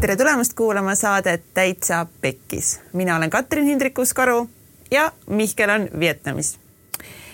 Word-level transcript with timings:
tere 0.00 0.14
tulemast 0.16 0.54
kuulama 0.54 0.94
saadet 0.94 1.42
Täitsa 1.54 2.06
Pekkis. 2.20 2.80
mina 2.92 3.16
olen 3.16 3.30
Katrin 3.30 3.64
Hindrikus-Karu 3.64 4.48
ja 4.90 5.12
Mihkel 5.26 5.70
on 5.70 5.88
Vietnamis. 6.00 6.58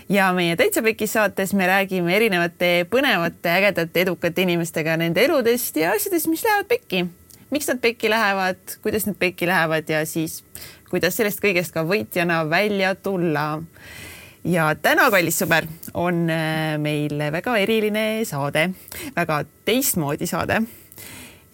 ja 0.08 0.32
meie 0.32 0.56
Täitsa 0.56 0.82
Pekkis 0.82 1.12
saates 1.12 1.54
me 1.54 1.66
räägime 1.66 2.16
erinevate 2.16 2.86
põnevate, 2.90 3.48
ägedate, 3.48 4.00
edukate 4.00 4.42
inimestega 4.42 4.96
nende 4.96 5.24
eludest 5.24 5.76
ja 5.76 5.92
asjadest, 5.92 6.26
mis 6.26 6.44
lähevad 6.44 6.66
pekki. 6.68 7.06
miks 7.50 7.68
nad 7.68 7.78
pekki 7.80 8.10
lähevad, 8.10 8.56
kuidas 8.82 9.06
nad 9.06 9.16
pekki 9.18 9.46
lähevad 9.46 9.88
ja 9.88 10.06
siis 10.06 10.44
kuidas 10.90 11.16
sellest 11.16 11.44
kõigest 11.44 11.72
ka 11.72 11.84
võitjana 11.84 12.48
välja 12.50 12.94
tulla. 12.94 13.62
ja 14.44 14.74
täna, 14.74 15.10
kallis 15.10 15.42
sõber, 15.42 15.68
on 15.94 16.30
äh, 16.30 16.78
meil 16.78 17.18
väga 17.32 17.58
eriline 17.58 18.24
saade, 18.24 18.70
väga 19.16 19.44
teistmoodi 19.64 20.26
saade 20.26 20.62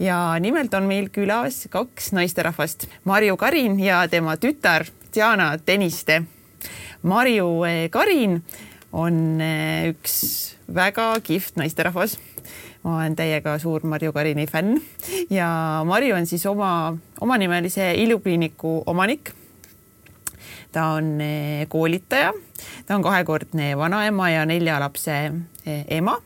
ja 0.00 0.38
nimelt 0.40 0.74
on 0.74 0.88
meil 0.88 1.10
külas 1.12 1.66
kaks 1.70 2.12
naisterahvast, 2.16 2.86
Marju 3.04 3.36
Karin 3.36 3.78
ja 3.80 4.02
tema 4.08 4.36
tütar 4.40 4.86
Diana 5.14 5.52
Tõniste. 5.58 6.22
Marju 7.02 7.48
eh, 7.68 7.88
Karin 7.92 8.40
on 8.92 9.40
eh, 9.40 9.90
üks 9.92 10.16
väga 10.74 11.12
kihvt 11.24 11.60
naisterahvas. 11.60 12.18
ma 12.82 12.96
olen 12.96 13.16
täiega 13.16 13.58
suur 13.60 13.84
Marju 13.84 14.12
Karini 14.12 14.46
fänn 14.48 14.78
ja 15.30 15.82
Marju 15.84 16.14
on 16.16 16.26
siis 16.26 16.46
oma, 16.46 16.96
omanimelise 17.20 17.92
ilukliiniku 17.94 18.82
omanik. 18.86 19.32
ta 20.72 20.86
on 20.96 21.20
eh, 21.20 21.68
koolitaja, 21.68 22.32
ta 22.86 22.94
on 22.94 23.02
kahekordne 23.02 23.76
vanaema 23.76 24.30
ja 24.30 24.46
nelja 24.46 24.80
lapse 24.80 25.32
ema 25.66 26.20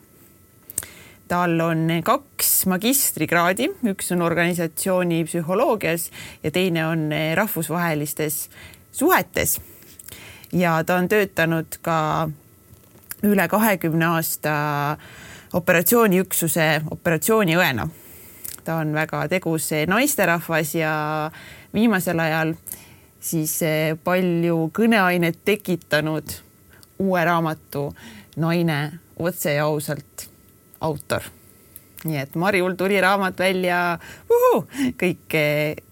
tal 1.29 1.61
on 1.61 1.89
kaks 2.05 2.67
magistrikraadi, 2.67 3.69
üks 3.91 4.13
on 4.13 4.23
organisatsiooni 4.23 5.25
psühholoogias 5.25 6.11
ja 6.43 6.51
teine 6.51 6.87
on 6.87 7.11
rahvusvahelistes 7.35 8.51
suhetes. 8.93 9.61
ja 10.53 10.85
ta 10.85 10.97
on 10.97 11.09
töötanud 11.09 11.79
ka 11.83 12.29
üle 13.23 13.49
kahekümne 13.49 14.07
aasta 14.07 14.55
operatsiooniüksuse 15.53 16.83
operatsiooniõena. 16.91 17.89
ta 18.65 18.77
on 18.77 18.95
väga 18.95 19.29
tegus 19.29 19.71
naisterahvas 19.87 20.75
ja 20.75 21.31
viimasel 21.75 22.21
ajal 22.21 22.55
siis 23.21 23.61
palju 24.05 24.71
kõneainet 24.77 25.41
tekitanud 25.45 26.37
uue 26.99 27.25
raamatu 27.25 27.95
Naine 28.37 28.93
otse 29.19 29.55
ja 29.55 29.65
ausalt 29.65 30.29
autor. 30.81 31.23
nii 32.05 32.19
et 32.21 32.35
Marjul 32.37 32.75
tuli 32.77 32.99
raamat 33.01 33.39
välja, 33.41 33.99
kõik, 35.01 35.39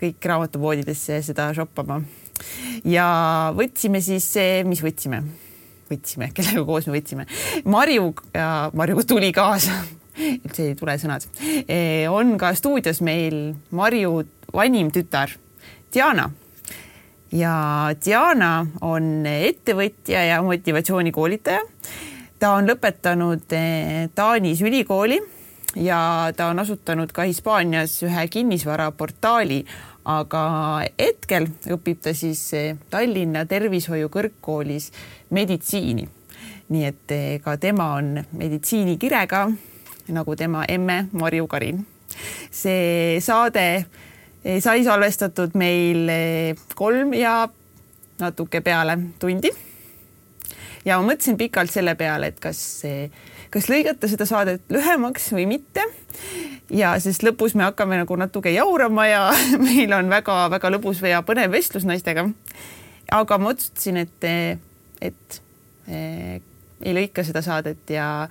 kõik 0.00 0.28
raamatupoodidesse 0.32 1.22
seda 1.22 1.52
shoppama. 1.56 2.02
ja 2.84 3.06
võtsime 3.56 4.02
siis, 4.04 4.28
mis 4.66 4.82
võtsime? 4.84 5.22
võtsime, 5.92 6.30
kellega 6.36 6.64
koos 6.64 6.86
me 6.88 6.96
võtsime? 6.98 7.26
Marju 7.64 8.12
ja 8.34 8.70
Marju 8.74 9.04
tuli 9.08 9.32
kaasa 9.32 9.82
üldse 10.12 10.68
ei 10.68 10.76
tule 10.76 10.94
sõnad. 11.00 11.24
E, 11.40 12.06
on 12.12 12.36
ka 12.40 12.52
stuudios 12.56 13.00
meil 13.04 13.54
Marju 13.72 14.22
vanim 14.52 14.90
tütar 14.92 15.32
Diana 15.92 16.28
ja 17.32 17.54
Diana 18.04 18.52
on 18.84 19.26
ettevõtja 19.26 20.24
ja 20.28 20.40
motivatsioonikoolitaja 20.44 21.62
ta 22.42 22.56
on 22.58 22.66
lõpetanud 22.66 23.54
eh, 23.54 24.08
Taanis 24.14 24.62
ülikooli 24.66 25.20
ja 25.78 26.32
ta 26.36 26.48
on 26.50 26.58
asutanud 26.58 27.12
ka 27.14 27.22
Hispaanias 27.28 27.94
ühe 28.02 28.24
kinnisvaraportaali, 28.34 29.60
aga 30.10 30.42
hetkel 30.98 31.46
õpib 31.76 32.02
ta 32.02 32.14
siis 32.18 32.42
eh, 32.58 32.74
Tallinna 32.90 33.44
Tervishoiu 33.46 34.10
Kõrgkoolis 34.10 34.90
meditsiini. 35.30 36.08
nii 36.72 36.84
et 36.88 37.14
eh, 37.14 37.40
ka 37.44 37.56
tema 37.62 37.92
on 38.00 38.18
meditsiinikirega 38.32 39.46
nagu 40.12 40.36
tema 40.36 40.64
emme 40.68 41.08
Marju 41.12 41.46
Karin. 41.46 41.86
see 42.50 43.20
saade 43.20 43.86
sai 44.60 44.82
salvestatud 44.84 45.54
meil 45.54 46.10
kolm 46.74 47.14
ja 47.14 47.48
natuke 48.18 48.60
peale 48.60 48.98
tundi 49.18 49.71
ja 50.84 50.98
ma 50.98 51.12
mõtlesin 51.12 51.38
pikalt 51.40 51.72
selle 51.72 51.94
peale, 51.98 52.32
et 52.32 52.40
kas, 52.42 52.60
kas 53.52 53.68
lõigata 53.70 54.10
seda 54.10 54.26
saadet 54.28 54.72
lühemaks 54.72 55.30
või 55.34 55.46
mitte. 55.50 55.84
ja 56.70 56.94
sest 57.00 57.24
lõpus 57.26 57.54
me 57.54 57.66
hakkame 57.68 58.00
nagu 58.00 58.16
natuke 58.16 58.52
jaurama 58.54 59.06
ja 59.06 59.22
meil 59.66 59.92
on 59.96 60.10
väga-väga 60.12 60.72
lõbus 60.76 61.02
ja 61.06 61.22
põnev 61.26 61.52
vestlus 61.52 61.86
naistega. 61.88 62.28
aga 63.12 63.38
ma 63.38 63.54
otsustasin, 63.54 63.96
et, 63.96 64.28
et, 65.00 65.40
et 65.88 66.50
ei 66.82 66.96
lõika 66.96 67.24
seda 67.26 67.42
saadet 67.44 67.90
ja 67.90 68.28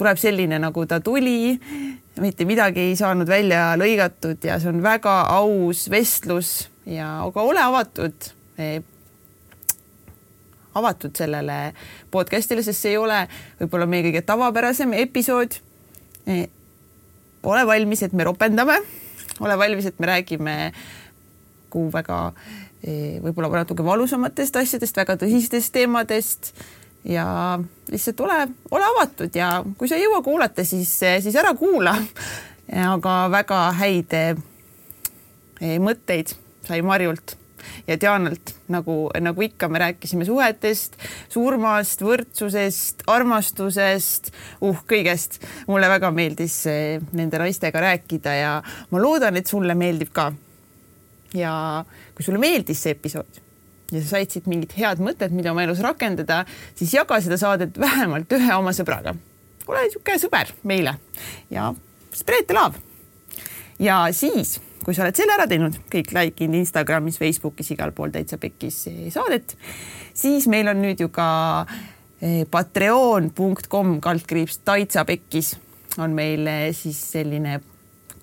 tuleb 0.00 0.18
selline, 0.20 0.58
nagu 0.58 0.86
ta 0.86 1.00
tuli. 1.00 1.58
mitte 2.20 2.44
midagi 2.44 2.90
ei 2.90 2.96
saanud 2.96 3.28
välja 3.28 3.76
lõigatud 3.80 4.42
ja 4.44 4.58
see 4.60 4.68
on 4.68 4.82
väga 4.82 5.20
aus 5.32 5.86
vestlus 5.90 6.68
ja 6.84 7.20
aga 7.24 7.42
ole 7.46 7.62
avatud 7.62 8.32
avatud 10.74 11.16
sellele 11.18 11.58
podcast'ile, 12.10 12.62
sest 12.62 12.84
see 12.84 12.94
ei 12.94 13.00
ole 13.00 13.20
võib-olla 13.60 13.88
meie 13.90 14.06
kõige 14.08 14.22
tavapärasem 14.26 14.94
episood. 15.00 15.56
E, 16.30 16.44
ole 17.42 17.62
valmis, 17.66 18.02
et 18.06 18.12
me 18.16 18.26
ropendame, 18.28 18.76
ole 19.40 19.56
valmis, 19.58 19.88
et 19.90 20.00
me 20.00 20.10
räägime 20.10 20.56
kuhu 21.70 21.90
väga 21.94 22.20
e, 22.82 23.18
võib-olla 23.24 23.62
natuke 23.62 23.86
valusamatest 23.86 24.60
asjadest, 24.60 25.00
väga 25.00 25.16
tõsistest 25.20 25.72
teemadest 25.74 26.52
ja 27.08 27.24
lihtsalt 27.90 28.20
ole, 28.20 28.38
ole 28.70 28.88
avatud 28.92 29.34
ja 29.36 29.52
kui 29.78 29.88
sa 29.88 29.96
ei 29.96 30.04
jõua 30.04 30.20
kuulata, 30.22 30.64
siis, 30.68 30.92
siis 31.00 31.36
ära 31.36 31.54
kuula. 31.58 31.96
aga 32.70 33.14
väga 33.32 33.60
häid 33.80 34.12
e, 34.14 34.24
mõtteid 35.82 36.36
sai 36.68 36.84
Marjult 36.86 37.34
ja 37.86 37.96
Dianalt, 38.00 38.54
nagu, 38.72 38.96
nagu 39.20 39.46
ikka, 39.46 39.68
me 39.68 39.82
rääkisime 39.82 40.26
suhetest, 40.28 40.96
surmast, 41.32 42.04
võrdsusest, 42.04 43.04
armastusest, 43.10 44.32
uh, 44.60 44.84
kõigest. 44.90 45.40
mulle 45.66 45.88
väga 45.90 46.10
meeldis 46.14 46.62
nende 47.12 47.38
naistega 47.38 47.80
rääkida 47.80 48.34
ja 48.38 48.56
ma 48.90 49.02
loodan, 49.02 49.36
et 49.36 49.46
sulle 49.46 49.74
meeldib 49.74 50.12
ka. 50.12 50.32
ja 51.34 51.52
kui 52.14 52.26
sulle 52.26 52.42
meeldis 52.42 52.82
see 52.82 52.96
episood 52.96 53.40
ja 53.90 54.00
sa 54.02 54.14
said 54.14 54.30
siit 54.30 54.46
mingit 54.50 54.74
head 54.78 55.02
mõtet, 55.02 55.34
mida 55.34 55.52
oma 55.52 55.64
elus 55.64 55.82
rakendada, 55.84 56.44
siis 56.78 56.94
jaga 56.94 57.20
seda 57.22 57.38
saadet 57.40 57.78
vähemalt 57.80 58.32
ühe 58.36 58.54
oma 58.56 58.74
sõbraga. 58.76 59.14
ole 59.66 59.84
niisugune 59.86 60.18
sõber 60.18 60.52
meile 60.62 60.96
ja 61.50 61.72
spread 62.14 62.46
the 62.46 62.54
love. 62.54 62.78
ja 63.78 64.06
siis 64.12 64.60
kui 64.84 64.96
sa 64.96 65.04
oled 65.04 65.16
selle 65.16 65.34
ära 65.36 65.46
teinud, 65.50 65.76
kõik 65.92 66.12
like 66.16 66.44
inud 66.44 66.60
Instagramis, 66.60 67.18
Facebookis, 67.20 67.72
igal 67.74 67.92
pool 67.96 68.12
täitsa 68.14 68.38
pekkis 68.40 68.82
saadet, 69.12 69.56
siis 70.16 70.48
meil 70.50 70.70
on 70.72 70.80
nüüd 70.82 71.02
ju 71.02 71.10
ka 71.12 71.30
eh, 72.20 72.46
patreon.com 72.50 73.98
kaldkriips 74.04 74.62
täitsa 74.64 75.04
pekkis. 75.08 75.56
On 76.00 76.14
meil 76.14 76.46
eh, 76.48 76.70
siis 76.76 76.98
selline 77.16 77.58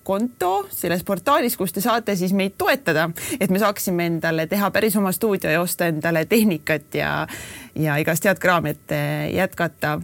konto 0.08 0.52
selles 0.72 1.04
portaalis, 1.04 1.58
kus 1.60 1.74
te 1.76 1.84
saate 1.84 2.16
siis 2.16 2.32
meid 2.34 2.56
toetada, 2.58 3.10
et 3.40 3.52
me 3.52 3.60
saaksime 3.60 4.06
endale 4.08 4.48
teha 4.48 4.70
päris 4.72 4.96
oma 4.96 5.12
stuudio 5.12 5.52
ja 5.52 5.62
osta 5.62 5.90
endale 5.92 6.24
tehnikat 6.26 6.96
ja, 6.96 7.12
ja 7.76 7.98
igast 8.00 8.26
head 8.26 8.40
kraami, 8.42 8.74
et 8.74 8.96
eh, 8.96 9.26
jätkata 9.36 9.98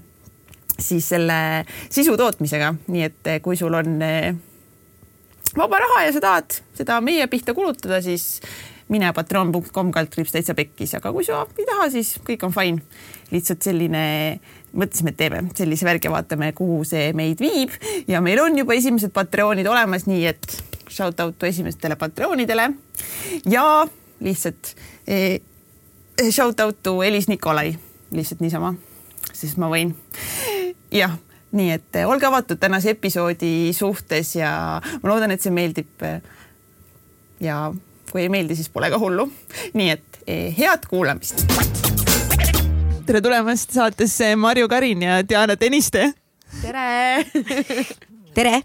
siis 0.73 1.07
selle 1.13 1.63
sisu 1.93 2.17
tootmisega, 2.19 2.73
nii 2.91 3.05
et 3.05 3.35
kui 3.45 3.55
sul 3.55 3.73
on 3.77 4.01
vaba 5.57 5.79
raha 5.83 6.05
ja 6.07 6.13
sa 6.15 6.21
tahad 6.23 6.59
seda 6.77 6.99
meie 7.03 7.27
pihta 7.31 7.55
kulutada, 7.57 8.01
siis 8.03 8.41
mine 8.91 9.09
patreon.com 9.15 9.91
kaldkriips 9.93 10.33
täitsa 10.35 10.55
pekkis, 10.57 10.95
aga 10.97 11.13
kui 11.15 11.25
sa 11.25 11.43
ei 11.57 11.67
taha, 11.69 11.87
siis 11.93 12.15
kõik 12.25 12.45
on 12.47 12.53
fine. 12.55 12.83
lihtsalt 13.33 13.65
selline, 13.65 14.03
mõtlesime, 14.77 15.09
et 15.13 15.17
teeme 15.17 15.39
sellise 15.57 15.87
värgi, 15.87 16.11
vaatame, 16.13 16.51
kuhu 16.53 16.83
see 16.85 17.07
meid 17.17 17.41
viib. 17.41 17.73
Ja 18.07 18.21
meil 18.21 18.41
on 18.43 18.57
juba 18.57 18.75
esimesed 18.77 19.13
Patreonid 19.15 19.65
olemas, 19.65 20.05
nii 20.05 20.27
et 20.29 20.57
shout 20.85 21.19
out 21.23 21.43
esimestele 21.43 21.97
Patreonidele. 21.97 22.69
Ja 23.49 23.65
lihtsalt 24.21 24.75
eh, 25.07 25.41
shout 26.29 26.59
out 26.61 26.83
to 26.83 26.99
Elis 27.03 27.27
Nikolai, 27.31 27.73
lihtsalt 28.13 28.43
niisama, 28.45 28.75
sest 29.31 29.57
ma 29.57 29.71
võin. 29.73 29.95
jah 30.93 31.17
nii 31.53 31.71
et 31.75 31.99
eh, 31.99 32.09
olge 32.09 32.27
avatud 32.27 32.59
tänase 32.59 32.93
episoodi 32.95 33.73
suhtes 33.77 34.35
ja 34.35 34.51
ma 34.81 35.09
loodan, 35.09 35.33
et 35.33 35.41
see 35.41 35.53
meeldib. 35.53 36.05
ja 37.43 37.57
kui 38.11 38.21
ei 38.21 38.29
meeldi, 38.29 38.55
siis 38.57 38.69
pole 38.69 38.89
ka 38.93 38.99
hullu. 39.01 39.27
nii 39.73 39.89
et 39.93 40.21
eh, 40.27 40.53
head 40.57 40.87
kuulamist. 40.89 41.45
tere 43.05 43.21
tulemast 43.21 43.73
saatesse 43.75 44.35
Marju 44.35 44.69
Karin 44.69 45.01
ja 45.01 45.21
Diana 45.27 45.57
Tõniste. 45.59 46.11
tere 46.61 47.25
tere 48.37 48.61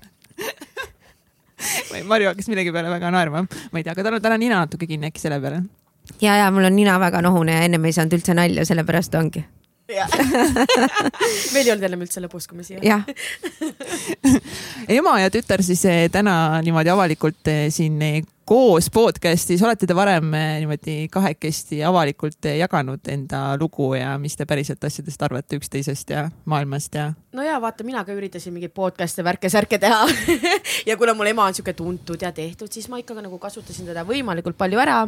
ma 1.90 2.04
Marju 2.14 2.30
hakkas 2.30 2.48
millegi 2.48 2.72
peale 2.72 2.92
väga 2.92 3.12
naerma, 3.12 3.44
ma 3.44 3.80
ei 3.80 3.84
tea, 3.84 3.92
aga 3.92 4.06
tal 4.06 4.18
on 4.18 4.24
täna 4.24 4.40
nina 4.40 4.62
natuke 4.64 4.86
kinni 4.86 5.10
äkki 5.10 5.20
selle 5.20 5.40
peale. 5.44 5.62
ja, 6.20 6.40
ja 6.40 6.50
mul 6.50 6.70
on 6.70 6.76
nina 6.76 6.96
väga 7.00 7.22
nohune 7.24 7.56
ja 7.58 7.68
ennem 7.68 7.84
ei 7.84 7.96
saanud 7.96 8.16
üldse 8.16 8.36
nalja, 8.38 8.64
sellepärast 8.68 9.16
ongi 9.20 9.44
meil 11.54 11.64
ei 11.64 11.72
olnud 11.72 11.86
ennem 11.86 12.02
üldse 12.04 12.20
siia. 12.66 12.80
jah 12.82 13.04
ema 14.98 15.14
ja 15.22 15.30
tütar 15.32 15.62
siis 15.64 15.84
eh, 15.88 16.08
täna 16.12 16.60
niimoodi 16.64 16.92
avalikult 16.92 17.48
eh, 17.48 17.68
siin 17.72 17.96
eh, 18.04 18.18
koos 18.48 18.90
podcast'is, 18.92 19.62
olete 19.64 19.88
te 19.88 19.96
varem 19.96 20.28
niimoodi 20.32 21.08
kahekesti 21.12 21.80
avalikult 21.84 22.48
jaganud 22.56 23.08
enda 23.12 23.42
lugu 23.60 23.94
ja 23.96 24.14
mis 24.20 24.36
te 24.36 24.44
päriselt 24.48 24.84
asjadest 24.84 25.24
arvate 25.24 25.56
üksteisest 25.60 26.12
ja 26.12 26.28
maailmast 26.44 27.00
ja? 27.00 27.10
no 27.32 27.44
ja 27.44 27.56
vaata, 27.60 27.84
mina 27.84 28.04
ka 28.04 28.16
üritasin 28.16 28.56
mingeid 28.56 28.76
podcast'e, 28.76 29.24
värke-särke 29.24 29.80
teha 29.80 30.04
ja 30.88 30.96
kuna 31.00 31.16
mul 31.16 31.32
ema 31.32 31.48
on 31.48 31.56
sihuke 31.56 31.76
tuntud 31.76 32.24
ja 32.24 32.32
tehtud, 32.32 32.72
siis 32.72 32.88
ma 32.92 33.00
ikka 33.00 33.16
nagu 33.20 33.40
kasutasin 33.40 33.88
teda 33.88 34.04
võimalikult 34.08 34.56
palju 34.60 34.84
ära 34.84 35.02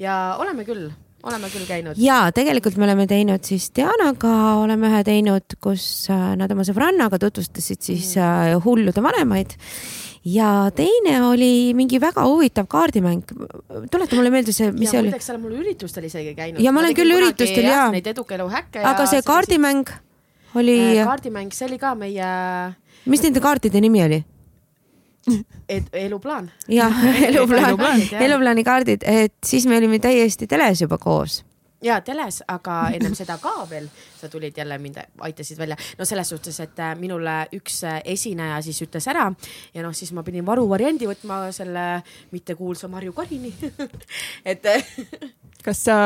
ja 0.00 0.18
oleme 0.40 0.68
küll 0.68 0.88
oleme 1.22 1.50
küll 1.52 1.66
käinud. 1.68 1.98
ja 2.02 2.24
tegelikult 2.34 2.76
me 2.80 2.86
oleme 2.88 3.06
teinud 3.10 3.44
siis 3.46 3.70
Dianaga 3.76 4.34
oleme 4.62 4.90
ühe 4.90 5.02
teinud, 5.06 5.58
kus 5.62 5.84
äh, 6.12 6.32
nad 6.38 6.52
oma 6.54 6.66
sõbrannaga 6.66 7.20
tutvustasid 7.22 7.82
siis 7.82 8.14
mm. 8.16 8.22
Äh, 8.22 8.56
hullude 8.64 9.02
vanemaid 9.04 9.56
ja 10.24 10.70
teine 10.74 11.16
oli 11.26 11.72
mingi 11.74 12.00
väga 12.00 12.24
huvitav 12.26 12.68
kaardimäng. 12.70 13.24
tuleta 13.90 14.16
mulle 14.16 14.30
meelde 14.30 14.52
see, 14.54 14.70
mis 14.72 14.88
ja, 14.88 14.98
see 14.98 15.02
oli. 15.02 15.14
sa 15.18 15.34
oled 15.34 15.42
mul 15.42 15.58
üritustel 15.62 16.06
isegi 16.06 16.34
käinud. 16.38 16.62
ja 16.62 16.72
ma 16.72 16.82
olen 16.84 16.96
küll 16.96 17.16
üritustel 17.16 17.66
ja. 17.66 17.88
Neid 17.94 18.06
edukaelu 18.14 18.48
häkke. 18.50 18.84
aga 18.86 19.06
see 19.10 19.22
kaardimäng 19.26 19.90
oli. 20.54 20.76
Äh, 20.98 21.06
kaardimäng, 21.06 21.54
see 21.54 21.66
oli 21.70 21.80
ka 21.82 21.94
meie. 21.98 22.28
mis 23.06 23.24
nende 23.24 23.42
kaartide 23.42 23.82
nimi 23.82 24.04
oli? 24.04 24.22
Et 25.68 25.84
eluplaan. 25.92 26.50
jah, 26.68 27.04
eluplaan, 27.28 28.02
eluplaani 28.20 28.64
kaardid, 28.64 29.06
et 29.06 29.34
siis 29.46 29.66
me 29.66 29.76
olime 29.76 29.98
täiesti 29.98 30.46
teles 30.46 30.82
juba 30.82 30.98
koos 30.98 31.42
ja 31.82 32.00
teles, 32.00 32.40
aga 32.48 32.76
ennem 32.94 33.14
seda 33.18 33.36
ka 33.42 33.66
veel 33.70 33.88
sa 34.20 34.28
tulid 34.30 34.56
jälle 34.56 34.78
mind 34.78 35.00
aitasid 35.20 35.58
välja. 35.58 35.76
no 35.98 36.04
selles 36.04 36.28
suhtes, 36.28 36.60
et 36.60 36.78
äh, 36.78 36.94
minule 36.98 37.46
üks 37.52 37.82
äh, 37.84 38.00
esineja 38.04 38.60
siis 38.62 38.82
ütles 38.82 39.08
ära 39.10 39.32
ja 39.74 39.82
noh, 39.82 39.94
siis 39.94 40.12
ma 40.12 40.22
pidin 40.22 40.46
varuvariandi 40.46 41.08
võtma 41.10 41.44
selle 41.52 42.02
mittekuulsa 42.30 42.88
Marju 42.88 43.12
Karini 43.12 43.54
et 44.50 44.66
kas 45.64 45.84
sa 45.84 45.96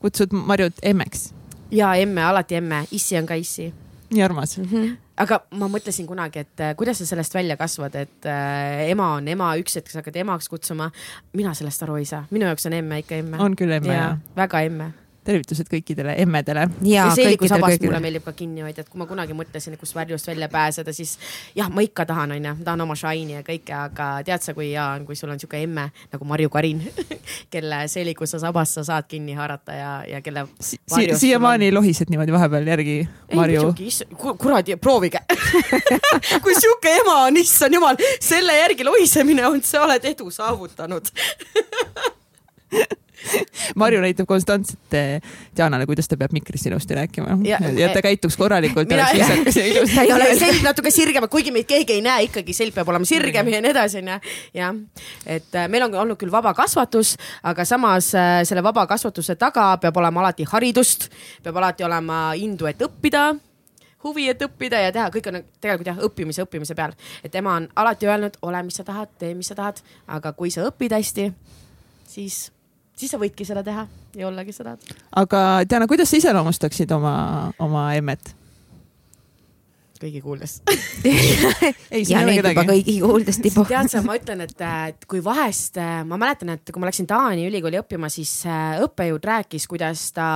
kutsud 0.00 0.32
Marjut 0.32 0.80
emmeks? 0.82 1.30
ja 1.70 1.94
emme, 1.94 2.24
alati 2.24 2.60
emme, 2.60 2.84
issi 2.90 3.18
on 3.18 3.26
ka 3.26 3.34
issi. 3.34 3.72
nii 4.10 4.22
armas 4.22 4.58
mm. 4.58 4.64
-hmm 4.64 5.09
aga 5.20 5.40
ma 5.60 5.68
mõtlesin 5.70 6.08
kunagi, 6.08 6.44
et 6.46 6.64
äh, 6.64 6.72
kuidas 6.78 7.00
sa 7.02 7.08
sellest 7.08 7.34
välja 7.36 7.56
kasvad, 7.60 7.98
et 8.00 8.28
äh, 8.28 8.86
ema 8.90 9.12
on 9.18 9.28
ema, 9.28 9.52
üks 9.60 9.76
hetk 9.78 9.92
sa 9.92 10.00
hakkad 10.00 10.16
emaks 10.22 10.48
kutsuma. 10.52 10.90
mina 11.36 11.54
sellest 11.54 11.84
aru 11.86 12.00
ei 12.00 12.08
saa, 12.08 12.24
minu 12.30 12.48
jaoks 12.48 12.66
on 12.70 12.78
emme 12.80 13.02
ikka 13.04 13.20
emme. 13.20 13.38
on 13.42 13.56
küll 13.58 13.78
emme 13.78 13.94
ja, 13.94 14.10
jah. 14.10 14.18
väga 14.36 14.64
emme 14.68 14.92
tervitused 15.24 15.68
kõikidele 15.70 16.14
emmedele. 16.22 16.66
ja, 16.82 17.04
ja 17.04 17.14
seelikusabast 17.14 17.82
mulle 17.84 18.00
meeldib 18.00 18.24
ka 18.24 18.32
kinni 18.36 18.64
hoida, 18.64 18.84
et 18.84 18.88
kui 18.88 19.00
ma 19.00 19.06
kunagi 19.08 19.36
mõtlesin, 19.36 19.76
kust 19.80 19.94
varjust 19.94 20.26
välja 20.30 20.48
pääseda, 20.52 20.92
siis 20.96 21.16
jah, 21.56 21.68
ma 21.72 21.84
ikka 21.84 22.06
tahan, 22.08 22.32
onju, 22.36 22.54
tahan 22.64 22.84
oma 22.86 22.96
shine'i 22.98 23.36
ja 23.36 23.42
kõike, 23.46 23.74
aga 23.76 24.08
tead 24.26 24.44
sa, 24.44 24.54
kui 24.56 24.70
hea 24.70 24.86
on, 24.96 25.04
kui 25.08 25.18
sul 25.18 25.32
on 25.32 25.40
sihuke 25.40 25.60
emme 25.60 25.90
nagu 26.12 26.28
Marju 26.28 26.52
Karin 26.52 26.80
kelle 27.54 27.82
seelikusasabast 27.92 28.80
sa 28.80 28.86
saad 28.92 29.08
kinni 29.10 29.36
haarata 29.36 29.76
ja, 29.76 29.90
ja 30.08 30.22
kelle 30.24 30.46
si. 30.60 30.80
siiamaani 30.88 31.68
on... 31.68 31.80
lohised 31.80 32.12
niimoodi 32.12 32.32
vahepeal 32.32 32.72
järgi, 32.72 32.96
Marju. 33.34 33.74
kuradi, 34.16 34.76
proovige 34.80 35.20
kui 36.44 36.56
sihuke 36.56 36.96
ema 37.02 37.20
on, 37.26 37.36
issand 37.40 37.76
jumal, 37.76 38.00
selle 38.20 38.56
järgi 38.56 38.88
lohisemine 38.88 39.46
on, 39.46 39.62
sa 39.64 39.84
oled 39.84 40.08
edu 40.14 40.30
saavutanud 40.32 41.12
Marju 43.80 44.00
näitab 44.02 44.28
konstantselt 44.30 44.96
eh, 44.96 45.20
Dianale, 45.56 45.86
kuidas 45.88 46.08
ta 46.08 46.18
peab 46.20 46.34
mikris 46.36 46.66
ilusti 46.70 46.96
rääkima. 46.98 47.38
Ja, 47.46 47.60
ja 47.76 47.90
ta 47.94 48.02
käituks 48.04 48.36
korralikult 48.40 48.88
mina, 48.90 49.08
ei 49.14 50.12
ole 50.14 50.30
selg 50.38 50.62
natuke 50.66 50.92
sirgem, 50.94 51.28
kuigi 51.32 51.52
meid 51.54 51.68
keegi 51.70 51.98
ei 51.98 52.04
näe, 52.04 52.28
ikkagi 52.28 52.54
selg 52.56 52.76
peab 52.76 52.88
olema 52.92 53.08
sirgem 53.08 53.52
ja 53.52 53.60
nii 53.60 53.74
edasi 53.74 54.00
onju. 54.00 54.18
jah, 54.56 54.80
et 55.26 55.54
äh, 55.54 55.68
meil 55.72 55.88
on 55.88 55.98
olnud 56.04 56.20
küll 56.20 56.32
vaba 56.32 56.54
kasvatus, 56.56 57.16
aga 57.46 57.64
samas 57.68 58.10
selle 58.10 58.64
vaba 58.64 58.86
kasvatuse 58.90 59.36
taga 59.40 59.72
peab 59.82 59.96
olema 60.00 60.24
alati 60.24 60.48
haridust, 60.48 61.10
peab 61.44 61.60
alati 61.60 61.86
olema 61.86 62.30
indu, 62.38 62.68
et 62.70 62.82
õppida 62.84 63.30
huvi, 64.04 64.28
et 64.32 64.42
õppida 64.44 64.80
ja 64.84 64.92
teha, 64.94 65.08
kõik 65.12 65.28
on 65.30 65.40
tegelikult 65.60 65.90
jah, 65.90 66.00
õppimise, 66.06 66.44
õppimise 66.46 66.76
peal. 66.76 66.94
et 67.24 67.34
ema 67.34 67.56
on 67.60 67.68
alati 67.76 68.08
öelnud, 68.08 68.38
ole, 68.42 68.62
mis 68.66 68.80
sa 68.80 68.86
tahad, 68.86 69.12
tee, 69.18 69.34
mis 69.36 69.50
sa 69.50 69.58
tahad, 69.58 69.82
aga 70.08 70.32
kui 70.36 70.52
sa 70.52 70.64
õpid 70.68 70.94
hästi, 70.96 71.28
siis 72.08 72.48
siis 73.00 73.14
sa 73.14 73.20
võidki 73.20 73.46
seda 73.48 73.64
teha 73.66 73.86
ja 74.16 74.28
olla, 74.28 74.44
kes 74.44 74.60
sa 74.60 74.70
tahad. 74.70 74.92
aga 75.22 75.46
Diana, 75.68 75.88
kuidas 75.90 76.12
sa 76.12 76.20
iseloomustaksid 76.20 76.92
oma, 76.96 77.14
oma 77.62 77.88
emmet? 77.96 78.34
kõigi 80.00 80.22
kuuldes 80.24 80.54
ei, 81.92 82.04
ja 82.08 82.22
nüüd 82.24 82.40
juba 82.40 82.64
kõigi 82.64 82.96
kuuldes 83.02 83.40
tipub. 83.44 83.68
tead 83.68 83.90
sa, 83.92 84.00
ma 84.04 84.16
ütlen, 84.16 84.40
et, 84.46 84.56
et 84.88 85.04
kui 85.10 85.20
vahest, 85.24 85.76
ma 86.08 86.16
mäletan, 86.20 86.54
et 86.56 86.72
kui 86.72 86.80
ma 86.80 86.88
läksin 86.88 87.08
Taani 87.10 87.44
ülikooli 87.50 87.80
õppima, 87.82 88.08
siis 88.12 88.32
äh, 88.48 88.80
õppejõud 88.86 89.28
rääkis, 89.32 89.68
kuidas 89.70 90.06
ta 90.16 90.30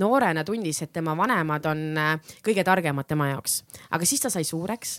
noorena 0.00 0.44
tundis, 0.44 0.82
et 0.84 0.92
tema 0.92 1.16
vanemad 1.16 1.72
on 1.72 1.84
äh, 1.96 2.32
kõige 2.44 2.64
targemad 2.68 3.08
tema 3.08 3.32
jaoks, 3.32 3.62
aga 3.88 4.08
siis 4.08 4.24
ta 4.24 4.32
sai 4.32 4.44
suureks 4.44 4.98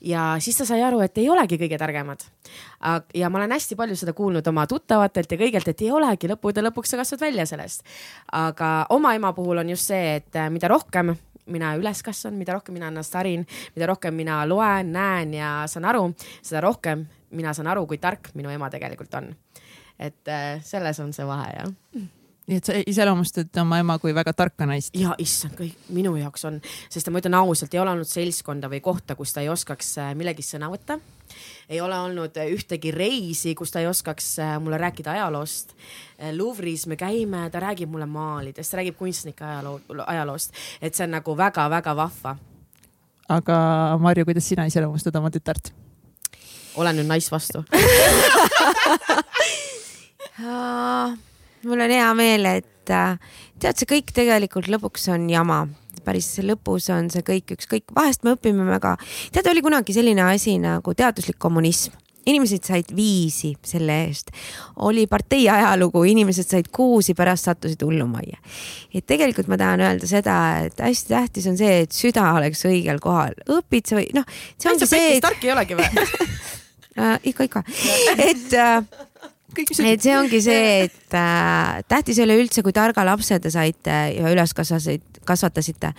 ja 0.00 0.36
siis 0.42 0.56
ta 0.58 0.66
sai 0.66 0.82
aru, 0.82 1.00
et 1.04 1.18
ei 1.18 1.28
olegi 1.30 1.58
kõige 1.60 1.78
targemad. 1.78 2.24
ja 3.14 3.30
ma 3.30 3.38
olen 3.38 3.52
hästi 3.52 3.76
palju 3.76 3.96
seda 3.96 4.12
kuulnud 4.12 4.46
oma 4.46 4.66
tuttavatelt 4.66 5.32
ja 5.32 5.38
kõigelt, 5.38 5.68
et 5.68 5.82
ei 5.82 5.90
olegi, 5.90 6.30
lõppude 6.30 6.64
lõpuks 6.68 6.94
sa 6.94 7.00
kasvad 7.00 7.20
välja 7.20 7.46
sellest. 7.46 7.82
aga 8.32 8.86
oma 8.90 9.14
ema 9.14 9.32
puhul 9.32 9.58
on 9.58 9.70
just 9.70 9.90
see, 9.90 10.16
et 10.16 10.36
äh, 10.36 10.50
mida 10.50 10.68
rohkem 10.68 11.14
mina 11.46 11.74
üles 11.76 12.02
kasvan, 12.02 12.34
mida 12.38 12.54
rohkem 12.54 12.74
mina 12.74 12.88
ennast 12.88 13.14
harin, 13.14 13.46
mida 13.76 13.86
rohkem 13.90 14.14
mina 14.14 14.44
loen, 14.46 14.92
näen 14.92 15.34
ja 15.34 15.52
saan 15.66 15.84
aru, 15.90 16.12
seda 16.42 16.60
rohkem 16.62 17.06
mina 17.30 17.54
saan 17.54 17.66
aru, 17.66 17.86
kui 17.86 17.98
tark 17.98 18.30
minu 18.34 18.50
ema 18.50 18.70
tegelikult 18.70 19.14
on. 19.14 19.34
et 19.98 20.28
äh, 20.28 20.58
selles 20.62 21.00
on 21.00 21.12
see 21.12 21.26
vahe 21.26 21.54
jah 21.56 22.10
nii 22.52 22.60
et 22.60 22.68
sa 22.68 22.74
iseloomustad 22.86 23.60
oma 23.62 23.78
ema 23.80 23.96
kui 24.02 24.12
väga 24.14 24.32
tarka 24.36 24.66
naist. 24.68 24.92
ja 24.98 25.14
issand, 25.22 25.54
kõik 25.56 25.88
minu 25.94 26.14
jaoks 26.20 26.44
on, 26.48 26.60
sest 26.92 27.08
ma 27.10 27.22
ütlen 27.22 27.36
ausalt, 27.38 27.74
ei 27.74 27.80
ole 27.80 27.94
olnud 27.94 28.08
seltskonda 28.08 28.70
või 28.72 28.82
kohta, 28.84 29.16
kus 29.16 29.32
ta 29.32 29.44
ei 29.44 29.50
oskaks 29.52 29.94
äh, 30.02 30.12
millegist 30.18 30.54
sõna 30.54 30.68
võtta. 30.72 30.98
ei 31.68 31.80
ole 31.80 31.98
olnud 31.98 32.36
äh, 32.36 32.52
ühtegi 32.52 32.92
reisi, 32.92 33.54
kus 33.58 33.72
ta 33.72 33.80
ei 33.80 33.88
oskaks 33.88 34.38
äh, 34.44 34.54
mulle 34.60 34.78
rääkida 34.78 35.10
ajaloost. 35.16 35.72
Louvre'is 36.36 36.86
me 36.86 36.96
käime, 36.96 37.50
ta 37.50 37.60
räägib 37.60 37.90
mulle 37.90 38.06
maalidest, 38.06 38.70
ta 38.70 38.76
räägib 38.78 38.96
kunstnike 38.98 39.44
ajaloo, 39.44 39.80
ajaloost, 40.06 40.52
et 40.82 40.94
see 40.94 41.04
on 41.08 41.16
nagu 41.16 41.36
väga-väga 41.36 41.96
vahva. 41.96 42.36
aga 43.28 43.56
Marju, 43.98 44.24
kuidas 44.28 44.48
sina 44.48 44.66
iseloomustad 44.68 45.16
oma 45.16 45.30
tütart? 45.30 45.72
olen 46.76 46.96
nüüd 46.96 47.08
naisvastu 47.08 47.64
mul 51.68 51.80
on 51.84 51.94
hea 51.94 52.10
meel, 52.18 52.48
et 52.58 52.92
äh, 52.92 53.16
tead, 53.62 53.78
see 53.78 53.88
kõik 53.94 54.12
tegelikult 54.14 54.70
lõpuks 54.72 55.08
on 55.14 55.28
jama. 55.30 55.64
Päris 56.02 56.34
lõpus 56.42 56.88
on 56.90 57.12
see 57.14 57.22
kõik 57.22 57.52
ükskõik, 57.54 57.92
vahest 57.94 58.24
me 58.26 58.34
õpime 58.34 58.64
väga, 58.66 58.96
tead, 59.34 59.46
oli 59.52 59.62
kunagi 59.62 59.94
selline 59.94 60.24
asi 60.32 60.56
nagu 60.62 60.94
teaduslik 60.98 61.38
kommunism. 61.42 61.94
Inimesed 62.26 62.62
said 62.62 62.90
viisi 62.94 63.48
selle 63.66 63.96
eest, 64.04 64.28
oli 64.86 65.08
partei 65.10 65.48
ajalugu, 65.50 66.04
inimesed 66.06 66.46
said 66.46 66.68
kuusi, 66.74 67.16
pärast 67.18 67.48
sattusid 67.48 67.82
hullumajja. 67.82 68.38
et 68.94 69.06
tegelikult 69.06 69.50
ma 69.50 69.58
tahan 69.58 69.82
öelda 69.82 70.06
seda, 70.06 70.36
et 70.66 70.78
hästi 70.78 71.14
tähtis 71.14 71.48
on 71.50 71.58
see, 71.58 71.80
et 71.82 71.94
süda 71.94 72.28
oleks 72.38 72.62
õigel 72.70 73.02
kohal, 73.02 73.34
õpid 73.58 73.90
sa 73.90 73.98
või 73.98 74.06
noh, 74.14 74.26
see. 74.58 75.16
Et... 75.16 75.22
tark 75.22 75.42
ei 75.42 75.54
olegi 75.54 75.78
või? 75.78 75.90
Äh, 76.92 77.14
ikka, 77.24 77.46
ikka, 77.48 77.62
et 78.20 78.52
äh, 78.52 78.82
et 79.60 80.02
see 80.02 80.14
ongi 80.16 80.40
see, 80.42 80.84
et 80.86 81.16
äh, 81.16 81.80
tähtis 81.88 82.18
ei 82.18 82.26
ole 82.26 82.38
üldse, 82.40 82.62
kui 82.64 82.74
targa 82.74 83.04
lapse 83.06 83.38
te 83.42 83.50
saite 83.52 83.96
ja 84.14 84.30
üles 84.32 84.54
kasvasid, 84.56 85.04
kasvatasite, 85.28 85.92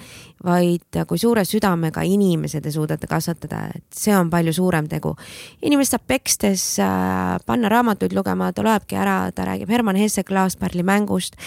vaid 0.43 0.99
kui 1.07 1.19
suure 1.21 1.45
südamega 1.47 2.03
inimese 2.07 2.61
te 2.63 2.71
suudate 2.73 3.07
kasvatada, 3.09 3.65
et 3.75 3.85
see 3.95 4.15
on 4.15 4.31
palju 4.33 4.53
suurem 4.53 4.87
tegu. 4.91 5.15
inimest 5.61 5.95
saab 5.95 6.07
pekstes 6.07 6.65
äh, 6.83 7.37
panna 7.45 7.69
raamatuid 7.69 8.15
lugema, 8.15 8.51
ta 8.53 8.65
loebki 8.65 8.97
ära, 8.99 9.31
ta 9.31 9.45
räägib 9.47 9.69
Herman 9.69 9.99
Hesse 9.99 10.23
klaaspärli 10.23 10.83
mängust, 10.83 11.37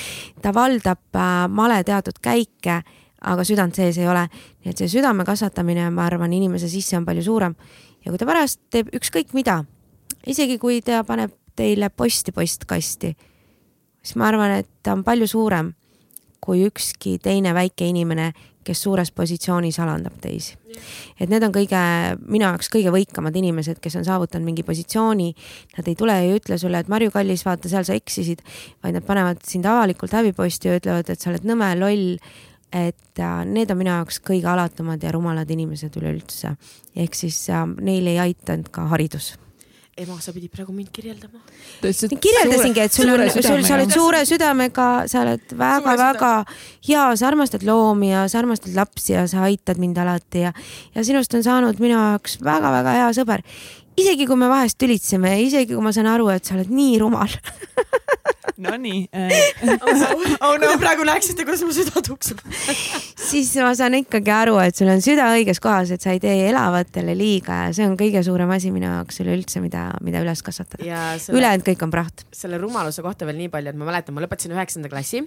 ta 0.42 0.54
valdab 0.54 1.16
äh, 1.16 1.48
male 1.48 1.82
teatud 1.84 2.20
käike, 2.22 2.82
aga 3.26 3.44
südant 3.44 3.74
sees 3.74 3.98
ei 3.98 4.08
ole. 4.08 4.28
nii 4.62 4.70
et 4.70 4.78
see 4.78 4.88
südame 4.98 5.24
kasvatamine, 5.24 5.90
ma 5.90 6.06
arvan, 6.06 6.32
inimese 6.32 6.68
sisse 6.68 6.96
on 6.96 7.04
palju 7.04 7.22
suurem 7.22 7.54
ja 8.04 8.12
kui 8.12 8.18
ta 8.18 8.28
pärast 8.28 8.60
teeb 8.70 8.92
ükskõik 8.94 9.34
mida, 9.34 9.64
isegi 10.26 10.60
kui 10.62 10.80
ta 10.84 11.02
paneb 11.06 11.34
teile 11.56 11.90
posti 11.90 12.32
postkasti, 12.32 13.16
siis 14.02 14.16
ma 14.20 14.30
arvan, 14.30 14.58
et 14.60 14.68
ta 14.82 14.94
on 14.96 15.04
palju 15.04 15.28
suurem 15.30 15.72
kui 16.46 16.62
ükski 16.66 17.16
teine 17.22 17.54
väike 17.56 17.88
inimene, 17.90 18.30
kes 18.66 18.82
suures 18.82 19.12
positsioonis 19.14 19.78
alandab 19.82 20.16
teisi. 20.22 20.56
et 21.20 21.30
need 21.30 21.42
on 21.46 21.52
kõige, 21.54 21.78
minu 22.26 22.44
jaoks 22.44 22.68
kõige 22.72 22.90
võikamad 22.92 23.36
inimesed, 23.38 23.78
kes 23.80 23.96
on 23.96 24.04
saavutanud 24.04 24.44
mingi 24.44 24.64
positsiooni. 24.66 25.30
Nad 25.78 25.88
ei 25.88 25.94
tule 25.96 26.12
ja 26.12 26.26
ei 26.26 26.34
ütle 26.36 26.58
sulle, 26.58 26.82
et 26.82 26.90
Marju 26.92 27.14
Kallis, 27.14 27.46
vaata, 27.46 27.70
seal 27.70 27.86
sa 27.86 27.96
eksisid, 27.96 28.42
vaid 28.84 28.98
nad 28.98 29.06
panevad 29.06 29.40
sind 29.46 29.66
avalikult 29.70 30.12
häbiposti 30.12 30.68
ja 30.68 30.76
ütlevad, 30.80 31.08
et 31.10 31.22
sa 31.22 31.30
oled 31.32 31.48
nõme, 31.48 31.70
loll 31.80 32.18
et 32.74 33.22
äh, 33.22 33.40
need 33.46 33.70
on 33.70 33.78
minu 33.80 33.94
jaoks 33.94 34.20
kõige 34.26 34.50
alatumad 34.50 35.02
ja 35.02 35.14
rumalad 35.14 35.50
inimesed 35.50 35.96
üleüldse. 35.96 36.56
ehk 36.96 37.14
siis 37.14 37.38
äh, 37.50 37.64
neil 37.80 38.06
ei 38.10 38.18
aidanud 38.18 38.68
ka 38.74 38.88
haridus 38.90 39.36
ema, 39.96 40.16
sa 40.20 40.32
pidid 40.34 40.52
praegu 40.52 40.74
mind 40.76 40.90
kirjeldama. 40.92 41.40
kirjeldasingi, 41.80 42.82
et 42.84 42.92
sul 42.92 43.10
on, 43.12 43.22
sul, 43.32 43.62
sa 43.64 43.76
oled 43.78 43.94
suure 43.94 44.22
südamega, 44.28 44.88
sa 45.08 45.22
oled 45.24 45.56
väga-väga 45.56 46.32
hea, 46.88 47.06
sa 47.16 47.30
armastad 47.30 47.64
loomi 47.66 48.12
ja 48.12 48.26
sa 48.28 48.42
armastad 48.42 48.76
lapsi 48.76 49.14
ja 49.14 49.24
sa 49.30 49.46
aitad 49.48 49.80
mind 49.80 49.98
alati 50.02 50.44
ja, 50.44 50.52
ja 50.94 51.06
sinust 51.06 51.34
on 51.38 51.44
saanud 51.46 51.80
minu 51.82 51.96
jaoks 51.96 52.38
väga-väga 52.44 52.96
hea 53.00 53.10
sõber. 53.16 53.44
Isegi 53.96 54.26
kui 54.28 54.38
me 54.40 54.50
vahest 54.52 54.78
tülitseme, 54.80 55.36
isegi 55.44 55.74
kui 55.74 55.84
ma 55.84 55.92
saan 55.94 56.10
aru, 56.12 56.28
et 56.34 56.44
sa 56.44 56.56
oled 56.58 56.72
nii 56.72 56.98
rumal 57.02 57.32
Nonii 58.56 59.08
oh 60.46 60.54
no 60.60 60.68
praegu 60.80 61.04
näeksite, 61.04 61.44
kuidas 61.44 61.62
mu 61.66 61.74
süda 61.76 62.00
tuksub 62.04 62.40
siis 63.30 63.50
ma 63.60 63.72
saan 63.76 63.98
ikkagi 63.98 64.32
aru, 64.32 64.56
et 64.62 64.78
sul 64.78 64.88
on 64.92 65.02
süda 65.04 65.28
õiges 65.34 65.60
kohas, 65.62 65.92
et 65.92 66.04
sa 66.04 66.14
ei 66.14 66.20
tee 66.22 66.48
elavatele 66.48 67.16
liiga 67.18 67.66
ja 67.66 67.74
see 67.76 67.86
on 67.88 67.96
kõige 68.00 68.22
suurem 68.26 68.50
asi 68.54 68.72
minu 68.74 68.88
jaoks 68.88 69.20
üleüldse, 69.24 69.60
mida, 69.64 69.88
mida 70.04 70.22
üles 70.24 70.42
kasvatada. 70.46 70.84
Ülejäänud 71.32 71.66
kõik 71.66 71.84
on 71.84 71.92
praht. 71.92 72.24
selle 72.36 72.60
rumaluse 72.62 73.04
kohta 73.04 73.28
veel 73.28 73.40
nii 73.42 73.52
palju, 73.52 73.74
et 73.74 73.80
ma 73.80 73.88
mäletan, 73.90 74.16
ma 74.16 74.24
lõpetasin 74.24 74.56
üheksanda 74.56 74.92
klassi 74.92 75.24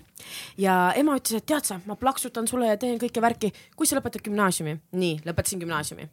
ja 0.62 0.80
ema 0.98 1.20
ütles, 1.20 1.42
et 1.42 1.50
tead 1.50 1.70
sa, 1.70 1.80
ma 1.86 2.00
plaksutan 2.00 2.50
sulle 2.50 2.72
ja 2.72 2.82
teen 2.82 2.98
kõike 3.02 3.22
värki, 3.24 3.54
kui 3.78 3.90
sa 3.90 4.00
lõpetad 4.00 4.26
gümnaasiumi. 4.26 4.80
nii, 4.98 5.22
lõpetasin 5.28 5.62
gümnaasiumi. 5.62 6.10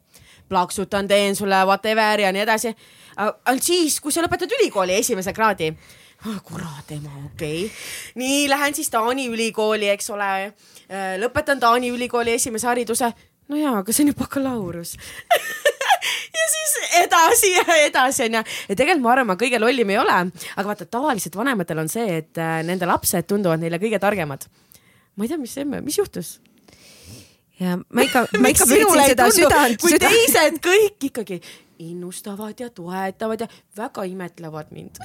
Plaksutan, 0.49 1.07
teen 1.07 1.35
sulle 1.35 1.63
whatever 1.65 2.19
ja 2.19 2.31
nii 2.31 2.41
edasi. 2.41 2.75
ainult 3.17 3.63
siis, 3.63 3.99
kui 4.01 4.11
sa 4.11 4.21
lõpetad 4.21 4.51
ülikooli 4.59 4.99
esimese 4.99 5.33
kraadi 5.33 5.73
ah, 6.25 6.39
kurat 6.43 6.91
ema, 6.91 7.11
okei 7.25 7.65
okay.. 7.65 7.71
nii, 8.15 8.49
lähen 8.49 8.75
siis 8.75 8.89
Taani 8.89 9.27
ülikooli, 9.29 9.89
eks 9.93 10.09
ole. 10.13 10.29
Äh, 10.87 11.15
lõpetan 11.21 11.61
Taani 11.61 11.91
ülikooli 11.93 12.33
esimese 12.37 12.67
hariduse. 12.69 13.11
no 13.47 13.59
jaa, 13.59 13.77
aga 13.81 13.93
see 13.93 14.05
on 14.05 14.11
ju 14.11 14.17
bakalaureus 14.19 14.95
ja 16.37 16.47
siis 16.53 16.73
edasi 17.03 17.51
ja 17.53 17.77
edasi 17.85 18.25
onju. 18.27 18.43
ja 18.43 18.75
tegelikult 18.75 19.05
ma 19.05 19.13
arvan, 19.13 19.29
ma 19.31 19.37
kõige 19.39 19.61
lollim 19.61 19.93
ei 19.93 20.01
ole, 20.01 20.17
aga 20.55 20.67
vaata, 20.67 20.89
tavaliselt 20.89 21.37
vanematel 21.37 21.85
on 21.85 21.91
see, 21.91 22.21
et 22.23 22.41
äh, 22.41 22.59
nende 22.67 22.89
lapsed 22.89 23.29
tunduvad 23.29 23.61
neile 23.61 23.79
kõige 23.81 24.01
targemad. 24.01 24.49
ma 25.15 25.25
ei 25.25 25.31
tea, 25.31 25.41
mis 25.41 25.57
emme, 25.61 25.81
mis 25.85 26.01
juhtus? 26.01 26.37
Ja 27.59 27.77
ma 27.77 28.05
ikka, 28.05 28.25
ma 28.39 28.53
ikka 28.53 28.69
püüdsin 28.69 29.03
seda 29.11 29.29
südant. 29.33 29.81
kui 29.81 29.95
südant. 29.95 30.13
teised 30.13 30.59
kõik 30.63 31.09
ikkagi 31.11 31.41
innustavad 31.79 32.59
ja 32.59 32.69
toetavad 32.73 33.45
ja 33.45 33.51
väga 33.77 34.07
imetlevad 34.09 34.73
mind 34.73 35.01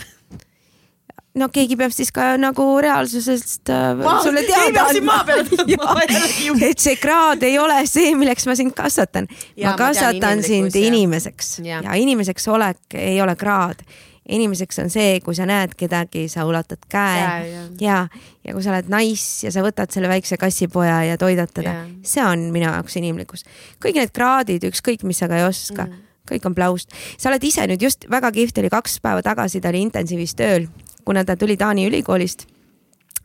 no 1.39 1.49
keegi 1.53 1.77
peab 1.81 1.93
siis 1.95 2.13
ka 2.15 2.33
nagu 2.41 2.65
reaalsusest 2.85 3.73
äh, 3.73 3.89
ma, 3.99 4.19
sulle 4.25 4.45
teada 4.49 4.87
andma. 4.91 5.19
et 6.69 6.83
see 6.83 6.97
kraad 7.01 7.45
ei 7.49 7.59
ole 7.61 7.81
see, 7.89 8.13
milleks 8.19 8.47
ma 8.49 8.57
sind 8.59 8.77
kasvatan. 8.77 9.29
ma 9.65 9.75
kasvatan 9.79 10.45
sind 10.45 10.77
inimeseks 10.77 11.59
ja. 11.65 11.83
ja 11.85 11.99
inimeseks 12.01 12.49
olek 12.53 12.99
ei 13.01 13.21
ole 13.25 13.37
kraad. 13.41 13.85
Inimeseks 14.33 14.83
on 14.83 14.93
see, 14.93 15.19
kui 15.25 15.37
sa 15.39 15.47
näed 15.49 15.75
kedagi, 15.79 16.27
sa 16.33 16.47
ulatad 16.49 16.83
käe 16.91 17.19
ja, 17.19 17.33
ja, 17.47 17.65
ja, 17.81 17.99
ja 18.45 18.55
kui 18.55 18.65
sa 18.65 18.75
oled 18.75 18.89
nice 18.93 19.47
ja 19.47 19.53
sa 19.55 19.65
võtad 19.65 19.93
selle 19.95 20.11
väikse 20.13 20.39
kassipoja 20.41 21.03
ja 21.11 21.19
toidad 21.21 21.53
teda, 21.55 21.77
see 22.07 22.25
on 22.25 22.49
minu 22.55 22.69
jaoks 22.69 22.97
inimlikkus. 23.01 23.45
kõik 23.83 24.01
need 24.01 24.15
kraadid, 24.15 24.65
ükskõik 24.71 25.05
mis 25.09 25.21
sa 25.23 25.31
ka 25.31 25.43
ei 25.43 25.49
oska 25.49 25.87
mm 25.89 26.09
kõik 26.23 26.45
on 26.47 26.55
plaust. 26.55 26.93
sa 27.19 27.33
oled 27.33 27.43
ise 27.45 27.65
nüüd 27.67 27.83
just 27.83 28.05
väga 28.09 28.31
kihvt 28.33 28.61
oli 28.63 28.69
kaks 28.71 29.01
päeva 29.03 29.25
tagasi, 29.27 29.59
ta 29.61 29.73
oli 29.73 29.81
intensiivis 29.83 30.37
tööl 30.39 30.69
kuna 31.05 31.25
ta 31.25 31.37
tuli 31.37 31.57
Taani 31.57 31.87
ülikoolist 31.87 32.47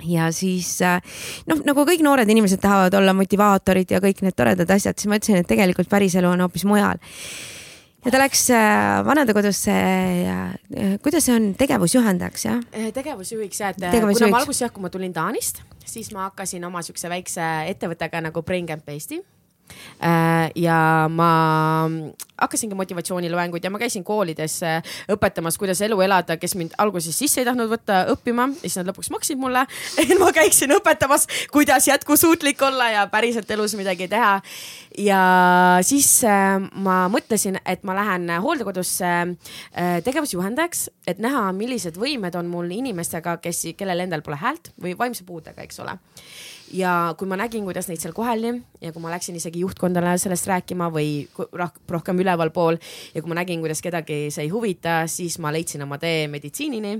ja 0.05 0.31
siis 0.31 0.81
äh, 0.85 1.01
noh, 1.49 1.61
nagu 1.65 1.85
kõik 1.85 2.03
noored 2.05 2.29
inimesed 2.29 2.61
tahavad 2.61 2.93
olla 2.99 3.15
motivaatorid 3.17 3.91
ja 3.95 4.01
kõik 4.03 4.21
need 4.25 4.37
toredad 4.37 4.69
asjad, 4.69 4.97
siis 4.97 5.09
ma 5.09 5.17
ütlesin, 5.17 5.41
et 5.41 5.49
tegelikult 5.49 5.89
päriselu 5.89 6.29
on 6.29 6.45
hoopis 6.45 6.67
mujal. 6.69 7.01
Ja 8.07 8.13
ta 8.15 8.21
läks 8.21 8.47
äh, 8.55 9.05
vanadekodusse 9.05 9.77
ja 10.23 10.39
äh, 10.55 10.97
kuidas 11.03 11.27
see 11.27 11.35
on, 11.35 11.49
tegevusjuhendajaks 11.59 12.47
jah? 12.47 12.61
tegevusjuhiks 12.95 13.63
jah, 13.63 13.75
et 13.75 13.81
tegevusjuhiks. 13.83 14.23
kuna 14.23 14.33
ma 14.33 14.43
alguses 14.43 14.63
jah, 14.63 14.73
kui 14.73 14.85
ma 14.85 14.91
tulin 14.93 15.15
Taanist, 15.15 15.61
siis 15.85 16.13
ma 16.15 16.29
hakkasin 16.29 16.63
oma 16.67 16.83
siukse 16.85 17.11
väikse 17.11 17.49
ettevõttega 17.73 18.23
nagu 18.29 18.45
Brain 18.47 18.69
Camp 18.69 18.87
Eesti 18.95 19.19
Äh, 19.19 19.36
ja 20.55 20.79
ma 21.09 21.31
hakkasingi 22.41 22.75
motivatsiooniloenguid 22.75 23.63
ja 23.63 23.71
ma 23.73 23.79
käisin 23.81 24.03
koolides 24.03 24.59
äh, 24.63 24.83
õpetamas, 25.11 25.57
kuidas 25.57 25.81
elu 25.81 25.99
elada, 26.05 26.37
kes 26.37 26.55
mind 26.55 26.75
alguses 26.81 27.17
sisse 27.17 27.41
ei 27.41 27.47
tahtnud 27.47 27.69
võtta 27.71 28.03
õppima, 28.13 28.47
siis 28.61 28.77
nad 28.77 28.89
lõpuks 28.91 29.09
maksid 29.13 29.41
mulle, 29.41 29.65
et 30.01 30.13
ma 30.21 30.29
käiksin 30.35 30.73
õpetamas, 30.77 31.27
kuidas 31.53 31.87
jätkusuutlik 31.89 32.61
olla 32.67 32.91
ja 32.93 33.05
päriselt 33.11 33.51
elus 33.51 33.75
midagi 33.79 34.09
teha. 34.11 34.35
ja 34.97 35.21
siis 35.85 36.11
äh, 36.27 36.59
ma 36.73 36.99
mõtlesin, 37.13 37.59
et 37.65 37.83
ma 37.87 37.97
lähen 37.97 38.29
hooldekodusse 38.41 39.13
tegevusjuhendajaks, 40.05 40.87
et 41.07 41.19
näha, 41.23 41.47
millised 41.55 41.97
võimed 41.97 42.35
on 42.37 42.49
mul 42.51 42.69
inimestega, 42.73 43.37
kes, 43.41 43.65
kellel 43.77 44.05
endal 44.05 44.23
pole 44.25 44.37
häält 44.41 44.71
või 44.81 44.93
vaimse 44.97 45.25
puudega, 45.25 45.65
eks 45.65 45.81
ole 45.81 45.97
ja 46.73 47.13
kui 47.17 47.27
ma 47.29 47.37
nägin, 47.39 47.63
kuidas 47.67 47.87
neid 47.87 48.01
seal 48.01 48.13
koheldi 48.15 48.51
ja 48.81 48.91
kui 48.93 49.01
ma 49.01 49.11
läksin 49.11 49.35
isegi 49.37 49.61
juhtkondale 49.63 50.13
sellest 50.21 50.47
rääkima 50.49 50.89
või 50.93 51.27
rohkem 51.89 52.19
ülevalpool 52.21 52.77
ja 53.15 53.21
kui 53.21 53.31
ma 53.31 53.39
nägin, 53.39 53.61
kuidas 53.63 53.81
kedagi 53.81 54.27
see 54.33 54.45
ei 54.45 54.51
huvita, 54.51 54.99
siis 55.11 55.37
ma 55.43 55.51
leidsin 55.53 55.81
oma 55.85 55.97
tee 56.01 56.27
meditsiinini, 56.31 56.93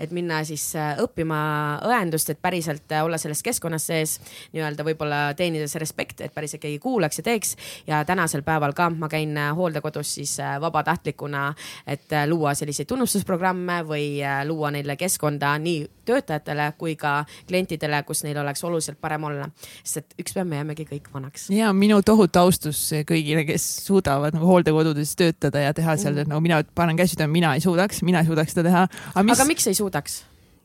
et 0.00 0.14
minna 0.16 0.40
siis 0.48 0.64
äh, 0.78 0.94
õppima 1.02 1.40
õendust, 1.86 2.32
et 2.32 2.40
päriselt 2.42 2.92
äh, 2.92 3.04
olla 3.04 3.18
selles 3.20 3.42
keskkonnas 3.46 3.86
sees, 3.90 4.16
nii-öelda 4.54 4.86
võib-olla 4.86 5.20
teenida 5.38 5.68
see 5.70 5.82
respekt, 5.82 6.24
et 6.24 6.34
päriselt 6.34 6.62
keegi 6.64 6.80
kuulaks 6.82 7.20
ja 7.20 7.26
teeks. 7.26 7.56
ja 7.86 8.02
tänasel 8.04 8.42
päeval 8.46 8.74
ka 8.74 8.90
ma 8.90 9.08
käin 9.12 9.36
äh, 9.38 9.52
hooldekodus 9.56 10.14
siis 10.14 10.36
vabatahtlikuna, 10.60 11.54
et 11.86 12.10
luua 12.26 12.54
selliseid 12.54 12.88
tunnustusprogramme 12.88 13.82
või 13.86 14.20
luua 14.46 14.70
neile 14.74 14.96
keskkonda 14.96 15.56
nii 15.58 15.86
töötajatele 16.10 16.72
kui 16.78 16.96
ka 16.98 17.24
klientidele, 17.48 18.02
kus 18.06 18.24
neil 18.24 18.38
oleks 18.42 18.64
oluliselt 18.64 18.98
parem 19.00 19.09
parem 19.10 19.28
olla, 19.30 19.50
sest 19.82 20.04
et 20.04 20.24
ükspäev 20.24 20.48
me 20.48 20.60
jäämegi 20.60 20.86
kõik 20.88 21.10
vanaks. 21.14 21.48
ja 21.54 21.72
minu 21.76 22.00
tohutu 22.06 22.42
austus 22.44 22.80
kõigile, 23.08 23.44
kes 23.48 23.66
suudavad 23.86 24.36
nagu 24.36 24.46
hooldekodudes 24.46 25.16
töötada 25.18 25.66
ja 25.66 25.74
teha 25.76 25.98
seal 26.00 26.14
mm., 26.14 26.30
nagu 26.30 26.44
mina 26.44 26.62
panen 26.74 26.98
käsi 26.98 27.16
südamele, 27.16 27.38
mina 27.40 27.54
ei 27.58 27.64
suudaks, 27.64 28.04
mina 28.06 28.22
ei 28.22 28.30
suudaks 28.30 28.54
seda 28.54 28.68
teha. 28.68 28.88
Mis... 29.22 29.38
aga 29.38 29.48
miks 29.48 29.70
ei 29.70 29.78
suudaks? 29.78 30.20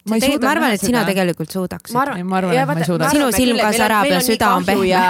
ma, 0.06 0.20
ei 0.20 0.22
suuda 0.22 0.46
ma 0.46 0.52
arvan, 0.52 0.76
et 0.76 0.84
sina 0.84 1.02
seda. 1.02 1.10
tegelikult 1.10 1.56
suudaks. 1.56 1.94
ma 1.96 2.04
arvan, 2.04 2.22
ma 2.30 2.38
arvan, 2.38 2.54
et 2.54 2.70
ma 2.70 2.78
ei 2.78 2.90
suuda. 2.90 3.10
sinu 3.16 3.32
silm 3.34 3.62
ka 3.62 3.72
särab 3.74 4.10
ja 4.12 4.20
süda 4.22 4.52
on 4.60 4.68
pehme. 4.68 5.02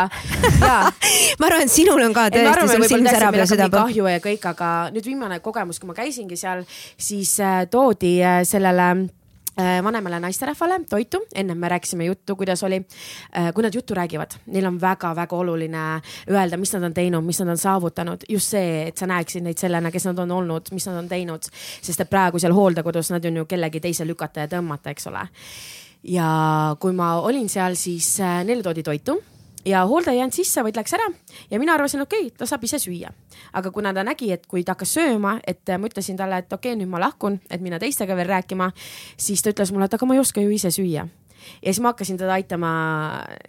ma 1.42 1.50
arvan, 1.50 1.66
et 1.66 1.74
sinul 1.74 2.06
on 2.06 2.16
ka 2.16 2.30
tõesti, 2.32 2.70
sul 2.72 2.88
silm 2.94 3.12
särab 3.12 3.42
ja 3.42 3.50
süda 3.50 3.68
pehme. 3.68 3.84
kahju 3.90 4.08
ja 4.14 4.24
kõik, 4.24 4.48
aga 4.56 4.72
nüüd 4.96 5.12
viimane 5.12 5.42
kogemus, 5.44 5.82
kui 5.84 5.92
ma 5.92 5.98
käisingi 5.98 6.40
seal, 6.40 6.64
siis 6.96 7.36
äh, 7.44 7.66
toodi 7.72 8.18
äh, 8.24 8.42
sellele 8.48 8.90
Äh, 8.96 9.25
vanemale 9.84 10.20
naisterahvale 10.20 10.80
toitu, 10.90 11.22
ennem 11.36 11.58
me 11.58 11.70
rääkisime 11.70 12.06
juttu, 12.06 12.36
kuidas 12.36 12.64
oli. 12.64 12.82
Äh, 13.38 13.54
kui 13.54 13.64
nad 13.64 13.74
juttu 13.74 13.94
räägivad, 13.96 14.36
neil 14.46 14.66
on 14.66 14.82
väga-väga 14.82 15.36
oluline 15.36 15.84
öelda, 16.30 16.58
mis 16.58 16.74
nad 16.74 16.84
on 16.84 16.94
teinud, 16.94 17.24
mis 17.24 17.40
nad 17.40 17.54
on 17.54 17.58
saavutanud, 17.58 18.26
just 18.30 18.52
see, 18.56 18.88
et 18.88 18.98
sa 18.98 19.08
näeksid 19.08 19.46
neid 19.46 19.62
sellena, 19.62 19.92
kes 19.92 20.10
nad 20.10 20.20
on 20.20 20.32
olnud, 20.32 20.72
mis 20.76 20.88
nad 20.90 21.00
on 21.00 21.08
teinud, 21.10 21.48
sest 21.82 22.04
et 22.04 22.12
praegu 22.12 22.40
seal 22.40 22.56
hooldekodus 22.56 23.14
nad 23.16 23.26
on 23.26 23.42
ju 23.42 23.46
kellegi 23.46 23.80
teise 23.84 24.08
lükata 24.08 24.46
ja 24.46 24.52
tõmmata, 24.58 24.92
eks 24.92 25.08
ole. 25.12 25.24
ja 26.04 26.28
kui 26.80 26.94
ma 26.94 27.16
olin 27.22 27.50
seal, 27.50 27.80
siis 27.80 28.20
äh, 28.20 28.44
neile 28.46 28.64
toodi 28.64 28.84
toitu 28.84 29.22
ja 29.66 29.86
hooldaja 29.86 30.14
ei 30.14 30.20
jäänud 30.20 30.38
sisse, 30.38 30.64
vaid 30.64 30.78
läks 30.78 30.94
ära 30.94 31.10
ja 31.52 31.60
mina 31.60 31.74
arvasin, 31.74 32.02
okei 32.02 32.28
okay,, 32.28 32.38
ta 32.38 32.46
saab 32.46 32.64
ise 32.64 32.80
süüa. 32.80 33.12
aga 33.54 33.72
kuna 33.72 33.94
ta 33.94 34.04
nägi, 34.04 34.32
et 34.32 34.48
kui 34.48 34.64
ta 34.64 34.76
hakkas 34.76 34.94
sööma, 34.98 35.40
et 35.48 35.76
ma 35.80 35.88
ütlesin 35.88 36.18
talle, 36.18 36.38
et 36.38 36.54
okei 36.54 36.74
okay,, 36.74 36.80
nüüd 36.80 36.92
ma 36.92 37.00
lahkun, 37.00 37.40
et 37.50 37.62
minna 37.62 37.80
teistega 37.80 38.16
veel 38.16 38.28
rääkima, 38.28 38.72
siis 39.18 39.42
ta 39.42 39.54
ütles 39.54 39.72
mulle, 39.74 39.86
et 39.86 39.94
aga 39.94 40.06
ma 40.06 40.18
ei 40.18 40.24
oska 40.24 40.42
ju 40.42 40.54
ise 40.54 40.72
süüa 40.72 41.08
ja 41.62 41.72
siis 41.74 41.82
ma 41.84 41.94
hakkasin 41.94 42.18
teda 42.18 42.34
aitama 42.38 42.72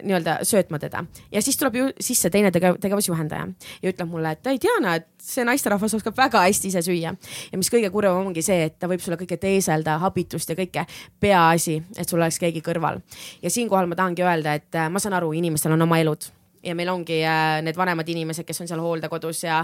nii-öelda 0.03 0.39
söötma 0.47 0.79
teda 0.79 1.03
ja 1.31 1.41
siis 1.41 1.57
tuleb 1.57 1.75
ju 1.75 1.89
sisse 1.99 2.29
teine 2.33 2.51
tegev 2.51 2.79
tegevusjuhendaja 2.81 3.47
ja 3.81 3.91
ütleb 3.91 4.11
mulle, 4.11 4.35
et 4.35 4.47
ei 4.47 4.61
Diana, 4.61 4.95
et 4.99 5.07
see 5.21 5.45
naisterahvas 5.47 5.97
oskab 5.97 6.17
väga 6.17 6.41
hästi 6.45 6.71
ise 6.71 6.83
süüa. 6.85 7.13
ja 7.51 7.59
mis 7.59 7.71
kõige 7.73 7.91
kurvem 7.91 8.31
ongi 8.31 8.43
see, 8.45 8.69
et 8.69 8.77
ta 8.79 8.89
võib 8.89 9.03
sulle 9.03 9.19
kõike 9.19 9.39
teeselda, 9.41 9.97
habitust 10.03 10.49
ja 10.49 10.55
kõike. 10.55 10.85
peaasi, 11.19 11.81
et 11.97 12.09
sul 12.09 12.21
oleks 12.21 12.39
keegi 12.39 12.63
kõrval. 12.65 13.01
ja 13.41 13.49
siinkohal 13.49 13.87
ma 13.87 13.95
tahangi 13.95 14.25
öelda, 14.25 14.53
et 14.53 14.75
äh, 14.75 14.89
ma 14.89 14.99
saan 14.99 15.17
aru, 15.17 15.33
inimestel 15.33 15.75
on 15.75 15.87
oma 15.87 15.99
elud 15.99 16.36
ja 16.67 16.75
meil 16.75 16.89
ongi 16.91 17.19
äh, 17.25 17.59
need 17.65 17.77
vanemad 17.77 18.09
inimesed, 18.09 18.45
kes 18.47 18.61
on 18.61 18.69
seal 18.69 18.81
hooldekodus 18.83 19.43
ja, 19.45 19.61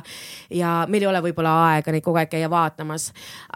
ja 0.54 0.74
meil 0.90 1.06
ei 1.06 1.10
ole 1.10 1.22
võib-olla 1.28 1.54
aega 1.68 1.94
neid 1.94 2.06
kogu 2.06 2.22
aeg 2.22 2.32
käia 2.32 2.50
vaatamas. 2.52 3.10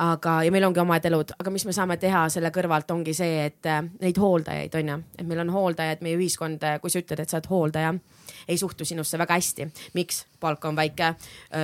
aga, 0.04 0.42
ja 0.46 0.54
meil 0.54 0.68
ongi 0.68 0.84
omad 0.84 1.06
elud, 1.10 1.34
aga 1.40 1.54
mis 1.54 1.66
me 1.68 1.76
saame 1.76 1.98
teha 2.02 2.28
selle 2.34 2.52
kõrvalt, 2.56 2.92
ongi 2.94 3.16
see, 3.18 3.48
et 3.48 3.72
äh, 3.72 3.82
neid 4.02 4.20
hooldajaid 4.22 4.78
on 4.82 4.94
ju, 4.94 5.00
et 5.18 5.26
meil 5.28 5.44
on 5.46 5.54
hooldajad, 5.56 6.04
meie 6.06 6.20
ühiskond, 6.20 6.64
äh, 6.68 6.80
kui 6.84 6.94
sa 6.94 7.02
ütled, 7.04 7.24
et 7.24 7.32
sa 7.32 7.40
oled 7.40 7.52
hooldaja, 7.52 7.96
ei 8.48 8.60
suhtu 8.60 8.86
sinusse 8.86 9.20
väga 9.20 9.40
hästi. 9.40 9.72
miks? 9.94 10.26
palk 10.40 10.66
on 10.70 10.76
väike, 10.78 11.16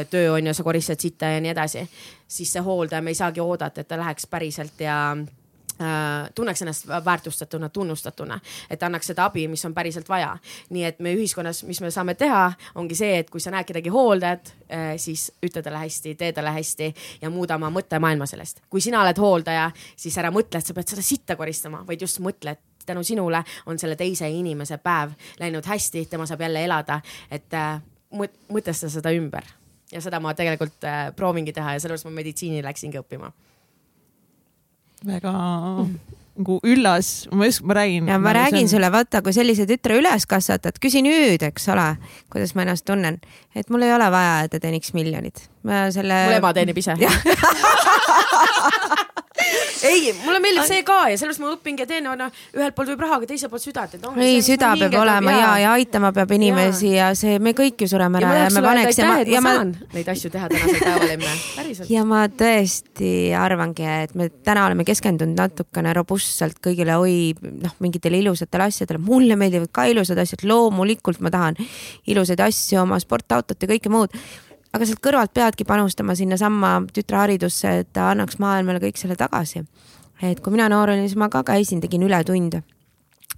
töö 0.10 0.32
on 0.34 0.48
ju, 0.48 0.54
sa 0.58 0.64
koristad 0.66 1.00
sita 1.00 1.30
ja 1.30 1.42
nii 1.42 1.52
edasi. 1.54 1.88
siis 2.28 2.54
see 2.54 2.62
hooldaja, 2.66 3.02
me 3.02 3.14
ei 3.14 3.20
saagi 3.20 3.44
oodata, 3.44 3.82
et 3.82 3.88
ta 3.88 4.00
läheks 4.00 4.26
päriselt 4.28 4.82
ja 4.82 4.98
tunneks 6.36 6.62
ennast 6.62 6.88
väärtustatuna, 7.06 7.70
tunnustatuna, 7.70 8.40
et 8.70 8.84
annaks 8.84 9.08
seda 9.08 9.26
abi, 9.26 9.48
mis 9.48 9.66
on 9.66 9.74
päriselt 9.74 10.10
vaja. 10.10 10.38
nii 10.70 10.84
et 10.84 11.00
me 11.00 11.14
ühiskonnas, 11.14 11.64
mis 11.64 11.82
me 11.82 11.92
saame 11.92 12.16
teha, 12.16 12.52
ongi 12.76 12.96
see, 12.96 13.18
et 13.20 13.30
kui 13.30 13.42
sa 13.42 13.52
näed 13.52 13.66
kedagi 13.68 13.90
hooldajat, 13.90 14.54
äh, 14.70 14.94
siis 14.98 15.32
ütle 15.44 15.64
talle 15.64 15.82
hästi, 15.82 16.16
tee 16.16 16.34
talle 16.34 16.54
hästi 16.54 16.94
ja 17.22 17.30
muuda 17.30 17.56
oma 17.56 17.72
mõttemaailma 17.74 18.26
sellest. 18.30 18.62
kui 18.70 18.82
sina 18.82 19.02
oled 19.02 19.18
hooldaja, 19.18 19.72
siis 19.96 20.18
ära 20.18 20.32
mõtle, 20.32 20.60
et 20.60 20.66
sa 20.66 20.74
pead 20.74 20.94
seda 20.94 21.02
sitta 21.02 21.36
koristama, 21.36 21.84
vaid 21.88 22.02
just 22.02 22.20
mõtle, 22.20 22.54
et 22.54 22.86
tänu 22.86 23.04
sinule 23.04 23.44
on 23.66 23.80
selle 23.80 23.96
teise 23.96 24.30
inimese 24.30 24.78
päev 24.78 25.16
läinud 25.40 25.66
hästi, 25.66 26.06
tema 26.06 26.26
saab 26.26 26.42
jälle 26.42 26.64
elada, 26.64 27.02
et 27.32 27.54
äh, 27.54 27.82
mõtesta 28.14 28.90
seda 28.90 29.12
ümber 29.12 29.48
ja 29.92 30.02
seda 30.02 30.20
ma 30.20 30.34
tegelikult 30.34 30.86
proovingi 31.16 31.54
teha 31.54 31.74
ja 31.74 31.80
sellepärast 31.80 32.06
ma 32.06 32.12
meditsiini 32.12 32.64
läksingi 32.64 33.02
õppima 33.02 33.32
väga 35.06 35.34
nagu 36.34 36.58
üllas, 36.66 37.28
ma 37.32 37.46
just, 37.46 37.62
ma 37.62 37.76
räägin. 37.78 38.08
ja 38.08 38.18
ma 38.18 38.32
nagu 38.32 38.40
räägin 38.40 38.66
on... 38.66 38.70
sulle, 38.70 38.90
vaata, 38.92 39.22
kui 39.22 39.34
sellise 39.36 39.68
tütre 39.70 39.98
üles 40.00 40.26
kasvatad, 40.30 40.80
küsi 40.82 41.04
nüüd, 41.06 41.44
eks 41.46 41.68
ole, 41.70 41.92
kuidas 42.34 42.56
ma 42.58 42.66
ennast 42.66 42.88
tunnen, 42.90 43.20
et 43.56 43.70
mul 43.70 43.86
ei 43.86 43.94
ole 43.94 44.10
vaja, 44.14 44.40
et 44.46 44.56
ta 44.56 44.62
teeniks 44.64 44.96
miljonit. 44.98 45.46
Ma 45.68 45.86
selle. 45.96 46.24
mul 46.28 46.40
ema 46.40 46.54
teenib 46.56 46.78
ise. 46.84 46.98
Ei, 49.84 50.14
mulle 50.24 50.40
meeldib 50.40 50.64
see 50.68 50.84
ka 50.88 50.96
ja 51.12 51.18
sellepärast 51.20 51.42
ma 51.44 51.50
õpingi 51.52 51.84
ja 51.84 51.88
teen, 51.90 52.06
no 52.08 52.28
ühelt 52.56 52.76
poolt 52.76 52.92
võib 52.94 53.02
rahaga, 53.04 53.28
teiselt 53.28 53.52
poolt 53.52 53.66
südant, 53.66 53.96
et 53.98 54.06
ei, 54.24 54.38
süda 54.46 54.70
peab 54.80 54.96
olema 55.02 55.34
ja, 55.36 55.50
ja 55.60 55.74
aitama 55.76 56.14
peab 56.16 56.32
inimesi 56.38 56.94
ja, 56.94 57.10
ja 57.10 57.18
see, 57.18 57.40
me 57.44 57.52
kõik 57.58 57.84
ju 57.84 57.90
sureme 57.92 58.22
ära 58.22 58.30
ja, 58.32 58.46
ja 58.46 58.54
me 58.56 58.64
paneks 58.64 59.02
ma, 59.04 59.18
ja 59.28 59.42
ma 59.44 59.56
saan 59.58 59.74
neid 59.96 60.12
asju 60.14 60.32
teha 60.34 60.48
tänasel 60.54 60.80
päeval 60.86 61.16
emme, 61.18 61.34
päriselt. 61.58 61.92
ja 61.92 62.06
ma 62.08 62.22
tõesti 62.44 63.12
arvangi, 63.40 63.90
et 64.06 64.16
me 64.20 64.30
täna 64.48 64.70
oleme 64.70 64.88
keskendunud 64.88 65.36
natukene 65.42 65.96
robustselt 65.98 66.64
kõigile, 66.64 66.96
oi, 67.04 67.34
noh, 67.44 67.76
mingitele 67.84 68.22
ilusatele 68.24 68.70
asjadele, 68.70 69.04
mulle 69.04 69.36
meeldivad 69.40 69.74
ka 69.76 69.90
ilusad 69.92 70.24
asjad, 70.24 70.48
loomulikult 70.48 71.20
ma 71.24 71.34
tahan 71.34 71.60
ilusaid 72.08 72.48
asju, 72.48 72.80
oma 72.86 73.02
sportautot 73.04 73.60
ja 73.60 73.74
kõike 73.76 73.92
muud 73.92 74.16
aga 74.74 74.88
sealt 74.88 75.02
kõrvalt 75.06 75.34
peadki 75.34 75.66
panustama 75.70 76.16
sinnasamma 76.18 76.76
tütreharidusse, 76.94 77.74
et 77.84 77.90
ta 77.94 78.10
annaks 78.12 78.40
maailmale 78.42 78.82
kõik 78.84 78.98
selle 78.98 79.16
tagasi. 79.16 79.64
et 80.22 80.40
kui 80.40 80.52
mina 80.52 80.70
noor 80.70 80.90
olin, 80.90 81.08
siis 81.08 81.18
ma 81.18 81.30
ka 81.30 81.44
käisin, 81.44 81.82
tegin 81.82 82.04
ületunde. 82.04 82.64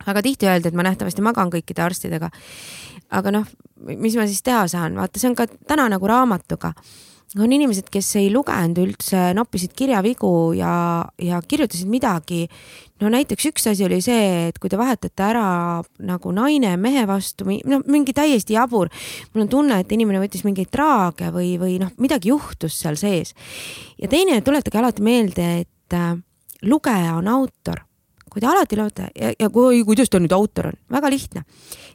väga 0.05 0.21
tihti 0.21 0.47
öeldi, 0.47 0.67
et 0.67 0.73
ma 0.73 0.83
nähtavasti 0.83 1.21
magan 1.21 1.49
kõikide 1.49 1.81
arstidega. 1.81 2.29
aga 3.09 3.31
noh, 3.31 3.45
mis 3.85 4.15
ma 4.15 4.27
siis 4.27 4.41
teha 4.41 4.67
saan, 4.67 4.95
vaata, 4.95 5.19
see 5.19 5.29
on 5.29 5.35
ka 5.35 5.47
täna 5.67 5.89
nagu 5.89 6.07
raamatuga 6.07 6.73
on 7.43 7.51
inimesed, 7.51 7.89
kes 7.91 8.09
ei 8.19 8.29
lugenud 8.31 8.79
üldse, 8.79 9.19
noppisid 9.35 9.73
kirjavigu 9.75 10.29
ja, 10.55 11.03
ja 11.19 11.41
kirjutasid 11.43 11.89
midagi. 11.91 12.45
no 13.03 13.09
näiteks 13.11 13.49
üks 13.49 13.67
asi 13.71 13.83
oli 13.85 13.99
see, 14.03 14.47
et 14.49 14.59
kui 14.59 14.71
te 14.71 14.79
vahetate 14.79 15.25
ära 15.25 15.47
nagu 16.07 16.31
naine 16.31 16.75
mehe 16.79 17.03
vastu, 17.07 17.47
no 17.67 17.81
mingi 17.91 18.15
täiesti 18.15 18.55
jabur. 18.55 18.89
mul 19.33 19.45
on 19.45 19.51
tunne, 19.51 19.79
et 19.79 19.91
inimene 19.91 20.21
võttis 20.23 20.45
mingeid 20.47 20.71
traage 20.71 21.31
või, 21.35 21.55
või 21.59 21.79
noh, 21.81 21.91
midagi 21.99 22.31
juhtus 22.31 22.79
seal 22.79 22.95
sees. 22.99 23.35
ja 23.99 24.07
teine, 24.07 24.39
tuletage 24.41 24.79
alati 24.79 25.03
meelde, 25.03 25.49
et 25.65 25.97
äh, 25.97 26.15
lugeja 26.63 27.17
on 27.19 27.27
autor 27.27 27.83
kui 28.35 28.43
te 28.43 28.47
alati 28.51 28.75
loete 28.75 29.09
ja, 29.15 29.31
ja 29.39 29.47
kui, 29.49 29.83
kuidas 29.87 30.11
ta 30.11 30.19
nüüd 30.19 30.33
autor 30.35 30.67
on, 30.67 30.75
väga 30.91 31.11
lihtne. 31.11 31.45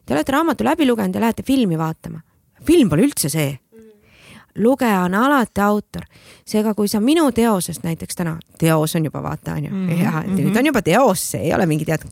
Te 0.09 0.15
olete 0.17 0.33
raamatu 0.33 0.65
läbi 0.65 0.87
lugenud 0.89 1.17
ja 1.17 1.21
lähete 1.21 1.45
filmi 1.45 1.77
vaatama. 1.77 2.23
film 2.65 2.89
pole 2.89 3.05
üldse 3.05 3.29
see 3.33 3.59
lugeja 4.63 5.03
on 5.07 5.15
alati 5.15 5.61
autor. 5.61 6.07
seega, 6.47 6.75
kui 6.75 6.89
sa 6.89 7.01
minu 7.01 7.31
teosest 7.33 7.85
näiteks 7.85 8.17
täna, 8.17 8.39
teos 8.59 8.97
on 8.97 9.05
juba 9.05 9.23
vaata 9.23 9.53
onju 9.59 9.71
mm, 9.71 9.89
-hmm. 9.89 10.03
ja 10.03 10.23
nüüd 10.27 10.47
on 10.47 10.53
mhm. 10.53 10.67
juba 10.67 10.83
teos, 10.83 11.31
see 11.31 11.43
ei 11.49 11.55
ole 11.55 11.67
mingi 11.67 11.85
tead 11.85 12.05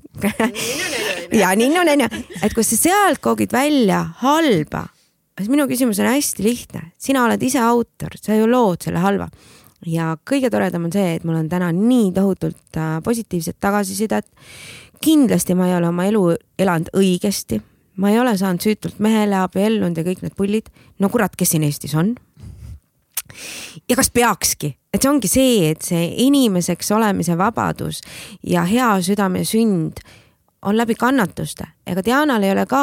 ja 1.43 1.55
nii 1.57 1.79
on 1.79 1.89
onju, 1.89 2.09
et 2.43 2.55
kui 2.55 2.65
sa 2.65 2.77
sealt 2.77 3.19
koogid 3.21 3.53
välja 3.53 4.05
halba, 4.23 4.87
siis 5.39 5.49
minu 5.49 5.67
küsimus 5.67 6.01
on 6.01 6.07
hästi 6.07 6.43
lihtne, 6.43 6.83
sina 6.99 7.25
oled 7.25 7.43
ise 7.43 7.59
autor, 7.59 8.17
sa 8.21 8.35
ju 8.35 8.51
lood 8.51 8.83
selle 8.83 8.99
halva 8.99 9.29
ja 9.87 10.13
kõige 10.27 10.51
toredam 10.51 10.89
on 10.89 10.95
see, 10.95 11.17
et 11.17 11.25
mul 11.27 11.39
on 11.39 11.49
täna 11.51 11.71
nii 11.75 12.11
tohutult 12.17 12.77
äh, 12.77 12.99
positiivset 13.05 13.59
tagasisidet. 13.61 14.27
kindlasti 15.01 15.55
ma 15.55 15.69
ei 15.69 15.77
ole 15.77 15.89
oma 15.89 16.05
elu 16.09 16.23
elanud 16.59 16.89
õigesti, 16.97 17.61
ma 17.97 18.11
ei 18.11 18.19
ole 18.19 18.37
saanud 18.39 18.63
süütult 18.63 18.99
mehele 18.99 19.39
abiellunud 19.39 19.97
ja 19.97 20.05
kõik 20.05 20.23
need 20.23 20.35
pullid. 20.37 20.71
no 20.99 21.09
kurat, 21.09 21.37
kes 21.37 21.55
siin 21.55 21.63
Eestis 21.63 21.95
on? 21.95 22.17
Ja 23.89 23.97
kas 23.99 24.11
peakski, 24.15 24.73
et 24.95 25.03
see 25.03 25.11
ongi 25.11 25.31
see, 25.31 25.71
et 25.73 25.85
see 25.85 26.07
inimeseks 26.27 26.93
olemise 26.97 27.37
vabadus 27.39 28.03
ja 28.47 28.65
hea 28.69 28.91
südame 29.05 29.45
sünd 29.49 30.03
on 30.63 30.77
läbi 30.77 30.95
kannatuste. 30.99 31.69
ega 31.87 32.03
Dianal 32.05 32.43
ei 32.43 32.53
ole 32.53 32.67
ka 32.67 32.83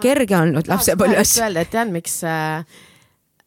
kerge 0.00 0.36
olnud 0.38 0.68
lapsepõlves. 0.70 1.36
öelda, 1.42 1.64
et 1.64 1.70
tead, 1.70 1.90
miks 1.94 2.20
äh, 2.24 2.64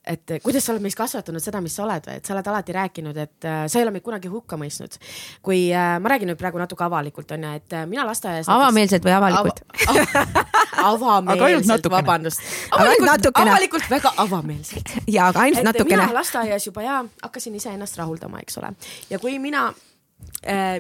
et 0.08 0.36
kuidas 0.44 0.66
sa 0.66 0.74
oled 0.74 0.84
meis 0.86 0.96
kasvatanud 0.98 1.44
seda, 1.44 1.62
mis 1.64 1.76
sa 1.76 1.84
oled 1.86 2.08
või, 2.08 2.20
et 2.20 2.28
sa 2.28 2.36
oled 2.36 2.50
alati 2.52 2.76
rääkinud, 2.76 3.18
et 3.18 3.48
äh, 3.48 3.64
sa 3.72 3.80
ei 3.80 3.86
ole 3.86 3.94
meid 3.96 4.06
kunagi 4.06 4.30
hukka 4.32 4.58
mõistnud. 4.60 4.98
kui 5.46 5.68
äh, 5.74 5.96
ma 6.02 6.12
räägin 6.14 6.30
nüüd 6.32 6.40
praegu 6.40 6.62
natuke 6.62 6.86
avalikult 6.86 7.32
onju, 7.36 7.54
et 7.60 7.74
äh, 7.74 7.88
mina 7.90 8.06
lasteaias. 8.08 8.50
avameelselt 8.52 9.06
või 9.06 9.16
avalikult 9.18 9.64
av? 9.88 10.00
avameelselt, 10.92 11.90
vabandust. 11.92 12.46
avalikult, 12.72 13.90
väga 13.90 14.14
avameelselt. 14.26 14.96
ja, 15.08 15.32
aga 15.32 15.48
ainult 15.48 15.64
et 15.64 15.70
natukene. 15.72 16.06
mina 16.06 16.20
lasteaias 16.20 16.70
juba 16.70 16.86
ja 16.86 17.02
hakkasin 17.24 17.58
iseennast 17.62 17.98
rahuldama, 17.98 18.44
eks 18.46 18.62
ole. 18.62 18.76
ja 19.10 19.20
kui 19.20 19.40
mina 19.40 19.72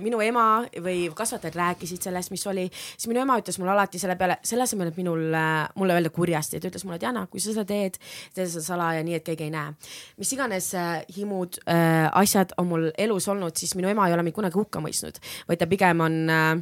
minu 0.01 0.19
ema 0.21 0.61
või 0.83 1.07
kasvatajad 1.15 1.55
rääkisid 1.57 2.03
sellest, 2.05 2.31
mis 2.31 2.43
oli, 2.47 2.65
siis 2.69 3.07
minu 3.09 3.23
ema 3.23 3.37
ütles 3.41 3.57
mulle 3.59 3.73
alati 3.73 3.99
selle 4.01 4.15
peale, 4.19 4.37
selle 4.45 4.65
asemel, 4.65 4.91
et 4.91 4.99
minul, 4.99 5.23
äh, 5.33 5.65
mulle 5.79 5.95
öelda 5.97 6.11
kurjasti, 6.13 6.59
ta 6.59 6.69
ütles 6.69 6.85
mulle, 6.85 6.99
Diana, 7.01 7.25
kui 7.31 7.41
sa 7.41 7.51
seda 7.51 7.65
teed, 7.69 7.97
tee 8.35 8.45
seda 8.45 8.63
salaja, 8.65 9.03
nii 9.05 9.17
et 9.17 9.25
keegi 9.25 9.47
ei 9.47 9.53
näe. 9.53 9.73
mis 10.17 10.31
iganes 10.33 10.73
äh, 10.75 11.01
himud 11.17 11.59
äh,, 11.65 12.09
asjad 12.13 12.53
on 12.57 12.69
mul 12.69 12.91
elus 12.97 13.27
olnud, 13.27 13.57
siis 13.57 13.75
minu 13.75 13.89
ema 13.89 14.07
ei 14.07 14.13
ole 14.13 14.23
mind 14.23 14.37
kunagi 14.37 14.59
hukka 14.59 14.83
mõistnud, 14.83 15.19
vaid 15.49 15.61
ta 15.61 15.67
pigem 15.67 16.05
on 16.05 16.21
äh, 16.29 16.55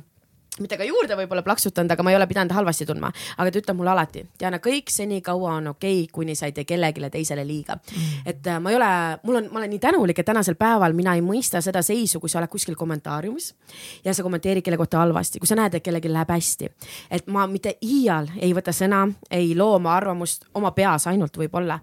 mitte 0.62 0.78
ka 0.78 0.86
juurde 0.86 1.16
võib-olla 1.18 1.42
plaksutanud, 1.46 1.92
aga 1.94 2.04
ma 2.06 2.12
ei 2.12 2.18
ole 2.18 2.28
pidanud 2.30 2.54
halvasti 2.54 2.86
tundma, 2.86 3.10
aga 3.38 3.52
ta 3.52 3.62
ütleb 3.62 3.78
mulle 3.80 3.94
alati, 3.94 4.24
Diana, 4.40 4.60
kõik 4.64 4.92
senikaua 4.94 5.56
on 5.58 5.72
okei 5.74 6.04
okay,, 6.04 6.12
kuni 6.14 6.36
sa 6.38 6.50
ei 6.50 6.54
tee 6.54 6.68
kellelegi 6.70 7.10
teisele 7.14 7.46
liiga. 7.48 7.76
Mm.. 7.76 8.20
et 8.30 8.48
äh, 8.48 8.60
ma 8.62 8.72
ei 8.72 8.78
ole, 8.78 8.90
mul 9.24 9.40
on, 9.40 9.50
ma 9.52 9.62
olen 9.62 9.74
nii 9.74 9.82
tänulik, 9.82 10.20
et 10.20 10.28
tänasel 10.28 10.58
päeval 10.60 10.94
mina 10.94 11.16
ei 11.18 11.24
mõista 11.26 11.62
seda 11.62 11.82
seisu, 11.86 12.22
kui 12.22 12.30
sa 12.30 12.40
oled 12.42 12.52
kuskil 12.52 12.78
kommentaariumis 12.78 13.54
ja 14.06 14.14
sa 14.14 14.26
kommenteerid 14.26 14.66
kelle 14.66 14.78
kohta 14.78 15.02
halvasti, 15.02 15.42
kui 15.42 15.50
sa 15.50 15.58
näed, 15.58 15.74
et 15.74 15.86
kellelgi 15.86 16.12
läheb 16.12 16.30
hästi. 16.30 16.70
et 17.10 17.28
ma 17.28 17.48
mitte 17.48 17.78
iial 17.82 18.30
ei 18.40 18.54
võta 18.54 18.74
sõna, 18.76 19.08
ei 19.32 19.56
loo 19.58 19.78
oma 19.80 19.96
arvamust 19.96 20.46
oma 20.54 20.72
peas 20.72 21.08
ainult 21.08 21.38
võib-olla, 21.38 21.80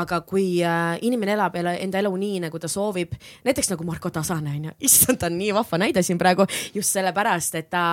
aga 0.00 0.20
kui 0.24 0.62
äh, 0.64 0.96
inimene 1.02 1.36
elab 1.36 1.56
enda 1.60 2.00
elu 2.00 2.16
nii, 2.16 2.40
nagu 2.48 2.58
ta 2.58 2.68
soovib, 2.68 3.14
näiteks 3.44 3.70
nagu 3.74 3.84
Marko 3.84 4.10
Tasane 4.10 4.56
onju, 4.56 4.76
issand, 4.80 5.20
ta 5.20 5.28
on 5.28 5.38
nii 5.38 5.52
vahva 5.54 5.80
näide 5.84 6.02
siin 6.02 6.18
praegu 6.18 6.46
just 6.74 6.94
sellepärast, 6.96 7.60
et 7.60 7.70
ta 7.70 7.84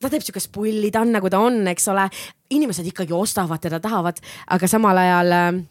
ta 0.00 0.10
teeb 0.10 0.24
siukest 0.24 0.50
pulli, 0.54 0.90
ta 0.90 1.04
on 1.04 1.12
nagu 1.14 1.30
ta 1.30 1.42
on, 1.42 1.62
eks 1.72 1.88
ole. 1.92 2.08
inimesed 2.50 2.86
ikkagi 2.90 3.14
ostavad 3.16 3.62
teda, 3.62 3.80
tahavad, 3.80 4.18
aga 4.52 4.68
samal 4.68 4.98
ajal 4.98 5.32
äh, 5.32 5.62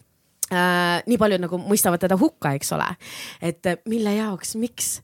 äh 0.52 1.02
nii 1.06 1.18
paljud 1.18 1.44
nagu 1.44 1.60
mõistavad 1.60 2.02
teda 2.02 2.18
hukka, 2.18 2.54
eks 2.58 2.72
ole. 2.72 2.88
et 3.42 3.74
mille 3.86 4.16
jaoks, 4.16 4.56
miks? 4.56 4.96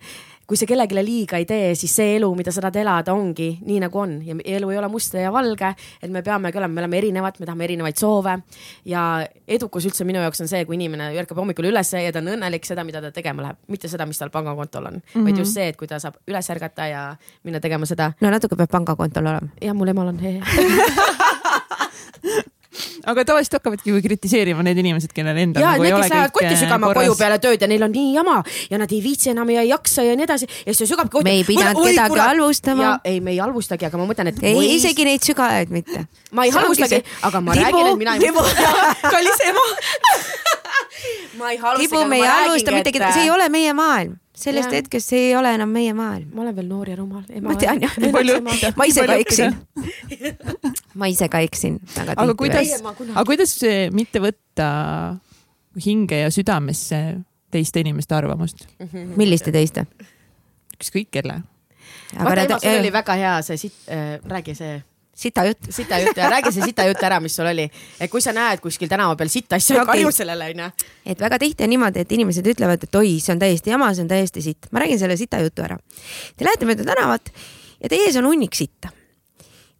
Kui 0.48 0.56
sa 0.56 0.64
kellelegi 0.64 0.96
liiga 1.04 1.36
ei 1.36 1.44
tee, 1.44 1.74
siis 1.76 1.92
see 1.98 2.14
elu, 2.16 2.28
mida 2.36 2.52
sa 2.54 2.62
tahad 2.64 2.76
elada, 2.80 3.12
ongi 3.12 3.50
nii 3.68 3.82
nagu 3.84 3.98
on 4.00 4.14
ja 4.24 4.36
elu 4.56 4.70
ei 4.72 4.78
ole 4.80 4.88
must 4.88 5.14
ja 5.20 5.32
valge. 5.32 5.74
et 6.02 6.10
me 6.10 6.22
peamegi 6.24 6.58
olema, 6.58 6.74
me 6.74 6.80
oleme 6.80 6.98
erinevad, 6.98 7.34
me 7.38 7.46
tahame 7.46 7.64
erinevaid 7.68 7.96
soove 8.00 8.38
ja 8.88 9.02
edukus 9.46 9.84
üldse 9.90 10.04
minu 10.08 10.22
jaoks 10.24 10.40
on 10.40 10.48
see, 10.48 10.64
kui 10.64 10.80
inimene 10.80 11.10
ärkab 11.20 11.36
hommikul 11.42 11.68
üles 11.68 11.92
ja 11.92 12.12
ta 12.12 12.18
on 12.24 12.32
õnnelik 12.32 12.64
seda, 12.64 12.84
mida 12.88 13.04
ta 13.04 13.12
tegema 13.12 13.42
läheb, 13.44 13.56
mitte 13.68 13.88
seda, 13.92 14.06
mis 14.08 14.18
tal 14.18 14.32
pangakontol 14.32 14.84
on 14.88 14.94
mm, 14.94 15.00
-hmm. 15.14 15.24
vaid 15.28 15.38
just 15.44 15.52
see, 15.52 15.68
et 15.68 15.76
kui 15.76 15.88
ta 15.88 16.00
saab 16.00 16.14
üles 16.26 16.50
ärgata 16.56 16.86
ja 16.88 17.16
minna 17.44 17.60
tegema 17.60 17.86
seda. 17.86 18.12
no 18.20 18.30
natuke 18.30 18.56
peab 18.56 18.70
pangakontol 18.70 19.26
olema. 19.26 19.48
jah, 19.60 19.74
mul 19.74 19.88
emal 19.88 20.08
on 20.08 20.18
hea 20.18 20.42
aga 23.06 23.24
tavaliselt 23.28 23.58
hakkavadki 23.58 23.92
ju 23.92 24.02
kritiseerima 24.04 24.64
need 24.66 24.80
inimesed, 24.82 25.12
kellel 25.16 25.38
endal 25.44 25.64
ja 25.64 25.74
nagu 25.74 25.86
need, 25.86 25.96
kes 25.96 26.12
lähevad 26.12 26.34
kotti 26.36 26.54
sügama 26.60 26.90
korras. 26.90 27.08
koju 27.08 27.18
peale 27.20 27.38
tööd 27.42 27.64
ja 27.64 27.70
neil 27.70 27.86
on 27.86 27.94
nii 27.94 28.14
jama 28.16 28.38
ja 28.70 28.80
nad 28.82 28.92
ei 28.92 29.00
viitsi 29.04 29.32
enam 29.34 29.50
ja 29.54 29.64
ei 29.64 29.72
jaksa 29.72 30.06
ja 30.06 30.16
nii 30.18 30.28
edasi 30.28 30.48
ja 30.48 30.72
siis 30.72 30.84
ta 30.84 30.90
sügabki 30.94 31.16
kotti. 31.18 31.28
Me 31.30 31.36
ei 31.40 31.46
pidanud 31.48 31.82
Oi, 31.82 31.92
kedagi 31.92 32.20
halvustama. 32.22 32.82
Ja 32.82 32.92
ei, 33.04 33.20
me 33.24 33.34
ei 33.34 33.40
halvustagi, 33.42 33.88
aga 33.88 34.00
ma 34.00 34.08
mõtlen, 34.10 34.32
et. 34.32 34.42
ei, 34.42 34.74
isegi 34.76 35.06
neid 35.08 35.24
sügajaid 35.26 35.72
mitte. 35.74 36.04
ma 36.32 36.46
ei 36.48 36.54
halvustagi, 36.54 37.02
aga 37.28 37.42
ma 37.44 37.56
Libu, 37.58 37.64
räägin, 37.64 37.92
et 37.92 37.98
mina 38.04 38.16
ei. 38.16 38.32
kallis 39.14 39.48
ema 39.48 39.66
ma 41.38 41.50
ei 41.52 41.58
halvustagi. 41.58 41.94
Libu, 41.94 42.08
me 42.08 42.16
ei 42.22 42.26
halvusta 42.26 42.72
mitte 42.74 42.92
kedagi, 42.92 43.12
see 43.18 43.28
ei 43.28 43.30
ole 43.34 43.48
meie 43.52 43.72
maailm 43.76 44.16
sellest 44.38 44.70
Jah. 44.70 44.78
hetkest 44.78 45.10
see 45.12 45.28
ei 45.30 45.36
ole 45.36 45.50
enam 45.56 45.70
meie 45.74 45.92
maailm. 45.96 46.28
ma 46.34 46.42
olen 46.44 46.56
veel 46.56 46.68
noor 46.70 46.88
ja 46.90 46.96
rumal. 46.98 47.24
ma 47.42 47.54
tean 47.58 47.80
jah, 47.82 47.94
Nii 48.02 48.12
palju- 48.14 48.40
ma 48.78 48.86
ise 48.86 49.06
ka 49.06 49.16
eksin. 49.18 49.56
ma 50.94 51.08
ise 51.10 51.28
ka 51.32 51.40
eksin 51.46 51.78
aga 52.14 52.34
kuidas 52.38 52.74
aga 52.82 53.24
kuidas 53.26 53.56
mitte 53.94 54.22
võtta 54.22 54.68
hinge 55.84 56.22
ja 56.24 56.30
südamesse 56.34 57.00
teiste 57.50 57.80
inimeste 57.80 58.14
arvamust, 58.14 58.66
milliste 59.16 59.52
teiste? 59.54 59.86
ükskõik 60.78 61.10
kelle? 61.18 61.40
vaata 62.14 62.44
ema, 62.46 62.60
sul 62.62 62.78
oli 62.78 62.92
väga 62.94 63.18
hea 63.18 63.34
see 63.46 63.58
siit 63.66 63.90
äh,, 63.90 64.18
räägi 64.24 64.54
see 64.54 64.78
sita 65.18 65.44
jutt. 65.48 65.70
sita 65.70 65.98
jutt 65.98 66.16
ja 66.16 66.30
räägi 66.30 66.52
see 66.54 66.70
sita 66.70 66.86
jutt 66.86 67.02
ära, 67.02 67.20
mis 67.20 67.36
sul 67.36 67.46
oli. 67.50 67.68
et 68.00 68.10
kui 68.10 68.22
sa 68.22 68.32
näed 68.36 68.62
kuskil 68.62 68.90
tänava 68.90 69.16
peal 69.16 69.30
sitta 69.32 69.58
asja 69.58 69.82
okay., 69.82 69.94
karju 69.94 70.12
sellele 70.14 70.50
onju. 70.54 70.70
et 71.06 71.20
väga 71.20 71.38
tihti 71.42 71.66
on 71.66 71.74
niimoodi, 71.74 72.04
et 72.06 72.12
inimesed 72.12 72.46
ütlevad, 72.54 72.84
et 72.86 73.00
oi, 73.00 73.16
see 73.22 73.34
on 73.34 73.42
täiesti 73.42 73.74
jama, 73.74 73.90
see 73.94 74.06
on 74.06 74.12
täiesti 74.12 74.44
sitt. 74.44 74.70
ma 74.70 74.84
räägin 74.84 74.98
selle 74.98 75.16
sita 75.16 75.42
jutu 75.42 75.66
ära. 75.66 75.78
Te 76.36 76.46
lähete 76.46 76.68
mööda 76.68 76.86
tänavat 76.86 77.32
ja 77.82 77.90
teie 77.90 78.06
ees 78.06 78.16
on 78.20 78.30
hunnik 78.30 78.54
sitta. 78.54 78.94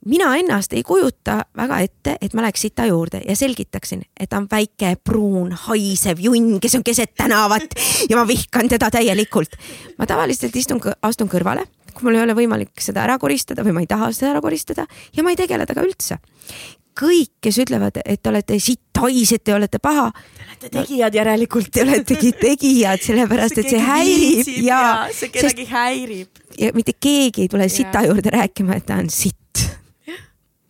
mina 0.07 0.31
ennast 0.37 0.73
ei 0.73 0.83
kujuta 0.83 1.43
väga 1.57 1.81
ette, 1.85 2.17
et 2.21 2.35
ma 2.35 2.43
läheks 2.43 2.61
sita 2.67 2.87
juurde 2.87 3.23
ja 3.29 3.37
selgitaksin, 3.37 4.03
et 4.21 4.31
ta 4.31 4.39
on 4.39 4.47
väike, 4.51 4.97
pruun, 5.05 5.53
haisev 5.53 6.21
junn, 6.23 6.61
kes 6.61 6.79
on 6.79 6.85
keset 6.85 7.15
tänavat 7.15 7.75
ja 8.11 8.17
ma 8.17 8.27
vihkan 8.27 8.69
teda 8.69 8.91
täielikult. 8.91 9.59
ma 9.99 10.07
tavaliselt 10.07 10.57
istun, 10.57 10.81
astun 11.03 11.29
kõrvale, 11.29 11.67
kui 11.95 12.09
mul 12.09 12.19
ei 12.19 12.27
ole 12.27 12.37
võimalik 12.39 12.83
seda 12.83 13.05
ära 13.07 13.19
koristada 13.19 13.65
või 13.67 13.77
ma 13.77 13.85
ei 13.85 13.91
taha 13.91 14.13
seda 14.17 14.35
ära 14.35 14.43
koristada 14.45 14.87
ja 15.15 15.25
ma 15.25 15.35
ei 15.35 15.41
tegele 15.41 15.67
temaga 15.67 15.87
üldse 15.89 16.19
kõik, 16.99 17.31
kes 17.45 17.61
ütlevad, 17.63 18.01
et 18.05 18.23
te 18.23 18.31
olete 18.31 18.59
sitt-haised, 18.63 19.43
te 19.47 19.55
olete 19.55 19.81
paha. 19.83 20.09
Te 20.59 20.71
tegijad 20.73 21.15
järelikult. 21.15 21.71
Te 21.75 21.85
oletegi 21.85 22.33
tegijad, 22.41 23.03
sellepärast 23.05 23.61
et 23.63 23.71
see 23.71 23.83
häirib 23.83 24.51
ja. 24.67 24.81
see 25.15 25.31
kedagi 25.35 25.67
sest, 25.67 25.75
häirib. 25.75 26.43
ja 26.59 26.73
mitte 26.75 26.97
keegi 26.99 27.47
ei 27.47 27.53
tule 27.53 27.69
sita 27.73 28.03
juurde 28.09 28.35
rääkima, 28.35 28.79
et 28.79 28.89
ta 28.89 28.99
on 28.99 29.11
sitt. 29.13 29.69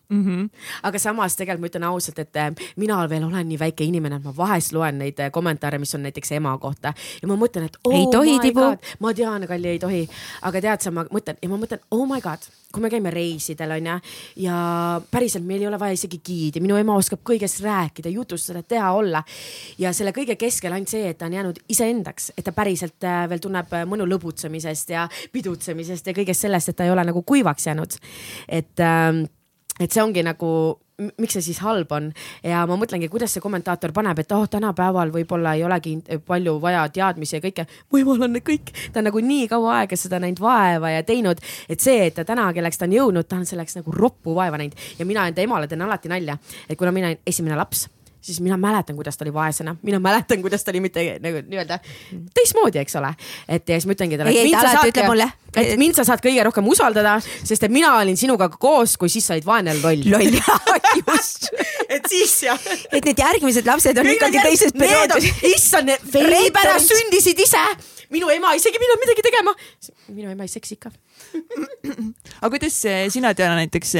Mm 0.08 0.24
-hmm. 0.24 0.48
aga 0.82 0.98
samas 0.98 1.36
tegelikult 1.36 1.60
ma 1.60 1.66
ütlen 1.66 1.84
ausalt, 1.84 2.18
et 2.18 2.36
äh, 2.36 2.54
mina 2.76 3.08
veel 3.08 3.24
olen 3.24 3.48
nii 3.48 3.58
väike 3.58 3.84
inimene, 3.84 4.16
et 4.16 4.24
ma 4.24 4.32
vahest 4.36 4.72
loen 4.72 4.98
neid 4.98 5.18
äh, 5.20 5.30
kommentaare, 5.30 5.78
mis 5.78 5.94
on 5.94 6.02
näiteks 6.02 6.32
ema 6.32 6.58
kohta 6.58 6.94
ja 7.22 7.28
ma 7.28 7.36
mõtlen, 7.36 7.66
et 7.68 7.76
oh 7.84 7.94
ei 7.94 8.06
tohi, 8.12 8.38
Tibu. 8.40 8.64
ma 9.00 9.12
tean, 9.14 9.46
Kalli, 9.46 9.68
ei 9.68 9.78
tohi, 9.78 10.08
aga 10.42 10.60
tead 10.60 10.80
sa, 10.80 10.90
ma 10.90 11.04
mõtlen 11.04 11.36
ja 11.42 11.48
ma 11.48 11.60
mõtlen, 11.60 11.84
oh 11.90 12.08
my 12.08 12.20
god, 12.24 12.48
kui 12.72 12.82
me 12.82 12.90
käime 12.90 13.10
reisidel 13.10 13.70
onju 13.76 14.00
ja 14.36 14.56
päriselt 15.10 15.44
meil 15.44 15.60
ei 15.60 15.68
ole 15.68 15.78
vaja 15.78 15.92
isegi 15.92 16.22
giidi, 16.24 16.60
minu 16.64 16.76
ema 16.76 16.96
oskab 16.96 17.20
kõigest 17.20 17.60
rääkida, 17.60 18.08
jutustada, 18.08 18.62
teha, 18.62 18.92
olla 18.92 19.22
ja 19.78 19.92
selle 19.92 20.16
kõige 20.16 20.36
keskel 20.40 20.72
ainult 20.72 20.88
see, 20.88 21.08
et 21.08 21.18
ta 21.18 21.26
on 21.26 21.36
jäänud 21.36 21.64
iseendaks, 21.68 22.32
et 22.38 22.44
ta 22.44 22.52
päriselt 22.52 23.04
äh, 23.04 23.26
veel 23.28 23.44
tunneb 23.44 23.76
mõnu 23.84 24.08
lõbutsemisest 24.08 24.96
ja 24.96 25.08
pidutsemisest 25.32 26.06
ja 26.06 26.16
kõigest 26.16 26.48
sellest, 26.48 26.68
et 26.68 26.76
ta 26.76 26.88
ei 26.88 26.96
ole 26.96 27.04
nagu 27.04 27.22
kuivaks 27.22 27.66
jäänud. 27.66 27.92
et 28.48 28.80
ähm, 28.80 29.28
et 29.78 29.92
see 29.92 30.02
ongi 30.02 30.22
nagu, 30.26 30.50
miks 31.20 31.36
see 31.36 31.44
siis 31.48 31.60
halb 31.62 31.92
on 31.94 32.08
ja 32.42 32.64
ma 32.66 32.78
mõtlengi, 32.80 33.10
kuidas 33.12 33.34
see 33.34 33.42
kommentaator 33.44 33.92
paneb, 33.94 34.18
et 34.22 34.32
oh, 34.34 34.46
tänapäeval 34.50 35.12
võib-olla 35.14 35.54
ei 35.56 35.64
olegi 35.66 35.96
palju 36.26 36.56
vaja 36.62 36.86
teadmisi 36.94 37.38
ja 37.38 37.42
kõike. 37.44 37.66
mu 37.92 38.02
emal 38.02 38.26
on 38.28 38.40
kõik, 38.44 38.72
ta 38.92 39.02
on 39.02 39.08
nagu 39.10 39.22
nii 39.22 39.50
kaua 39.50 39.76
aega 39.82 39.96
seda 39.96 40.20
näinud 40.22 40.42
vaeva 40.42 40.90
ja 40.96 41.04
teinud, 41.06 41.42
et 41.68 41.80
see, 41.80 42.08
et 42.08 42.18
ta 42.18 42.24
täna, 42.28 42.50
kelleks 42.52 42.78
ta 42.78 42.88
on 42.88 42.96
jõudnud, 42.98 43.28
ta 43.28 43.38
on 43.38 43.46
selleks 43.46 43.78
nagu 43.80 43.94
roppu 43.94 44.34
vaeva 44.34 44.58
näinud 44.58 44.98
ja 44.98 45.06
mina 45.06 45.28
enda 45.28 45.44
emale 45.44 45.70
teen 45.70 45.86
alati 45.86 46.10
nalja, 46.10 46.38
et 46.68 46.78
kuna 46.78 46.92
mina 46.92 47.12
olen 47.12 47.22
esimene 47.26 47.56
laps 47.56 47.86
siis 48.28 48.40
mina 48.44 48.56
mäletan, 48.60 48.96
kuidas 48.96 49.16
ta 49.16 49.24
oli 49.24 49.32
vaesena, 49.34 49.74
mina 49.82 50.00
mäletan, 50.02 50.42
kuidas 50.44 50.64
ta 50.64 50.72
oli 50.72 50.82
mitte 50.84 51.04
nagu 51.24 51.40
nii-öelda 51.48 51.78
teistmoodi, 52.36 52.80
eks 52.82 52.96
ole. 53.00 53.14
et 53.48 53.68
ja 53.68 53.78
siis 53.78 53.88
ma 53.88 53.96
ütlengi 53.96 54.18
talle, 54.20 54.34
et 54.34 54.44
mind 54.44 54.60
sa 54.60 54.72
saad, 54.76 55.24
et 55.64 55.80
mind 55.80 55.98
sa 55.98 56.06
saad 56.10 56.24
kõige 56.24 56.44
rohkem 56.48 56.68
usaldada, 56.68 57.16
sest 57.24 57.64
et 57.68 57.74
mina 57.74 57.94
olin 57.98 58.16
sinuga 58.20 58.50
koos, 58.52 58.96
kui 59.00 59.12
siis 59.12 59.28
sa 59.28 59.36
olid 59.36 59.48
vaene 59.48 59.76
loll. 59.80 60.04
loll, 60.12 60.40
just. 61.00 61.50
et 61.88 62.08
siis 62.10 62.36
jah. 62.46 62.70
et 62.92 63.04
need 63.04 63.24
järgmised 63.24 63.68
lapsed 63.68 64.02
on 64.02 64.10
ikkagi 64.14 64.42
teises 64.44 64.76
perioodis. 64.76 65.30
issand, 65.54 65.94
pärast 66.12 66.92
sündisid 66.92 67.46
ise 67.46 67.64
minu 68.12 68.30
ema 68.32 68.54
isegi 68.56 68.76
ei 68.76 68.82
pidanud 68.82 69.04
midagi 69.04 69.24
tegema. 69.24 69.54
minu 70.08 70.30
ema 70.32 70.46
ei 70.46 70.52
seksi 70.52 70.76
ikka. 70.78 70.92
aga 72.42 72.50
kuidas 72.50 72.78
sina, 73.12 73.32
Diana, 73.36 73.56
näiteks, 73.58 73.94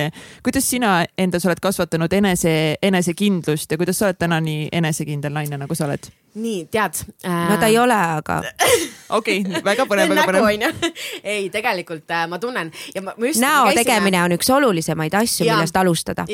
kuidas 0.45 0.71
sina 0.71 1.01
endas 1.19 1.47
oled 1.47 1.61
kasvatanud 1.63 2.13
enese, 2.13 2.53
enesekindlust 2.83 3.73
ja 3.73 3.79
kuidas 3.81 3.99
sa 3.99 4.09
oled 4.09 4.19
täna 4.21 4.41
nii 4.45 4.69
enesekindel 4.73 5.35
naine, 5.35 5.61
nagu 5.61 5.77
sa 5.79 5.89
oled? 5.89 6.11
nii, 6.39 6.65
tead 6.71 6.95
äh.... 7.25 7.49
no 7.51 7.57
ta 7.61 7.67
ei 7.67 7.79
ole, 7.79 7.95
aga. 7.95 8.41
okei 9.19 9.43
väga 9.65 9.87
põnev, 9.89 10.15
väga 10.15 10.27
põnev. 10.39 10.89
ei, 11.23 11.49
tegelikult 11.53 12.11
äh, 12.15 12.27
ma 12.31 12.39
tunnen 12.43 12.73
ja 12.95 13.03
ma, 13.03 13.15
ma 13.17 13.31
just. 13.31 13.43
näo 13.43 13.73
tegemine 13.77 14.23
on 14.23 14.37
üks 14.39 14.51
olulisemaid 14.55 15.15
asju, 15.19 15.49
millest 15.49 15.77
alustada. 15.77 16.27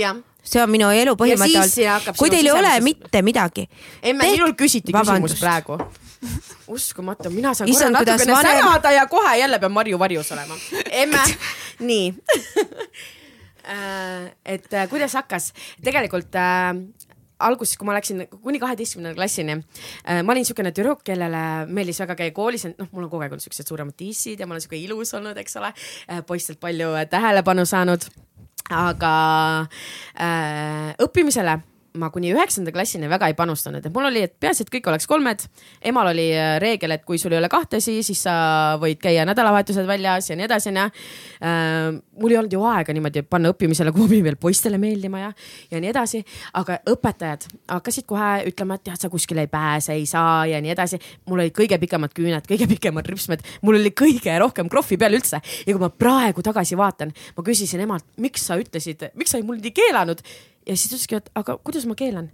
see 0.45 0.63
on 0.63 0.71
minu 0.71 0.91
elu 0.93 1.17
põhimõte 1.19 1.63
olnud. 1.63 2.17
kui 2.19 2.33
teil 2.33 2.51
ei 2.51 2.57
ole 2.57 2.75
mitte 2.85 3.23
midagi. 3.23 3.69
emme, 4.03 4.33
minult 4.35 4.59
küsiti 4.61 4.93
küsimus 4.93 5.39
praegu 5.41 5.79
uskumatu, 6.67 7.31
mina 7.31 7.55
saan 7.55 7.71
korra 7.73 7.91
natukene 7.91 8.33
vanem... 8.33 8.61
sänada 8.61 8.93
ja 8.93 9.07
kohe 9.07 9.37
jälle 9.39 9.59
pean 9.59 9.73
Marju 9.73 9.99
varjus 9.99 10.33
olema. 10.33 10.57
emme, 10.91 11.25
nii 11.91 12.07
et 14.45 14.75
äh, 14.75 14.89
kuidas 14.91 15.15
hakkas, 15.17 15.53
tegelikult 15.85 16.35
äh, 16.37 16.75
alguses, 17.45 17.77
kui 17.79 17.89
ma 17.89 17.97
läksin 17.97 18.25
kuni 18.43 18.61
kaheteistkümnenda 18.63 19.17
klassini 19.17 19.57
äh,, 19.57 20.23
ma 20.23 20.35
olin 20.35 20.45
niisugune 20.45 20.73
tüdruk, 20.75 21.03
kellele 21.07 21.43
meeldis 21.67 22.01
väga 22.05 22.17
käia 22.19 22.35
koolis, 22.37 22.67
noh, 22.71 22.91
mul 22.93 23.07
on 23.07 23.13
kogu 23.13 23.25
aeg 23.25 23.35
olnud 23.35 23.45
siuksed 23.45 23.69
suuremad 23.69 23.97
tissid 23.99 24.41
ja 24.41 24.49
ma 24.49 24.57
olen 24.57 24.65
siuke 24.65 24.79
ilus 24.79 25.15
olnud, 25.19 25.39
eks 25.41 25.59
ole 25.61 25.73
äh,, 25.73 26.23
poistelt 26.27 26.61
palju 26.63 26.93
äh, 26.99 27.09
tähelepanu 27.11 27.67
saanud. 27.69 28.07
aga 28.73 29.15
äh, 30.17 30.95
õppimisele 31.05 31.59
ma 31.95 32.09
kuni 32.11 32.33
üheksanda 32.35 32.73
klassini 32.75 33.07
väga 33.07 33.29
ei 33.31 33.37
panustanud, 33.39 33.85
et 33.87 33.95
mul 33.95 34.09
oli, 34.09 34.25
et 34.27 34.33
peaasi, 34.43 34.65
et 34.65 34.71
kõik 34.73 34.89
oleks 34.91 35.07
kolmed. 35.07 35.45
emal 35.91 36.09
oli 36.11 36.27
äh, 36.35 36.57
reegel, 36.63 36.91
et 36.91 37.05
kui 37.07 37.21
sul 37.23 37.33
ei 37.33 37.39
ole 37.39 37.49
kahtesi, 37.51 38.01
siis 38.03 38.25
sa 38.27 38.35
võid 38.83 38.99
käia 39.03 39.23
nädalavahetused 39.29 39.87
väljas 39.87 40.31
ja 40.31 40.37
nii 40.37 40.47
edasi, 40.49 40.73
onju. 40.73 40.87
mul 42.19 42.33
ei 42.33 42.39
olnud 42.41 42.57
ju 42.57 42.65
aega 42.67 42.95
niimoodi 42.97 43.23
panna 43.31 43.53
õppimisele, 43.53 43.93
kui 43.95 44.03
ma 44.03 44.09
pidin 44.11 44.27
veel 44.27 44.39
poistele 44.41 44.79
meeldima 44.83 45.21
ja, 45.21 45.29
ja 45.71 45.83
nii 45.83 45.93
edasi. 45.93 46.23
aga 46.59 46.81
õpetajad 46.91 47.47
hakkasid 47.77 48.09
kohe 48.11 48.33
ütlema, 48.51 48.75
et 48.75 48.87
tead, 48.89 48.99
sa 49.05 49.11
kuskile 49.13 49.45
ei 49.47 49.53
pääse, 49.53 49.95
ei 49.95 50.07
saa 50.11 50.49
ja 50.51 50.59
nii 50.65 50.75
edasi. 50.75 50.99
mul 51.31 51.45
olid 51.45 51.55
kõige 51.55 51.79
pikemad 51.79 52.17
küüned, 52.17 52.49
kõige 52.51 52.67
pikemad 52.75 53.07
ripsmed, 53.07 53.45
mul 53.63 53.79
oli 53.79 53.95
kõige 53.95 54.35
rohkem 54.43 54.73
krohvi 54.73 54.99
peal 54.99 55.15
üldse. 55.15 55.39
ja 55.39 55.71
kui 55.71 55.83
ma 55.83 55.93
praegu 55.95 56.43
tagasi 56.43 56.75
vaatan, 56.81 57.15
ma 57.37 57.47
küsisin 57.47 57.87
emalt, 57.87 58.09
miks 58.19 58.51
sa 58.51 58.59
ütlesid, 58.59 59.13
miks 59.15 59.31
sa 59.31 59.43
mul 59.47 59.63
nii 59.63 59.75
keelanud 59.79 60.27
ja 60.67 60.77
siis 60.77 60.91
ta 60.91 60.97
ütleski, 60.97 61.21
et 61.21 61.31
aga 61.35 61.59
kuidas 61.65 61.87
ma 61.87 61.95
keelan 61.99 62.31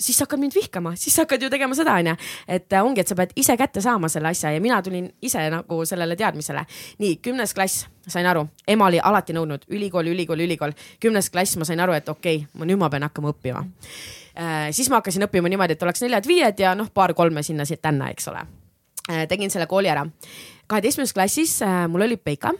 siis 0.00 0.18
sa 0.18 0.24
hakkad 0.26 0.40
mind 0.40 0.54
vihkama, 0.54 0.94
siis 0.96 1.14
sa 1.14 1.22
hakkad 1.22 1.42
ju 1.42 1.50
tegema 1.50 1.74
seda, 1.74 1.94
onju. 2.00 2.14
et 2.48 2.72
äh, 2.72 2.84
ongi, 2.84 3.00
et 3.00 3.08
sa 3.08 3.14
pead 3.14 3.32
ise 3.36 3.56
kätte 3.56 3.80
saama 3.80 4.08
selle 4.08 4.28
asja 4.28 4.52
ja 4.52 4.60
mina 4.60 4.82
tulin 4.82 5.10
ise 5.22 5.44
nagu 5.50 5.84
sellele 5.86 6.16
teadmisele. 6.16 6.64
nii, 6.98 7.16
kümnes 7.22 7.54
klass, 7.54 7.86
sain 8.08 8.26
aru, 8.26 8.46
ema 8.68 8.86
oli 8.86 9.00
alati 9.00 9.32
nõudnud 9.36 9.68
ülikool, 9.68 10.06
ülikool, 10.14 10.40
ülikool. 10.40 10.72
kümnes 11.00 11.30
klass, 11.30 11.56
ma 11.56 11.64
sain 11.64 11.80
aru, 11.80 11.92
et 11.92 12.08
okei 12.08 12.36
okay,, 12.36 12.66
nüüd 12.66 12.80
ma 12.80 12.90
pean 12.90 13.06
hakkama 13.06 13.32
õppima 13.34 13.62
äh,. 13.62 14.72
siis 14.72 14.90
ma 14.90 15.00
hakkasin 15.00 15.28
õppima 15.28 15.48
niimoodi, 15.52 15.76
et 15.76 15.82
oleks 15.82 16.02
neljad-viied 16.02 16.58
ja 16.64 16.74
noh, 16.74 16.90
paar-kolme 16.94 17.42
sinna-tänna, 17.42 18.10
eks 18.10 18.28
ole 18.32 18.44
äh,. 19.10 19.26
tegin 19.28 19.50
selle 19.50 19.66
kooli 19.66 19.92
ära. 19.92 20.06
kaheteistkümnes 20.66 21.12
klassis 21.12 21.60
mul 21.88 22.08
oli 22.08 22.16
Peika 22.16 22.54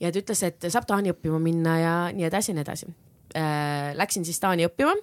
ja 0.00 0.12
ta 0.12 0.18
ütles, 0.18 0.42
et 0.46 0.70
saab 0.70 0.86
Taani 0.86 1.12
õppima 1.12 1.38
minna 1.42 1.78
ja 1.78 1.94
nii 2.14 2.24
edasi 2.30 2.52
ja 2.52 2.58
nii 2.60 2.68
edasi 2.68 2.92
äh, 3.36 3.92
läksin 3.96 4.24
siis 4.24 4.40
Taani 4.40 4.66
õppima. 4.68 4.94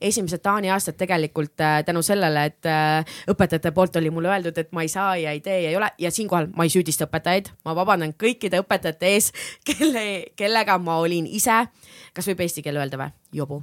esimesed 0.00 0.42
Taani 0.42 0.70
aastad 0.70 0.98
tegelikult 1.00 1.60
äh, 1.60 1.80
tänu 1.84 2.02
sellele, 2.02 2.44
et 2.50 2.66
äh, 2.66 3.16
õpetajate 3.30 3.72
poolt 3.76 3.96
oli 3.96 4.10
mulle 4.10 4.32
öeldud, 4.32 4.58
et 4.58 4.72
ma 4.72 4.82
ei 4.82 4.92
saa 4.92 5.16
ja 5.16 5.34
ei 5.36 5.40
tee 5.40 5.62
ja 5.62 5.70
ei 5.70 5.76
ole 5.76 5.90
ja 5.98 6.10
siinkohal 6.10 6.50
ma 6.56 6.66
ei 6.66 6.72
süüdista 6.72 7.08
õpetajaid, 7.08 7.52
ma 7.64 7.74
vabandan 7.76 8.14
kõikide 8.18 8.62
õpetajate 8.64 9.14
ees, 9.14 9.32
kelle, 9.68 10.06
kellega 10.36 10.78
ma 10.78 11.00
olin 11.02 11.26
ise, 11.26 11.66
kas 12.14 12.32
võib 12.32 12.46
eesti 12.46 12.62
keele 12.66 12.82
öelda 12.82 13.00
või, 13.00 13.12
jobu 13.32 13.62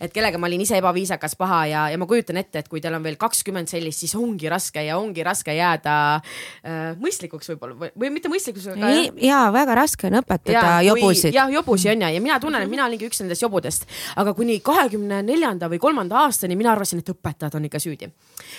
et 0.00 0.12
kellega 0.14 0.38
ma 0.40 0.48
olin 0.50 0.64
ise 0.64 0.78
ebaviisakas, 0.80 1.36
paha 1.40 1.60
ja, 1.70 1.84
ja 1.92 2.00
ma 2.00 2.08
kujutan 2.10 2.38
ette, 2.40 2.62
et 2.62 2.68
kui 2.70 2.82
teil 2.84 2.94
on 2.96 3.04
veel 3.04 3.16
kakskümmend 3.20 3.70
sellist, 3.70 4.04
siis 4.04 4.14
ongi 4.18 4.50
raske 4.52 4.82
ja 4.84 4.98
ongi 5.00 5.24
raske 5.26 5.54
jääda 5.54 5.96
äh, 6.16 6.82
mõistlikuks 7.00 7.52
võib-olla 7.52 7.78
või, 7.80 7.92
või 8.00 8.12
mitte 8.16 8.32
mõistlikuks, 8.32 8.68
aga. 8.74 8.92
ja 9.22 9.40
väga 9.54 9.78
raske 9.78 10.08
on 10.10 10.18
õpetada 10.20 10.56
ja, 10.56 10.74
jobusid. 10.90 11.34
jah, 11.34 11.50
jobusi 11.52 11.90
on 11.92 12.04
ja, 12.06 12.10
ja 12.14 12.22
mina 12.24 12.38
tunnen, 12.42 12.64
et 12.64 12.70
mina 12.70 12.86
olingi 12.88 13.08
üks 13.08 13.22
nendest 13.22 13.44
jobudest, 13.44 13.88
aga 14.20 14.34
kuni 14.36 14.58
kahekümne 14.64 15.22
neljanda 15.26 15.70
või 15.72 15.80
kolmanda 15.82 16.24
aastani 16.24 16.58
mina 16.58 16.72
arvasin, 16.74 17.02
et 17.02 17.14
õpetajad 17.14 17.58
on 17.58 17.70
ikka 17.70 17.82
süüdi. 17.82 18.10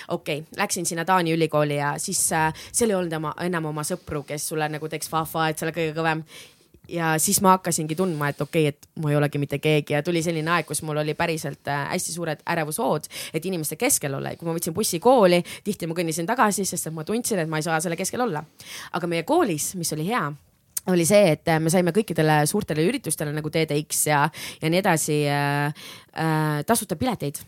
okei 0.09 0.41
okay,, 0.41 0.57
läksin 0.57 0.85
sinna 0.85 1.05
Taani 1.05 1.35
ülikooli 1.35 1.79
ja 1.79 1.95
siis 2.01 2.21
äh, 2.33 2.51
seal 2.71 2.93
ei 2.93 2.99
olnud 2.99 3.13
enam 3.45 3.71
oma 3.71 3.85
sõpru, 3.87 4.23
kes 4.27 4.49
sulle 4.51 4.69
nagu 4.71 4.89
teeks 4.89 5.09
fa-fa, 5.09 5.49
et 5.49 5.59
sa 5.59 5.67
oled 5.67 5.77
kõige 5.77 5.95
kõvem 5.97 6.23
ja 6.89 7.15
siis 7.21 7.41
ma 7.41 7.55
hakkasingi 7.55 7.95
tundma, 7.95 8.29
et 8.29 8.41
okei 8.41 8.67
okay,, 8.69 8.75
et 8.75 9.01
ma 9.01 9.11
ei 9.11 9.19
olegi 9.19 9.41
mitte 9.41 9.59
keegi 9.59 9.95
ja 9.95 10.03
tuli 10.05 10.23
selline 10.25 10.51
aeg, 10.57 10.67
kus 10.69 10.81
mul 10.85 11.01
oli 11.01 11.13
päriselt 11.17 11.67
äh, 11.71 11.87
hästi 11.91 12.15
suured 12.15 12.43
ärevushood, 12.55 13.09
et 13.33 13.45
inimeste 13.45 13.75
keskel 13.79 14.13
olla 14.17 14.33
ja 14.33 14.39
kui 14.39 14.49
ma 14.49 14.55
võtsin 14.57 14.75
bussi 14.75 14.99
kooli, 15.03 15.41
tihti 15.63 15.89
ma 15.89 15.97
kõndisin 15.97 16.27
tagasi, 16.29 16.65
sest 16.65 16.91
et 16.91 16.95
ma 16.95 17.05
tundsin, 17.07 17.41
et 17.43 17.51
ma 17.51 17.61
ei 17.61 17.67
saa 17.67 17.79
selle 17.83 17.97
keskel 17.99 18.21
olla. 18.25 18.43
aga 18.93 19.07
meie 19.07 19.23
koolis, 19.23 19.73
mis 19.75 19.93
oli 19.93 20.07
hea 20.07 20.27
oli 20.91 21.05
see, 21.05 21.31
et 21.33 21.49
äh, 21.49 21.59
me 21.59 21.71
saime 21.73 21.93
kõikidele 21.95 22.43
suurtele 22.49 22.85
üritustele 22.85 23.33
nagu 23.33 23.49
TEDx 23.49 24.05
ja, 24.11 24.21
ja 24.61 24.69
nii 24.69 24.81
edasi 24.83 25.19
äh, 25.31 25.89
äh, 26.13 26.61
tasuta 26.67 26.97
pileteid 26.99 27.41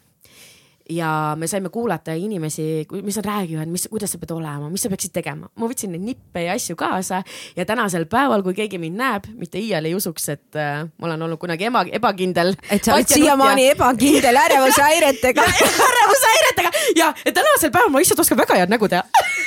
ja 0.89 1.35
me 1.37 1.47
saime 1.47 1.69
kuulata 1.69 2.13
inimesi, 2.13 2.87
mis 3.03 3.17
nad 3.19 3.25
räägivad, 3.25 3.71
mis, 3.71 3.87
kuidas 3.91 4.11
sa 4.11 4.19
pead 4.21 4.31
olema, 4.35 4.69
mis 4.69 4.85
sa 4.85 4.91
peaksid 4.91 5.13
tegema. 5.13 5.49
ma 5.55 5.69
võtsin 5.69 5.91
neid 5.93 6.05
nippe 6.05 6.43
ja 6.45 6.55
asju 6.57 6.75
kaasa 6.79 7.23
ja 7.55 7.65
tänasel 7.65 8.05
päeval, 8.11 8.43
kui 8.45 8.55
keegi 8.57 8.79
mind 8.81 8.99
näeb, 8.99 9.27
mitte 9.37 9.59
iial 9.59 9.85
ei 9.85 9.95
usuks, 9.97 10.29
et 10.33 10.59
äh, 10.59 10.85
ma 10.87 11.09
olen 11.09 11.27
olnud 11.27 11.41
kunagi 11.41 11.69
ema, 11.69 11.83
ebakindel. 11.99 12.55
et 12.69 12.83
sa 12.83 12.95
oled 12.95 13.11
siiamaani 13.11 13.69
ebakindel 13.73 14.41
ärevushäiretega 14.45 15.45
ärevushäiretega 15.89 16.73
ja, 16.95 17.13
tänasel 17.25 17.71
päeval 17.71 17.93
ma 17.93 18.03
lihtsalt 18.03 18.25
oskan 18.25 18.43
väga 18.45 18.61
head 18.61 18.73
nägu 18.73 18.89
teha 18.91 19.03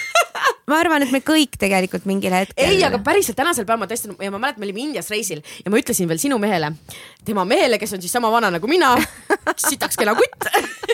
ma 0.71 0.79
arvan, 0.81 1.05
et 1.05 1.13
me 1.15 1.23
kõik 1.25 1.59
tegelikult 1.61 2.07
mingil 2.09 2.35
hetkel. 2.35 2.71
ei, 2.71 2.81
aga 2.87 3.01
päriselt 3.05 3.39
tänasel 3.39 3.67
päeval 3.67 3.85
ma 3.85 3.91
tõesti 3.91 4.15
ja 4.15 4.33
ma 4.33 4.41
mäletan, 4.43 4.63
me 4.63 4.69
olime 4.69 4.85
Indias 4.87 5.11
reisil 5.13 5.43
ja 5.65 5.73
ma 5.73 5.81
ütlesin 5.81 6.09
veel 6.11 6.21
sinu 6.23 6.39
mehele, 6.43 6.73
tema 7.27 7.45
mehele, 7.49 7.79
kes 7.81 7.97
on 7.97 8.03
siis 8.05 8.15
sama 8.15 8.31
vana 8.33 8.53
nagu 8.55 8.71
mina, 8.71 8.95
sitaks 9.69 9.99
kena 10.01 10.15
kutt 10.19 10.49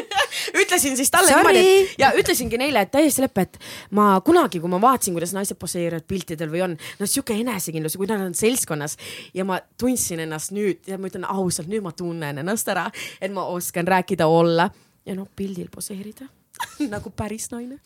ütlesin 0.62 0.96
siis 0.96 1.10
talle 1.10 1.32
Sorry. 1.32 1.52
niimoodi, 1.52 1.96
ja 1.98 2.12
ütlesingi 2.18 2.58
neile, 2.60 2.84
et 2.86 2.92
täiesti 2.94 3.24
leppe, 3.24 3.46
et 3.46 3.58
ma 3.96 4.08
kunagi, 4.24 4.60
kui 4.62 4.72
ma 4.72 4.80
vaatasin, 4.82 5.16
kuidas 5.16 5.34
naised 5.36 5.58
poseerivad 5.60 6.06
piltidel 6.08 6.52
või 6.52 6.64
on, 6.66 6.78
no 7.00 7.10
sihuke 7.10 7.36
enesekindlus, 7.36 7.98
kui 7.98 8.08
nad 8.10 8.22
on 8.24 8.34
seltskonnas 8.36 8.96
ja 9.36 9.46
ma 9.48 9.60
tundsin 9.80 10.22
ennast 10.26 10.54
nüüd 10.56 10.88
ja 10.88 11.00
ma 11.00 11.10
ütlen 11.10 11.26
ausalt, 11.28 11.70
nüüd 11.72 11.84
ma 11.84 11.94
tunnen 11.96 12.42
ennast 12.42 12.68
ära, 12.72 12.88
et 13.20 13.32
ma 13.34 13.46
oskan 13.52 13.88
rääkida, 13.88 14.28
olla 14.28 14.70
ja 15.06 15.14
noh, 15.18 15.28
pildil 15.36 15.70
poseerida 15.72 16.28
nagu 16.94 17.10
päris 17.10 17.50
naine. 17.52 17.78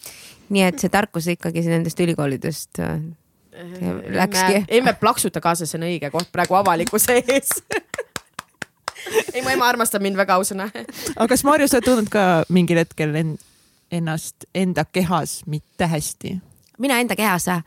nii 0.48 0.66
et 0.66 0.78
see 0.82 0.92
tarkus 0.92 1.28
ikkagi 1.32 1.64
nendest 1.68 2.00
ülikoolidest 2.00 2.82
äh, 2.84 3.00
läkski? 4.16 4.64
ei, 4.68 4.80
me 4.84 4.94
plaksuta 4.98 5.40
kaasas, 5.40 5.70
see 5.70 5.80
on 5.80 5.88
õige 5.88 6.10
koht 6.12 6.30
praegu 6.32 6.58
avalikkuse 6.60 7.20
ees 7.20 7.50
ei, 9.34 9.42
mu 9.42 9.50
ema 9.52 9.68
armastab 9.70 10.02
mind 10.04 10.18
väga 10.20 10.38
ausõna. 10.38 10.70
aga 11.16 11.28
kas 11.32 11.44
Marju, 11.46 11.68
sa 11.68 11.78
oled 11.78 11.88
tundnud 11.88 12.12
ka 12.12 12.26
mingil 12.52 12.80
hetkel 12.82 13.14
en, 13.20 13.34
ennast 13.92 14.48
enda 14.54 14.84
kehas 14.86 15.40
mitte 15.50 15.90
hästi? 15.90 16.38
mina 16.78 17.00
enda 17.02 17.18
kehas 17.18 17.48
uh,? 17.50 17.62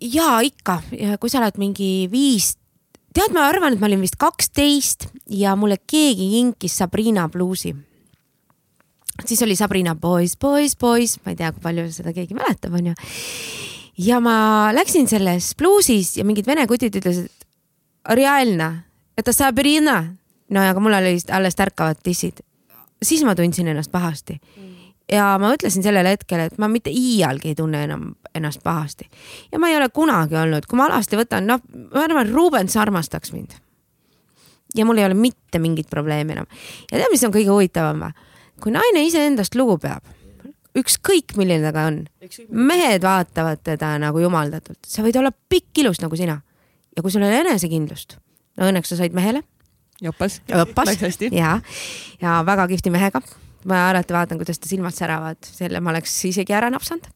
ja 0.00 0.28
ikka, 0.44 0.82
kui 1.20 1.30
sa 1.32 1.40
oled 1.40 1.56
mingi 1.60 2.08
viis, 2.12 2.56
tead, 3.16 3.32
ma 3.32 3.46
arvan, 3.48 3.72
et 3.72 3.80
ma 3.80 3.88
olin 3.88 4.02
vist 4.04 4.18
kaksteist 4.20 5.08
ja 5.30 5.56
mulle 5.56 5.78
keegi 5.80 6.28
kinkis 6.34 6.76
Sabrina 6.82 7.28
bluusi 7.32 7.72
siis 9.28 9.42
oli 9.42 9.56
Sabrina 9.56 9.94
Boys, 9.94 10.36
Boys, 10.36 10.76
Boys, 10.76 11.18
ma 11.24 11.32
ei 11.32 11.38
tea, 11.38 11.52
kui 11.52 11.62
palju 11.62 11.86
seda 11.92 12.14
keegi 12.16 12.36
mäletab, 12.36 12.74
onju. 12.78 12.94
ja 13.98 14.20
ma 14.20 14.34
läksin 14.74 15.08
selles 15.08 15.52
bluusis 15.58 16.16
ja 16.16 16.24
mingid 16.24 16.46
vene 16.46 16.66
kutid 16.66 16.96
ütlesid, 17.00 17.30
reaalne, 18.08 18.70
et 19.18 19.24
ta 19.24 19.32
Sabrina. 19.32 20.14
no 20.50 20.60
aga 20.60 20.80
mul 20.80 20.92
olid 20.92 21.30
alles 21.30 21.56
tärkavad 21.56 22.00
dissid. 22.04 22.42
siis 23.02 23.24
ma 23.24 23.34
tundsin 23.34 23.68
ennast 23.68 23.92
pahasti. 23.92 24.40
ja 25.12 25.38
ma 25.38 25.54
ütlesin 25.54 25.82
sellel 25.82 26.06
hetkel, 26.06 26.40
et 26.40 26.58
ma 26.58 26.68
mitte 26.68 26.90
iialgi 26.90 27.48
ei 27.48 27.54
tunne 27.54 27.84
enam 27.84 28.14
ennast 28.34 28.62
pahasti. 28.62 29.08
ja 29.52 29.58
ma 29.58 29.68
ei 29.68 29.76
ole 29.76 29.88
kunagi 29.88 30.36
olnud, 30.36 30.66
kui 30.66 30.76
ma 30.76 30.86
alasti 30.86 31.16
võtan, 31.16 31.46
noh, 31.46 31.60
ma 31.94 32.04
arvan, 32.04 32.28
Rubens 32.32 32.76
armastaks 32.76 33.32
mind. 33.32 33.54
ja 34.74 34.84
mul 34.84 34.98
ei 34.98 35.04
ole 35.04 35.14
mitte 35.14 35.58
mingit 35.58 35.90
probleemi 35.90 36.32
enam. 36.32 36.46
ja 36.90 36.98
tead, 36.98 37.10
mis 37.10 37.24
on 37.24 37.32
kõige 37.32 37.50
huvitavam 37.50 38.06
või? 38.06 38.30
Kui 38.62 38.72
naine 38.74 39.04
iseendast 39.06 39.56
lugu 39.58 39.76
peab, 39.82 40.06
ükskõik 40.78 41.34
milline 41.38 41.64
ta 41.66 41.72
ka 41.74 41.86
on, 41.90 42.02
mehed 42.48 43.04
vaatavad 43.04 43.62
teda 43.66 43.94
nagu 44.02 44.22
jumaldatult, 44.22 44.80
sa 44.88 45.04
võid 45.04 45.18
olla 45.20 45.32
pikk 45.32 45.82
ilus 45.84 46.00
nagu 46.04 46.16
sina. 46.18 46.40
ja 46.96 47.02
kui 47.02 47.12
sul 47.12 47.24
ei 47.24 47.32
ole 47.32 47.42
enesekindlust, 47.46 48.18
no 48.60 48.70
õnneks 48.70 48.92
sa 48.92 49.00
said 49.00 49.16
mehele. 49.16 49.42
joppas. 50.00 50.40
joppas 50.48 50.94
ja, 51.30 51.58
ja 52.22 52.40
väga 52.46 52.68
kihvti 52.68 52.94
mehega. 52.94 53.22
ma 53.64 53.88
alati 53.90 54.14
vaatan, 54.14 54.38
kuidas 54.40 54.58
ta 54.58 54.70
silmad 54.70 54.94
säravad, 54.94 55.42
selle 55.42 55.80
ma 55.80 55.94
oleks 55.94 56.16
isegi 56.30 56.54
ära 56.54 56.70
napsanud 56.70 57.06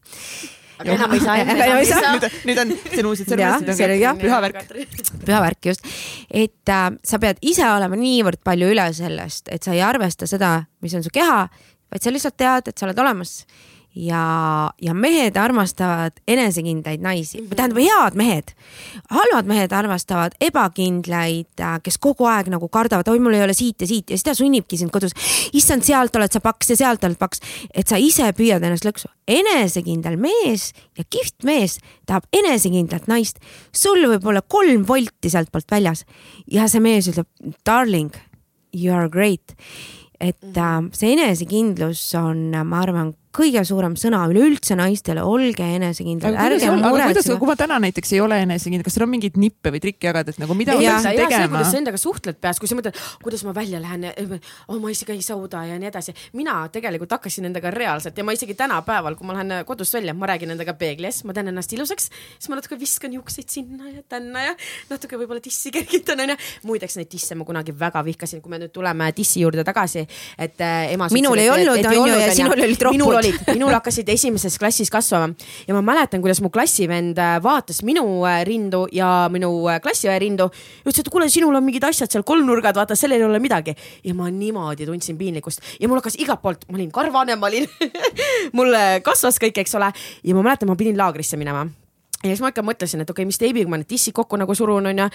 aga 0.77 0.95
enam 0.95 1.15
ei 1.15 1.21
saa. 1.23 1.37
enam 1.43 1.77
ei 1.77 1.89
saa. 1.89 2.17
nüüd 2.47 2.61
on, 2.63 2.73
see 2.83 3.03
on 3.03 3.09
uus, 3.11 3.23
et 3.23 3.31
see 3.31 3.37
on 3.37 4.21
püha 4.21 4.41
värk. 4.45 4.59
püha 5.23 5.41
värk 5.45 5.71
just, 5.71 5.87
et 6.29 6.73
äh, 6.73 6.89
sa 7.03 7.21
pead 7.23 7.41
ise 7.41 7.65
olema 7.69 7.99
niivõrd 7.99 8.43
palju 8.45 8.73
üle 8.75 8.89
sellest, 8.97 9.49
et 9.53 9.65
sa 9.65 9.75
ei 9.75 9.83
arvesta 9.85 10.29
seda, 10.29 10.59
mis 10.85 10.95
on 10.97 11.05
su 11.05 11.13
keha, 11.13 11.47
vaid 11.91 12.03
sa 12.03 12.13
lihtsalt 12.13 12.37
tead, 12.39 12.71
et 12.71 12.77
sa 12.77 12.87
oled 12.87 13.05
olemas 13.05 13.39
ja, 13.97 14.69
ja 14.81 14.93
mehed 14.93 15.37
armastavad 15.37 16.19
enesekindlaid 16.27 17.01
naisi 17.01 17.41
mm, 17.41 17.47
-hmm. 17.47 17.55
tähendab 17.55 17.77
head 17.77 18.15
mehed. 18.15 18.53
halvad 19.09 19.45
mehed 19.45 19.71
armastavad 19.71 20.31
ebakindlaid, 20.41 21.49
äh, 21.59 21.79
kes 21.83 21.97
kogu 21.97 22.25
aeg 22.25 22.47
nagu 22.53 22.69
kardavad, 22.69 23.07
oi, 23.07 23.19
mul 23.19 23.33
ei 23.33 23.43
ole 23.43 23.53
siit 23.53 23.81
ja 23.81 23.87
siit 23.87 24.09
ja 24.09 24.17
siis 24.17 24.23
ta 24.23 24.35
sunnibki 24.35 24.77
sind 24.77 24.91
kodus. 24.91 25.11
issand, 25.53 25.83
sealt 25.83 26.15
oled 26.15 26.31
sa 26.31 26.39
paks 26.39 26.69
ja 26.69 26.77
sealt 26.77 27.03
oled 27.03 27.17
paks, 27.17 27.41
et 27.73 27.87
sa 27.87 27.97
ise 27.97 28.31
püüad 28.37 28.63
ennast 28.63 28.85
lõksu. 28.85 29.09
enesekindel 29.27 30.17
mees 30.17 30.73
ja 30.97 31.03
kihvt 31.09 31.43
mees 31.43 31.79
tahab 32.05 32.23
enesekindlat 32.33 33.07
naist. 33.07 33.39
sul 33.73 34.05
võib 34.05 34.25
olla 34.25 34.41
kolm 34.41 34.87
volti 34.87 35.29
sealtpoolt 35.29 35.71
väljas 35.71 36.05
ja 36.47 36.67
see 36.67 36.79
mees 36.79 37.07
ütleb, 37.07 37.27
darling, 37.65 38.13
you 38.73 38.93
are 38.93 39.09
great 39.09 39.55
et 40.19 40.57
äh, 40.57 40.81
see 40.93 41.13
enesekindlus 41.13 42.13
on, 42.15 42.51
ma 42.65 42.81
arvan, 42.81 43.13
kõige 43.37 43.61
suurem 43.67 43.95
sõna 43.99 44.23
üleüldse 44.31 44.75
naistele, 44.77 45.21
olge 45.25 45.65
enesekindlad, 45.77 46.37
ärge 46.47 46.71
muretsege. 46.73 47.37
kui 47.39 47.49
ma 47.49 47.55
täna 47.59 47.77
näiteks 47.83 48.13
ei 48.15 48.21
ole 48.23 48.39
enesekindel, 48.45 48.85
kas 48.87 48.97
sul 48.97 49.05
on 49.05 49.11
mingeid 49.13 49.37
nippe 49.39 49.71
või 49.73 49.81
trikke 49.83 50.09
jagada, 50.09 50.33
et 50.33 50.41
nagu 50.41 50.57
mida 50.57 50.75
ma 50.77 50.81
peaksin 50.81 51.19
tegema? 51.19 51.51
kuidas 51.53 51.71
sa 51.73 51.81
endaga 51.81 52.01
suhtled 52.01 52.39
peas, 52.41 52.61
kui 52.61 52.69
sa 52.69 52.77
mõtled, 52.79 52.97
kuidas 53.23 53.43
ma 53.47 53.53
välja 53.55 53.81
lähen, 53.83 54.07
oh 54.67 54.79
ma 54.81 54.93
isegi 54.93 55.13
ei 55.13 55.25
sauda 55.25 55.63
ja 55.69 55.77
nii 55.79 55.91
edasi. 55.91 56.15
mina 56.37 56.57
tegelikult 56.73 57.13
hakkasin 57.17 57.49
endaga 57.51 57.71
reaalselt 57.73 58.17
ja 58.17 58.25
ma 58.25 58.35
isegi 58.35 58.57
tänapäeval, 58.57 59.17
kui 59.19 59.29
ma 59.29 59.37
lähen 59.37 59.53
kodust 59.69 59.93
välja, 59.97 60.15
ma 60.17 60.29
räägin 60.31 60.55
endaga 60.55 60.73
peegli 60.79 61.09
ees, 61.09 61.21
ma 61.27 61.35
teen 61.37 61.51
ennast 61.53 61.73
ilusaks, 61.77 62.09
siis 62.37 62.49
ma 62.49 62.57
natuke 62.57 62.79
viskan 62.79 63.13
juukseid 63.13 63.53
sinna 63.53 63.91
ja 63.91 64.03
tänna 64.09 64.47
ja 64.49 64.55
natuke 64.89 65.19
võib-olla 65.19 65.43
tissi 65.43 65.71
kergitan 65.75 66.25
onju. 66.25 66.37
muideks 66.67 66.97
neid 66.97 67.11
disse 67.11 67.37
ma 67.37 67.45
kunagi 67.45 67.75
väga 67.77 68.01
vihkasin, 68.05 68.41
kui 68.41 68.53
me 68.53 68.61
nüüd 68.63 68.73
tuleme 68.73 69.11
dissi 69.17 69.43
juurde 69.45 69.65
tagasi, 69.67 70.07
et 70.37 70.65
äh, 70.65 70.93
ema. 70.95 71.09
minul 71.13 71.37
ei 71.37 71.51
olnud 71.53 71.91
onju 71.93 72.19
ja 72.23 72.33
sinul 72.35 72.57
olid 72.57 72.87
ropud 72.89 73.26
olid, 73.27 73.39
minul 73.53 73.73
hakkasid 73.75 74.09
esimeses 74.11 74.57
klassis 74.59 74.91
kasvama 74.93 75.33
ja 75.67 75.75
ma 75.75 75.81
mäletan, 75.85 76.21
kuidas 76.23 76.39
mu 76.43 76.51
klassivend 76.53 77.17
äh, 77.21 77.37
vaatas 77.43 77.81
minu 77.87 78.03
äh, 78.27 78.41
rindu 78.47 78.85
ja 78.93 79.27
minu 79.31 79.49
äh, 79.71 79.79
klassiõe 79.83 80.17
rindu. 80.21 80.49
ütles, 80.85 81.01
et 81.03 81.09
kuule, 81.13 81.29
sinul 81.31 81.55
on 81.55 81.65
mingid 81.65 81.85
asjad 81.87 82.11
seal 82.11 82.25
kolmnurgad, 82.27 82.77
vaata, 82.77 82.95
sellel 82.95 83.21
ei 83.21 83.27
ole 83.27 83.41
midagi. 83.43 83.75
ja 84.03 84.13
ma 84.17 84.29
niimoodi 84.31 84.87
tundsin 84.87 85.17
piinlikkust 85.17 85.61
ja 85.79 85.87
mul 85.87 86.01
hakkas 86.01 86.19
igalt 86.19 86.41
poolt, 86.41 86.67
ma 86.71 86.79
olin 86.79 86.91
karvane, 86.93 87.35
ma 87.35 87.49
olin 87.49 87.67
mul 88.57 88.73
kasvas 89.03 89.39
kõik, 89.41 89.61
eks 89.63 89.75
ole. 89.79 89.91
ja 90.23 90.37
ma 90.37 90.45
mäletan, 90.45 90.69
ma 90.69 90.79
pidin 90.79 90.97
laagrisse 90.97 91.37
minema 91.37 91.67
ja 92.23 92.31
siis 92.31 92.41
ma 92.41 92.49
ikka 92.49 92.63
mõtlesin, 92.65 93.03
et 93.03 93.09
okei 93.09 93.23
okay,, 93.23 93.29
mis 93.29 93.39
teibiga 93.41 93.69
ma 93.69 93.77
need 93.77 93.89
dissid 93.91 94.15
kokku 94.17 94.39
nagu 94.39 94.55
surun, 94.57 94.89
onju. 94.89 95.09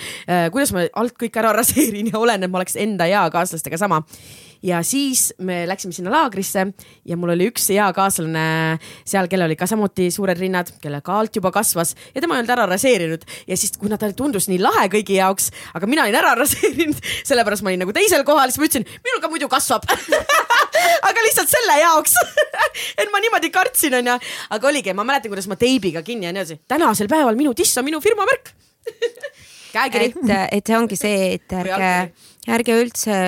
kuidas 0.54 0.70
ma 0.76 0.86
alt 1.02 1.16
kõik 1.18 1.36
ära 1.40 1.50
raseerin 1.56 2.12
ja 2.12 2.18
olen, 2.20 2.44
et 2.44 2.50
ma 2.50 2.60
oleks 2.60 2.78
enda 2.78 3.08
eakaaslastega 3.10 3.80
sama 3.80 4.02
ja 4.62 4.82
siis 4.86 5.32
me 5.42 5.62
läksime 5.68 5.92
sinna 5.92 6.12
laagrisse 6.12 6.66
ja 7.08 7.16
mul 7.18 7.34
oli 7.34 7.48
üks 7.50 7.68
hea 7.72 7.88
kaaslane 7.96 8.44
seal, 9.04 9.28
kellel 9.30 9.50
olid 9.50 9.60
ka 9.60 9.68
samuti 9.70 10.08
suured 10.14 10.38
rinnad, 10.38 10.70
kelle 10.82 11.02
kaalt 11.04 11.36
juba 11.36 11.52
kasvas. 11.54 11.94
Ja 12.14 12.22
tema 12.22 12.36
ei 12.36 12.42
olnud 12.42 12.54
ära 12.54 12.66
raseerinud. 12.70 13.26
Ja 13.48 13.58
siis, 13.58 13.74
kuna 13.80 13.98
ta 13.98 14.10
tundus 14.16 14.48
nii 14.50 14.60
lahe 14.62 14.88
kõigi 14.92 15.18
jaoks, 15.18 15.50
aga 15.74 15.90
mina 15.90 16.06
olin 16.06 16.18
ära 16.18 16.34
raseerinud, 16.42 17.02
sellepärast 17.28 17.66
ma 17.66 17.72
olin 17.72 17.84
nagu 17.84 17.94
teisel 17.96 18.24
kohal, 18.28 18.52
siis 18.52 18.62
ma 18.62 18.70
ütlesin, 18.70 18.88
minul 19.06 19.22
ka 19.22 19.32
muidu 19.32 19.50
kasvab. 19.52 19.86
Aga 21.08 21.22
lihtsalt 21.26 21.50
selle 21.50 21.74
jaoks. 21.78 22.14
Et 23.00 23.10
ma 23.12 23.20
niimoodi 23.22 23.50
kartsin, 23.52 23.94
onju, 23.98 24.14
aga 24.54 24.68
oligi, 24.68 24.94
ma 24.96 25.04
mäletan, 25.06 25.30
kuidas 25.30 25.46
ma 25.50 25.56
teibiga 25.60 26.02
kinni 26.06 26.26
ja 26.26 26.32
nii 26.32 26.42
edasi. 26.42 26.56
tänasel 26.68 27.10
päeval 27.10 27.36
minu 27.38 27.52
tiss 27.54 27.76
on 27.78 27.84
minu 27.86 28.00
firma 28.02 28.24
märk 28.28 28.50
käekiri. 29.72 30.08
et, 30.10 30.32
et 30.58 30.70
see 30.70 30.78
ongi 30.78 30.98
see, 30.98 31.18
et 31.36 31.54
ärge, 31.58 31.90
ärge 32.56 32.78
üldse 32.80 33.18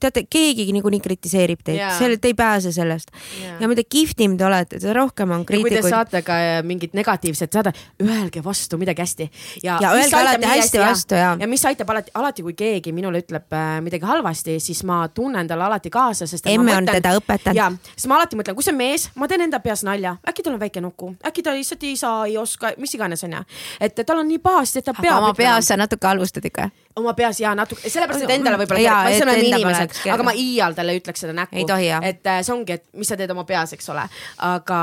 teate, 0.00 0.24
keegi 0.30 0.66
niikuinii 0.74 1.00
kritiseerib 1.04 1.62
teid 1.64 1.78
yeah., 1.78 1.94
selle, 1.98 2.18
te 2.20 2.30
ei 2.30 2.36
pääse 2.38 2.72
sellest 2.74 3.10
yeah.. 3.40 3.56
ja 3.60 3.68
mida 3.70 3.84
kihvtim 3.88 4.36
te 4.38 4.46
olete, 4.46 4.80
seda 4.82 4.94
rohkem 4.98 5.32
on 5.36 5.44
kriitikuid. 5.46 5.78
kui 5.78 5.82
te 5.82 5.92
saate 5.92 6.22
ka 6.26 6.36
äh, 6.40 6.58
mingit 6.66 6.94
negatiivset 6.96 7.52
saada, 7.52 7.72
öelge 8.02 8.42
vastu 8.44 8.78
midagi 8.80 9.04
hästi. 9.04 9.28
ja, 9.62 9.78
ja 9.82 9.92
öelge 9.96 10.18
alati 10.18 10.50
hästi 10.50 10.82
vastu 10.82 11.18
ja. 11.18 11.34
ja 11.40 11.48
mis 11.50 11.64
aitab 11.70 11.90
alati, 11.94 12.14
alati 12.14 12.46
kui 12.46 12.56
keegi 12.58 12.92
minule 12.96 13.22
ütleb 13.24 13.56
äh, 13.56 13.78
midagi 13.84 14.08
halvasti, 14.08 14.58
siis 14.62 14.84
ma 14.88 15.04
tunnen 15.08 15.48
talle 15.48 15.68
alati 15.68 15.92
kaasa, 15.94 16.28
sest. 16.30 16.46
emme 16.50 16.76
on 16.76 16.88
teda 16.90 17.14
õpetanud. 17.18 17.58
ja, 17.58 17.70
siis 17.94 18.08
ma 18.10 18.20
alati 18.20 18.40
mõtlen, 18.40 18.58
kui 18.58 18.66
see 18.66 18.74
on 18.74 18.80
mees, 18.80 19.08
ma 19.20 19.30
teen 19.30 19.46
enda 19.46 19.60
peas 19.64 19.84
nalja, 19.86 20.16
äkki 20.28 20.46
tal 20.46 20.56
on 20.56 20.62
väike 20.62 20.84
nuku, 20.84 21.14
äkki 21.26 21.44
ta 21.44 21.54
lihtsalt 21.56 21.84
ei 21.88 21.96
saa, 22.00 22.24
ei 22.30 22.38
oska, 22.40 22.74
mis 22.82 22.94
iganes 22.98 23.24
onju. 23.26 23.44
et 23.80 24.06
tal 24.06 24.22
on 24.22 24.28
nii 24.28 24.42
pahasti, 24.42 24.82
et 24.82 24.90
ta 24.90 24.96
peab. 24.98 25.22
oma 25.22 25.34
peas 25.38 25.70
sa 25.70 25.78
natuke 25.80 26.10
halvustad 26.10 26.44
ikka 26.50 26.70
oma 26.96 27.14
peas 27.14 27.40
ja 27.40 27.54
natuke, 27.58 27.90
sellepärast, 27.90 28.24
et 28.24 28.32
endale 28.36 28.58
võib-olla, 28.60 28.98
me 29.08 29.16
oleme 29.24 29.46
inimesed, 29.48 29.83
aga 30.12 30.26
ma 30.26 30.34
iial 30.38 30.76
talle 30.76 30.96
ütleks 30.98 31.24
seda 31.24 31.34
näkku. 31.36 31.58
et 32.02 32.26
äh, 32.26 32.40
see 32.42 32.54
ongi, 32.54 32.78
et 32.78 32.86
mis 32.94 33.10
sa 33.10 33.18
teed 33.20 33.30
oma 33.34 33.46
peas, 33.48 33.74
eks 33.76 33.88
ole, 33.92 34.06
aga 34.48 34.80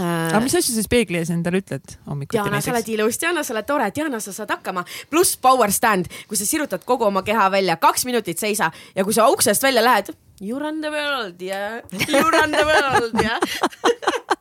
äh.... 0.00 0.04
aga 0.04 0.42
mis 0.44 0.54
asju 0.58 0.72
sa 0.74 0.80
siis 0.80 0.90
peegli 0.92 1.20
ees 1.20 1.32
endale 1.34 1.62
ütled 1.64 1.96
hommikuti 2.06 2.38
Diana, 2.38 2.60
sa 2.64 2.74
oled 2.74 2.92
ilus, 2.96 3.20
Diana, 3.22 3.44
sa 3.46 3.56
oled 3.56 3.68
tore, 3.68 3.90
Diana, 3.96 4.20
sa 4.20 4.34
saad 4.36 4.54
hakkama. 4.56 4.86
pluss 5.10 5.36
power 5.40 5.72
stand, 5.72 6.10
kui 6.28 6.38
sa 6.38 6.48
sirutad 6.48 6.84
kogu 6.88 7.08
oma 7.08 7.24
keha 7.26 7.50
välja, 7.54 7.78
kaks 7.80 8.06
minutit 8.08 8.42
seisa 8.42 8.70
ja 8.94 9.04
kui 9.04 9.16
sa 9.16 9.28
uksest 9.32 9.62
välja 9.62 9.84
lähed, 9.84 10.14
you 10.40 10.58
run 10.58 10.80
the 10.80 10.90
world 10.92 11.40
ja 11.42 11.56
yeah. 11.56 12.08
you 12.08 12.30
run 12.30 12.52
the 12.52 12.66
world 12.66 13.22
ja 13.22 13.38
yeah. 13.38 14.32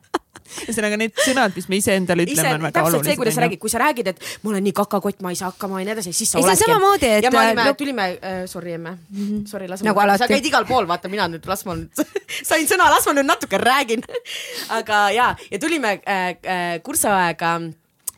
ühesõnaga 0.65 0.97
need 0.99 1.13
sõnad, 1.19 1.55
mis 1.55 1.67
me 1.71 1.79
iseendale 1.79 2.25
ütleme, 2.25 2.53
on 2.57 2.65
väga 2.67 2.83
olulised. 2.87 3.09
see, 3.09 3.19
kuidas 3.19 3.37
sa 3.37 3.43
räägid, 3.45 3.61
kui 3.61 3.71
sa 3.71 3.81
räägid, 3.81 4.09
et 4.13 4.23
ma 4.43 4.53
olen 4.53 4.65
nii 4.67 4.75
kakakott, 4.79 5.21
ma 5.25 5.33
ei 5.33 5.39
saa 5.39 5.51
hakkama 5.51 5.81
ja 5.81 5.89
nii 5.89 5.95
edasi, 5.95 6.13
siis 6.15 6.33
sa 6.33 6.39
ei, 6.39 6.45
oledki. 6.45 6.65
samamoodi, 6.65 7.11
et. 7.17 7.27
ja 7.27 7.31
me 7.33 7.41
olime 7.41 7.67
no..., 7.69 7.77
tulime 7.79 8.07
äh,, 8.15 8.41
sorry 8.51 8.75
emme 8.77 8.91
mm, 8.91 9.25
-hmm. 9.27 9.47
sorry, 9.51 9.69
las 9.71 9.83
nagu 9.83 10.01
ma, 10.01 10.17
sa 10.17 10.27
käid 10.27 10.45
igal 10.45 10.65
pool, 10.65 10.87
vaata 10.87 11.11
mina 11.11 11.27
nüüd, 11.31 11.47
las 11.47 11.65
ma 11.65 11.75
nüüd 11.79 12.05
sain 12.49 12.67
sõna, 12.67 12.89
las 12.93 13.07
ma 13.07 13.15
nüüd 13.17 13.29
natuke 13.29 13.57
räägin 13.61 14.05
aga 14.79 15.09
ja, 15.11 15.35
ja 15.51 15.59
tulime 15.59 15.99
äh, 16.05 16.29
äh, 16.29 16.81
kursuaega 16.83 17.59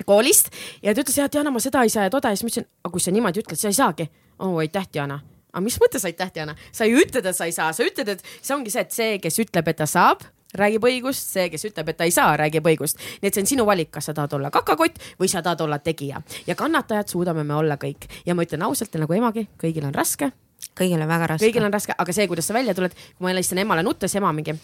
koolist 0.05 0.53
ja 0.83 0.93
ta 0.93 1.01
ütles, 1.01 1.17
jah, 1.17 1.31
Diana, 1.31 1.51
ma 1.51 1.59
seda 1.59 1.83
ei 1.83 1.89
saa 1.89 2.07
ja 2.07 2.13
toda 2.13 2.29
ja 2.29 2.37
siis 2.37 2.45
ma 2.45 2.53
ütlesin, 2.53 2.69
aga 2.83 2.93
kui 2.93 3.01
sa 3.01 3.11
niimoodi 3.11 3.43
ütled, 3.43 3.59
sa 3.59 3.67
ei 3.67 3.73
saagi. 3.73 4.09
oo 4.39 4.53
oh,, 4.53 4.59
aitäh, 4.61 4.85
Diana 4.93 5.19
aga 5.57 5.63
mis 5.65 5.77
mõttes 5.81 6.05
aitäh, 6.05 6.31
Diana, 6.33 6.55
sa 6.71 6.85
ju 6.85 6.99
ütled, 7.01 7.25
et 7.25 7.35
sa 7.35 7.47
ei 7.49 7.55
saa, 7.55 7.71
sa 7.73 7.85
ütled, 7.85 8.11
et 8.13 8.25
see 8.41 8.53
ongi 8.55 8.73
see, 8.73 8.83
et 8.85 8.93
see, 8.93 9.15
kes 9.23 9.39
ütleb, 9.41 9.71
et 9.71 9.79
ta 9.79 9.87
saab, 9.89 10.21
räägib 10.59 10.87
õigust, 10.89 11.31
see, 11.35 11.47
kes 11.53 11.67
ütleb, 11.69 11.91
et 11.91 11.99
ta 11.99 12.07
ei 12.07 12.13
saa, 12.15 12.35
räägib 12.39 12.67
õigust. 12.67 12.99
nii 13.21 13.29
et 13.29 13.37
see 13.37 13.45
on 13.45 13.51
sinu 13.53 13.67
valik, 13.69 13.91
kas 13.91 14.09
sa 14.09 14.17
tahad 14.17 14.33
olla 14.39 14.51
kakakott 14.53 14.99
või 15.19 15.31
sa 15.31 15.41
tahad 15.45 15.61
olla 15.65 15.79
tegija 15.79 16.21
ja 16.47 16.55
kannatajad 16.55 17.07
suudame 17.13 17.43
me 17.43 17.55
olla 17.55 17.77
kõik 17.81 18.09
ja 18.25 18.35
ma 18.35 18.45
ütlen 18.45 18.65
ausalt 18.67 18.93
nagu 18.97 19.13
emagi, 19.13 19.47
kõigil 19.61 19.85
on 19.87 19.95
raske. 19.95 20.31
kõigil 20.77 21.01
on 21.01 21.07
väga 21.07 21.27
raske. 21.33 21.45
kõigil 21.45 21.65
on 21.65 21.73
raske, 21.73 21.93
aga 21.97 22.13
see, 22.13 22.27
kuidas 22.27 22.47
sa 22.47 22.53
välja 22.53 22.73
tuled, 22.73 22.93
kui 22.93 23.25
ma 23.25 23.33
helistan 23.33 23.57
emale 23.57 23.83
nuttes, 23.83 24.15
ema 24.15 24.31
mingi 24.33 24.57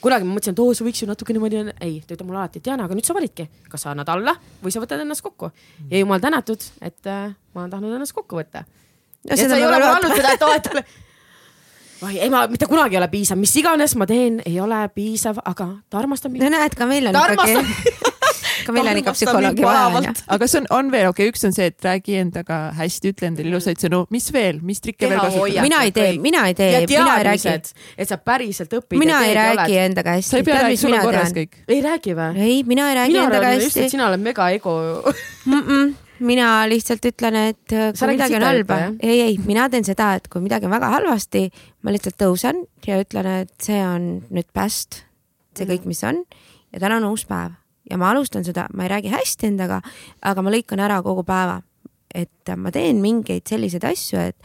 kunagi 0.00 0.26
ma 0.26 0.36
mõtlesin, 0.36 0.54
et 0.54 0.62
oo, 0.62 0.74
sa 0.76 0.86
võiks 0.86 1.02
ju 1.02 1.08
natuke 1.08 1.34
niimoodi, 1.34 1.64
ei, 1.82 1.98
ta 2.06 2.14
ütleb 2.14 2.28
mulle 2.28 2.42
alati, 2.44 2.62
Diana, 2.64 2.86
aga 2.86 2.94
nüüd 2.94 3.06
sa 3.06 3.16
validki, 3.16 3.48
kas 3.70 3.84
sa 3.84 3.92
annad 3.94 4.08
alla 4.12 4.36
või 4.62 4.74
sa 4.74 4.82
võtad 4.82 5.02
ennast 5.02 5.24
kokku. 5.26 5.50
ja 5.90 6.02
jumal 6.02 6.22
tänatud, 6.22 6.62
et 6.82 7.10
äh, 7.10 7.34
ma 7.54 7.64
olen 7.64 7.74
tahtnud 7.74 7.98
ennast 7.98 8.14
kokku 8.14 8.38
võtta. 8.38 8.64
ja, 9.26 9.34
ja 9.34 9.48
sa 9.48 9.58
ei 9.58 9.66
ole 9.66 9.82
andnud 9.82 10.14
seda, 10.14 10.36
et 10.36 10.46
oo, 10.46 10.54
et 10.54 11.07
oi 12.06 12.20
ema, 12.26 12.46
mitte 12.50 12.68
kunagi 12.70 12.96
ei 12.96 13.02
ole 13.02 13.08
piisav, 13.12 13.38
mis 13.40 13.54
iganes 13.58 13.96
ma 13.98 14.06
teen, 14.06 14.42
ei 14.46 14.60
ole 14.62 14.84
piisav, 14.94 15.40
aga 15.44 15.70
ta 15.90 16.02
armastab 16.02 16.34
mind. 16.34 16.44
no 16.46 16.52
näed, 16.54 16.76
ka 16.78 16.86
meil 16.86 17.10
on 17.10 17.18
ikkagi 17.18 17.58
ka 18.66 18.74
meil 18.74 18.90
on 18.90 19.00
ikka 19.00 19.14
psühholoogi 19.16 19.64
vaja 19.64 19.84
onju. 19.98 20.14
aga 20.26 20.38
kas 20.44 20.56
on, 20.60 20.68
on 20.78 20.90
veel, 20.92 21.08
okei 21.10 21.28
okay,, 21.28 21.34
üks 21.34 21.46
on 21.48 21.54
see, 21.56 21.68
et 21.72 21.84
räägi 21.88 22.18
endaga 22.22 22.60
hästi, 22.78 23.12
ütle 23.14 23.30
endale 23.30 23.52
ilusaid 23.52 23.82
sõnu, 23.82 24.04
mis 24.14 24.28
veel, 24.34 24.60
mis 24.64 24.82
trikke 24.84 25.10
veel 25.10 25.22
kasutada? 25.22 25.66
mina 25.66 25.82
ei 25.86 25.94
tee, 25.96 26.10
mina 26.22 26.44
ei 26.50 26.58
tee, 26.58 26.82
mina 26.86 27.18
ei 27.18 27.28
räägi. 27.30 27.54
et 27.98 28.10
sa 28.10 28.18
päriselt 28.22 28.74
õpid. 28.80 28.98
mina 29.00 29.22
ei 29.26 29.36
räägi 29.38 29.70
oled. 29.70 29.86
endaga 29.92 30.18
hästi. 30.18 30.30
sa 30.30 30.42
ei 30.42 30.48
pea 30.48 30.58
rääkima, 30.62 30.82
sul 30.82 30.98
on 30.98 31.06
korras 31.06 31.32
kõik. 31.36 31.62
ei 31.68 31.80
räägi 31.84 32.18
või? 32.18 32.44
ei, 32.48 32.58
mina 32.68 32.90
ei 32.92 33.00
räägi 33.02 33.16
mina 33.16 33.30
endaga 33.30 33.54
hästi. 33.56 33.88
sina 33.94 34.10
oled 34.10 34.22
mega 34.22 34.50
ego 34.54 34.76
mm. 35.46 35.62
-mm 35.62 35.96
mina 36.20 36.48
lihtsalt 36.70 37.04
ütlen, 37.10 37.36
et 37.50 37.74
äh, 37.74 37.92
kui 37.96 38.12
midagi 38.14 38.38
on 38.38 38.46
halba, 38.46 38.78
ei, 39.00 39.20
ei, 39.22 39.38
mina 39.46 39.68
teen 39.72 39.86
seda, 39.86 40.14
et 40.18 40.28
kui 40.32 40.42
midagi 40.44 40.68
on 40.68 40.74
väga 40.74 40.90
halvasti, 40.96 41.46
ma 41.82 41.94
lihtsalt 41.94 42.18
tõusen 42.20 42.64
ja 42.86 42.98
ütlen, 43.02 43.30
et 43.44 43.54
see 43.62 43.78
on 43.84 44.10
nüüd 44.34 44.48
past, 44.56 45.02
see 45.58 45.68
kõik, 45.68 45.86
mis 45.88 46.02
on 46.06 46.22
ja 46.72 46.82
täna 46.82 46.98
on 47.00 47.10
uus 47.12 47.26
päev 47.28 47.56
ja 47.90 47.98
ma 48.00 48.10
alustan 48.12 48.44
seda, 48.46 48.66
ma 48.74 48.84
ei 48.84 48.92
räägi 48.92 49.12
hästi 49.12 49.48
endaga, 49.48 49.80
aga 50.22 50.44
ma 50.44 50.52
lõikan 50.52 50.82
ära 50.84 51.00
kogu 51.04 51.24
päeva. 51.28 51.62
et 52.14 52.48
ma 52.56 52.70
teen 52.72 53.02
mingeid 53.04 53.44
selliseid 53.46 53.84
asju, 53.84 54.18
et 54.30 54.36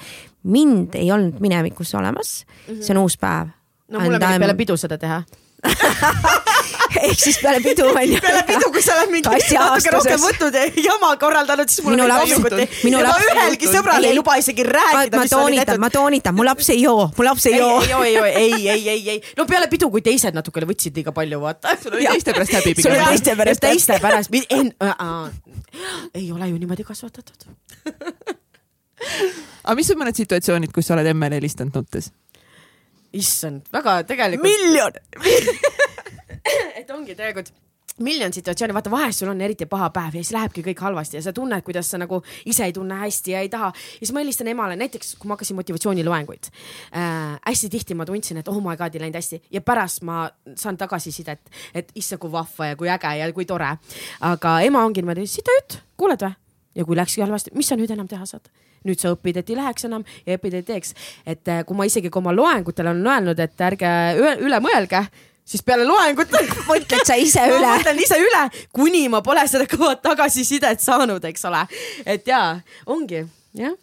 mind 0.43 0.97
ei 0.99 1.07
olnud 1.15 1.39
minevikus 1.39 1.93
olemas 1.95 2.43
mm, 2.43 2.73
-hmm. 2.73 2.81
see 2.83 2.95
on 2.95 3.03
uus 3.03 3.17
päev. 3.17 3.47
no 3.87 3.99
mulle 3.99 4.19
meeldib 4.19 4.39
peale 4.39 4.55
pidu 4.55 4.77
seda 4.77 4.97
teha 4.97 5.23
ehk 7.07 7.19
siis 7.19 7.37
peale 7.41 7.59
pidu 7.63 7.85
onju. 7.87 8.19
peale 8.23 8.41
pidu, 8.47 8.69
kui 8.73 8.83
sa 8.83 8.97
oled 8.97 9.13
mingi 9.13 9.29
natuke 9.29 9.93
rohkem 9.95 10.19
võtnud 10.23 10.57
ja 10.57 10.63
jama 10.87 11.11
korraldanud, 11.21 11.71
siis 11.71 11.85
mul 11.85 11.95
minu 11.95 12.07
laps, 12.09 12.33
minu 12.83 13.01
laps. 13.03 13.27
ühelgi 13.31 13.69
sõbral 13.71 14.07
ei 14.09 14.15
luba 14.17 14.35
isegi 14.41 14.65
rääkida. 14.67 15.21
ma 15.21 15.25
toonitan, 15.31 15.81
ma 15.83 15.89
toonitan, 15.93 16.35
mu 16.37 16.47
laps 16.47 16.69
ei 16.75 16.83
joo, 16.83 17.07
mu 17.17 17.27
laps 17.27 17.47
ei 17.51 17.57
joo. 17.57 17.79
ei 17.81 17.89
joo, 17.91 18.03
ei 18.03 18.13
joo, 18.13 18.25
ei, 18.27 18.69
ei, 18.75 18.89
ei, 18.95 19.09
ei. 19.15 19.23
no 19.39 19.47
peale 19.49 19.69
pidu, 19.71 19.89
kui 19.93 20.03
teised 20.05 20.35
natukene 20.35 20.67
võtsid 20.69 20.99
liiga 20.99 21.15
palju, 21.15 21.39
vaata. 21.43 21.77
sul 21.81 21.95
oli 21.95 22.09
teiste 22.11 22.35
pärast 22.35 22.57
häbi 22.59 22.75
pigem. 22.75 22.89
sul 22.89 22.99
oli 22.99 23.05
teiste 23.13 23.37
pärast. 23.39 23.63
teiste 23.63 23.99
pärast, 24.03 24.29
ei 26.13 26.31
ole 26.31 26.51
ju 26.51 26.59
niimoodi 26.59 26.83
kasvatatud 26.87 27.47
aga 29.63 29.75
mis 29.79 29.89
on 29.91 29.99
mõned 29.99 30.19
situatsioonid, 30.19 30.71
kus 30.75 30.89
sa 30.89 30.97
oled 30.97 31.07
emmele 31.13 31.39
helistanud 31.39 31.75
nuttes? 31.79 32.11
Issand, 33.13 33.67
väga 33.73 34.01
tegelikult. 34.09 34.47
miljon 34.47 34.91
et 36.79 36.89
ongi 36.91 37.15
tegelikult 37.15 37.53
miljon 38.01 38.33
situatsiooni, 38.33 38.73
vaata 38.73 38.91
vahest 38.91 39.21
sul 39.21 39.29
on 39.29 39.41
eriti 39.41 39.65
paha 39.69 39.89
päev 39.93 40.15
ja 40.17 40.23
siis 40.23 40.33
lähebki 40.33 40.63
kõik 40.65 40.81
halvasti 40.81 41.19
ja 41.19 41.21
sa 41.25 41.33
tunned, 41.35 41.61
kuidas 41.65 41.91
sa 41.93 41.99
nagu 42.01 42.23
ise 42.49 42.65
ei 42.65 42.73
tunne 42.73 42.97
hästi 43.03 43.35
ja 43.35 43.43
ei 43.45 43.49
taha. 43.53 43.69
ja 43.69 43.99
siis 43.99 44.13
ma 44.15 44.23
helistan 44.23 44.49
emale, 44.49 44.75
näiteks 44.79 45.15
kui 45.21 45.29
ma 45.29 45.37
hakkasin 45.37 45.59
motivatsiooniloenguid 45.59 46.49
äh,. 46.49 47.37
hästi 47.45 47.69
tihti 47.69 47.95
ma 47.95 48.05
tundsin, 48.09 48.41
et 48.41 48.47
oh 48.47 48.57
my 48.61 48.77
god, 48.77 48.95
ei 48.95 49.05
läinud 49.05 49.19
hästi 49.21 49.41
ja 49.51 49.61
pärast 49.61 50.01
ma 50.01 50.25
saan 50.55 50.77
tagasisidet, 50.77 51.53
et 51.73 51.91
issand, 51.95 52.21
kui 52.23 52.31
vahva 52.31 52.71
ja 52.71 52.75
kui 52.75 52.89
äge 52.89 53.15
ja 53.19 53.31
kui 53.33 53.45
tore. 53.45 53.77
aga 54.21 54.59
ema 54.61 54.85
ongi 54.85 55.01
niimoodi, 55.01 55.27
sita 55.27 55.53
jutt, 55.59 55.79
kuuled 55.97 56.25
või? 56.25 56.33
ja 56.75 56.85
kui 56.85 56.97
läkski 56.97 57.21
halvasti, 57.21 57.53
mis 57.53 57.69
sa 57.69 57.77
nüüd 57.77 57.93
enam 57.93 58.09
teha 58.09 58.25
saad? 58.25 58.49
Nüüd 58.87 59.01
sa 59.01 59.13
õpid, 59.15 59.41
et 59.41 59.51
ei 59.51 59.59
läheks 59.59 59.87
enam 59.89 60.05
ja 60.25 60.37
õpid, 60.37 60.57
et 60.59 60.63
ei 60.63 60.71
teeks. 60.73 60.95
et 61.25 61.47
äh, 61.47 61.61
kui 61.67 61.77
ma 61.77 61.87
isegi 61.89 62.09
kui 62.09 62.23
oma 62.23 62.33
loengutel 62.35 62.89
olen 62.91 63.05
öelnud, 63.07 63.39
et 63.39 63.67
ärge 63.67 63.93
üle 64.19 64.59
mõelge 64.63 65.05
siis 65.45 65.63
peale 65.65 65.85
loengut 65.87 66.31
mõtled 66.69 67.07
sa 67.07 67.17
ise 67.19 67.45
üle? 67.49 67.61
ma 67.63 67.77
mõtlen 67.77 68.01
ise 68.03 68.19
üle, 68.21 68.43
kuni 68.75 69.05
ma 69.11 69.23
pole 69.25 69.45
seda 69.49 69.67
kõva 69.69 69.95
tagasisidet 70.01 70.83
saanud, 70.83 71.23
eks 71.31 71.45
ole. 71.49 71.65
et 72.05 72.27
ja, 72.27 72.43
ongi, 72.89 73.23
jah. 73.59 73.75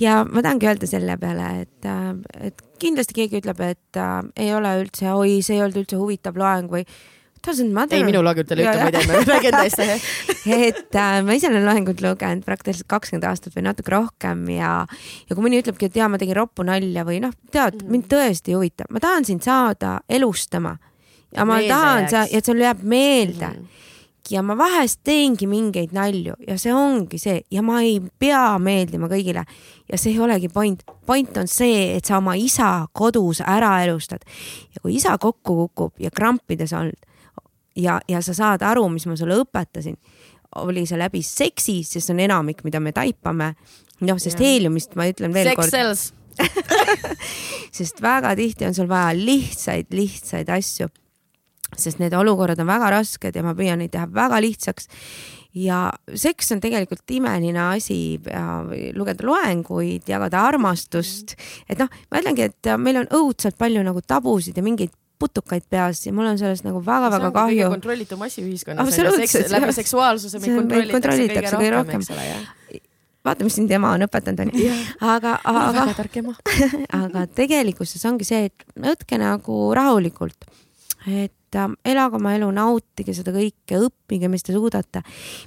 ja 0.00 0.22
ma 0.28 0.44
tahangi 0.44 0.70
öelda 0.70 0.90
selle 0.90 1.18
peale, 1.20 1.50
et, 1.64 1.90
äh, 1.90 2.50
et 2.50 2.64
kindlasti 2.78 3.16
keegi 3.18 3.42
ütleb, 3.42 3.62
et 3.66 4.00
äh, 4.00 4.18
ei 4.46 4.54
ole 4.54 4.76
üldse, 4.84 5.10
oi, 5.14 5.40
see 5.42 5.58
ei 5.58 5.64
olnud 5.66 5.82
üldse 5.82 6.00
huvitav 6.00 6.38
loeng 6.38 6.70
või 6.70 6.86
Doesn't 7.48 7.72
matter. 7.72 7.96
ei, 7.96 8.04
minu 8.04 8.20
loengutele 8.24 8.66
ütle, 8.66 8.82
ma 8.82 8.90
ei 8.90 8.94
tea, 8.96 9.06
ma 9.08 9.22
räägin 9.24 9.56
eest. 9.62 9.80
et 10.68 10.98
äh, 11.00 11.14
ma 11.24 11.36
ise 11.38 11.48
olen 11.48 11.64
loengut 11.64 12.02
lugenud 12.04 12.44
praktiliselt 12.44 12.88
kakskümmend 12.92 13.24
aastat 13.30 13.56
või 13.56 13.64
natuke 13.64 13.94
rohkem 13.94 14.44
ja, 14.52 14.72
ja 15.28 15.38
kui 15.38 15.46
mõni 15.46 15.62
ütlebki, 15.62 15.88
et 15.88 15.96
jaa, 15.96 16.10
ma 16.12 16.20
tegin 16.20 16.36
roppu 16.36 16.66
nalja 16.68 17.06
või 17.08 17.22
noh, 17.24 17.32
tead 17.48 17.78
mm, 17.78 17.80
-hmm. 17.80 17.96
mind 17.96 18.10
tõesti 18.12 18.52
ei 18.52 18.58
huvita, 18.60 18.88
ma 18.92 19.00
tahan 19.02 19.24
sind 19.28 19.46
saada 19.46 19.98
elustama 20.08 20.76
ja 21.32 21.44
ma 21.48 21.56
meelde 21.56 21.72
tahan, 21.72 22.08
sa, 22.12 22.26
et 22.30 22.44
sul 22.44 22.60
jääb 22.60 22.84
meelde 22.84 23.46
mm. 23.48 23.58
-hmm 23.58 23.86
ja 24.30 24.42
ma 24.44 24.56
vahest 24.58 25.00
teengi 25.06 25.46
mingeid 25.48 25.94
nalju 25.96 26.34
ja 26.46 26.58
see 26.60 26.72
ongi 26.74 27.18
see 27.20 27.40
ja 27.54 27.62
ma 27.64 27.80
ei 27.84 27.98
pea 28.20 28.58
meeldima 28.60 29.08
kõigile 29.10 29.44
ja 29.88 29.98
see 29.98 30.12
ei 30.12 30.20
olegi 30.20 30.50
point. 30.52 30.82
point 31.06 31.36
on 31.40 31.48
see, 31.48 31.96
et 31.96 32.04
sa 32.04 32.18
oma 32.18 32.34
isa 32.36 32.86
kodus 32.92 33.40
ära 33.40 33.78
elustad 33.84 34.24
ja 34.74 34.82
kui 34.82 34.96
isa 34.98 35.16
kokku 35.18 35.56
kukub 35.64 35.94
ja 36.02 36.10
krampides 36.10 36.74
on, 36.76 36.92
ja, 37.78 37.98
ja 38.08 38.22
sa 38.24 38.34
saad 38.36 38.64
aru, 38.66 38.86
mis 38.92 39.06
ma 39.08 39.16
sulle 39.18 39.38
õpetasin, 39.42 39.96
oli 40.64 40.84
see 40.88 40.98
läbi 41.00 41.22
seksi, 41.24 41.80
sest 41.86 42.08
see 42.08 42.16
on 42.16 42.22
enamik, 42.24 42.62
mida 42.66 42.80
me 42.80 42.92
taipame. 42.96 43.54
noh, 44.00 44.18
sest 44.20 44.38
yeah. 44.38 44.46
heeliumist 44.46 44.94
ma 44.98 45.08
ütlen 45.10 45.34
veel 45.34 45.50
Sex 45.50 45.58
kord. 45.58 46.14
sest 47.78 47.98
väga 48.02 48.34
tihti 48.38 48.68
on 48.68 48.76
sul 48.76 48.88
vaja 48.90 49.10
lihtsaid, 49.16 49.90
lihtsaid 49.90 50.50
asju. 50.54 50.86
sest 51.76 51.98
need 52.00 52.14
olukorrad 52.16 52.60
on 52.62 52.70
väga 52.70 52.92
rasked 52.94 53.34
ja 53.36 53.42
ma 53.44 53.52
püüan 53.58 53.82
neid 53.82 53.92
teha 53.92 54.06
väga 54.08 54.38
lihtsaks 54.40 54.88
ja 55.58 55.88
seks 56.14 56.52
on 56.54 56.62
tegelikult 56.62 57.10
imeline 57.12 57.60
asi 57.74 58.18
ja 58.24 58.62
lugeda 58.96 59.26
loenguid, 59.26 60.06
jagada 60.08 60.44
armastust, 60.48 61.34
et 61.68 61.80
noh, 61.80 61.90
ma 62.10 62.22
ütlengi, 62.22 62.48
et 62.48 62.70
meil 62.80 63.02
on 63.02 63.10
õudselt 63.20 63.58
palju 63.58 63.82
nagu 63.84 64.02
tabusid 64.04 64.56
ja 64.56 64.64
mingeid 64.64 64.94
putukaid 65.18 65.64
peas 65.70 66.04
ja 66.06 66.12
mul 66.14 66.28
on 66.30 66.38
sellest 66.38 66.66
nagu 66.66 66.82
väga-väga 66.84 67.30
kahju. 67.34 67.70
kontrollitum 67.74 68.22
asi 68.26 68.44
ühiskonnas. 68.44 68.86
absoluutselt. 68.86 69.50
läbi 69.50 69.74
seksuaalsuse 69.80 70.42
meid 70.44 70.54
kontrollitakse 70.92 71.56
kõige 71.56 71.74
rohkem, 71.74 72.04
eks 72.06 72.14
ole, 72.14 72.28
jah 72.28 72.46
vaata, 73.28 73.44
mis 73.44 73.56
sind 73.58 73.72
ema 73.74 73.92
on 73.96 74.06
õpetanud, 74.06 74.46
onju. 74.46 74.76
aga, 75.04 75.34
aga, 75.42 75.64
väga 75.76 75.96
tark 75.98 76.20
ema. 76.22 76.34
aga 77.02 77.24
tegelikkuses 77.36 78.04
ongi 78.08 78.28
see, 78.28 78.48
et 78.48 78.78
võtke 78.78 79.18
nagu 79.20 79.58
rahulikult, 79.76 80.48
et 81.06 81.34
äh, 81.56 81.70
elage 81.92 82.18
oma 82.18 82.34
elu, 82.36 82.50
nautige 82.52 83.14
seda 83.16 83.32
kõike, 83.32 83.78
õppige, 83.88 84.28
mis 84.28 84.44
te 84.44 84.52
suudate. 84.52 85.02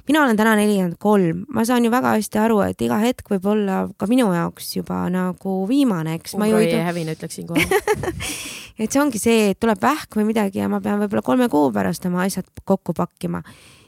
mina 0.07 0.23
olen 0.23 0.39
täna 0.39 0.55
nelikümmend 0.57 0.97
kolm, 0.99 1.45
ma 1.49 1.65
saan 1.67 1.85
ju 1.85 1.91
väga 1.93 2.15
hästi 2.17 2.41
aru, 2.41 2.61
et 2.65 2.81
iga 2.81 2.97
hetk 3.03 3.29
võib 3.29 3.45
olla 3.53 3.83
ka 3.97 4.09
minu 4.09 4.31
jaoks 4.33 4.75
juba 4.75 5.03
nagu 5.09 5.61
viimane, 5.69 6.17
eks. 6.19 6.35
Umbrai 6.39 6.71
hävine, 6.87 7.15
ütleks 7.17 7.37
siinkohal 7.37 7.61
et 8.81 8.89
see 8.91 9.01
ongi 9.01 9.19
see, 9.21 9.51
et 9.51 9.59
tuleb 9.61 9.81
vähk 9.81 10.17
või 10.17 10.27
midagi 10.31 10.61
ja 10.61 10.69
ma 10.71 10.81
pean 10.83 10.99
võib-olla 11.01 11.23
kolme 11.25 11.47
kuu 11.51 11.69
pärast 11.73 12.05
oma 12.09 12.25
asjad 12.25 12.47
kokku 12.65 12.95
pakkima. 12.97 13.43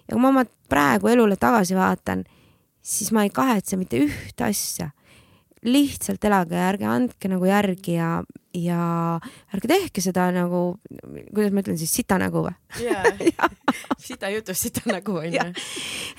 ja 0.07 0.13
kui 0.13 0.21
ma 0.21 0.29
oma 0.29 0.45
praegu 0.69 1.09
elule 1.11 1.37
tagasi 1.39 1.77
vaatan, 1.77 2.23
siis 2.81 3.11
ma 3.15 3.23
ei 3.25 3.31
kahetse 3.33 3.79
mitte 3.79 4.01
ühte 4.03 4.45
asja. 4.45 4.91
lihtsalt 5.63 6.25
elage 6.27 6.55
ja 6.59 6.69
ärge 6.73 6.87
andke 6.89 7.29
nagu 7.31 7.47
järgi 7.47 7.95
ja, 7.95 8.17
ja 8.53 9.17
ärge 9.53 9.67
tehke 9.69 10.01
seda 10.03 10.27
nagu, 10.33 10.75
kuidas 11.33 11.53
ma 11.53 11.61
ütlen 11.63 11.77
siis, 11.79 11.91
sita 11.93 12.19
nägu 12.21 12.43
või? 12.45 12.53
sita 14.07 14.29
jutus, 14.29 14.59
sita 14.61 14.83
nägu 14.85 15.15
onju. 15.17 15.45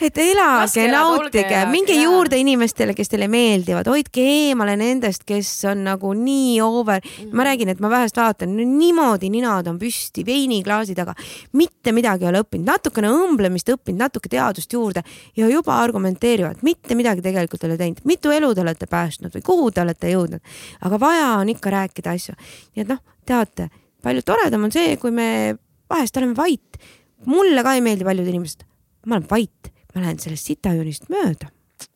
et 0.03 0.19
elage, 0.19 0.87
nautige, 0.91 1.61
minge 1.71 1.95
ja. 1.95 2.09
juurde 2.09 2.39
inimestele, 2.41 2.95
kes 2.95 3.13
teile 3.13 3.29
meeldivad, 3.31 3.87
hoidke 3.91 4.23
eemale 4.23 4.75
nendest, 4.81 5.23
kes 5.29 5.51
on 5.71 5.85
nagu 5.87 6.11
nii 6.19 6.59
over 6.65 7.01
mm. 7.01 7.13
-hmm. 7.23 7.37
ma 7.37 7.47
räägin, 7.47 7.71
et 7.71 7.81
ma 7.81 7.91
vähest 7.91 8.19
vaatan, 8.19 8.57
niimoodi 8.79 9.31
ninad 9.31 9.71
on 9.71 9.79
püsti, 9.79 10.27
veiniklaasi 10.27 10.95
taga, 10.95 11.15
mitte 11.53 11.93
midagi 11.93 12.27
ei 12.27 12.33
ole 12.33 12.43
õppinud, 12.43 12.67
natukene 12.67 13.15
õmblemist 13.15 13.71
õppinud, 13.71 13.99
natuke 13.99 14.29
teadust 14.29 14.73
juurde 14.73 15.05
ja 15.37 15.49
juba 15.49 15.79
argumenteerivad, 15.79 16.63
mitte 16.63 16.95
midagi 16.95 17.23
tegelikult 17.23 17.65
ei 17.65 17.71
ole 17.71 17.79
teinud, 17.79 18.03
mitu 18.05 18.31
elu 18.31 18.55
te 18.55 18.61
olete 18.61 18.87
päästnud 18.87 19.35
või 19.35 19.43
kuhu 19.43 19.71
te 19.71 19.87
olete 19.87 20.11
jõudnud, 20.11 20.43
aga 20.81 21.01
vaja 21.01 21.33
on 21.39 21.49
ikka 21.49 21.71
rääkida 21.71 22.11
asju 22.11 22.24
asju. 22.25 22.37
nii 22.75 22.85
et 22.85 22.91
noh, 22.91 23.01
teate, 23.29 23.69
palju 24.05 24.25
toredam 24.27 24.67
on 24.67 24.75
see, 24.75 24.97
kui 25.01 25.15
me 25.15 25.29
vahest 25.91 26.17
oleme 26.21 26.37
vait. 26.39 26.85
mulle 27.31 27.63
ka 27.65 27.75
ei 27.77 27.85
meeldi 27.85 28.05
paljud 28.05 28.29
inimesed, 28.29 28.65
ma 29.07 29.19
olen 29.19 29.29
vait, 29.31 29.73
ma 29.95 30.05
lähen 30.05 30.21
sellest 30.21 30.51
sitajoonist 30.51 31.11
mööda 31.13 31.51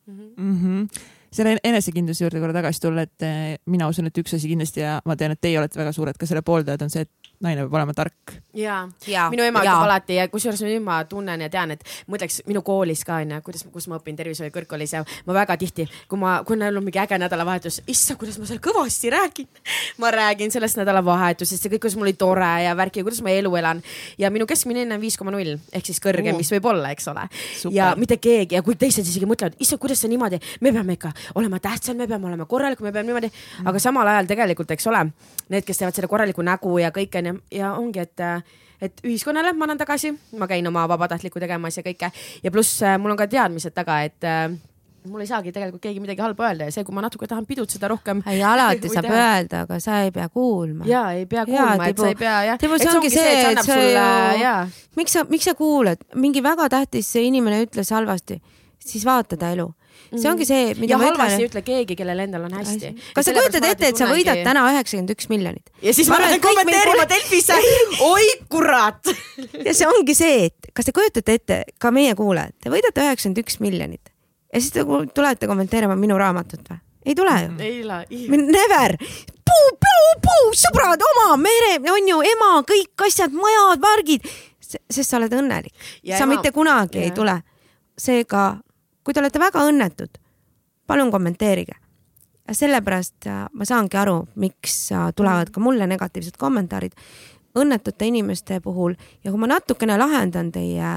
mm. 0.07 0.59
-hmm 0.59 1.15
selle 1.31 1.57
enesekindluse 1.63 2.25
juurde 2.25 2.41
korra 2.41 2.55
tagasi 2.55 2.81
tulla, 2.83 3.05
et 3.05 3.25
eh, 3.25 3.57
mina 3.69 3.89
usun, 3.91 4.09
et 4.09 4.21
üks 4.21 4.35
asi 4.37 4.49
kindlasti 4.49 4.83
ja 4.83 4.97
ma 5.05 5.17
tean, 5.19 5.35
et 5.35 5.41
teie 5.41 5.59
olete 5.61 5.79
väga 5.79 5.93
suured 5.95 6.17
ka 6.19 6.29
selle 6.29 6.41
pooldajad, 6.45 6.85
on 6.85 6.93
see, 6.93 7.05
et 7.05 7.33
naine 7.43 7.63
peab 7.63 7.75
olema 7.77 7.93
tark. 7.95 8.33
ja, 8.57 8.81
ja, 9.07 9.27
minu 9.31 9.45
ema 9.45 9.61
ütleb 9.63 9.85
alati 9.85 10.17
ja 10.17 10.25
kusjuures 10.31 10.59
nüüd 10.65 10.81
ma 10.83 10.97
tunnen 11.07 11.39
ja 11.45 11.47
tean, 11.51 11.71
et 11.71 11.83
mõtleks 12.11 12.41
minu 12.49 12.59
koolis 12.65 13.05
ka 13.07 13.21
onju, 13.23 13.39
kuidas, 13.45 13.63
kus 13.71 13.87
ma 13.87 13.99
õpin 13.99 14.17
tervishoiu 14.17 14.51
kõrgkoolis 14.55 14.95
ja 14.97 15.03
ma 15.27 15.35
väga 15.37 15.55
tihti, 15.61 15.85
kui 16.11 16.19
ma, 16.19 16.39
kui 16.47 16.57
on 16.57 16.65
olnud 16.67 16.83
mingi 16.83 16.99
äge 16.99 17.19
nädalavahetus, 17.21 17.81
issand, 17.87 18.19
kuidas 18.19 18.39
ma 18.41 18.47
seal 18.49 18.59
kõvasti 18.63 19.13
räägin. 19.13 19.47
ma 20.03 20.11
räägin 20.11 20.51
sellest 20.51 20.81
nädalavahetusest 20.81 21.65
ja 21.69 21.71
kõik, 21.71 21.85
kuidas 21.85 21.95
mul 21.99 22.09
oli 22.09 22.17
tore 22.19 22.51
ja 22.65 22.75
värki 22.75 23.03
ja 23.03 23.07
kuidas 23.07 23.23
ma 23.23 23.31
elu 23.31 23.53
elan 23.61 23.83
ja 24.19 24.33
minu 24.33 24.49
keskmine 24.49 24.83
hinne 24.83 24.99
on 24.99 25.03
viis 25.03 25.15
koma 25.19 25.31
null 25.35 25.55
ehk 25.55 25.87
siis 25.87 26.03
kõrgem 26.03 26.35
uh., 26.35 26.41
mis 26.41 26.51
võib 26.57 26.67
olla, 26.73 26.91
eks 26.91 27.07
ole. 27.13 27.23
ja 27.71 27.93
mitte 27.99 28.19
keegi 28.19 28.59
ja 28.59 28.63
kui 28.65 28.75
teised 28.79 29.07
isegi 29.07 29.29
mõtlevad, 29.29 29.55
issand, 29.63 29.79
kuidas 29.79 30.03
see 30.03 30.11
niimoodi, 30.11 30.41
me 30.59 30.75
peame 30.75 30.99
ikka 30.99 31.13
olema 31.35 31.59
tähtsad, 31.63 31.97
me 31.97 32.07
peame 32.07 32.29
olema 32.31 32.45
korralikud, 32.49 32.87
me 32.87 32.93
peame 32.95 33.11
niimoodi, 33.11 33.31
aga 33.65 33.83
samal 33.83 34.07
ajal 34.07 34.29
tegelikult, 34.29 34.71
eks 34.75 34.89
ole, 34.91 35.05
need, 35.49 35.67
kes 35.67 35.81
teevad 35.81 35.97
selle 35.97 36.11
korralikku 36.11 36.45
nägu 36.45 36.77
ja 36.83 36.93
kõike 36.95 37.23
onju 37.23 37.37
ja 37.59 37.75
ongi, 37.77 38.07
et 38.07 38.25
et 38.79 39.01
ühiskonnale 39.03 39.51
ma 39.57 39.67
annan 39.67 39.79
tagasi, 39.79 40.13
ma 40.39 40.47
käin 40.47 40.67
oma 40.69 40.85
vabatahtlikku 40.87 41.41
tegemas 41.43 41.77
ja 41.77 41.83
kõike 41.83 42.11
ja 42.43 42.51
pluss 42.51 42.79
äh, 42.83 42.95
mul 43.01 43.11
on 43.11 43.19
ka 43.19 43.27
teadmised 43.27 43.75
taga, 43.75 43.99
et 44.07 44.23
äh, 44.23 44.47
mul 45.07 45.23
ei 45.23 45.29
saagi 45.29 45.51
tegelikult 45.55 45.81
keegi 45.83 46.01
midagi 46.03 46.23
halba 46.23 46.49
öelda 46.49 46.67
ja 46.67 46.75
see, 46.75 46.85
kui 46.87 46.95
ma 46.95 47.03
natuke 47.03 47.27
tahan 47.29 47.47
pidutseda 47.47 47.89
rohkem. 47.91 48.21
ei, 48.27 48.41
alati 48.43 48.91
saab 48.93 49.07
teha. 49.07 49.25
öelda, 49.25 49.63
aga 49.67 49.79
sa 49.83 50.01
ei 50.05 50.13
pea 50.15 50.27
kuulma. 50.33 50.87
ja 50.89 51.03
ei 51.17 51.25
pea 51.29 51.45
kuulma, 51.49 51.89
et 51.89 51.99
sa 51.99 52.11
ei 52.11 52.19
pea 52.19 52.37
jah. 52.51 52.61
Tibu, 52.61 52.79
see 52.79 52.93
ongi 52.93 53.11
see, 53.13 53.35
et 53.51 53.63
sa 53.65 53.79
ju, 54.39 54.55
miks 54.99 55.17
sa, 55.17 55.25
miks 55.31 55.49
sa 55.49 55.55
kuulad, 55.59 56.03
mingi 56.19 56.43
väga 56.45 56.69
tähtis 56.71 57.11
inimene 57.19 57.63
ütles 57.67 57.91
halvasti, 57.95 58.39
siis 58.83 59.07
vaata 59.07 59.39
ta 59.39 59.53
elu 59.55 59.69
see 60.13 60.29
ongi 60.31 60.47
see, 60.47 60.73
mida 60.79 60.93
ja 60.93 60.99
ma 61.01 61.09
halvasti 61.09 61.43
ei 61.43 61.49
ütle 61.49 61.63
keegi, 61.65 61.97
kellel 61.99 62.23
endal 62.25 62.47
on 62.47 62.57
hästi. 62.59 62.91
kas 63.15 63.29
sa 63.29 63.35
kujutad 63.35 63.67
ette, 63.69 63.91
et 63.93 63.99
sa 63.99 64.09
võidad 64.09 64.41
täna 64.45 64.65
üheksakümmend 64.73 65.15
üks 65.15 65.29
miljonit? 65.31 65.73
ja 65.85 65.95
siis 65.95 66.11
ma, 66.11 66.19
lähen 66.23 66.43
kommenteerima 66.43 67.07
Delfisse, 67.09 67.57
oi 68.11 68.29
kurat 68.51 69.11
ja 69.67 69.73
see 69.73 69.89
ongi 69.89 70.17
see, 70.17 70.45
et 70.49 70.71
kas 70.75 70.89
te 70.89 70.95
kujutate 70.95 71.39
ette, 71.39 71.63
ka 71.81 71.93
meie 71.95 72.15
kuulajad, 72.19 72.55
te 72.63 72.73
võidate 72.73 73.05
üheksakümmend 73.07 73.43
üks 73.45 73.59
miljonit 73.63 74.13
ja 74.53 74.61
siis 74.61 74.73
te 74.75 74.85
tulete 75.15 75.49
kommenteerima 75.49 75.97
minu 75.99 76.17
raamatut 76.19 76.71
või? 76.71 76.81
ei 77.09 77.15
tule 77.15 77.35
ju. 77.41 77.51
ei 77.63 77.83
la-. 77.87 78.05
Never 78.09 78.97
puu, 79.49 79.69
puu, 79.81 80.09
puu, 80.25 80.53
sõbrad, 80.57 81.03
oma 81.13 81.37
mere, 81.41 81.77
on 81.91 82.09
ju, 82.11 82.21
ema, 82.33 82.51
kõik 82.67 83.05
asjad, 83.07 83.33
majad, 83.35 83.81
värgid, 83.83 84.27
sest 84.61 85.05
sa 85.07 85.17
oled 85.19 85.33
õnnelik. 85.33 85.73
sa 86.05 86.23
ema... 86.25 86.35
mitte 86.35 86.53
kunagi 86.55 87.01
ja. 87.01 87.07
ei 87.07 87.15
tule. 87.15 87.39
seega 87.99 88.43
kui 89.09 89.15
te 89.17 89.23
olete 89.23 89.39
väga 89.41 89.63
õnnetud, 89.65 90.19
palun 90.85 91.09
kommenteerige. 91.09 91.73
sellepärast 92.51 93.25
äh, 93.25 93.47
ma 93.53 93.65
saangi 93.65 93.97
aru, 93.97 94.27
miks 94.37 94.91
äh, 94.91 95.07
tulevad 95.17 95.49
ka 95.49 95.61
mulle 95.61 95.87
negatiivsed 95.89 96.37
kommentaarid 96.37 96.93
õnnetute 97.57 98.05
inimeste 98.05 98.59
puhul 98.61 98.93
ja 99.23 99.31
kui 99.31 99.39
ma 99.41 99.49
natukene 99.49 99.97
lahendan 99.97 100.51
teie 100.51 100.93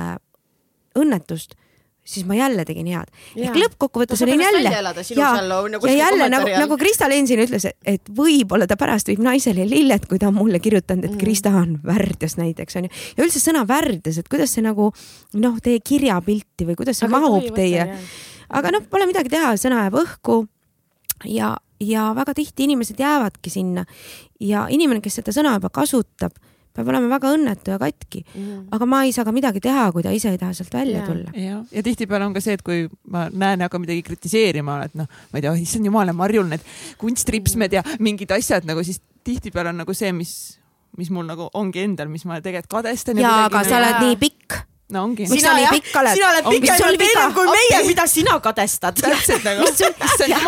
õnnetust 0.96 1.56
siis 2.04 2.26
ma 2.26 2.34
jälle 2.34 2.64
tegin 2.64 2.86
head. 2.90 3.10
ehk 3.36 3.56
lõppkokkuvõttes 3.56 4.22
olin 4.26 4.40
jälle 4.42 4.70
ja, 5.16 5.30
nagu 5.70 5.86
ja 5.86 5.92
jälle 5.94 6.28
nagu, 6.32 6.48
nagu 6.58 6.78
Krista 6.78 7.08
Len 7.08 7.26
siin 7.26 7.42
ütles, 7.44 7.66
et 7.86 8.10
võib-olla 8.16 8.66
ta 8.66 8.76
pärast 8.76 9.10
viib 9.10 9.22
naisele 9.22 9.66
lilled, 9.68 10.08
kui 10.10 10.18
ta 10.18 10.32
on 10.32 10.36
mulle 10.40 10.58
kirjutanud, 10.62 11.06
et 11.06 11.14
mm. 11.14 11.20
Krista 11.20 11.54
on 11.54 11.76
värdjas 11.86 12.36
näiteks 12.40 12.80
onju. 12.80 12.90
ja 13.16 13.26
üldse 13.26 13.42
sõna 13.42 13.62
värdjas, 13.68 14.18
et 14.18 14.30
kuidas 14.32 14.54
see 14.56 14.66
nagu 14.66 14.90
noh, 15.38 15.58
teie 15.62 15.82
kirjapilti 15.84 16.66
või 16.68 16.78
kuidas 16.82 16.98
see 16.98 17.06
aga 17.06 17.22
mahub 17.22 17.50
teie. 17.54 17.86
aga 18.50 18.74
noh, 18.74 18.86
pole 18.90 19.06
midagi 19.10 19.30
teha, 19.32 19.54
sõna 19.60 19.84
jääb 19.86 20.00
õhku 20.02 20.42
ja, 21.30 21.54
ja 21.80 22.10
väga 22.18 22.34
tihti 22.34 22.66
inimesed 22.66 22.98
jäävadki 22.98 23.50
sinna 23.50 23.86
ja 24.40 24.66
inimene, 24.70 25.04
kes 25.04 25.20
seda 25.20 25.34
sõna 25.34 25.54
juba 25.60 25.70
kasutab 25.70 26.34
peab 26.72 26.88
olema 26.88 27.10
väga 27.12 27.32
õnnetu 27.36 27.74
ja 27.74 27.78
katki 27.80 28.22
mm. 28.22 28.40
-hmm. 28.42 28.64
aga 28.76 28.88
ma 28.88 29.02
ei 29.04 29.12
saa 29.12 29.26
ka 29.28 29.32
midagi 29.32 29.60
teha, 29.60 29.90
kui 29.92 30.02
ta 30.02 30.12
ise 30.14 30.32
ei 30.32 30.40
taha 30.40 30.56
sealt 30.56 30.72
välja 30.74 31.02
yeah. 31.02 31.08
tulla. 31.08 31.30
ja, 31.36 31.60
ja 31.72 31.82
tihtipeale 31.82 32.26
on 32.26 32.34
ka 32.34 32.40
see, 32.40 32.56
et 32.56 32.62
kui 32.62 32.88
ma 33.08 33.28
näen 33.28 33.60
ja 33.60 33.68
hakkan 33.68 33.84
midagi 33.84 34.02
kritiseerima, 34.06 34.82
et 34.88 34.96
noh, 34.98 35.06
ma 35.06 35.38
ei 35.38 35.44
tea, 35.44 35.54
issand 35.66 35.86
jumal, 35.88 36.12
Marjul 36.16 36.48
need 36.48 36.64
kunstripsmed 36.98 37.78
ja 37.78 37.84
mingid 38.00 38.32
asjad 38.32 38.68
nagu 38.68 38.84
siis 38.84 39.02
tihtipeale 39.24 39.72
on 39.72 39.82
nagu 39.84 39.94
see, 39.94 40.12
mis, 40.16 40.58
mis 40.98 41.10
mul 41.10 41.28
nagu 41.28 41.48
ongi 41.54 41.84
endal, 41.84 42.08
mis 42.08 42.24
ma 42.24 42.40
tegelikult 42.40 42.82
kadestan. 42.82 43.20
ja, 43.20 43.44
aga 43.46 43.64
sa 43.68 43.78
oled 43.78 44.04
nii 44.06 44.20
pikk 44.20 44.62
no 44.92 45.04
ongi. 45.04 45.26
sina 45.28 45.54
jah, 45.60 45.76
sina 46.12 46.28
oled 46.32 46.48
pikem 46.52 46.76
veel 47.00 47.32
kui 47.36 47.48
meie, 47.48 47.80
mida 47.86 48.06
sina 48.10 48.38
kadestad. 48.40 49.00
täpselt 49.00 49.44
nagu. 49.44 49.68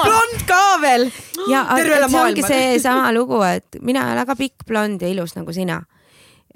blond 0.01 0.45
ka 0.49 0.63
veel. 0.81 1.11
ja, 1.49 1.65
aga 1.77 2.09
see 2.09 2.21
ongi 2.21 2.47
seesama 2.47 3.13
lugu, 3.17 3.41
et 3.45 3.81
mina 3.81 4.09
ei 4.09 4.17
ole 4.17 4.27
ka 4.29 4.37
pikk, 4.39 4.65
blond 4.69 5.05
ja 5.05 5.13
ilus 5.13 5.37
nagu 5.37 5.53
sina 5.53 5.83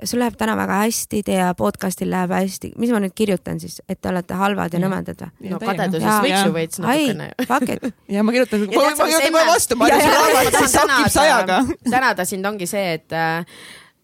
sul 0.04 0.20
läheb 0.22 0.36
täna 0.38 0.54
väga 0.58 0.82
hästi, 0.84 1.22
teie 1.26 1.48
podcast'il 1.58 2.10
läheb 2.10 2.32
hästi, 2.34 2.72
mis 2.78 2.92
ma 2.94 3.00
nüüd 3.02 3.14
kirjutan 3.18 3.58
siis, 3.62 3.80
et 3.88 4.00
te 4.00 4.10
olete 4.12 4.38
halvad 4.38 4.74
ja 4.74 4.82
nõmedad 4.82 5.24
või? 5.24 5.50
no 5.52 5.58
kadedusest 5.62 6.22
võiks 6.24 6.46
ju 6.46 6.54
veits 6.54 6.82
natukene. 6.82 7.28
Fuck 7.48 7.74
it. 7.74 7.98
ja 8.14 8.22
ma 8.22 8.34
kirjutan, 8.36 8.64
ma 8.66 8.72
kirjutan 8.76 9.34
kohe 9.34 9.44
vastu, 9.50 9.78
ma 9.80 9.90
arvan, 9.90 10.04
see 10.06 10.14
raamat 10.14 10.60
siis 10.60 10.76
sakib 10.76 11.12
sajaga. 11.16 11.58
tänada 11.90 12.28
sind 12.28 12.46
ongi 12.46 12.70
see, 12.70 12.94
et 13.00 13.16
äh, 13.16 13.60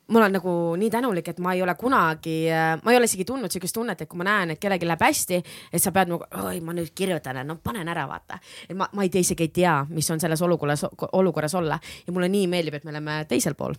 ma 0.08 0.18
olen 0.18 0.34
nagu 0.36 0.52
nii 0.76 0.90
tänulik, 0.92 1.28
et 1.32 1.38
ma 1.40 1.54
ei 1.56 1.62
ole 1.64 1.74
kunagi, 1.80 2.36
ma 2.82 2.92
ei 2.92 2.98
ole 2.98 3.08
isegi 3.08 3.24
tundnud 3.24 3.52
siukest 3.52 3.74
tunnet, 3.74 4.04
et 4.04 4.10
kui 4.10 4.20
ma 4.20 4.26
näen, 4.28 4.52
et 4.52 4.60
kellelgi 4.60 4.88
läheb 4.88 5.00
hästi, 5.00 5.40
et 5.72 5.82
sa 5.82 5.94
pead 5.96 6.12
nagu, 6.12 6.26
oi, 6.44 6.60
ma 6.64 6.76
nüüd 6.76 6.92
kirjutan, 6.96 7.40
no 7.48 7.56
panen 7.64 7.88
ära, 7.88 8.04
vaata. 8.10 8.38
et 8.68 8.76
ma, 8.76 8.88
ma 8.92 9.06
ei 9.06 9.12
tea, 9.12 9.24
isegi 9.24 9.48
ei 9.48 9.52
tea, 9.62 9.78
mis 9.88 10.10
on 10.12 10.20
selles 10.20 10.42
olukorras, 10.44 10.84
olukorras 11.12 11.54
olla 11.56 11.78
ja 12.06 12.12
mulle 12.12 12.28
nii 12.28 12.46
meeldib, 12.52 12.76
et 12.78 12.84
me 12.84 12.92
oleme 12.92 13.18
teisel 13.28 13.56
pool. 13.56 13.76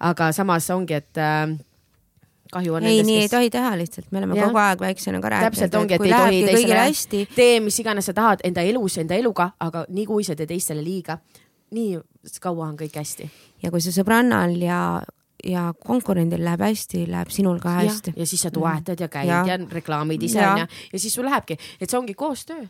aga 0.00 0.30
samas 0.32 0.70
ongi, 0.72 0.96
et 0.96 1.20
äh, 1.20 1.52
kahju 2.52 2.78
on. 2.78 2.86
ei, 2.86 3.02
nii 3.02 3.20
kes... 3.20 3.22
ei 3.22 3.28
tohi 3.28 3.50
teha 3.50 3.74
lihtsalt, 3.78 4.08
me 4.10 4.22
oleme 4.22 4.38
ja. 4.38 4.46
kogu 4.48 4.62
aeg 4.62 4.80
väiksena 4.80 5.20
ka 5.20 5.32
rääkinud. 5.34 5.52
täpselt 5.52 5.74
ongi, 5.74 5.98
et 5.98 6.06
ei 6.06 6.14
tohi 6.14 6.44
teisele 6.46 6.80
hästi, 6.80 7.24
tee, 7.36 7.58
mis 7.60 7.80
iganes 7.84 8.08
sa 8.08 8.16
tahad 8.16 8.44
enda 8.48 8.64
elus, 8.64 8.96
enda 9.02 9.18
eluga, 9.18 9.50
aga 9.60 9.84
nii 9.88 10.06
kui 10.08 10.24
sa 10.24 10.38
teed 10.38 10.54
teistele 10.54 10.84
liiga, 10.84 11.18
nii 11.76 12.00
kaua 12.40 12.70
on 12.70 12.80
kõik 12.80 12.96
hästi. 12.96 13.28
ja 13.62 13.70
kui 13.74 13.84
sa 13.84 13.92
sõbrannal 13.92 14.56
ja 14.62 14.80
ja 15.46 15.66
konkurendil 15.86 16.44
läheb 16.44 16.64
hästi, 16.66 17.04
läheb 17.10 17.30
sinul 17.34 17.60
ka 17.62 17.76
hästi. 17.80 18.14
ja 18.16 18.26
siis 18.26 18.42
sa 18.46 18.50
toetad 18.50 19.00
ja 19.00 19.08
käid 19.08 19.30
ja, 19.30 19.42
ja 19.46 19.58
reklaamid 19.72 20.22
ise 20.22 20.42
onju 20.46 20.66
ja 20.92 20.98
siis 20.98 21.14
sul 21.14 21.26
lähebki, 21.28 21.58
et 21.80 21.90
see 21.90 21.98
ongi 21.98 22.14
koostöö. 22.14 22.66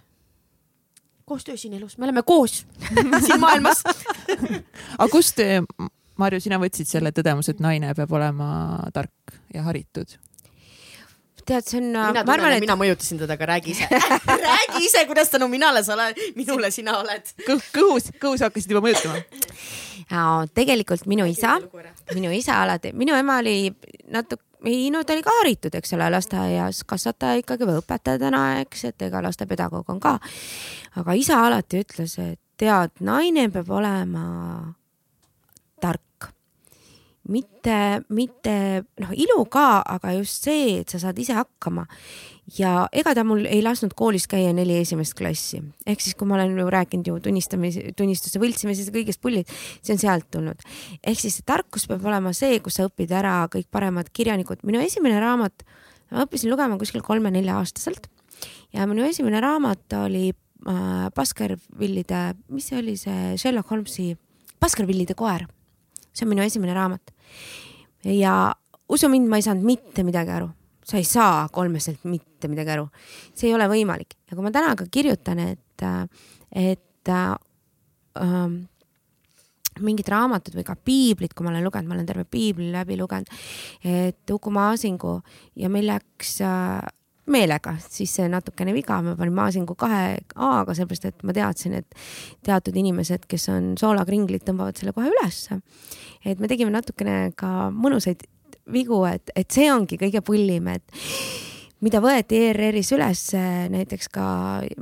koostöö 1.24 1.56
siin 1.56 1.74
elus, 1.74 1.98
me 1.98 2.04
oleme 2.04 2.22
koos 2.22 2.66
siin 3.26 3.40
maailmas 3.40 3.84
aga 4.98 5.10
kust, 5.10 5.42
Marju, 6.16 6.40
sina 6.40 6.56
võtsid 6.56 6.88
selle 6.88 7.12
tõdemuse, 7.12 7.52
et 7.52 7.58
naine 7.60 7.92
peab 7.94 8.12
olema 8.16 8.48
tark 8.94 9.36
ja 9.54 9.66
haritud? 9.66 10.16
tead, 11.46 11.66
see 11.66 11.78
on, 11.78 11.90
mina 11.92 12.02
ma 12.02 12.12
tunnen, 12.12 12.32
arvan, 12.34 12.54
et 12.54 12.58
et 12.58 12.64
mina 12.64 12.76
mõjutasin 12.78 13.20
teda, 13.22 13.36
aga 13.36 13.50
räägi 13.52 13.74
ise 13.74 13.86
räägi 14.48 14.82
ise, 14.88 15.04
kuidas 15.06 15.30
tänu 15.30 15.48
minale 15.52 15.84
sa 15.86 15.94
oled, 15.94 16.18
minule 16.38 16.70
sina 16.74 16.98
oled. 17.02 17.34
kõh, 17.46 17.68
kõhus, 17.74 18.10
kõhus 18.22 18.42
hakkasid 18.46 18.74
juba 18.74 18.82
mõjutama. 18.88 19.20
Tegelikult 20.54 21.06
minu 21.10 21.24
isa, 21.26 21.56
minu 22.14 22.30
isa 22.30 22.60
alati, 22.62 22.92
minu 22.94 23.16
ema 23.18 23.40
oli 23.42 23.72
natuke, 24.14 24.44
ei 24.66 24.90
no 24.90 25.02
ta 25.04 25.14
oli 25.14 25.22
ka 25.26 25.34
haritud, 25.40 25.74
eks 25.74 25.94
ole, 25.96 26.06
lasteaias 26.14 26.84
kasvataja 26.86 27.42
ikkagi 27.42 27.66
või 27.66 27.80
õpetajana, 27.80 28.42
eks, 28.62 28.84
et 28.90 29.06
ega 29.08 29.22
lastepedagoog 29.24 29.90
on 29.90 30.00
ka. 30.00 30.16
aga 30.96 31.14
isa 31.18 31.40
alati 31.46 31.82
ütles, 31.82 32.16
et 32.22 32.40
tead, 32.56 32.94
naine 33.00 33.48
peab 33.50 33.70
olema 33.70 34.26
tark. 35.80 36.02
mitte, 37.28 38.02
mitte 38.08 38.84
noh, 39.02 39.10
ilu 39.10 39.44
ka, 39.50 39.82
aga 39.82 40.12
just 40.14 40.46
see, 40.46 40.80
et 40.80 40.88
sa 40.88 41.00
saad 41.02 41.18
ise 41.18 41.34
hakkama 41.34 41.86
ja 42.54 42.86
ega 42.94 43.14
ta 43.16 43.24
mul 43.26 43.44
ei 43.50 43.62
lasknud 43.64 43.94
koolis 43.98 44.26
käia 44.30 44.52
neli 44.54 44.76
esimest 44.78 45.16
klassi, 45.18 45.58
ehk 45.86 46.02
siis 46.02 46.14
kui 46.18 46.28
ma 46.30 46.36
olen 46.38 46.54
ju 46.58 46.66
rääkinud 46.70 47.08
ju 47.10 47.18
tunnistamise, 47.24 47.90
tunnistuste 47.98 48.40
võltsimisest 48.42 48.92
ja 48.92 48.94
kõigest 48.94 49.22
pullid, 49.22 49.50
see 49.82 49.96
on 49.96 50.02
sealt 50.02 50.28
tulnud. 50.30 50.62
ehk 51.02 51.20
siis 51.20 51.40
tarkus 51.46 51.88
peab 51.90 52.04
olema 52.06 52.32
see, 52.36 52.60
kus 52.62 52.78
sa 52.78 52.86
õpid 52.86 53.10
ära 53.10 53.38
kõik 53.52 53.66
paremad 53.70 54.10
kirjanikud. 54.12 54.62
minu 54.62 54.80
esimene 54.82 55.18
raamat, 55.20 55.66
ma 56.12 56.26
õppisin 56.26 56.52
lugema 56.52 56.78
kuskil 56.78 57.02
kolme-nelja 57.02 57.58
aastaselt 57.58 58.06
ja 58.74 58.86
minu 58.86 59.02
esimene 59.06 59.40
raamat 59.42 59.98
oli 60.04 60.30
äh, 60.30 61.08
Baskervillide, 61.14 62.22
mis 62.54 62.70
see 62.70 62.78
oli 62.78 62.96
see 63.00 63.34
Sherlock 63.36 63.70
Holmesi 63.70 64.12
Baskervillide 64.60 65.18
koer. 65.18 65.48
see 66.12 66.24
on 66.24 66.30
minu 66.30 66.46
esimene 66.46 66.74
raamat. 66.74 67.10
ja 68.04 68.54
usu 68.88 69.10
mind, 69.10 69.26
ma 69.26 69.42
ei 69.42 69.42
saanud 69.42 69.66
mitte 69.66 70.06
midagi 70.06 70.30
aru 70.30 70.52
sa 70.86 71.00
ei 71.00 71.06
saa 71.06 71.48
kolmeselt 71.52 72.06
mitte 72.06 72.50
midagi 72.50 72.76
aru, 72.76 72.86
see 73.34 73.50
ei 73.50 73.56
ole 73.56 73.66
võimalik. 73.70 74.16
Ja 74.30 74.36
kui 74.36 74.46
ma 74.46 74.52
täna 74.54 74.76
ka 74.78 74.86
kirjutan, 74.90 75.42
et, 75.42 75.86
et 76.54 77.10
äh, 77.10 77.32
äh, 78.22 78.44
mingid 79.82 80.08
raamatud 80.12 80.56
või 80.56 80.66
ka 80.66 80.76
piiblit, 80.78 81.34
kui 81.34 81.46
ma 81.46 81.52
olen 81.52 81.66
lugenud, 81.66 81.90
ma 81.90 81.96
olen 81.98 82.06
terve 82.08 82.24
piibli 82.30 82.70
läbi 82.74 82.98
lugenud, 83.00 83.32
et 83.84 84.36
Uku 84.36 84.52
Maasingu 84.54 85.18
ja 85.58 85.72
meil 85.72 85.90
läks 85.90 86.38
äh, 86.46 86.78
meelega 87.26 87.74
siis 87.82 88.14
natukene 88.30 88.74
viga, 88.76 89.00
ma 89.02 89.16
panin 89.18 89.34
Maasingu 89.34 89.74
kahe 89.78 90.20
A-ga, 90.34 90.74
sellepärast 90.76 91.08
et 91.10 91.26
ma 91.26 91.34
teadsin, 91.36 91.74
et 91.80 91.98
teatud 92.46 92.76
inimesed, 92.78 93.26
kes 93.30 93.48
on 93.52 93.72
soolakringlit, 93.80 94.46
tõmbavad 94.46 94.78
selle 94.78 94.94
kohe 94.96 95.10
ülesse. 95.10 95.60
et 96.24 96.38
me 96.38 96.48
tegime 96.50 96.70
natukene 96.74 97.32
ka 97.38 97.70
mõnusaid 97.74 98.22
vigu, 98.72 99.02
et, 99.08 99.30
et 99.36 99.50
see 99.52 99.68
ongi 99.72 99.98
kõige 100.00 100.22
pullim, 100.26 100.68
et 100.72 100.84
mida 101.84 102.00
võeti 102.02 102.38
ERR-is 102.48 102.90
üles 102.96 103.22
näiteks 103.72 104.08
ka, 104.12 104.26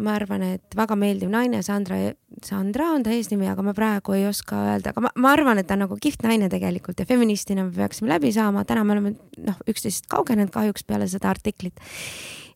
ma 0.01 0.15
arvan, 0.15 0.45
et 0.57 0.77
väga 0.79 0.97
meeldiv 0.99 1.33
naine, 1.33 1.61
Sandra, 1.67 1.99
Sandra 2.45 2.91
on 2.95 3.05
ta 3.07 3.13
eesnimi, 3.15 3.49
aga 3.51 3.65
ma 3.67 3.75
praegu 3.77 4.15
ei 4.17 4.27
oska 4.29 4.61
öelda, 4.75 4.95
aga 4.95 5.05
ma, 5.07 5.11
ma 5.21 5.33
arvan, 5.35 5.61
et 5.61 5.69
ta 5.69 5.77
on 5.77 5.85
nagu 5.87 5.99
kihvt 6.01 6.25
naine 6.27 6.49
tegelikult 6.53 7.03
ja 7.03 7.09
feministina 7.09 7.67
me 7.67 7.75
peaksime 7.75 8.13
läbi 8.13 8.33
saama, 8.35 8.65
täna 8.69 8.87
me 8.87 8.97
oleme 8.97 9.15
noh, 9.45 9.59
üksteisest 9.71 10.09
kaugenenud 10.13 10.55
kahjuks 10.55 10.87
peale 10.87 11.09
seda 11.11 11.33
artiklit. 11.35 11.83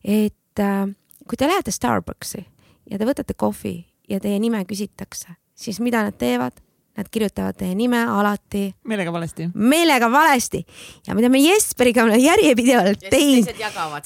et 0.03 0.63
äh, 0.63 0.87
kui 1.27 1.37
te 1.37 1.49
lähete 1.49 1.75
Starbucksi 1.75 2.45
ja 2.89 2.97
te 2.97 3.05
võtate 3.05 3.35
kohvi 3.37 3.75
ja 4.09 4.21
teie 4.23 4.39
nime 4.39 4.63
küsitakse, 4.65 5.35
siis 5.53 5.81
mida 5.83 6.05
nad 6.07 6.17
teevad? 6.17 6.63
Nad 6.99 7.07
kirjutavad 7.07 7.55
teie 7.55 7.75
nime 7.79 8.01
alati. 8.03 8.65
Meelega 8.83 9.11
valesti. 9.13 9.45
meelega 9.53 10.11
valesti. 10.11 10.65
Ja 11.07 11.15
mida 11.15 11.29
me 11.29 11.39
Jesperiga 11.39 12.03
oleme 12.03 12.17
järjepidevalt 12.17 13.05
teinud, 13.09 13.47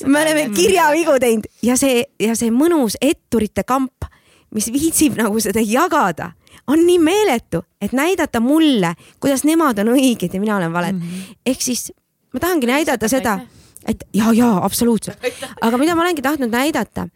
me 0.05 0.21
oleme 0.21 0.43
kirjavigu 0.53 1.15
teinud. 1.19 1.47
Ja 1.65 1.77
see 1.77 2.03
ja 2.21 2.35
see 2.37 2.53
mõnus 2.53 2.99
etturite 3.01 3.63
kamp, 3.65 4.05
mis 4.53 4.69
viitsib 4.69 5.17
nagu 5.17 5.41
seda 5.41 5.63
jagada, 5.65 6.31
on 6.67 6.85
nii 6.85 6.99
meeletu, 7.01 7.63
et 7.81 7.97
näidata 7.97 8.39
mulle, 8.39 8.93
kuidas 9.19 9.41
nemad 9.43 9.81
on 9.81 9.95
õiged 9.97 10.29
ja 10.33 10.39
mina 10.39 10.61
olen 10.61 10.73
valed 10.73 10.93
mm. 10.93 11.01
-hmm. 11.01 11.35
ehk 11.45 11.61
siis 11.61 11.91
ma 12.33 12.39
tahangi 12.39 12.67
näidata 12.67 13.07
seda, 13.07 13.39
et 13.87 14.03
ja, 14.13 14.33
ja 14.33 14.57
absoluutselt, 14.61 15.17
aga 15.61 15.77
mida 15.77 15.95
ma 15.95 16.05
olengi 16.05 16.21
tahtnud 16.21 16.49
näidata, 16.49 17.07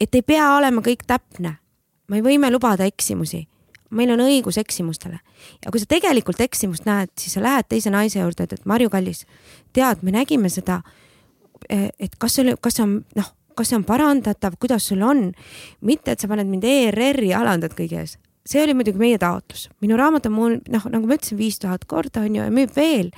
et 0.00 0.14
ei 0.14 0.22
pea 0.22 0.56
olema 0.56 0.80
kõik 0.80 1.06
täpne. 1.06 1.56
me 2.08 2.20
võime 2.20 2.50
lubada 2.52 2.84
eksimusi 2.84 3.47
meil 3.90 4.12
on 4.12 4.22
õigus 4.24 4.58
eksimustele 4.60 5.18
ja 5.64 5.72
kui 5.72 5.80
sa 5.80 5.88
tegelikult 5.88 6.40
eksimust 6.44 6.86
näed, 6.88 7.12
siis 7.18 7.36
sa 7.36 7.42
lähed 7.44 7.68
teise 7.68 7.92
naise 7.94 8.20
juurde, 8.20 8.48
ütled 8.48 8.64
Marju 8.68 8.90
Kallis, 8.92 9.24
tead, 9.76 10.02
me 10.02 10.14
nägime 10.14 10.50
seda, 10.52 10.82
et 11.68 12.16
kas 12.20 12.38
oli, 12.42 12.56
kas 12.60 12.78
see 12.78 12.86
on 12.86 12.96
noh, 13.18 13.30
kas 13.58 13.72
see 13.72 13.78
on 13.78 13.86
parandatav, 13.86 14.58
kuidas 14.62 14.86
sul 14.90 15.02
on, 15.02 15.28
mitte 15.82 16.14
et 16.14 16.22
sa 16.22 16.30
paned 16.30 16.50
mind 16.50 16.66
ERR-i 16.68 17.32
alandad 17.34 17.74
kõige 17.78 18.02
ees. 18.04 18.18
see 18.48 18.62
oli 18.64 18.72
muidugi 18.72 19.00
meie 19.00 19.18
taotlus, 19.20 19.66
minu 19.84 19.96
raamat 20.00 20.28
on 20.30 20.32
mul 20.32 20.58
noh, 20.72 20.84
nagu 20.88 21.08
ma 21.08 21.18
ütlesin, 21.18 21.36
viis 21.40 21.58
tuhat 21.60 21.84
korda 21.84 22.22
on 22.24 22.38
ju 22.38 22.44
ja 22.44 22.52
müüb 22.54 22.72
veel 22.76 23.10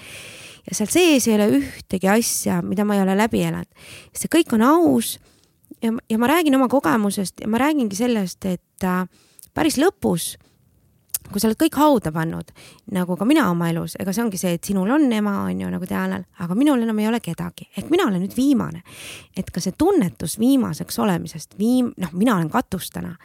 ja 0.66 0.74
seal 0.74 0.90
sees 0.90 1.28
ei 1.28 1.36
ole 1.36 1.46
ühtegi 1.60 2.08
asja, 2.10 2.60
mida 2.66 2.84
ma 2.84 2.96
ei 2.96 3.04
ole 3.04 3.14
läbi 3.18 3.44
elanud. 3.46 3.68
see 4.16 4.30
kõik 4.32 4.56
on 4.56 4.64
aus 4.66 5.18
ja, 5.82 5.92
ja 6.10 6.18
ma 6.18 6.30
räägin 6.30 6.56
oma 6.58 6.68
kogemusest 6.68 7.44
ja 7.44 7.48
ma 7.48 7.60
räägingi 7.62 7.96
sellest, 7.96 8.44
et 8.44 8.86
äh, 8.86 9.04
päris 9.54 9.78
lõpus 9.78 10.34
kui 11.32 11.42
sa 11.42 11.48
oled 11.50 11.58
kõik 11.60 11.78
hauda 11.80 12.12
pannud, 12.14 12.50
nagu 12.94 13.16
ka 13.16 13.28
mina 13.28 13.48
oma 13.50 13.70
elus, 13.70 13.96
ega 14.00 14.14
see 14.14 14.24
ongi 14.24 14.40
see, 14.40 14.56
et 14.58 14.66
sinul 14.66 14.90
on 14.90 15.06
ema, 15.12 15.40
on 15.46 15.62
ju, 15.64 15.70
nagu 15.72 15.88
Dianal, 15.88 16.26
aga 16.42 16.58
minul 16.58 16.82
enam 16.86 16.98
ei 17.02 17.08
ole 17.10 17.22
kedagi, 17.24 17.70
ehk 17.76 17.90
mina 17.92 18.08
olen 18.10 18.24
nüüd 18.24 18.36
viimane. 18.36 18.82
et 19.36 19.50
ka 19.50 19.60
see 19.60 19.72
tunnetus 19.78 20.38
viimaseks 20.38 20.98
olemisest, 20.98 21.56
viim-, 21.58 21.94
noh, 21.96 22.12
mina 22.12 22.36
olen 22.36 22.50
katus 22.50 22.90
täna 22.90 23.16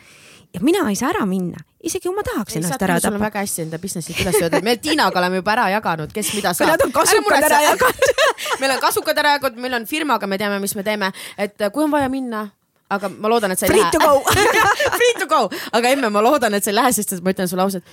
ja 0.55 0.59
mina 0.63 0.89
ei 0.89 0.95
saa 0.95 1.09
ära 1.11 1.25
minna, 1.27 1.59
isegi 1.83 2.07
kui 2.07 2.15
ma 2.15 2.23
tahaks 2.23 2.55
ennast 2.59 2.83
ära 2.87 2.97
tappa. 3.03 3.19
väga 3.19 3.41
hästi 3.43 3.63
enda 3.65 3.79
business'it 3.81 4.21
üles 4.23 4.37
öeldud, 4.39 4.63
me 4.63 4.75
Tiinaga 4.79 5.19
oleme 5.19 5.41
juba 5.41 5.51
ära 5.55 5.65
jaganud, 5.73 6.13
kes 6.15 6.31
mida 6.37 6.53
saab. 6.55 6.71
nad 6.71 6.85
on 6.85 6.93
kasukad 6.95 7.47
ära 7.49 7.61
jaganud. 7.65 8.13
meil 8.61 8.75
on 8.75 8.83
kasukad 8.83 9.19
ära 9.23 9.35
jagatud, 9.35 9.59
meil 9.65 9.75
on 9.79 9.87
firmaga, 9.89 10.29
me 10.31 10.39
teame, 10.39 10.61
mis 10.63 10.75
me 10.79 10.85
teeme, 10.87 11.11
et 11.37 11.67
kui 11.73 11.83
on 11.83 11.91
vaja 11.91 12.07
minna, 12.13 12.45
aga 12.93 13.09
ma 13.09 13.29
loodan, 13.31 13.53
et 13.53 13.59
sa 13.59 13.65
ei 13.65 13.71
Free 13.73 13.81
lähe. 13.81 13.91
to 13.91 13.99
go. 13.99 14.21
Free 14.99 15.13
to 15.19 15.27
go, 15.29 15.41
aga 15.73 15.91
emme, 15.95 16.09
ma 16.13 16.21
loodan, 16.21 16.53
et 16.57 16.65
sa 16.65 16.71
ei 16.71 16.77
lähe, 16.77 16.91
sest 16.93 17.15
et 17.17 17.23
ma 17.25 17.33
ütlen 17.33 17.49
sulle 17.49 17.65
ausalt 17.65 17.87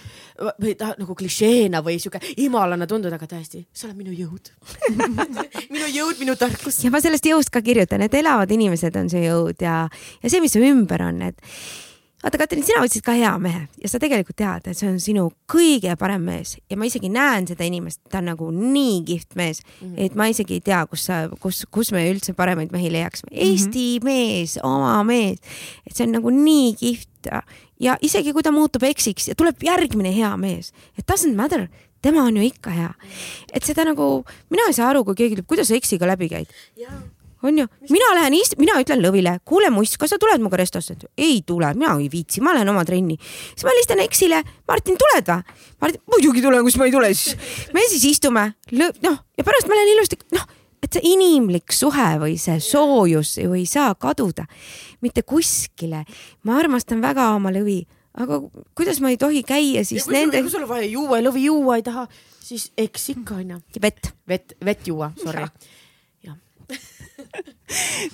või 0.61 0.75
ta 0.79 0.93
nagu 0.99 1.15
klišeena 1.17 1.83
või 1.85 1.99
sihuke 2.03 2.21
imalane 2.45 2.89
tunduda, 2.91 3.17
aga 3.21 3.29
tõesti, 3.31 3.63
sa 3.73 3.89
oled 3.89 4.01
minu 4.01 4.17
jõud. 4.17 4.53
minu 5.75 5.89
jõud, 5.93 6.19
minu 6.21 6.37
tarkus. 6.41 6.83
ja 6.85 6.93
ma 6.93 7.01
sellest 7.05 7.29
jõust 7.29 7.53
ka 7.53 7.65
kirjutan, 7.65 8.05
et 8.05 8.21
elavad 8.21 8.53
inimesed 8.53 8.97
on 9.01 9.09
see 9.13 9.25
jõud 9.27 9.65
ja, 9.65 9.87
ja 10.23 10.33
see, 10.33 10.43
mis 10.45 10.53
su 10.53 10.63
ümber 10.67 11.09
on, 11.09 11.23
et 11.31 11.41
vaata, 12.23 12.39
Katrin, 12.41 12.63
sina 12.67 12.83
võtsid 12.83 13.05
ka 13.05 13.15
hea 13.17 13.33
mehe 13.43 13.65
ja 13.83 13.91
sa 13.91 14.01
tegelikult 14.03 14.37
tead, 14.39 14.69
et 14.71 14.79
see 14.79 14.89
on 14.91 14.99
sinu 15.03 15.27
kõige 15.51 15.95
parem 16.01 16.25
mees 16.27 16.55
ja 16.71 16.79
ma 16.79 16.87
isegi 16.89 17.11
näen 17.13 17.49
seda 17.51 17.67
inimest, 17.67 18.01
ta 18.11 18.21
on 18.23 18.31
nagu 18.33 18.51
nii 18.55 19.01
kihvt 19.09 19.37
mees 19.39 19.63
mm, 19.65 19.81
-hmm. 19.81 19.95
et 20.07 20.19
ma 20.19 20.29
isegi 20.31 20.59
ei 20.59 20.65
tea, 20.65 20.83
kus 20.91 21.07
sa, 21.11 21.23
kus, 21.43 21.65
kus 21.71 21.93
me 21.93 22.05
üldse 22.11 22.35
paremaid 22.39 22.73
mehi 22.73 22.93
leiaksime. 22.93 23.31
Eesti 23.33 23.87
mm 23.99 24.03
-hmm. 24.03 24.05
mees, 24.05 24.59
oma 24.63 25.03
mees, 25.05 25.39
et 25.87 25.97
see 25.97 26.07
on 26.07 26.13
nagu 26.19 26.31
nii 26.31 26.75
kihvt 26.79 27.31
ja, 27.31 27.43
ja 27.81 27.97
isegi 28.01 28.33
kui 28.33 28.43
ta 28.43 28.53
muutub 28.53 28.83
eksiks 28.83 29.29
ja 29.29 29.35
tuleb 29.35 29.63
järgmine 29.63 30.15
hea 30.15 30.37
mees, 30.37 30.73
it 30.99 31.11
doesn't 31.11 31.35
matter, 31.35 31.69
tema 32.03 32.23
on 32.23 32.37
ju 32.37 32.43
ikka 32.43 32.71
hea. 32.71 32.95
et 33.53 33.65
seda 33.65 33.85
nagu, 33.85 34.25
mina 34.51 34.63
ei 34.69 34.73
saa 34.73 34.89
aru, 34.91 35.05
kui 35.05 35.15
keegi 35.15 35.35
ütleb, 35.35 35.47
kuidas 35.47 35.69
sa 35.69 35.75
eksiga 35.75 36.07
läbi 36.07 36.29
käid 36.29 36.47
on 37.43 37.59
ju, 37.59 37.67
mina 37.91 38.13
lähen 38.19 38.37
ist-, 38.39 38.57
mina 38.61 38.79
ütlen 38.81 39.03
Lõvile, 39.03 39.37
kuule 39.49 39.71
muss, 39.75 39.97
kas 40.01 40.15
sa 40.15 40.21
tuled 40.23 40.41
minuga 40.43 40.61
restosse? 40.61 40.97
ei 41.19 41.43
tule, 41.47 41.73
mina 41.75 41.97
ei 41.99 42.09
viitsi, 42.13 42.43
ma 42.45 42.55
lähen 42.57 42.71
oma 42.73 42.85
trenni. 42.89 43.19
siis 43.19 43.67
ma 43.67 43.75
helistan 43.75 44.03
Eksile, 44.05 44.43
Martin, 44.69 44.99
tuled 45.01 45.29
või? 45.29 45.61
Martin, 45.83 46.03
muidugi 46.13 46.43
tulen, 46.45 46.65
kus 46.67 46.79
ma 46.81 46.89
ei 46.89 46.95
tule 46.95 47.13
siis. 47.15 47.37
me 47.75 47.87
siis 47.91 48.05
istume, 48.15 48.53
noh 48.73 49.23
ja 49.39 49.47
pärast 49.47 49.71
ma 49.71 49.79
lähen 49.79 49.95
ilusti, 49.97 50.21
noh, 50.37 50.47
et 50.83 50.99
see 50.99 51.13
inimlik 51.15 51.75
suhe 51.75 52.09
või 52.21 52.37
see 52.41 52.59
soojus 52.63 53.37
ju 53.43 53.55
ei 53.59 53.67
saa 53.71 53.95
kaduda 53.95 54.47
mitte 55.03 55.23
kuskile. 55.23 56.05
ma 56.43 56.59
armastan 56.59 57.03
väga 57.03 57.33
oma 57.37 57.53
lõvi, 57.55 57.83
aga 58.19 58.41
kuidas 58.79 59.01
ma 59.03 59.13
ei 59.13 59.19
tohi 59.21 59.43
käia 59.47 59.85
siis 59.87 60.07
kui 60.07 60.17
nende 60.17 60.43
kui 60.43 60.53
sul 60.53 60.67
on 60.67 60.71
vaja 60.71 60.89
juua 60.89 61.21
ja 61.21 61.29
lõvi 61.29 61.47
juua 61.49 61.79
ei 61.81 61.87
taha, 61.87 62.07
siis 62.41 62.71
eks 62.79 63.09
ikka 63.17 63.39
onju. 63.43 63.63
vett. 63.83 64.13
vett, 64.29 64.57
vett 64.65 64.89
juua, 64.89 65.13
sorry. 65.23 65.47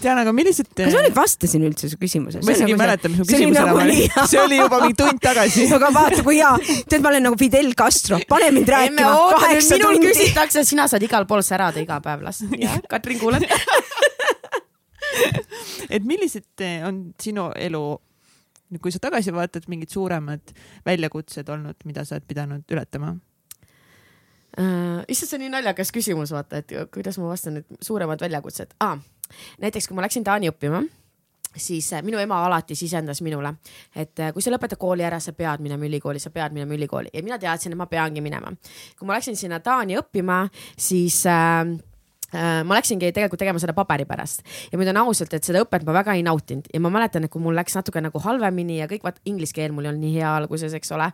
tean, 0.03 0.19
aga 0.21 0.33
millised. 0.35 0.67
kas 0.77 0.95
ma 0.95 1.03
nüüd 1.05 1.17
vastasin 1.17 1.65
üldse 1.69 1.91
su 1.91 1.97
küsimusele? 2.01 2.45
ma 2.47 2.55
isegi 2.55 2.75
ei 2.75 2.81
mäleta, 2.81 3.11
mis 3.13 3.19
mu 3.23 3.27
see 3.29 3.37
oli 3.37 3.45
küsimus 3.45 3.59
nagu 3.59 3.69
enam 3.69 3.81
oli 3.83 3.97
nii-. 3.99 4.27
see 4.33 4.41
oli 4.43 4.57
juba 4.61 4.81
mingi 4.85 4.99
tund 5.01 5.19
tagasi. 5.25 5.61
aga 5.79 5.89
vaata, 5.95 6.21
kui 6.27 6.37
hea, 6.41 6.53
tead, 6.89 7.05
ma 7.05 7.13
olen 7.13 7.23
nagu 7.29 7.37
Fidel 7.41 7.71
Castro, 7.79 8.15
pane 8.31 8.51
mind 8.55 8.69
emme 8.79 9.07
rääkima 9.07 9.53
minul 9.55 9.99
tundi. 9.99 10.13
küsitakse, 10.13 10.59
sina 10.69 10.85
saad 10.91 11.03
igal 11.07 11.25
pool 11.31 11.43
särada 11.47 11.79
iga 11.83 11.97
päev 12.05 12.21
las. 12.27 12.39
Katrin 12.93 13.19
kuuleb. 13.23 13.43
et 15.95 16.05
millised 16.05 16.65
eh, 16.65 16.83
on 16.87 16.95
sinu 17.21 17.49
elu, 17.57 17.83
kui 18.83 18.93
sa 18.95 19.01
tagasi 19.03 19.33
vaatad, 19.35 19.67
mingid 19.73 19.91
suuremad 19.95 20.53
väljakutsed 20.87 21.49
olnud, 21.55 21.79
mida 21.89 22.05
sa 22.05 22.19
oled 22.19 22.29
pidanud 22.29 22.77
ületama? 22.77 23.17
Äh, 24.59 25.05
issand, 25.09 25.31
see 25.31 25.39
on 25.39 25.45
nii 25.47 25.53
naljakas 25.55 25.93
küsimus, 25.95 26.33
vaata, 26.35 26.63
et 26.63 26.73
kuidas 26.95 27.19
ma 27.21 27.31
vastan, 27.31 27.61
et 27.63 27.85
suuremad 27.85 28.21
väljakutsed 28.21 28.75
ah,. 28.85 28.99
näiteks 29.63 29.87
kui 29.89 29.95
ma 29.95 30.03
läksin 30.03 30.25
Taani 30.27 30.51
õppima 30.51 30.83
siis 31.57 31.93
äh, 31.93 32.03
minu 32.03 32.19
ema 32.19 32.41
alati 32.47 32.75
sisendas 32.75 33.23
minule, 33.23 33.53
et 33.97 34.21
äh, 34.21 34.33
kui 34.33 34.43
sa 34.45 34.53
lõpetad 34.53 34.79
kooli 34.81 35.05
ära, 35.07 35.21
sa 35.21 35.33
pead 35.37 35.63
minema 35.65 35.87
ülikooli, 35.89 36.21
sa 36.23 36.31
pead 36.35 36.55
minema 36.57 36.75
ülikooli 36.77 37.13
ja 37.13 37.23
mina 37.25 37.39
teadsin, 37.39 37.73
et 37.73 37.81
ma 37.81 37.87
peangi 37.87 38.23
minema. 38.25 38.53
kui 38.99 39.07
ma 39.07 39.17
läksin 39.19 39.37
sinna 39.37 39.61
Taani 39.61 39.99
õppima, 40.01 40.45
siis 40.77 41.21
äh, 41.27 41.65
ma 42.33 42.77
läksingi 42.77 43.09
tegelikult 43.15 43.41
tegema 43.41 43.61
seda 43.63 43.73
paberi 43.77 44.05
pärast. 44.09 44.43
Ja 44.73 44.79
ma 44.79 44.85
ütlen 44.85 45.01
ausalt, 45.01 45.33
et 45.37 45.47
seda 45.49 45.63
õpet 45.65 45.87
ma 45.89 45.97
väga 45.97 46.17
ei 46.19 46.25
nautinud. 46.27 46.69
Ja 46.75 46.81
ma 46.85 46.93
mäletan, 46.93 47.25
et 47.25 47.33
kui 47.33 47.43
mul 47.43 47.57
läks 47.57 47.79
natuke 47.79 48.03
nagu 48.05 48.21
halvemini 48.25 48.83
ja 48.83 48.89
kõik 48.91 49.07
vaat 49.07 49.23
inglise 49.29 49.57
keel 49.57 49.73
mul 49.73 49.89
ei 49.89 49.95
olnud 49.95 50.05
nii 50.05 50.17
hea 50.19 50.33
alguses, 50.43 50.75
eks 50.77 50.93
ole. 50.97 51.13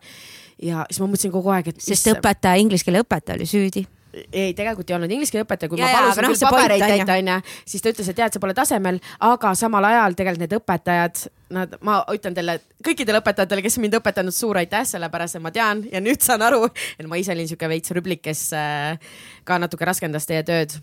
ja 0.63 0.87
siis 0.91 1.03
ma 1.03 1.11
mõtlesin 1.11 1.35
kogu 1.35 1.53
aeg, 1.55 1.75
et. 1.75 1.83
sest 1.83 2.09
mis... 2.09 2.17
õpetaja, 2.17 2.59
inglise 2.63 2.87
keele 2.87 3.05
õpetaja 3.05 3.39
oli 3.39 3.47
süüdi. 3.51 3.85
Ei, 4.15 4.53
tegelikult 4.55 4.91
ei 4.91 4.95
olnud 4.95 5.11
inglise 5.11 5.35
keele 5.35 5.43
õpetaja, 5.43 5.71
kui 5.71 5.81
ja, 5.81 5.89
ma 5.91 6.03
palusin 6.05 6.23
no, 6.23 6.31
küll 6.31 6.45
pabereid 6.55 6.85
täita, 6.85 7.17
onju, 7.19 7.57
siis 7.67 7.83
ta 7.83 7.91
ütles, 7.91 8.11
et 8.11 8.19
tead, 8.21 8.37
sa 8.37 8.43
pole 8.43 8.55
tasemel, 8.55 9.01
aga 9.27 9.53
samal 9.59 9.89
ajal 9.89 10.15
tegelikult 10.19 10.45
need 10.45 10.57
õpetajad, 10.61 11.25
nad, 11.59 11.75
ma 11.87 11.99
ütlen 12.15 12.37
teile, 12.37 12.57
kõikidele 12.87 13.19
õpetajatele, 13.25 13.65
kes 13.67 13.81
mind 13.83 13.99
õpetanud, 13.99 14.35
suur 14.35 14.63
aitäh, 14.63 14.87
sellepärast 14.87 15.41
et 15.41 15.45
ma 15.45 15.51
tean 15.55 15.83
ja 15.91 16.03
nüüd 16.05 16.23
saan 16.23 16.47
aru, 16.47 16.69
et 16.99 17.11
ma 17.11 17.19
ise 17.19 17.35
olin 17.35 17.51
sihuke 17.51 17.71
veits 17.75 17.95
rüblik, 17.97 18.23
kes 18.29 18.47
äh, 18.55 19.15
ka 19.47 19.59
natuke 19.63 19.91
raskendas 19.91 20.31
teie 20.31 20.47
tööd 20.47 20.79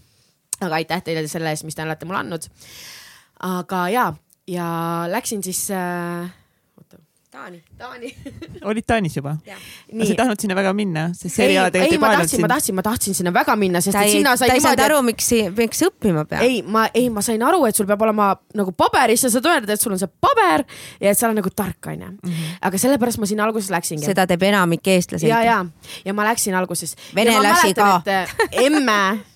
aga 0.68 0.82
aitäh 0.82 1.04
teile 1.06 1.26
selle 1.28 1.54
eest, 1.54 1.68
mis 1.68 1.78
te 1.78 1.86
olete 1.86 2.06
mulle 2.10 2.24
andnud. 2.24 2.50
aga 3.48 3.88
ja, 3.90 4.06
ja 4.48 4.68
läksin 5.12 5.44
siis 5.44 5.68
äh, 5.76 6.30
Taani, 7.32 7.64
Taani 7.78 8.16
olid 8.70 8.84
Taanis 8.88 9.16
juba? 9.16 9.38
sa 9.46 9.56
ei 10.04 10.16
tahtnud 10.16 10.42
sinna 10.44 10.56
väga 10.56 10.74
minna, 10.76 11.06
sest 11.16 11.38
see 11.38 11.46
eriala 11.46 11.72
tegelikult 11.72 11.94
ei, 11.94 11.96
ei 11.96 12.02
ma 12.02 12.10
tahtsin, 12.12 12.42
ma 12.44 12.50
tahtsin, 12.52 12.76
ma 12.76 12.84
tahtsin 12.84 13.16
sinna 13.16 13.32
väga 13.34 13.56
minna, 13.56 13.82
sest 13.82 13.96
ta 13.96 14.02
ei, 14.04 14.10
et 14.12 14.18
sinna 14.18 14.34
sai 14.36 14.52
ta 14.52 14.58
ei 14.60 14.64
saanud 14.66 14.84
aru, 14.84 14.98
miks, 15.08 15.30
miks 15.56 15.86
õppima 15.88 16.26
peab. 16.28 16.44
ei, 16.44 16.60
ma, 16.68 16.84
ei, 16.92 17.08
ma 17.14 17.24
sain 17.24 17.48
aru, 17.48 17.64
et 17.70 17.80
sul 17.80 17.88
peab 17.88 18.04
olema 18.04 18.34
nagu 18.60 18.76
paberis, 18.76 19.24
sa 19.24 19.32
saad 19.32 19.48
öelda, 19.48 19.80
et 19.80 19.86
sul 19.86 19.96
on 19.96 20.04
see 20.04 20.12
paber 20.28 20.66
ja 21.00 21.16
et 21.16 21.22
sa 21.22 21.30
oled 21.30 21.40
nagu 21.40 21.56
tark, 21.56 21.80
onju. 21.94 22.12
Mhm. 22.20 22.54
aga 22.68 22.84
sellepärast 22.84 23.24
ma 23.24 23.32
sinna 23.32 23.48
alguses 23.48 23.72
läksingi. 23.72 24.12
seda 24.12 24.28
teeb 24.28 24.44
enamik 24.52 24.92
eestlasi. 24.98 25.32
ja, 25.32 25.40
ja, 25.48 25.62
ja 26.04 26.18
ma 26.18 26.28
läksin 26.28 26.60
alguses. 26.60 26.98
venelasi 27.16 27.72
ka. 27.80 27.94
emme 28.52 29.02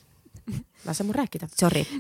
lase 0.86 1.04
mul 1.04 1.18
rääkida. 1.18 1.50
Sorry 1.60 1.86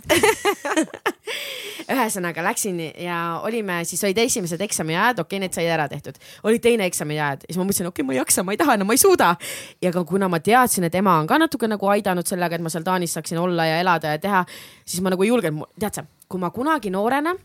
ühesõnaga 1.91 2.43
läksin 2.45 2.79
ja 3.01 3.17
olime, 3.43 3.79
siis 3.85 4.03
olid 4.03 4.17
esimesed 4.23 4.61
eksamiajad, 4.65 5.19
okei 5.21 5.37
okay,, 5.37 5.41
need 5.43 5.53
sai 5.53 5.67
ära 5.69 5.87
tehtud. 5.89 6.17
oli 6.43 6.59
teine 6.59 6.87
eksamiajad, 6.89 7.45
siis 7.47 7.59
ma 7.59 7.65
mõtlesin, 7.65 7.89
okei 7.89 8.01
okay,, 8.01 8.07
ma 8.07 8.15
ei 8.15 8.19
jaksa, 8.19 8.43
ma 8.43 8.55
ei 8.55 8.61
taha 8.61 8.77
enam, 8.77 8.89
ma 8.89 8.97
ei 8.97 9.01
suuda. 9.01 9.35
ja 9.81 9.91
ka 9.93 10.03
kuna 10.03 10.29
ma 10.31 10.39
teadsin, 10.39 10.87
et 10.89 10.95
ema 10.95 11.19
on 11.19 11.27
ka 11.27 11.37
natuke 11.37 11.69
nagu 11.69 11.89
aidanud 11.93 12.27
sellega, 12.27 12.55
et 12.55 12.65
ma 12.65 12.73
seal 12.73 12.85
Taanis 12.85 13.13
saaksin 13.13 13.37
olla 13.41 13.65
ja 13.69 13.79
elada 13.83 14.15
ja 14.15 14.21
teha, 14.21 14.45
siis 14.85 15.01
ma 15.01 15.13
nagu 15.13 15.23
ei 15.23 15.29
julgenud, 15.29 15.69
tead 15.79 16.01
sa, 16.01 16.05
kui 16.29 16.41
ma 16.41 16.49
kunagi 16.55 16.89
noorena 16.93 17.35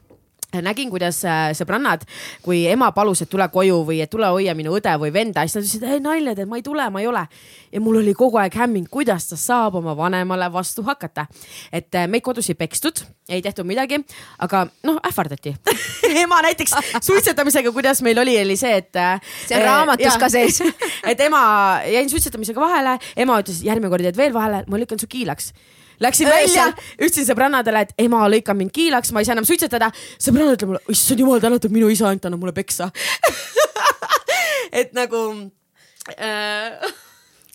nägin, 0.59 0.91
kuidas 0.91 1.23
äh, 1.25 1.51
sõbrannad, 1.57 2.03
kui 2.43 2.65
ema 2.71 2.91
palus, 2.97 3.23
et 3.23 3.31
tule 3.31 3.47
koju 3.53 3.81
või 3.87 4.01
et 4.03 4.11
tule 4.11 4.29
hoia 4.33 4.55
minu 4.59 4.75
õde 4.77 4.93
või 5.01 5.13
venda, 5.15 5.45
siis 5.47 5.57
nad 5.57 5.67
ütlesid, 5.67 5.87
ei 5.87 6.03
nalja 6.05 6.35
teed, 6.35 6.51
ma 6.51 6.59
ei 6.59 6.65
tule, 6.67 6.89
ma 6.91 7.03
ei 7.03 7.07
ole. 7.07 7.25
ja 7.73 7.81
mul 7.81 8.01
oli 8.01 8.15
kogu 8.15 8.41
aeg 8.43 8.55
hämming, 8.59 8.89
kuidas 8.91 9.29
ta 9.31 9.39
saab 9.39 9.79
oma 9.79 9.95
vanemale 9.97 10.51
vastu 10.53 10.83
hakata. 10.83 11.27
et 11.73 11.95
äh, 11.95 12.09
meid 12.09 12.23
kodus 12.23 12.51
ei 12.51 12.59
pekstud, 12.59 13.05
ei 13.29 13.43
tehtud 13.43 13.67
midagi, 13.67 14.01
aga 14.39 14.67
noh, 14.83 15.01
ähvardati 15.07 15.55
ema 16.25 16.43
näiteks 16.43 16.75
suitsetamisega, 17.01 17.73
kuidas 17.73 18.03
meil 18.03 18.19
oli, 18.19 18.39
oli 18.43 18.57
see, 18.57 18.77
et. 18.77 18.97
Äh, 18.97 19.21
see 19.47 19.59
on 19.59 19.67
raamatus 19.67 20.19
ka 20.19 20.29
sees 20.29 20.63
et 21.11 21.21
ema, 21.21 21.43
jäin 21.87 22.11
suitsetamisega 22.11 22.61
vahele, 22.61 22.99
ema 23.17 23.41
ütles, 23.43 23.63
järgmine 23.67 23.93
kord 23.93 24.09
jääd 24.09 24.19
veel 24.19 24.35
vahele, 24.35 24.65
ma 24.67 24.81
lükkan 24.81 24.99
su 24.99 25.07
kiilaks 25.11 25.53
Läksin 26.01 26.31
välja, 26.31 26.71
ütlesin 26.97 27.27
sõbrannadele, 27.29 27.85
et 27.85 27.93
ema 28.07 28.23
lõikab 28.33 28.57
mind 28.57 28.73
kiilaks, 28.73 29.13
ma 29.13 29.21
ei 29.21 29.29
saa 29.29 29.37
enam 29.37 29.49
suitsetada. 29.49 29.91
sõbrannad 30.17 30.57
ütlevad 30.57 30.73
mulle, 30.73 30.97
issand 30.97 31.21
jumal 31.21 31.43
tänatud, 31.45 31.75
minu 31.75 31.91
isa 31.93 32.09
ainult 32.09 32.25
annab 32.25 32.41
mulle 32.41 32.57
peksa 32.57 32.89
et 34.81 34.95
nagu 34.97 35.23
äh 36.17 36.91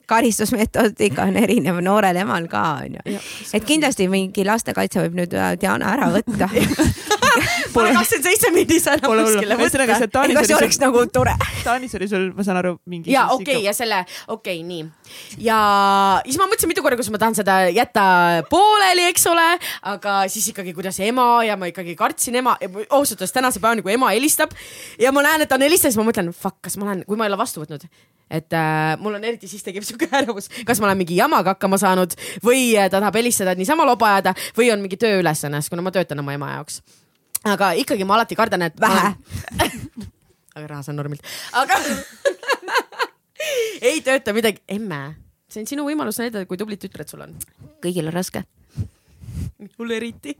karistusmetoodika 0.10 1.28
on 1.30 1.39
erinev 1.41 1.82
noorel 1.86 2.22
emal 2.24 2.47
ka 2.51 2.64
onju. 2.86 3.20
et 3.53 3.68
kindlasti 3.68 4.08
mingi 4.12 4.45
lastekaitse 4.47 5.06
võib 5.06 5.20
nüüd 5.22 5.36
äh, 5.38 5.53
Diana 5.60 5.93
ära 5.95 6.12
võtta 6.14 6.49
Pole 7.76 7.91
kakskümmend 7.91 8.28
seitse 8.30 8.51
mindis 8.56 8.86
enam 8.88 9.12
kuskile 9.12 9.58
võtta. 9.58 9.66
ühesõnaga 9.66 10.45
see 10.47 10.56
oleks 10.56 10.80
nagu 10.80 11.01
tore. 11.12 11.34
Taanis 11.66 11.95
oli 11.97 12.08
sul, 12.08 12.30
ma 12.38 12.45
saan 12.47 12.60
aru, 12.62 12.76
mingi. 12.91 13.12
ja 13.12 13.26
okei 13.34 13.58
okay, 13.58 13.66
ja 13.66 13.74
selle, 13.76 14.01
okei 14.32 14.62
okay,, 14.62 14.68
nii. 14.68 14.86
ja 15.43 15.60
siis 16.24 16.39
ma 16.39 16.47
mõtlesin 16.47 16.72
mitu 16.72 16.86
korda, 16.86 16.99
kas 16.99 17.12
ma 17.14 17.22
tahan 17.22 17.38
seda 17.38 17.58
jätta 17.76 18.06
pooleli, 18.51 19.08
eks 19.12 19.28
ole, 19.32 19.47
aga 19.91 20.18
siis 20.32 20.47
ikkagi, 20.53 20.76
kuidas 20.78 20.99
ema 21.03 21.28
ja 21.47 21.60
ma 21.60 21.70
ikkagi 21.72 21.97
kartsin 21.99 22.39
ema, 22.41 22.56
ausalt 22.89 23.20
öeldes 23.20 23.36
tänase 23.36 23.64
päevani, 23.64 23.84
kui 23.86 23.95
ema 23.95 24.14
helistab 24.16 24.56
ja 25.01 25.12
ma 25.16 25.26
näen, 25.26 25.43
et 25.43 25.51
ta 25.51 25.60
on 25.60 25.68
helistanud, 25.68 25.95
siis 25.95 26.01
ma 26.01 26.10
mõtlen, 26.12 26.32
fuck, 26.36 26.62
kas 26.66 26.80
ma 26.80 26.91
olen, 26.91 27.03
kui 27.08 27.20
ma 27.20 27.28
ei 27.28 27.34
ole 27.34 27.41
vastu 27.41 27.66
võtnud, 27.66 27.88
et 28.30 28.53
äh, 28.53 28.95
mul 28.99 29.17
on 29.17 29.23
eriti 29.23 29.47
siis 29.49 29.63
tekib 29.65 29.86
siuke 29.86 30.09
ärevus, 30.11 30.49
kas 30.65 30.82
ma 30.82 30.89
olen 30.89 31.01
mingi 31.01 31.17
jamaga 31.19 31.55
hakkama 31.55 31.78
saanud 31.82 32.15
või 32.45 32.73
äh, 32.73 32.89
ta 32.89 32.99
tahab 32.99 33.19
helistada, 33.19 33.53
et 33.53 33.61
niisama 33.61 33.86
loba 33.88 34.15
ajada 34.15 34.36
või 34.57 34.71
on 34.73 34.82
mingi 34.84 34.99
tööülesanne, 35.01 35.61
sest 35.61 35.73
kuna 35.73 35.86
ma 35.86 35.93
töötan 35.95 36.21
oma 36.23 36.36
ema 36.36 36.55
jaoks. 36.57 36.82
Aga 37.45 37.73
ikkagi 37.78 38.07
ma 38.07 38.17
alati 38.17 38.38
kardan, 38.38 38.65
et 38.65 38.80
vähe. 38.82 39.13
aga 40.55 40.65
raha 40.65 40.82
saan 40.86 40.97
normilt, 40.97 41.26
aga 41.53 41.78
ei 43.91 44.01
tööta 44.05 44.34
midagi, 44.34 44.63
emme, 44.71 45.01
see 45.51 45.61
on 45.61 45.69
sinu 45.69 45.86
võimalus 45.86 46.17
näidata, 46.21 46.47
kui 46.49 46.57
tublid 46.57 46.82
tütred 46.82 47.11
sul 47.11 47.26
on. 47.28 47.36
kõigil 47.84 48.09
on 48.09 48.15
raske. 48.15 48.45
minul 49.59 49.91
eriti. 49.99 50.38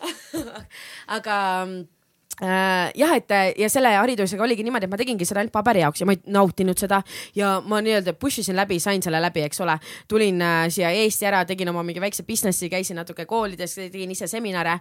Aga 1.16 1.36
Äh, 1.60 1.99
jah, 2.40 3.12
et 3.16 3.32
ja 3.58 3.68
selle 3.72 3.92
haridusega 3.94 4.42
oligi 4.44 4.64
niimoodi, 4.64 4.86
et 4.88 4.92
ma 4.92 4.98
tegingi 5.00 5.26
seda 5.28 5.42
ainult 5.42 5.52
paberi 5.52 5.82
jaoks 5.82 6.00
ja 6.00 6.08
ma 6.08 6.14
ei 6.16 6.20
nautinud 6.32 6.78
seda 6.80 7.02
ja 7.36 7.52
ma 7.66 7.80
nii-öelda 7.84 8.14
push 8.20 8.40
isin 8.40 8.56
läbi, 8.56 8.78
sain 8.80 9.02
selle 9.04 9.20
läbi, 9.22 9.42
eks 9.44 9.60
ole. 9.60 9.76
tulin 10.08 10.40
äh, 10.42 10.66
siia 10.72 10.90
Eesti 10.90 11.28
ära, 11.28 11.42
tegin 11.48 11.68
oma 11.72 11.82
mingi 11.86 12.00
väikse 12.00 12.24
business'i, 12.28 12.70
käisin 12.72 12.96
natuke 13.00 13.26
koolides, 13.28 13.74
tegin 13.80 14.14
ise 14.14 14.28
seminare. 14.30 14.78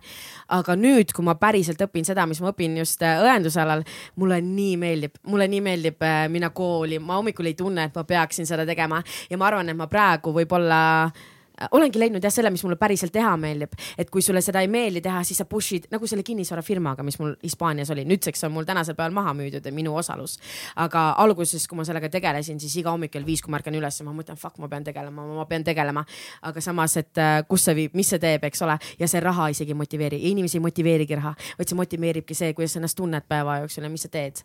aga 0.55 0.75
nüüd, 0.75 1.13
kui 1.15 1.25
ma 1.25 1.35
päriselt 1.39 1.81
õpin 1.83 2.07
seda, 2.07 2.25
mis 2.29 2.41
ma 2.41 2.53
õpin 2.53 2.77
just 2.79 3.03
äh, 3.03 3.19
õendusalal, 3.25 3.83
mulle 4.15 4.39
nii 4.45 4.77
meeldib, 4.79 5.19
mulle 5.27 5.49
nii 5.51 5.65
meeldib 5.65 6.07
minna 6.29 6.51
kooli, 6.55 6.99
ma 6.99 7.19
hommikul 7.19 7.51
ei 7.51 7.57
tunne, 7.59 7.89
et 7.89 7.95
ma 7.95 8.05
peaksin 8.07 8.47
seda 8.47 8.65
tegema 8.65 9.01
ja 9.29 9.37
ma 9.37 9.49
arvan, 9.51 9.69
et 9.69 9.77
ma 9.77 9.89
praegu 9.91 10.33
võib-olla 10.35 10.79
Äh, 11.09 11.38
olengi 11.71 11.99
leidnud 11.99 12.23
jah 12.23 12.33
selle, 12.33 12.51
mis 12.53 12.63
mulle 12.63 12.77
päriselt 12.79 13.13
teha 13.13 13.31
meeldib, 13.39 13.75
et 13.97 14.09
kui 14.09 14.23
sulle 14.25 14.41
seda 14.45 14.61
ei 14.63 14.69
meeldi 14.71 15.01
teha, 15.05 15.23
siis 15.27 15.41
sa 15.41 15.45
push'id 15.49 15.89
nagu 15.93 16.07
selle 16.07 16.23
kinnisvarafirmaga, 16.27 17.03
mis 17.05 17.19
mul 17.21 17.35
Hispaanias 17.43 17.91
oli, 17.95 18.05
nüüdseks 18.09 18.45
on 18.47 18.53
mul 18.55 18.67
tänasel 18.67 18.97
päeval 18.97 19.15
maha 19.15 19.33
müüdud 19.37 19.69
minu 19.75 19.95
osalus. 19.95 20.37
aga 20.75 21.09
alguses, 21.23 21.67
kui 21.67 21.77
ma 21.77 21.85
sellega 21.87 22.09
tegelesin, 22.09 22.59
siis 22.59 22.75
iga 22.81 22.91
hommik 22.91 23.11
kell 23.11 23.25
viis, 23.25 23.41
kui 23.43 23.51
ma 23.51 23.59
ärkan 23.59 23.75
üles, 23.75 24.01
ma 24.03 24.13
mõtlen, 24.15 24.39
fuck, 24.39 24.57
ma 24.59 24.69
pean 24.71 24.83
tegelema, 24.83 25.25
ma 25.39 25.45
pean 25.45 25.63
tegelema. 25.63 26.05
aga 26.41 26.61
samas, 26.61 26.97
et 26.97 27.17
äh, 27.17 27.41
kus 27.47 27.65
see 27.67 27.75
viib, 27.75 27.97
mis 27.97 28.09
see 28.09 28.19
teeb, 28.19 28.43
eks 28.49 28.61
ole, 28.65 28.77
ja 28.99 29.07
see 29.07 29.23
raha 29.23 29.49
isegi 29.53 29.75
ei 29.75 29.79
motiveeri, 29.79 30.21
inimesi 30.31 30.57
ei 30.57 30.63
motiveerigi 30.63 31.19
raha, 31.19 31.35
vaid 31.57 31.71
see 31.71 31.79
motiveeribki 31.79 32.37
see, 32.37 32.53
kuidas 32.53 32.75
sa 32.75 32.79
ennast 32.79 32.97
tunned 32.97 33.27
päeva 33.27 33.59
jooksul 33.63 33.87
ja 33.87 33.91
mis 33.91 34.07
sa 34.07 34.13
teed 34.13 34.43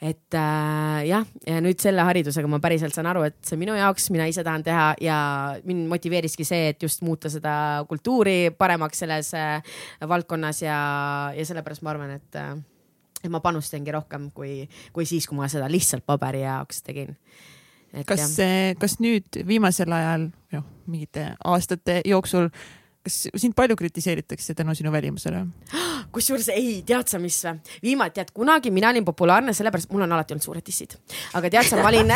et 0.00 0.34
äh, 0.34 1.00
jah, 1.04 1.26
ja 1.44 1.60
nüüd 1.60 1.80
selle 1.82 2.04
haridusega 2.08 2.48
ma 2.48 2.60
päriselt 2.62 2.96
saan 2.96 3.10
aru, 3.10 3.26
et 3.28 3.36
see 3.44 3.58
on 3.58 3.60
minu 3.60 3.76
jaoks, 3.76 4.08
mina 4.14 4.24
ise 4.30 4.44
tahan 4.46 4.64
teha 4.64 4.86
ja 5.04 5.18
mind 5.68 5.90
motiveeriski 5.92 6.46
see, 6.48 6.70
et 6.72 6.82
just 6.82 7.04
muuta 7.04 7.28
seda 7.32 7.52
kultuuri 7.88 8.54
paremaks 8.56 9.04
selles 9.04 9.34
äh, 9.36 9.60
valdkonnas 10.08 10.62
ja, 10.64 10.80
ja 11.36 11.46
sellepärast 11.46 11.84
ma 11.84 11.92
arvan, 11.92 12.16
et 12.16 12.40
äh, 12.40 12.54
et 13.20 13.28
ma 13.28 13.42
panustangi 13.44 13.92
rohkem 13.92 14.30
kui, 14.32 14.64
kui 14.96 15.04
siis, 15.04 15.26
kui 15.28 15.36
ma 15.36 15.48
seda 15.52 15.68
lihtsalt 15.68 16.06
paberi 16.08 16.40
jaoks 16.46 16.80
tegin. 16.86 17.12
kas, 18.08 18.38
kas 18.80 18.96
nüüd 19.04 19.42
viimasel 19.46 19.92
ajal, 19.92 20.30
noh, 20.56 20.68
mingite 20.88 21.34
aastate 21.44 22.00
jooksul 22.08 22.48
kas 23.04 23.16
sind 23.40 23.54
palju 23.56 23.76
kritiseeritakse 23.80 24.54
tänu 24.54 24.74
sinu 24.76 24.92
välimusele? 24.92 25.46
kusjuures 26.12 26.48
ei, 26.52 26.80
tead 26.86 27.08
sa, 27.08 27.20
mis 27.22 27.38
või? 27.44 27.54
viimati, 27.84 28.16
tead 28.18 28.32
kunagi 28.36 28.72
mina 28.74 28.90
olin 28.92 29.06
populaarne 29.06 29.54
sellepärast, 29.56 29.90
mul 29.92 30.04
on 30.04 30.12
alati 30.16 30.34
olnud 30.34 30.44
suured 30.44 30.66
dissid. 30.66 30.96
aga 31.38 31.50
tead 31.52 31.68
sa, 31.70 31.78
ma 31.80 31.88
olin 31.88 32.12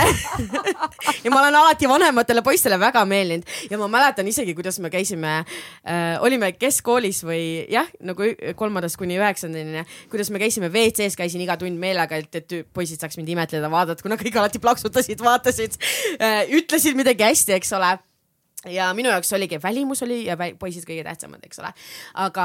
ja 1.25 1.33
ma 1.33 1.41
olen 1.41 1.59
alati 1.61 1.89
vanematele 1.89 2.45
poistele 2.45 2.79
väga 2.81 3.05
meeldinud 3.09 3.49
ja 3.71 3.81
ma 3.81 3.89
mäletan 3.97 4.29
isegi, 4.29 4.57
kuidas 4.57 4.81
me 4.83 4.93
käisime 4.93 5.35
äh,, 5.41 6.21
olime 6.25 6.53
keskkoolis 6.59 7.23
või 7.25 7.45
jah, 7.73 7.89
nagu 8.05 8.29
kolmandast 8.59 9.01
kuni 9.01 9.17
üheksandani, 9.21 9.87
kuidas 10.13 10.33
me 10.35 10.43
käisime 10.43 10.69
WC-s, 10.69 11.17
käisin 11.17 11.45
iga 11.45 11.57
tund 11.61 11.81
meelega, 11.81 12.21
et, 12.21 12.43
et 12.43 12.59
poisid 12.77 13.01
saaks 13.01 13.17
mind 13.21 13.33
imetleda, 13.37 13.73
vaadata, 13.73 14.05
kuna 14.05 14.21
kõik 14.21 14.37
alati 14.41 14.61
plaksutasid, 14.61 15.25
vaatasid 15.25 15.79
äh,, 16.19 16.43
ütlesid 16.61 16.99
midagi 16.99 17.25
hästi, 17.25 17.57
eks 17.57 17.73
ole 17.79 17.97
ja 18.71 18.91
minu 18.97 19.13
jaoks 19.13 19.33
oligi, 19.37 19.61
välimus 19.63 20.05
oli 20.07 20.25
ja 20.27 20.37
poisid 20.59 20.87
kõige 20.89 21.05
tähtsamad, 21.07 21.43
eks 21.47 21.63
ole. 21.63 21.73
aga, 22.27 22.45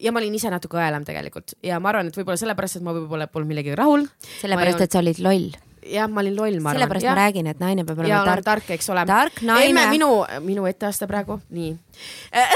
ja 0.00 0.12
ma 0.12 0.22
olin 0.22 0.34
ise 0.38 0.52
natuke 0.52 0.80
õelam 0.80 1.06
tegelikult 1.06 1.56
ja 1.64 1.80
ma 1.80 1.92
arvan, 1.92 2.10
et 2.10 2.18
võib-olla 2.18 2.40
sellepärast, 2.40 2.80
et 2.80 2.86
ma 2.86 2.96
võib-olla 2.96 3.28
polnud 3.30 3.52
millegagi 3.52 3.78
rahul. 3.78 4.08
sellepärast, 4.40 4.84
et 4.84 4.96
sa 4.96 5.04
olid 5.04 5.22
loll 5.24 5.54
jah, 5.84 6.08
ma 6.08 6.22
olin 6.22 6.36
loll, 6.36 6.60
ma 6.60 6.70
arvan. 6.70 6.80
sellepärast 6.80 7.08
ma 7.08 7.16
räägin, 7.18 7.48
et 7.50 7.60
naine 7.60 7.84
peab 7.84 7.98
ja 7.98 8.04
olema 8.04 8.22
olen 8.22 8.32
tark. 8.32 8.44
tark, 8.44 8.70
eks 8.76 8.90
ole. 8.92 9.04
tark 9.08 9.42
naine 9.44 9.68
emme, 9.70 9.84
minu, 9.92 10.10
minu 10.44 10.66
etteaste 10.70 11.08
praegu, 11.10 11.38
nii. 11.54 11.74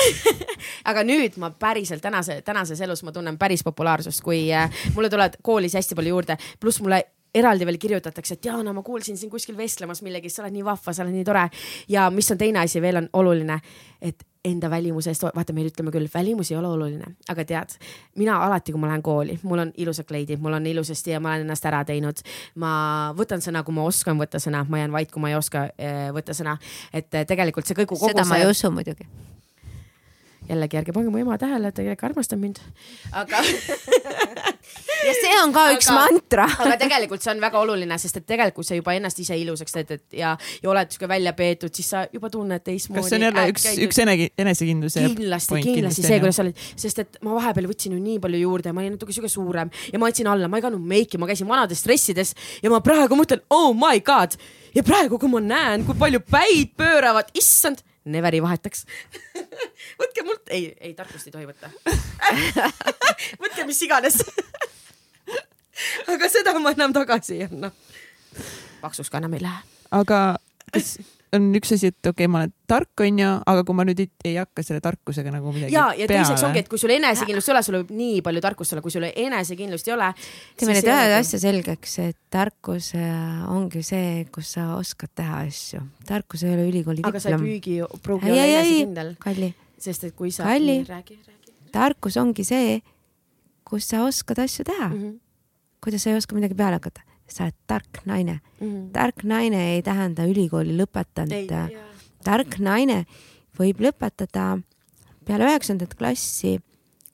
aga 0.91 1.05
nüüd 1.07 1.39
ma 1.43 1.53
päriselt 1.53 2.03
tänase, 2.05 2.41
tänases 2.47 2.81
elus 2.85 3.05
ma 3.07 3.13
tunnen 3.15 3.39
päris 3.41 3.65
populaarsust, 3.67 4.23
kui 4.25 4.47
äh, 4.55 4.73
mulle 4.97 5.13
tulevad 5.13 5.39
koolis 5.43 5.77
hästi 5.79 5.99
palju 5.99 6.17
juurde, 6.17 6.39
pluss 6.61 6.83
mulle 6.85 7.05
eraldi 7.35 7.67
veel 7.69 7.79
kirjutatakse, 7.81 8.39
et 8.39 8.43
Diana, 8.43 8.73
ma 8.73 8.83
kuulsin 8.83 9.19
sind 9.19 9.33
kuskil 9.33 9.57
vestlemas 9.57 10.03
millegist, 10.03 10.39
sa 10.39 10.45
oled 10.45 10.57
nii 10.57 10.65
vahva, 10.67 10.95
sa 10.95 11.05
oled 11.05 11.17
nii 11.17 11.27
tore. 11.29 11.49
ja 11.89 12.09
mis 12.11 12.31
on 12.33 12.39
teine 12.39 12.65
asi 12.65 12.83
veel 12.83 13.03
on 13.03 13.09
oluline, 13.13 13.61
et 14.03 14.25
enda 14.45 14.71
välimuse 14.71 15.11
eest, 15.13 15.25
vaata, 15.35 15.53
me 15.53 15.65
ütleme 15.67 15.93
küll, 15.95 16.09
välimus 16.13 16.53
ei 16.53 16.59
ole 16.59 16.71
oluline, 16.71 17.15
aga 17.29 17.45
tead, 17.49 17.75
mina 18.21 18.39
alati, 18.47 18.73
kui 18.73 18.81
ma 18.81 18.91
lähen 18.91 19.03
kooli, 19.05 19.39
mul 19.43 19.65
on 19.65 19.73
ilusad 19.77 20.07
kleidid, 20.09 20.41
mul 20.43 20.57
on 20.57 20.67
ilusasti 20.71 21.15
ja 21.15 21.21
ma 21.21 21.35
olen 21.35 21.47
ennast 21.47 21.67
ära 21.69 21.83
teinud. 21.89 22.23
ma 22.63 22.71
võtan 23.19 23.43
sõna, 23.45 23.65
kui 23.67 23.75
ma 23.75 23.87
oskan 23.89 24.21
võtta 24.21 24.41
sõna, 24.43 24.65
ma 24.69 24.83
jään 24.83 24.95
vait, 24.95 25.11
kui 25.13 25.23
ma 25.23 25.33
ei 25.33 25.39
oska 25.39 25.69
eh, 25.77 26.09
võtta 26.15 26.37
sõna. 26.37 26.59
et 26.93 27.15
eh, 27.15 27.27
tegelikult 27.29 27.67
see 27.67 27.79
kõik, 27.79 27.97
seda 27.99 28.25
ma 28.25 28.37
see 28.37 28.47
ei 28.47 28.55
usu 28.55 28.73
muidugi. 28.73 29.09
Jällegi 30.49 30.79
ärge 30.81 30.95
pange 30.97 31.13
mu 31.13 31.21
ema 31.21 31.37
tähele, 31.41 31.71
ta 31.73 31.81
tegelikult 31.83 32.11
armastab 32.11 32.41
mind. 32.41 32.61
aga, 33.13 33.41
ja 35.07 35.15
see 35.19 35.35
on 35.43 35.53
ka 35.55 35.65
üks 35.75 35.89
Aga- 35.91 35.97
mantra. 35.99 36.47
aga 36.65 36.77
tegelikult 36.81 37.25
see 37.25 37.33
on 37.35 37.43
väga 37.45 37.63
oluline, 37.63 37.99
sest 38.01 38.21
et 38.21 38.27
tegelikult 38.29 38.69
sa 38.69 38.79
juba 38.79 38.95
ennast 38.99 39.21
ise 39.23 39.37
ilusaks 39.39 39.77
teed, 39.77 39.95
et 39.99 40.19
ja, 40.21 40.35
ja 40.63 40.71
oled 40.73 40.93
sihuke 40.95 41.11
välja 41.11 41.35
peetud, 41.39 41.75
siis 41.75 41.91
sa 41.95 42.05
juba 42.13 42.31
tunned 42.35 42.65
teistmoodi. 42.67 43.03
kas 43.03 43.13
see 43.13 43.21
on 43.21 43.27
jälle 43.29 43.47
üks, 43.53 43.67
üks 43.89 44.03
enegi- 44.05 44.31
enesekindluse 44.39 45.05
kindlasti, 45.07 45.63
kindlasti 45.69 46.07
see, 46.07 46.21
kuidas 46.23 46.41
sa 46.41 46.47
olid, 46.47 46.63
sest 46.85 47.05
et 47.05 47.21
ma 47.27 47.37
vahepeal 47.39 47.69
võtsin 47.71 47.97
ju 47.97 48.03
nii 48.03 48.21
palju 48.25 48.43
juurde, 48.45 48.75
ma 48.75 48.85
olin 48.85 48.97
natuke 48.97 49.17
sihuke 49.17 49.33
suurem 49.33 49.73
ja 49.93 50.01
ma 50.01 50.11
andsin 50.11 50.31
alla, 50.31 50.51
ma 50.51 50.61
ei 50.61 50.67
kandnud 50.67 50.89
meiki, 50.95 51.21
ma 51.21 51.29
käisin 51.31 51.49
vanades 51.51 51.85
dressides 51.87 52.35
ja 52.63 52.73
ma 52.73 52.81
praegu 52.85 53.19
mõtlen, 53.19 53.45
oh 53.55 53.73
my 53.77 54.01
god 54.05 54.39
ja 54.75 54.85
praegu, 54.87 55.19
kui 55.21 55.31
ma 55.33 55.41
näen, 55.43 55.85
kui 55.87 55.97
palju 55.99 56.21
päid 56.29 56.75
pööravad, 56.79 57.31
issand, 57.39 57.83
never 58.13 58.35
ei 58.35 58.43
vahetaks. 58.43 58.85
võtke 60.01 60.25
mult, 60.27 60.49
ei, 60.55 60.71
ei 60.81 60.95
tarkust 60.99 61.29
ei 61.29 61.35
tohi 61.35 61.49
võtta. 61.49 61.71
võtke 63.43 63.67
mis 63.69 63.83
iganes. 63.87 64.21
aga 66.09 66.33
seda 66.33 66.57
ma 66.59 66.75
enam 66.77 66.97
tagasi 66.97 67.39
ei 67.39 67.47
anna. 67.49 67.73
paksuks 68.81 69.11
ka 69.11 69.23
enam 69.23 69.39
ei 69.39 69.45
lähe. 69.45 69.63
aga 69.91 70.21
kas 70.73 70.99
on 71.37 71.49
üks 71.59 71.73
asi, 71.77 71.91
et 71.93 71.99
okei 72.01 72.27
okay,, 72.27 72.31
ma 72.31 72.43
olen 72.43 72.53
tark, 72.71 73.03
onju, 73.05 73.31
aga 73.53 73.65
kui 73.67 73.77
ma 73.77 73.87
nüüd 73.89 74.03
ei, 74.05 74.11
ei 74.31 74.35
hakka 74.41 74.65
selle 74.67 74.83
tarkusega 74.85 75.33
nagu 75.35 75.53
midagi 75.55 75.75
ja, 75.75 75.89
ja 75.99 76.09
teiseks 76.11 76.45
ongi, 76.49 76.63
et 76.65 76.71
kui 76.73 76.81
sul 76.81 76.93
enesekindlust 76.97 77.51
ei 77.51 77.55
ole, 77.55 77.63
sul 77.67 77.79
võib 77.81 77.95
nii 78.01 78.21
palju 78.27 78.45
tarkust 78.45 78.75
olla, 78.75 78.85
kui 78.85 78.95
sul 78.95 79.09
enesekindlust 79.09 79.89
ei 79.91 79.97
ole. 79.97 80.11
teeme 80.59 80.77
nüüd 80.79 80.91
ühe 80.93 81.17
asja 81.19 81.43
selgeks, 81.45 81.99
et 82.05 82.19
tarkus 82.33 82.93
äh, 82.99 83.49
ongi 83.53 83.85
see, 83.87 84.27
kus 84.35 84.55
sa 84.57 84.71
oskad 84.77 85.13
teha 85.19 85.45
asju. 85.47 85.83
tarkus 86.09 86.45
ei 86.45 86.55
ole 86.57 86.69
ülikooli 86.73 87.05
aga 87.05 87.21
sa 87.21 87.33
ei 87.33 87.37
diplom. 87.37 87.49
püügi, 87.49 88.03
pruugi 88.05 88.33
olla 88.33 88.47
enesekindel,, 88.53 89.17
kalli, 89.23 89.53
sest 89.79 90.11
et 90.11 90.17
kui 90.17 90.33
sa. 90.35 90.49
Kalli. 90.49 90.81
räägi, 90.89 91.21
räägi 91.25 91.39
tarkus 91.73 92.17
ongi 92.21 92.45
see, 92.47 92.79
kus 93.69 93.89
sa 93.91 94.05
oskad 94.07 94.41
asju 94.43 94.65
teha 94.65 94.89
mm. 94.89 95.01
-hmm. 95.01 95.19
kuidas 95.85 96.03
sa 96.03 96.11
ei 96.11 96.17
oska 96.17 96.35
midagi 96.35 96.55
peale 96.55 96.81
hakata, 96.81 97.01
sa 97.29 97.47
oled 97.47 97.57
tark 97.67 98.03
naine. 98.09 98.41
Mm 98.61 98.91
tark 98.93 99.25
naine 99.25 99.75
ei 99.75 99.83
tähenda 99.83 100.27
ülikooli 100.27 100.77
lõpetanud. 100.79 101.53
tark 102.25 102.59
naine 102.59 103.05
võib 103.59 103.81
lõpetada 103.83 104.63
peale 105.27 105.51
üheksandat 105.51 105.95
klassi 105.99 106.59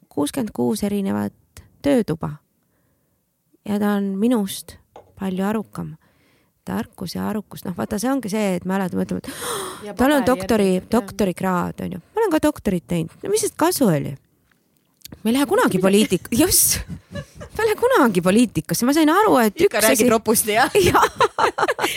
kuuskümmend 0.09 0.53
kuus 0.55 0.83
erinevat 0.83 1.35
töötuba. 1.83 2.39
ja 3.65 3.79
ta 3.79 3.95
on 3.97 4.15
minust 4.19 4.79
palju 5.19 5.45
arukam. 5.45 5.97
tarkus 6.65 7.15
ja 7.15 7.29
arukus, 7.29 7.61
noh, 7.65 7.75
vaata, 7.77 7.99
see 8.01 8.09
ongi 8.09 8.31
see, 8.33 8.55
et 8.57 8.65
me 8.65 8.73
alati 8.79 8.97
mõtleme, 8.97 9.21
et 9.21 9.97
tal 10.01 10.15
on 10.17 10.25
doktori, 10.25 10.81
doktorikraad 10.91 11.83
onju, 11.85 11.99
ma 12.01 12.23
olen 12.23 12.33
ka 12.33 12.41
doktorit 12.41 12.87
teinud, 12.89 13.13
no 13.21 13.33
mis 13.33 13.45
sest 13.45 13.59
kasu 13.61 13.91
oli? 13.93 14.15
Ma 15.23 15.31
ei 15.31 15.37
lähe 15.37 15.47
kunagi 15.49 15.81
poliitik-, 15.83 16.31
just, 16.35 16.79
ma 17.13 17.65
ei 17.65 17.69
lähe 17.69 17.77
kunagi 17.81 18.23
poliitikasse, 18.25 18.87
ma 18.89 18.95
sain 18.97 19.11
aru, 19.13 19.37
et 19.43 19.55
ikka 19.57 19.79
üks 19.81 19.87
räägid 19.87 20.05
asi, 20.05 20.11
ropusti 20.13 20.57
jah? 20.57 20.79
jah, 20.89 21.07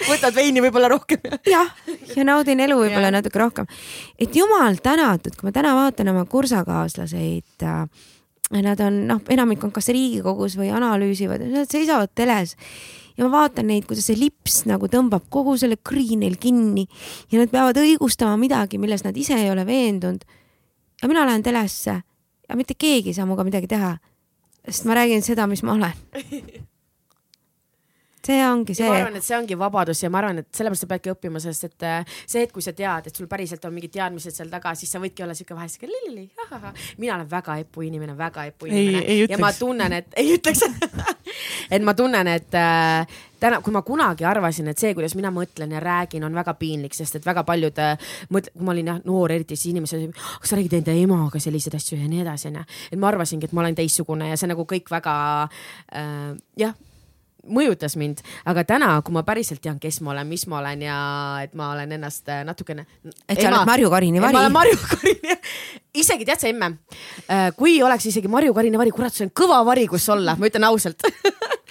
võtad 0.10 0.36
veini 0.36 0.64
võib-olla 0.66 0.92
rohkem. 0.92 1.24
jah, 1.48 1.72
ja 2.16 2.28
naudin 2.28 2.62
elu 2.68 2.78
võib-olla 2.84 3.12
natuke 3.16 3.42
rohkem. 3.42 3.72
et 4.20 4.36
jumal 4.36 4.80
tänatud, 4.84 5.36
kui 5.38 5.50
ma 5.50 5.56
täna 5.56 5.74
vaatan 5.78 6.14
oma 6.14 6.28
kursakaaslaseid 6.30 7.68
äh,, 7.68 7.84
nad 8.64 8.86
on 8.86 9.02
noh, 9.10 9.26
enamik 9.34 9.66
on 9.68 9.74
kas 9.76 9.92
Riigikogus 9.92 10.56
või 10.60 10.72
analüüsivad, 10.72 11.44
nad 11.52 11.72
seisavad 11.72 12.14
teles 12.16 12.56
ja 13.18 13.26
ma 13.26 13.32
vaatan 13.34 13.68
neid, 13.72 13.88
kuidas 13.90 14.08
see 14.08 14.20
lips 14.20 14.62
nagu 14.70 14.90
tõmbab 14.92 15.26
kogu 15.34 15.58
selle 15.60 15.80
krii 15.82 16.20
neil 16.22 16.38
kinni 16.42 16.86
ja 17.32 17.42
nad 17.42 17.52
peavad 17.52 17.80
õigustama 17.82 18.38
midagi, 18.40 18.80
milles 18.82 19.04
nad 19.06 19.18
ise 19.18 19.40
ei 19.42 19.50
ole 19.52 19.66
veendunud. 19.68 20.24
ja 21.02 21.10
mina 21.10 21.26
lähen 21.26 21.44
telesse 21.44 22.02
ja 22.50 22.56
mitte 22.56 22.74
keegi 22.78 23.10
ei 23.10 23.14
saa 23.18 23.26
minuga 23.26 23.44
midagi 23.48 23.68
teha, 23.68 23.98
sest 24.66 24.86
ma 24.86 24.98
räägin 24.98 25.24
seda, 25.26 25.48
mis 25.48 25.64
ma 25.64 25.74
olen. 25.74 25.94
see 28.28 28.40
ongi 28.48 28.76
ja 28.78 28.88
ma 28.88 28.96
see 28.96 29.02
arvan, 29.02 29.20
et 29.20 29.28
see 29.28 29.38
ongi 29.38 29.58
vabadus 29.60 30.04
ja 30.04 30.12
ma 30.14 30.22
arvan, 30.22 30.42
et 30.44 30.50
sellepärast 30.56 30.86
sa 30.86 30.90
peadki 30.92 31.14
õppima, 31.14 31.42
sest 31.44 31.68
et 31.70 31.88
äh, 31.88 32.18
see 32.26 32.44
hetk, 32.44 32.56
kui 32.58 32.66
sa 32.66 32.74
tead, 32.78 33.10
et 33.10 33.22
sul 33.22 33.30
päriselt 33.32 33.64
on 33.68 33.76
mingid 33.76 33.94
teadmised 33.96 34.36
seal 34.36 34.52
taga, 34.52 34.74
siis 34.78 34.92
sa 34.94 35.02
võidki 35.04 35.26
olla 35.26 35.36
siuke 35.38 35.56
vahest 35.58 35.78
siuke 35.78 35.92
lillili, 35.92 36.28
mina 36.98 37.18
olen 37.18 37.30
väga 37.32 37.60
epu 37.64 37.86
inimene, 37.88 38.18
väga 38.18 38.48
epu 38.52 38.70
inimene 38.72 39.04
ja 39.24 39.38
ma 39.38 39.52
ütleks. 39.52 39.62
tunnen, 39.64 39.98
et 40.02 40.20
ei 40.20 40.36
ütleks 40.36 40.66
et 41.76 41.84
ma 41.84 41.96
tunnen, 41.98 42.28
et 42.32 42.58
äh, 42.58 43.20
täna, 43.40 43.60
kui 43.62 43.74
ma 43.76 43.84
kunagi 43.86 44.26
arvasin, 44.28 44.72
et 44.72 44.82
see, 44.82 44.94
kuidas 44.98 45.16
mina 45.18 45.32
mõtlen 45.34 45.74
ja 45.76 45.82
räägin, 45.84 46.26
on 46.26 46.36
väga 46.36 46.56
piinlik, 46.60 46.96
sest 46.98 47.20
et 47.20 47.28
väga 47.28 47.44
paljud 47.48 47.82
äh, 47.84 48.10
mõtle, 48.34 48.54
kui 48.56 48.68
ma 48.68 48.74
olin 48.76 48.92
jah 48.94 49.00
noor, 49.06 49.34
eriti 49.36 49.58
siis 49.58 49.74
inimesed, 49.74 50.10
kas 50.16 50.52
sa 50.52 50.60
räägid 50.60 50.80
enda 50.80 50.96
emaga 50.98 51.42
selliseid 51.42 51.78
asju 51.78 52.00
ja 52.02 52.10
nii 52.10 52.24
edasi 52.26 52.52
onju. 52.52 52.66
et 52.92 53.00
ma 53.00 53.12
arvasingi, 53.12 53.50
et 53.50 53.56
ma 53.56 53.66
olen 53.66 53.78
teistsugune 53.78 54.32
ja 54.32 54.40
see 54.40 54.50
nagu 54.52 54.68
kõik 54.70 54.92
väga 54.94 55.16
äh, 55.48 56.36
jah 56.60 56.76
mõjutas 57.48 57.98
mind, 58.00 58.22
aga 58.50 58.64
täna, 58.68 58.92
kui 59.06 59.16
ma 59.16 59.24
päriselt 59.28 59.62
tean, 59.64 59.80
kes 59.82 60.02
ma 60.06 60.14
olen, 60.16 60.28
mis 60.30 60.46
ma 60.52 60.60
olen 60.62 60.86
ja 60.86 61.00
et 61.46 61.56
ma 61.58 61.72
olen 61.74 61.98
ennast 61.98 62.30
äh, 62.32 62.44
natukene. 62.48 62.88
Et 63.28 63.40
sa 63.40 63.50
oled 63.52 63.70
Marju 63.70 63.92
Karini 63.94 64.24
vari. 64.24 64.38
ma 64.38 64.46
olen 64.46 64.56
Marju 64.56 64.80
Karini, 64.84 65.38
isegi 65.98 66.28
tead 66.28 66.44
sa 66.44 66.52
emme, 66.52 66.74
kui 67.58 67.80
oleks 67.84 68.10
isegi 68.12 68.32
Marju 68.32 68.56
Karini 68.58 68.80
vari, 68.80 68.94
kurat, 68.96 69.16
see 69.16 69.28
on 69.28 69.34
kõva 69.36 69.64
vari, 69.68 69.88
kus 69.90 70.08
olla, 70.14 70.38
ma 70.38 70.50
ütlen 70.52 70.68
ausalt 70.68 71.08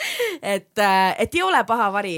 et, 0.55 0.73
et 1.19 1.35
ei 1.35 1.43
ole 1.43 1.63
paha 1.67 1.89
vari, 1.93 2.17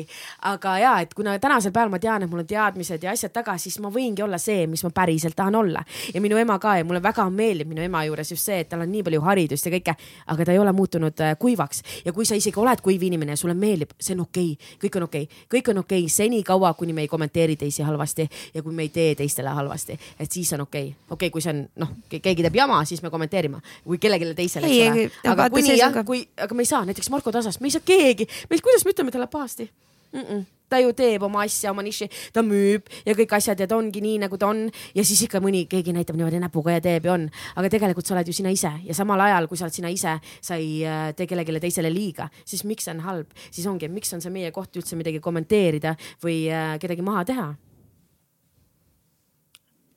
aga 0.51 0.74
ja, 0.79 0.93
et 1.05 1.14
kuna 1.14 1.37
tänasel 1.39 1.72
päeval 1.72 1.93
ma 1.93 2.01
tean, 2.03 2.22
et 2.22 2.31
mul 2.31 2.43
on 2.43 2.49
teadmised 2.49 3.03
ja 3.03 3.12
asjad 3.14 3.33
taga, 3.35 3.57
siis 3.59 3.79
ma 3.83 3.91
võingi 3.95 4.24
olla 4.24 4.39
see, 4.43 4.66
mis 4.70 4.83
ma 4.87 4.91
päriselt 4.95 5.37
tahan 5.37 5.55
olla. 5.55 5.85
ja 6.14 6.20
minu 6.20 6.37
ema 6.37 6.59
ka 6.59 6.76
ja 6.79 6.85
mulle 6.85 7.03
väga 7.03 7.29
meeldib 7.31 7.68
minu 7.68 7.83
ema 7.83 8.05
juures 8.05 8.33
just 8.33 8.45
see, 8.45 8.61
et 8.64 8.68
tal 8.68 8.83
on 8.85 8.93
nii 8.93 9.05
palju 9.07 9.22
haridust 9.24 9.66
ja 9.66 9.72
kõike, 9.72 9.95
aga 10.26 10.45
ta 10.45 10.55
ei 10.55 10.59
ole 10.59 10.72
muutunud 10.72 11.24
äh, 11.24 11.37
kuivaks 11.39 11.83
ja 12.05 12.12
kui 12.12 12.26
sa 12.26 12.39
isegi 12.39 12.61
oled 12.61 12.83
kuiv 12.85 13.03
inimene 13.03 13.37
ja 13.37 13.41
sulle 13.41 13.55
meeldib, 13.55 13.95
see 14.01 14.16
on 14.16 14.24
okei 14.26 14.53
okay., 14.53 14.76
kõik 14.85 15.01
on 15.01 15.09
okei 15.09 15.29
okay., 15.29 15.45
kõik 15.57 15.72
on 15.72 15.83
okei 15.85 16.05
okay. 16.07 16.14
senikaua, 16.14 16.74
kuni 16.79 16.97
me 16.97 17.07
ei 17.07 17.11
kommenteeri 17.11 17.57
teisi 17.57 17.83
halvasti 17.87 18.29
ja 18.55 18.62
kui 18.62 18.74
me 18.74 18.89
ei 18.89 18.93
tee 18.95 19.14
teistele 19.18 19.55
halvasti, 19.55 19.99
et 20.18 20.33
siis 20.33 20.53
on 20.57 20.66
okei 20.66 20.89
okay., 20.91 20.97
okei 21.11 21.29
okay,, 21.29 21.31
kui 21.35 21.45
see 21.45 21.55
on 21.55 21.64
noh, 21.85 21.95
keegi 22.11 22.45
teeb 22.47 22.59
jama, 22.59 22.81
siis 22.89 23.03
me 23.03 23.11
kommenteerime, 23.11 23.62
kui 23.85 23.99
kellelegi 24.03 24.35
teisele, 24.39 24.68
Ei, 24.68 24.83
eks 25.07 25.20
ole 25.24 25.33
aga 25.33 25.49
kuni 25.53 25.76
jah 25.79 25.99
kui, 26.07 26.22
aga 26.41 26.57
me 26.57 26.64
ei 26.64 26.70
saa 26.70 26.85
näiteks 26.89 27.11
Marko 27.12 27.33
Tasast, 27.35 27.61
me 27.61 27.70
ei 27.70 27.74
saa 27.74 27.78
keegi, 27.85 28.29
meil, 28.51 28.62
kuidas 28.64 28.85
me 28.85 28.95
ütleme 28.95 29.14
talle 29.14 29.29
pahasti 29.31 29.68
mm? 30.12 30.20
-mm. 30.20 30.45
ta 30.68 30.79
ju 30.79 30.93
teeb 30.93 31.22
oma 31.22 31.43
asja, 31.43 31.70
oma 31.70 31.83
niši, 31.83 32.09
ta 32.33 32.43
müüb 32.43 32.89
ja 33.07 33.14
kõik 33.14 33.35
asjad 33.37 33.61
ja 33.61 33.66
ta 33.66 33.76
ongi 33.76 34.01
nii, 34.01 34.18
nagu 34.24 34.39
ta 34.39 34.49
on 34.49 34.70
ja 34.95 35.05
siis 35.05 35.22
ikka 35.22 35.41
mõni, 35.41 35.66
keegi 35.68 35.93
näitab 35.93 36.16
niimoodi 36.16 36.41
näpuga 36.41 36.76
ja 36.76 36.81
teeb 36.81 37.05
ja 37.05 37.12
on, 37.12 37.29
aga 37.57 37.68
tegelikult 37.68 38.07
sa 38.07 38.14
oled 38.14 38.29
ju 38.29 38.33
sina 38.33 38.51
ise 38.51 38.72
ja 38.85 38.95
samal 38.95 39.20
ajal, 39.20 39.49
kui 39.49 39.57
sa 39.57 39.64
oled 39.64 39.74
sina 39.74 39.89
ise, 39.89 40.18
sa 40.41 40.55
ei 40.55 40.85
äh, 40.87 41.14
tee 41.16 41.26
kellelegi 41.26 41.61
teisele 41.61 41.93
liiga, 41.93 42.29
siis 42.45 42.64
miks 42.64 42.85
see 42.85 42.95
on 42.95 43.01
halb, 43.01 43.33
siis 43.51 43.66
ongi, 43.66 43.89
miks 43.89 44.12
on 44.12 44.20
see 44.20 44.31
meie 44.31 44.53
koht 44.53 44.76
üldse 44.76 44.97
midagi 44.97 45.20
kommenteerida 45.20 45.97
või 46.22 46.47
äh, 46.51 46.79
kedagi 46.79 47.03
maha 47.03 47.24
teha. 47.24 47.55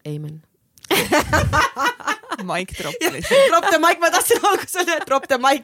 Amen. 0.07 0.41
Mike 2.47 2.73
drop 2.77 2.95
lihtsalt. 3.01 3.47
Drop 3.51 3.65
the 3.69 3.79
mic, 3.81 3.97
ma 4.03 4.09
tahtsin 4.13 4.39
alguses 4.51 4.75
öelda, 4.81 4.93
et 4.99 5.07
drop 5.09 5.25
the 5.31 5.39
mic 5.41 5.63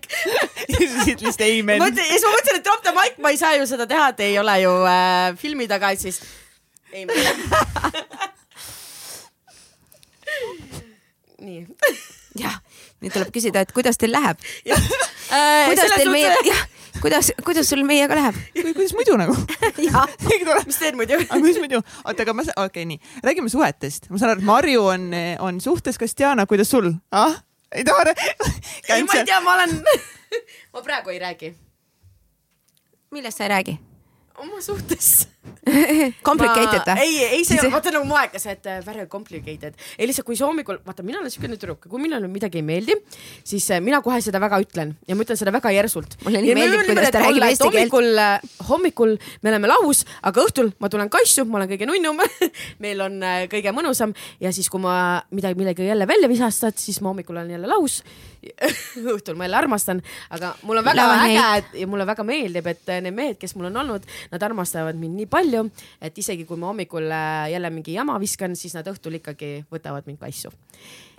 ütlesid 0.67 1.19
lihtsalt 1.25 1.45
amen. 1.47 1.77
ja 1.81 1.89
siis 1.97 2.23
ma 2.25 2.31
mõtlesin, 2.35 2.59
et 2.59 2.65
drop 2.67 2.81
the 2.85 2.93
mic, 2.97 3.13
ma 3.23 3.29
ei 3.33 3.39
saa 3.41 3.53
ju 3.57 3.63
seda 3.69 3.85
teha, 3.89 4.05
et 4.13 4.19
ei 4.27 4.35
ole 4.41 4.55
ju 4.63 4.73
äh, 4.91 5.37
filmi 5.41 5.65
taga, 5.71 5.91
et 5.95 6.01
siis. 6.03 6.17
ei, 6.93 7.03
nii. 11.47 11.61
jah, 12.41 12.55
nüüd 13.03 13.13
tuleb 13.13 13.31
küsida, 13.35 13.61
et 13.63 13.71
kuidas 13.75 13.97
teil 14.01 14.13
läheb, 14.15 14.37
Äh, 15.27 15.67
kuidas 15.67 15.91
teil 15.95 16.11
meie, 16.11 16.31
jah, 16.47 16.61
kuidas, 17.01 17.31
kuidas 17.45 17.69
sul 17.69 17.83
meiega 17.87 18.15
läheb? 18.17 18.37
kuidas 18.53 18.93
muidu 18.97 19.17
nagu? 19.19 19.35
mis 20.69 20.79
teed 20.79 20.97
muidu? 20.99 21.19
aga 21.19 21.39
kuidas 21.39 21.59
muidu, 21.61 21.81
oota, 22.03 22.25
aga 22.25 22.35
ma, 22.37 22.45
okei 22.47 22.65
okay,, 22.65 22.85
nii, 22.89 22.99
räägime 23.25 23.51
suhetest, 23.53 24.09
ma 24.11 24.21
saan 24.21 24.35
aru, 24.35 24.43
et 24.43 24.49
Marju 24.51 24.85
on, 24.93 25.09
on 25.49 25.61
suhtes, 25.63 25.99
kas 26.01 26.17
Diana, 26.17 26.47
kuidas 26.49 26.71
sul 26.71 26.91
ah?? 27.11 27.37
ei 27.75 27.83
taha 27.87 28.13
ei, 28.95 29.03
ma 29.03 29.19
ei 29.19 29.25
tea, 29.27 29.39
ma 29.43 29.57
olen, 29.57 29.77
ma 30.73 30.83
praegu 30.85 31.13
ei 31.15 31.19
räägi. 31.19 31.53
millest 33.11 33.37
sa 33.37 33.47
ei 33.47 33.53
räägi? 33.55 33.79
oma 34.37 34.61
suhtes 34.61 35.27
Complicated 36.27 36.87
või? 36.87 37.03
ei, 37.03 37.17
ei 37.39 37.45
see, 37.47 37.59
vaata 37.73 37.93
nagu 37.95 38.07
moekas, 38.07 38.47
et 38.51 38.69
äh, 38.69 38.79
very 38.85 39.07
complicated. 39.11 39.75
ei 39.97 40.09
lihtsalt, 40.09 40.27
kui 40.27 40.37
sa 40.39 40.47
hommikul, 40.49 40.79
vaata, 40.85 41.05
mina 41.07 41.21
olen 41.21 41.33
siukene 41.33 41.57
tüdruk, 41.57 41.87
kui 41.89 42.01
minule 42.03 42.29
midagi 42.31 42.61
ei 42.61 42.65
meeldi, 42.67 42.97
siis 43.47 43.67
äh, 43.73 43.81
mina 43.83 44.01
kohe 44.05 44.19
seda 44.23 44.41
väga 44.43 44.59
ütlen 44.63 44.95
ja 45.07 45.17
ma 45.17 45.25
ütlen 45.25 45.39
seda 45.39 45.53
väga 45.55 45.73
järsult. 45.75 46.17
Mulle 46.25 46.43
nii 46.45 46.55
meeldib, 46.57 46.85
kuidas 46.91 47.11
ta 47.15 47.23
räägib 47.23 47.47
eesti 47.49 47.71
keelt. 47.73 47.93
hommikul, 47.97 48.23
hommikul 48.69 49.15
me 49.43 49.53
oleme 49.53 49.71
lahus, 49.71 50.03
aga 50.27 50.45
õhtul 50.47 50.71
ma 50.83 50.91
tulen 50.93 51.11
kassu, 51.13 51.45
ma 51.47 51.61
olen 51.61 51.71
kõige 51.73 51.89
nunnum. 51.89 52.23
meil 52.83 53.03
on 53.05 53.19
äh, 53.25 53.43
kõige 53.51 53.73
mõnusam 53.75 54.15
ja 54.43 54.53
siis, 54.55 54.71
kui 54.71 54.83
ma 54.83 55.21
midagi, 55.31 55.59
millegi 55.59 55.87
jälle 55.87 56.07
välja 56.09 56.31
visastad, 56.31 56.77
siis 56.79 57.01
ma 57.01 57.13
hommikul 57.13 57.37
olen 57.37 57.57
jälle 57.57 57.69
lahus. 57.69 58.01
õhtul 59.13 59.35
ma 59.35 59.47
jälle 59.47 59.57
armastan, 59.59 60.01
aga 60.33 60.53
mul 60.63 60.79
on 60.79 60.85
väga 60.85 61.07
and 61.11 61.31
äge 61.31 61.45
et, 61.57 61.73
ja 61.81 61.87
mulle 61.89 62.05
väga 62.07 62.23
meeldib, 62.27 62.67
et 62.69 62.91
äh, 62.91 63.01
need 63.03 63.15
mehed, 63.15 63.39
kes 63.41 63.55
mul 63.57 63.69
on 63.69 63.81
olnud, 63.83 64.05
nad 64.31 64.43
armastavad 64.43 64.97
mind 64.99 65.21
nii 65.21 65.29
palju, 65.31 65.36
et 66.01 66.17
isegi 66.17 66.45
kui 66.45 66.57
ma 66.59 66.71
hommikul 66.71 67.11
äh, 67.11 67.49
jälle 67.51 67.69
mingi 67.73 67.93
jama 67.93 68.19
viskan, 68.19 68.55
siis 68.55 68.75
nad 68.77 68.87
õhtul 68.87 69.19
ikkagi 69.19 69.65
võtavad 69.71 70.07
mind 70.07 70.19
kassu. 70.21 70.51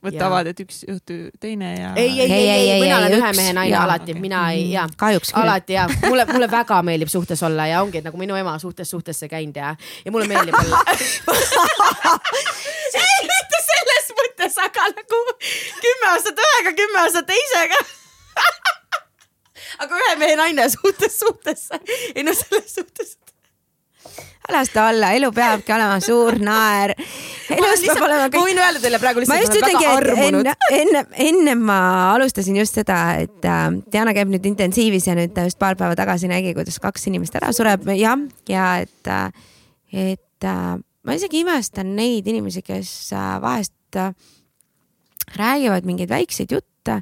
võtavad, 0.05 0.47
et 0.53 0.61
üks 0.63 0.85
õhtu 0.89 1.19
teine 1.41 1.73
ja. 1.75 1.93
ei, 1.97 2.11
ei, 2.21 2.21
ei, 2.21 2.33
Ei, 2.33 2.49
ei, 2.49 2.49
ei, 2.49 2.71
ei, 2.71 2.81
mina 2.83 2.95
ei, 2.95 3.01
olen 3.01 3.13
ei, 3.13 3.19
ühe 3.19 3.33
mehe 3.37 3.53
naine 3.53 3.75
jaa, 3.75 3.85
alati, 3.85 4.13
okei. 4.13 4.23
mina 4.23 4.43
ei, 4.53 4.71
jaa. 4.73 4.87
kahjuks 4.97 5.33
küll. 5.33 5.43
alati 5.43 5.73
ja 5.79 5.89
mulle, 6.07 6.27
mulle 6.33 6.51
väga 6.51 6.83
meeldib 6.87 7.11
suhtes 7.13 7.43
olla 7.43 7.67
ja 7.67 7.83
ongi 7.83 8.03
nagu 8.05 8.21
minu 8.21 8.37
ema 8.39 8.59
suhtes 8.63 8.91
suhtesse 8.91 9.29
käinud 9.29 9.57
ja, 9.57 9.75
ja 10.05 10.15
mulle 10.15 10.29
meeldib 10.31 10.55
olla. 10.59 10.83
ei, 13.05 13.21
mitte 13.33 13.63
selles 13.67 14.11
mõttes, 14.21 14.59
aga 14.65 14.91
nagu 14.95 15.23
kümme 15.83 16.13
aastat 16.15 16.45
ühega, 16.47 16.75
kümme 16.83 17.03
aastat 17.07 17.31
teisega. 17.31 17.83
aga 19.83 19.99
ühe 20.03 20.15
mehe 20.21 20.37
naine 20.39 20.69
suhtes 20.73 21.19
suhtesse, 21.21 21.81
ei 22.15 22.25
no 22.27 22.35
selles 22.37 22.75
suhtes. 22.75 23.17
Las 24.53 24.71
ta 24.73 24.89
olla, 24.89 25.13
elu 25.17 25.29
peabki 25.35 25.73
olema 25.75 25.99
suur 26.01 26.39
naer. 26.41 26.95
elus 27.53 27.83
peab 27.85 28.01
olema 28.07 28.25
ma 28.25 28.31
kõik. 28.33 28.47
võin 28.47 28.61
öelda 28.63 28.81
teile 28.83 29.01
praegu 29.03 29.25
ma 29.29 29.39
lihtsalt, 29.41 29.59
just 29.59 29.67
ma 29.67 29.93
olen 29.93 30.09
ütlengi, 30.09 30.25
et 30.25 30.29
enne, 30.29 30.55
enne, 30.81 31.05
enne 31.29 31.55
ma 31.61 31.79
alustasin 32.15 32.57
just 32.57 32.79
seda, 32.81 32.99
et 33.25 33.45
äh, 33.45 33.69
Diana 33.93 34.15
käib 34.17 34.33
nüüd 34.33 34.49
intensiivis 34.49 35.09
ja 35.11 35.17
nüüd 35.19 35.35
ta 35.37 35.45
just 35.49 35.61
paar 35.61 35.77
päeva 35.81 35.99
tagasi 35.99 36.31
nägi, 36.31 36.55
kuidas 36.57 36.81
kaks 36.83 37.09
inimest 37.11 37.37
ära 37.41 37.53
sureb 37.57 37.89
ja, 37.99 38.17
ja 38.49 38.71
et, 38.85 39.13
et 39.93 40.49
äh, 40.49 40.75
ma 40.79 41.17
isegi 41.17 41.45
imestan 41.45 41.95
neid 41.99 42.27
inimesi, 42.29 42.65
kes 42.65 43.13
äh, 43.17 43.31
vahest 43.45 44.01
äh, 44.01 44.13
räägivad 45.37 45.89
mingeid 45.89 46.11
väikseid 46.13 46.53
jutte. 46.57 47.01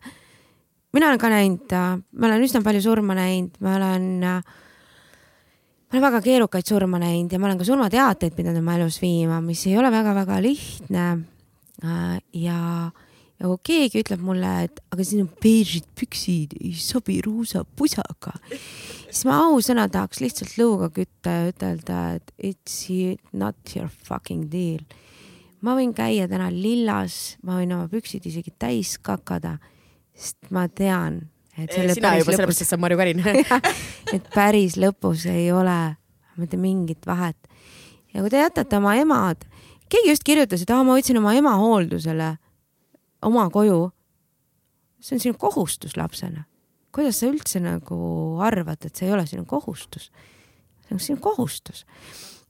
mina 0.92 1.08
olen 1.08 1.18
ka 1.20 1.28
näinud 1.28 1.72
äh,, 1.72 1.98
ma 2.18 2.26
olen 2.26 2.42
üsna 2.42 2.62
palju 2.64 2.80
surma 2.82 3.14
näinud, 3.14 3.58
ma 3.60 3.76
olen 3.76 4.06
äh, 4.24 4.54
ma 5.86 5.94
olen 5.94 6.02
väga 6.08 6.20
keerukaid 6.24 6.66
surma 6.66 6.98
näinud 6.98 7.32
ja 7.32 7.38
ma 7.38 7.46
olen 7.46 7.60
ka 7.60 7.66
surmateateid 7.68 8.34
pidanud 8.34 8.58
oma 8.58 8.74
elus 8.74 8.98
viima, 9.02 9.38
mis 9.44 9.62
ei 9.68 9.76
ole 9.78 9.90
väga-väga 9.94 10.40
lihtne. 10.42 11.04
ja, 12.34 12.58
ja 13.38 13.50
kui 13.52 13.60
keegi 13.70 14.02
ütleb 14.02 14.24
mulle, 14.26 14.50
et 14.66 14.80
aga 14.90 15.06
sinu 15.06 15.28
beežid 15.42 15.86
püksid 15.98 16.56
ei 16.58 16.72
sobi 16.74 17.20
ruusa 17.22 17.62
pusaga, 17.78 18.34
siis 19.06 19.22
ma 19.28 19.38
ausõna 19.44 19.86
tahaks 19.92 20.24
lihtsalt 20.24 20.56
lõuga 20.58 20.90
kütta 20.96 21.36
ja 21.36 21.52
ütelda, 21.52 22.00
et 22.18 22.34
it's 22.40 22.88
not 23.32 23.76
your 23.76 23.92
fucking 24.08 24.50
deal. 24.50 24.82
ma 25.60 25.76
võin 25.78 25.94
käia 25.94 26.26
täna 26.30 26.50
lillas, 26.50 27.36
ma 27.46 27.60
võin 27.60 27.72
oma 27.78 27.86
püksid 27.92 28.26
isegi 28.26 28.52
täis 28.58 28.98
kakada, 28.98 29.56
sest 30.16 30.50
ma 30.50 30.66
tean, 30.68 31.28
et 31.58 31.72
selle 31.72 31.94
sina 31.96 32.14
juba 32.18 32.32
sellepärast, 32.34 32.62
et 32.62 32.68
sa 32.68 32.76
oled 32.76 32.84
Marju 32.84 32.98
Karin. 33.00 33.22
et 34.16 34.32
päris 34.34 34.76
lõpus 34.80 35.26
ei 35.30 35.50
ole 35.52 35.96
mitte 36.36 36.58
mingit 36.60 37.06
vahet. 37.08 37.38
ja 38.14 38.20
kui 38.20 38.32
te 38.32 38.40
jätate 38.40 38.78
oma 38.78 38.94
emad, 39.00 39.46
keegi 39.88 40.12
just 40.12 40.26
kirjutas, 40.26 40.62
et 40.62 40.72
aa, 40.72 40.84
ma 40.84 40.96
võtsin 40.96 41.20
oma 41.20 41.34
ema 41.36 41.56
hooldusele 41.60 42.34
oma 43.26 43.48
koju. 43.50 43.90
see 45.00 45.16
on 45.16 45.22
sinu 45.22 45.38
kohustus 45.38 45.96
lapsena. 45.96 46.44
kuidas 46.92 47.20
sa 47.20 47.28
üldse 47.30 47.60
nagu 47.60 47.96
arvad, 48.42 48.84
et 48.84 48.94
see 48.94 49.08
ei 49.08 49.16
ole 49.16 49.26
sinu 49.26 49.44
kohustus? 49.48 50.10
see 50.86 50.94
on 50.94 51.00
sinu 51.00 51.20
kohustus. 51.20 51.86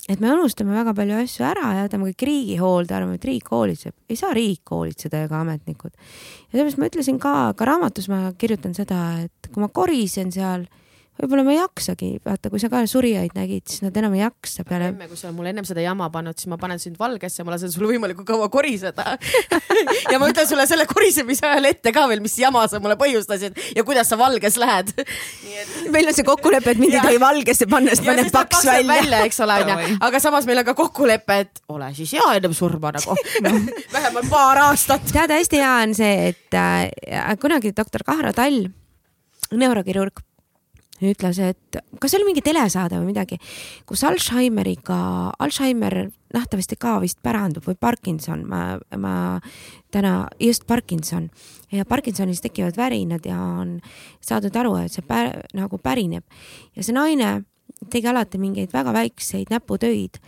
Et 0.08 0.20
me 0.22 0.30
unustame 0.30 0.74
väga 0.76 0.94
palju 0.94 1.18
asju 1.18 1.44
ära 1.48 1.72
ja 1.74 1.84
jätame 1.86 2.10
kõik 2.12 2.24
riigi 2.28 2.56
hoolde, 2.60 2.94
arvame, 2.94 3.18
et 3.18 3.26
riik 3.26 3.50
hoolitseb. 3.50 3.94
ei 4.08 4.18
saa 4.18 4.32
riik 4.36 4.70
hoolitseda 4.70 5.24
ega 5.26 5.40
ametnikud. 5.42 5.92
ja 5.92 6.50
sellepärast 6.52 6.80
ma 6.80 6.90
ütlesin 6.90 7.20
ka, 7.22 7.36
ka 7.58 7.68
raamatus 7.68 8.08
ma 8.12 8.20
kirjutan 8.38 8.74
seda, 8.74 9.00
et 9.26 9.50
kui 9.52 9.64
ma 9.64 9.68
korisen 9.68 10.30
seal, 10.34 10.68
võib-olla 11.20 11.44
ma 11.46 11.54
ei 11.54 11.60
jaksagi, 11.60 12.10
vaata, 12.24 12.50
kui 12.52 12.60
sa 12.62 12.70
ka 12.72 12.82
surijaid 12.90 13.36
nägid, 13.36 13.64
siis 13.70 13.84
nad 13.84 13.96
enam 13.96 14.14
ei 14.16 14.22
jaksa 14.22 14.64
peale. 14.68 14.90
emme, 14.92 15.08
kui 15.08 15.18
sa 15.18 15.28
oled 15.28 15.38
mulle 15.38 15.52
ennem 15.54 15.68
seda 15.68 15.84
jama 15.84 16.08
pannud, 16.12 16.36
siis 16.38 16.50
ma 16.52 16.58
panen 16.60 16.82
sind 16.82 16.98
valgesse, 17.00 17.44
ma 17.46 17.54
lasen 17.54 17.72
sul 17.72 17.88
võimalikult 17.88 18.28
kaua 18.28 18.48
koriseda. 18.52 19.16
ja 20.12 20.20
ma 20.20 20.30
ütlen 20.32 20.48
sulle 20.48 20.66
selle 20.68 20.86
korisemise 20.90 21.46
ajal 21.48 21.70
ette 21.72 21.92
ka 21.96 22.06
veel, 22.10 22.22
mis 22.24 22.36
jama 22.40 22.66
sa 22.70 22.80
mulle 22.82 22.98
põhjustasid 23.00 23.56
ja 23.76 23.84
kuidas 23.86 24.12
sa 24.12 24.20
valges 24.20 24.58
lähed. 24.60 24.92
meil 25.94 26.10
on 26.10 26.16
see 26.16 26.26
kokkulepe, 26.26 26.76
et 26.76 26.82
mind 26.82 26.98
ei 26.98 27.04
tohi 27.08 27.20
valgesse 27.22 27.70
panna, 27.70 27.94
sest 27.94 28.06
ma 28.06 28.16
näen 28.18 28.32
paks 28.34 28.64
välja. 28.66 28.88
välja, 28.92 29.22
eks 29.28 29.40
ole, 29.44 29.60
onju 29.64 29.96
aga 30.00 30.20
samas 30.22 30.46
meil 30.48 30.60
on 30.62 30.68
ka 30.68 30.76
kokkulepe, 30.78 31.38
et 31.46 31.62
ole 31.72 31.90
siis 31.96 32.12
hea 32.16 32.26
ennem 32.38 32.54
surma 32.56 32.92
nagu. 32.96 33.16
vähemalt 33.96 34.30
paar 34.30 34.62
aastat. 34.68 35.06
tead, 35.12 35.32
hästi 35.32 35.62
hea 35.62 35.74
on 35.86 35.96
see, 35.96 36.30
et 36.32 36.58
äh, 36.58 37.32
kunagi 37.40 37.72
doktor 37.76 38.04
Kahra 38.06 38.32
Tall, 38.36 38.66
neurokirurg, 39.54 40.25
ütles, 41.02 41.40
et 41.42 41.78
kas 42.00 42.12
see 42.12 42.20
oli 42.20 42.30
mingi 42.30 42.44
telesaade 42.44 43.00
või 43.00 43.10
midagi, 43.10 43.38
kus 43.88 44.04
Alžeimeriga, 44.06 44.98
Alžeimer 45.42 46.06
nähtavasti 46.34 46.78
ka 46.80 46.96
vist 47.02 47.20
pärandub 47.24 47.66
või 47.66 47.76
Parkinson, 47.80 48.44
ma, 48.48 48.78
ma 48.96 49.14
täna 49.94 50.28
just 50.40 50.66
Parkinson 50.66 51.28
ja 51.72 51.84
Parkinsonis 51.88 52.42
tekivad 52.44 52.78
värinad 52.78 53.26
ja 53.26 53.38
on 53.40 53.76
saadud 54.24 54.56
aru, 54.56 54.76
et 54.84 54.94
see 54.94 55.04
pär, 55.06 55.32
nagu 55.56 55.78
pärineb 55.82 56.24
ja 56.76 56.86
see 56.86 56.96
naine 56.96 57.38
tegi 57.92 58.08
alati 58.08 58.40
mingeid 58.40 58.72
väga 58.72 58.94
väikseid 58.96 59.52
näputöid 59.52 60.20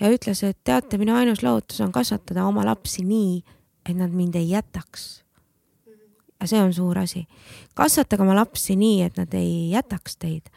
ja 0.00 0.10
ütles, 0.12 0.42
et 0.46 0.58
teate, 0.64 0.98
minu 0.98 1.16
ainus 1.18 1.42
lootus 1.42 1.80
on 1.84 1.92
kasvatada 1.94 2.46
oma 2.46 2.64
lapsi 2.66 3.04
nii, 3.06 3.40
et 3.88 3.96
nad 3.96 4.12
mind 4.14 4.36
ei 4.38 4.52
jätaks. 4.52 5.24
Ja 6.40 6.46
see 6.46 6.60
on 6.62 6.72
suur 6.74 6.98
asi. 6.98 7.26
kasvatage 7.74 8.22
oma 8.22 8.36
lapsi 8.38 8.76
nii, 8.78 9.02
et 9.06 9.18
nad 9.18 9.34
ei 9.34 9.70
jätaks 9.72 10.18
teid. 10.18 10.50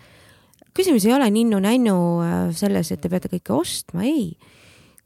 küsimus 0.77 1.05
ei 1.05 1.13
ole 1.13 1.29
ninnu-nännu 1.33 1.95
äh, 2.23 2.55
selles, 2.55 2.91
et 2.91 3.01
te 3.01 3.09
peate 3.09 3.31
kõike 3.31 3.53
ostma, 3.55 4.05
ei. 4.05 4.37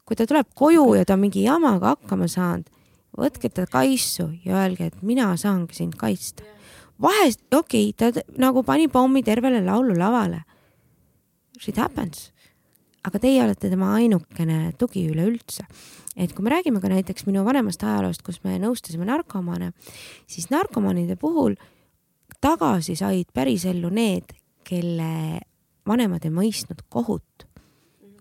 kui 0.05 0.15
ta 0.15 0.27
tuleb 0.27 0.51
koju 0.53 0.93
ja 0.99 1.05
ta 1.05 1.15
on 1.15 1.25
mingi 1.25 1.45
jamaga 1.45 1.95
hakkama 1.95 2.27
saanud, 2.29 2.69
võtke 3.17 3.49
ta 3.49 3.65
kaisu 3.65 4.29
ja 4.45 4.59
öelge, 4.63 4.91
et 4.91 5.01
mina 5.01 5.31
saangi 5.37 5.75
sind 5.75 5.95
kaitsta. 5.97 6.43
vahest, 7.01 7.41
okei 7.53 7.89
okay,, 7.89 8.11
ta 8.11 8.37
nagu 8.37 8.63
pani 8.63 8.87
pommi 8.87 9.23
tervele 9.23 9.63
laululavale. 9.65 10.43
Shit 11.59 11.77
happens. 11.77 12.31
aga 13.05 13.19
teie 13.19 13.43
olete 13.43 13.69
tema 13.69 13.93
ainukene 13.95 14.73
tugi 14.77 15.05
üleüldse 15.07 15.63
et 16.15 16.33
kui 16.33 16.45
me 16.45 16.53
räägime 16.53 16.81
ka 16.81 16.89
näiteks 16.91 17.27
minu 17.27 17.43
vanemast 17.45 17.83
ajaloost, 17.83 18.23
kus 18.25 18.41
me 18.43 18.57
nõustasime 18.61 19.07
narkomaane, 19.07 19.71
siis 20.27 20.49
narkomaanide 20.53 21.17
puhul 21.19 21.57
tagasi 22.41 22.95
said 22.99 23.31
pärisellu 23.33 23.91
need, 23.93 24.35
kelle 24.65 25.41
vanemad 25.87 26.25
ei 26.25 26.33
mõistnud 26.33 26.85
kohut. 26.89 27.47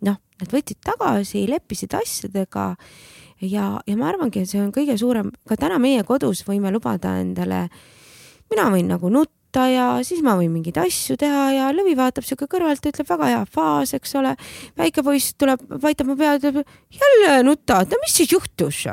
noh, 0.04 0.18
nad 0.40 0.50
võtsid 0.52 0.82
tagasi, 0.84 1.46
leppisid 1.48 1.94
asjadega 1.96 2.74
ja, 3.40 3.68
ja 3.86 3.96
ma 3.96 4.10
arvangi, 4.10 4.42
et 4.42 4.50
see 4.50 4.60
on 4.60 4.72
kõige 4.74 4.98
suurem, 5.00 5.30
ka 5.48 5.56
täna 5.56 5.78
meie 5.80 6.02
kodus 6.04 6.42
võime 6.44 6.72
lubada 6.74 7.14
endale, 7.22 7.68
mina 8.50 8.68
võin 8.74 8.90
nagu 8.90 9.08
nutta 9.08 9.43
ja 9.70 9.86
siis 10.06 10.22
ma 10.24 10.36
võin 10.38 10.52
mingeid 10.52 10.78
asju 10.82 11.16
teha 11.20 11.46
ja 11.54 11.70
lõvi 11.74 11.94
vaatab 11.98 12.26
siuke 12.26 12.48
kõrvalt 12.50 12.84
ütleb 12.90 13.08
väga 13.08 13.30
hea 13.30 13.42
faas, 13.50 13.94
eks 13.96 14.14
ole. 14.20 14.34
väike 14.78 15.04
poiss 15.06 15.34
tuleb, 15.38 15.62
vaitab 15.82 16.10
mu 16.10 16.16
peale, 16.18 16.40
ütleb 16.42 16.62
jälle 16.98 17.42
nutad, 17.46 17.90
no 17.90 18.00
mis 18.02 18.16
siis 18.18 18.32
juhtus? 18.34 18.84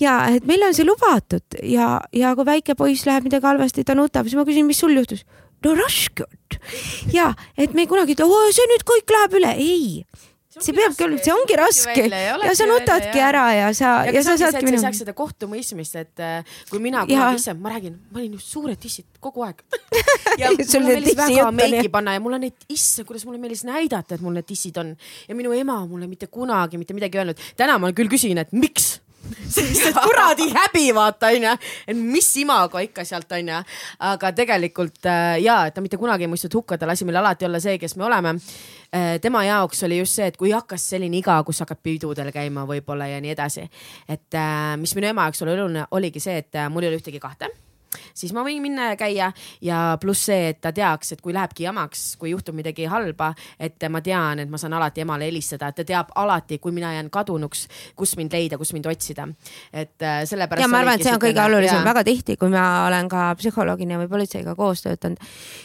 ja 0.00 0.18
et 0.32 0.46
meil 0.48 0.64
on 0.66 0.76
see 0.76 0.86
lubatud 0.86 1.60
ja, 1.62 2.00
ja 2.12 2.34
kui 2.36 2.48
väike 2.48 2.76
poiss 2.78 3.06
läheb 3.08 3.28
midagi 3.28 3.46
halvasti, 3.46 3.84
ta 3.84 3.96
nutab, 3.96 4.28
siis 4.28 4.38
ma 4.38 4.46
küsin, 4.48 4.68
mis 4.68 4.80
sul 4.80 4.96
juhtus? 4.96 5.24
no 5.64 5.74
raske 5.76 6.24
on. 6.26 6.60
ja 7.12 7.32
et 7.56 7.74
me 7.74 7.84
ei 7.84 7.90
kunagi 7.90 8.16
ütle, 8.16 8.28
see 8.54 8.70
nüüd 8.72 8.86
kõik 8.86 9.12
läheb 9.18 9.38
üle, 9.40 9.52
ei. 9.56 10.25
See 10.64 10.74
peabki 10.76 11.04
olema, 11.06 11.22
see 11.24 11.34
ongi 11.34 11.58
raske 11.60 12.06
ja 12.08 12.54
sa 12.56 12.66
nutadki 12.68 13.22
ära 13.22 13.44
ja 13.54 13.68
sa, 13.76 13.92
ja 14.08 14.22
sa 14.24 14.36
saadki 14.40 14.64
minu. 14.66 14.80
sa 14.80 14.86
ei 14.86 14.86
saaks 14.86 15.02
seda 15.04 15.14
kohtumõistmist, 15.16 15.98
et 16.00 16.24
äh, 16.24 16.58
kui 16.70 16.80
mina 16.82 17.04
kunagi 17.08 17.40
ise, 17.42 17.56
ma 17.60 17.74
räägin, 17.74 17.96
ma 18.10 18.20
olin 18.22 18.36
just 18.38 18.52
suured 18.54 18.80
tissid 18.80 19.20
kogu 19.22 19.44
aeg. 19.46 19.62
ja 20.40 20.52
mulle 20.52 20.82
meeldis 20.88 21.18
väga 21.18 21.48
meiki 21.54 21.92
panna 21.92 22.16
ja 22.16 22.22
mul 22.24 22.38
on 22.38 22.46
neid, 22.46 22.68
issand, 22.72 23.08
kuidas 23.08 23.26
mulle 23.28 23.40
meeldis 23.42 23.66
näidata, 23.68 24.16
et 24.16 24.24
mul 24.24 24.36
need 24.36 24.48
tissid 24.48 24.78
on 24.82 24.94
ja 25.28 25.38
minu 25.38 25.54
ema 25.56 25.82
mulle 25.86 26.08
mitte 26.10 26.30
kunagi 26.32 26.80
mitte 26.80 26.96
midagi 26.96 27.20
öelnud. 27.20 27.48
täna 27.56 27.78
ma 27.82 27.92
küll 27.96 28.12
küsin, 28.12 28.40
et 28.40 28.52
miks 28.56 28.96
et 29.26 29.98
kuradi 30.02 30.48
häbi 30.54 30.86
vaata 30.94 31.30
onju, 31.34 31.52
et 31.88 31.98
mis 31.98 32.30
imago 32.42 32.80
ikka 32.82 33.04
sealt 33.04 33.32
onju. 33.32 33.60
aga 33.98 34.32
tegelikult 34.32 35.06
äh, 35.06 35.40
ja, 35.42 35.66
et 35.66 35.74
ta 35.74 35.84
mitte 35.84 36.00
kunagi 36.00 36.26
ei 36.26 36.32
mõistnud 36.32 36.54
hukka, 36.60 36.78
ta 36.78 36.88
lasi 36.88 37.04
meil 37.08 37.20
alati 37.22 37.48
olla 37.48 37.60
see, 37.62 37.78
kes 37.78 37.96
me 37.96 38.08
oleme 38.08 38.36
äh,. 38.36 39.18
tema 39.20 39.44
jaoks 39.44 39.82
oli 39.88 39.98
just 39.98 40.18
see, 40.18 40.26
et 40.26 40.36
kui 40.36 40.54
hakkas 40.54 40.88
selline 40.94 41.20
iga, 41.20 41.38
kus 41.44 41.60
hakkad 41.64 41.82
pidudel 41.82 42.32
käima 42.34 42.66
võib-olla 42.68 43.10
ja 43.10 43.20
nii 43.20 43.34
edasi. 43.36 43.68
et 44.08 44.34
äh, 44.34 44.74
mis 44.80 44.94
minu 44.94 45.12
ema 45.12 45.28
jaoks 45.28 45.46
oli 45.46 45.56
oluline, 45.58 45.86
oligi 45.90 46.20
see, 46.20 46.38
et 46.42 46.66
mul 46.70 46.86
ei 46.86 46.94
ole 46.94 47.00
ühtegi 47.02 47.22
kahte 47.22 47.50
siis 48.14 48.32
ma 48.36 48.44
võin 48.46 48.62
minna 48.62 48.90
ja 48.92 48.96
käia 49.00 49.30
ja 49.64 49.80
pluss 50.00 50.26
see, 50.30 50.50
et 50.52 50.60
ta 50.60 50.72
teaks, 50.72 51.12
et 51.16 51.22
kui 51.24 51.34
lähebki 51.36 51.66
jamaks, 51.66 52.16
kui 52.20 52.30
juhtub 52.30 52.56
midagi 52.56 52.86
halba, 52.90 53.32
et 53.60 53.82
ma 53.90 54.00
tean, 54.04 54.42
et 54.42 54.50
ma 54.50 54.60
saan 54.60 54.76
alati 54.76 55.04
emale 55.04 55.28
helistada, 55.28 55.70
et 55.70 55.80
ta 55.80 55.84
teab 55.86 56.12
alati, 56.14 56.58
kui 56.62 56.74
mina 56.74 56.92
jään 56.94 57.10
kadunuks, 57.12 57.66
kus 57.96 58.16
mind 58.16 58.34
leida, 58.36 58.58
kus 58.58 58.72
mind 58.76 58.86
otsida. 58.90 59.28
et 59.72 60.02
äh, 60.02 60.24
sellepärast. 60.24 60.62
ja 60.62 60.68
ma 60.68 60.78
arvan, 60.82 61.00
et 61.00 61.06
see 61.06 61.14
on 61.14 61.20
kõige 61.22 61.42
olulisem, 61.44 61.84
väga 61.84 62.04
tihti, 62.04 62.36
kui 62.40 62.50
ma 62.52 62.86
olen 62.86 63.08
ka 63.08 63.28
psühholoogina 63.38 63.98
või 64.02 64.08
politseiga 64.10 64.54
koos 64.58 64.82
töötanud, 64.84 65.20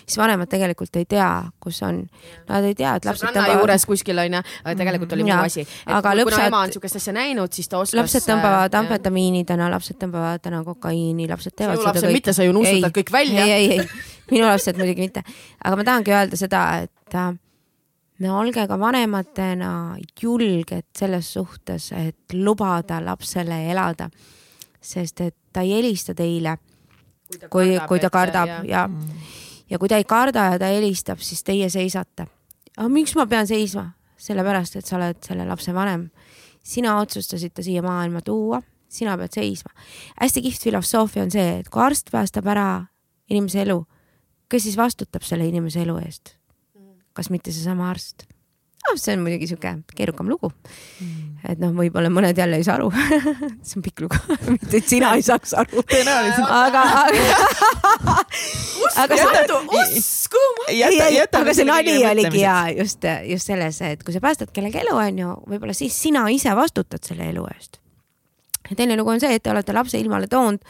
siis 0.05 0.17
vanemad 0.17 0.49
tegelikult 0.51 0.95
ei 0.99 1.05
tea, 1.09 1.29
kus 1.61 1.81
on. 1.87 2.03
Nad 2.49 2.65
ei 2.67 2.75
tea, 2.75 2.95
et 2.99 3.05
lapsed 3.07 3.29
tõmbavad. 3.29 3.61
juures 3.61 3.85
kuskil 3.87 4.19
onju, 4.23 4.41
aga 4.63 4.75
tegelikult 4.77 5.15
oli 5.17 5.25
muu 5.27 5.37
asi. 5.39 5.65
aga 5.85 6.13
lõpsad. 6.17 6.35
kuna 6.35 6.49
ema 6.51 6.63
on 6.65 6.73
sihukest 6.75 6.99
asja 7.01 7.13
näinud, 7.15 7.53
siis 7.53 7.69
ta 7.71 7.79
oskas. 7.81 7.97
lapsed 7.99 8.27
tõmbavad 8.27 8.73
äh, 8.73 8.79
amfetamiini 8.79 9.43
täna, 9.47 9.69
lapsed 9.71 9.99
tõmbavad 10.01 10.43
täna 10.43 10.63
kokaiini, 10.67 11.27
lapsed 11.31 11.55
teevad 11.57 11.81
seda 11.81 12.07
kõik 12.07 12.20
mitte, 12.21 12.33
sa 12.37 12.45
ju 12.45 12.53
nuusutad 12.55 12.93
kõik 12.95 13.11
välja. 13.11 13.45
ei, 13.45 13.51
ei, 13.51 13.79
ei, 13.79 14.11
minu 14.31 14.47
lapsed 14.47 14.77
muidugi 14.79 15.07
mitte, 15.07 15.23
aga 15.63 15.77
ma 15.77 15.85
tahangi 15.87 16.13
öelda 16.13 16.39
seda, 16.39 16.61
et 16.85 17.17
äh, 17.17 17.31
no 18.21 18.37
olge 18.39 18.65
ka 18.69 18.77
vanematena 18.79 19.73
julged 20.21 20.87
selles 20.97 21.33
suhtes, 21.33 21.91
et 21.97 22.37
lubada 22.37 23.01
lapsele 23.03 23.63
elada, 23.71 24.09
sest 24.81 25.21
et 25.25 25.35
ta 25.53 25.65
ei 25.65 25.75
helista 25.77 26.15
teile, 26.17 26.57
kui, 27.49 27.77
kui 27.87 28.01
ta 28.03 28.11
kardab 28.13 28.61
ja, 28.67 28.85
ja, 28.85 28.85
ja 29.69 29.79
kui 29.79 29.89
ta 29.89 29.99
ei 29.99 30.07
karda 30.07 30.51
ja 30.53 30.59
ta 30.61 30.69
helistab, 30.71 31.19
siis 31.23 31.43
teie 31.43 31.69
seisate. 31.69 32.27
aga 32.77 32.89
miks 32.89 33.15
ma 33.15 33.27
pean 33.27 33.47
seisma? 33.47 33.91
sellepärast, 34.21 34.75
et 34.77 34.85
sa 34.85 34.99
oled 34.99 35.17
selle 35.25 35.47
lapse 35.49 35.73
vanem. 35.73 36.11
sina 36.63 36.99
otsustasid 37.01 37.55
ta 37.57 37.63
siia 37.65 37.81
maailma 37.81 38.21
tuua 38.21 38.61
sina 38.91 39.15
pead 39.19 39.39
seisma. 39.39 39.71
hästi 40.19 40.43
kihvt 40.47 40.67
filosoofia 40.69 41.23
on 41.23 41.31
see, 41.33 41.47
et 41.61 41.71
kui 41.71 41.83
arst 41.83 42.11
päästab 42.11 42.47
ära 42.51 42.67
inimese 43.31 43.63
elu, 43.65 43.79
kes 44.51 44.67
siis 44.67 44.77
vastutab 44.79 45.25
selle 45.27 45.47
inimese 45.47 45.85
elu 45.85 45.97
eest? 46.03 46.35
kas 47.13 47.27
mitte 47.29 47.51
seesama 47.51 47.89
arst? 47.91 48.27
noh, 48.81 48.97
see 48.97 49.13
on 49.15 49.23
muidugi 49.25 49.49
sihuke 49.49 49.71
keerukam 49.95 50.29
lugu 50.31 50.49
mm.. 50.49 51.41
et 51.51 51.59
noh, 51.61 51.73
võib-olla 51.75 52.09
mõned 52.13 52.37
jälle 52.37 52.59
ei 52.59 52.65
saa 52.65 52.79
aru 52.79 52.89
see 53.67 53.77
on 53.77 53.85
pikk 53.85 54.05
lugu 54.05 54.37
mitte 54.55 54.79
et 54.79 54.89
sina 54.89 55.13
ei 55.17 55.25
saaks 55.25 55.53
aru. 55.61 55.83
tõenäoliselt. 55.91 56.49
aga, 56.49 56.85
aga 57.03 58.15
aga 59.03 59.19
see, 59.19 59.43
uskuma. 59.99 60.71
aga 61.41 61.57
see 61.57 61.67
nali 61.67 61.99
oligi 62.13 62.43
ja 62.43 62.57
just, 62.73 63.05
just 63.29 63.51
selles, 63.51 63.81
et 63.85 64.03
kui 64.07 64.15
sa 64.15 64.23
päästad 64.23 64.53
kellegi 64.55 64.81
elu, 64.83 64.97
onju, 64.97 65.37
võib-olla 65.53 65.77
siis 65.77 65.97
sina 66.07 66.25
ise 66.33 66.55
vastutad 66.57 67.05
selle 67.05 67.29
elu 67.33 67.45
eest 67.53 67.80
ja 68.71 68.79
teine 68.79 68.97
lugu 68.97 69.13
on 69.13 69.21
see, 69.21 69.35
et 69.35 69.43
te 69.43 69.51
olete 69.51 69.75
lapse 69.75 69.99
ilmale 69.99 70.31
toonud 70.31 70.63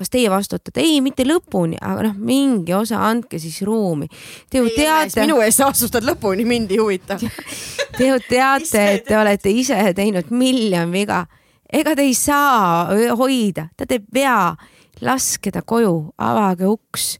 kas 0.00 0.10
teie 0.10 0.30
vastutate? 0.32 0.80
ei, 0.80 1.00
mitte 1.04 1.26
lõpuni, 1.28 1.78
aga 1.84 2.08
noh, 2.08 2.16
mingi 2.16 2.72
osa 2.76 3.02
andke 3.08 3.40
siis 3.42 3.60
ruumi. 3.66 4.08
Te 4.50 4.62
ju 4.62 4.70
teate. 4.74 5.24
minu 5.26 5.40
eest 5.44 5.60
vastutad 5.64 6.06
lõpuni, 6.06 6.46
mind 6.48 6.72
ei 6.72 6.80
huvita 6.80 7.18
Te 7.98 8.08
ju 8.08 8.16
teate, 8.24 8.84
et 8.94 9.04
te 9.08 9.18
olete 9.18 9.52
ise 9.52 9.76
teinud 9.96 10.30
miljon 10.32 10.92
viga. 10.94 11.24
ega 11.72 11.94
te 11.96 12.06
ei 12.06 12.14
saa 12.16 12.88
hoida, 13.18 13.68
ta 13.76 13.86
teeb 13.86 14.08
vea, 14.14 14.54
laske 15.04 15.52
ta 15.52 15.62
koju, 15.62 16.14
avage 16.18 16.66
uks. 16.66 17.18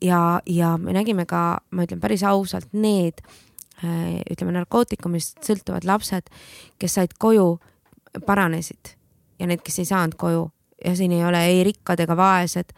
ja, 0.00 0.20
ja 0.46 0.76
me 0.78 0.92
nägime 0.92 1.26
ka, 1.26 1.62
ma 1.70 1.88
ütlen 1.88 2.00
päris 2.00 2.22
ausalt, 2.24 2.68
need 2.72 3.24
ütleme 4.32 4.54
narkootikumist 4.54 5.42
sõltuvad 5.44 5.84
lapsed, 5.84 6.30
kes 6.80 6.94
said 6.96 7.16
koju, 7.20 7.58
paranesid 8.24 8.95
ja 9.38 9.48
need, 9.48 9.62
kes 9.64 9.80
ei 9.82 9.88
saanud 9.88 10.16
koju 10.20 10.44
ja 10.84 10.96
siin 10.96 11.12
ei 11.16 11.24
ole 11.24 11.40
ei 11.46 11.64
rikkad 11.64 12.00
ega 12.04 12.16
vaesed, 12.16 12.74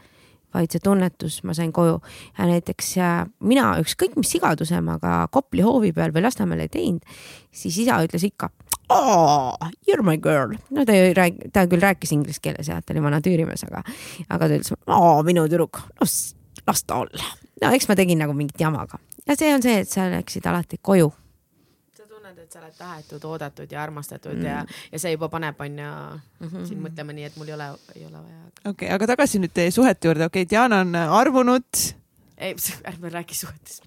vaid 0.55 0.73
see 0.73 0.83
tunnetus, 0.85 1.43
ma 1.45 1.55
sain 1.57 1.73
koju 1.75 1.99
ja 2.39 2.47
näiteks 2.49 2.95
mina 3.45 3.73
ükskõik 3.83 4.17
mis 4.17 4.31
sigaduse 4.33 4.81
ma 4.85 4.97
ka 5.03 5.21
Kopli 5.33 5.65
hoovi 5.67 5.93
peal 5.93 6.15
või 6.15 6.25
Lasnamäel 6.25 6.65
ei 6.65 6.73
teinud, 6.73 7.19
siis 7.53 7.77
isa 7.85 7.99
ütles 8.05 8.25
ikka 8.29 8.51
oh, 8.89 9.55
you 9.87 9.95
are 9.95 10.03
my 10.03 10.17
girl. 10.17 10.55
no 10.71 10.85
ta 10.89 10.97
ei 10.97 11.13
räägi, 11.15 11.51
ta 11.53 11.67
küll 11.69 11.85
rääkis 11.85 12.15
inglise 12.17 12.41
keeles 12.43 12.71
ja 12.71 12.81
ta 12.83 12.95
oli 12.95 13.05
vana 13.05 13.21
tüürimees, 13.25 13.67
aga, 13.69 13.85
aga 14.29 14.49
ta 14.49 14.57
ütles 14.57 14.73
oh, 14.87 15.21
minu 15.27 15.45
tüdruk, 15.49 15.83
no 16.01 16.09
las 16.67 16.85
ta 16.85 17.03
olla. 17.05 17.33
no 17.63 17.73
eks 17.77 17.89
ma 17.91 17.99
tegin 17.99 18.23
nagu 18.25 18.37
mingit 18.37 18.61
jama 18.61 18.87
ka 18.89 19.01
ja 19.27 19.37
see 19.37 19.53
on 19.55 19.65
see, 19.65 19.83
et 19.83 19.91
sa 19.91 20.09
läksid 20.13 20.47
alati 20.49 20.81
koju 20.81 21.11
sa 22.59 22.67
oled 22.67 22.79
tahetud, 22.79 23.25
oodatud 23.25 23.71
ja 23.71 23.83
armastatud 23.83 24.35
mm. 24.35 24.47
ja, 24.47 24.63
ja 24.93 25.01
see 25.01 25.13
juba 25.15 25.29
paneb, 25.31 25.61
onju 25.61 25.87
mm 25.87 26.49
-hmm. 26.49 26.67
sind 26.67 26.83
mõtlema 26.83 27.15
nii, 27.15 27.29
et 27.31 27.37
mul 27.37 27.49
ei 27.49 27.55
ole, 27.55 27.69
ei 27.95 28.05
ole 28.07 28.19
vaja. 28.19 28.41
okei 28.65 28.73
okay,, 28.73 28.91
aga 28.95 29.07
tagasi 29.15 29.39
nüüd 29.39 29.55
teie 29.55 29.71
suhete 29.71 30.09
juurde, 30.09 30.27
okei 30.27 30.43
okay,, 30.43 30.51
Diana 30.51 30.81
on 30.81 30.95
arvunud. 30.95 31.83
ei, 32.39 32.55
ärme 32.91 33.13
räägi 33.15 33.35
suhetest 33.35 33.85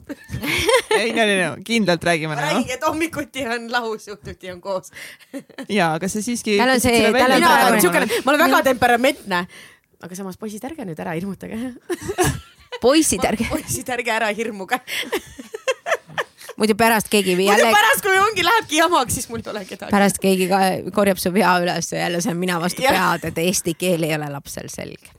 ei, 0.99 1.11
no, 1.11 1.25
no, 1.25 1.35
no 1.41 1.63
kindlalt 1.63 2.03
räägime. 2.03 2.35
ma 2.35 2.41
räägin, 2.41 2.71
et 2.77 2.87
hommikuti 2.87 3.45
on 3.47 3.71
lahus, 3.71 4.07
õhtuti 4.07 4.53
on 4.53 4.61
koos 4.61 4.91
ja, 5.79 5.93
aga 5.93 6.07
sa 6.07 6.21
siiski. 6.21 6.57
tal 6.57 6.75
on 6.75 6.79
see, 6.79 7.11
tal 7.11 7.31
on 7.35 8.07
ma 8.25 8.31
olen 8.31 8.45
väga 8.47 8.63
temperamentne, 8.71 9.45
aga 10.01 10.15
samas 10.15 10.37
poisid, 10.37 10.63
ärge 10.63 10.87
nüüd 10.87 10.99
ära 10.99 11.17
hirmutage 11.19 11.75
poisid, 12.81 13.25
ärge. 13.25 13.51
poisid, 13.51 13.89
ärge 13.89 14.11
ära 14.11 14.31
hirmuge 14.31 14.79
muidu 16.61 16.75
pärast 16.77 17.09
keegi 17.09 17.31
jälle. 17.31 17.63
muidu 17.63 17.73
pärast, 17.75 18.03
kui 18.05 18.17
ongi, 18.19 18.45
lähebki 18.45 18.77
jamaks, 18.77 19.13
siis 19.17 19.29
mul 19.29 19.41
ei 19.41 19.51
ole 19.51 19.63
kedagi. 19.65 19.91
pärast 19.91 20.21
keegi 20.21 20.47
ka 20.51 20.59
korjab 20.93 21.21
su 21.21 21.31
pea 21.33 21.55
üles 21.63 21.89
ja 21.93 22.03
jälle 22.05 22.21
see 22.21 22.35
on 22.35 22.41
mina 22.41 22.59
vastu 22.61 22.85
pead, 22.85 23.25
et 23.31 23.41
eesti 23.41 23.73
keel 23.79 24.05
ei 24.05 24.13
ole 24.17 24.29
lapsel 24.29 24.69
selge. 24.69 25.13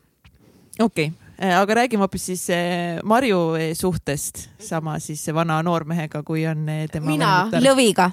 okei 0.78 1.11
okay 1.11 1.49
äh, 1.49 1.57
aga 1.59 1.80
räägime 1.82 2.07
hoopis 2.07 2.26
siis 2.30 2.47
äh, 2.51 3.01
Marju 3.05 3.40
äh, 3.55 3.72
suhtest 3.78 4.47
sama 4.62 4.99
siis 4.99 5.26
vana 5.34 5.62
noormehega, 5.62 6.22
kui 6.22 6.47
on 6.47 6.66
tema. 6.93 7.07
mina, 7.11 7.32
lõviga. 7.59 8.11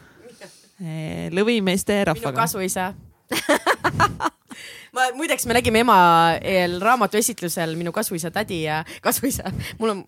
lõvimeeste 1.36 2.04
rahvaga. 2.08 2.32
minu 2.32 2.42
kasuisa 2.42 2.94
ma 4.96 5.06
muideks, 5.14 5.46
me 5.46 5.54
nägime 5.54 5.84
ema 5.86 6.00
eel 6.42 6.80
raamatuesitlusel 6.82 7.76
minu 7.78 7.92
kasuisa 7.94 8.32
tädi 8.32 8.64
ja 8.64 8.84
kasuisa, 9.06 9.52
mul 9.78 9.98
on 9.98 10.06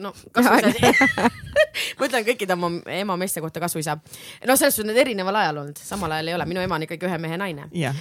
no 0.00 0.12
kasuisa 0.32 1.28
ma 1.98 2.08
ütlen 2.08 2.26
kõikide 2.26 2.56
oma 2.56 2.72
ema 2.96 3.16
meeste 3.20 3.42
kohta 3.44 3.62
kasuisa. 3.62 3.98
no 4.46 4.56
selles 4.56 4.76
suhtes 4.76 4.88
need 4.88 5.00
erineval 5.04 5.40
ajal 5.42 5.62
olnud, 5.64 5.78
samal 5.78 6.12
ajal 6.16 6.32
ei 6.32 6.38
ole, 6.38 6.48
minu 6.50 6.64
ema 6.64 6.78
on 6.78 6.88
ikkagi 6.88 7.08
ühe 7.08 7.18
mehe 7.22 7.38
naine. 7.40 7.68
Yeah.. 7.76 7.96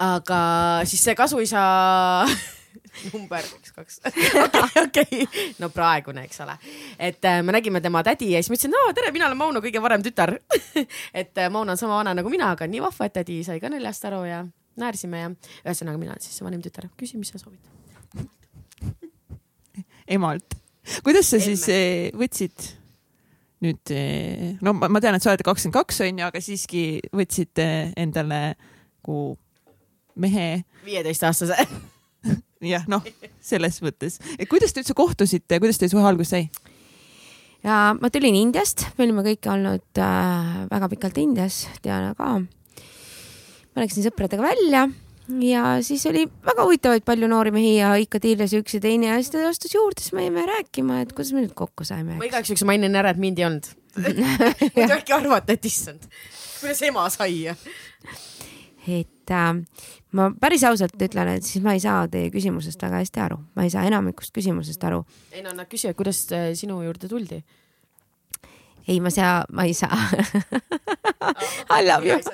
aga 0.00 0.40
siis 0.88 1.04
see 1.04 1.16
kasuisa 1.18 1.62
number 3.12 3.44
üks, 3.58 3.72
kaks, 3.74 4.00
okei, 4.84 5.26
no 5.62 5.70
praegune, 5.74 6.26
eks 6.28 6.42
ole. 6.44 6.56
et 6.98 7.30
äh, 7.30 7.40
me 7.46 7.54
nägime 7.54 7.82
tema 7.84 8.02
tädi 8.06 8.32
ja 8.32 8.42
siis 8.42 8.50
ma 8.52 8.58
ütlesin, 8.58 8.74
no 8.74 8.96
tere, 8.96 9.12
mina 9.14 9.28
olen 9.28 9.40
Mauno 9.40 9.62
kõige 9.64 9.82
varem 9.82 10.02
tütar. 10.04 10.36
Et 11.14 11.38
äh, 11.38 11.50
Mauno 11.52 11.74
on 11.74 11.80
sama 11.80 12.00
vana 12.00 12.14
nagu 12.16 12.32
mina, 12.32 12.52
aga 12.54 12.68
nii 12.70 12.82
vahva, 12.84 13.08
et 13.08 13.16
tädi 13.20 13.40
sai 13.46 13.60
ka 13.62 13.70
neljast 13.72 14.10
aru 14.10 14.24
ja 14.28 14.42
naersime 14.80 15.22
ja 15.22 15.30
ühesõnaga 15.62 16.00
mina 16.00 16.14
olen 16.14 16.24
siis 16.24 16.38
see 16.38 16.46
vanim 16.46 16.62
tütar. 16.64 16.90
küsi, 16.98 17.18
mis 17.20 17.30
sa 17.34 17.40
soovid? 17.42 17.62
Emalt 20.04 20.63
kuidas 21.04 21.30
sa 21.30 21.40
siis 21.42 21.66
eh, 21.72 22.10
võtsid 22.16 22.68
nüüd, 23.64 23.94
eh, 23.94 24.54
no 24.64 24.74
ma, 24.76 24.90
ma 24.92 25.02
tean, 25.02 25.16
et 25.16 25.24
sa 25.24 25.32
oled 25.32 25.44
kakskümmend 25.46 25.78
kaks 25.78 26.02
onju, 26.06 26.26
aga 26.28 26.42
siiski 26.44 26.84
võtsite 27.14 27.68
endale 28.00 28.42
nagu 28.54 29.18
mehe. 30.20 30.64
viieteistaastase 30.86 31.66
jah, 32.74 32.84
noh, 32.90 33.04
selles 33.44 33.80
mõttes. 33.84 34.20
kuidas 34.50 34.72
te 34.72 34.82
üldse 34.82 34.96
kohtusite, 34.96 35.60
kuidas 35.60 35.80
teie 35.80 35.92
suhe 35.92 36.04
alguse 36.08 36.36
sai? 36.36 36.74
ja 37.64 37.94
ma 37.98 38.10
tulin 38.12 38.36
Indiast, 38.38 38.86
me 38.98 39.08
olime 39.08 39.24
kõik 39.26 39.48
olnud 39.50 40.02
äh, 40.02 40.52
väga 40.70 40.90
pikalt 40.92 41.20
Indias, 41.22 41.64
Diana 41.84 42.14
ka. 42.18 42.36
ma 42.40 43.84
läksin 43.84 44.06
sõpradega 44.06 44.44
välja 44.44 44.86
ja 45.28 45.64
siis 45.82 46.04
oli 46.06 46.26
väga 46.46 46.66
huvitavaid 46.66 47.04
palju 47.06 47.28
noori 47.30 47.52
mehi 47.54 47.72
ja 47.78 47.94
ikka 48.00 48.20
tiirles 48.22 48.52
üks 48.58 48.76
ja 48.76 48.82
teine 48.84 49.08
ja 49.08 49.16
siis 49.20 49.32
ta 49.32 49.46
astus 49.48 49.74
juurde, 49.74 50.02
siis 50.02 50.12
me 50.16 50.26
jäime 50.26 50.44
rääkima, 50.48 51.00
et 51.04 51.14
kuidas 51.16 51.32
me 51.32 51.44
nüüd 51.44 51.54
kokku 51.56 51.86
saime. 51.88 52.18
ma 52.20 52.28
igaks 52.28 52.52
juhuks 52.52 52.66
mainin 52.68 52.96
ära, 53.00 53.14
et 53.14 53.20
mind 53.20 53.40
ei 53.40 53.48
olnud 53.48 53.70
muidu 54.76 54.96
äkki 54.98 55.16
arvata, 55.16 55.56
et 55.56 55.68
issand, 55.68 56.06
kuidas 56.60 56.82
ema 56.88 57.06
sai. 57.12 57.48
et 58.84 59.32
äh, 59.32 59.50
ma 60.12 60.30
päris 60.40 60.64
ausalt 60.68 61.00
ütlen, 61.00 61.34
et 61.38 61.48
siis 61.48 61.64
ma 61.64 61.76
ei 61.76 61.82
saa 61.84 62.06
teie 62.10 62.30
küsimusest 62.34 62.82
väga 62.84 63.02
hästi 63.02 63.24
aru, 63.24 63.40
ma 63.56 63.64
ei 63.64 63.72
saa 63.72 63.86
enamikust 63.88 64.34
küsimusest 64.36 64.84
aru. 64.84 65.04
ei 65.32 65.44
no 65.46 65.56
nad 65.56 65.70
küsivad, 65.70 65.96
kuidas 66.00 66.26
äh, 66.32 66.52
sinu 66.58 66.82
juurde 66.84 67.08
tuldi 67.08 67.42
ei, 68.86 69.00
ma 69.00 69.10
saa, 69.10 69.44
ma 69.52 69.64
ei 69.68 69.74
saa 69.74 69.96
I 71.78 71.84
love 71.86 72.06
you 72.06 72.20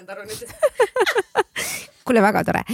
kuule, 2.11 2.23
väga 2.25 2.43
tore. 2.47 2.65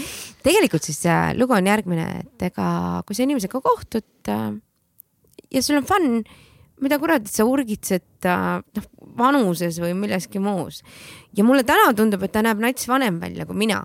tegelikult 0.44 0.86
siis 0.86 1.02
äh, 1.10 1.34
lugu 1.36 1.56
on 1.56 1.66
järgmine, 1.68 2.06
et 2.22 2.48
ega 2.48 3.02
kui 3.06 3.16
sa 3.16 3.26
inimesega 3.26 3.60
kohtud 3.60 4.32
äh, 4.32 4.50
ja 5.52 5.62
sul 5.62 5.80
on 5.80 5.86
fun, 5.88 6.22
mida 6.84 6.98
kuradit 7.00 7.32
sa 7.32 7.46
urgitsed 7.48 8.28
äh, 8.28 8.46
noh, 8.78 8.88
vanuses 9.16 9.80
või 9.82 9.94
milleski 9.98 10.40
muus. 10.42 10.82
ja 11.36 11.44
mulle 11.44 11.64
täna 11.68 11.92
tundub, 11.96 12.24
et 12.24 12.32
ta 12.32 12.44
näeb 12.44 12.60
nats 12.62 12.88
vanem 12.88 13.20
välja 13.20 13.46
kui 13.48 13.58
mina 13.58 13.82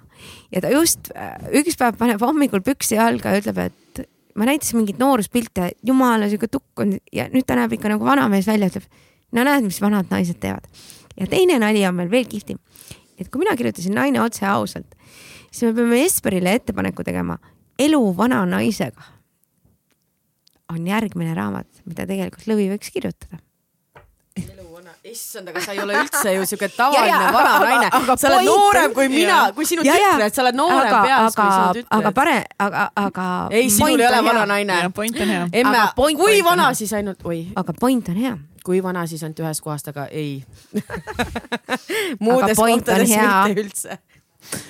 ja 0.52 0.64
ta 0.64 0.72
just 0.74 1.12
äh, 1.16 1.36
üks 1.62 1.80
päev 1.80 2.00
paneb 2.00 2.24
hommikul 2.24 2.64
püksi 2.66 3.00
jalga 3.00 3.36
ja 3.36 3.44
ütleb, 3.44 3.62
et 3.68 4.04
ma 4.36 4.48
näitasin 4.48 4.80
mingeid 4.80 5.00
nooruspilte, 5.02 5.74
jumala 5.88 6.30
sihuke 6.32 6.48
tukk 6.52 6.84
on 6.84 6.96
ja 7.12 7.28
nüüd 7.32 7.48
ta 7.48 7.60
näeb 7.60 7.76
ikka 7.76 7.92
nagu 7.92 8.08
vanamees 8.08 8.48
välja, 8.48 8.72
ütleb 8.72 8.88
no 9.32 9.46
näed, 9.48 9.68
mis 9.68 9.82
vanad 9.82 10.12
naised 10.12 10.40
teevad. 10.44 10.68
ja 11.20 11.28
teine 11.28 11.60
nali 11.60 11.86
on 11.88 11.98
veel 11.98 12.12
veel 12.12 12.28
kihvtim. 12.30 12.60
et 13.18 13.30
kui 13.30 13.40
mina 13.40 13.56
kirjutasin 13.56 13.96
Naine 13.96 14.22
otse 14.22 14.46
ausalt, 14.46 14.96
siis 15.52 15.64
me 15.70 15.74
peame 15.74 16.04
Esperile 16.06 16.54
ettepaneku 16.60 17.04
tegema 17.04 17.38
elu 17.80 18.18
vana 18.18 18.46
naisega. 18.46 19.02
on 20.74 20.88
järgmine 20.88 21.34
raamat, 21.36 21.68
mida 21.86 22.08
tegelikult 22.08 22.48
Lõvi 22.48 22.70
võiks 22.74 22.92
kirjutada 22.94 23.42
issand, 25.04 25.50
aga 25.50 25.62
sa 25.64 25.74
ei 25.74 25.80
ole 25.82 25.96
üldse 25.98 26.34
ju 26.36 26.44
siuke 26.46 26.68
tavaline 26.76 27.32
vana 27.34 27.54
naine. 27.64 27.90
sa 28.22 28.30
oled 28.30 28.46
noorem 28.46 28.94
kui 28.94 29.10
mina, 29.10 29.38
kui 29.56 29.66
sinu 29.66 29.82
tütred, 29.86 30.36
sa 30.36 30.44
oled 30.44 30.58
noorem 30.58 30.94
aga, 30.94 31.02
peas 31.08 31.38
kui 31.38 31.48
sinu 31.48 31.74
tütred. 31.80 31.90
aga 31.98 32.12
pare-, 32.14 32.44
aga, 32.62 32.86
aga. 32.96 33.26
ei, 33.50 33.70
sinul 33.74 33.98
ei 33.98 34.08
ole 34.08 34.22
vana 34.30 34.46
naine. 34.54 34.78
point 34.96 35.18
on 35.18 35.34
hea. 35.36 35.48
emme, 35.64 35.84
kui 35.98 36.38
vana 36.46 36.70
siis 36.78 36.94
ainult, 36.94 37.26
oi. 37.26 37.42
aga 37.58 37.74
point 37.80 38.14
on 38.14 38.22
hea. 38.22 38.38
Kui 38.66 38.82
vana 38.84 39.06
siis 39.10 39.24
ainult 39.24 39.42
ühest 39.44 39.64
kohast, 39.66 39.90
aga 39.92 40.08
ei 40.08 40.44
muudes 42.26 42.58
kohtades 42.58 43.10
mitte 43.10 43.64
üldse. 43.66 43.98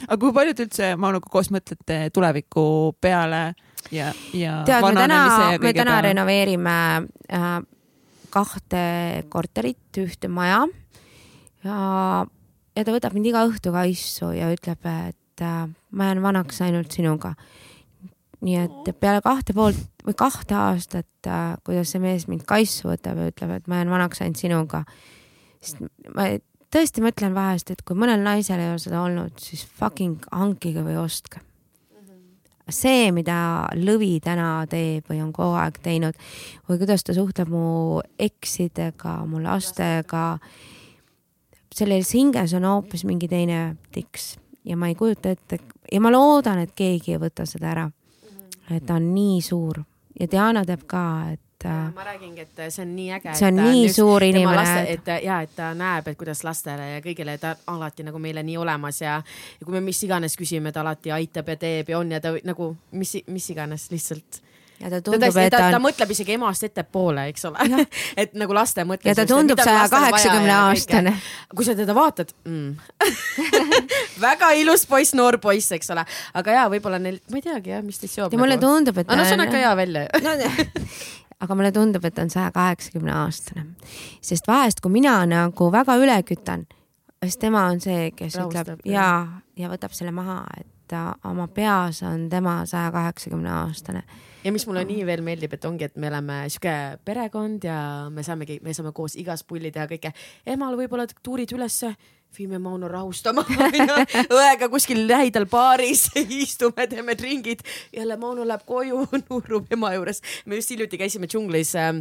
aga 0.07 0.19
kui 0.19 0.33
palju 0.35 0.55
te 0.55 0.67
üldse 0.67 0.93
Maunuga 0.99 1.31
koos 1.31 1.51
mõtlete 1.53 2.03
tuleviku 2.13 2.63
peale 3.01 3.53
ja, 3.91 4.11
ja 4.35 4.61
tead, 4.67 4.83
me 4.83 4.93
täna, 4.95 5.21
me 5.59 5.73
täna 5.73 5.95
peale? 5.97 6.07
renoveerime 6.09 6.77
äh, 7.31 7.55
kahte 8.31 8.83
korterit, 9.29 9.99
ühte 9.99 10.29
maja. 10.31 10.63
ja, 11.65 11.79
ja 12.75 12.85
ta 12.85 12.95
võtab 12.95 13.15
mind 13.17 13.31
iga 13.31 13.43
õhtu 13.47 13.73
kaisu 13.75 14.31
ja 14.35 14.51
ütleb, 14.53 14.87
et 15.11 15.43
äh, 15.45 15.65
ma 15.91 16.11
jään 16.11 16.23
vanaks 16.23 16.61
ainult 16.65 16.91
sinuga. 16.95 17.35
Nii 18.41 18.57
et 18.57 18.91
peale 18.99 19.21
kahte 19.21 19.53
poolt 19.53 20.05
või 20.05 20.15
kahte 20.17 20.55
aastat 20.57 21.29
äh,, 21.29 21.55
kuidas 21.65 21.93
see 21.93 22.01
mees 22.01 22.27
mind 22.27 22.45
kaisu 22.49 22.89
võtab 22.89 23.19
ja 23.21 23.29
ütleb, 23.31 23.53
et 23.57 23.69
ma 23.69 23.81
jään 23.81 23.93
vanaks 23.93 24.23
ainult 24.23 24.41
sinuga. 24.41 24.83
sest 25.61 25.83
ma 26.15 26.31
tõesti 26.73 27.03
mõtlen 27.05 27.35
vahest, 27.37 27.71
et 27.71 27.85
kui 27.85 27.97
mõnel 27.99 28.23
naisel 28.25 28.59
ei 28.59 28.73
ole 28.73 28.81
seda 28.81 29.03
olnud, 29.05 29.37
siis 29.39 29.65
fucking 29.77 30.25
hankige 30.31 30.83
või 30.85 30.97
ostke 31.01 31.43
see, 32.71 33.11
mida 33.15 33.67
Lõvi 33.77 34.19
täna 34.23 34.65
teeb 34.69 35.09
või 35.09 35.21
on 35.23 35.31
kogu 35.35 35.55
aeg 35.59 35.79
teinud 35.83 36.17
või 36.69 36.79
kuidas 36.81 37.03
ta 37.05 37.15
suhtleb 37.15 37.51
mu 37.51 38.01
eksidega, 38.19 39.21
mu 39.27 39.41
lastega. 39.43 40.39
selles 41.75 42.13
hinges 42.13 42.53
on 42.53 42.65
hoopis 42.67 43.05
mingi 43.05 43.27
teine 43.27 43.77
tiks 43.91 44.37
ja 44.65 44.77
ma 44.77 44.87
ei 44.87 44.95
kujuta 44.95 45.31
ette 45.31 45.59
ja 45.91 46.01
ma 46.01 46.11
loodan, 46.11 46.59
et 46.59 46.73
keegi 46.75 47.13
ei 47.13 47.19
võta 47.19 47.45
seda 47.45 47.71
ära. 47.71 47.89
Et 48.76 48.86
ta 48.86 48.99
on 48.99 49.13
nii 49.13 49.41
suur 49.41 49.82
ja 50.19 50.28
Diana 50.32 50.65
teab 50.65 50.86
ka, 50.88 51.05
et 51.34 51.41
et. 51.65 51.95
ma 51.95 52.03
räägingi, 52.03 52.41
et 52.41 52.61
see 52.69 52.84
on 52.84 52.95
nii 52.95 53.11
äge. 53.11 53.36
see 53.36 53.47
on 53.47 53.55
nii 53.55 53.89
suur 53.93 54.24
inimene. 54.24 54.86
et 54.89 55.07
ja, 55.24 55.41
et 55.41 55.55
ta 55.55 55.74
näeb, 55.74 56.07
et 56.07 56.17
kuidas 56.17 56.43
lastele 56.43 56.89
ja 56.95 57.01
kõigile 57.01 57.38
ta 57.39 57.55
alati 57.67 58.03
nagu 58.03 58.19
meile 58.19 58.43
nii 58.43 58.57
olemas 58.57 59.01
ja, 59.01 59.22
ja 59.59 59.65
kui 59.65 59.74
me 59.74 59.82
mis 59.82 60.03
iganes 60.03 60.38
küsime, 60.38 60.72
ta 60.72 60.82
alati 60.82 61.11
aitab 61.11 61.49
ja 61.53 61.57
teeb 61.57 61.89
ja 61.89 61.99
on 61.99 62.11
ja 62.11 62.22
ta 62.22 62.34
nagu 62.43 62.76
mis, 62.91 63.17
mis 63.28 63.49
iganes 63.53 63.89
lihtsalt 63.91 64.41
ja 64.82 64.89
ta 64.89 65.01
tundub, 65.05 65.38
et 65.38 65.51
ta, 65.53 65.59
ta, 65.59 65.69
ta 65.75 65.79
mõtleb 65.82 66.11
isegi 66.15 66.36
emast 66.36 66.65
ettepoole, 66.67 67.27
eks 67.32 67.45
ole 67.49 67.86
et 68.21 68.34
nagu 68.39 68.55
laste 68.55 68.86
mõttes. 68.88 69.09
ja 69.11 69.15
ta 69.17 69.25
tundub 69.29 69.61
saja 69.61 69.86
kaheksakümne 69.91 70.55
aastane. 70.57 71.15
kui 71.55 71.67
sa 71.67 71.75
teda 71.77 71.95
vaatad 71.97 72.34
mm. 72.47 72.75
väga 74.25 74.51
ilus 74.61 74.86
poiss, 74.89 75.15
noor 75.17 75.39
poiss, 75.43 75.71
eks 75.77 75.93
ole, 75.95 76.05
aga 76.38 76.57
ja 76.57 76.67
võib-olla 76.71 77.01
neil, 77.01 77.21
ma 77.32 77.41
ei 77.41 77.47
teagi 77.47 77.75
jah, 77.75 77.86
mis 77.86 78.01
teist 78.01 78.17
seob. 78.17 78.34
ja 78.34 78.41
mulle 78.41 78.57
nagu. 78.57 78.67
tundub, 78.67 79.01
et. 79.01 79.09
aga 79.09 79.21
no 79.21 79.27
see 79.27 79.38
on 79.38 79.45
ikka 79.47 79.63
hea 79.63 79.73
välja 79.79 80.05
no, 80.25 80.36
aga 81.41 81.57
mulle 81.57 81.71
tundub, 81.75 82.05
et 82.05 82.17
ta 82.17 82.25
on 82.25 82.34
saja 82.34 82.51
kaheksakümne 82.55 83.15
aastane. 83.23 83.65
sest 84.21 84.49
vahest, 84.49 84.82
kui 84.82 84.93
mina 84.93 85.19
nagu 85.29 85.71
väga 85.73 85.97
üle 86.01 86.17
kütan, 86.27 86.65
siis 87.23 87.38
tema 87.41 87.67
on 87.69 87.82
see, 87.84 88.11
kes 88.17 88.38
Raustab, 88.39 88.77
ütleb 88.79 88.93
ja, 88.93 89.07
ja 89.57 89.71
võtab 89.71 89.95
selle 89.97 90.13
maha, 90.15 90.43
et 90.57 90.67
ta 90.91 91.13
oma 91.29 91.47
peas 91.47 92.01
on 92.03 92.27
tema 92.29 92.61
saja 92.65 92.91
kaheksakümne 92.91 93.51
aastane. 93.61 94.03
Ja 94.43 94.51
mis 94.51 94.65
mulle 94.67 94.83
nii 94.87 95.05
veel 95.05 95.21
meeldib, 95.25 95.53
et 95.55 95.65
ongi, 95.65 95.87
et 95.89 95.99
me 95.99 96.09
oleme 96.09 96.39
sihuke 96.49 96.73
perekond 97.05 97.67
ja 97.67 97.77
me 98.13 98.23
saamegi, 98.25 98.59
me 98.63 98.73
saame 98.73 98.93
koos 98.95 99.17
igas 99.19 99.43
pulli 99.47 99.71
teha 99.71 99.87
kõike. 99.89 100.13
emal 100.55 100.77
võib-olla 100.79 101.07
tuurid 101.23 101.53
ülesse 101.55 101.93
viime 102.37 102.59
Mauno 102.59 102.87
rahustama 102.87 103.43
õega 104.39 104.69
kuskil 104.71 105.03
lähidal 105.07 105.45
baaris 105.51 106.07
istume, 106.43 106.87
teeme 106.87 107.15
tringid. 107.15 107.65
jälle 107.93 108.17
Mauno 108.17 108.47
läheb 108.47 108.65
koju, 108.65 109.05
nurrub 109.29 109.71
ema 109.71 109.93
juures. 109.95 110.21
me 110.45 110.55
just 110.55 110.71
hiljuti 110.71 110.97
käisime 110.97 111.27
džunglis 111.27 111.75
äh, 111.75 111.93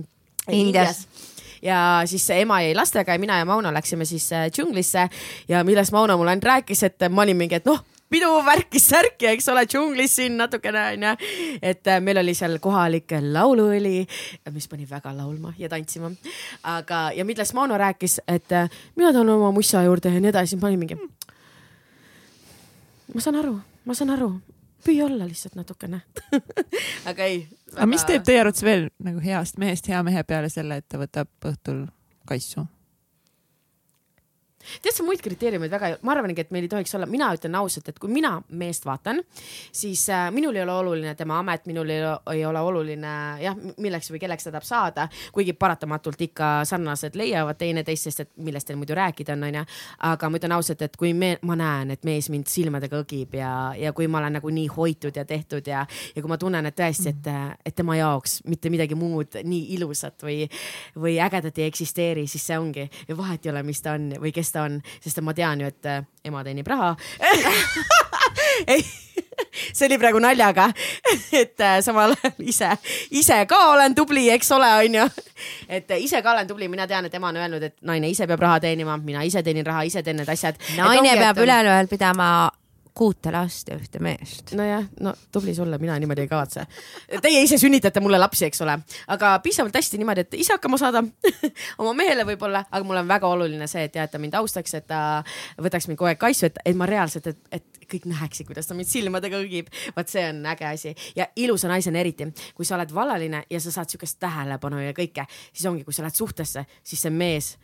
Indias 0.48 1.06
ja 1.62 2.02
siis 2.08 2.30
ema 2.30 2.62
jäi 2.62 2.74
lastega 2.74 3.12
ja 3.12 3.18
mina 3.18 3.38
ja 3.38 3.44
Mauno 3.44 3.72
läksime 3.74 4.04
siis 4.04 4.32
äh, 4.32 4.48
džunglisse 4.50 5.08
ja 5.48 5.64
millest 5.64 5.92
Mauno 5.92 6.16
mulle 6.16 6.36
ainult 6.36 6.44
rääkis, 6.44 6.82
et 6.82 7.10
ma 7.10 7.26
olin 7.26 7.36
mingi, 7.36 7.60
et 7.60 7.66
noh 7.68 7.84
piduvärki-särki, 8.10 9.28
eks 9.30 9.48
ole, 9.52 9.64
džunglis 9.70 10.16
siin 10.18 10.36
natukene 10.40 10.82
onju. 10.92 11.14
et 11.62 11.86
äh, 11.86 12.00
meil 12.02 12.18
oli 12.22 12.34
seal 12.34 12.58
kohalik 12.62 13.14
lauluõli, 13.22 14.06
mis 14.50 14.68
pani 14.68 14.88
väga 14.90 15.14
laulma 15.16 15.54
ja 15.58 15.68
tantsima. 15.68 16.10
aga, 16.62 17.10
ja 17.16 17.24
millest 17.24 17.54
Mauno 17.54 17.78
rääkis, 17.78 18.20
et 18.28 18.52
äh, 18.52 18.70
mina 18.96 19.12
tahan 19.12 19.28
oma 19.28 19.52
mussa 19.54 19.82
juurde 19.82 20.14
ja 20.14 20.20
nii 20.20 20.32
edasi, 20.32 20.56
ma 20.56 20.68
olin 20.68 20.78
mingi. 20.78 20.98
ma 23.14 23.20
saan 23.20 23.38
aru, 23.42 23.58
ma 23.84 23.94
saan 23.94 24.10
aru, 24.16 24.32
püüa 24.84 25.06
olla 25.06 25.28
lihtsalt 25.28 25.54
natukene 25.54 26.02
aga 27.10 27.24
ei 27.24 27.46
väga.... 27.46 27.76
aga 27.76 27.86
mis 27.86 28.04
teeb 28.08 28.26
teie 28.26 28.42
arvates 28.42 28.64
veel 28.66 28.88
nagu 28.98 29.22
heast 29.24 29.58
mehest 29.58 29.88
hea 29.88 30.02
mehe 30.02 30.24
peale 30.24 30.50
selle, 30.50 30.80
et 30.80 30.88
ta 30.88 30.98
võtab 30.98 31.30
õhtul 31.52 31.86
kaisu? 32.26 32.66
Tead 34.82 34.94
sa 34.94 35.04
muid 35.06 35.22
kriteeriumeid 35.24 35.72
väga, 35.72 35.90
ma 36.06 36.14
arvangi, 36.14 36.44
et 36.44 36.52
meil 36.54 36.66
ei 36.66 36.72
tohiks 36.72 36.94
olla, 36.96 37.08
mina 37.10 37.30
ütlen 37.36 37.56
ausalt, 37.58 37.88
et 37.90 37.98
kui 38.00 38.10
mina 38.12 38.36
meest 38.60 38.84
vaatan, 38.86 39.22
siis 39.72 40.06
äh, 40.12 40.28
minul 40.34 40.56
ei 40.56 40.64
ole 40.64 40.74
oluline 40.82 41.14
tema 41.18 41.40
amet, 41.40 41.66
minul 41.70 41.90
ei 41.90 42.02
ole, 42.04 42.16
ei 42.34 42.44
ole 42.46 42.62
oluline 42.70 43.14
jah, 43.42 43.56
milleks 43.80 44.10
või 44.12 44.20
kelleks 44.22 44.46
ta 44.46 44.54
tahab 44.54 44.66
saada, 44.68 45.08
kuigi 45.34 45.54
paratamatult 45.56 46.20
ikka 46.28 46.50
sarnased 46.68 47.16
leiavad 47.18 47.58
teineteist, 47.60 48.08
sest 48.08 48.24
et 48.26 48.32
millest 48.44 48.68
teil 48.68 48.78
muidu 48.80 48.96
rääkida 48.98 49.36
on, 49.36 49.48
onju. 49.48 49.64
aga 50.10 50.30
ma 50.30 50.40
ütlen 50.40 50.56
ausalt, 50.56 50.84
et 50.86 50.96
kui 51.00 51.12
me, 51.16 51.34
ma 51.46 51.56
näen, 51.58 51.94
et 51.96 52.04
mees 52.06 52.30
mind 52.32 52.50
silmadega 52.50 53.00
õgib 53.02 53.36
ja, 53.38 53.52
ja 53.78 53.94
kui 53.96 54.08
ma 54.10 54.20
olen 54.20 54.38
nagu 54.38 54.52
nii 54.54 54.68
hoitud 54.76 55.16
ja 55.16 55.24
tehtud 55.24 55.66
ja, 55.70 55.86
ja 56.14 56.22
kui 56.22 56.30
ma 56.30 56.38
tunnen, 56.40 56.66
et 56.68 56.76
tõesti, 56.76 57.14
et, 57.14 57.30
et 57.66 57.76
tema 57.76 57.96
jaoks 57.98 58.40
mitte 58.50 58.70
midagi 58.72 58.98
muud 58.98 59.40
nii 59.44 59.74
ilusat 59.76 60.24
või, 60.26 60.44
või 60.98 61.16
ägedat 61.22 61.58
ei 61.60 61.68
eksisteeri, 61.70 62.26
siis 62.30 62.46
see 62.46 62.58
ongi. 62.58 62.86
Ja 63.08 63.16
vahet 63.16 63.46
ei 63.46 63.52
ole, 63.52 63.62
mis 63.66 63.82
ta 63.82 63.94
on 63.98 64.10
või 64.20 64.32
kes 64.34 64.52
ta 64.52 64.59
on, 64.62 64.80
sest 65.00 65.20
ma 65.24 65.34
tean 65.36 65.60
ju, 65.64 65.70
et 65.70 65.90
äh, 65.90 66.02
ema 66.24 66.44
teenib 66.46 66.68
raha 66.70 66.94
ei, 68.74 68.84
see 69.72 69.86
oli 69.88 69.98
praegu 70.00 70.20
naljaga, 70.22 70.68
et 71.32 71.60
äh, 71.60 71.78
samal 71.84 72.14
ajal 72.16 72.44
ise, 72.52 72.70
ise 73.16 73.40
ka 73.50 73.60
olen 73.72 73.94
tubli, 73.96 74.28
eks 74.34 74.52
ole, 74.56 74.70
onju. 74.84 75.08
et 75.68 75.90
äh, 75.90 76.04
ise 76.04 76.22
ka 76.22 76.34
olen 76.34 76.48
tubli, 76.48 76.68
mina 76.68 76.86
tean, 76.90 77.08
et 77.08 77.14
ema 77.14 77.32
on 77.32 77.40
öelnud, 77.40 77.66
et 77.70 77.76
naine 77.86 78.10
ise 78.12 78.28
peab 78.30 78.46
raha 78.46 78.60
teenima, 78.66 78.98
mina 79.00 79.24
ise 79.26 79.42
teenin 79.46 79.66
raha, 79.66 79.86
ise 79.88 80.04
teen 80.06 80.20
need 80.20 80.28
asjad. 80.30 80.60
naine 80.76 81.16
peab 81.16 81.38
et... 81.38 81.44
üleval 81.46 81.90
pidama 81.90 82.30
kuute 82.94 83.32
last 83.32 83.68
ja 83.70 83.76
ühte 83.78 84.00
meest. 84.02 84.52
nojah, 84.58 84.84
no 85.00 85.14
tubli 85.32 85.54
sulle, 85.54 85.78
mina 85.78 85.98
niimoodi 85.98 86.24
ei 86.24 86.30
kavatse. 86.30 86.66
Teie 87.22 87.42
ise 87.42 87.58
sünnitate 87.58 88.00
mulle 88.00 88.18
lapsi, 88.18 88.46
eks 88.48 88.62
ole, 88.66 88.76
aga 89.14 89.32
piisavalt 89.44 89.76
hästi 89.76 90.00
niimoodi, 90.00 90.26
et 90.26 90.38
ise 90.40 90.54
hakkama 90.56 90.78
saada 90.80 91.02
oma 91.82 91.94
mehele 91.96 92.26
võib-olla, 92.28 92.64
aga 92.70 92.84
mul 92.86 93.00
on 93.02 93.10
väga 93.10 93.30
oluline 93.30 93.68
see, 93.70 93.86
et 93.88 93.98
jah, 93.98 94.08
et 94.08 94.14
ta 94.14 94.22
mind 94.22 94.36
austaks, 94.40 94.74
et 94.78 94.86
ta 94.90 95.02
võtaks 95.60 95.88
mind 95.88 96.00
kogu 96.00 96.10
aeg 96.12 96.20
kaisu, 96.20 96.48
et, 96.50 96.60
et 96.64 96.78
ma 96.78 96.88
reaalselt, 96.90 97.30
et, 97.30 97.40
et 97.60 97.80
kõik 97.90 98.06
näeksid, 98.10 98.46
kuidas 98.48 98.68
ta 98.68 98.76
mind 98.78 98.90
silmadega 98.90 99.40
õgib. 99.42 99.70
vot 99.96 100.08
see 100.08 100.22
on 100.30 100.44
äge 100.52 100.66
asi 100.68 100.94
ja 101.16 101.26
ilusa 101.36 101.70
naisena 101.70 102.02
eriti, 102.02 102.28
kui 102.54 102.66
sa 102.66 102.76
oled 102.78 102.94
vallaline 102.94 103.44
ja 103.50 103.60
sa 103.60 103.72
saad 103.74 103.90
sihukest 103.90 104.20
tähelepanu 104.22 104.82
ja 104.82 104.94
kõike, 104.96 105.26
siis 105.52 105.66
ongi, 105.70 105.84
kui 105.84 105.94
sa 105.96 106.06
lähed 106.06 106.18
suhtesse, 106.18 106.66
siis 106.84 107.02
see 107.06 107.14
mees 107.14 107.56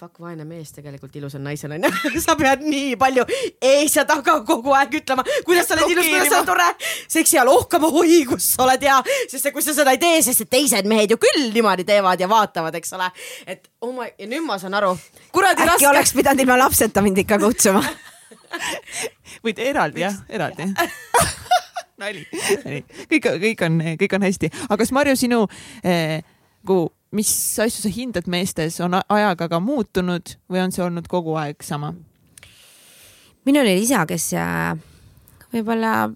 fuck, 0.00 0.20
vaene 0.22 0.46
mees 0.48 0.70
tegelikult 0.72 1.16
ilusal 1.20 1.42
naisel 1.44 1.74
onju 1.76 1.90
sa 2.24 2.36
pead 2.38 2.62
nii 2.64 2.94
palju 3.00 3.24
ees 3.70 3.96
ja 3.98 4.06
taga 4.08 4.38
kogu 4.48 4.72
aeg 4.76 4.96
ütlema, 5.00 5.24
kuidas 5.46 5.68
sa 5.68 5.76
oled 5.76 5.92
ilus, 5.92 6.06
kuidas 6.08 6.30
sa 6.32 6.38
oled 6.38 6.48
tore, 6.48 6.68
seksi 7.16 7.40
all 7.40 7.52
ohkama, 7.52 7.90
oi, 8.00 8.22
kus 8.28 8.46
sa 8.54 8.64
oled 8.64 8.86
hea, 8.86 8.98
sest 9.30 9.50
kui 9.54 9.64
sa 9.64 9.74
seda 9.76 9.92
ei 9.96 10.00
tee, 10.00 10.22
sest 10.24 10.46
et 10.46 10.52
teised 10.56 10.88
mehed 10.88 11.12
ju 11.12 11.18
küll 11.20 11.50
niimoodi 11.52 11.84
teevad 11.88 12.22
ja 12.22 12.28
vaatavad, 12.30 12.78
eks 12.80 12.96
ole. 12.96 13.10
et 13.46 13.68
oh 13.84 13.92
my, 13.96 14.08
ja 14.16 14.30
nüüd 14.30 14.46
ma 14.46 14.56
saan 14.62 14.78
aru. 14.78 14.94
äkki 14.96 15.68
raske... 15.68 15.88
oleks 15.90 16.14
pidanud 16.16 16.44
ilma 16.46 16.58
lapseta 16.64 17.04
mind 17.04 17.20
ikka 17.24 17.38
kutsuma. 17.42 17.84
Võid 19.44 19.60
eraldi 19.62 20.04
jah, 20.06 20.16
eraldi. 20.28 20.70
nali, 22.02 22.24
nali, 22.64 22.80
kõik, 23.10 23.28
kõik 23.44 23.66
on, 23.68 23.76
kõik 24.00 24.16
on 24.16 24.24
hästi, 24.30 24.50
aga 24.64 24.80
kas 24.80 24.94
Marju, 24.96 25.18
sinu 25.20 25.42
eh, 25.84 26.22
kui, 26.66 26.88
mis 27.12 27.32
asju 27.58 27.82
sa 27.84 27.90
hindad 27.92 28.28
meestes, 28.30 28.78
on 28.84 28.98
ajaga 29.00 29.48
ka 29.50 29.60
muutunud 29.62 30.36
või 30.50 30.62
on 30.62 30.74
see 30.74 30.84
olnud 30.84 31.08
kogu 31.10 31.34
aeg 31.40 31.62
sama? 31.66 31.94
minul 33.48 33.64
oli 33.64 33.80
isa, 33.82 34.04
kes 34.06 34.30
äh, 34.36 34.76
võib-olla 35.50 36.10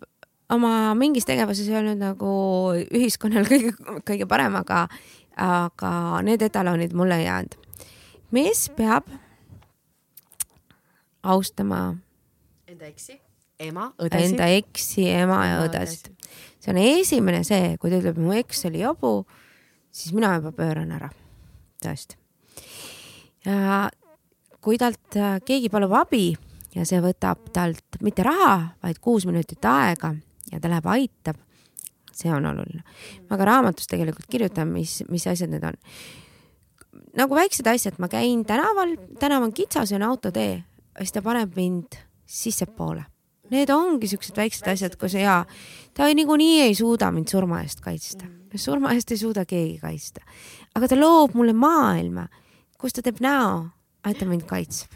oma 0.55 0.95
mingis 0.99 1.27
tegevuses 1.27 1.69
ei 1.71 1.79
olnud 1.81 2.01
nagu 2.01 2.31
ühiskonnal 2.85 3.47
kõige, 3.51 3.75
kõige 4.07 4.29
parem, 4.31 4.57
aga, 4.61 4.87
aga 5.41 5.93
need 6.27 6.45
etalonid 6.45 6.95
mulle 6.97 7.23
ei 7.23 7.29
jäänud. 7.29 7.59
mees 8.35 8.69
peab 8.77 9.09
austama 11.25 11.95
enda 12.69 12.91
eksi, 12.91 13.17
ema, 13.63 13.89
õdesid. 13.99 14.35
Enda 14.35 14.51
eksi, 14.59 15.07
ema 15.15 15.41
ja 15.47 15.63
õdesid. 15.65 16.11
see 16.61 16.73
on 16.73 16.81
esimene 16.81 17.45
see, 17.47 17.75
kui 17.81 17.93
ta 17.93 18.01
ütleb, 18.01 18.19
mu 18.21 18.35
eks 18.37 18.67
oli 18.69 18.83
jobu, 18.83 19.25
siis 19.95 20.15
mina 20.17 20.35
juba 20.39 20.53
pööran 20.57 20.91
ära, 20.95 21.11
tõesti. 21.85 22.19
ja 23.47 23.87
kui 24.65 24.79
talt 24.81 25.19
äh, 25.21 25.39
keegi 25.45 25.71
palub 25.73 25.95
abi 25.99 26.33
ja 26.75 26.87
see 26.89 27.01
võtab 27.05 27.49
talt 27.55 28.01
mitte 28.03 28.27
raha, 28.27 28.75
vaid 28.83 29.01
kuus 29.05 29.29
minutit 29.29 29.65
aega 29.69 30.15
ja 30.51 30.61
ta 30.61 30.71
läheb, 30.73 30.87
aitab, 30.91 31.41
see 32.13 32.33
on 32.33 32.47
oluline. 32.51 32.85
ma 33.31 33.39
ka 33.41 33.49
raamatus 33.49 33.89
tegelikult 33.91 34.29
kirjutan, 34.31 34.71
mis, 34.75 35.03
mis 35.09 35.27
asjad 35.31 35.53
need 35.53 35.65
on. 35.65 35.81
nagu 37.15 37.37
väiksed 37.39 37.67
asjad, 37.71 37.99
ma 38.03 38.11
käin 38.13 38.45
tänaval, 38.45 38.97
tänav 39.21 39.47
on 39.47 39.53
kitsas 39.53 39.93
ja 39.93 40.01
on 40.01 40.09
autotee 40.11 40.63
siis 40.99 41.13
ta 41.15 41.23
paneb 41.23 41.57
mind 41.57 41.99
sissepoole. 42.27 43.05
Need 43.53 43.71
ongi 43.71 44.09
siuksed 44.09 44.37
väiksed 44.39 44.69
asjad, 44.73 44.97
kus 45.01 45.17
ja 45.19 45.43
ta 45.95 46.09
niikuinii 46.09 46.63
ei 46.65 46.75
suuda 46.75 47.11
mind 47.13 47.29
surma 47.31 47.61
eest 47.65 47.83
kaitsta. 47.85 48.29
Surma 48.61 48.95
eest 48.95 49.11
ei 49.15 49.21
suuda 49.21 49.45
keegi 49.49 49.79
kaitsta. 49.83 50.21
aga 50.75 50.89
ta 50.89 50.99
loob 50.99 51.35
mulle 51.35 51.53
maailma, 51.53 52.29
kus 52.79 52.93
ta 52.93 53.03
teeb 53.03 53.21
näo, 53.25 53.69
et 54.07 54.19
ta 54.19 54.27
mind 54.27 54.47
kaitseb. 54.49 54.93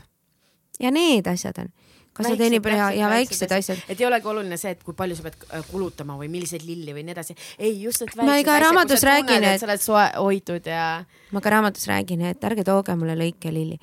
ja 0.80 0.90
need 0.94 1.26
asjad 1.26 1.59
on 1.64 1.72
kas 2.18 2.32
ta 2.32 2.39
teenib 2.39 2.66
ja, 2.72 2.89
ja 2.94 3.09
väiksed 3.10 3.52
asjad. 3.55 3.80
et 3.89 4.01
ei 4.01 4.06
olegi 4.09 4.28
oluline 4.30 4.59
see, 4.60 4.72
et 4.74 4.82
kui 4.85 4.97
palju 4.98 5.18
sa 5.18 5.24
pead 5.26 5.44
äh, 5.47 5.62
kulutama 5.70 6.16
või 6.18 6.30
milliseid 6.32 6.64
lilli 6.66 6.94
või 6.97 7.05
nii 7.06 7.14
edasi. 7.14 7.36
ei, 7.59 7.76
just 7.82 8.02
need 8.02 8.14
väiksed 8.14 8.24
asjad. 8.24 8.47
ma 8.47 8.48
ka 8.48 8.59
raamatus 8.64 9.05
räägin, 9.06 9.47
et 9.47 9.62
sa 9.62 9.68
oled 9.68 9.85
soe, 9.85 10.05
hoitud 10.16 10.68
ja. 10.72 10.89
ma 11.35 11.43
ka 11.44 11.55
raamatus 11.55 11.86
räägin, 11.90 12.24
et 12.32 12.48
ärge 12.51 12.66
tooge 12.66 12.97
mulle 12.98 13.14
lõikelilli. 13.18 13.78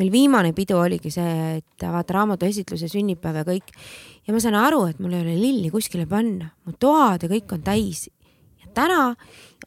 meil 0.00 0.12
viimane 0.14 0.52
pidu 0.56 0.80
oligi 0.82 1.14
see, 1.14 1.36
et 1.60 1.86
vaata 1.86 2.18
raamatu 2.20 2.48
esitluse 2.48 2.90
sünnipäev 2.92 3.42
ja 3.42 3.46
kõik. 3.46 3.72
ja 4.26 4.34
ma 4.34 4.42
saan 4.42 4.58
aru, 4.58 4.84
et 4.90 5.00
mul 5.02 5.14
ei 5.14 5.22
ole 5.22 5.38
lilli 5.38 5.72
kuskile 5.74 6.08
panna, 6.10 6.50
mu 6.66 6.74
toad 6.78 7.26
ja 7.26 7.32
kõik 7.36 7.54
on 7.54 7.66
täis. 7.66 8.08
Täna 8.76 9.02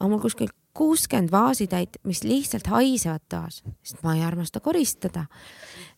on 0.00 0.12
mul 0.12 0.22
kuskil 0.22 0.50
kuuskümmend 0.76 1.32
vaasitäit, 1.32 1.98
mis 2.06 2.22
lihtsalt 2.24 2.68
haisevad 2.70 3.24
taas, 3.28 3.60
sest 3.82 4.02
ma 4.06 4.14
ei 4.16 4.22
armasta 4.24 4.62
koristada. 4.62 5.26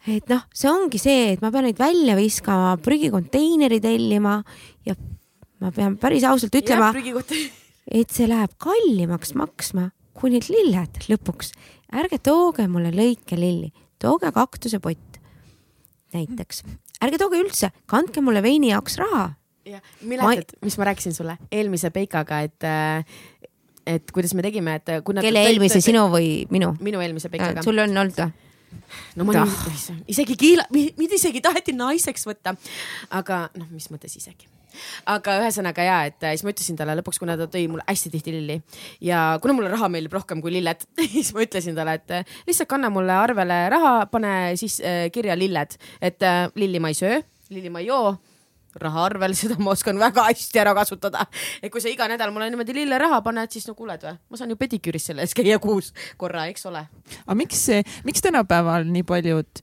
et 0.09 0.29
noh, 0.33 0.47
see 0.55 0.71
ongi 0.71 0.99
see, 0.99 1.33
et 1.35 1.43
ma 1.45 1.53
pean 1.53 1.69
neid 1.69 1.79
välja 1.79 2.17
viskama, 2.19 2.77
prügikonteineri 2.83 3.81
tellima 3.85 4.41
ja 4.87 4.97
ma 5.61 5.71
pean 5.71 5.99
päris 6.01 6.25
ausalt 6.27 6.57
ütlema, 6.59 6.91
et 7.87 8.11
see 8.11 8.29
läheb 8.31 8.57
kallimaks 8.59 9.37
maksma 9.39 9.91
kui 10.17 10.33
need 10.33 10.49
lilled 10.51 11.05
lõpuks. 11.09 11.53
ärge 11.93 12.19
tooge 12.19 12.67
mulle 12.69 12.91
lõikelilli, 12.97 13.73
tooge 14.01 14.33
kaktusepott 14.33 15.21
näiteks, 16.17 16.65
ärge 17.05 17.21
tooge 17.21 17.39
üldse, 17.45 17.71
kandke 17.87 18.25
mulle 18.25 18.43
veini 18.43 18.73
jaoks 18.73 18.99
raha 19.01 19.33
jah, 19.67 19.83
mäletad 20.03 20.57
mis 20.65 20.79
ma 20.79 20.89
rääkisin 20.91 21.15
sulle 21.15 21.37
eelmise 21.53 21.91
Peikaga, 21.91 22.41
et 22.41 22.69
et 23.87 24.15
kuidas 24.15 24.35
me 24.39 24.45
tegime, 24.47 24.79
et 24.79 24.95
kui 25.05 25.17
nad 25.17 25.27
kelle 25.27 25.43
eelmise, 25.49 25.83
sinu 25.85 26.07
või 26.13 26.47
minu? 26.55 26.73
minu 26.81 27.03
eelmise 27.03 27.31
Peikaga. 27.33 27.65
sul 27.67 27.83
on 27.83 27.97
olnud 28.05 28.19
või? 28.19 28.33
no 29.17 29.27
ma 29.29 29.37
olin, 29.43 30.01
isegi 30.11 30.37
kiila, 30.39 30.67
mind 30.73 31.19
isegi 31.19 31.43
taheti 31.45 31.75
naiseks 31.77 32.27
võtta. 32.29 32.57
aga 33.11 33.45
noh, 33.59 33.69
mis 33.75 33.91
mõttes 33.93 34.17
isegi 34.19 34.49
aga 35.13 35.37
ühesõnaga 35.43 35.85
ja, 35.85 35.97
et 36.09 36.25
siis 36.25 36.45
ma 36.47 36.53
ütlesin 36.55 36.79
talle 36.79 36.97
lõpuks, 37.01 37.21
kuna 37.21 37.37
ta 37.37 37.45
tõi 37.51 37.67
mulle 37.69 37.85
hästi 37.89 38.13
tihti 38.15 38.33
lilli 38.33 38.59
ja 39.05 39.39
kuna 39.43 39.57
mulle 39.57 39.73
raha 39.73 39.91
meeldib 39.93 40.17
rohkem 40.17 40.41
kui 40.45 40.55
lilled 40.55 40.87
siis 41.15 41.33
ma 41.37 41.45
ütlesin 41.45 41.77
talle, 41.79 41.99
et 42.01 42.33
lihtsalt 42.49 42.71
kanna 42.71 42.89
mulle 42.93 43.15
arvele 43.17 43.59
raha, 43.73 43.95
pane 44.13 44.35
siis 44.61 44.81
äh, 44.81 45.07
kirja 45.13 45.37
lilled, 45.39 45.77
et 46.01 46.25
äh, 46.25 46.47
lilli 46.57 46.81
ma 46.83 46.93
ei 46.93 46.99
söö, 46.99 47.21
lilli 47.53 47.73
ma 47.73 47.83
ei 47.85 47.91
joo 47.91 48.15
raha 48.81 49.05
arvel, 49.09 49.35
seda 49.43 49.59
ma 49.61 49.75
oskan 49.77 49.99
väga 50.01 50.27
hästi 50.31 50.63
ära 50.63 50.75
kasutada. 50.77 51.27
et 51.63 51.73
kui 51.73 51.83
sa 51.85 51.93
iga 51.93 52.09
nädal 52.11 52.33
mulle 52.35 52.51
niimoodi 52.53 52.77
lilleraha 52.77 53.21
paned, 53.25 53.53
siis 53.53 53.69
no 53.69 53.77
kuuled 53.79 54.03
või, 54.07 54.17
ma 54.31 54.41
saan 54.41 54.55
ju 54.55 54.59
pediküüris 54.61 55.11
selle 55.11 55.27
eest 55.27 55.37
käia 55.39 55.59
kuus 55.63 55.93
korra, 56.21 56.47
eks 56.53 56.67
ole. 56.71 56.87
aga 57.27 57.39
miks, 57.39 57.69
miks 58.09 58.25
tänapäeval 58.25 58.89
nii 58.89 59.07
paljud 59.09 59.63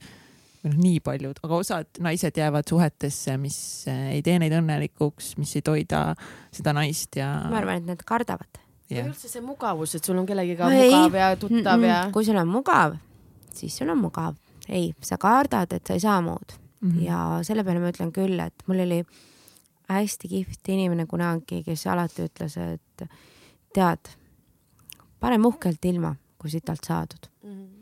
või 0.60 0.72
noh, 0.74 0.80
nii 0.84 1.00
paljud, 1.04 1.38
aga 1.44 1.56
osad 1.56 2.00
naised 2.04 2.36
jäävad 2.36 2.68
suhetesse, 2.68 3.36
mis 3.40 3.58
eh, 3.88 4.16
ei 4.16 4.24
tee 4.24 4.36
neid 4.42 4.52
õnnelikuks, 4.58 5.34
mis 5.40 5.54
ei 5.56 5.64
toida 5.64 6.10
seda 6.52 6.74
naist 6.76 7.16
ja. 7.16 7.30
ma 7.48 7.60
arvan, 7.62 7.80
et 7.80 7.94
nad 7.94 8.04
kardavad. 8.06 8.60
või 8.90 9.06
üldse 9.06 9.30
see 9.30 9.44
mugavus, 9.44 9.94
et 9.96 10.04
sul 10.04 10.18
on 10.20 10.28
kellegiga 10.28 10.68
mugav 10.68 11.16
ja 11.16 11.34
tuttav 11.36 11.78
mm 11.78 11.84
-mm. 11.84 11.88
ja. 11.88 12.00
kui 12.12 12.24
sul 12.24 12.36
on 12.36 12.48
mugav, 12.48 12.98
siis 13.54 13.76
sul 13.76 13.88
on 13.88 13.98
mugav. 13.98 14.34
ei, 14.68 14.92
sa 15.00 15.16
kardad, 15.18 15.72
et 15.72 15.86
sa 15.86 15.96
ei 15.96 16.00
saa 16.00 16.20
muud 16.20 16.60
mm. 16.80 16.90
-hmm. 16.90 17.02
ja 17.04 17.40
selle 17.42 17.64
peale 17.64 17.80
ma 17.80 17.92
ütlen 17.92 18.12
küll, 18.12 18.38
et 18.40 18.66
mul 18.66 18.84
oli 18.86 19.02
hästi 19.90 20.28
kihvt 20.28 20.68
inimene 20.68 21.06
kunagi, 21.06 21.62
kes 21.66 21.86
alati 21.86 22.28
ütles, 22.28 22.56
et 22.56 23.08
tead, 23.74 24.14
parem 25.20 25.44
uhkelt 25.44 25.84
ilma, 25.84 26.14
kui 26.38 26.50
sitalt 26.50 26.84
saadud 26.86 27.30
mm. 27.42 27.52
-hmm 27.52 27.80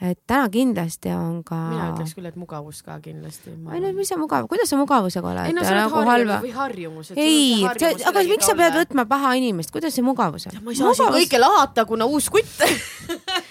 et 0.00 0.18
täna 0.28 0.48
kindlasti 0.52 1.08
on 1.16 1.40
ka. 1.44 1.56
mina 1.72 1.86
ütleks 1.94 2.12
küll, 2.16 2.28
et 2.28 2.36
mugavus 2.36 2.82
ka 2.84 2.98
kindlasti. 3.00 3.54
ei 3.72 3.80
no 3.80 3.92
mis 3.96 4.10
see 4.12 4.18
mugav, 4.20 4.44
kuidas 4.50 4.68
sa 4.68 4.76
mugavusega 4.76 5.30
oled? 5.30 5.48
ei 5.48 5.56
no 5.56 5.64
sa 5.64 5.72
oled 5.72 6.10
harjumus 6.10 6.42
või 6.44 6.52
harjumus. 6.52 7.12
ei, 7.16 7.64
aga 7.64 8.24
miks 8.28 8.50
sa 8.50 8.56
pead 8.58 8.76
võtma 8.76 9.06
paha 9.08 9.32
inimest, 9.40 9.72
kuidas 9.72 9.96
see 9.96 10.04
mugavus 10.04 10.48
on? 10.50 10.60
ma 10.60 10.74
ei 10.74 10.76
saa 10.76 10.90
mugavus... 10.90 11.00
siin 11.00 11.16
kõike 11.16 11.40
lahata, 11.40 11.86
kuna 11.88 12.08
uus 12.12 12.28
kutt 12.28 12.60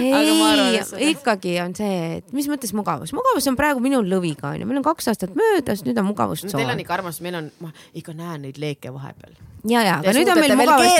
ei, 0.00 1.10
ikkagi 1.10 1.54
on 1.64 1.74
see, 1.76 1.98
et 2.18 2.32
mis 2.36 2.48
mõttes 2.50 2.72
mugavus, 2.76 3.12
mugavus 3.16 3.46
on 3.50 3.58
praegu 3.58 3.82
minul 3.82 4.06
lõviga 4.08 4.52
onju, 4.54 4.68
meil 4.68 4.80
on 4.80 4.86
kaks 4.86 5.10
aastat 5.12 5.36
möödas, 5.38 5.84
nüüd 5.86 5.98
on 6.00 6.08
mugavustsoon 6.10 6.52
no,. 6.52 6.60
Teil 6.62 6.74
on 6.74 6.82
ikka 6.82 6.96
armas, 6.98 7.20
meil 7.24 7.38
on, 7.40 7.50
ma 7.62 7.72
ikka 7.96 8.14
näen 8.16 8.46
neid 8.46 8.60
leeke 8.62 8.92
vahepeal. 8.94 9.36
ja, 9.70 9.84
ja, 9.86 9.98
aga 10.00 10.14
nüüd 10.16 10.32
on 10.32 10.42
meil 10.42 10.56
mugavust. 10.60 10.98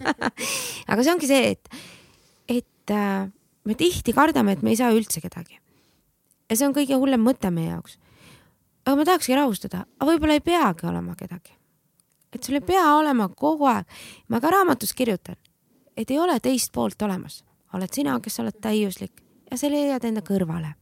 aga 0.90 1.04
see 1.06 1.14
ongi 1.14 1.30
see, 1.30 1.54
et, 1.54 1.82
et 2.60 2.94
äh, 2.96 3.28
me 3.64 3.76
tihti 3.78 4.14
kardame, 4.16 4.56
et 4.56 4.64
me 4.66 4.74
ei 4.74 4.80
saa 4.80 4.92
üldse 4.96 5.22
kedagi. 5.22 5.58
ja 6.50 6.56
see 6.58 6.66
on 6.66 6.76
kõige 6.76 6.98
hullem 6.98 7.22
mõte 7.24 7.52
meie 7.54 7.74
jaoks. 7.74 7.98
aga 8.86 8.96
ma 8.98 9.06
tahakski 9.08 9.38
rahustada, 9.38 9.84
aga 9.98 10.10
võib-olla 10.12 10.38
ei 10.38 10.44
peagi 10.44 10.88
olema 10.90 11.16
kedagi. 11.18 11.54
et 12.34 12.42
sul 12.42 12.58
ei 12.58 12.64
pea 12.64 12.88
olema 12.96 13.28
kogu 13.28 13.68
aeg. 13.70 13.86
ma 14.28 14.40
ka 14.40 14.52
raamatus 14.56 14.94
kirjutan, 14.96 15.38
et 16.00 16.10
ei 16.10 16.18
ole 16.18 16.38
teist 16.40 16.72
poolt 16.72 17.02
olemas, 17.06 17.42
oled 17.76 17.92
sina, 17.92 18.18
kes 18.20 18.40
oled 18.42 18.56
täiuslik 18.62 19.20
ja 19.50 19.58
sa 19.58 19.70
leiad 19.70 20.04
enda 20.06 20.22
kõrvale, 20.24 20.74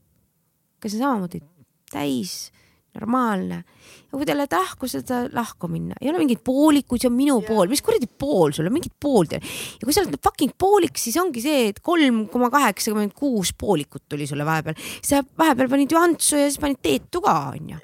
kes 0.83 0.97
on 0.99 1.05
samamoodi 1.05 1.43
täis 1.91 2.51
normaalne. 2.99 3.63
ja 4.09 4.17
kui 4.17 4.27
teile 4.27 4.47
tahku 4.51 4.89
seda 4.91 5.21
lahku 5.33 5.69
minna, 5.71 5.97
ei 6.01 6.11
ole 6.11 6.23
mingit 6.23 6.41
poolikut, 6.45 7.01
see 7.01 7.11
on 7.11 7.17
minu 7.17 7.37
yeah. 7.39 7.49
pool, 7.49 7.71
mis 7.71 7.83
kuradi 7.85 8.09
pool 8.09 8.55
sul 8.57 8.69
on, 8.71 8.79
ei 8.79 8.91
ole. 9.13 9.41
ja 9.41 9.85
kui 9.85 9.95
sa 9.95 10.03
oled 10.05 10.19
fucking 10.25 10.55
poolik, 10.59 11.01
siis 11.01 11.19
ongi 11.21 11.43
see, 11.45 11.69
et 11.73 11.81
kolm 11.85 12.27
koma 12.33 12.51
kaheksakümmend 12.55 13.15
kuus 13.19 13.53
poolikut 13.59 14.07
tuli 14.09 14.27
sulle 14.27 14.47
vahepeal. 14.49 14.79
sa 15.05 15.23
vahepeal 15.39 15.71
panid 15.75 15.93
ju 15.93 16.01
Antsu 16.01 16.41
ja 16.41 16.49
siis 16.49 16.61
panid 16.63 16.81
Teetu 16.83 17.23
ka, 17.25 17.37
onju. 17.55 17.81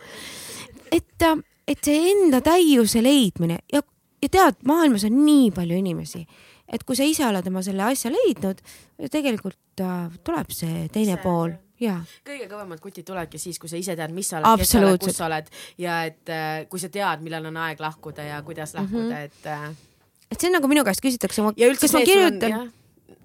et, 0.92 1.28
et 1.68 1.84
see 1.84 2.10
enda 2.14 2.40
täiuse 2.44 3.04
leidmine 3.04 3.60
ja, 3.72 3.84
ja 4.22 4.32
tead, 4.32 4.60
maailmas 4.66 5.06
on 5.08 5.20
nii 5.26 5.52
palju 5.54 5.78
inimesi, 5.84 6.24
et 6.72 6.84
kui 6.84 6.96
sa 6.96 7.06
ise 7.08 7.26
oled 7.26 7.46
oma 7.50 7.62
selle 7.62 7.84
asja 7.86 8.12
leidnud, 8.12 8.62
tegelikult 9.10 9.84
äh, 9.84 10.08
tuleb 10.24 10.54
see 10.54 10.88
teine 10.92 11.16
see. 11.16 11.22
pool 11.22 11.56
kõige 12.24 12.46
kõvemad 12.48 12.80
kutid 12.80 13.06
tulevadki 13.06 13.38
siis, 13.40 13.58
kui 13.58 13.68
sa 13.68 13.76
ise 13.80 13.96
tead, 13.98 14.14
mis 14.14 14.28
sa 14.30 14.38
oled, 14.38 14.60
kes 14.62 14.70
sa 14.70 14.80
oled, 14.80 15.00
kus 15.02 15.18
sa 15.18 15.26
oled 15.26 15.50
ja 15.80 16.04
et 16.08 16.32
äh, 16.32 16.62
kui 16.70 16.80
sa 16.82 16.88
tead, 16.92 17.24
millal 17.26 17.50
on 17.50 17.58
aeg 17.66 17.82
lahkuda 17.82 18.28
ja 18.30 18.40
kuidas 18.46 18.74
lahkuda 18.74 19.04
mm, 19.04 19.10
-hmm. 19.10 19.24
et 19.24 19.46
äh.... 19.46 19.68
et 20.30 20.40
see 20.40 20.48
on 20.48 20.58
nagu 20.60 20.70
minu 20.70 20.84
käest 20.84 21.02
küsitakse, 21.04 21.42
kas 21.42 21.92
ma 21.92 22.06
kirjutan 22.06 22.72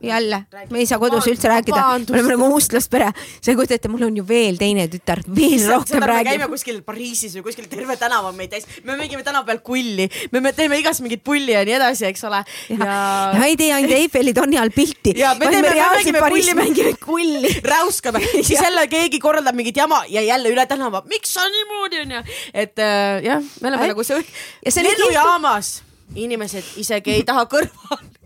jälle, 0.02 0.44
me 0.70 0.80
ei 0.80 0.86
saa 0.88 1.00
kodus 1.00 1.28
üldse 1.28 1.50
rääkida, 1.52 1.82
me 2.10 2.16
oleme 2.16 2.34
nagu 2.34 2.48
mustlaspere. 2.54 3.10
sa 3.42 3.52
ei 3.52 3.56
kujuta 3.58 3.76
ette, 3.76 3.90
mul 3.92 4.06
on 4.08 4.18
ju 4.18 4.26
veel 4.28 4.58
teine 4.60 4.88
tütar, 4.92 5.22
veel 5.28 5.66
rohkem 5.68 6.00
seda 6.00 6.08
me 6.08 6.24
käime 6.24 6.38
räägib. 6.38 6.54
kuskil 6.54 6.82
Pariisis 6.88 7.36
või 7.38 7.46
kuskil 7.50 7.68
terve 7.72 7.98
tänav 8.00 8.30
on 8.30 8.38
meid 8.38 8.54
täis, 8.54 8.68
me 8.84 8.96
mängime 9.00 9.24
tänava 9.28 9.46
peal 9.50 9.60
kulli, 9.66 10.08
me, 10.32 10.42
me 10.46 10.54
teeme 10.56 10.80
igast 10.80 11.04
mingit 11.04 11.24
pulli 11.24 11.56
ja 11.56 11.64
nii 11.68 11.76
edasi, 11.80 12.06
eks 12.10 12.24
ole. 12.30 12.44
ja, 12.76 13.00
ja 13.36 13.50
ei 13.50 13.58
tee 13.60 13.72
ainult 13.76 13.96
Eiffeli 13.98 14.34
torni 14.38 14.60
all 14.62 14.74
pilti, 14.76 15.16
Ja 15.20 15.34
me 15.40 15.52
me 15.52 15.74
reaalselt 15.74 16.20
Pariisis 16.20 16.56
mängime 16.56 16.96
kulli. 17.04 17.52
räuskame, 17.74 18.24
siis 18.48 18.56
jälle 18.60 18.88
keegi 18.88 19.20
korraldab 19.20 19.58
mingit 19.58 19.78
jama 19.78 20.04
ja 20.08 20.22
jälle 20.22 20.54
üle 20.54 20.66
tänava, 20.70 21.04
miks 21.10 21.34
sa 21.34 21.48
niimoodi 21.50 22.06
onju, 22.06 22.24
et 22.54 22.80
äh, 22.80 23.20
jah, 23.26 23.44
me 23.62 23.74
oleme 23.74 23.90
Ai. 23.90 23.94
nagu 23.94 24.04
see 24.04 24.24
Ja 24.66 24.72
lennujaamas, 24.84 25.82
inimesed 26.16 26.76
isegi 26.82 27.14
ei 27.20 27.24
taha 27.24 27.46
kõrval 27.50 28.00
istuda. 28.00 28.19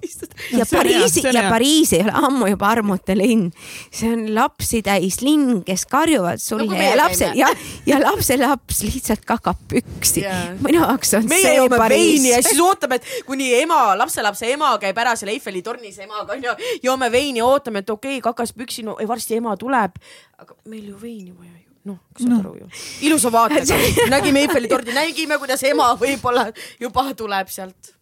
Ja 0.57 0.65
Pariisi 0.69 1.23
ja. 1.27 1.45
Pariis 1.49 1.93
ei 1.93 2.03
ole 2.03 2.13
ammu 2.27 2.49
juba 2.51 2.69
armuta 2.73 3.15
linn, 3.17 3.49
see 3.93 4.11
on 4.13 4.25
lapsi 4.35 4.81
täis 4.85 5.19
linn, 5.23 5.63
kes 5.67 5.85
karjuvad 5.91 6.41
sulle 6.41 6.67
Nagu 6.67 6.75
no, 6.75 6.79
meie 6.79 6.91
ja 6.91 6.99
lapsel 6.99 7.37
ja, 7.37 7.49
ja 7.89 7.99
lapselaps 8.03 8.83
lihtsalt 8.87 9.25
kakab 9.27 9.59
püksi 9.71 10.25
Jaa. 10.25 10.53
minu 10.63 10.83
jaoks 10.83 11.15
on 11.19 11.27
meie 11.31 11.43
see 11.45 11.55
veini 11.57 12.29
ja 12.29 12.39
Pariis. 12.39 12.49
siis 12.51 12.61
ootame, 12.63 12.99
et 13.01 13.25
kuni 13.27 13.51
ema, 13.61 13.81
lapselapse 13.99 14.49
ema 14.53 14.73
käib 14.81 15.01
ära 15.03 15.15
seal 15.19 15.33
Eiffeli 15.33 15.63
tornis 15.65 15.99
emaga 16.03 16.37
onju, 16.37 16.55
joome 16.83 17.11
veini, 17.13 17.41
ootame, 17.45 17.83
et 17.83 17.89
okei 17.89 18.17
okay,, 18.17 18.25
kakas 18.29 18.53
püksi, 18.57 18.85
no 18.87 18.97
ei, 18.99 19.09
varsti 19.09 19.39
ema 19.39 19.55
tuleb. 19.59 19.99
aga 20.39 20.55
meil 20.69 20.87
ju 20.91 20.99
veini 20.99 21.31
vaja 21.31 21.51
ju, 21.51 21.71
noh, 21.91 21.99
saad 22.17 22.29
no. 22.29 22.39
aru 22.43 22.55
ju. 22.61 22.69
ilusa 23.09 23.31
vaatega, 23.33 23.81
nägime 24.13 24.45
Eiffeli 24.45 24.71
tordi, 24.71 24.95
nägime, 24.95 25.39
kuidas 25.41 25.63
ema 25.69 25.93
võib-olla 25.99 26.49
juba 26.81 27.09
tuleb 27.17 27.51
sealt. 27.53 27.93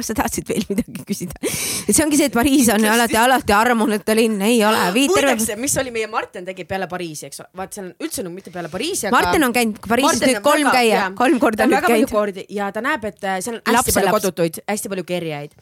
Kas 0.00 0.10
sa 0.12 0.16
tahtsid 0.22 0.48
veel 0.50 0.66
midagi 0.70 1.04
küsida? 1.06 1.36
et 1.44 1.92
see 1.94 2.04
ongi 2.04 2.18
see, 2.20 2.30
et 2.30 2.36
Pariis 2.36 2.72
on 2.74 2.84
alati, 2.94 3.18
alati 3.20 3.56
armunute 3.56 4.16
linn, 4.18 4.40
ei 4.46 4.58
ole, 4.66 4.82
terve 4.96 5.36
muideks, 5.36 5.54
mis 5.60 5.76
oli 5.82 5.94
meie 5.94 6.10
Martin 6.10 6.48
tegi 6.48 6.66
peale 6.68 6.88
Pariisi, 6.90 7.28
eks 7.30 7.44
ole, 7.44 7.50
vaat 7.62 7.76
seal 7.76 7.90
on 7.90 8.08
üldse 8.08 8.24
no 8.26 8.34
mitte 8.34 8.52
peale 8.54 8.72
Pariisi, 8.72 9.08
aga. 9.08 9.16
Martin 9.16 9.46
on 9.46 9.56
käinud 9.56 9.80
Pariisis 9.86 10.24
nüüd 10.26 10.42
kolm 10.44 10.70
käia, 10.72 11.06
kolm 11.18 11.38
korda 11.42 11.68
nüüd 11.68 11.78
väga 11.78 11.92
käinud. 11.94 12.12
kordi 12.12 12.46
ja 12.56 12.70
ta 12.74 12.82
näeb, 12.84 13.06
et 13.12 13.24
äh, 13.24 13.38
seal 13.44 13.58
on 13.58 13.62
hästi 13.62 13.76
Lapselaps. 13.76 14.00
palju 14.00 14.16
kodutuid, 14.18 14.60
hästi 14.68 14.92
palju 14.92 15.06
kerjaid. 15.08 15.56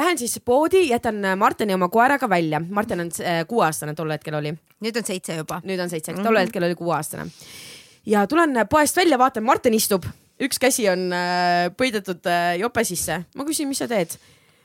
Lähen 0.00 0.18
siis 0.18 0.38
poodi, 0.44 0.86
jätan 0.90 1.24
äh, 1.24 1.36
Martini 1.36 1.74
oma 1.74 1.88
koeraga 1.88 2.28
välja, 2.30 2.60
Martin 2.68 3.00
on 3.00 3.10
äh, 3.20 3.46
kuueaastane 3.48 3.94
tol 3.94 4.10
hetkel 4.14 4.34
oli, 4.38 4.54
nüüd 4.84 5.00
on 5.00 5.06
seitse 5.06 5.36
juba. 5.40 5.60
nüüd 5.64 5.80
on 5.82 5.90
seitse, 5.90 6.14
tol 6.22 6.38
hetkel 6.40 6.64
oli 6.68 6.74
kuueaastane. 6.78 7.26
ja 8.06 8.26
tulen 8.26 8.56
äh, 8.56 8.68
poest 8.68 8.96
välja, 8.96 9.18
vaatan, 9.18 9.44
Martin 9.44 9.74
istub, 9.74 10.06
üks 10.42 10.60
käsi 10.60 10.88
on 10.92 11.08
äh, 11.16 11.68
peidetud 11.76 12.26
äh, 12.28 12.56
jope 12.60 12.84
sisse, 12.84 13.22
ma 13.36 13.46
küsin, 13.48 13.70
mis 13.70 13.82
sa 13.82 13.90
teed 13.90 14.18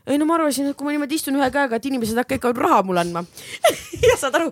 ei 0.07 0.17
no 0.17 0.25
ma 0.25 0.35
arvasin, 0.39 0.71
et 0.71 0.77
kui 0.77 0.87
ma 0.87 0.93
niimoodi 0.95 1.17
istun 1.19 1.35
ühe 1.37 1.47
käega, 1.53 1.77
et 1.77 1.85
inimesed 1.85 2.17
hakkavad 2.17 2.39
ikka 2.39 2.65
raha 2.65 2.79
mulle 2.87 3.03
andma. 3.03 3.21
ja 4.07 4.15
saad 4.17 4.37
aru, 4.39 4.47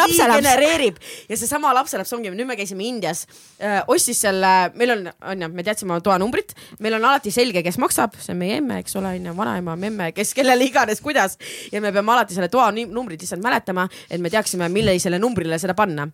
lapselaps. 0.00 0.38
genereerib 0.40 1.00
ja 1.28 1.36
seesama 1.36 1.74
lapselaps 1.76 2.12
ongi, 2.16 2.30
nüüd 2.32 2.48
me 2.48 2.56
käisime 2.56 2.86
Indias 2.88 3.26
äh,, 3.60 3.82
ostis 3.92 4.22
selle, 4.24 4.52
meil 4.80 4.94
on, 4.94 5.10
onju, 5.34 5.50
me 5.52 5.64
teadsime 5.66 5.92
oma 5.92 6.00
toanumbrit, 6.04 6.54
meil 6.80 6.96
on 6.96 7.04
alati 7.04 7.34
selge, 7.34 7.60
kes 7.66 7.76
maksab, 7.82 8.16
see 8.16 8.32
on 8.32 8.40
meie 8.40 8.56
emme, 8.62 8.80
eks 8.80 8.96
ole, 9.00 9.12
onju, 9.18 9.34
vanaema, 9.36 9.76
memme, 9.80 10.08
kes 10.16 10.32
kellele 10.38 10.64
iganes, 10.70 11.04
kuidas 11.04 11.36
ja 11.72 11.84
me 11.84 11.92
peame 11.92 12.16
alati 12.16 12.38
selle 12.38 12.48
toanumbrit 12.52 13.20
lihtsalt 13.20 13.44
mäletama, 13.44 13.84
et 14.08 14.24
me 14.24 14.32
teaksime, 14.32 14.72
millisele 14.72 15.20
numbrile 15.20 15.60
seda 15.60 15.76
panna. 15.76 16.08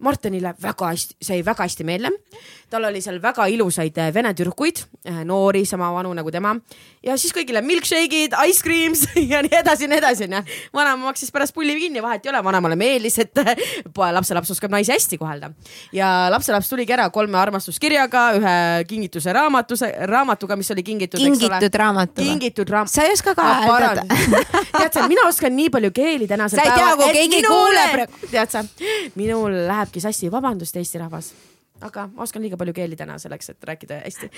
Martinile 0.00 0.54
väga 0.62 0.92
hästi, 0.92 1.16
jäi 1.28 1.42
väga 1.44 1.66
hästi 1.66 1.84
meelde. 1.84 2.10
tal 2.70 2.84
oli 2.84 3.00
seal 3.02 3.18
väga 3.22 3.46
ilusaid 3.50 3.98
äh, 3.98 4.14
vene 4.14 4.30
tüdrukuid, 4.34 4.84
noori, 5.26 5.64
sama 5.66 5.90
vanu 5.92 6.12
nagu 6.14 6.30
tema 6.30 6.54
ja 7.02 7.16
siis 7.18 7.32
kõigile 7.34 7.62
milkshake'id, 7.64 8.34
ice 8.48 8.62
creams 8.64 9.06
ja 9.32 9.40
nii 9.44 9.56
edasi 9.60 9.86
ja 9.86 9.90
nii 9.90 9.98
edasi 10.00 10.26
onju. 10.28 10.42
vanaema 10.76 11.08
maksis 11.08 11.32
pärast 11.32 11.54
pulli 11.56 11.76
kinni, 11.80 12.02
vahet 12.04 12.26
ei 12.26 12.32
ole, 12.32 12.42
vanemale 12.44 12.76
meeldis, 12.78 13.18
et 13.24 13.40
poe 13.96 14.10
lapselaps 14.12 14.52
oskab 14.54 14.72
naisi 14.74 14.92
hästi 14.92 15.18
kohelda 15.20 15.50
ja 15.96 16.28
lapselaps 16.32 16.68
tuligi 16.70 16.94
ära 16.96 17.08
kolme 17.10 17.38
armastuskirjaga, 17.40 18.24
ühe 18.38 18.54
kingituse 18.90 19.32
raamatuse, 19.34 19.90
raamatuga, 20.10 20.58
mis 20.60 20.70
oli 20.74 20.84
kingitud, 20.86 21.22
kingitud 21.22 21.78
raamatuga. 21.82 22.26
kingitud 22.26 22.74
raamat. 22.76 22.92
sa 22.92 23.06
ei 23.08 23.14
oska 23.16 23.34
ka 23.34 23.48
hääldada. 23.64 24.04
tead 24.78 24.92
sa, 24.94 25.06
mina 25.08 25.26
oskan 25.28 25.56
nii 25.56 25.70
palju 25.72 25.92
keeli 25.96 26.28
tänasel 26.30 26.60
Sa 26.60 26.68
ei 26.68 26.76
tea, 26.76 26.94
kui 27.00 27.12
keegi 27.16 27.42
kuuleb 27.46 28.16
tead 28.30 28.52
sa, 28.52 28.64
minul 29.18 29.56
lähebki 29.90 30.00
sassi, 30.00 30.30
vabandust, 30.30 30.76
Eesti 30.76 30.98
rahvas, 31.00 31.32
aga 31.82 32.06
ma 32.14 32.22
oskan 32.22 32.42
liiga 32.42 32.56
palju 32.56 32.72
keeli 32.72 32.96
täna 32.96 33.18
selleks, 33.18 33.50
et 33.50 33.64
rääkida 33.64 34.02
hästi. 34.04 34.30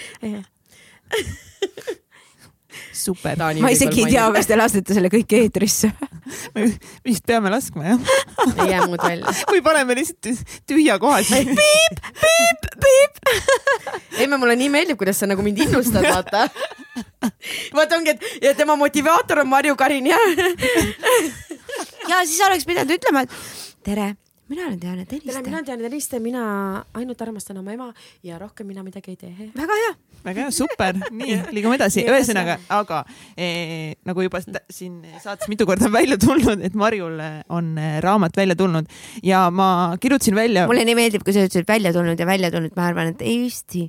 super, 2.92 3.36
ma 3.60 3.68
isegi 3.68 4.06
ei 4.06 4.14
tea, 4.14 4.30
kas 4.32 4.48
te 4.48 4.56
lasete 4.56 4.94
selle 4.96 5.10
kõik 5.12 5.34
eetrisse. 5.36 5.90
me 6.54 6.70
vist 7.04 7.26
peame 7.26 7.52
laskma 7.52 7.84
jah, 7.84 8.00
ei 8.64 8.70
jää 8.72 8.86
muud 8.86 9.04
välja. 9.04 9.34
või 9.52 9.60
paneme 9.60 9.98
lihtsalt 10.00 10.56
tühja 10.66 10.96
koha 11.02 11.20
siia. 11.20 11.44
Emme, 14.22 14.38
mulle 14.38 14.56
nii 14.56 14.70
meeldib, 14.72 14.96
kuidas 14.96 15.20
sa 15.20 15.28
nagu 15.28 15.44
mind 15.44 15.60
innustad, 15.66 16.06
vaata. 16.08 16.46
vaata 17.76 18.00
ongi, 18.00 18.16
et 18.16 18.48
ja 18.48 18.54
tema 18.56 18.76
motivaator 18.80 19.44
on 19.44 19.52
Marju 19.52 19.76
Karin 19.76 20.08
ja 20.08 20.18
ja 22.08 22.24
siis 22.24 22.40
oleks 22.46 22.64
pidanud 22.68 22.96
ütlema, 22.96 23.26
et 23.26 23.40
tere, 23.84 24.14
mina 24.52 24.66
olen 24.68 24.80
Diana 24.80 25.04
tere, 25.08 25.22
Tõniste 25.22 25.42
mina. 25.46 25.60
tean 25.64 25.82
Tõniste, 25.82 26.20
mina 26.22 26.42
ainult 26.98 27.22
armastan 27.24 27.60
oma 27.62 27.72
ema 27.72 27.88
ja 28.26 28.38
rohkem 28.40 28.68
mina 28.68 28.84
midagi 28.84 29.14
ei 29.14 29.20
tee. 29.20 29.48
väga 29.56 29.78
hea. 29.80 29.92
väga 30.26 30.44
hea, 30.46 30.54
super, 30.54 30.98
nii 31.20 31.38
liigume 31.56 31.78
edasi, 31.78 32.04
ühesõnaga, 32.08 32.58
aga 32.72 33.02
eh, 33.36 33.94
nagu 34.08 34.26
juba 34.26 34.42
siin 34.42 35.00
saates 35.22 35.48
mitu 35.52 35.66
korda 35.68 35.88
on 35.88 35.96
välja 36.00 36.18
tulnud, 36.20 36.64
et 36.64 36.76
Marjul 36.78 37.16
on 37.48 37.72
eh, 37.80 37.96
raamat 38.04 38.36
välja 38.42 38.58
tulnud 38.58 38.92
ja 39.24 39.46
ma 39.50 39.70
kirjutasin 40.00 40.36
välja. 40.36 40.66
mulle 40.70 40.84
nii 40.88 40.98
meeldib, 41.00 41.24
kui 41.24 41.34
sa 41.36 41.46
ütlesid 41.46 41.68
välja 41.68 41.94
tulnud 41.96 42.20
ja 42.20 42.28
välja 42.28 42.52
tulnud, 42.52 42.76
ma 42.76 42.90
arvan, 42.92 43.14
et 43.14 43.24
Eesti 43.24 43.88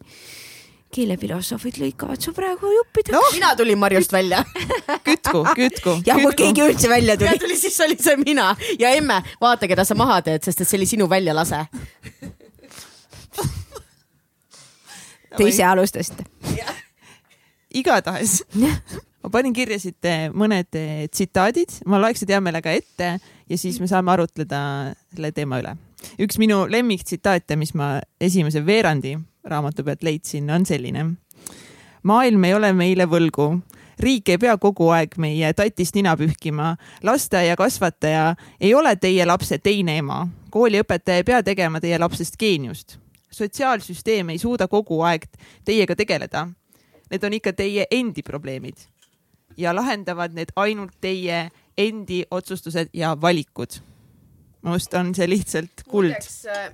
keelefilosoofid 0.94 1.80
lõikavad 1.82 2.22
su 2.24 2.34
praegu 2.36 2.72
juppideks 2.74 3.16
Noh. 3.16 3.30
mina 3.36 3.54
tulin 3.60 3.80
Marjust 3.82 4.14
välja. 4.14 4.44
kütku, 5.08 5.44
kütku. 5.58 5.96
ja 6.08 6.18
kui 6.20 6.36
keegi 6.44 6.66
üldse 6.68 6.92
välja 6.92 7.16
ja 7.16 7.22
tuli. 7.24 7.40
tuli, 7.46 7.58
siis 7.60 7.80
oli 7.86 7.98
see 8.02 8.18
mina 8.22 8.52
ja 8.80 8.94
emme, 8.98 9.22
vaata, 9.42 9.70
keda 9.72 9.86
sa 9.88 9.98
maha 10.00 10.22
teed, 10.26 10.46
sest 10.46 10.64
et 10.64 10.70
see 10.70 10.80
oli 10.82 10.90
sinu 10.90 11.10
väljalase. 11.10 11.66
Te 15.34 15.48
ise 15.50 15.66
alustasite. 15.66 16.28
igatahes 17.74 18.44
ma 19.24 19.32
panin 19.32 19.56
kirja 19.56 19.80
siit 19.82 20.06
eh, 20.08 20.28
mõned 20.30 20.78
eh, 20.78 21.06
tsitaadid, 21.10 21.80
ma 21.90 22.00
loeks 22.02 22.24
need 22.24 22.36
hea 22.36 22.42
meelega 22.44 22.76
ette 22.76 23.10
ja 23.50 23.60
siis 23.60 23.80
me 23.82 23.88
saame 23.90 24.12
arutleda 24.14 24.60
selle 25.14 25.32
teema 25.36 25.62
üle. 25.64 25.76
üks 26.20 26.38
minu 26.42 26.66
lemmiktsitaate, 26.70 27.56
mis 27.60 27.74
ma 27.80 27.96
esimese 28.22 28.64
veerandi 28.66 29.16
raamatu 29.44 29.84
pealt 29.84 30.04
leidsin, 30.04 30.50
on 30.52 30.66
selline. 30.66 31.06
maailm 32.04 32.44
ei 32.44 32.54
ole 32.54 32.74
meile 32.74 33.06
võlgu, 33.06 33.60
riik 34.00 34.30
ei 34.30 34.38
pea 34.38 34.58
kogu 34.58 34.90
aeg 34.90 35.18
meie 35.18 35.54
tatist 35.54 35.96
nina 35.96 36.16
pühkima, 36.18 36.76
lasteaiakasvataja 37.04 38.36
ei 38.62 38.74
ole 38.74 38.96
teie 38.96 39.26
lapse 39.26 39.58
teine 39.58 39.98
ema, 39.98 40.28
kooliõpetaja 40.52 41.22
ei 41.22 41.24
pea 41.24 41.44
tegema 41.44 41.80
teie 41.80 42.00
lapsest 42.00 42.38
geeniust, 42.40 42.98
sotsiaalsüsteem 43.32 44.30
ei 44.30 44.38
suuda 44.38 44.68
kogu 44.68 45.02
aeg 45.02 45.28
teiega 45.66 45.96
tegeleda. 45.96 46.48
Need 47.12 47.24
on 47.24 47.34
ikka 47.34 47.54
teie 47.54 47.86
endi 47.92 48.24
probleemid 48.24 48.88
ja 49.58 49.76
lahendavad 49.76 50.34
need 50.34 50.50
ainult 50.56 50.96
teie 51.02 51.50
endi 51.78 52.24
otsustused 52.32 52.90
ja 52.94 53.14
valikud. 53.22 53.80
Minu 54.64 54.78
arust 54.78 54.94
on 54.96 55.12
see 55.16 55.28
lihtsalt 55.28 55.84
kuld. 55.92 56.28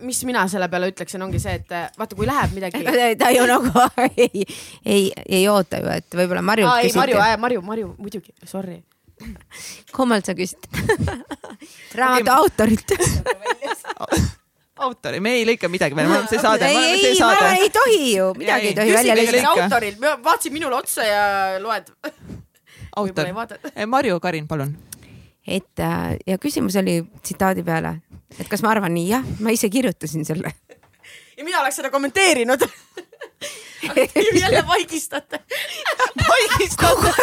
mis 0.06 0.20
mina 0.30 0.44
selle 0.52 0.68
peale 0.70 0.92
ütleksin, 0.92 1.24
ongi 1.26 1.42
see, 1.42 1.56
et 1.58 1.98
vaata, 1.98 2.16
kui 2.18 2.28
läheb 2.30 2.54
midagi. 2.54 2.84
ta 3.22 3.32
ju 3.34 3.48
nagu 3.50 3.86
ei, 4.06 4.46
ei, 4.86 5.08
ei 5.26 5.48
oota 5.50 5.82
ju, 5.82 5.90
et 5.98 6.18
võib-olla 6.22 6.44
Marjult 6.46 6.70
aa 6.70 6.84
ei, 6.86 6.94
Marju 6.94 7.24
Marju, 7.42 7.64
Marju, 7.66 7.94
muidugi, 7.98 8.36
sorry. 8.46 8.78
kummalt 9.96 10.30
sa 10.30 10.36
küsid? 10.38 10.70
raamatu 11.98 12.36
autorilt. 12.36 12.94
autori, 14.86 15.20
me 15.20 15.34
ei 15.40 15.48
lõika 15.50 15.72
midagi 15.72 15.98
veel, 15.98 16.12
me 16.12 16.20
oleme 16.20 16.30
see 16.30 16.44
saade, 16.44 16.70
ei, 16.70 17.08
ei, 17.10 17.16
saade. 17.18 17.48
ei 17.58 17.72
tohi 17.74 18.04
ju, 18.14 18.30
midagi 18.38 18.70
ei 18.70 18.78
tohi 18.78 18.94
välja 19.00 19.18
lõigata. 19.18 19.40
lõika. 19.40 19.66
autoril, 19.66 19.98
vaatasin 20.30 20.56
minule 20.60 20.78
otsa 20.78 21.10
ja 21.10 21.26
loed. 21.64 21.90
ei 22.06 22.14
autor 23.02 23.34
Marju 23.90 24.22
Karin, 24.22 24.46
palun. 24.48 24.78
Et 25.50 25.84
äh, 25.84 26.18
ja 26.28 26.38
küsimus 26.42 26.78
oli 26.80 27.02
tsitaadi 27.22 27.64
peale, 27.66 27.96
et 28.38 28.48
kas 28.50 28.64
ma 28.66 28.74
arvan 28.74 28.94
nii, 28.94 29.08
jah, 29.10 29.26
ma 29.44 29.54
ise 29.56 29.70
kirjutasin 29.70 30.26
selle. 30.28 30.54
ja 31.38 31.44
mina 31.44 31.62
oleks 31.64 31.82
seda 31.82 31.90
kommenteerinud. 31.94 32.68
jälle 34.42 34.68
vaigistate. 34.68 35.40
vaigistate. 36.28 37.14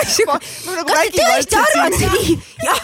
nagu 0.77 0.89
kas 0.89 1.11
te 1.13 1.23
tõesti 1.23 1.61
arvate 1.61 2.11
nii? 2.15 2.39
jah. 2.65 2.81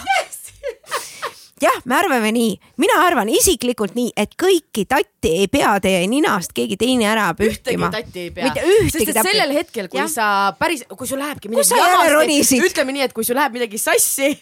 jah, 1.63 1.79
me 1.85 1.97
arvame 1.97 2.31
nii, 2.35 2.53
mina 2.81 2.99
arvan 3.05 3.29
isiklikult 3.33 3.95
nii, 3.97 4.13
et 4.17 4.35
kõiki 4.39 4.85
tatti 4.89 5.33
ei 5.41 5.49
pea 5.51 5.75
teie 5.83 6.05
ninast 6.11 6.53
keegi 6.55 6.77
teine 6.79 7.09
ära 7.09 7.29
pühkima. 7.37 7.89
ühtegi 7.89 7.91
tatti 7.97 8.25
ei 8.27 8.31
pea. 8.35 8.49
mitte 8.49 8.65
ühtegi 8.77 9.13
et 9.15 9.21
sellel 9.21 9.55
hetkel, 9.57 9.89
kui 9.91 10.01
Jah. 10.01 10.11
sa 10.11 10.29
päris, 10.59 10.85
kui 10.89 11.09
sul 11.09 11.21
lähebki 11.23 11.51
midagi 11.51 12.13
ronisid? 12.13 12.65
ütleme 12.69 12.97
nii, 12.97 13.07
et 13.09 13.15
kui 13.15 13.25
sul 13.27 13.39
läheb 13.39 13.57
midagi 13.57 13.81
sassi, 13.81 14.35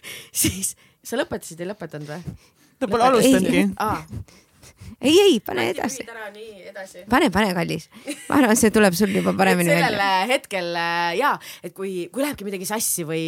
siis 0.43 0.75
sa 1.03 1.19
lõpetasid, 1.19 1.61
ei 1.61 1.71
lõpetanud 1.71 2.09
või? 2.11 2.37
ta 2.81 2.89
pole 2.89 3.09
alustanudki. 3.09 3.67
aa, 3.77 4.01
ei, 5.01 5.19
ei, 5.19 5.39
pane 5.39 5.69
edasi. 5.69 6.03
edasi. 6.69 7.03
pane, 7.09 7.29
pane, 7.33 7.53
kallis. 7.57 7.87
ma 8.29 8.37
arvan, 8.37 8.57
see 8.57 8.71
tuleb 8.73 8.93
sul 8.97 9.13
juba 9.13 9.33
paremini 9.37 9.69
sellel 9.71 9.97
välja. 9.97 10.27
hetkel 10.29 10.69
äh, 10.77 11.15
ja, 11.17 11.31
et 11.63 11.73
kui, 11.77 12.07
kui 12.13 12.23
lähebki 12.23 12.45
midagi 12.45 12.67
sassi 12.69 13.05
või, 13.07 13.23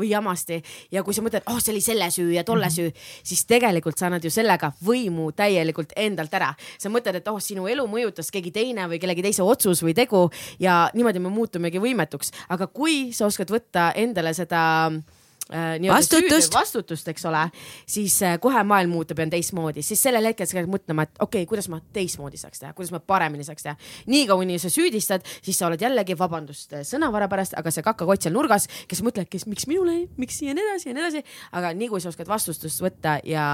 või 0.00 0.10
jamasti 0.10 0.60
ja 0.92 1.04
kui 1.06 1.16
sa 1.16 1.24
mõtled, 1.24 1.46
oh, 1.52 1.60
see 1.62 1.72
oli 1.74 1.82
selle 1.84 2.10
süü 2.14 2.34
ja 2.36 2.44
tolle 2.44 2.68
Mhm. 2.68 2.76
süü, 2.76 2.92
siis 3.24 3.44
tegelikult 3.48 4.00
sa 4.00 4.08
annad 4.08 4.24
ju 4.24 4.32
sellega 4.32 4.72
võimu 4.84 5.30
täielikult 5.36 5.96
endalt 5.96 6.34
ära. 6.34 6.54
sa 6.78 6.92
mõtled, 6.92 7.16
et 7.20 7.28
oh, 7.28 7.40
sinu 7.40 7.68
elu 7.68 7.86
mõjutas 7.88 8.30
keegi 8.32 8.52
teine 8.52 8.88
või 8.88 9.00
kellegi 9.00 9.22
teise 9.22 9.42
otsus 9.42 9.82
või 9.82 9.94
tegu 9.94 10.30
ja 10.60 10.90
niimoodi 10.94 11.20
me 11.20 11.32
muutumegi 11.32 11.80
võimetuks, 11.80 12.32
aga 12.48 12.66
kui 12.66 13.12
sa 13.12 13.26
oskad 13.26 13.48
võtta 13.50 13.92
endale 13.96 14.34
seda 14.34 14.64
äh, 14.92 15.13
Vastutust. 15.50 16.48
süüd- 16.48 16.54
vastutust, 16.54 17.08
eks 17.08 17.26
ole, 17.28 17.42
siis 17.86 18.14
äh, 18.24 18.38
kohe 18.40 18.62
maailm 18.64 18.94
muutub 18.96 19.18
ja 19.20 19.26
on 19.26 19.32
teistmoodi, 19.34 19.82
siis 19.84 20.00
sellel 20.02 20.24
hetkel 20.30 20.48
sa 20.48 20.56
pead 20.56 20.70
mõtlema, 20.72 21.04
et 21.04 21.20
okei 21.20 21.42
okay,, 21.42 21.48
kuidas 21.50 21.68
ma 21.68 21.82
teistmoodi 21.92 22.40
saaks 22.40 22.62
teha, 22.62 22.72
kuidas 22.72 22.94
ma 22.94 23.02
paremini 23.04 23.44
saaks 23.44 23.66
teha. 23.66 23.76
niikaua, 24.08 24.40
kuni 24.40 24.56
sa 24.58 24.72
süüdistad, 24.72 25.26
siis 25.44 25.60
sa 25.60 25.68
oled 25.68 25.84
jällegi, 25.84 26.16
vabandust 26.18 26.72
äh, 26.72 26.86
sõnavara 26.88 27.28
pärast, 27.28 27.58
aga 27.60 27.72
see 27.74 27.84
kakakott 27.84 28.24
seal 28.24 28.32
nurgas, 28.32 28.70
kes 28.88 29.04
mõtleb, 29.04 29.28
kes, 29.28 29.44
miks 29.50 29.68
minule, 29.68 30.06
miks 30.16 30.40
ja 30.40 30.56
nii 30.56 30.64
edasi 30.64 30.88
ja 30.88 30.96
nii 30.96 31.04
edasi, 31.04 31.24
aga 31.60 31.74
nii 31.76 31.92
kui 31.92 32.00
sa 32.00 32.08
oskad 32.14 32.30
vastutust 32.30 32.80
võtta 32.80 33.18
ja 33.28 33.44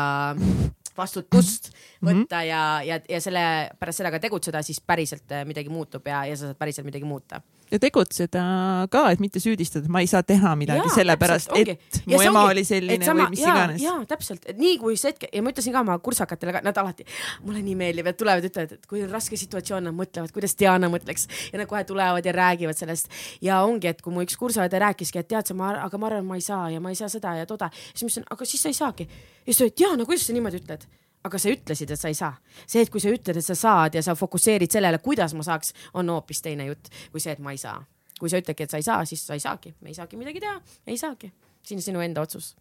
vastutust 0.96 1.72
võtta 2.06 2.44
ja, 2.46 2.64
ja, 2.86 3.00
ja 3.08 3.20
selle 3.22 3.42
pärast 3.80 4.06
ka 4.06 4.22
tegutseda, 4.22 4.62
siis 4.62 4.78
päriselt 4.78 5.32
äh, 5.34 5.42
midagi 5.48 5.72
muutub 5.72 6.06
ja, 6.06 6.22
ja 6.28 6.38
sa 6.38 6.52
saad 6.52 6.60
päriselt 6.60 6.86
midagi 6.86 7.08
muuta. 7.08 7.42
Ja 7.70 7.78
tegutseda 7.82 8.42
ka, 8.90 9.04
et 9.12 9.20
mitte 9.22 9.40
süüdistada, 9.42 9.86
et 9.86 9.92
ma 9.92 10.02
ei 10.02 10.08
saa 10.10 10.22
teha 10.26 10.52
midagi 10.58 10.90
sellepärast, 10.94 11.52
et 11.54 11.72
ongi. 11.72 11.76
Ja 12.10 12.18
mu 12.18 12.22
ema 12.26 12.42
ongi, 12.42 12.54
oli 12.54 12.64
selline 12.66 13.06
sama- 13.06 13.26
või 13.26 13.34
mis 13.34 13.42
jaa, 13.44 13.54
iganes. 13.54 13.82
jaa, 13.84 13.98
täpselt, 14.10 14.46
et 14.50 14.58
nii 14.60 14.76
kui 14.82 14.96
see 15.00 15.12
hetk 15.12 15.28
ja 15.32 15.42
ma 15.42 15.52
ütlesin 15.54 15.74
ka 15.74 15.82
oma 15.84 15.98
kursakatele 16.02 16.54
ka, 16.56 16.62
nad 16.66 16.80
alati, 16.82 17.06
mulle 17.46 17.62
nii 17.66 17.76
meeldib, 17.78 18.10
et 18.10 18.18
tulevad, 18.20 18.46
ütlevad, 18.50 18.76
et 18.78 18.86
kui 18.90 19.04
on 19.04 19.10
raske 19.10 19.38
situatsioon, 19.40 19.86
nad 19.88 19.96
mõtlevad, 19.96 20.34
kuidas 20.34 20.56
Diana 20.58 20.90
mõtleks 20.92 21.28
ja 21.52 21.62
nad 21.62 21.70
kohe 21.70 21.84
tulevad 21.88 22.26
ja 22.26 22.34
räägivad 22.36 22.78
sellest. 22.78 23.10
ja 23.40 23.62
ongi, 23.64 23.90
et 23.90 24.02
kui 24.02 24.14
mu 24.14 24.24
üks 24.26 24.38
kursaõde 24.40 24.80
rääkiski, 24.82 25.22
et 25.22 25.28
tead 25.28 25.46
sa, 25.46 25.54
ma, 25.54 25.74
aga 25.84 25.98
ma 25.98 26.10
arvan, 26.10 26.26
ma 26.26 26.40
ei 26.40 26.46
saa 26.46 26.70
ja 26.70 26.80
ma 26.80 26.90
ei 26.90 26.98
saa 26.98 27.08
seda 27.08 27.36
ja 27.38 27.46
toda, 27.46 27.70
siis 27.94 28.02
ma 28.02 28.08
ütlesin, 28.08 28.26
aga 28.30 28.44
siis 28.44 28.62
sa 28.62 28.72
ei 28.72 28.74
saagi. 28.74 29.06
ja 29.06 29.52
siis 29.52 29.62
ta 29.62 29.68
ütles, 29.68 29.78
Diana, 29.78 30.04
kuidas 30.08 30.26
sa 30.26 30.36
niimoodi 30.36 30.62
ütled? 30.62 30.88
Aga 31.24 31.38
sa 31.38 31.52
ütlesid, 31.52 31.90
et 31.92 32.00
sa 32.00 32.08
ei 32.08 32.14
saa. 32.16 32.34
see, 32.66 32.82
et 32.82 32.90
kui 32.90 33.00
sa 33.00 33.12
ütled, 33.12 33.36
et 33.36 33.44
sa 33.44 33.54
saad 33.54 33.94
ja 33.94 34.02
sa 34.02 34.14
fokusseerid 34.16 34.72
sellele, 34.72 34.98
kuidas 35.04 35.34
ma 35.36 35.44
saaks, 35.46 35.74
on 35.94 36.08
hoopis 36.08 36.42
teine 36.42 36.66
jutt 36.70 36.88
kui 37.12 37.20
see, 37.20 37.32
et 37.32 37.42
ma 37.44 37.52
ei 37.52 37.58
saa. 37.60 37.82
kui 38.20 38.30
sa 38.30 38.40
ütledki, 38.40 38.64
et 38.64 38.70
sa 38.70 38.80
ei 38.80 38.86
saa, 38.86 39.04
siis 39.04 39.26
sa 39.26 39.36
ei 39.36 39.40
saagi, 39.40 39.74
me 39.80 39.92
ei 39.92 39.94
saagi 39.96 40.16
midagi 40.16 40.40
teha, 40.40 40.60
ei 40.86 40.98
saagi. 40.98 41.32
siin 41.62 41.78
on 41.78 41.82
sinu 41.82 42.00
enda 42.00 42.20
otsus. 42.20 42.54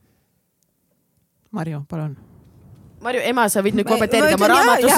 Marju, 1.52 1.84
palun. 1.90 2.18
Marju, 3.02 3.22
ema, 3.23 3.48
sa 3.49 3.64
võid 3.64 3.77
nüüd 3.80 3.88
kommenteerida 3.88 4.36
ma 4.38 4.45
oma 4.45 4.49
raamatus. 4.52 4.91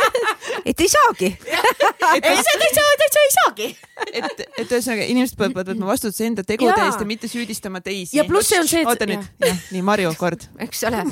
et 0.68 0.80
ei 0.84 0.90
saagi. 0.92 1.30
ei, 2.28 2.36
see 2.44 2.58
täitsa, 2.60 2.84
täitsa 3.00 3.22
ei 3.22 3.32
saagi. 3.36 3.68
et, 4.20 4.44
et 4.60 4.68
ühesõnaga 4.68 5.08
inimesed 5.08 5.38
peavad 5.40 5.72
võtma 5.72 5.88
vastutuse 5.94 6.28
enda 6.28 6.44
tegude 6.46 6.76
eest 6.84 7.00
ja 7.00 7.08
mitte 7.08 7.30
süüdistama 7.32 7.80
teisi. 7.84 8.18
Ja 8.18 8.26
pluss 8.28 8.52
see 8.52 8.60
on 8.60 8.68
see, 8.68 8.84
et- 8.84 8.92
oota 8.92 9.08
nüüd, 9.08 9.24
jah, 9.42 9.64
nii 9.72 9.84
Marju 9.88 10.12
kord. 10.20 10.44
eks 10.68 10.84
ole. 10.90 11.02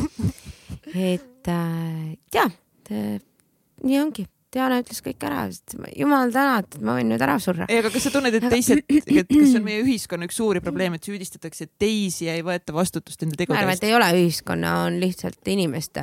Et 0.95 1.49
äh, 1.49 2.19
jah, 2.35 2.53
nii 2.91 3.99
ongi. 4.03 4.27
Diana 4.51 4.81
ütles 4.83 4.99
kõik 4.99 5.23
ära, 5.23 5.45
ma- 5.79 5.93
jumal 5.95 6.33
tänatud, 6.35 6.81
ma 6.83 6.97
võin 6.97 7.07
nüüd 7.13 7.23
ära 7.23 7.37
surra. 7.39 7.69
ei, 7.71 7.79
aga 7.79 7.93
kas 7.95 8.09
sa 8.09 8.11
tunned, 8.11 8.35
et 8.35 8.47
teised, 8.51 8.81
et 8.83 9.05
kas 9.07 9.45
see 9.47 9.61
on 9.61 9.63
meie 9.63 9.85
ühiskonna 9.85 10.27
üks 10.27 10.41
suuri 10.41 10.59
probleeme, 10.65 10.99
et 10.99 11.07
süüdistatakse 11.07 11.69
teisi 11.79 12.27
ja 12.27 12.35
ei 12.35 12.43
võeta 12.43 12.75
vastutust 12.75 13.23
enda 13.23 13.37
ma 13.37 13.43
tegude 13.45 13.61
arvan, 13.61 13.77
eest 13.77 13.85
et? 13.85 13.93
ei 13.93 13.95
ole 13.95 14.09
ühiskonna, 14.17 14.73
on 14.89 14.99
lihtsalt 14.99 15.53
inimeste 15.55 16.03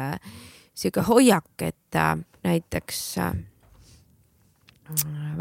sihuke 0.78 1.04
hoiak, 1.10 1.52
et 1.68 2.00
äh, 2.00 2.14
näiteks 2.48 3.02
äh, 3.26 3.36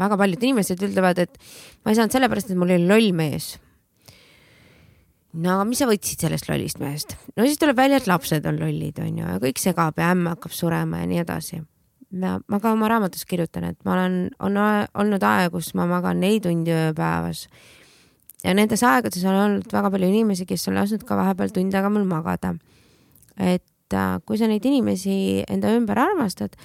väga 0.03 0.17
paljud 0.19 0.43
inimesed 0.43 0.83
ütlevad, 0.89 1.23
et 1.23 1.39
ma 1.85 1.93
ei 1.93 1.99
saanud 2.01 2.15
sellepärast, 2.15 2.51
et 2.51 2.59
mul 2.59 2.75
oli 2.75 2.89
loll 2.89 3.15
mees. 3.15 3.53
No 5.37 5.55
aga 5.55 5.65
mis 5.69 5.81
sa 5.81 5.87
võtsid 5.89 6.25
sellest 6.25 6.49
lollist 6.49 6.81
mehest? 6.81 7.15
no 7.37 7.45
siis 7.45 7.59
tuleb 7.61 7.77
välja, 7.77 8.01
et 8.01 8.09
lapsed 8.09 8.45
on 8.49 8.59
lollid, 8.61 8.99
onju, 9.03 9.25
ja 9.25 9.39
kõik 9.43 9.61
segab 9.61 9.97
ja 10.01 10.11
ämm 10.15 10.29
hakkab 10.33 10.53
surema 10.55 11.01
ja 11.03 11.09
nii 11.09 11.23
edasi. 11.23 11.61
ja 12.23 12.37
ma 12.47 12.59
ka 12.63 12.73
oma 12.73 12.89
raamatus 12.91 13.25
kirjutan, 13.29 13.69
et 13.71 13.79
ma 13.85 13.97
olen, 13.97 14.19
on 14.39 14.57
olnud 14.57 15.23
aeg, 15.23 15.51
kus 15.55 15.73
ma 15.77 15.87
magan 15.89 16.21
neli 16.23 16.41
tundi 16.43 16.73
ööpäevas 16.73 17.47
ja 18.45 18.53
nendes 18.57 18.83
aegades 18.85 19.25
on 19.25 19.37
olnud 19.37 19.73
väga 19.73 19.91
palju 19.93 20.09
inimesi, 20.11 20.45
kes 20.49 20.67
on 20.69 20.77
lasknud 20.77 21.05
ka 21.07 21.17
vahepeal 21.19 21.53
tund 21.53 21.75
aega 21.75 21.89
mul 21.93 22.05
magada. 22.07 22.55
et 23.37 23.93
äh, 23.93 24.19
kui 24.25 24.37
sa 24.37 24.47
neid 24.49 24.65
inimesi 24.65 25.43
enda 25.49 25.69
ümber 25.75 25.99
armastad, 26.01 26.55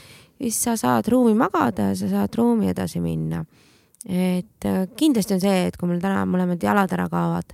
siis 0.40 0.56
sa 0.62 0.76
saad 0.76 1.08
ruumi 1.12 1.34
magada 1.36 1.90
ja 1.90 1.96
sa 1.98 2.08
saad 2.08 2.34
ruumi 2.38 2.70
edasi 2.72 3.00
minna. 3.00 3.44
et 4.08 4.64
äh, 4.66 4.86
kindlasti 4.96 5.34
on 5.34 5.40
see, 5.40 5.66
et 5.68 5.76
kui 5.76 5.88
mul 5.88 6.00
täna 6.00 6.24
mõlemad 6.26 6.62
jalad 6.62 6.92
ära 6.92 7.08
kaovad, 7.12 7.52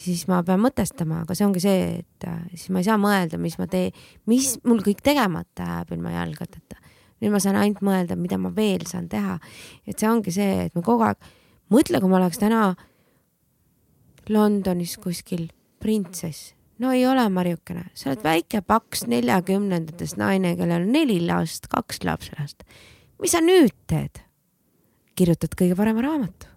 siis 0.00 0.26
ma 0.30 0.40
pean 0.46 0.62
mõtestama, 0.62 1.22
aga 1.24 1.36
see 1.36 1.46
ongi 1.46 1.62
see, 1.62 1.80
et 2.00 2.28
äh, 2.28 2.42
siis 2.54 2.70
ma 2.74 2.82
ei 2.82 2.88
saa 2.88 2.98
mõelda, 3.00 3.40
mis 3.40 3.56
ma 3.60 3.66
teen, 3.70 3.96
mis 4.30 4.54
mul 4.66 4.82
kõik 4.84 5.02
tegemata 5.04 5.66
jääb 5.66 5.92
ilma 5.96 6.14
jalgadeta. 6.14 6.78
nüüd 7.20 7.34
ma 7.34 7.40
saan 7.42 7.58
ainult 7.60 7.82
mõelda, 7.84 8.16
mida 8.16 8.38
ma 8.40 8.52
veel 8.56 8.86
saan 8.88 9.08
teha. 9.08 9.38
et 9.86 9.98
see 9.98 10.08
ongi 10.08 10.32
see, 10.32 10.66
et 10.66 10.74
me 10.74 10.82
kogu 10.82 11.04
aeg, 11.04 11.20
mõtle, 11.72 12.00
kui 12.00 12.08
ma 12.08 12.20
oleks 12.20 12.40
täna 12.40 12.62
Londonis 14.30 14.96
kuskil 15.02 15.48
printsess. 15.80 16.54
no 16.78 16.92
ei 16.92 17.06
ole, 17.06 17.28
Marjukene, 17.28 17.90
sa 17.94 18.10
oled 18.10 18.24
väike 18.24 18.62
paks 18.62 19.04
neljakümnendates 19.10 20.16
naine, 20.16 20.56
kellel 20.56 20.86
on 20.86 20.92
neli 20.92 21.20
last, 21.26 21.68
kaks 21.68 22.04
lapselast. 22.04 22.64
mis 23.20 23.36
sa 23.36 23.44
nüüd 23.44 23.76
teed? 23.86 24.24
kirjutad 25.20 25.52
kõige 25.58 25.76
parema 25.76 26.00
raamatu. 26.06 26.49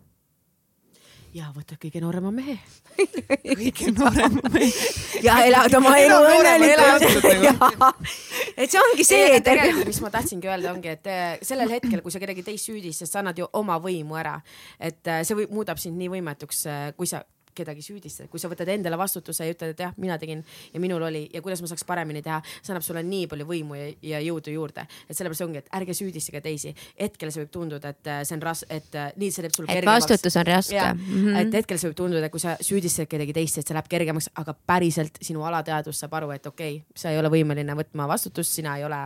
Ja 1.34 1.50
võtad 1.54 1.80
kõige 1.82 2.02
noorema 2.04 2.32
mehe. 2.34 2.56
kõige 3.62 3.92
noorem 3.96 4.38
ja 5.26 5.40
elad 5.48 5.74
oma 5.80 5.96
elu 6.02 6.20
õnnelikult. 6.30 7.28
et 8.60 8.70
see 8.70 8.82
ongi 8.82 9.08
see, 9.08 9.40
tegelikult, 9.46 9.90
mis 9.90 10.02
ma 10.04 10.12
tahtsingi 10.14 10.50
öelda, 10.50 10.74
ongi, 10.74 10.94
et 10.94 11.10
eh, 11.10 11.24
sellel 11.46 11.74
hetkel, 11.74 12.04
kui 12.06 12.14
sa 12.14 12.22
kedagi 12.22 12.46
teist 12.46 12.70
süüdistad, 12.70 13.10
sa 13.10 13.24
annad 13.24 13.40
ju 13.42 13.50
oma 13.60 13.80
võimu 13.82 14.20
ära. 14.20 14.40
et 14.80 15.02
eh, 15.08 15.24
see 15.26 15.42
võib, 15.42 15.56
muudab 15.58 15.82
sind 15.82 15.98
nii 16.00 16.12
võimetuks, 16.18 16.66
kui 16.98 17.10
sa 17.10 17.24
kedagi 17.56 17.84
süüdistad, 17.86 18.30
kui 18.32 18.42
sa 18.42 18.50
võtad 18.52 18.70
endale 18.74 18.98
vastutuse 19.00 19.48
ja 19.48 19.54
ütled, 19.54 19.74
et 19.76 19.84
jah, 19.86 19.94
mina 19.98 20.18
tegin 20.22 20.44
ja 20.74 20.82
minul 20.84 21.04
oli 21.08 21.24
ja 21.34 21.42
kuidas 21.42 21.62
ma 21.64 21.70
saaks 21.72 21.86
paremini 21.88 22.22
teha, 22.26 22.40
see 22.62 22.74
annab 22.74 22.86
sulle 22.86 23.04
nii 23.08 23.28
palju 23.32 23.48
võimu 23.50 23.78
ja, 23.80 23.88
ja 24.14 24.22
jõudu 24.24 24.54
juurde. 24.54 24.86
et 25.08 25.18
sellepärast 25.18 25.46
ongi, 25.46 25.64
et 25.64 25.72
ärge 25.80 25.96
süüdistage 25.98 26.42
teisi. 26.42 26.76
hetkel 27.00 27.32
see 27.32 27.44
võib 27.44 27.54
tunduda, 27.54 27.94
et 27.94 28.08
eh, 28.08 28.22
see 28.28 28.38
on 28.38 28.46
ras-, 28.46 28.66
et 28.70 28.96
eh, 28.96 29.12
nii 29.18 29.32
see 29.32 29.46
teeb 29.48 29.58
sul 29.58 29.68
et 29.68 29.76
kergemaks. 29.78 30.10
vastutus 30.10 30.38
on 30.38 30.48
raske. 30.48 30.82
mm. 30.94 31.10
-hmm. 31.10 31.42
et 31.42 31.60
hetkel 31.62 31.80
see 31.80 31.90
võib 31.90 32.00
tunduda, 32.04 32.30
kui 32.30 32.40
sa 32.40 32.58
süüdistad 32.62 33.10
kedagi 33.10 33.34
teist, 33.34 33.58
et 33.58 33.68
see 33.68 33.78
läheb 33.78 33.90
kergemaks, 33.90 34.30
aga 34.36 34.54
päriselt 34.54 35.20
sinu 35.22 35.44
alateadvus 35.44 36.00
saab 36.00 36.14
aru, 36.22 36.32
et 36.32 36.46
okei 36.46 36.78
okay,, 36.78 36.88
sa 36.96 37.12
ei 37.12 37.20
ole 37.20 37.30
võimeline 37.30 37.76
võtma 37.76 38.08
vastutust, 38.08 38.54
sina 38.54 38.78
ei 38.78 38.86
ole 38.86 39.04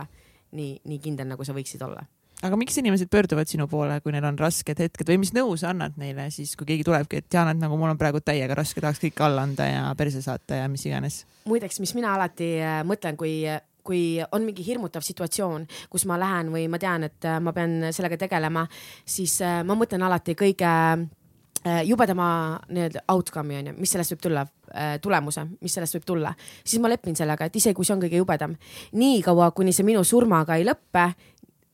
nii, 0.52 0.80
nii 0.84 0.98
kindel, 0.98 1.28
nagu 1.28 1.44
sa 1.44 1.56
võiksid 1.56 1.82
olla. 1.84 2.06
Aga 2.42 2.58
miks 2.58 2.76
inimesed 2.78 3.10
pöörduvad 3.10 3.50
sinu 3.50 3.66
poole, 3.70 3.98
kui 4.02 4.12
neil 4.14 4.26
on 4.28 4.38
rasked 4.38 4.78
hetked 4.78 5.10
või 5.10 5.18
mis 5.24 5.32
nõu 5.34 5.56
sa 5.58 5.72
annad 5.72 5.96
neile 5.98 6.28
siis, 6.34 6.54
kui 6.58 6.68
keegi 6.68 6.86
tulebki, 6.86 7.22
et 7.22 7.34
Jaan, 7.34 7.50
et 7.52 7.60
nagu 7.60 7.78
mul 7.78 7.90
on 7.90 7.98
praegu 7.98 8.22
täiega 8.22 8.56
raske, 8.58 8.82
tahaks 8.84 9.02
kõike 9.02 9.26
alla 9.26 9.44
anda 9.48 9.66
ja 9.66 9.82
perse 9.98 10.22
saata 10.22 10.62
ja 10.62 10.68
mis 10.70 10.86
iganes. 10.86 11.24
muideks, 11.50 11.80
mis 11.82 11.94
mina 11.98 12.14
alati 12.14 12.54
äh, 12.62 12.80
mõtlen, 12.86 13.18
kui 13.18 13.40
kui 13.88 14.18
on 14.36 14.42
mingi 14.44 14.60
hirmutav 14.66 15.00
situatsioon, 15.00 15.62
kus 15.88 16.02
ma 16.04 16.18
lähen 16.20 16.50
või 16.52 16.66
ma 16.68 16.76
tean, 16.78 17.06
et 17.08 17.24
äh, 17.24 17.38
ma 17.40 17.54
pean 17.56 17.88
sellega 17.88 18.18
tegelema, 18.20 18.66
siis 19.08 19.38
äh, 19.40 19.62
ma 19.64 19.78
mõtlen 19.78 20.04
alati 20.06 20.36
kõige 20.38 20.72
jubedama 21.84 22.26
nii-öelda 22.70 23.00
outcome'i 23.12 23.56
onju, 23.58 23.72
mis 23.82 23.90
sellest 23.92 24.12
võib 24.14 24.20
tulla, 24.22 24.44
tulemuse, 25.02 25.42
mis 25.58 25.74
sellest 25.74 25.96
võib 25.96 26.04
tulla, 26.06 26.30
siis 26.62 26.78
ma 26.80 26.88
lepin 26.88 27.18
sellega, 27.18 27.48
et 27.48 27.56
isegi 27.58 27.74
kui 27.76 27.84
see 27.84 27.96
on 27.96 28.04
kõige 28.04 28.20
jubedam, 28.20 28.54
niikaua, 28.96 29.50
kuni 29.56 29.74
see 29.74 29.84
minu 29.84 30.04
surmaga 30.06 30.54
ei 30.56 30.64
lõppe, 30.64 31.08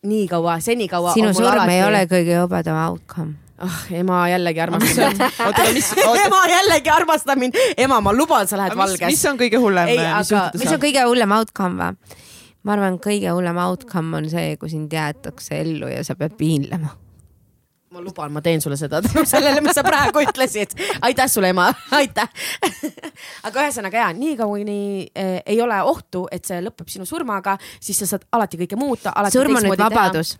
nii 0.05 0.26
kaua, 0.28 0.59
senikaua. 0.60 1.14
sinu 1.16 1.32
surm 1.35 1.52
alati... 1.55 1.78
ei 1.78 1.86
ole 1.86 2.05
kõige 2.10 2.36
jõbedam 2.36 2.81
outcome 2.89 3.35
oh, 3.62 3.78
ema 3.94 4.24
jällegi 4.32 4.60
armastab 4.64 4.98
mind 4.98 5.22
oota, 5.24 5.31
aga 5.47 5.70
mis 5.76 5.90
oota, 5.97 6.26
ema 6.26 6.43
jällegi 6.51 6.93
armastab 6.93 7.40
mind, 7.40 7.59
ema, 7.86 8.01
ma 8.05 8.12
luban, 8.16 8.48
sa 8.51 8.60
lähed 8.60 8.74
aga 8.74 8.82
mis, 8.82 8.94
valges. 8.97 9.14
mis 9.14 9.24
on 9.31 9.40
kõige 9.40 9.62
hullem, 9.62 9.94
aga- 10.20 10.51
mis 10.59 10.74
on 10.74 10.82
kõige 10.82 11.06
hullem 11.09 11.36
outcome 11.39 11.81
või? 11.81 12.20
ma 12.64 12.76
arvan, 12.76 12.98
kõige 13.02 13.32
hullem 13.36 13.60
outcome 13.60 14.20
on 14.20 14.28
see, 14.32 14.55
kui 14.60 14.72
sind 14.72 14.93
jäetakse 14.93 15.60
ellu 15.60 15.90
ja 15.93 16.05
sa 16.06 16.16
pead 16.18 16.36
piinlema. 16.39 16.94
Ma 17.94 18.02
luban, 18.02 18.32
ma 18.34 18.42
teen 18.42 18.62
sulle 18.62 18.76
seda 18.80 19.00
tänu 19.04 19.24
sellele, 19.28 19.62
mis 19.64 19.76
sa 19.76 19.84
praegu 19.86 20.22
ütlesid. 20.24 20.74
aitäh 21.02 21.30
sulle, 21.30 21.52
ema, 21.54 21.68
aitäh 21.94 22.28
aga 23.46 23.66
ühesõnaga 23.66 24.02
ja 24.02 24.08
niikaua 24.16 24.58
kuni 24.58 25.06
eh, 25.14 25.38
ei 25.46 25.60
ole 25.62 25.78
ohtu, 25.86 26.26
et 26.34 26.44
see 26.48 26.60
lõpeb 26.64 26.90
sinu 26.90 27.06
surmaga, 27.08 27.56
siis 27.80 28.02
sa 28.02 28.14
saad 28.14 28.26
alati 28.34 28.60
kõike 28.64 28.78
muuta. 28.80 29.14
surm 29.32 29.60
on 29.60 29.70
nüüd 29.70 29.86
vabadus 29.86 30.36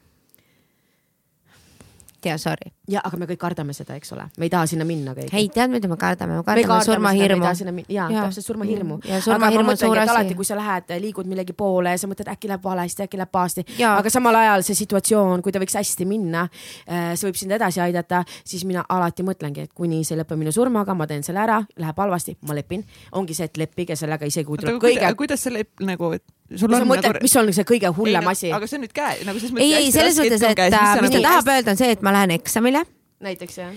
tea, 2.25 2.37
sorry. 2.41 2.73
ja, 2.91 3.03
aga 3.05 3.19
me 3.21 3.29
kõik 3.29 3.41
kardame 3.41 3.75
seda, 3.77 3.97
eks 3.99 4.13
ole, 4.17 4.27
me 4.39 4.49
ei 4.49 4.53
taha 4.53 4.69
sinna 4.71 4.87
minna 4.89 5.15
kõik. 5.17 5.33
ei, 5.37 5.49
tead, 5.53 5.73
mida 5.73 5.89
me 5.91 5.99
kardame, 6.01 6.39
me 6.39 6.47
kardame 6.47 6.79
surmahirmu. 6.87 7.47
ja, 7.89 8.09
ja, 8.11 8.25
täpselt 8.27 8.49
surmahirmu. 8.49 8.99
aga 9.05 9.39
ma 9.41 9.51
mõtlengi, 9.71 10.03
et 10.03 10.13
alati, 10.15 10.37
kui 10.39 10.49
sa 10.49 10.59
lähed, 10.59 10.95
liigud 11.05 11.29
millegi 11.31 11.57
poole 11.57 11.95
ja 11.95 12.01
sa 12.01 12.11
mõtled, 12.11 12.31
äkki 12.35 12.51
läheb 12.51 12.65
valesti, 12.65 13.07
äkki 13.07 13.21
läheb 13.21 13.33
pahasti, 13.35 13.67
aga 13.89 14.13
samal 14.13 14.41
ajal 14.41 14.67
see 14.67 14.79
situatsioon, 14.83 15.45
kui 15.45 15.55
ta 15.55 15.63
võiks 15.63 15.77
hästi 15.79 16.09
minna, 16.09 16.47
äh, 16.89 17.13
see 17.15 17.29
võib 17.29 17.41
sind 17.41 17.57
edasi 17.57 17.83
aidata, 17.85 18.25
siis 18.45 18.65
mina 18.69 18.85
alati 18.89 19.27
mõtlengi, 19.27 19.69
et 19.69 19.75
kuni 19.77 20.03
see 20.05 20.17
ei 20.17 20.23
lõpe 20.23 20.39
minu 20.41 20.53
surmaga, 20.55 20.97
ma 20.97 21.09
teen 21.11 21.25
selle 21.27 21.45
ära, 21.45 21.61
läheb 21.81 22.05
halvasti, 22.05 22.39
ma 22.49 22.57
lepin. 22.57 22.85
ongi 23.13 23.35
see, 23.37 23.49
et 23.51 23.61
leppige 23.61 23.97
sellega 23.97 24.27
isegi 24.27 24.47
kui 24.49 24.61
tuleb 24.61 24.81
kõige. 24.83 25.15
kuidas 25.19 25.45
see 25.47 25.55
lepp 25.55 25.85
nagu, 25.85 26.13
et 26.17 26.25
sul 26.53 26.73
on 26.73 26.87
mõtled 26.89 27.17
nagu..., 27.17 27.25
mis 27.25 27.35
on 27.41 27.51
see 27.57 27.67
kõige 27.69 27.91
hullem 27.97 28.29
asi? 28.31 28.53
aga 28.55 28.69
see 28.69 28.79
on 28.79 28.85
nüüd 28.85 28.95
käe, 28.97 29.19
nagu 29.27 29.41
selles 29.41 29.55
mõttes. 29.55 29.65
ei, 29.65 29.77
ei 29.81 29.93
selles 29.95 30.21
mõttes, 30.21 30.45
et 30.45 30.59
käes, 30.59 30.77
äh, 30.77 30.95
mis 31.01 31.13
ta 31.13 31.17
nagu... 31.17 31.27
tahab 31.27 31.53
öelda, 31.55 31.75
on 31.75 31.81
see, 31.81 31.91
et 31.97 32.05
ma 32.05 32.15
lähen 32.15 32.35
eksamile. 32.37 32.85
näiteks 33.25 33.59
jah. 33.61 33.73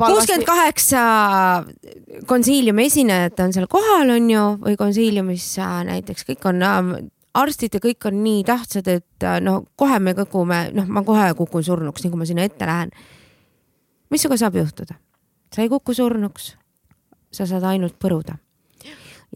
kuuskümmend 0.00 0.48
kaheksa 0.48 1.04
konsiiliumi 2.30 2.88
esinejat 2.88 3.44
on 3.44 3.54
seal 3.56 3.68
kohal, 3.70 4.14
on 4.16 4.28
ju, 4.32 4.44
või 4.64 4.76
konsiiliumis 4.80 5.52
äh, 5.60 5.78
näiteks 5.92 6.28
kõik 6.32 6.48
on 6.50 6.64
äh, 6.64 6.92
arstid 7.36 7.76
ja 7.76 7.84
kõik 7.84 8.08
on 8.08 8.22
nii 8.24 8.42
tähtsad, 8.48 8.88
et 8.90 9.30
no 9.44 9.60
kohe 9.78 10.00
me 10.02 10.16
kukume, 10.18 10.64
noh, 10.76 10.88
ma 10.90 11.04
kohe 11.06 11.30
kukun 11.38 11.64
surnuks, 11.66 12.04
nii 12.04 12.14
kui 12.14 12.22
ma 12.22 12.28
sinna 12.28 12.48
ette 12.48 12.66
lähen. 12.68 12.90
mis 14.10 14.24
sinuga 14.24 14.40
saab 14.40 14.56
juhtuda? 14.56 14.96
sa 15.54 15.62
ei 15.62 15.68
kuku 15.68 15.94
surnuks. 15.94 16.54
sa 17.30 17.46
saad 17.46 17.62
ainult 17.68 18.00
põruda 18.00 18.40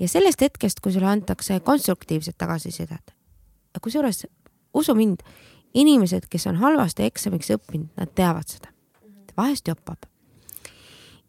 ja 0.01 0.09
sellest 0.09 0.41
hetkest, 0.41 0.81
kui 0.81 0.93
sulle 0.93 1.07
antakse 1.07 1.61
konstruktiivset 1.61 2.39
tagasisidet, 2.39 3.15
kusjuures 3.83 4.27
usu 4.75 4.95
mind, 4.95 5.23
inimesed, 5.75 6.27
kes 6.31 6.47
on 6.47 6.57
halvasti 6.57 7.07
eksamiks 7.07 7.51
õppinud, 7.55 7.91
nad 7.97 8.11
teavad 8.15 8.49
seda. 8.49 8.69
vahest 9.37 9.69
joppab. 9.69 10.07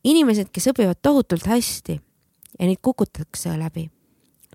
inimesed, 0.04 0.50
kes 0.52 0.68
õpivad 0.68 1.02
tohutult 1.02 1.46
hästi 1.48 2.02
ja 2.60 2.66
neid 2.66 2.78
kukutatakse 2.82 3.58
läbi, 3.60 3.90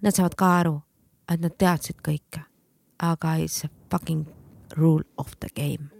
nad 0.02 0.14
saavad 0.14 0.34
ka 0.34 0.50
aru, 0.58 0.80
et 1.28 1.40
nad 1.40 1.54
teadsid 1.58 1.98
kõike, 2.02 2.44
aga 2.98 3.36
it's 3.36 3.64
a 3.64 3.70
fucking 3.90 4.26
rule 4.76 5.04
of 5.18 5.32
the 5.40 5.48
game. 5.54 5.90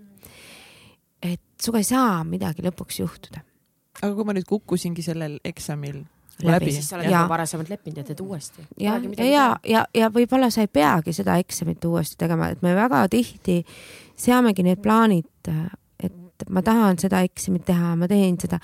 et 1.23 1.43
sinuga 1.61 1.79
ei 1.79 1.85
saa 1.85 2.25
midagi 2.25 2.63
lõpuks 2.63 3.01
juhtuda. 3.01 3.41
aga 4.03 4.15
kui 4.15 4.25
ma 4.25 4.33
nüüd 4.33 4.47
kukkusingi 4.47 5.03
sellel 5.03 5.39
eksamil 5.45 6.05
läbi. 6.47 6.73
siis 6.73 6.89
sa 6.89 6.99
oled 6.99 7.11
juba 7.11 7.29
varasemalt 7.29 7.73
leppinud 7.73 8.01
ja 8.01 8.05
teed 8.05 8.21
uuesti. 8.25 8.65
ja, 8.81 8.97
ja, 9.19 9.25
ja, 9.25 9.47
ja, 9.65 9.85
ja 9.95 10.11
võib-olla 10.15 10.51
sa 10.51 10.65
ei 10.65 10.73
peagi 10.73 11.13
seda 11.17 11.37
eksamit 11.43 11.85
uuesti 11.85 12.19
tegema, 12.21 12.51
et 12.53 12.63
me 12.63 12.75
väga 12.75 13.05
tihti 13.13 13.61
seamegi 14.21 14.65
need 14.67 14.83
plaanid, 14.83 15.29
et 16.41 16.49
ma 16.49 16.63
tahan 16.65 16.99
seda 17.01 17.21
eksamit 17.27 17.67
teha, 17.69 17.95
ma 17.99 18.09
teen 18.09 18.39
seda. 18.41 18.61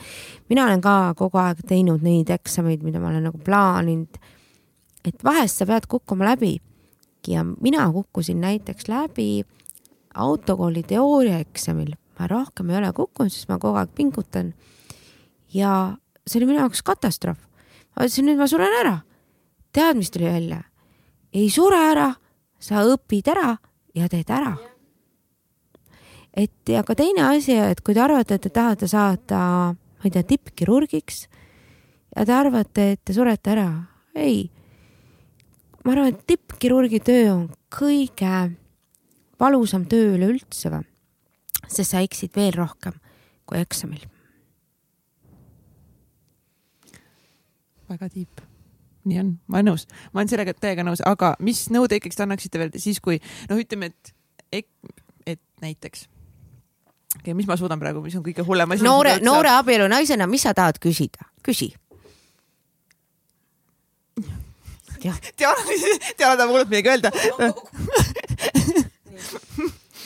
mina 0.48 0.64
olen 0.64 0.80
ka 0.80 1.14
kogu 1.18 1.40
aeg 1.40 1.60
teinud 1.68 2.04
neid 2.04 2.30
eksameid, 2.32 2.84
mida 2.86 3.00
ma 3.02 3.10
olen 3.12 3.28
nagu 3.28 3.38
plaaninud. 3.44 4.16
et 5.04 5.24
vahest 5.24 5.60
sa 5.60 5.66
pead 5.66 5.86
kukkuma 5.90 6.32
läbi 6.32 6.56
ja 7.28 7.44
mina 7.44 7.90
kukkusin 7.92 8.40
näiteks 8.40 8.88
läbi 8.88 9.44
autokooli 10.14 10.82
teooriaeksamil, 10.82 11.92
ma 12.18 12.26
rohkem 12.26 12.70
ei 12.70 12.78
ole 12.78 12.92
kukkunud, 12.92 13.32
sest 13.32 13.48
ma 13.48 13.58
kogu 13.58 13.76
aeg 13.76 13.92
pingutan. 13.94 14.54
ja 15.54 15.96
see 16.26 16.40
oli 16.40 16.52
minu 16.52 16.64
jaoks 16.64 16.82
katastroof 16.82 17.45
ma 17.96 18.04
ütlesin, 18.04 18.28
nüüd 18.28 18.40
ma 18.40 18.48
suren 18.48 18.74
ära. 18.82 19.00
tead, 19.72 19.96
mis 19.96 20.10
tuli 20.10 20.28
välja? 20.28 20.62
ei 21.32 21.48
sure 21.50 21.78
ära, 21.90 22.10
sa 22.60 22.84
õpid 22.84 23.28
ära 23.32 23.56
ja 23.96 24.08
teed 24.12 24.30
ära. 24.30 24.56
et 26.36 26.68
ja 26.68 26.82
ka 26.84 26.94
teine 26.94 27.24
asi, 27.30 27.56
et 27.56 27.80
kui 27.80 27.94
te 27.94 28.04
arvate, 28.04 28.36
et 28.36 28.42
te 28.42 28.52
tahate 28.52 28.88
saada, 28.88 29.40
ma 29.72 30.04
ei 30.04 30.12
tea, 30.12 30.22
tippkirurgiks 30.22 31.26
ja 32.16 32.24
te 32.24 32.32
arvate, 32.32 32.92
et 32.92 33.04
te 33.04 33.16
surete 33.16 33.54
ära, 33.56 33.70
ei. 34.14 34.50
ma 35.84 35.96
arvan, 35.96 36.12
et 36.12 36.26
tippkirurgi 36.26 37.00
töö 37.00 37.30
on 37.32 37.48
kõige 37.72 38.50
valusam 39.40 39.88
töö 39.88 40.14
üleüldse 40.16 40.72
või, 40.72 40.84
sest 41.66 41.92
sa 41.92 42.04
eksid 42.04 42.36
veel 42.36 42.52
rohkem 42.56 43.00
kui 43.46 43.60
eksamil 43.60 44.04
väga 47.90 48.10
tiip. 48.12 48.42
Nii 49.06 49.20
on, 49.22 49.32
ma 49.46 49.60
olen 49.60 49.70
nõus, 49.70 49.86
ma 50.10 50.20
olen 50.20 50.30
sellega 50.32 50.54
täiega 50.58 50.82
nõus, 50.86 51.02
aga 51.06 51.36
mis 51.46 51.68
nõude 51.70 52.00
ikkagi 52.00 52.18
te 52.18 52.24
annaksite 52.24 52.58
veel 52.58 52.72
siis, 52.82 52.98
kui 53.02 53.20
noh, 53.46 53.60
ütleme, 53.62 53.92
et, 54.50 54.64
et 55.22 55.42
näiteks 55.62 56.08
okay,, 57.20 57.34
mis 57.38 57.46
ma 57.46 57.56
suudan 57.56 57.78
praegu, 57.78 58.02
mis 58.02 58.16
on 58.18 58.24
kõige 58.26 58.42
hullem 58.46 58.74
asi? 58.74 58.84
noore, 58.86 59.18
noore 59.22 59.52
abielu 59.54 59.86
naisena, 59.90 60.26
mis 60.30 60.42
sa 60.46 60.54
tahad 60.58 60.80
küsida, 60.82 61.28
küsi. 61.46 61.70
Diana, 64.96 65.18
Diana 65.38 66.34
tahab 66.34 66.50
hullult 66.50 66.72
midagi 66.72 66.90
öelda. 66.90 67.10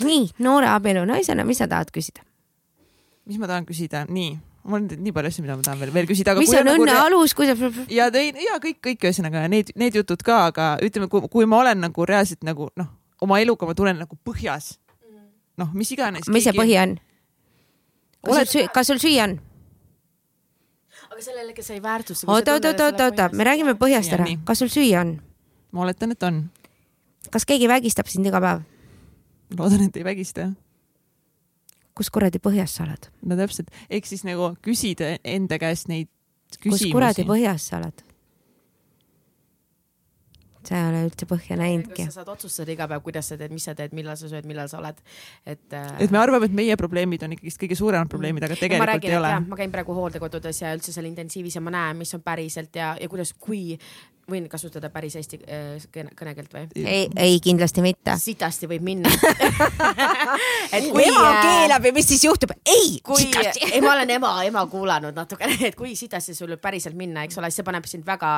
Nii, 0.04 0.26
noore 0.44 0.68
abielu 0.74 1.06
naisena, 1.08 1.46
mis 1.48 1.62
sa 1.62 1.70
tahad 1.70 1.92
küsida? 1.94 2.26
mis 3.30 3.38
ma 3.38 3.46
tahan 3.46 3.66
küsida, 3.68 4.04
nii 4.10 4.32
mul 4.64 4.80
on 4.80 4.88
nii 5.04 5.12
palju 5.16 5.30
asju, 5.32 5.44
mida 5.44 5.56
ma 5.56 5.64
tahan 5.64 5.80
veel, 5.80 5.92
veel 5.94 6.08
küsida. 6.10 6.34
mis 6.38 6.52
on 6.54 6.68
õnne 6.68 6.86
nagu 6.90 7.04
alus, 7.06 7.34
kui 7.36 7.48
sa. 7.48 7.56
ja 7.98 8.08
tein 8.12 8.38
ja 8.40 8.58
kõik, 8.62 8.80
kõik 8.84 9.06
ühesõnaga 9.08 9.46
need, 9.52 9.72
need 9.80 9.96
jutud 10.00 10.22
ka, 10.26 10.46
aga 10.50 10.70
ütleme, 10.84 11.08
kui 11.08 11.48
ma 11.48 11.62
olen 11.64 11.80
nagu 11.86 12.06
reaalselt 12.08 12.44
nagu 12.46 12.70
noh, 12.80 12.90
oma 13.24 13.40
eluga 13.40 13.68
ma 13.68 13.76
tulen 13.78 14.00
nagu 14.00 14.18
põhjas. 14.26 14.74
noh, 15.60 15.72
mis 15.76 15.92
iganes. 15.96 16.28
mis 16.28 16.44
see 16.44 16.56
põhi 16.56 16.76
on? 16.82 16.98
Oled... 18.28 18.52
kas 18.74 18.92
sul 18.92 19.00
süüa 19.00 19.28
on? 19.28 19.38
aga 21.10 21.24
sellele, 21.24 21.52
kes 21.56 21.70
ei 21.74 21.82
väärtusta. 21.82 22.28
oota, 22.28 22.58
oota, 22.58 22.74
oota, 22.74 22.88
oota, 22.92 23.10
oota, 23.10 23.28
me 23.36 23.44
räägime 23.48 23.76
põhjast 23.80 24.12
ära. 24.16 24.28
kas 24.44 24.60
sul 24.62 24.72
süüa 24.72 25.04
on? 25.04 25.16
ma 25.72 25.86
oletan, 25.86 26.12
et 26.12 26.28
on. 26.28 26.42
kas 27.32 27.48
keegi 27.48 27.68
vägistab 27.68 28.12
sind 28.12 28.28
iga 28.28 28.42
päev? 28.44 28.66
loodan, 29.56 29.88
et 29.88 29.96
ei 29.96 30.04
vägista 30.04 30.52
kus 32.00 32.12
kuradi 32.12 32.40
põhjas 32.42 32.78
sa 32.78 32.86
oled? 32.88 33.10
no 33.28 33.36
täpselt, 33.38 33.72
ehk 33.92 34.08
siis 34.08 34.24
nagu 34.24 34.54
küsida 34.64 35.18
enda 35.20 35.60
käest 35.60 35.90
neid 35.92 36.08
küsimusi. 36.56 36.88
kus 36.88 36.94
kuradi 36.96 37.26
põhjas 37.28 37.68
sa 37.68 37.80
oled? 37.82 38.06
sa 40.60 40.76
ei 40.76 40.86
ole 40.90 41.00
üldse 41.08 41.26
põhja 41.28 41.56
näinudki. 41.56 42.04
sa 42.08 42.20
saad 42.20 42.30
otsustada 42.34 42.72
iga 42.74 42.86
päev, 42.90 43.02
kuidas 43.04 43.30
sa 43.32 43.38
teed, 43.40 43.52
mis 43.54 43.64
sa 43.68 43.74
teed, 43.76 43.94
millal 43.96 44.18
sa 44.20 44.28
sööd, 44.30 44.46
millal 44.48 44.68
sa 44.70 44.78
oled, 44.80 45.00
et 45.48 45.76
äh.... 45.76 45.88
et 46.04 46.12
me 46.12 46.20
arvame, 46.20 46.50
et 46.50 46.56
meie 46.56 46.76
probleemid 46.80 47.24
on 47.26 47.36
ikkagist 47.36 47.62
kõige 47.62 47.78
suuremad 47.80 48.12
probleemid, 48.12 48.44
aga 48.44 48.58
tegelikult 48.58 48.84
ma 48.84 48.90
räägin, 48.92 49.14
ei 49.14 49.18
ole. 49.20 49.32
ma 49.48 49.60
käin 49.60 49.72
praegu 49.72 49.96
hooldekodudes 49.96 50.62
ja 50.62 50.74
üldse 50.76 50.94
seal 50.94 51.08
intensiivis 51.08 51.56
ja 51.56 51.64
ma 51.64 51.72
näen, 51.74 52.00
mis 52.00 52.12
on 52.16 52.24
päriselt 52.24 52.76
ja, 52.76 52.92
ja 53.00 53.08
kuidas, 53.12 53.32
kui 53.40 53.78
võin 54.30 54.46
kasutada 54.50 54.90
päris 54.92 55.16
eesti 55.18 55.40
äh, 55.44 55.84
kõnekeelt 55.92 56.54
või? 56.54 56.66
ei, 56.84 57.08
ei 57.16 57.40
kindlasti 57.42 57.82
mitte. 57.84 58.14
sitasti 58.20 58.68
võib 58.70 58.84
minna 58.86 59.10
et 60.76 60.86
kui 60.90 61.04
ema 61.04 61.24
äh, 61.28 61.40
keelab 61.44 61.88
ja 61.88 61.92
mis 61.96 62.08
siis 62.10 62.24
juhtub? 62.24 62.54
ei, 62.64 62.98
sitasti. 63.00 63.72
ei, 63.72 63.80
ma 63.84 63.94
olen 63.94 64.14
ema, 64.16 64.32
ema 64.46 64.64
kuulanud 64.70 65.16
natukene, 65.16 65.58
et 65.68 65.78
kui 65.78 65.94
sitasti 65.98 66.34
sul 66.36 66.54
võib 66.54 66.62
päriselt 66.62 66.96
minna, 66.98 67.24
eks 67.26 67.38
ole, 67.40 67.50
siis 67.50 67.60
see 67.60 67.68
paneb 67.68 67.86
sind 67.90 68.06
väga 68.06 68.32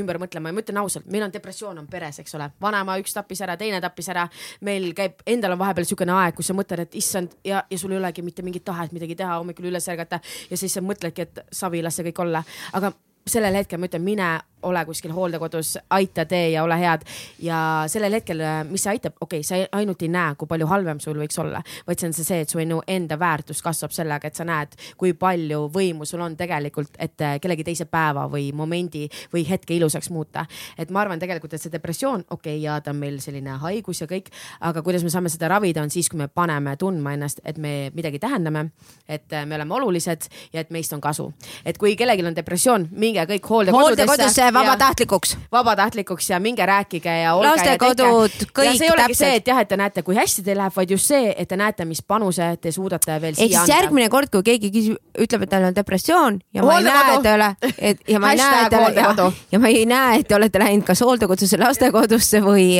ümber 0.00 0.20
mõtlema 0.22 0.52
ja 0.52 0.56
ma 0.56 0.64
ütlen 0.64 0.80
ausalt, 0.82 1.08
meil 1.10 1.26
on 1.26 1.34
depressioon 1.34 1.82
on 1.82 1.90
peres, 1.90 2.20
eks 2.22 2.36
ole, 2.38 2.50
vanaema 2.62 2.98
üks 3.02 3.16
tappis 3.16 3.42
ära, 3.46 3.56
teine 3.60 3.80
tappis 3.82 4.10
ära, 4.12 4.26
meil 4.66 4.90
käib, 4.96 5.20
endal 5.30 5.56
on 5.56 5.62
vahepeal 5.62 5.86
niisugune 5.86 6.16
aeg, 6.16 6.36
kus 6.38 6.50
sa 6.52 6.56
mõtled, 6.56 6.84
et 6.86 6.98
issand 7.00 7.36
ja, 7.46 7.64
ja 7.70 7.80
sul 7.80 7.94
ei 7.94 8.00
olegi 8.00 8.24
mitte 8.26 8.44
mingit 8.46 8.66
tahet 8.66 8.94
midagi 8.96 9.16
teha, 9.18 9.38
hommikul 9.40 9.70
üles 9.72 9.88
ärgata 9.90 10.20
ja 10.50 10.58
siis 10.60 10.76
sa 10.76 10.84
mõtledki, 10.84 11.28
et 11.28 11.44
savi, 11.54 11.82
las 11.84 11.98
see 11.98 12.10
kõik 12.10 12.24
olla, 12.26 12.44
aga 12.76 12.92
sellel 13.28 13.60
hetkel 13.60 13.80
ma 13.80 13.88
ütlen, 13.90 14.04
mine 14.04 14.28
ole 14.62 14.84
kuskil 14.84 15.12
hooldekodus, 15.12 15.78
aita, 15.90 16.24
tee 16.24 16.50
ja 16.50 16.64
ole 16.64 16.78
head. 16.80 17.06
ja 17.38 17.84
sellel 17.86 18.12
hetkel, 18.12 18.42
mis 18.68 18.82
see 18.84 18.94
aitab, 18.94 19.16
okei 19.20 19.40
okay,, 19.40 19.46
sa 19.46 19.78
ainult 19.78 20.02
ei 20.02 20.10
näe, 20.12 20.34
kui 20.38 20.48
palju 20.50 20.66
halvem 20.70 21.00
sul 21.00 21.18
võiks 21.20 21.38
olla, 21.40 21.62
vaid 21.86 22.00
see 22.00 22.10
on 22.10 22.16
see, 22.16 22.26
see, 22.26 22.40
et 22.44 22.52
su 22.52 22.60
enda 22.60 23.18
väärtus 23.18 23.62
kasvab 23.62 23.94
sellega, 23.94 24.28
et 24.28 24.36
sa 24.36 24.44
näed, 24.44 24.76
kui 25.00 25.12
palju 25.18 25.66
võimu 25.72 26.06
sul 26.08 26.22
on 26.24 26.36
tegelikult, 26.36 26.96
et 26.98 27.16
kellegi 27.42 27.64
teise 27.64 27.86
päeva 27.90 28.26
või 28.30 28.50
momendi 28.56 29.06
või 29.32 29.44
hetke 29.48 29.74
ilusaks 29.76 30.10
muuta. 30.10 30.46
et 30.78 30.90
ma 30.90 31.00
arvan 31.04 31.18
tegelikult, 31.18 31.54
et 31.54 31.62
see 31.62 31.72
depressioon, 31.72 32.24
okei 32.30 32.56
okay,, 32.56 32.64
ja 32.64 32.80
ta 32.80 32.94
on 32.94 33.00
meil 33.00 33.20
selline 33.20 33.58
haigus 33.62 34.00
ja 34.00 34.08
kõik, 34.10 34.30
aga 34.60 34.82
kuidas 34.82 35.04
me 35.04 35.10
saame 35.10 35.32
seda 35.32 35.48
ravida, 35.48 35.82
on 35.82 35.90
siis, 35.90 36.08
kui 36.08 36.18
me 36.18 36.28
paneme 36.28 36.76
tundma 36.76 37.14
ennast, 37.16 37.40
et 37.44 37.58
me 37.58 37.90
midagi 37.94 38.18
tähendame, 38.18 38.70
et 39.08 39.30
me 39.46 39.56
oleme 39.56 39.74
olulised 39.74 40.28
ja 40.52 40.60
et 40.60 40.70
meist 40.70 40.92
on 40.92 41.00
kasu. 41.00 41.32
et 41.64 41.78
kui 41.78 41.96
kellelgi 41.96 42.26
on 42.26 42.36
depressioon, 42.36 42.88
minge 42.92 43.24
kõik 43.26 43.48
hooldekodudesse, 43.48 44.06
hooldekodudesse 44.06 44.49
vabatahtlikuks. 44.54 45.36
vabatahtlikuks 45.52 46.30
ja 46.30 46.40
minge 46.40 46.66
rääkige 46.66 47.12
ja 47.22 47.34
lastekodud, 47.36 48.36
kõik 48.56 48.68
ja 48.68 48.74
see 48.76 48.86
ei 48.86 48.92
olegi 48.92 49.14
täpselt. 49.14 49.18
see, 49.18 49.36
et 49.40 49.50
jah, 49.52 49.60
et 49.62 49.68
te 49.68 49.78
näete, 49.80 50.04
kui 50.06 50.16
hästi 50.18 50.44
teil 50.46 50.60
läheb, 50.60 50.74
vaid 50.76 50.94
just 50.94 51.10
see, 51.10 51.32
et 51.36 51.48
te 51.48 51.58
näete, 51.60 51.86
mis 51.88 52.02
panuse 52.02 52.50
te 52.60 52.72
suudate 52.74 53.18
veel 53.22 53.34
ehk 53.34 53.40
siia 53.40 53.64
siis 53.64 53.74
järgmine 53.74 54.10
kord, 54.12 54.32
kui 54.32 54.46
keegi 54.46 54.72
küsib, 54.74 55.00
ütleb, 55.26 55.46
et 55.46 55.52
tal 55.54 55.68
on 55.70 55.76
depressioon 55.76 56.38
ja 56.54 56.66
ma 56.66 56.78
ei 56.78 56.86
näe, 56.86 57.16
et 57.16 57.26
te 57.26 57.34
ole, 57.34 57.50
et 57.78 58.06
ja 58.14 58.22
ma 58.22 58.32
ei 58.34 58.42
näe, 58.42 58.62
et 58.62 58.70
te 58.74 58.84
ole, 58.84 58.94
ja, 59.00 59.32
ja 59.52 59.62
ma 59.62 59.72
ei 59.72 59.84
näe, 59.88 60.20
et 60.20 60.28
te 60.28 60.38
olete 60.38 60.62
läinud 60.62 60.86
kas 60.88 61.04
hooldekodusse, 61.06 61.60
lastekodusse 61.60 62.44
või, 62.44 62.70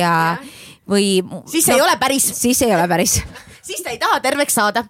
või. 0.89 1.11
siis 1.51 1.67
no, 1.67 1.77
ei 1.77 1.85
ole 1.89 1.99
päris. 1.99 2.31
siis 2.41 2.61
ei 2.67 2.75
ole 2.75 2.87
päris. 2.91 3.21
siis 3.61 3.83
ta 3.83 3.93
ei 3.93 4.01
taha 4.01 4.19
terveks 4.23 4.59
saada 4.59 4.85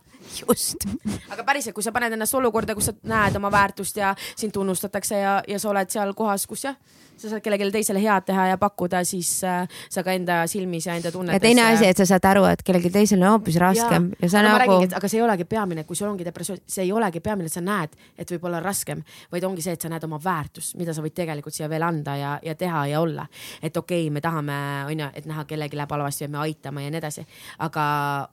just. 0.48 0.88
aga 1.34 1.46
päriselt, 1.48 1.76
kui 1.76 1.86
sa 1.86 1.94
paned 1.96 2.16
ennast 2.18 2.36
olukorda, 2.38 2.76
kus 2.78 2.92
sa 2.92 2.96
näed 3.04 3.38
oma 3.40 3.52
väärtust 3.54 3.98
ja 3.98 4.16
sind 4.36 4.54
tunnustatakse 4.56 5.22
ja, 5.22 5.40
ja 5.48 5.60
sa 5.60 5.72
oled 5.74 5.94
seal 5.94 6.14
kohas, 6.18 6.48
kus 6.50 6.66
jah 6.70 6.78
sa 7.22 7.30
saad 7.30 7.44
kellelegi 7.46 7.72
teisele 7.76 8.02
head 8.02 8.26
teha 8.26 8.48
ja 8.52 8.58
pakkuda, 8.62 9.04
siis 9.08 9.30
äh, 9.48 9.68
sa 9.90 10.04
ka 10.04 10.14
enda 10.16 10.42
silmis 10.50 10.88
ja 10.88 10.96
enda 10.98 11.12
tunnetes. 11.14 11.38
ja 11.38 11.44
teine 11.44 11.66
asi, 11.68 11.88
et 11.88 11.98
sa 11.98 12.08
saad 12.10 12.26
aru, 12.32 12.46
et 12.50 12.64
kellelgi 12.66 12.92
teisel 12.94 13.22
on 13.22 13.36
hoopis 13.36 13.60
raskem 13.62 14.10
ja, 14.12 14.20
ja 14.26 14.30
sa 14.34 14.44
no, 14.46 14.54
nagu. 14.58 14.78
aga 14.98 15.12
see 15.12 15.20
ei 15.20 15.26
olegi 15.26 15.46
peamine, 15.50 15.84
kui 15.88 15.98
sul 15.98 16.10
ongi 16.10 16.26
depressioon, 16.26 16.62
see 16.66 16.86
ei 16.88 16.94
olegi 16.96 17.22
peamine, 17.24 17.52
et 17.52 17.56
sa 17.56 17.64
näed, 17.66 17.94
et 18.18 18.34
võib 18.36 18.48
olla 18.50 18.62
raskem, 18.64 19.04
vaid 19.32 19.46
ongi 19.48 19.66
see, 19.66 19.76
et 19.78 19.86
sa 19.86 19.92
näed 19.92 20.06
oma 20.08 20.20
väärtust, 20.24 20.76
mida 20.80 20.96
sa 20.98 21.04
võid 21.06 21.16
tegelikult 21.18 21.56
siia 21.56 21.70
veel 21.72 21.86
anda 21.86 22.16
ja, 22.18 22.34
ja 22.44 22.56
teha 22.58 22.86
ja 22.92 23.02
olla. 23.02 23.28
et 23.62 23.78
okei 23.78 24.08
okay,, 24.08 24.14
me 24.14 24.24
tahame, 24.24 24.58
onju, 24.90 25.12
et 25.14 25.30
näha, 25.30 25.46
kellelgi 25.50 25.78
läheb 25.78 25.96
halvasti 25.98 26.26
ja 26.26 26.32
me 26.32 26.42
aitame 26.46 26.86
ja 26.86 26.94
nii 26.94 27.02
edasi. 27.02 27.26
aga 27.60 27.84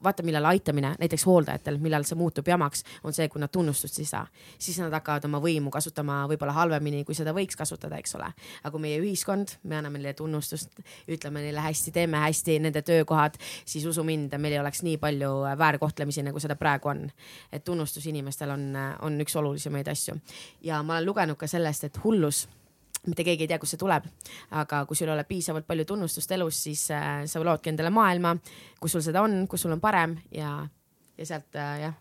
vaata, 0.03 0.25
millal 0.25 0.49
aitamine, 0.49 0.95
näiteks 0.99 1.25
hooldajatel, 1.29 1.77
millal 1.83 2.07
see 2.07 2.17
muutub 2.19 2.47
jamaks, 2.47 2.83
on 3.03 3.13
see, 3.13 3.29
kui 3.29 3.41
nad 3.41 3.53
tunnustust 3.53 3.99
ei 3.99 4.09
saa. 4.09 4.25
siis 4.57 4.79
nad 4.81 4.93
hakkavad 4.97 5.25
oma 5.29 5.41
võimu 5.43 5.69
kasutama 5.73 6.23
võib-olla 6.29 6.55
halvemini, 6.57 7.03
kui 7.05 7.15
seda 7.15 7.33
võiks 7.35 7.57
kasutada, 7.59 7.99
eks 8.01 8.15
ole. 8.17 8.31
aga 8.63 8.78
kui 8.79 8.87
meie 8.87 8.99
ühiskond, 9.03 9.57
me 9.67 9.77
anname 9.79 9.99
neile 9.99 10.15
tunnustust, 10.15 10.79
ütleme 11.11 11.43
neile 11.43 11.63
hästi, 11.63 11.91
teeme 11.95 12.21
hästi 12.23 12.59
nende 12.63 12.81
töökohad, 12.85 13.35
siis 13.67 13.85
usu 13.89 14.05
mind, 14.07 14.33
meil 14.39 14.55
ei 14.55 14.61
oleks 14.61 14.83
nii 14.87 14.97
palju 15.01 15.31
väärkohtlemisi, 15.59 16.23
nagu 16.23 16.39
seda 16.39 16.55
praegu 16.59 16.93
on. 16.93 17.09
et 17.51 17.63
tunnustus 17.63 18.05
inimestel 18.07 18.49
on, 18.55 18.71
on 19.01 19.19
üks 19.21 19.35
olulisemaid 19.35 19.87
asju 19.91 20.15
ja 20.63 20.81
ma 20.83 20.97
olen 20.97 21.05
lugenud 21.05 21.37
ka 21.37 21.47
sellest, 21.47 21.83
et 21.83 21.99
hullus 22.03 22.47
mitte 23.07 23.23
keegi 23.23 23.45
ei 23.45 23.51
tea, 23.51 23.59
kust 23.59 23.75
see 23.75 23.81
tuleb, 23.81 24.05
aga 24.51 24.83
kui 24.85 24.97
sul 24.97 25.09
ei 25.09 25.15
ole 25.15 25.23
piisavalt 25.27 25.67
palju 25.67 25.85
tunnustust 25.87 26.31
elus, 26.35 26.63
siis 26.67 26.89
äh, 26.91 27.23
sa 27.25 27.43
loodki 27.43 27.71
endale 27.71 27.91
maailma, 27.95 28.35
kus 28.79 28.95
sul 28.95 29.05
seda 29.05 29.23
on, 29.23 29.45
kus 29.47 29.65
sul 29.65 29.75
on 29.75 29.81
parem 29.83 30.17
ja, 30.35 30.59
ja 31.17 31.27
sealt 31.27 31.55
äh, 31.55 31.75
jah 31.85 31.97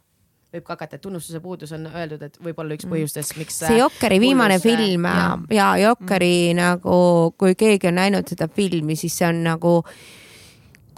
võib 0.54 0.64
ka 0.64 0.76
hakata, 0.76 0.96
et 0.96 1.04
tunnustuse 1.04 1.40
puudus 1.44 1.72
on 1.76 1.88
öeldud, 1.90 2.22
et 2.24 2.38
võib-olla 2.40 2.76
üks 2.76 2.86
mm. 2.86 2.94
põhjustest, 2.94 3.36
miks. 3.40 3.58
see 3.66 3.80
Jokkeri 3.80 4.20
viimane 4.22 4.56
puudus, 4.60 4.78
film 4.80 5.08
ja, 5.08 5.26
ja 5.52 5.68
Jokkeri 5.82 6.36
mm. 6.52 6.60
nagu, 6.62 7.00
kui 7.40 7.58
keegi 7.58 7.90
on 7.90 8.00
näinud 8.00 8.32
seda 8.32 8.48
filmi, 8.48 8.96
siis 8.96 9.18
see 9.20 9.28
on 9.28 9.44
nagu 9.44 9.74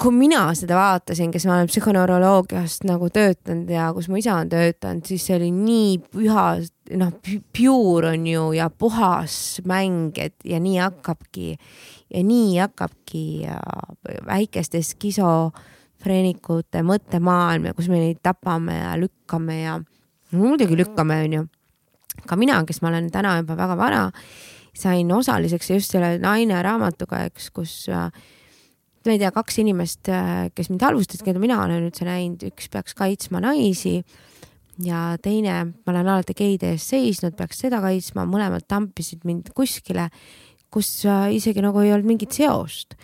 kui 0.00 0.16
mina 0.16 0.46
seda 0.56 0.78
vaatasin, 0.78 1.28
kes 1.32 1.44
ma 1.44 1.58
olen 1.58 1.68
psühhoneuroloogiast 1.68 2.86
nagu 2.88 3.10
töötanud 3.12 3.68
ja 3.68 3.90
kus 3.96 4.08
mu 4.08 4.16
isa 4.20 4.38
on 4.40 4.48
töötanud, 4.48 5.04
siis 5.04 5.26
see 5.28 5.36
oli 5.36 5.50
nii 5.52 5.98
püha, 6.14 6.44
noh, 7.00 7.10
pure 7.56 8.14
on 8.14 8.24
ju 8.30 8.46
ja 8.56 8.70
puhas 8.70 9.34
mäng, 9.68 10.16
et 10.22 10.38
ja 10.46 10.60
nii 10.62 10.78
hakkabki 10.80 11.50
ja 12.14 12.22
nii 12.24 12.56
hakkabki 12.62 13.24
ja 13.42 13.58
väikeste 14.26 14.80
skiso 14.86 15.50
freenikute 16.00 16.82
mõttemaailm 16.86 17.70
ja 17.70 17.76
kus 17.76 17.90
me 17.92 18.00
neid 18.00 18.20
tapame 18.24 18.78
ja 18.78 18.94
lükkame 19.00 19.60
ja 19.62 19.78
muidugi 20.36 20.78
lükkame, 20.78 21.22
onju. 21.26 21.46
ka 22.26 22.36
mina, 22.36 22.60
kes 22.66 22.82
ma 22.82 22.90
olen 22.90 23.10
täna 23.12 23.36
juba 23.40 23.56
väga 23.58 23.76
vana, 23.78 24.02
sain 24.76 25.10
osaliseks 25.12 25.70
just 25.70 25.94
selle 25.94 26.16
Naine 26.22 26.60
raamatuga, 26.62 27.24
eks, 27.30 27.50
kus 27.54 27.74
äh, 27.90 28.10
ma 29.06 29.14
ei 29.14 29.20
tea, 29.22 29.30
kaks 29.34 29.60
inimest, 29.62 30.10
äh, 30.12 30.50
kes 30.54 30.70
mind 30.72 30.84
halvustasid, 30.84 31.24
keda 31.26 31.42
mina 31.42 31.60
olen 31.64 31.88
üldse 31.88 32.06
näinud, 32.08 32.44
üks 32.50 32.68
peaks 32.72 32.96
kaitsma 32.98 33.40
naisi 33.44 34.00
ja 34.84 35.16
teine, 35.22 35.56
ma 35.72 35.94
olen 35.94 36.12
alati 36.12 36.36
geide 36.36 36.74
eest 36.74 36.92
seisnud, 36.94 37.36
peaks 37.38 37.62
seda 37.64 37.80
kaitsma, 37.84 38.26
mõlemad 38.28 38.66
tampisid 38.68 39.26
mind 39.28 39.52
kuskile, 39.56 40.08
kus 40.72 40.92
äh, 41.08 41.30
isegi 41.36 41.64
nagu 41.64 41.82
ei 41.82 41.94
olnud 41.94 42.12
mingit 42.14 42.36
seost. 42.36 42.96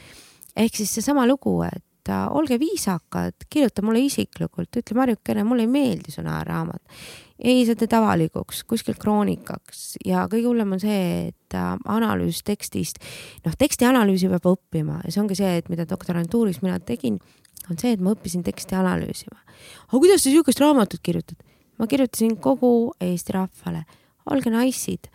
ehk 0.56 0.76
siis 0.76 0.94
seesama 0.96 1.26
lugu, 1.28 1.58
et 1.66 1.84
et 2.06 2.30
olge 2.30 2.58
viisakad, 2.60 3.46
kirjuta 3.50 3.82
mulle 3.84 4.04
isiklikult, 4.06 4.70
ütle 4.78 4.96
Marjukene, 4.96 5.44
mulle 5.46 5.66
ei 5.66 5.70
meeldi 5.70 6.12
su 6.14 6.22
naerraamat. 6.24 6.82
ei, 7.36 7.66
sa 7.68 7.74
teed 7.76 7.92
avalikuks, 7.92 8.62
kuskil 8.64 8.94
kroonikaks 8.96 9.98
ja 10.08 10.22
kõige 10.24 10.48
hullem 10.48 10.72
on 10.72 10.80
see, 10.80 11.28
et 11.28 11.54
äh, 11.54 11.74
analüüs 11.92 12.40
tekstist, 12.46 12.96
noh, 13.44 13.52
teksti 13.58 13.84
analüüsi 13.84 14.30
peab 14.32 14.48
õppima 14.54 15.02
ja 15.04 15.12
see 15.12 15.20
ongi 15.20 15.36
see, 15.36 15.58
et 15.60 15.68
mida 15.68 15.84
doktorantuuris 15.88 16.62
mina 16.64 16.78
tegin, 16.80 17.18
on 17.68 17.76
see, 17.76 17.92
et 17.92 18.00
ma 18.00 18.14
õppisin 18.16 18.46
teksti 18.46 18.78
analüüsima. 18.78 19.36
aga 19.88 19.98
kuidas 19.98 20.24
sa 20.24 20.30
sihukest 20.30 20.64
raamatut 20.64 21.02
kirjutad? 21.02 21.36
ma 21.78 21.86
kirjutasin 21.86 22.38
kogu 22.40 22.94
Eesti 23.04 23.36
rahvale, 23.36 23.84
olge 24.32 24.50
naissid, 24.50 25.10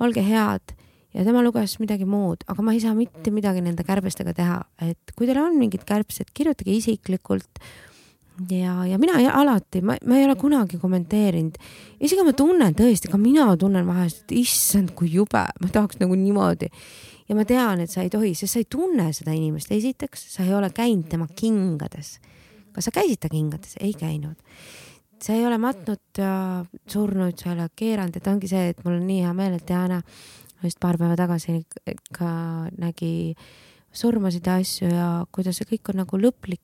olge 0.00 0.24
head 0.24 0.75
ja 1.16 1.24
tema 1.24 1.42
luges 1.44 1.78
midagi 1.80 2.04
muud, 2.08 2.44
aga 2.50 2.64
ma 2.64 2.74
ei 2.76 2.82
saa 2.82 2.92
mitte 2.96 3.32
midagi 3.32 3.62
nende 3.64 3.84
kärbestega 3.86 4.34
teha, 4.36 4.60
et 4.84 5.14
kui 5.16 5.28
teil 5.28 5.40
on 5.40 5.56
mingid 5.56 5.86
kärbsed, 5.88 6.32
kirjutage 6.36 6.74
isiklikult. 6.74 7.62
ja, 8.52 8.84
ja 8.84 8.98
mina 9.00 9.16
ei, 9.22 9.28
alati, 9.32 9.80
ma, 9.80 9.96
ma 10.04 10.18
ei 10.18 10.26
ole 10.26 10.36
kunagi 10.36 10.76
kommenteerinud, 10.80 11.56
isegi 12.04 12.26
ma 12.26 12.36
tunnen 12.36 12.76
tõesti, 12.76 13.08
ka 13.08 13.20
mina 13.20 13.48
tunnen 13.56 13.88
vahest, 13.88 14.26
et 14.26 14.36
issand, 14.42 14.92
kui 14.98 15.08
jube, 15.14 15.46
ma 15.60 15.72
tahaks 15.72 16.02
nagu 16.02 16.18
niimoodi. 16.20 16.68
ja 17.28 17.34
ma 17.34 17.44
tean, 17.48 17.80
et 17.80 17.90
sa 17.90 18.04
ei 18.04 18.12
tohi, 18.12 18.34
sest 18.36 18.52
sa 18.52 18.60
ei 18.60 18.68
tunne 18.70 19.08
seda 19.16 19.32
inimest, 19.32 19.72
esiteks 19.72 20.28
sa 20.36 20.44
ei 20.44 20.52
ole 20.54 20.70
käinud 20.70 21.08
tema 21.08 21.28
kingades. 21.32 22.18
kas 22.76 22.90
sa 22.90 22.92
käisid 22.92 23.24
ta 23.24 23.32
kingades? 23.32 23.78
ei 23.80 23.96
käinud 23.96 24.36
sa 25.22 25.32
ei 25.32 25.46
ole 25.48 25.56
matnud 25.56 26.18
ja 26.18 26.64
surnud, 26.92 27.38
sa 27.40 27.48
ei 27.48 27.54
ole 27.54 27.70
keeranud, 27.72 28.16
et 28.18 28.26
ongi 28.28 28.50
see, 28.50 28.66
et 28.74 28.82
mul 28.84 28.98
on 28.98 29.06
nii 29.08 29.22
hea 29.24 29.32
meel, 29.32 29.54
et 29.56 29.64
Diana 29.64 30.02
just 30.64 30.80
paar 30.80 30.98
päeva 31.00 31.16
tagasi 31.18 31.60
ka 32.16 32.30
nägi 32.78 33.34
surmasid 33.96 34.46
ja 34.46 34.58
asju 34.60 34.90
ja 34.90 35.08
kuidas 35.32 35.60
see 35.60 35.68
kõik 35.72 35.92
on 35.92 36.02
nagu 36.02 36.20
lõplik. 36.20 36.62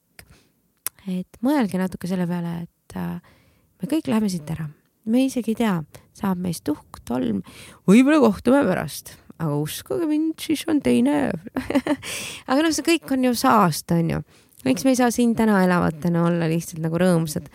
et 1.09 1.40
mõelge 1.43 1.81
natuke 1.81 2.06
selle 2.06 2.28
peale, 2.31 2.62
et 2.62 2.97
äh, 2.97 3.19
me 3.82 3.89
kõik 3.90 4.06
läheme 4.06 4.28
siit 4.31 4.47
ära, 4.55 4.69
me 5.10 5.24
isegi 5.27 5.51
ei 5.51 5.59
tea, 5.59 5.74
saab 6.14 6.39
meist 6.39 6.62
tuhk, 6.69 7.01
tolm, 7.09 7.40
võib-olla 7.90 8.20
kohtume 8.23 8.60
pärast, 8.69 9.16
aga 9.35 9.56
uskuge 9.59 10.06
mind, 10.06 10.36
siis 10.39 10.62
on 10.70 10.78
teine 10.85 11.32
aga 12.51 12.60
noh, 12.60 12.70
see 12.70 12.86
kõik 12.86 13.10
on 13.16 13.27
ju 13.27 13.35
saast, 13.35 13.90
on 13.90 14.14
ju. 14.14 14.23
miks 14.62 14.86
me 14.86 14.94
ei 14.94 15.01
saa 15.01 15.10
siin 15.10 15.35
täna 15.35 15.64
elavatena 15.64 16.23
olla 16.28 16.47
lihtsalt 16.52 16.85
nagu 16.85 17.01
rõõmsad 17.02 17.51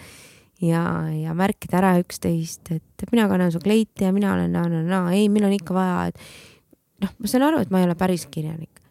ja, 0.64 0.84
ja 1.14 1.34
märkida 1.38 1.80
ära 1.82 1.94
üksteist, 2.02 2.72
et 2.74 3.08
mina 3.12 3.28
kannan 3.30 3.52
su 3.54 3.62
kleiti 3.64 4.08
ja 4.08 4.14
mina 4.16 4.34
olen 4.36 4.54
naa, 4.90 5.04
ei, 5.14 5.28
meil 5.30 5.48
on 5.50 5.56
ikka 5.58 5.76
vaja, 5.76 6.12
et 6.12 7.04
noh, 7.04 7.14
ma 7.20 7.32
saan 7.32 7.48
aru, 7.50 7.62
et 7.64 7.74
ma 7.74 7.82
ei 7.82 7.88
ole 7.90 7.98
päris 8.00 8.26
kirjanik, 8.32 8.82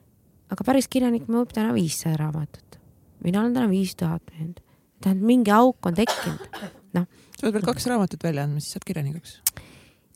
aga 0.52 0.66
päris 0.66 0.88
kirjanik 0.90 1.30
müüb 1.30 1.55
täna 1.55 1.74
viissada 1.76 2.18
raamatut. 2.22 2.78
mina 3.24 3.40
olen 3.40 3.55
täna 3.55 3.70
viis 3.70 3.97
tuhat 3.97 4.22
müünud. 4.34 4.60
tähendab, 5.01 5.26
mingi 5.26 5.51
auk 5.51 5.86
on 5.86 5.94
tekkinud, 5.94 6.60
noh. 6.98 7.09
sa 7.34 7.47
oled 7.47 7.59
veel 7.59 7.66
kaks 7.66 7.88
raamatut 7.90 8.22
välja 8.22 8.47
andnud, 8.47 8.62
siis 8.62 8.76
saad 8.76 8.86
kirjanikuks? 8.86 9.40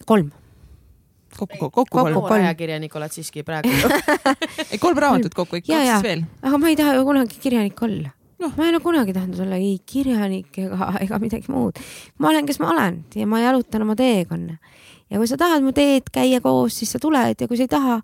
kolm 0.06 0.30
kokku, 1.36 1.56
kokku, 1.58 1.70
kokku 1.70 1.98
kolm. 1.98 2.14
kolm 2.14 2.44
ajakirjanik 2.44 2.94
oled 2.96 3.12
siiski 3.14 3.42
praegu 3.46 3.70
ei, 4.70 4.78
kolm 4.78 4.98
raamatut 4.98 5.34
kokku 5.34 5.60
ikka, 5.60 5.74
kaks 5.74 5.90
siis 5.90 6.06
veel. 6.06 6.24
aga 6.42 6.58
ma 6.58 6.70
ei 6.70 6.78
taha 6.78 6.96
ju 6.98 7.04
kunagi 7.06 7.42
kirjanik 7.42 7.82
olla 7.82 8.14
noh, 8.40 8.54
ma 8.56 8.66
ei 8.66 8.72
ole 8.74 8.80
kunagi 8.84 9.14
tahtnud 9.16 9.42
olla 9.44 9.58
ei 9.60 9.78
kirjanik 9.86 10.58
ega, 10.58 10.92
ega 11.04 11.18
midagi 11.22 11.52
muud. 11.52 11.80
ma 12.18 12.32
olen, 12.32 12.46
kes 12.48 12.60
ma 12.62 12.70
olen 12.74 13.02
ja 13.14 13.26
ma 13.26 13.42
jalutan 13.42 13.86
oma 13.86 13.96
teekonna. 13.98 14.56
ja 15.10 15.18
kui 15.18 15.28
sa 15.28 15.40
tahad 15.40 15.64
mu 15.66 15.74
teed 15.76 16.12
käia 16.12 16.40
koos, 16.40 16.78
siis 16.78 16.92
sa 16.92 17.02
tuled 17.02 17.40
ja 17.40 17.48
kui 17.48 17.58
sa 17.58 17.68
ei 17.68 17.74
taha, 17.76 18.00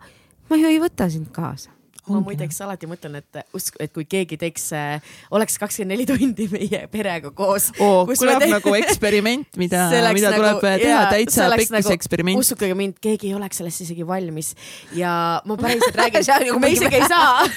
ma 0.50 0.60
ju 0.60 0.68
ei 0.72 0.82
võta 0.82 1.10
sind 1.12 1.32
kaasa 1.32 1.75
ma 2.10 2.20
muideks 2.24 2.60
alati 2.64 2.88
mõtlen, 2.90 3.18
et 3.20 3.40
usk, 3.56 3.78
et 3.82 3.92
kui 3.94 4.06
keegi 4.08 4.38
teeks, 4.40 4.68
äh, 4.76 5.14
oleks 5.34 5.58
kakskümmend 5.62 5.94
neli 5.94 6.06
tundi 6.08 6.48
meie 6.52 6.84
perega 6.92 7.32
koos 7.36 7.70
oh,. 7.78 8.06
kõlab 8.10 8.44
te... 8.44 8.50
nagu 8.52 8.74
eksperiment, 8.80 9.58
mida, 9.60 9.86
mida 10.16 10.32
nagu, 10.34 10.42
tuleb 10.60 10.82
teha, 10.82 11.00
täitsa 11.12 11.48
pekkis 11.54 11.74
nagu, 11.74 11.94
eksperiment. 11.96 12.42
uskuge 12.42 12.78
mind, 12.78 13.00
keegi 13.02 13.32
ei 13.32 13.38
oleks 13.38 13.62
sellest 13.62 13.86
isegi 13.86 14.06
valmis 14.06 14.54
ja 14.96 15.42
ma 15.44 15.58
päriselt 15.62 15.98
räägin 15.98 16.60
me 16.62 16.72
isegi 16.76 17.02
ei 17.02 17.10
saa 17.10 17.46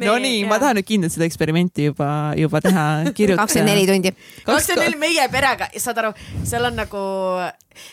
Nonii, 0.00 0.44
ma 0.46 0.60
tahan 0.62 0.78
nüüd 0.78 0.86
kindlalt 0.86 1.14
seda 1.14 1.26
eksperimenti 1.26 1.88
juba, 1.88 2.08
juba 2.38 2.60
teha, 2.62 2.84
kirjutada. 3.10 3.42
kakskümmend 3.42 3.72
neli 3.72 3.88
tundi. 3.88 4.12
kakskümmend 4.46 4.86
neli 4.86 5.00
meie 5.00 5.26
perega, 5.32 5.66
saad 5.82 5.98
aru, 6.04 6.12
seal 6.46 6.68
on 6.70 6.78
nagu 6.78 7.02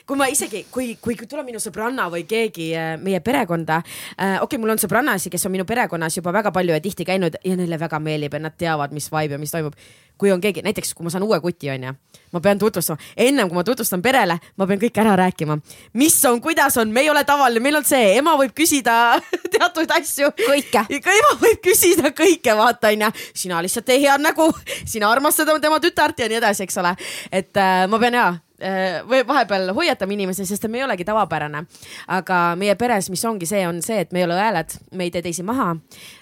kui 0.07 0.17
ma 0.17 0.27
isegi, 0.31 0.65
kui, 0.71 0.95
kui 1.01 1.17
tuleb 1.27 1.47
minu 1.47 1.61
sõbranna 1.61 2.07
või 2.13 2.25
keegi 2.29 2.71
äh, 2.75 2.89
meie 3.01 3.21
perekonda 3.23 3.79
äh,, 3.81 4.37
okei 4.37 4.43
okay,, 4.45 4.61
mul 4.61 4.73
on 4.75 4.81
sõbrannasid, 4.81 5.31
kes 5.33 5.47
on 5.47 5.53
minu 5.53 5.67
perekonnas 5.69 6.17
juba 6.17 6.33
väga 6.35 6.51
palju 6.55 6.75
ja 6.75 6.83
tihti 6.83 7.05
käinud 7.07 7.39
ja 7.43 7.55
neile 7.59 7.79
väga 7.79 7.99
meeldib 8.03 8.37
ja 8.37 8.43
nad 8.47 8.57
teavad, 8.57 8.95
mis 8.95 9.09
vibe 9.13 9.37
ja 9.37 9.41
mis 9.41 9.53
toimub. 9.53 9.77
kui 10.17 10.31
on 10.33 10.41
keegi, 10.41 10.63
näiteks 10.65 10.95
kui 10.97 11.05
ma 11.05 11.11
saan 11.13 11.21
uue 11.27 11.37
kuti, 11.37 11.69
onju, 11.69 11.91
ma 12.33 12.39
pean 12.41 12.57
tutvustama, 12.57 12.97
ennem 13.21 13.51
kui 13.51 13.55
ma 13.59 13.63
tutvustan 13.63 14.01
perele, 14.01 14.39
ma 14.57 14.65
pean 14.65 14.79
kõik 14.81 14.97
ära 14.97 15.13
rääkima, 15.19 15.59
mis 15.93 16.15
on, 16.25 16.41
kuidas 16.41 16.79
on, 16.81 16.89
me 16.89 17.03
ei 17.05 17.11
ole 17.13 17.21
tavaline, 17.23 17.61
meil 17.61 17.77
on 17.77 17.85
see, 17.85 18.15
ema 18.17 18.33
võib 18.39 18.55
küsida 18.57 18.95
teatud 19.53 19.93
asju. 19.99 20.31
kõike. 20.41 20.87
ema 20.89 21.35
võib 21.43 21.61
küsida 21.69 22.09
kõike, 22.17 22.57
vaata 22.57 22.89
onju, 22.95 23.11
sina 23.37 23.61
lihtsalt 23.61 23.85
tee 23.85 24.01
head 24.01 24.25
nägu, 24.25 24.49
sina 24.89 25.11
armastad 25.13 25.53
tema 25.61 25.77
tütart 25.83 26.17
ja 26.17 26.31
nii 26.31 26.41
edasi, 26.41 26.65
eks 26.65 26.81
ole. 26.81 26.97
et 27.31 27.53
äh, 27.53 27.85
ma 27.85 28.01
pean 28.01 28.17
ja 28.17 28.27
Äh, 28.33 28.46
või 28.57 29.21
vahepeal 29.27 29.73
hoiatame 29.77 30.15
inimesi, 30.15 30.45
sest 30.49 30.65
me 30.67 30.79
ei 30.79 30.85
olegi 30.85 31.05
tavapärane. 31.05 31.65
aga 32.07 32.39
meie 32.57 32.75
peres, 32.75 33.09
mis 33.09 33.25
ongi 33.25 33.45
see, 33.45 33.67
on 33.67 33.81
see, 33.85 33.99
et 34.01 34.11
me 34.11 34.23
ei 34.23 34.25
ole 34.25 34.39
hääled, 34.39 34.77
me 34.97 35.07
ei 35.07 35.11
tee 35.11 35.21
teisi 35.21 35.43
maha. 35.43 35.75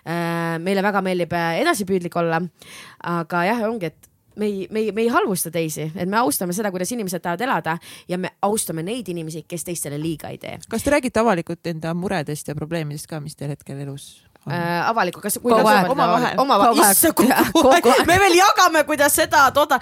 Äh, 0.03 0.57
meile 0.59 0.83
väga 0.83 1.01
meeldib 1.01 1.33
äh, 1.33 1.61
edasipüüdlik 1.61 2.15
olla. 2.15 2.41
aga 3.03 3.45
jah, 3.45 3.63
ongi, 3.69 3.85
et 3.85 4.09
me 4.35 4.45
ei, 4.45 4.67
me 4.71 4.79
ei, 4.79 4.91
me 4.91 5.01
ei 5.01 5.07
halvusta 5.07 5.51
teisi, 5.51 5.91
et 5.95 6.09
me 6.09 6.17
austame 6.17 6.53
seda, 6.53 6.71
kuidas 6.71 6.91
inimesed 6.91 7.23
tahavad 7.23 7.41
elada 7.41 7.77
ja 8.07 8.17
me 8.17 8.35
austame 8.41 8.83
neid 8.83 9.07
inimesi, 9.11 9.45
kes 9.47 9.63
teistele 9.63 9.99
liiga 10.01 10.31
ei 10.33 10.37
tee. 10.37 10.59
kas 10.69 10.83
te 10.83 10.91
räägite 10.91 11.19
avalikult 11.23 11.67
enda 11.71 11.93
muredest 11.93 12.47
ja 12.47 12.55
probleemidest 12.55 13.07
ka, 13.07 13.19
mis 13.23 13.35
teil 13.35 13.53
hetkel 13.55 13.79
elus 13.85 14.25
äh, 14.49 14.89
avalikku, 14.89 15.23
kas 15.23 15.39
omavahel, 15.43 16.39
omavahel, 16.39 16.81
issand 16.83 18.07
me 18.09 18.19
veel 18.25 18.39
jagame, 18.41 18.83
kuidas 18.87 19.15
seda, 19.15 19.47
toda, 19.55 19.79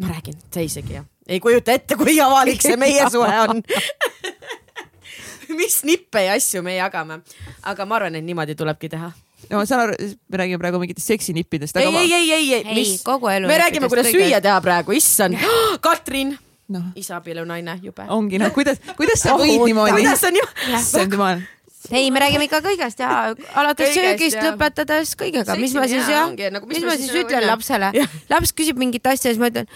ma 0.00 0.12
räägin, 0.14 0.38
sa 0.52 0.62
isegi 0.66 1.00
jah 1.00 1.08
ei 1.30 1.40
kujuta 1.40 1.74
ette, 1.78 1.96
kui 1.98 2.18
avalik 2.20 2.62
see 2.64 2.76
meie 2.80 3.06
suhe 3.14 3.40
on 3.46 3.62
mis 5.54 5.80
nippe 5.86 6.22
ja 6.26 6.36
asju 6.38 6.62
me 6.66 6.76
jagame, 6.76 7.20
aga 7.66 7.86
ma 7.86 7.98
arvan, 7.98 8.18
et 8.18 8.26
niimoodi 8.26 8.56
tulebki 8.58 8.90
teha 8.92 9.10
no 9.48 9.62
ma 9.62 9.64
saan 9.68 9.86
aru, 9.86 10.10
me 10.28 10.42
räägime 10.42 10.60
praegu 10.62 10.82
mingitest 10.82 11.10
seksinippidest. 11.14 11.76
ei, 11.76 11.96
ei, 11.96 12.12
ei, 12.12 12.30
ei, 12.32 12.52
ei, 12.54 12.74
mis, 12.74 13.02
me 13.46 13.58
räägime, 13.58 13.88
kuidas 13.88 14.10
kõige... 14.10 14.28
süüa 14.28 14.40
teha 14.44 14.60
praegu, 14.64 14.94
issand. 14.96 15.38
Katrin 15.86 16.36
no., 16.68 16.82
isaabielu-naine, 16.98 17.78
jube. 17.82 18.06
ongi 18.08 18.42
noh, 18.42 18.52
kuidas, 18.54 18.82
kuidas 18.98 19.24
sa 19.24 19.38
võid 19.38 19.58
oh, 19.58 19.66
niimoodi? 19.70 19.96
kuidas 19.98 20.22
sa 20.22 20.34
niimoodi? 20.34 20.76
issand 20.76 21.18
jumal 21.18 21.42
ei, 21.90 22.10
me 22.10 22.20
räägime 22.22 22.46
ikka 22.46 22.60
kõigest 22.64 23.02
ja 23.02 23.08
alates 23.58 23.94
söögist 23.94 24.38
ja. 24.38 24.50
lõpetades 24.50 25.14
kõigega, 25.18 25.56
mis 25.60 25.74
ma 25.76 25.86
siis 25.90 26.08
jah, 26.10 26.30
nagu, 26.54 26.68
mis, 26.70 26.78
mis 26.78 26.86
ma 26.86 26.94
siis 27.00 27.12
ütlen 27.22 27.46
lapsele. 27.48 27.88
laps 28.30 28.50
küsib 28.56 28.76
mingit 28.80 29.06
asja, 29.10 29.30
siis 29.30 29.40
ma 29.42 29.46
ütlen. 29.50 29.66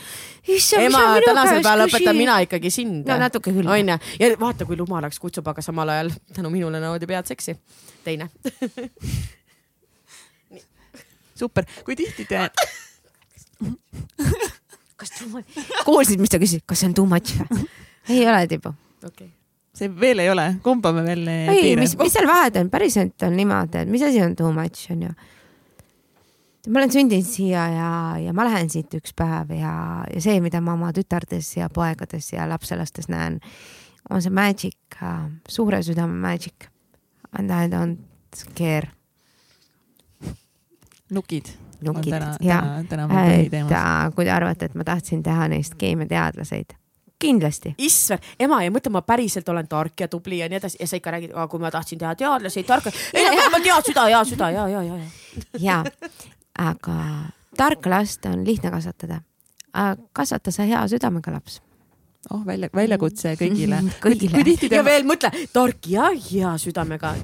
ema, 0.81 1.03
tänasel 1.25 1.63
päeval 1.65 1.87
õpetan 1.89 2.17
mina 2.19 2.35
ikkagi 2.47 2.71
sind. 2.75 3.09
no 3.09 3.15
natuke 3.21 3.51
küll. 3.55 3.69
onju, 3.77 3.97
ja 4.21 4.27
vaata, 4.41 4.63
kui 4.69 4.77
rumalaks 4.79 5.19
kutsub, 5.23 5.47
aga 5.51 5.61
samal 5.65 5.89
ajal 5.95 6.09
tänu 6.35 6.49
minule 6.55 6.79
naudib 6.83 7.11
head 7.15 7.27
seksi. 7.31 7.53
teine 8.05 8.25
super, 11.41 11.65
kui 11.85 11.95
tihti 11.99 12.25
te 12.31 12.37
kas 14.97 15.11
much, 15.31 15.47
kuulsid, 15.87 16.21
mis 16.23 16.33
ta 16.33 16.39
küsis, 16.43 16.63
kas 16.67 16.79
see 16.83 16.89
on 16.93 16.99
too 17.01 17.07
much 17.09 17.29
või? 17.41 17.49
ei 18.15 18.23
ole, 18.29 18.45
Tiibu. 18.51 18.71
okei 19.03 19.27
okay 19.27 19.33
see 19.75 19.91
veel 20.01 20.23
ei 20.23 20.31
ole, 20.31 20.49
kumba 20.63 20.93
me 20.95 21.05
veel 21.07 21.29
ei, 21.29 21.47
ei, 21.55 21.77
mis, 21.79 21.97
mis 21.99 22.15
seal 22.15 22.29
vahet 22.31 22.59
on, 22.61 22.71
päriselt 22.73 23.25
on 23.27 23.35
niimoodi, 23.37 23.83
et 23.83 23.91
mis 23.91 24.05
asi 24.07 24.23
on 24.23 24.37
too 24.39 24.53
much 24.55 24.91
onju. 24.95 25.11
ma 26.69 26.81
olen 26.81 26.93
sündinud 26.95 27.27
siia 27.29 27.67
ja, 27.73 27.89
ja 28.23 28.35
ma 28.37 28.47
lähen 28.47 28.71
siit 28.73 28.95
üks 28.97 29.15
päev 29.17 29.51
ja, 29.59 29.75
ja 30.09 30.23
see, 30.23 30.39
mida 30.45 30.63
ma 30.65 30.77
oma 30.79 30.93
tütardes 30.97 31.57
ja 31.59 31.69
poegades 31.73 32.31
ja 32.33 32.47
lapselastes 32.49 33.11
näen, 33.13 33.41
on 34.11 34.23
see 34.23 34.33
magic, 34.35 35.01
suure 35.49 35.83
südame 35.83 36.21
magic. 36.21 36.71
And 37.35 37.51
I 37.51 37.67
don't 37.67 37.99
care. 38.55 38.93
nukid. 41.11 41.51
nukid, 41.83 42.15
jah. 42.41 42.79
et 42.79 44.15
kui 44.15 44.25
te 44.25 44.31
arvate, 44.31 44.71
et 44.71 44.79
ma 44.79 44.87
tahtsin 44.87 45.23
teha 45.27 45.49
neist 45.51 45.75
keemiateadlaseid 45.81 46.79
kindlasti. 47.19 47.75
issand, 47.79 48.23
ema 48.41 48.63
ja 48.65 48.73
mõtle, 48.75 48.93
ma 48.95 49.03
päriselt 49.03 49.49
olen 49.49 49.69
tark 49.69 50.01
ja 50.01 50.09
tubli 50.09 50.39
ja 50.39 50.49
nii 50.49 50.61
edasi 50.61 50.81
ja 50.81 50.89
sa 50.89 51.01
ikka 51.01 51.15
räägid, 51.17 51.37
kui 51.51 51.61
ma 51.63 51.71
tahtsin 51.75 51.99
teha 51.99 52.15
teadlasi, 52.15 52.65
tarka. 52.69 52.93
ei 53.15 53.25
no 53.25 53.37
kõigepealt 53.37 53.69
hea 53.71 53.79
süda, 53.91 54.07
hea 54.13 54.25
süda 54.29 54.51
ja, 54.55 54.69
ja, 54.69 54.83
ja, 54.83 54.97
ja. 54.97 55.07
ja, 55.61 55.79
aga 56.71 56.99
tarka 57.57 57.91
last 57.91 58.27
on 58.27 58.45
lihtne 58.47 58.71
kasvatada. 58.71 59.23
kasvata 60.13 60.51
sa 60.51 60.67
hea 60.69 60.89
südamega 60.89 61.33
laps 61.33 61.61
oh 62.33 62.45
välja, 62.47 62.69
väljakutse 62.75 63.35
kõigile 63.41 63.81
kõigile. 64.05 64.43
ja 64.73 64.85
veel 64.87 65.07
mõtle, 65.09 65.31
tark 65.53 65.89
ja 65.91 66.11
hea 66.15 66.55
südamega. 66.61 67.15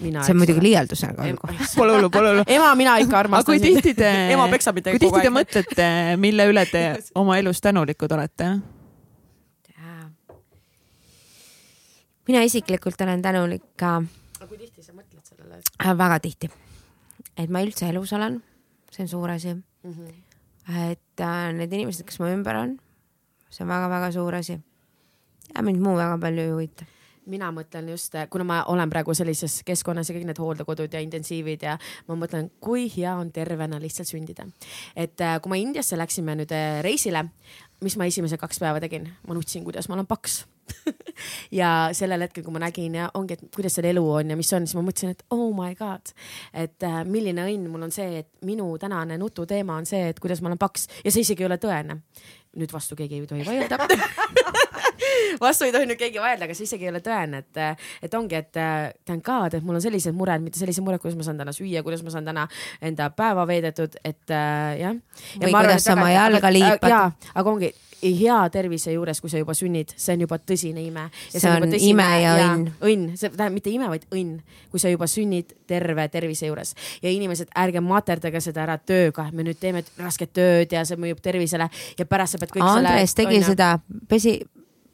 mina. 0.00 0.24
see 0.24 0.34
on 0.34 0.40
muidugi 0.42 0.64
liialdus, 0.64 1.04
aga 1.08 1.28
olgu. 1.28 1.52
Pole 1.76 1.96
hullu, 1.96 2.10
pole 2.12 2.34
hullu. 2.34 2.44
ema, 2.46 2.74
mina 2.78 2.98
ikka 3.02 3.18
armastan. 3.24 3.48
kui 3.52 3.62
tihti 3.62 3.94
te, 3.98 4.10
ema 4.34 4.48
peksab 4.52 4.76
mind 4.76 4.92
kui 4.92 5.02
tihti 5.06 5.24
te 5.24 5.32
mõtlete, 5.34 5.88
mille 6.20 6.50
üle 6.52 6.66
te 6.70 6.84
oma 7.20 7.38
elus 7.40 7.62
tänulikud 7.64 8.12
olete? 8.18 8.52
Mina 12.28 12.42
isiklikult 12.46 13.00
olen 13.00 13.22
tänulik 13.22 13.64
ka. 13.76 14.02
aga 14.38 14.48
kui 14.48 14.58
tihti 14.58 14.82
sa 14.82 14.92
mõtled 14.92 15.24
sellele 15.24 15.60
et...? 15.60 15.72
Äh, 15.84 15.96
väga 15.98 16.20
tihti. 16.20 16.50
et 17.36 17.50
ma 17.50 17.62
üldse 17.64 17.88
elus 17.88 18.12
olen, 18.12 18.40
see 18.90 19.04
on 19.06 19.08
suur 19.08 19.30
asi 19.30 19.54
mm. 19.54 19.92
-hmm. 19.92 20.14
et 20.92 21.20
äh, 21.20 21.52
need 21.52 21.72
inimesed, 21.72 22.06
kes 22.06 22.20
mu 22.20 22.30
ümber 22.30 22.56
on, 22.56 22.78
see 23.50 23.64
on 23.64 23.68
väga-väga 23.68 24.12
suur 24.12 24.34
asi. 24.34 24.60
ja 25.54 25.62
mind 25.62 25.80
muu 25.80 25.96
väga 25.96 26.18
palju 26.18 26.42
ei 26.42 26.50
huvita 26.50 26.86
mina 27.30 27.50
mõtlen 27.54 27.90
just, 27.92 28.14
kuna 28.30 28.44
ma 28.46 28.58
olen 28.70 28.90
praegu 28.90 29.14
sellises 29.16 29.60
keskkonnas 29.66 30.10
ja 30.10 30.16
kõik 30.16 30.26
need 30.28 30.40
hooldekodud 30.40 30.94
ja 30.94 31.02
intensiivid 31.04 31.64
ja 31.66 31.76
ma 32.08 32.16
mõtlen, 32.18 32.50
kui 32.62 32.88
hea 32.92 33.14
on 33.18 33.32
tervena 33.34 33.80
lihtsalt 33.82 34.08
sündida. 34.08 34.46
et 34.96 35.20
äh, 35.20 35.40
kui 35.40 35.50
me 35.50 35.60
Indiasse 35.60 35.98
läksime 35.98 36.36
nüüd 36.38 36.52
äh, 36.52 36.80
reisile, 36.82 37.26
mis 37.84 37.96
ma 37.96 38.08
esimesed 38.10 38.40
kaks 38.40 38.60
päeva 38.62 38.80
tegin, 38.80 39.08
ma 39.26 39.34
nutsin, 39.34 39.64
kuidas 39.64 39.88
ma 39.88 39.98
olen 39.98 40.08
paks 40.10 40.44
ja 41.60 41.70
sellel 41.96 42.26
hetkel, 42.26 42.44
kui 42.46 42.54
ma 42.54 42.62
nägin 42.62 42.98
ja 43.00 43.10
ongi, 43.18 43.36
et 43.36 43.54
kuidas 43.54 43.76
seal 43.78 43.90
elu 43.90 44.04
on 44.20 44.34
ja 44.34 44.38
mis 44.38 44.52
on, 44.56 44.66
siis 44.66 44.78
ma 44.78 44.84
mõtlesin, 44.86 45.14
et 45.16 45.24
oh 45.34 45.48
my 45.56 45.74
god, 45.78 46.12
et 46.54 46.86
äh, 46.86 47.00
milline 47.08 47.46
õnn 47.46 47.70
mul 47.72 47.88
on 47.88 47.94
see, 47.94 48.22
et 48.24 48.30
minu 48.46 48.72
tänane 48.80 49.18
nututeema 49.20 49.78
on 49.80 49.88
see, 49.88 50.10
et 50.12 50.20
kuidas 50.22 50.42
ma 50.42 50.52
olen 50.52 50.60
paks 50.60 50.88
ja 51.04 51.12
see 51.12 51.26
isegi 51.26 51.44
ei 51.44 51.50
ole 51.50 51.60
tõene. 51.62 52.00
nüüd 52.58 52.72
vastu 52.74 52.96
keegi 52.98 53.20
ei 53.20 53.26
tohi 53.30 53.44
vaielda 53.46 53.78
vastu 55.40 55.64
ei 55.66 55.72
tohi 55.72 55.86
nüüd 55.86 56.00
keegi 56.00 56.18
vaielda, 56.22 56.48
aga 56.48 56.56
see 56.56 56.66
isegi 56.66 56.88
ei 56.88 56.90
ole 56.90 57.02
tõene, 57.04 57.44
et, 57.44 57.84
et 58.02 58.16
ongi, 58.18 58.40
et 58.40 58.58
thank 59.06 59.22
god, 59.26 59.54
et 59.54 59.66
mul 59.66 59.78
on 59.78 59.84
sellised 59.84 60.16
mured, 60.16 60.42
mitte 60.42 60.58
sellised 60.58 60.84
mured, 60.84 61.02
kuidas 61.02 61.18
ma 61.18 61.26
saan 61.26 61.38
täna 61.40 61.54
süüa, 61.54 61.84
kuidas 61.86 62.02
ma 62.06 62.14
saan 62.14 62.26
täna 62.26 62.46
enda 62.82 63.10
päeva 63.14 63.46
veedetud, 63.48 64.00
et 64.04 64.34
äh, 64.34 64.80
jah. 64.80 64.98
või 65.36 65.54
kuidas 65.54 65.86
sa 65.86 65.94
oma 65.94 66.10
jalga 66.12 66.52
liipad. 66.54 67.22
aga 67.34 67.54
ongi 67.54 67.70
hea 68.02 68.38
tervise 68.52 68.92
juures, 68.94 69.20
kui 69.20 69.30
sa 69.32 69.40
juba 69.40 69.54
sünnid, 69.56 69.92
see 70.00 70.14
on 70.16 70.24
juba 70.24 70.38
tõsine 70.38 70.82
ime. 70.82 71.06
see, 71.28 71.42
on, 71.50 71.66
on 71.66 71.74
ime 71.76 72.06
ja 72.22 72.34
õnn. 72.46 72.68
õnn, 72.80 73.08
see 73.16 73.28
tähendab 73.28 73.56
mitte 73.56 73.72
ime, 73.72 73.88
vaid 73.92 74.06
õnn, 74.14 74.38
kui 74.72 74.82
sa 74.82 74.92
juba 74.92 75.08
sünnid 75.10 75.52
terve 75.70 76.06
tervise 76.12 76.48
juures 76.48 76.74
ja 77.02 77.12
inimesed, 77.12 77.52
ärge 77.60 77.82
materdage 77.84 78.42
seda 78.44 78.64
ära 78.64 78.78
tööga, 78.78 79.28
me 79.32 79.46
nüüd 79.46 79.60
teeme 79.60 79.84
rasket 80.00 80.32
tööd 80.36 80.72
ja 80.72 80.84
see 80.88 81.00
mõjub 81.00 81.20
tervisele 81.24 81.68
ja 81.98 82.08
pärast 82.08 82.36
sa 82.36 82.42
pead 82.42 82.54
kõik 82.56 82.64
Andres 82.64 82.78
selle. 82.78 82.94
Andres 82.94 83.18
tegi 83.18 83.36
õnne. 83.36 83.50
seda, 83.52 83.70
pesi, 84.08 84.38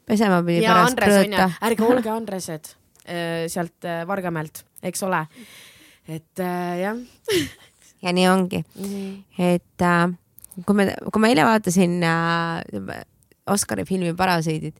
pesema 0.08 0.42
pidi 0.46 0.64
ja 0.66 0.80
pärast 0.80 1.00
krõõta. 1.02 1.48
ärge 1.70 1.86
olge 1.86 2.12
Andresed 2.14 2.74
äh, 3.06 3.46
sealt 3.52 3.86
äh, 3.86 4.02
Vargamäelt, 4.08 4.64
eks 4.82 5.06
ole. 5.06 5.26
et 6.06 6.42
äh, 6.42 6.76
jah 6.82 7.00
ja 8.02 8.12
nii 8.12 8.28
ongi 8.28 8.64
mm, 8.78 8.84
-hmm. 8.84 9.52
et 9.54 9.82
äh, 9.82 10.12
kui 10.64 10.78
me, 10.78 10.88
kui 11.12 11.22
ma 11.22 11.32
eile 11.32 11.44
vaatasin 11.48 11.98
äh, 12.06 13.02
Oscari 13.50 13.84
filmi 13.86 14.14
Parasiidid, 14.16 14.78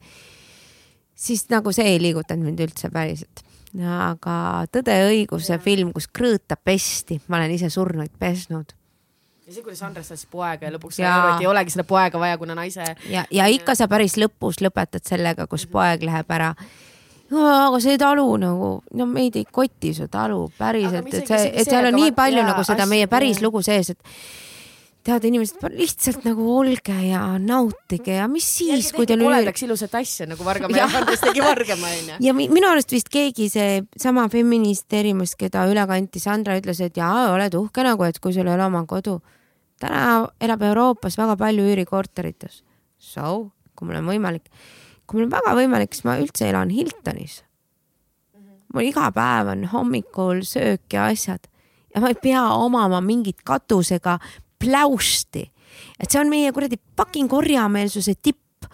siis 1.15 1.45
nagu 1.53 1.73
see 1.75 1.87
ei 1.93 2.01
liigutanud 2.03 2.49
mind 2.49 2.65
üldse 2.67 2.91
päriselt. 2.95 3.45
aga 3.77 4.65
Tõde 4.73 4.95
ja 4.97 5.11
õigus, 5.11 5.47
see 5.51 5.59
film, 5.61 5.93
kus 5.93 6.09
krõõta 6.09 6.57
pesti, 6.57 7.21
ma 7.29 7.41
olen 7.41 7.55
ise 7.59 7.71
surnuid 7.71 8.15
pesnud 8.19 8.73
ja 9.47 9.55
see, 9.55 9.63
kuidas 9.63 9.83
Andres 9.87 10.09
saatis 10.11 10.27
poega 10.31 10.67
ja 10.67 10.73
lõpuks 10.75 10.99
sai 10.99 11.07
aru, 11.07 11.35
et 11.37 11.45
ei 11.45 11.51
olegi 11.51 11.75
seda 11.75 11.85
poega 11.87 12.19
vaja, 12.19 12.39
kuna 12.41 12.57
naise. 12.59 12.87
ja, 13.11 13.23
ja 13.31 13.47
ikka 13.53 13.77
sa 13.79 13.87
päris 13.91 14.17
lõpus 14.19 14.59
lõpetad 14.65 15.07
sellega, 15.07 15.47
kus 15.51 15.69
poeg 15.71 16.03
läheb 16.07 16.33
ära. 16.35 16.53
aga 17.31 17.81
see 17.83 17.99
talu 17.99 18.27
nagu, 18.43 18.71
no 18.95 19.07
meid 19.11 19.39
ei 19.39 19.47
koti 19.47 19.95
su 19.95 20.09
talu 20.11 20.49
päriselt, 20.59 21.13
et 21.15 21.31
see, 21.31 21.53
et 21.53 21.71
seal 21.71 21.93
on 21.93 21.99
nii 22.01 22.15
palju 22.17 22.43
jaa, 22.43 22.51
nagu 22.51 22.67
seda 22.67 22.89
meie 22.91 23.07
päris 23.11 23.43
lugu 23.43 23.63
sees, 23.67 23.95
et 23.95 24.13
tead, 25.07 25.27
inimesed, 25.29 25.63
lihtsalt 25.79 26.27
nagu 26.27 26.47
olge 26.59 26.97
ja 27.07 27.23
nautige 27.43 28.19
ja 28.19 28.27
mis 28.31 28.47
siis, 28.59 28.91
kui 28.95 29.07
teil 29.09 29.23
koledaks 29.23 29.63
ilusat 29.67 29.95
asja 30.01 30.27
nagu 30.31 30.45
Vargamäe 30.47 30.83
Andres 30.87 31.23
tegi 31.23 31.45
Vargamäe 31.45 32.01
onju. 32.01 32.19
ja 32.27 32.35
minu 32.37 32.71
arust 32.71 32.93
vist 32.95 33.11
keegi 33.13 33.49
see 33.53 33.83
sama 34.03 34.27
feminist 34.33 34.93
erimus, 34.97 35.37
keda 35.39 35.67
üle 35.71 35.87
kanti, 35.89 36.23
Sandra 36.23 36.59
ütles, 36.59 36.83
et 36.85 36.99
jaa, 36.99 37.31
oled 37.35 37.55
uhke 37.59 37.87
nagu, 37.87 38.07
et 38.09 38.19
kui 38.23 38.35
sul 38.35 38.49
ei 38.49 38.55
ole 38.57 38.67
oma 38.67 38.85
kodu. 38.89 39.21
täna 39.81 40.27
elab 40.41 40.63
Euroopas 40.65 41.19
väga 41.19 41.37
palju 41.37 41.67
üürikorterites. 41.69 42.63
So, 42.99 43.53
kui 43.77 43.89
mul 43.89 44.01
on 44.01 44.09
võimalik 44.09 44.49
kui 45.07 45.21
mul 45.21 45.29
on 45.29 45.35
väga 45.37 45.55
võimalik, 45.57 45.95
siis 45.95 46.07
ma 46.07 46.17
üldse 46.21 46.49
elan 46.51 46.73
Hiltonis. 46.75 47.43
mul 48.75 48.89
iga 48.89 49.09
päev 49.15 49.53
on 49.55 49.63
hommikul 49.73 50.43
söök 50.45 50.93
ja 50.93 51.07
asjad 51.13 51.47
ja 51.95 52.03
ma 52.03 52.11
ei 52.13 52.19
pea 52.21 52.43
omama 52.59 53.01
mingit 53.01 53.41
katusega 53.47 54.19
pläusti. 54.59 55.53
et 56.01 56.11
see 56.11 56.21
on 56.21 56.29
meie 56.29 56.53
kuradi 56.53 56.77
fucking 56.97 57.29
korjameelsuse 57.31 58.15
tipp, 58.23 58.69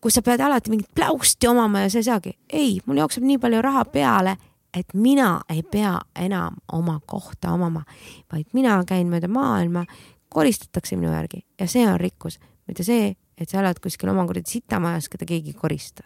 kus 0.00 0.14
sa 0.14 0.22
pead 0.22 0.40
alati 0.40 0.70
mingit 0.70 0.88
pläusti 0.94 1.46
omama 1.46 1.84
ja 1.84 1.90
sa 1.90 1.98
ei 1.98 2.04
saagi. 2.04 2.38
ei, 2.52 2.80
mul 2.86 2.96
jookseb 2.96 3.24
nii 3.24 3.38
palju 3.38 3.62
raha 3.62 3.84
peale, 3.84 4.36
et 4.74 4.94
mina 4.94 5.40
ei 5.48 5.62
pea 5.62 5.98
enam 6.18 6.56
oma 6.72 7.00
kohta 7.06 7.52
omama, 7.52 7.84
vaid 8.32 8.46
mina 8.52 8.82
käin 8.86 9.10
mööda 9.10 9.28
maailma, 9.28 9.84
koristatakse 10.28 10.96
minu 10.96 11.12
järgi 11.12 11.44
ja 11.60 11.66
see 11.68 11.86
on 11.86 12.00
rikkus, 12.00 12.38
mitte 12.66 12.86
see, 12.86 13.14
et 13.38 13.48
sa 13.48 13.60
elad 13.60 13.80
kuskil 13.82 14.10
oma 14.10 14.26
kuradi 14.26 14.58
sitamajas, 14.58 15.08
keda 15.08 15.26
keegi 15.26 15.54
ei 15.54 15.58
korista. 15.58 16.02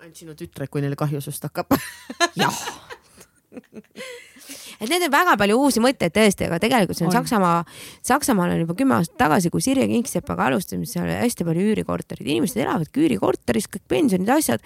ainult 0.00 0.16
sinu 0.16 0.34
tütred, 0.34 0.68
kui 0.68 0.80
neile 0.80 0.96
kahju 0.96 1.20
sust 1.20 1.44
hakkab. 1.44 1.76
jah 2.40 2.89
et 4.80 4.88
need 4.88 5.04
on 5.06 5.12
väga 5.12 5.36
palju 5.40 5.58
uusi 5.60 5.82
mõtteid 5.82 6.14
tõesti, 6.14 6.46
aga 6.46 6.58
tegelikult 6.62 6.98
see 6.98 7.06
on, 7.06 7.12
on. 7.12 7.16
Saksamaa, 7.18 7.58
Saksamaal 8.06 8.54
on 8.54 8.62
juba 8.62 8.76
kümme 8.78 8.96
aastat 8.98 9.18
tagasi, 9.20 9.52
kui 9.52 9.64
Sirje 9.64 9.86
Kingsepaga 9.90 10.48
alustasime, 10.50 10.88
seal 10.88 11.06
oli 11.06 11.18
hästi 11.18 11.46
palju 11.48 11.66
üürikorterid, 11.72 12.26
inimesed 12.26 12.62
elavadki 12.62 13.04
üürikorteris, 13.04 13.68
kõik 13.72 13.86
pensionid, 13.90 14.30
asjad. 14.34 14.64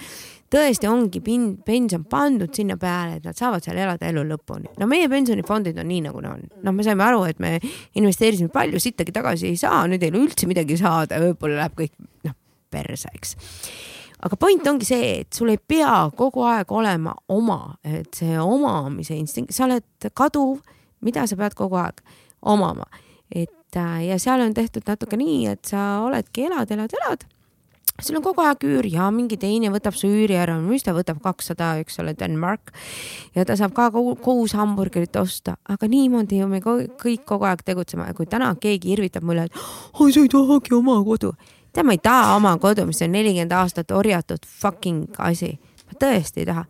tõesti 0.55 0.87
ongi 0.87 1.23
pin-, 1.25 1.55
pension 1.67 2.05
pandud 2.07 2.53
sinna 2.55 2.77
peale, 2.81 3.19
et 3.19 3.25
nad 3.27 3.39
saavad 3.39 3.65
seal 3.65 3.81
elada 3.81 4.07
elu 4.11 4.23
lõpuni. 4.29 4.71
no 4.79 4.87
meie 4.91 5.09
pensionifondid 5.11 5.81
on 5.81 5.91
nii, 5.91 6.05
nagu 6.11 6.23
nad 6.23 6.37
on. 6.37 6.45
noh, 6.63 6.77
me 6.77 6.87
saime 6.87 7.07
aru, 7.09 7.25
et 7.31 7.43
me 7.43 7.57
investeerisime 7.99 8.53
palju, 8.55 8.83
sittagi 8.83 9.15
tagasi 9.15 9.51
ei 9.51 9.59
saa, 9.59 9.83
nüüd 9.91 10.05
ei 10.05 10.15
ole 10.15 10.29
üldse 10.29 10.47
midagi 10.51 10.79
saada, 10.79 11.19
võib-olla 11.25 11.65
läheb 11.65 11.81
kõik 11.81 11.97
noh, 12.29 12.39
perse, 12.71 13.11
eks 13.15 13.37
aga 14.25 14.39
point 14.41 14.67
ongi 14.71 14.89
see, 14.89 15.11
et 15.21 15.37
sul 15.37 15.53
ei 15.53 15.61
pea 15.61 16.09
kogu 16.17 16.45
aeg 16.49 16.73
olema 16.73 17.13
oma, 17.33 17.77
et 17.85 18.09
see 18.17 18.39
omamise 18.41 19.17
instinkt, 19.19 19.55
sa 19.55 19.67
oled 19.69 20.09
kaduv, 20.17 20.63
mida 21.05 21.27
sa 21.29 21.37
pead 21.39 21.57
kogu 21.59 21.79
aeg 21.81 22.01
omama, 22.55 22.89
et 23.29 23.77
äh, 23.77 24.01
ja 24.09 24.19
seal 24.21 24.45
on 24.45 24.57
tehtud 24.57 24.87
natuke 24.89 25.19
nii, 25.21 25.45
et 25.53 25.65
sa 25.69 26.05
oledki 26.07 26.49
elad, 26.49 26.73
elad, 26.73 26.97
elad. 27.03 27.25
Sul 28.03 28.17
on 28.19 28.25
kogu 28.25 28.43
aeg 28.43 28.65
üür 28.67 28.87
ja 28.91 29.07
mingi 29.15 29.37
teine 29.39 29.69
võtab 29.71 29.95
su 29.95 30.09
üüri 30.11 30.35
ära, 30.35 30.57
mis 30.59 30.83
ta 30.83 30.91
võtab 30.97 31.21
kakssada, 31.23 31.77
eks 31.79 32.01
ole, 32.03 32.17
Denmark. 32.19 32.73
ja 33.37 33.45
ta 33.47 33.55
saab 33.55 33.77
ka 33.77 33.87
kuus 33.95 34.57
hamburgerit 34.59 35.15
osta, 35.21 35.55
aga 35.71 35.87
niimoodi 35.87 36.41
ju 36.41 36.49
me 36.51 36.59
kõik 36.65 37.23
kogu 37.29 37.47
aeg 37.47 37.63
tegutseme. 37.63 38.09
Kui 38.19 38.27
täna 38.27 38.51
keegi 38.59 38.97
irvitab 38.97 39.23
mulle, 39.23 39.47
et 39.47 39.61
oi, 40.01 40.11
sa 40.11 40.25
ei 40.25 40.33
tahagi 40.33 40.75
oma 40.75 40.97
kodu 41.07 41.37
tead, 41.75 41.87
ma 41.87 41.95
ei 41.97 42.03
taha 42.03 42.35
oma 42.39 42.57
kodu, 42.63 42.87
mis 42.89 43.03
on 43.05 43.15
nelikümmend 43.15 43.55
aastat 43.55 43.91
orjatud 43.95 44.47
fucking 44.47 45.19
asi. 45.19 45.55
ma 45.87 45.99
tõesti 46.01 46.45
ei 46.45 46.51
taha. 46.51 46.65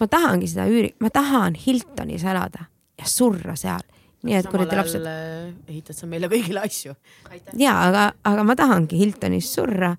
ma 0.00 0.08
tahangi 0.12 0.48
seda 0.50 0.66
üüri, 0.70 0.94
ma 1.00 1.10
tahan 1.10 1.56
Hiltonis 1.66 2.24
elada 2.24 2.66
ja 2.98 3.08
surra 3.08 3.56
seal. 3.56 3.84
nii 4.26 4.34
et 4.34 4.46
kuradi 4.50 4.76
lapsed. 4.76 5.06
Äh, 5.06 5.50
ehitad 5.68 5.96
sa 5.96 6.06
meile 6.10 6.30
kõigile 6.32 6.64
asju. 6.66 6.96
ja 7.54 7.80
aga, 7.88 8.10
aga 8.24 8.46
ma 8.46 8.56
tahangi 8.58 8.98
Hiltonis 8.98 9.52
surra 9.54 9.94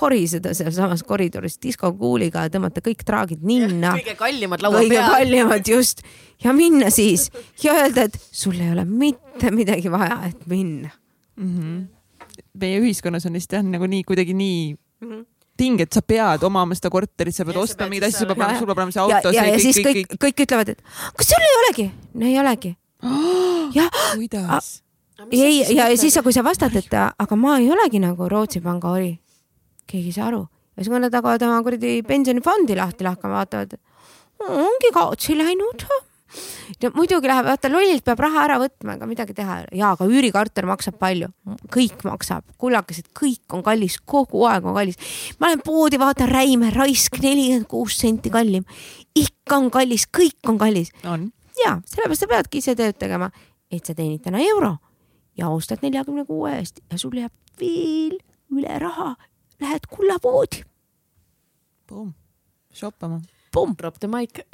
koriseda 0.00 0.52
sealsamas 0.54 1.02
koridoris 1.02 1.58
diskokuuliga 1.62 2.44
ja 2.46 2.52
tõmmata 2.52 2.82
kõik 2.84 3.02
traagid 3.06 3.42
ninna. 3.46 3.94
kõige 3.98 4.16
kallimad 4.18 4.62
laua 4.62 4.82
kõige 4.82 4.94
peal. 4.94 5.06
kõige 5.06 5.16
kallimad 5.16 5.72
just 5.72 6.04
ja 6.44 6.54
minna 6.56 6.90
siis 6.94 7.30
ja 7.62 7.74
öelda, 7.80 8.06
et 8.06 8.20
sul 8.30 8.58
ei 8.60 8.70
ole 8.72 8.84
mitte 8.86 9.50
midagi 9.54 9.90
vaja, 9.92 10.20
et 10.30 10.46
minna 10.46 10.92
mm. 11.36 11.56
-hmm 11.56 11.88
meie 12.60 12.80
ühiskonnas 12.80 13.26
on 13.28 13.36
lihtsalt 13.36 13.58
jah, 13.58 13.66
nagu 13.66 13.88
nii 13.90 14.06
kuidagi 14.08 14.36
nii 14.36 14.62
mm 14.74 15.10
-hmm 15.10 15.28
ting, 15.60 15.80
et 15.84 15.92
sa 15.92 16.02
pead 16.04 16.44
omama 16.46 16.76
seda 16.76 16.90
korterit, 16.92 17.36
sa 17.36 17.44
pead 17.44 17.58
ja, 17.58 17.64
ostma 17.64 17.88
mingeid 17.90 18.08
asju, 18.08 18.22
sul 18.22 18.30
peab 18.30 18.40
olema, 18.40 18.58
sul 18.58 18.68
peab 18.70 18.78
olema 18.80 18.94
see 18.94 19.02
auto. 19.02 19.32
ja, 19.34 19.42
ja, 19.44 19.48
ja 19.50 19.56
kõik, 19.56 19.64
siis 19.66 19.80
kõik, 19.80 19.98
kõik, 19.98 20.20
kõik 20.24 20.44
ütlevad, 20.46 20.70
et 20.72 20.84
kas 21.20 21.32
sul 21.32 21.48
ei 21.48 21.58
olegi? 21.62 21.86
no 22.14 22.30
ei 22.30 22.38
olegi 22.40 22.70
oh,. 23.10 23.66
jah. 23.76 23.90
kuidas? 24.14 24.70
ei, 25.28 25.60
ja, 25.74 25.90
ja 25.92 25.98
siis, 26.00 26.16
kui 26.24 26.36
sa 26.36 26.44
vastad, 26.46 26.76
et 26.80 26.96
aga 26.96 27.40
ma 27.40 27.58
ei 27.60 27.68
olegi 27.72 28.00
nagu 28.02 28.28
Rootsi 28.32 28.62
panga 28.64 28.94
ori, 28.96 29.12
keegi 29.90 30.14
ei 30.14 30.16
saa 30.16 30.30
aru. 30.30 30.44
ja 30.74 30.84
siis, 30.84 30.92
kui 30.92 31.02
nad 31.02 31.18
hakkavad 31.18 31.44
oma 31.48 31.60
kuradi 31.66 31.98
pensionifondi 32.08 32.78
lahti 32.78 33.04
lahkama, 33.04 33.42
vaatavad, 33.42 33.76
ongi 34.48 34.94
kaotsi 34.96 35.36
läinud 35.36 35.84
no 36.82 36.90
muidugi 36.94 37.28
läheb, 37.30 37.46
vaata 37.48 37.70
lollilt 37.72 38.04
peab 38.06 38.22
raha 38.24 38.44
ära 38.46 38.58
võtma, 38.62 38.96
ega 38.96 39.08
midagi 39.08 39.34
teha 39.36 39.58
ei 39.58 39.64
ole. 39.66 39.78
ja, 39.80 39.92
aga 39.94 40.06
üürikorter 40.08 40.68
maksab 40.68 40.98
palju, 41.00 41.30
kõik 41.74 42.04
maksab, 42.06 42.44
kullakesed, 42.60 43.10
kõik 43.16 43.56
on 43.56 43.64
kallis, 43.66 43.98
kogu 44.04 44.44
aeg 44.50 44.66
on 44.66 44.76
kallis. 44.76 45.00
ma 45.40 45.50
lähen 45.50 45.64
poodi, 45.66 46.00
vaatan 46.00 46.30
räime, 46.30 46.72
raisk 46.74 47.20
nelikümmend 47.22 47.68
kuus 47.70 47.98
senti 48.00 48.32
kallim. 48.32 48.64
ikka 49.14 49.58
on 49.58 49.70
kallis, 49.74 50.06
kõik 50.06 50.52
on 50.52 50.60
kallis. 50.60 50.92
ja 51.64 51.78
sellepärast 51.84 52.26
sa 52.26 52.30
peadki 52.30 52.62
ise 52.62 52.76
tööd 52.78 52.98
tegema, 52.98 53.30
et 53.70 53.86
sa 53.86 53.94
teenid 53.94 54.22
täna 54.24 54.42
euro 54.44 54.76
ja 55.38 55.50
ostad 55.50 55.82
neljakümne 55.82 56.26
kuue 56.28 56.54
eest 56.58 56.82
ja 56.90 56.98
sul 56.98 57.16
jääb 57.18 57.32
veel 57.60 58.18
üle 58.50 58.78
raha, 58.82 59.14
lähed 59.60 59.86
kullapoodi. 59.90 60.64
Boom, 61.88 62.14
shoppama 62.74 63.20
Pum. 63.50 63.74
Drop 63.78 63.98
the 63.98 64.08
mic 64.10 64.44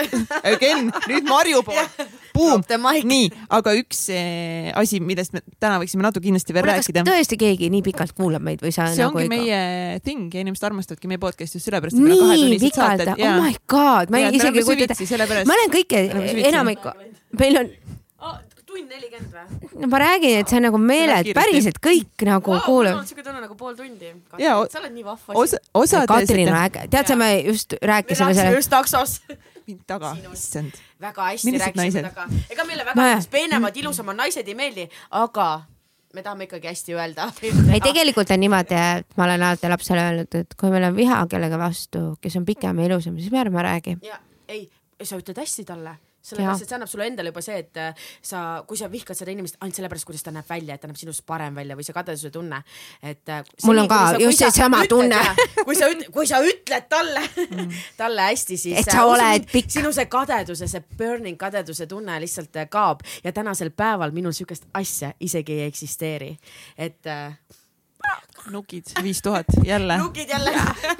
Ken, 0.60 0.90
nüüd 1.10 1.27
Marju 1.28 1.62
poolt. 1.66 1.98
Boom. 2.36 2.62
nii, 3.09 3.28
aga 3.56 3.74
üks 3.77 4.06
eh, 4.12 4.70
asi, 4.77 5.01
millest 5.05 5.35
me 5.36 5.43
täna 5.60 5.78
võiksime 5.82 6.05
natuke 6.05 6.24
kindlasti 6.27 6.56
veel 6.56 6.66
Kuule, 6.66 6.78
rääkida. 6.81 7.05
tõesti 7.09 7.39
keegi 7.40 7.70
nii 7.73 7.85
pikalt 7.86 8.16
kuulab 8.16 8.44
meid 8.44 8.64
või 8.64 8.73
sa 8.74 8.89
see 8.93 9.05
nagu 9.05 9.20
ongi 9.20 9.31
meie 9.32 10.01
thing 10.05 10.32
ja 10.32 10.44
inimesed 10.44 10.68
armastavadki 10.68 11.10
meie 11.10 11.20
podcast'i 11.23 11.60
just 11.60 11.70
sellepärast, 11.70 11.97
et 11.97 12.05
meil 12.05 12.16
on 12.16 12.32
kahetunnised 12.32 12.81
saated. 12.81 13.12
oh 13.16 13.36
my 13.40 13.56
god, 13.68 14.12
ma 14.12 14.23
ei 14.23 14.40
isegi 14.40 14.62
ei 14.62 14.68
kujuta 14.68 14.97
ette. 14.97 15.44
ma 15.48 15.59
olen 15.60 15.77
kõike, 15.77 16.02
enamikku, 16.52 16.97
meil 17.40 17.62
on 17.62 17.73
tund 18.76 18.92
nelikümmend 18.92 19.34
või? 19.34 19.70
no 19.80 19.90
ma 19.90 20.00
räägin, 20.02 20.40
et 20.40 20.50
see 20.50 20.58
on 20.60 20.66
nagu 20.68 20.80
meeled, 20.80 21.30
päriselt 21.36 21.80
kõik 21.82 22.24
nagu 22.28 22.52
wow, 22.52 22.62
kuulavad. 22.64 23.08
siuke 23.08 23.24
tunne 23.24 23.42
nagu 23.42 23.56
pool 23.58 23.76
tundi. 23.78 24.12
sa 24.36 24.80
oled 24.80 24.94
nii 24.94 25.04
vahva. 25.06 25.36
osa, 25.42 25.60
osades. 25.74 26.10
Katrin 26.10 26.50
on 26.52 26.58
äge, 26.60 26.86
tead 26.92 27.10
sa, 27.10 27.16
me 27.18 27.30
just 27.46 27.76
rääkisime 27.82 28.34
selle. 28.36 28.56
just 28.56 28.72
taksos 28.72 29.20
mind 29.66 29.86
taga, 29.86 30.12
issand. 30.32 30.76
väga 31.02 31.30
hästi 31.30 31.56
rääkisime 31.58 32.04
taga. 32.10 32.28
ega 32.50 32.68
meile 32.68 32.86
väga 32.86 33.08
no, 33.08 33.24
peenemad, 33.30 33.80
ilusamad 33.82 34.20
naised 34.20 34.48
ei 34.48 34.58
meeldi, 34.58 34.86
aga 35.10 35.50
me 36.14 36.24
tahame 36.24 36.46
ikkagi 36.46 36.70
hästi 36.70 36.96
öelda. 36.96 37.28
ei, 37.74 37.82
tegelikult 37.84 38.30
on 38.32 38.40
niimoodi, 38.40 38.78
et 39.00 39.18
ma 39.18 39.26
olen 39.26 39.42
alati 39.50 39.68
lapsele 39.72 40.06
öelnud, 40.10 40.40
et 40.40 40.56
kui 40.56 40.72
meil 40.72 40.88
on 40.88 40.96
viha 40.96 41.20
kellegi 41.30 41.60
vastu, 41.60 42.08
kes 42.22 42.38
on 42.40 42.48
pikem 42.48 42.80
ja 42.80 42.90
ilusam, 42.90 43.18
siis 43.20 43.32
me 43.34 43.42
ärme 43.42 43.64
räägi. 43.66 43.98
ja 44.06 44.20
ei, 44.48 44.68
sa 45.02 45.18
ütled 45.18 45.42
hästi 45.42 45.66
talle 45.68 45.98
sellepärast, 46.26 46.64
et 46.64 46.70
see 46.70 46.76
annab 46.76 46.90
sulle 46.90 47.06
endale 47.10 47.32
juba 47.32 47.42
see, 47.44 47.58
et 47.62 47.80
äh, 47.80 48.06
sa, 48.24 48.42
kui 48.68 48.78
sa 48.78 48.88
vihkad 48.92 49.18
seda 49.18 49.32
inimest 49.34 49.58
ainult 49.60 49.78
sellepärast, 49.78 50.08
kuidas 50.08 50.24
ta 50.26 50.32
näeb 50.34 50.48
välja, 50.48 50.76
et 50.76 50.82
ta 50.82 50.90
näeb 50.90 51.00
sinust 51.00 51.24
parem 51.28 51.56
välja 51.58 51.76
või 51.78 51.86
see 51.86 51.96
kadeduse 51.96 52.32
tunne, 52.34 52.62
et. 53.02 53.22
Äh, 53.32 53.42
mul 53.66 53.82
on 53.84 53.90
ka 53.90 54.00
just 54.22 54.42
seesama 54.42 54.82
tunne. 54.90 55.20
kui 55.66 55.76
sa 55.78 55.90
kui 56.14 56.28
sa 56.28 56.40
ütled 56.44 56.88
talle 56.92 57.22
mm. 57.26 57.76
talle 58.00 58.30
hästi, 58.30 58.58
siis. 58.60 58.80
et 58.80 58.90
sa 58.90 59.02
äh, 59.04 59.12
oled 59.12 59.50
pikk. 59.52 59.70
sinu 59.78 59.92
see 59.96 60.08
kadeduse, 60.10 60.70
see 60.70 60.84
burning 60.98 61.38
kadeduse 61.40 61.86
tunne 61.90 62.18
lihtsalt 62.22 62.64
kaob 62.70 63.04
ja 63.24 63.32
tänasel 63.36 63.70
päeval 63.76 64.14
minul 64.16 64.34
sihukest 64.36 64.68
asja 64.74 65.12
isegi 65.20 65.60
ei 65.60 65.70
eksisteeri, 65.70 66.34
et 66.78 67.14
nukid 68.50 68.90
viis 69.02 69.22
tuhat 69.22 69.46
jälle. 69.64 69.98
nukid 69.98 70.28
jälle 70.28 70.52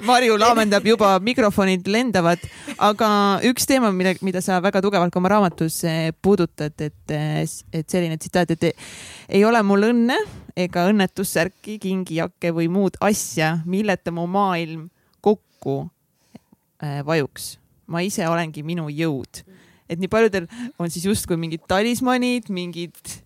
Marju 0.07 0.39
laamendab 0.39 0.87
juba, 0.87 1.19
mikrofonid 1.21 1.87
lendavad, 1.87 2.43
aga 2.79 3.09
üks 3.47 3.67
teema, 3.67 3.93
mida, 3.93 4.15
mida 4.27 4.41
sa 4.45 4.59
väga 4.63 4.83
tugevalt 4.85 5.15
ka 5.15 5.21
oma 5.21 5.31
raamatus 5.31 5.83
eh, 5.85 6.11
puudutad, 6.23 6.75
et, 6.81 7.15
eh, 7.15 7.43
et 7.73 7.89
selline 7.91 8.19
tsitaat, 8.19 8.51
et 8.57 8.73
ei 9.29 9.45
ole 9.45 9.63
mul 9.67 9.89
õnne 9.91 10.19
ega 10.57 10.87
õnnetussärki, 10.91 11.79
kingijakke 11.83 12.53
või 12.57 12.69
muud 12.73 12.97
asja, 13.05 13.59
milleta 13.69 14.15
mu 14.15 14.27
maailm 14.31 14.89
kokku 15.25 15.85
äh, 16.83 17.03
vajuks. 17.07 17.57
ma 17.87 18.03
ise 18.03 18.27
olengi 18.27 18.63
minu 18.67 18.89
jõud. 18.91 19.45
et 19.89 19.99
nii 19.99 20.11
paljudel 20.11 20.49
on 20.79 20.91
siis 20.91 21.05
justkui 21.07 21.37
mingid 21.39 21.63
talismanid, 21.69 22.51
mingid 22.51 23.26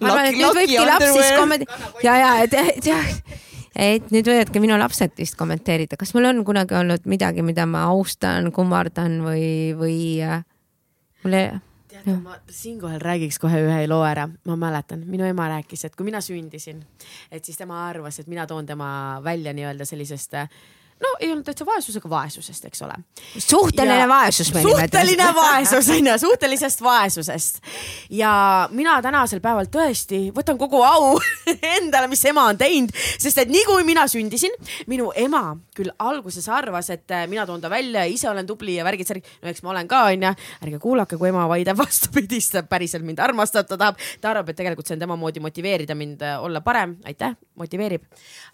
ma 0.00 0.12
arvan, 0.12 0.30
et 0.30 0.38
nüüd 0.40 0.58
võibki 0.60 0.82
laps 0.88 1.14
siis 1.14 1.32
kommenteerida 1.38 2.04
ja, 2.04 2.16
ja, 2.20 2.34
et, 2.44 2.58
et 2.74 2.90
jah, 2.90 3.08
et 3.74 4.12
nüüd 4.14 4.28
võivad 4.32 4.52
ka 4.52 4.62
minu 4.62 4.78
lapsed 4.80 5.16
vist 5.18 5.38
kommenteerida, 5.40 5.98
kas 6.00 6.14
mul 6.16 6.28
on 6.30 6.44
kunagi 6.46 6.76
olnud 6.80 7.08
midagi, 7.10 7.44
mida 7.46 7.66
ma 7.70 7.86
austan, 7.92 8.50
kummardan 8.54 9.20
või, 9.24 9.50
või 9.78 9.98
äh, 10.26 10.44
mulle 11.24 11.44
tead, 11.90 12.10
ma 12.22 12.38
siinkohal 12.50 13.00
räägiks 13.02 13.38
kohe 13.42 13.60
ühe 13.66 13.86
loo 13.90 14.02
ära. 14.06 14.28
ma 14.46 14.56
mäletan, 14.56 15.04
minu 15.06 15.24
ema 15.28 15.48
rääkis, 15.56 15.84
et 15.86 15.96
kui 15.96 16.08
mina 16.08 16.20
sündisin, 16.24 16.82
et 17.30 17.44
siis 17.44 17.58
tema 17.58 17.86
arvas, 17.88 18.20
et 18.20 18.28
mina 18.30 18.46
toon 18.46 18.66
tema 18.66 19.20
välja 19.24 19.54
nii-öelda 19.56 19.86
sellisest 19.88 20.34
äh, 20.34 20.48
no 21.00 21.14
ei 21.20 21.30
olnud 21.32 21.44
täitsa 21.46 21.66
vaesus, 21.66 21.96
aga 21.96 22.10
vaesusest, 22.10 22.64
eks 22.68 22.82
ole. 22.86 22.96
suhteline 23.38 24.00
ja, 24.02 24.08
vaesus 24.08 24.50
suhteline 24.52 25.30
vaesus 25.36 25.88
on 25.90 26.06
ju, 26.06 26.18
suhtelisest 26.18 26.82
vaesusest. 26.82 27.60
ja 28.10 28.32
mina 28.70 29.00
tänasel 29.02 29.40
päeval 29.40 29.68
tõesti 29.72 30.28
võtan 30.36 30.58
kogu 30.58 30.82
au 30.84 31.18
endale, 31.76 32.08
mis 32.10 32.24
ema 32.28 32.46
on 32.52 32.58
teinud, 32.58 32.92
sest 33.18 33.38
et 33.42 33.50
nii 33.50 33.64
kui 33.68 33.84
mina 33.88 34.06
sündisin, 34.10 34.54
minu 34.90 35.10
ema 35.16 35.56
küll 35.76 35.92
alguses 35.98 36.48
arvas, 36.52 36.90
et 36.92 37.10
äh, 37.14 37.26
mina 37.30 37.46
toon 37.48 37.60
ta 37.62 37.70
välja, 37.72 38.04
ise 38.04 38.28
olen 38.30 38.46
tubli 38.46 38.76
ja 38.76 38.84
värgid-särgid. 38.86 39.28
no 39.42 39.52
eks 39.52 39.64
ma 39.64 39.74
olen 39.74 39.88
ka 39.88 40.02
onju, 40.10 40.34
ärge 40.66 40.82
kuulake, 40.82 41.18
kui 41.20 41.30
ema 41.30 41.46
vaidleb 41.50 41.78
vastupidist, 41.80 42.60
päriselt 42.68 43.06
mind 43.06 43.22
armastab, 43.24 43.68
ta 43.68 43.78
tahab, 43.80 44.00
ta 44.20 44.34
arvab, 44.34 44.52
et 44.52 44.60
tegelikult 44.60 44.88
see 44.88 44.98
on 44.98 45.04
tema 45.04 45.16
moodi 45.20 45.40
motiveerida 45.40 45.96
mind 45.96 46.24
äh, 46.26 46.36
olla 46.42 46.60
parem, 46.64 46.98
aitäh, 47.08 47.36
motiveerib. 47.60 48.04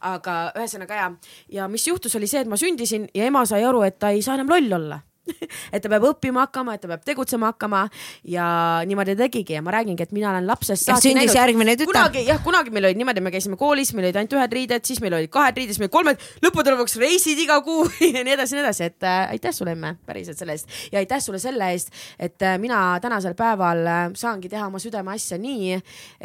aga 0.06 0.36
ühesõnaga 0.58 0.98
ja, 1.00 1.10
ja 1.58 1.68
mis 1.70 1.86
juhtus, 1.86 2.14
oli 2.18 2.28
see, 2.30 2.35
et 2.44 2.50
ma 2.50 2.58
sündisin 2.60 3.08
ja 3.14 3.28
ema 3.28 3.44
sai 3.46 3.64
aru, 3.64 3.82
et 3.86 3.98
ta 3.98 4.14
ei 4.14 4.22
saa 4.22 4.38
enam 4.38 4.50
loll 4.52 4.80
olla 4.80 5.00
et 5.74 5.82
ta 5.82 5.90
peab 5.90 6.06
õppima 6.10 6.44
hakkama, 6.46 6.76
et 6.76 6.82
ta 6.82 6.90
peab 6.90 7.04
tegutsema 7.06 7.50
hakkama 7.52 7.84
ja 8.30 8.46
niimoodi 8.88 9.16
tegigi 9.18 9.56
ja 9.56 9.62
ma 9.64 9.74
räägingi, 9.74 10.06
et 10.06 10.14
mina 10.14 10.30
olen 10.30 10.46
lapsest 10.48 10.86
saati 10.86 11.14
näinud. 11.16 11.34
järgmine 11.34 11.76
tütar. 11.78 11.92
kunagi 11.92 12.24
jah, 12.28 12.40
kunagi 12.44 12.74
meil 12.74 12.88
olid 12.88 13.00
niimoodi, 13.00 13.22
me 13.24 13.32
käisime 13.34 13.58
koolis, 13.60 13.92
meil 13.96 14.08
olid 14.08 14.20
ainult 14.20 14.36
ühed 14.38 14.56
riided, 14.58 14.86
siis 14.88 15.02
meil 15.04 15.16
olid 15.18 15.32
kahed 15.32 15.58
riided, 15.58 15.74
siis 15.74 15.82
meil 15.82 15.92
kolmed, 15.94 16.22
lõppude 16.44 16.74
lõpuks 16.76 16.98
reisid 17.02 17.42
iga 17.42 17.58
kuu 17.66 17.86
ja 18.14 18.22
nii 18.22 18.36
edasi 18.36 18.56
ja 18.56 18.60
nii 18.60 18.66
edasi, 18.66 18.90
et 18.92 19.08
äh, 19.08 19.34
aitäh 19.36 19.56
sulle 19.56 19.74
emme 19.76 19.96
päriselt 20.06 20.40
selle 20.40 20.56
eest 20.56 20.78
ja 20.92 21.02
aitäh 21.02 21.22
sulle 21.24 21.42
selle 21.42 21.72
eest, 21.74 21.92
et 22.18 22.46
äh, 22.46 22.56
mina 22.62 22.84
tänasel 23.02 23.36
päeval 23.38 23.84
äh, 23.86 24.06
saangi 24.18 24.52
teha 24.52 24.70
oma 24.70 24.82
südameasja 24.82 25.40
nii, 25.42 25.76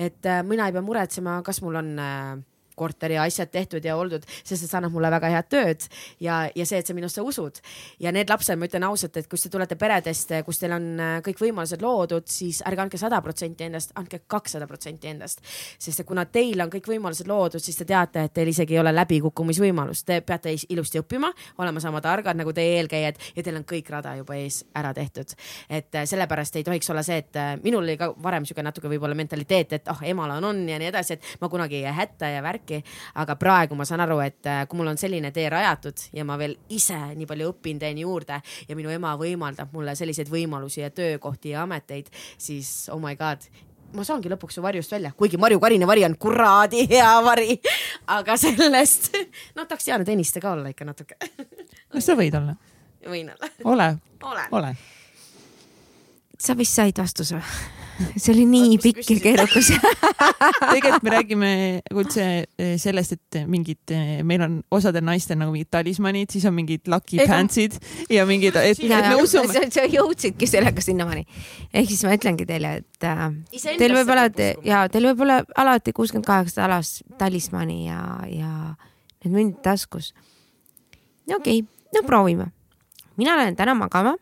et 0.08 0.30
äh, 0.30 0.44
mina 0.48 0.70
ei 0.70 0.78
pea 0.78 0.86
muretsema, 0.86 1.42
kas 1.46 1.64
mul 1.66 1.82
on 1.82 1.94
äh, 2.00 2.40
korteri 2.76 3.18
asjad 3.22 3.52
tehtud 3.52 3.86
ja 3.86 3.96
oldud, 3.98 4.26
sest 4.44 4.64
et 4.64 4.70
see 4.70 4.78
annab 4.80 4.94
mulle 4.96 5.12
väga 5.12 5.32
head 5.34 5.50
tööd 5.52 5.86
ja, 6.24 6.44
ja 6.56 6.66
see, 6.68 6.82
et 6.82 6.88
sa 6.88 6.96
minusse 6.98 7.22
usud. 7.22 7.60
ja 8.00 8.12
need 8.12 8.30
lapsed, 8.30 8.58
ma 8.60 8.68
ütlen 8.70 8.86
ausalt, 8.88 9.18
et 9.18 9.30
kus 9.32 9.46
te 9.46 9.52
tulete 9.54 9.78
peredest, 9.80 10.34
kus 10.46 10.62
teil 10.62 10.76
on 10.76 10.88
äh, 11.00 11.14
kõik 11.26 11.42
võimalused 11.42 11.84
loodud, 11.84 12.28
siis 12.32 12.62
ärge 12.68 12.86
andke 12.86 13.00
sada 13.02 13.22
protsenti 13.22 13.68
endast, 13.68 13.94
andke 14.00 14.22
kakssada 14.28 14.68
protsenti 14.68 15.12
endast. 15.12 15.42
sest 15.80 16.04
et 16.04 16.08
kuna 16.08 16.26
teil 16.26 16.62
on 16.62 16.72
kõik 16.72 16.90
võimalused 16.94 17.30
loodud, 17.30 17.62
siis 17.64 17.78
te 17.78 17.88
teate, 17.90 18.26
et 18.28 18.34
teil 18.34 18.52
isegi 18.52 18.78
ei 18.78 18.82
ole 18.84 18.94
läbikukkumisvõimalust, 18.96 20.06
te 20.08 20.22
peate 20.26 20.56
ilusti 20.70 21.02
õppima, 21.02 21.32
olema 21.62 21.84
sama 21.84 22.02
targad 22.02 22.38
nagu 22.40 22.54
teie 22.54 22.78
eelkäijad 22.80 23.20
ja 23.36 23.44
teil 23.44 23.60
on 23.60 23.68
kõik 23.68 23.90
rada 23.92 24.16
juba 24.20 24.38
ees 24.40 24.64
ära 24.76 24.94
tehtud. 24.94 25.36
et 25.70 25.96
äh, 25.96 26.06
sellepärast 26.06 26.56
ei 26.56 26.64
tohiks 26.64 26.90
olla 26.90 27.04
see, 27.04 27.22
et 27.22 27.36
äh, 27.36 27.56
minul 27.64 27.84
oli 27.84 27.98
ka 27.98 28.14
varem 28.24 28.46
sihuke 28.46 28.64
natuke 28.64 28.90
võib-olla 28.92 29.16
mentaliteet, 29.18 29.74
et 29.74 29.88
ah 29.92 29.98
oh, 29.98 30.08
emal 30.08 30.38
on, 30.38 30.50
on 30.52 30.64
ja 30.70 30.80
nii 30.80 30.90
edasi, 30.92 31.18
et 31.18 31.42
ma 31.42 31.50
kunagi 31.50 31.80
ei 31.80 31.86
jää 31.88 31.94
hätta 31.98 32.30
ja 32.32 32.44
värki 32.44 32.61
värki. 32.62 32.84
aga 33.16 33.36
praegu 33.36 33.76
ma 33.76 33.86
saan 33.86 34.02
aru, 34.02 34.20
et 34.20 34.46
äh, 34.46 34.68
kui 34.68 34.78
mul 34.78 34.88
on 34.88 34.98
selline 34.98 35.32
tee 35.32 35.50
rajatud 35.50 35.98
ja 36.14 36.26
ma 36.26 36.38
veel 36.38 36.56
ise 36.70 37.16
nii 37.16 37.26
palju 37.26 37.52
õpin, 37.52 37.80
teen 37.80 37.98
juurde 37.98 38.42
ja 38.68 38.76
minu 38.76 38.90
ema 38.90 39.16
võimaldab 39.18 39.74
mulle 39.74 39.96
selliseid 39.96 40.30
võimalusi 40.30 40.82
ja 40.82 40.90
töökohti 40.90 41.52
ja 41.56 41.64
ameteid, 41.64 42.10
siis 42.38 42.90
oh 42.92 43.00
my 43.00 43.16
god, 43.16 43.42
ma 43.94 44.04
saangi 44.04 44.30
lõpuks 44.30 44.56
su 44.56 44.62
varjust 44.62 44.92
välja, 44.92 45.12
kuigi 45.18 45.38
Marju 45.38 45.60
Karine 45.60 45.88
vari 45.88 46.06
on 46.06 46.16
kuradi 46.16 46.88
hea 46.90 47.12
vari. 47.24 47.60
aga 48.18 48.38
sellest, 48.38 49.12
no 49.56 49.66
tahaks 49.66 49.86
Diana 49.86 50.08
Tõniste 50.08 50.42
ka 50.42 50.56
olla 50.56 50.72
ikka 50.72 50.86
natuke. 50.88 51.18
no 51.94 52.02
sa 52.02 52.16
võid 52.16 52.38
olla. 52.38 52.56
võin 53.06 53.30
olla. 53.34 53.54
ole, 53.64 53.94
ole, 54.24 54.48
ole 54.52 54.76
sa 56.42 56.56
vist 56.58 56.74
said 56.74 56.98
vastuse 56.98 57.38
see 58.16 58.34
oli 58.34 58.46
nii 58.50 58.76
Oot, 58.76 58.84
pikk 58.84 59.10
ja 59.10 59.18
keerukas 59.24 59.70
tegelikult 60.74 61.06
me 61.06 61.14
räägime 61.14 61.52
üldse 61.94 62.26
eh, 62.44 62.76
sellest, 62.82 63.18
et 63.18 63.40
mingid, 63.50 63.82
eh, 63.96 64.22
meil 64.28 64.46
on 64.46 64.58
osadel 64.74 65.06
naistel 65.06 65.40
nagu 65.40 65.54
mingid 65.54 65.72
talismanid, 65.74 66.32
siis 66.34 66.46
on 66.50 66.56
mingid 66.58 66.88
lucky 66.92 67.22
pants'id 67.30 67.78
ja 68.12 68.26
mingid, 68.30 68.58
et, 68.60 68.80
et 68.80 69.08
me 69.10 69.18
usume. 69.22 69.62
sa 69.74 69.86
jõudsidki 69.90 70.50
sellega 70.50 70.84
sinnamaani. 70.84 71.26
ehk 71.74 71.92
siis 71.92 72.06
ma 72.08 72.16
ütlengi 72.18 72.48
teile, 72.50 72.78
et 72.82 73.08
äh, 73.08 73.28
teil 73.82 73.98
võib 74.00 74.16
alati 74.16 74.54
ja 74.68 74.86
teil 74.92 75.12
võib 75.12 75.26
olla 75.28 75.42
alati 75.58 75.94
kuuskümmend 75.96 76.28
kaheksa 76.28 76.66
alas 76.68 77.00
talismani 77.22 77.86
ja, 77.88 78.02
ja 78.32 78.56
need 79.24 79.36
mündid 79.36 79.62
taskus. 79.66 80.14
no 81.30 81.42
okei 81.42 81.64
okay., 81.64 81.96
no 81.96 82.08
proovime. 82.08 82.52
mina 83.18 83.38
lähen 83.38 83.56
täna 83.56 83.76
magama 83.78 84.16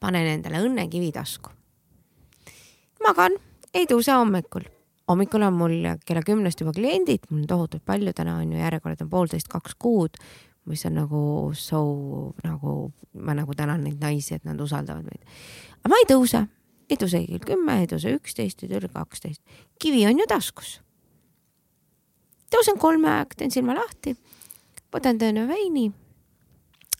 panen 0.00 0.26
endale 0.36 0.62
õnnekivi 0.66 1.10
tasku. 1.14 1.52
Magan, 3.08 3.38
ei 3.72 3.86
tõuse 3.88 4.12
hommikul. 4.12 4.66
hommikul 5.08 5.44
on 5.46 5.54
mul 5.56 5.76
kella 6.04 6.20
kümnest 6.26 6.60
juba 6.60 6.74
kliendid, 6.76 7.24
mul 7.30 7.42
on 7.42 7.48
tohutult 7.48 7.84
palju, 7.88 8.12
täna 8.12 8.36
on 8.42 8.52
ju 8.52 8.60
järjekord 8.60 9.00
on 9.04 9.08
poolteist, 9.08 9.48
kaks 9.48 9.76
kuud, 9.80 10.18
mis 10.68 10.84
on 10.84 10.98
nagu 10.98 11.20
so 11.56 11.80
nagu, 12.44 12.74
ma 13.16 13.36
nagu 13.38 13.56
tänan 13.56 13.86
neid 13.86 14.02
naisi, 14.02 14.36
et 14.36 14.44
nad 14.44 14.60
usaldavad 14.60 15.06
meid. 15.08 15.24
aga 15.80 15.92
ma 15.92 16.00
ei 16.02 16.08
tõuse, 16.10 16.42
ei 16.90 17.00
tõuse 17.00 17.22
kell 17.24 17.46
kümme, 17.52 17.78
ei 17.80 17.88
tõuse 17.88 18.12
üksteist, 18.18 18.62
ei 18.62 18.74
tõuse 18.74 18.92
kaksteist. 18.92 19.40
kivi 19.80 20.04
on 20.10 20.20
ju 20.20 20.28
taskus. 20.28 20.80
tõusen 22.52 22.76
kolme 22.78 23.08
aeg, 23.08 23.32
teen 23.36 23.54
silma 23.54 23.78
lahti, 23.78 24.16
võtan 24.92 25.16
tõene 25.20 25.48
veini 25.48 25.88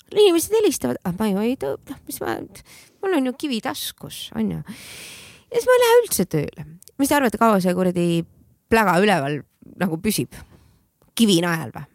inimesed 0.08 0.56
helistavad, 0.56 0.96
aga 1.04 1.16
ma 1.20 1.28
ju 1.28 1.44
ei 1.44 1.56
tõ-, 1.60 1.76
noh, 1.90 2.02
mis 2.08 2.20
ma, 2.24 2.38
mul 3.02 3.16
on 3.18 3.28
ju 3.28 3.38
kivi 3.44 3.60
taskus, 3.60 4.28
on 4.38 4.54
ju. 4.56 4.62
Ja 5.48 5.56
siis 5.56 5.68
ma 5.68 5.76
ei 5.76 5.84
lähe 5.84 6.02
üldse 6.02 6.26
tööle. 6.28 6.66
mis 6.98 7.08
te 7.08 7.16
arvate, 7.16 7.40
kaua 7.40 7.60
see 7.64 7.74
kuradi 7.76 8.08
pläga 8.70 8.98
üleval 9.02 9.40
nagu 9.80 9.98
püsib? 10.02 10.36
kivi 11.18 11.40
najal 11.44 11.72
või? 11.74 11.88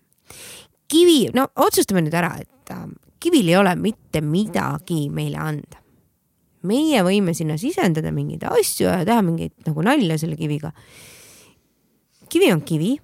kivi, 0.93 1.19
no 1.33 1.47
otsustame 1.65 2.03
nüüd 2.05 2.17
ära, 2.17 2.35
et 2.41 2.73
äh, 2.73 2.85
kivil 3.23 3.49
ei 3.49 3.57
ole 3.57 3.75
mitte 3.79 4.21
midagi 4.21 5.07
meile 5.13 5.39
anda. 5.41 5.81
meie 6.63 7.01
võime 7.03 7.33
sinna 7.35 7.57
sisendada 7.59 8.11
mingeid 8.11 8.45
asju 8.49 8.87
ja 8.87 9.01
teha 9.07 9.23
mingeid 9.25 9.55
nagu 9.67 9.85
nalja 9.85 10.19
selle 10.21 10.37
kiviga. 10.39 10.73
kivi 12.29 12.51
on 12.53 12.61
kivi 12.61 12.95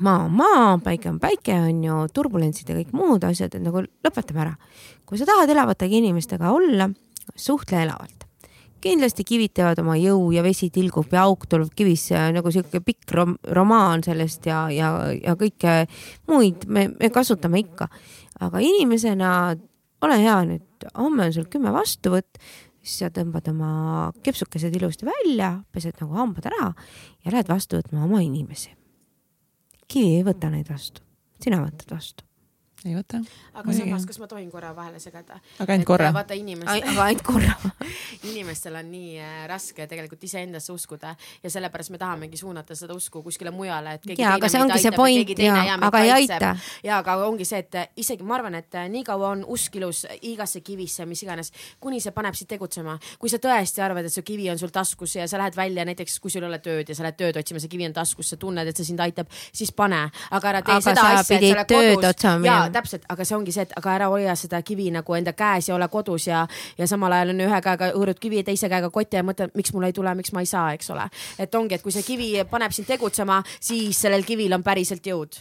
maa 0.00 0.24
on 0.24 0.32
maa, 0.32 0.78
päike 0.82 1.08
on 1.10 1.20
päike, 1.20 1.54
on 1.68 1.82
ju, 1.84 1.98
turbulentsid 2.14 2.70
ja 2.70 2.76
kõik 2.78 2.92
muud 2.96 3.24
asjad, 3.26 3.54
et 3.54 3.62
nagu 3.62 3.84
lõpetame 3.84 4.42
ära. 4.42 4.54
kui 5.06 5.18
sa 5.18 5.26
tahad 5.28 5.50
elavatega 5.50 6.00
inimestega 6.00 6.50
olla, 6.50 6.88
suhtle 7.36 7.82
elavalt. 7.82 8.23
Kindlasti 8.84 9.24
kivid 9.26 9.54
teevad 9.56 9.80
oma 9.82 9.96
jõu 9.98 10.28
ja 10.34 10.42
vesi 10.44 10.68
tilgub 10.72 11.12
ja 11.14 11.24
auk 11.28 11.46
tuleb 11.50 11.72
kivisse 11.76 12.18
nagu 12.34 12.52
sihuke 12.52 12.82
pikk 12.84 13.14
rom 13.16 13.36
romaan 13.56 14.04
sellest 14.04 14.48
ja, 14.50 14.66
ja, 14.72 14.90
ja 15.14 15.36
kõike 15.40 15.84
muid 16.30 16.66
me, 16.68 16.88
me 16.98 17.10
kasutame 17.12 17.62
ikka. 17.64 17.88
aga 18.44 18.60
inimesena 18.60 19.30
ole 20.04 20.20
hea 20.20 20.36
nüüd, 20.48 20.86
homme 20.98 21.28
on 21.28 21.34
sul 21.34 21.48
kümme 21.50 21.72
vastuvõtt, 21.74 22.40
siis 22.84 23.00
sa 23.04 23.10
tõmbad 23.14 23.48
oma 23.54 23.70
kepsukesed 24.24 24.74
ilusti 24.76 25.08
välja, 25.08 25.54
pesed 25.72 25.96
nagu 26.02 26.18
hambad 26.18 26.50
ära 26.52 26.70
ja 27.24 27.32
lähed 27.32 27.48
vastu 27.48 27.80
võtma 27.80 28.04
oma 28.04 28.20
inimesi. 28.24 28.74
Keegi 29.88 30.20
ei 30.20 30.26
võta 30.26 30.50
neid 30.52 30.68
vastu, 30.68 31.04
sina 31.40 31.62
võtad 31.62 31.96
vastu 31.96 32.26
ei 32.84 32.94
võta. 32.96 33.20
aga 33.54 33.64
Muidugi. 33.64 33.88
samas, 33.88 34.04
kas 34.06 34.18
ma 34.20 34.26
tohin 34.28 34.50
korra 34.52 34.74
vahele 34.76 34.98
segada? 35.00 35.38
aga 35.58 35.72
ainult 35.72 35.88
korra. 35.88 36.10
vaata 36.12 36.36
inimestel. 36.36 36.82
aga 36.92 37.06
ainult 37.06 37.22
korra 37.24 37.54
inimestel 38.30 38.76
on 38.80 38.90
nii 38.92 39.14
äh, 39.24 39.38
raske 39.48 39.86
tegelikult 39.88 40.24
iseendasse 40.28 40.72
uskuda 40.72 41.14
ja 41.42 41.50
sellepärast 41.50 41.94
me 41.94 41.98
tahamegi 41.98 42.36
suunata 42.36 42.76
seda 42.76 42.94
usku 42.94 43.22
kuskile 43.24 43.50
mujale, 43.54 43.96
et 43.98 44.04
keegi 44.04 44.22
ja, 44.22 44.34
teine 44.36 44.66
meid 44.66 44.76
aitab 44.76 44.98
ja 45.00 45.06
keegi 45.14 45.38
teine 45.38 45.66
ja, 45.68 45.78
aga 45.88 46.02
ei 46.04 46.12
aita. 46.18 46.52
ja 46.84 46.98
aga 47.00 47.16
ongi 47.24 47.48
see, 47.48 47.62
et 47.64 47.80
äh, 47.80 47.88
isegi 48.04 48.26
ma 48.26 48.36
arvan, 48.38 48.58
et 48.60 48.76
äh, 48.76 48.88
niikaua 48.92 49.32
on 49.32 49.46
usk 49.56 49.80
ilus 49.80 50.04
igasse 50.20 50.60
kivisse, 50.60 51.08
mis 51.08 51.24
iganes, 51.24 51.52
kuni 51.80 52.02
see 52.04 52.12
paneb 52.12 52.36
sind 52.36 52.52
tegutsema. 52.52 52.98
kui 53.18 53.32
sa 53.32 53.40
tõesti 53.40 53.84
arvad, 53.84 54.04
et 54.04 54.12
see 54.12 54.26
kivi 54.26 54.50
on 54.52 54.60
sul 54.60 54.74
taskus 54.74 55.16
ja 55.16 55.28
sa 55.30 55.40
lähed 55.40 55.56
välja 55.56 55.88
näiteks, 55.88 56.18
kui 56.20 56.32
sul 56.32 56.44
ei 56.44 56.52
ole 56.52 56.60
tööd 56.64 56.92
ja 56.92 56.98
sa 56.98 57.08
lähed 57.08 57.16
tööd 57.20 57.40
otsima, 57.40 57.62
see 57.62 57.72
kivi 57.72 57.88
on 57.88 57.96
taskus, 57.96 58.34
sa 58.34 58.40
tunned, 58.40 58.68
et 58.68 58.76
see 58.76 58.92
sind 58.92 59.00
aitab, 59.00 59.32
siis 59.52 59.72
pane, 59.72 60.04
aga 60.36 60.52
ära 60.52 60.62
tee 60.64 60.76
aga 60.76 60.84
seda 60.90 61.08
asja, 61.14 61.40
et 61.40 61.48
sa 61.48 61.80
oled 61.80 62.02
kodus 62.02 62.73
täpselt, 62.74 63.06
aga 63.08 63.26
see 63.26 63.36
ongi 63.36 63.54
see, 63.54 63.66
et 63.68 63.72
aga 63.78 63.94
ära 63.94 64.10
hoia 64.12 64.34
seda 64.38 64.60
kivi 64.66 64.90
nagu 64.94 65.16
enda 65.16 65.34
käes 65.36 65.68
ja 65.70 65.76
ole 65.78 65.88
kodus 65.92 66.28
ja, 66.28 66.44
ja 66.78 66.88
samal 66.90 67.14
ajal 67.16 67.34
on 67.34 67.44
ühe 67.46 67.62
käega 67.68 67.90
hõõrud 67.94 68.20
kivi 68.20 68.42
ja 68.42 68.48
teise 68.50 68.70
käega 68.72 68.90
kotti 68.94 69.20
ja 69.20 69.24
mõtled, 69.26 69.54
miks 69.54 69.74
mul 69.74 69.88
ei 69.88 69.96
tule, 69.96 70.14
miks 70.18 70.34
ma 70.36 70.44
ei 70.44 70.50
saa, 70.50 70.72
eks 70.76 70.90
ole. 70.94 71.08
et 71.38 71.54
ongi, 71.54 71.78
et 71.78 71.82
kui 71.82 71.94
see 71.94 72.06
kivi 72.06 72.30
paneb 72.50 72.74
sind 72.74 72.90
tegutsema, 72.90 73.42
siis 73.60 74.00
sellel 74.06 74.26
kivil 74.26 74.54
on 74.56 74.66
päriselt 74.66 75.06
jõud. 75.06 75.40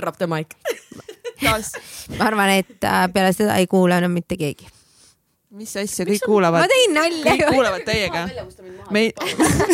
Drop 0.00 0.16
the 0.16 0.26
mic 0.28 0.56
taas. 1.40 1.72
ma 2.18 2.28
arvan, 2.28 2.52
et 2.60 2.84
äh, 2.84 3.06
peale 3.12 3.32
seda 3.36 3.56
ei 3.60 3.66
kuula 3.70 4.00
enam 4.00 4.12
mitte 4.16 4.36
keegi 4.40 4.68
mis 5.50 5.72
asja, 5.76 6.06
kõik 6.06 6.26
kuulavad. 6.26 6.62
ma 6.62 6.70
tegin 6.70 6.92
nalja. 6.94 7.24
kõik 7.26 7.54
kuulavad 7.54 7.86
täiega. 7.86 8.26
me 8.94 9.06
ei. 9.06 9.14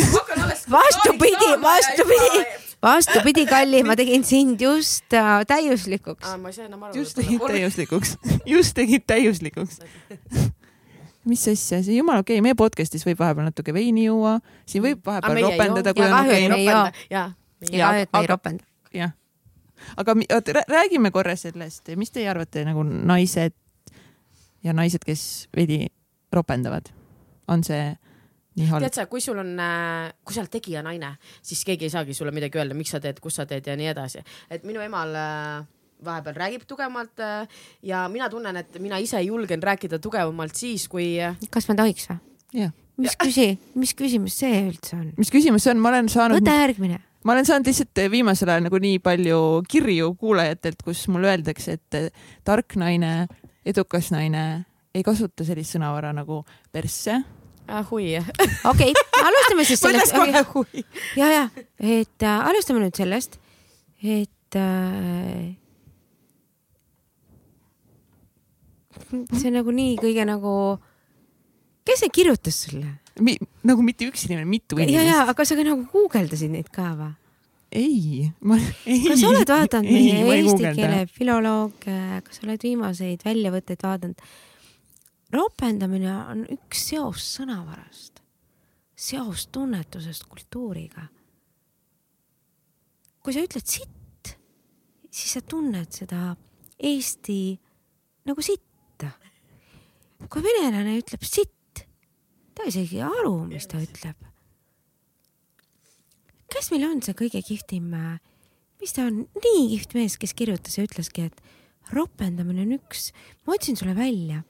vastupidi, 0.77 1.49
vastupidi, 1.61 2.45
vastupidi, 2.83 3.45
Kalli, 3.49 3.83
ma 3.85 3.95
tegin 3.99 4.25
sind 4.27 4.61
just 4.61 5.13
äh, 5.13 5.43
täiuslikuks. 5.47 6.27
just 6.97 7.17
tegid 7.19 7.45
täiuslikuks, 7.45 8.17
just 8.45 8.77
tegid 8.77 9.05
täiuslikuks 9.07 9.81
mis 11.29 11.43
asja, 11.51 11.81
see 11.83 11.97
jumala 11.97 12.23
okei 12.23 12.37
okay., 12.37 12.45
meie 12.45 12.55
podcast'is 12.57 13.03
võib 13.05 13.19
vahepeal 13.19 13.49
natuke 13.49 13.73
veini 13.75 14.07
juua, 14.07 14.37
siin 14.65 14.83
võib 14.85 15.03
vahepeal 15.05 15.41
ropendada, 15.43 15.93
kui 15.93 16.07
on 16.07 16.17
okei 16.21 16.47
okay.. 16.47 17.07
ja 17.11 17.93
et 17.99 18.11
me 18.13 18.23
ei 18.23 18.29
ropenda. 18.31 18.63
jah, 18.95 19.11
aga 19.99 20.15
oot, 20.23 20.51
räägime 20.71 21.11
korra 21.11 21.35
sellest, 21.35 21.91
mis 21.99 22.15
teie 22.15 22.29
arvate 22.31 22.63
nagu 22.67 22.85
naised 22.87 23.53
ja 24.63 24.73
naised, 24.75 25.03
kes 25.05 25.47
veidi 25.55 25.85
ropendavad, 26.33 26.89
on 27.47 27.63
see 27.63 27.95
nii 28.57 28.67
halb? 28.71 28.85
tead 28.87 28.99
sa, 28.99 29.07
kui 29.09 29.23
sul 29.23 29.39
on, 29.41 29.53
äh, 29.61 30.09
kui 30.25 30.35
sa 30.35 30.43
oled 30.43 30.53
tegija 30.53 30.83
naine, 30.85 31.13
siis 31.45 31.63
keegi 31.67 31.87
ei 31.87 31.93
saagi 31.93 32.15
sulle 32.17 32.33
midagi 32.35 32.59
öelda, 32.59 32.77
miks 32.77 32.93
sa 32.95 33.01
teed, 33.03 33.21
kus 33.23 33.39
sa 33.39 33.47
teed 33.49 33.67
ja 33.67 33.77
nii 33.79 33.91
edasi. 33.93 34.23
et 34.49 34.67
minu 34.67 34.83
emal 34.83 35.13
äh, 35.15 35.65
vahepeal 36.05 36.37
räägib 36.37 36.67
tugevamalt 36.69 37.23
äh, 37.23 37.63
ja 37.83 38.05
mina 38.11 38.29
tunnen, 38.29 38.57
et 38.57 38.79
mina 38.83 38.99
ise 39.01 39.21
julgen 39.25 39.63
rääkida 39.63 39.99
tugevamalt 40.03 40.55
siis, 40.55 40.87
kui. 40.91 41.15
kas 41.53 41.69
ma 41.69 41.77
tohiks 41.79 42.09
või? 42.11 42.21
jah. 42.63 42.73
mis 42.97 43.17
küsi, 43.19 43.49
mis 43.75 43.93
küsimus 43.97 44.39
see 44.43 44.63
üldse 44.69 44.97
on? 44.99 45.11
mis 45.17 45.33
küsimus 45.33 45.65
see 45.65 45.75
on, 45.75 45.83
ma 45.83 45.93
olen 45.93 46.09
saanud. 46.11 46.41
võta 46.41 46.57
järgmine 46.63 47.01
ma 47.27 47.35
olen 47.35 47.47
saanud 47.47 47.67
lihtsalt 47.67 48.05
viimasel 48.11 48.49
ajal 48.53 48.63
nagu 48.69 48.79
nii 48.79 49.01
palju 49.03 49.39
kirju 49.69 50.13
kuulajatelt, 50.21 50.79
kus 50.85 51.01
mulle 51.11 51.33
öeldakse, 51.33 51.75
et 51.75 52.13
tark 52.47 52.77
naine, 52.79 53.27
edukas 53.67 54.11
naine 54.13 54.43
ei 54.95 55.03
kasuta 55.05 55.45
sellist 55.47 55.75
sõnavara 55.75 56.13
nagu 56.15 56.41
persse 56.73 57.19
ah,. 57.67 57.83
hui. 57.91 58.15
okei, 58.71 58.93
alustame 59.21 59.67
siis 59.67 59.81
sellest. 59.85 60.15
kohe 60.15 60.43
hui. 60.53 60.83
ja, 61.19 61.29
ja, 61.33 61.45
et 61.79 62.25
äh, 62.25 62.49
alustame 62.49 62.83
nüüd 62.83 62.97
sellest, 62.97 63.39
et 64.01 64.59
äh, 64.59 65.55
see 69.37 69.53
nagu 69.53 69.73
nii 69.75 69.97
kõige 70.01 70.25
nagu, 70.27 70.55
kes 71.87 72.05
see 72.05 72.13
kirjutas 72.13 72.63
sulle? 72.67 72.97
Mi, 73.23 73.33
nagu 73.65 73.81
mitte 73.85 74.05
üks 74.05 74.27
inimene, 74.27 74.45
mitu 74.49 74.77
inimest. 74.77 74.97
ja, 74.97 75.05
ja, 75.05 75.21
aga 75.29 75.45
sa 75.45 75.57
ka 75.57 75.65
nagu 75.65 75.87
guugeldasid 75.91 76.53
neid 76.53 76.69
ka 76.73 76.91
või? 76.97 77.13
Ei, 77.71 78.27
ma 78.41 78.57
ei. 78.85 79.01
kas 79.07 79.21
sa 79.21 79.31
oled 79.31 79.51
vaadanud 79.51 79.91
meie 79.91 80.21
eesti 80.37 80.71
keele 80.77 81.01
filolooge, 81.11 81.97
kas 82.25 82.39
sa 82.39 82.47
oled 82.47 82.63
viimaseid 82.63 83.25
väljavõtteid 83.27 83.83
vaadanud? 83.83 84.27
ropendamine 85.33 86.13
on 86.31 86.45
üks 86.55 86.85
seos 86.91 87.25
sõnavarast, 87.35 88.21
seos 88.95 89.47
tunnetusest 89.51 90.27
kultuuriga. 90.31 91.07
kui 93.23 93.35
sa 93.35 93.43
ütled 93.43 93.67
sitt, 93.67 94.35
siis 95.11 95.35
sa 95.35 95.41
tunned 95.43 95.91
seda 95.91 96.35
Eesti 96.77 97.57
nagu 98.29 98.43
sitta. 98.45 99.09
kui 100.29 100.43
venelane 100.45 100.97
ütleb 100.99 101.23
sitt, 101.25 101.83
ta 102.53 102.65
ei 102.65 102.73
saagi 102.73 103.01
aru, 103.05 103.35
mis 103.49 103.67
ta 103.69 103.81
ütleb. 103.81 104.26
Kes 106.53 106.71
meil 106.73 106.87
on 106.89 107.01
see 107.05 107.17
kõige 107.17 107.41
kihvtim, 107.45 107.93
mis 108.81 108.93
ta 108.95 109.07
on, 109.09 109.23
nii 109.37 109.63
kihvt 109.73 109.97
mees, 109.97 110.17
kes 110.21 110.35
kirjutas 110.37 110.77
ja 110.77 110.85
ütleski, 110.87 111.27
et 111.31 111.93
ropendamine 111.95 112.65
on 112.65 112.77
üks, 112.77 113.11
ma 113.45 113.55
otsin 113.55 113.79
sulle 113.79 113.95
välja 113.97 114.43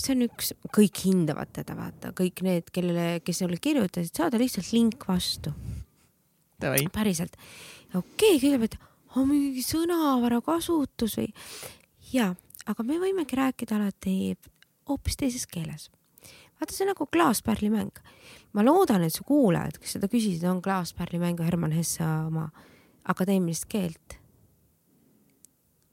see 0.00 0.14
on 0.16 0.24
üks, 0.26 0.52
kõik 0.74 1.00
hindavad 1.06 1.50
teda, 1.56 1.76
vaata, 1.78 2.12
kõik 2.16 2.42
need, 2.46 2.70
kellele, 2.74 3.20
kes 3.24 3.42
sulle 3.42 3.58
kirjutasid, 3.62 4.12
saada 4.16 4.40
lihtsalt 4.40 4.72
link 4.74 5.06
vastu. 5.08 5.52
päriselt. 6.92 7.36
okei 7.94 8.36
okay,, 8.36 8.40
kõigepealt 8.40 8.78
on 9.16 9.28
mingi 9.28 9.62
sõnavara 9.64 10.40
kasutus 10.44 11.16
või 11.18 11.28
ja, 12.12 12.34
aga 12.66 12.82
me 12.82 12.98
võimegi 13.00 13.36
rääkida 13.36 13.76
alati 13.76 14.36
hoopis 14.88 15.16
teises 15.16 15.46
keeles. 15.46 15.90
vaata, 16.60 16.72
see 16.72 16.84
on 16.84 16.92
nagu 16.94 17.06
klaaspärlimäng. 17.06 18.00
Ma 18.56 18.64
loodan, 18.64 19.04
et 19.04 19.12
su 19.14 19.24
kuulajad, 19.28 19.76
kes 19.80 19.96
seda 19.98 20.08
küsisid, 20.08 20.44
on 20.48 20.62
klaaspärlimängu 20.64 21.44
Herman 21.44 21.74
Hesse 21.76 22.04
oma 22.04 22.48
akadeemilist 23.06 23.68
keelt 23.70 24.16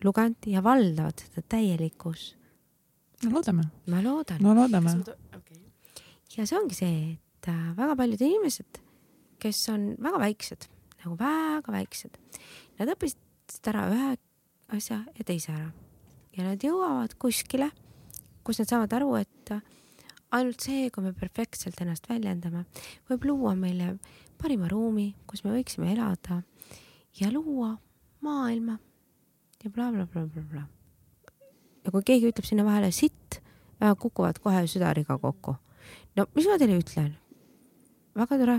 lugenud 0.04 0.48
ja 0.50 0.64
valdavad 0.64 1.22
seda 1.24 1.44
täielikus 1.54 2.34
no 3.24 3.38
loodame. 3.38 3.68
ma 3.88 4.02
loodan. 4.04 4.42
no 4.44 4.56
loodame. 4.56 4.96
Okay. 5.38 5.60
ja 6.38 6.48
see 6.48 6.60
ongi 6.60 6.78
see, 6.78 6.98
et 7.14 7.52
äh, 7.52 7.62
väga 7.78 7.96
paljud 8.00 8.26
inimesed, 8.26 8.82
kes 9.44 9.62
on 9.72 9.94
väga 10.04 10.20
väiksed, 10.24 10.68
nagu 11.04 11.16
väga 11.20 11.76
väiksed, 11.78 12.20
nad 12.80 12.92
õppisid 12.96 13.72
ära 13.72 13.88
ühe 13.92 14.12
asja 14.76 15.04
ja 15.14 15.28
teise 15.28 15.54
ära 15.56 15.72
ja 16.34 16.48
nad 16.48 16.64
jõuavad 16.64 17.16
kuskile, 17.22 17.70
kus 18.44 18.60
nad 18.62 18.72
saavad 18.72 18.96
aru, 18.98 19.16
et 19.22 19.56
äh, 19.56 19.64
ainult 20.34 20.66
see, 20.66 20.90
kui 20.94 21.06
me 21.06 21.14
perfektselt 21.18 21.80
ennast 21.84 22.10
väljendame, 22.10 22.66
võib 23.10 23.28
luua 23.30 23.56
meile 23.56 23.96
parima 24.42 24.70
ruumi, 24.72 25.14
kus 25.30 25.46
me 25.46 25.54
võiksime 25.56 25.94
elada 25.94 26.42
ja 27.20 27.30
luua 27.32 27.76
maailma 28.26 28.80
ja 29.64 29.70
blablabla 29.70 30.10
bla, 30.10 30.26
bla, 30.26 30.42
bla, 30.42 30.48
bla 30.52 30.70
ja 31.84 31.92
kui 31.92 32.06
keegi 32.08 32.32
ütleb 32.32 32.48
sinna 32.48 32.66
vahele 32.68 32.92
sitt, 32.96 33.40
kukuvad 34.00 34.40
kohe 34.44 34.64
südariga 34.72 35.18
kokku. 35.20 35.56
no 36.16 36.26
mis 36.36 36.48
ma 36.48 36.58
teile 36.60 36.80
ütlen? 36.80 37.12
väga 38.16 38.38
tore. 38.40 38.58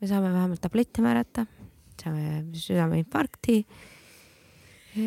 me 0.00 0.08
saame 0.08 0.32
vähemalt 0.32 0.60
tablette 0.62 1.04
määrata, 1.04 1.46
saame 2.00 2.44
südameinfarkti 2.54 3.64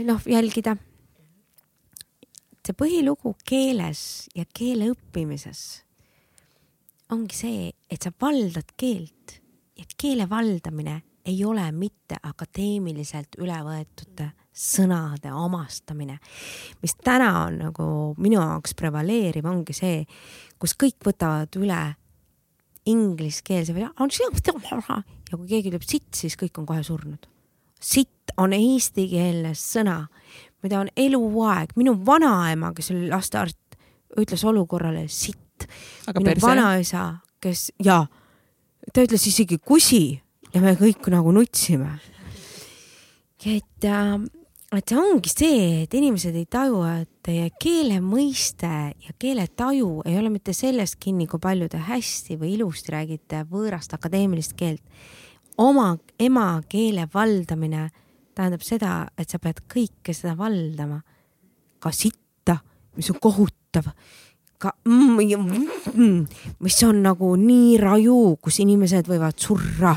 noh 0.05 0.21
jälgida. 0.27 0.77
See 2.65 2.77
põhilugu 2.77 3.35
keeles 3.47 4.29
ja 4.37 4.45
keele 4.53 4.91
õppimises 4.93 5.63
ongi 7.11 7.35
see, 7.35 7.71
et 7.91 8.03
sa 8.03 8.11
valdad 8.21 8.75
keelt 8.79 9.39
ja 9.77 9.87
keele 9.97 10.27
valdamine 10.29 11.01
ei 11.25 11.43
ole 11.45 11.67
mitte 11.75 12.17
akadeemiliselt 12.23 13.37
üle 13.41 13.57
võetud 13.65 14.23
sõnade 14.51 15.31
omastamine, 15.35 16.17
mis 16.81 16.95
täna 17.03 17.29
on 17.45 17.59
nagu 17.61 17.85
minu 18.19 18.39
jaoks 18.39 18.73
prevaleeriv, 18.77 19.45
ongi 19.47 19.75
see, 19.75 20.01
kus 20.59 20.73
kõik 20.79 20.99
võtavad 21.05 21.55
üle 21.61 21.81
ingliskeelse 22.89 23.75
või 23.75 23.85
ja 25.29 25.37
kui 25.37 25.47
keegi 25.47 25.71
ütleb 25.71 25.85
sitt, 25.85 26.09
siis 26.17 26.35
kõik 26.39 26.57
on 26.59 26.67
kohe 26.67 26.83
surnud. 26.83 27.27
sitt 27.81 28.33
on 28.37 28.53
eestikeelne 28.53 29.53
sõna, 29.57 30.07
mida 30.63 30.79
on 30.79 30.89
eluaeg, 30.97 31.75
minu 31.75 31.95
vanaema, 32.05 32.73
kes 32.77 32.91
oli 32.93 33.09
lastearst, 33.09 33.59
ütles 34.19 34.43
olukorrale 34.47 35.07
sitt. 35.07 35.67
minu 36.13 36.25
perse? 36.25 36.45
vanaisa, 36.45 37.05
kes 37.41 37.71
ja 37.83 38.03
ta 38.93 39.05
ütles 39.05 39.27
isegi 39.29 39.57
kusi 39.57 40.21
ja 40.53 40.61
me 40.61 40.75
kõik 40.79 41.07
nagu 41.13 41.31
nutsime. 41.31 41.99
et 43.45 43.85
äh, 43.85 44.19
et 44.71 44.87
see 44.87 44.97
ongi 44.97 45.31
see, 45.31 45.63
et 45.83 45.95
inimesed 45.99 46.35
ei 46.39 46.45
taju, 46.47 46.85
et 46.87 47.09
teie 47.25 47.49
keele 47.59 47.97
mõiste 48.03 48.69
ja 49.03 49.15
keeletaju 49.19 50.05
ei 50.07 50.15
ole 50.15 50.31
mitte 50.31 50.53
sellest 50.55 50.95
kinni, 51.01 51.27
kui 51.27 51.41
palju 51.43 51.67
te 51.71 51.81
hästi 51.89 52.37
või 52.39 52.53
ilusti 52.55 52.93
räägite 52.93 53.43
võõrast 53.51 53.91
akadeemilist 53.97 54.55
keelt. 54.55 54.83
oma 55.57 55.97
emakeele 56.19 57.07
valdamine 57.13 57.89
tähendab 58.41 58.65
seda, 58.65 58.95
et 59.17 59.29
sa 59.29 59.39
pead 59.41 59.61
kõike 59.69 60.15
seda 60.17 60.35
valdama. 60.39 61.01
ka 61.81 61.89
sitta, 61.93 62.59
mis 62.97 63.09
on 63.09 63.17
kohutav, 63.21 63.87
ka 64.61 64.73
mm, 64.85 65.21
mm, 65.93 66.19
mis 66.61 66.83
on 66.85 66.99
nagu 67.01 67.31
nii 67.37 67.77
raju, 67.81 68.35
kus 68.41 68.59
inimesed 68.61 69.07
võivad 69.09 69.39
surra. 69.41 69.95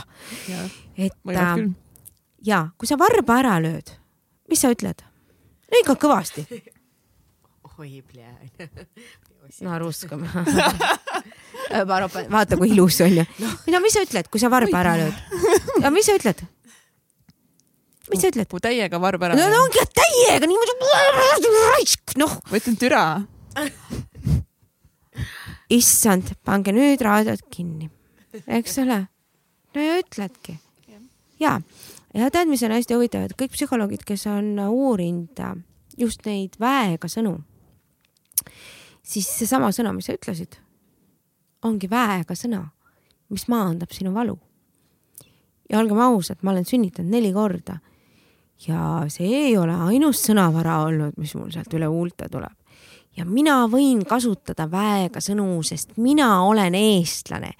et 0.96 1.34
äh, 1.34 1.68
ja 2.44 2.68
kui 2.78 2.88
sa 2.88 2.96
varba 3.00 3.40
ära 3.42 3.58
lööd 3.60 3.92
mis 4.48 4.62
sa 4.62 4.70
ütled? 4.72 5.02
ikka 5.74 5.96
kõvasti. 5.98 6.44
oi, 7.78 8.02
plee. 8.06 8.68
no 9.66 9.78
ruskam 9.82 10.22
vaata, 12.34 12.56
kui 12.56 12.70
ilus 12.70 13.00
on 13.04 13.16
ju 13.18 13.24
no.. 13.42 13.52
no 13.74 13.80
mis 13.82 13.96
sa 13.96 14.04
ütled, 14.04 14.30
kui 14.30 14.42
sa 14.42 14.52
varba 14.52 14.82
ära 14.84 14.94
lööd? 15.00 15.16
ja 15.82 15.90
mis 15.94 16.06
sa 16.08 16.16
ütled? 16.18 16.44
Mis 18.10 18.20
sa 18.20 18.30
ütled? 18.30 18.48
kui 18.50 18.60
täiega 18.64 19.00
varba 19.00 19.28
ära 19.28 19.38
lööd. 19.38 19.52
no 19.52 19.62
ongi 19.64 19.84
täiega 19.96 20.48
niimoodi. 20.48 20.72
noh. 22.20 22.36
ma 22.50 22.60
ütlen 22.60 22.76
türa. 22.80 23.04
issand, 25.78 26.34
pange 26.44 26.74
nüüd 26.74 27.02
raadiod 27.04 27.42
kinni, 27.52 27.88
eks 28.46 28.78
ole. 28.82 29.00
no 29.74 29.88
ja 29.88 29.98
ütledki. 30.02 30.58
ja 31.40 31.58
ja 32.14 32.30
tead, 32.30 32.50
mis 32.50 32.62
on 32.66 32.74
hästi 32.74 32.98
huvitav, 32.98 33.26
et 33.26 33.36
kõik 33.38 33.54
psühholoogid, 33.56 34.04
kes 34.06 34.26
on 34.30 34.54
uurinud 34.68 35.40
just 35.98 36.26
neid 36.28 36.58
väega 36.60 37.08
sõnu, 37.10 37.38
siis 39.02 39.28
seesama 39.38 39.72
sõna, 39.74 39.94
mis 39.96 40.10
sa 40.10 40.16
ütlesid, 40.16 40.58
ongi 41.64 41.88
väega 41.90 42.36
sõna, 42.38 42.66
mis 43.32 43.48
maandab 43.48 43.94
sinu 43.96 44.12
valu. 44.14 44.36
ja 45.70 45.78
olgem 45.80 45.98
ausad, 46.04 46.38
ma 46.42 46.52
olen 46.52 46.66
sünnitanud 46.68 47.10
neli 47.10 47.32
korda 47.32 47.78
ja 48.68 49.04
see 49.12 49.30
ei 49.46 49.56
ole 49.58 49.74
ainus 49.88 50.22
sõnavara 50.28 50.80
olnud, 50.86 51.16
mis 51.20 51.34
mul 51.38 51.50
sealt 51.54 51.72
üle 51.74 51.88
huulte 51.90 52.28
tuleb. 52.32 52.54
ja 53.16 53.24
mina 53.24 53.68
võin 53.70 54.02
kasutada 54.06 54.66
väega 54.70 55.20
sõnu, 55.22 55.62
sest 55.62 55.96
mina 55.96 56.42
olen 56.42 56.74
eestlane. 56.74 57.52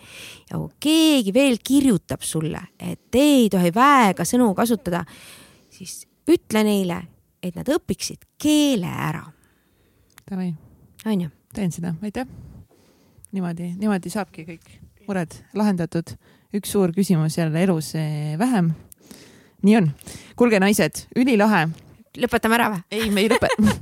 ja 0.50 0.58
kui 0.58 0.70
keegi 0.80 1.34
veel 1.34 1.58
kirjutab 1.64 2.22
sulle, 2.22 2.60
et 2.78 3.14
ei 3.14 3.48
tohi 3.50 3.74
väega 3.74 4.24
sõnu 4.24 4.54
kasutada, 4.54 5.04
siis 5.70 6.06
ütle 6.30 6.64
neile, 6.64 7.02
et 7.42 7.54
nad 7.56 7.68
õpiksid 7.68 8.24
keele 8.38 8.88
ära. 8.88 9.24
Davai. 10.30 10.54
onju. 11.06 11.30
teen 11.54 11.72
seda, 11.72 11.94
aitäh. 12.02 12.26
niimoodi, 13.32 13.74
niimoodi 13.78 14.10
saabki 14.10 14.46
kõik 14.48 14.80
mured 15.08 15.36
lahendatud. 15.56 16.16
üks 16.54 16.70
suur 16.70 16.92
küsimus 16.94 17.34
jälle 17.38 17.62
elus 17.64 17.94
eh, 17.98 18.38
vähem. 18.38 18.72
Nii 19.64 19.76
on. 19.80 19.90
kuulge, 20.38 20.60
naised, 20.62 21.06
ülilahe. 21.16 21.66
lõpetame 22.20 22.58
ära 22.58 22.70
või? 22.74 22.82
ei, 22.94 23.10
me 23.10 23.24
ei 23.24 23.32
lõpeta 23.32 23.58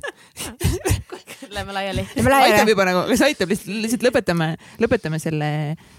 Lähme 1.53 1.75
laiali. 1.75 2.07
aitab 2.17 2.71
juba 2.71 2.85
nagu, 2.89 3.03
kas 3.11 3.21
aitab 3.27 3.51
lihtsalt, 3.53 3.75
lihtsalt 3.85 4.05
lõpetame, 4.07 4.53
lõpetame 4.81 5.19
selle, 5.21 5.51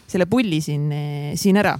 selle 0.09 0.25
pulli 0.29 0.61
siin, 0.65 0.87
siin 1.37 1.59
ära 1.61 1.75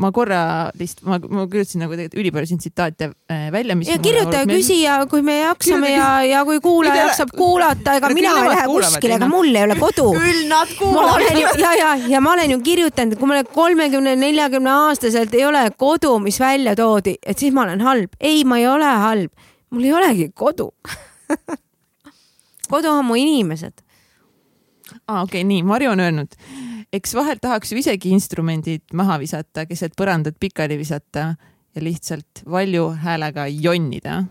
ma 0.00 0.10
korra 0.12 0.40
lihtsalt, 0.78 1.04
ma, 1.06 1.18
ma 1.22 1.44
kirjutasin 1.50 1.84
nagu 1.84 1.94
tegelikult 1.94 2.20
ülipalju 2.22 2.50
siin 2.50 2.62
tsitaate 2.62 3.10
välja, 3.54 3.76
mis. 3.78 3.88
ja 3.88 3.98
kirjuta 4.02 4.42
ja 4.42 4.48
küsi 4.50 4.80
ja 4.82 4.96
kui 5.10 5.22
me 5.22 5.36
jaksame 5.38 5.92
ja, 5.92 6.08
ja 6.26 6.42
kui 6.48 6.58
kuulaja 6.64 7.04
jaksab 7.06 7.30
kuulata, 7.36 7.94
ega 8.00 8.10
mina 8.16 8.32
ei 8.40 8.50
lähe 8.50 8.66
kuskile, 8.72 9.18
ega 9.20 9.28
mul 9.30 9.50
ei 9.54 9.64
ole 9.68 9.78
kodu. 9.78 10.08
küll 10.18 10.42
nad 10.50 10.74
kuulavad. 10.78 11.38
ja, 11.60 11.72
ja, 11.78 11.92
ja 12.10 12.24
ma 12.24 12.34
olen 12.34 12.56
ju 12.56 12.60
kirjutanud, 12.66 13.18
kui 13.20 13.30
mul 13.30 13.46
kolmekümne, 13.54 14.16
neljakümne 14.18 14.74
aastaselt 14.88 15.34
ei 15.38 15.46
ole 15.46 15.62
kodu, 15.78 16.16
mis 16.24 16.40
välja 16.42 16.74
toodi, 16.78 17.14
et 17.22 17.38
siis 17.38 17.54
ma 17.54 17.68
olen 17.68 17.86
halb. 17.86 18.18
ei, 18.20 18.42
ma 18.44 18.58
ei 18.58 18.66
ole 18.68 18.90
halb, 19.06 19.50
mul 19.70 19.86
ei 19.86 19.94
olegi 20.02 20.32
kodu 20.34 20.72
kodu 22.70 22.92
on 22.94 23.06
mu 23.06 23.18
inimesed. 23.18 23.82
Aa 25.10 25.16
ah,, 25.18 25.22
okei 25.26 25.40
okay,, 25.42 25.48
nii, 25.48 25.62
Marju 25.66 25.90
on 25.90 26.00
öelnud, 26.04 26.34
eks 26.94 27.14
vahel 27.18 27.40
tahaks 27.42 27.72
ju 27.72 27.80
isegi 27.80 28.12
instrumendid 28.14 28.94
maha 28.94 29.18
visata, 29.18 29.66
keset 29.66 29.96
põrandat 29.98 30.38
pikali 30.38 30.78
visata 30.78 31.32
ja 31.74 31.82
lihtsalt 31.82 32.44
valju 32.50 32.92
häälega 33.02 33.48
jonnida. 33.50 34.22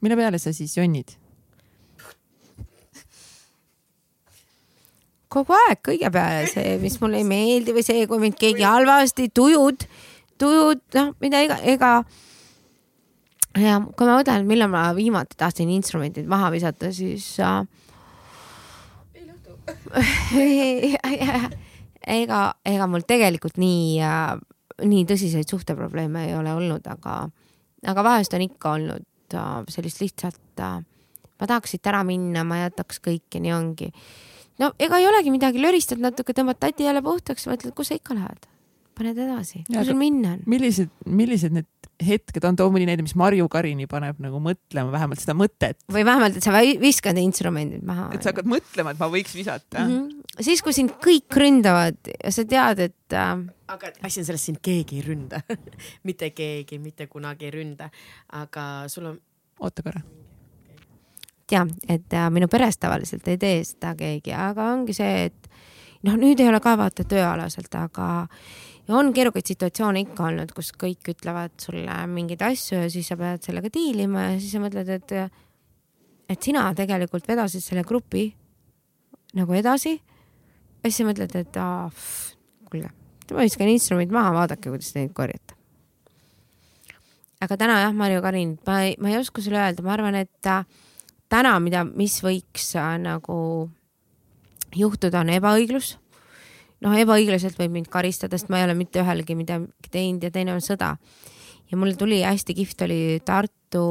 mille 0.00 0.16
peale 0.16 0.38
sa 0.38 0.52
siis 0.52 0.76
jonnid? 0.76 1.18
kogu 5.30 5.54
aeg 5.54 5.82
kõige 5.86 6.10
peale 6.10 6.46
see, 6.50 6.78
mis 6.82 6.96
mulle 7.02 7.20
ei 7.20 7.26
meeldi 7.26 7.74
või 7.74 7.84
see, 7.86 8.06
kui 8.10 8.18
mind 8.22 8.38
keegi 8.38 8.66
halvasti, 8.66 9.28
tujud, 9.34 9.86
tujud, 10.38 10.82
noh, 10.94 11.12
mida 11.22 11.42
ega, 11.46 11.58
ega 11.74 11.92
ja 13.58 13.78
kui 13.94 14.06
ma 14.08 14.18
mõtlen, 14.18 14.46
millal 14.46 14.70
ma 14.72 14.88
viimati 14.96 15.38
tahtsin 15.38 15.70
instrumendid 15.70 16.26
maha 16.30 16.50
visata, 16.54 16.90
siis 16.94 17.32
äh, 17.42 17.62
ega, 22.20 22.40
ega 22.66 22.88
mul 22.90 23.04
tegelikult 23.08 23.58
nii 23.60 23.98
äh,, 24.04 24.34
nii 24.80 25.04
tõsiseid 25.08 25.50
suhteprobleeme 25.50 26.28
ei 26.28 26.36
ole 26.38 26.54
olnud, 26.56 26.86
aga, 26.88 27.22
aga 27.90 28.06
vahest 28.06 28.34
on 28.36 28.46
ikka 28.46 28.76
olnud 28.78 29.36
äh, 29.36 29.50
sellist 29.72 30.02
lihtsalt 30.04 30.62
äh,, 30.62 30.80
ma 31.40 31.50
tahaks 31.50 31.74
siit 31.74 31.90
ära 31.90 32.02
minna, 32.06 32.44
ma 32.46 32.62
jätaks 32.64 33.02
kõik 33.04 33.36
ja 33.36 33.42
nii 33.42 33.56
ongi. 33.56 33.90
no 34.62 34.72
ega 34.78 35.00
ei 35.00 35.10
olegi 35.10 35.34
midagi, 35.34 35.62
löristad 35.62 36.02
natuke, 36.02 36.36
tõmbad 36.36 36.60
tati 36.60 36.88
jälle 36.88 37.02
puhtaks, 37.04 37.48
mõtled, 37.50 37.74
kus 37.76 37.92
sa 37.92 37.98
ikka 37.98 38.18
lähed 38.18 38.50
paned 39.00 39.18
edasi, 39.24 39.64
kus 39.66 39.88
sul 39.88 39.98
minna 39.98 40.36
on? 40.36 40.44
millised, 40.50 40.92
millised 41.08 41.54
need 41.56 41.68
hetked 42.00 42.44
on, 42.48 42.56
too 42.56 42.68
mõni 42.72 42.86
näide, 42.88 43.04
mis 43.04 43.16
Marju 43.18 43.48
Karini 43.52 43.88
paneb 43.90 44.20
nagu 44.22 44.40
mõtlema 44.42 44.92
vähemalt 44.92 45.20
seda 45.22 45.34
mõtet. 45.36 45.80
või 45.92 46.04
vähemalt, 46.08 46.38
et 46.38 46.46
sa 46.46 46.54
viskad 46.80 47.18
instrumendid 47.20 47.84
maha. 47.86 48.08
et 48.14 48.24
sa 48.24 48.32
hakkad 48.32 48.48
mõtlema, 48.50 48.94
et 48.94 49.02
ma 49.02 49.10
võiks 49.12 49.34
visata 49.36 49.84
mm. 49.84 49.90
-hmm. 49.96 50.44
siis, 50.46 50.62
kui 50.64 50.76
sind 50.76 50.94
kõik 51.02 51.40
ründavad 51.42 52.12
ja 52.12 52.32
sa 52.34 52.44
tead, 52.44 52.84
et 52.90 53.16
äh.... 53.16 53.34
aga 53.74 53.92
asi 54.06 54.22
on 54.22 54.30
selles, 54.30 54.46
sind 54.48 54.62
keegi 54.62 55.00
ei 55.00 55.06
ründa 55.06 55.42
mitte 56.08 56.30
keegi 56.30 56.80
mitte 56.80 57.06
kunagi 57.06 57.50
ei 57.50 57.54
ründa, 57.58 57.90
aga 58.32 58.66
sul 58.88 59.12
on. 59.12 59.20
oota 59.60 59.84
korra 59.84 60.04
ja, 61.50 61.66
et 61.88 62.12
äh, 62.12 62.30
minu 62.30 62.48
peres 62.48 62.78
tavaliselt 62.78 63.28
ei 63.28 63.38
tee 63.38 63.60
seda 63.64 63.94
keegi, 63.98 64.32
aga 64.36 64.72
ongi 64.74 64.94
see, 64.96 65.28
et 65.30 65.50
noh, 66.06 66.16
nüüd 66.16 66.40
ei 66.40 66.48
ole 66.48 66.60
ka 66.62 66.76
vaata 66.80 67.04
tööalaselt, 67.08 67.74
aga 67.76 68.28
ja 68.90 68.96
on 68.98 69.12
keerukaid 69.14 69.46
situatsioone 69.46 70.02
ikka 70.02 70.24
olnud, 70.26 70.50
kus 70.54 70.72
kõik 70.78 71.12
ütlevad 71.12 71.54
sulle 71.62 71.94
mingeid 72.10 72.42
asju 72.42 72.80
ja 72.82 72.88
siis 72.90 73.10
sa 73.10 73.16
pead 73.20 73.44
sellega 73.46 73.70
diilima 73.72 74.32
ja 74.32 74.40
siis 74.40 74.56
sa 74.56 74.62
mõtled, 74.62 74.90
et, 74.90 75.14
et 76.30 76.48
sina 76.48 76.64
tegelikult 76.74 77.28
vedasid 77.30 77.62
selle 77.62 77.84
grupi 77.86 78.26
nagu 79.38 79.54
edasi. 79.54 79.94
ja 79.94 80.90
siis 80.90 80.98
sa 81.02 81.06
mõtled, 81.06 81.36
et 81.38 81.60
kuulge, 82.66 82.90
ma 83.30 83.46
viskan 83.46 83.70
instrumendid 83.70 84.14
maha, 84.14 84.34
vaadake, 84.40 84.72
kuidas 84.72 84.90
neid 84.98 85.14
korjate. 85.14 85.54
aga 87.40 87.56
täna 87.56 87.80
jah, 87.84 87.94
Marju 87.94 88.26
Karin, 88.26 88.58
ma 88.66 88.82
ei, 88.88 88.96
ma 88.98 89.14
ei 89.14 89.20
oska 89.22 89.42
sulle 89.42 89.62
öelda, 89.62 89.86
ma 89.86 89.94
arvan, 89.94 90.18
et 90.18 90.50
täna, 91.30 91.54
mida, 91.62 91.86
mis 91.86 92.18
võiks 92.26 92.74
äh, 92.74 92.96
nagu 92.98 93.38
juhtuda, 94.74 95.22
on 95.22 95.30
ebaõiglus 95.38 95.94
noh, 96.84 96.96
ebaõiglaselt 96.96 97.58
võib 97.60 97.74
mind 97.76 97.90
karistada, 97.92 98.38
sest 98.38 98.50
ma 98.52 98.60
ei 98.60 98.68
ole 98.68 98.76
mitte 98.78 99.02
ühelegi 99.02 99.36
midagi 99.38 99.92
teinud 99.92 100.24
ja 100.24 100.32
teine 100.34 100.54
on 100.56 100.64
sõda. 100.64 100.96
ja 101.70 101.78
mul 101.78 101.94
tuli 101.98 102.22
hästi 102.22 102.54
kihvt 102.54 102.82
oli 102.86 103.20
Tartu 103.24 103.84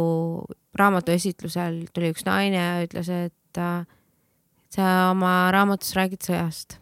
raamatuesitlusel 0.80 1.86
tuli 1.94 2.12
üks 2.14 2.26
naine 2.28 2.60
ja 2.60 2.84
ütles, 2.86 3.10
et 3.10 3.62
sa 4.70 4.92
oma 5.12 5.50
raamatus 5.54 5.96
räägid 5.98 6.26
sõjast. 6.26 6.78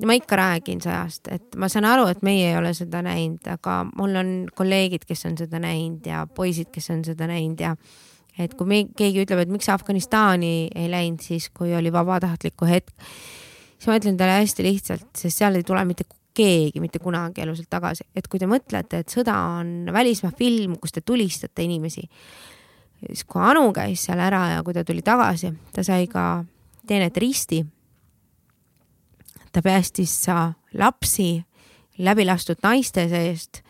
ja 0.00 0.08
ma 0.08 0.16
ikka 0.16 0.36
räägin 0.36 0.80
sõjast, 0.80 1.28
et 1.30 1.56
ma 1.56 1.68
saan 1.68 1.84
aru, 1.84 2.06
et 2.10 2.22
meie 2.26 2.50
ei 2.50 2.56
ole 2.56 2.72
seda 2.74 3.02
näinud, 3.04 3.44
aga 3.46 3.82
mul 3.96 4.16
on 4.16 4.30
kolleegid, 4.56 5.04
kes 5.08 5.26
on 5.28 5.36
seda 5.38 5.60
näinud 5.60 6.06
ja 6.06 6.24
poisid, 6.26 6.70
kes 6.72 6.90
on 6.90 7.04
seda 7.04 7.28
näinud 7.30 7.60
ja 7.60 7.76
et 8.40 8.54
kui 8.56 8.66
me, 8.66 8.84
keegi 8.96 9.26
ütleb, 9.26 9.42
et 9.44 9.52
miks 9.52 9.68
Afganistani 9.68 10.70
ei 10.74 10.88
läinud 10.90 11.20
siis, 11.20 11.50
kui 11.52 11.74
oli 11.76 11.92
vabatahtliku 11.92 12.68
hetk 12.70 12.94
siis 13.80 13.88
ma 13.88 13.96
ütlen 13.96 14.18
talle 14.20 14.36
hästi 14.42 14.64
lihtsalt, 14.66 15.08
sest 15.16 15.40
seal 15.40 15.56
ei 15.56 15.64
tule 15.64 15.82
mitte 15.88 16.04
keegi 16.36 16.80
mitte 16.80 17.00
kunagi 17.02 17.42
eluselt 17.42 17.70
tagasi, 17.72 18.04
et 18.14 18.28
kui 18.30 18.38
te 18.40 18.46
mõtlete, 18.48 19.00
et 19.02 19.12
sõda 19.12 19.34
on 19.58 19.90
välismaa 19.92 20.34
film, 20.38 20.76
kus 20.80 20.94
te 20.94 21.02
tulistate 21.02 21.64
inimesi, 21.66 22.04
siis 23.00 23.24
kui 23.26 23.42
Anu 23.42 23.72
käis 23.76 24.04
seal 24.06 24.20
ära 24.22 24.44
ja 24.54 24.62
kui 24.66 24.76
ta 24.76 24.84
tuli 24.86 25.02
tagasi, 25.02 25.50
ta 25.74 25.84
sai 25.86 26.06
ka 26.10 26.44
teenet 26.86 27.16
risti. 27.16 27.64
ta 29.50 29.62
päästis 29.62 30.26
lapsi 30.78 31.42
läbilastud 31.98 32.62
naiste 32.62 33.08
seest. 33.08 33.62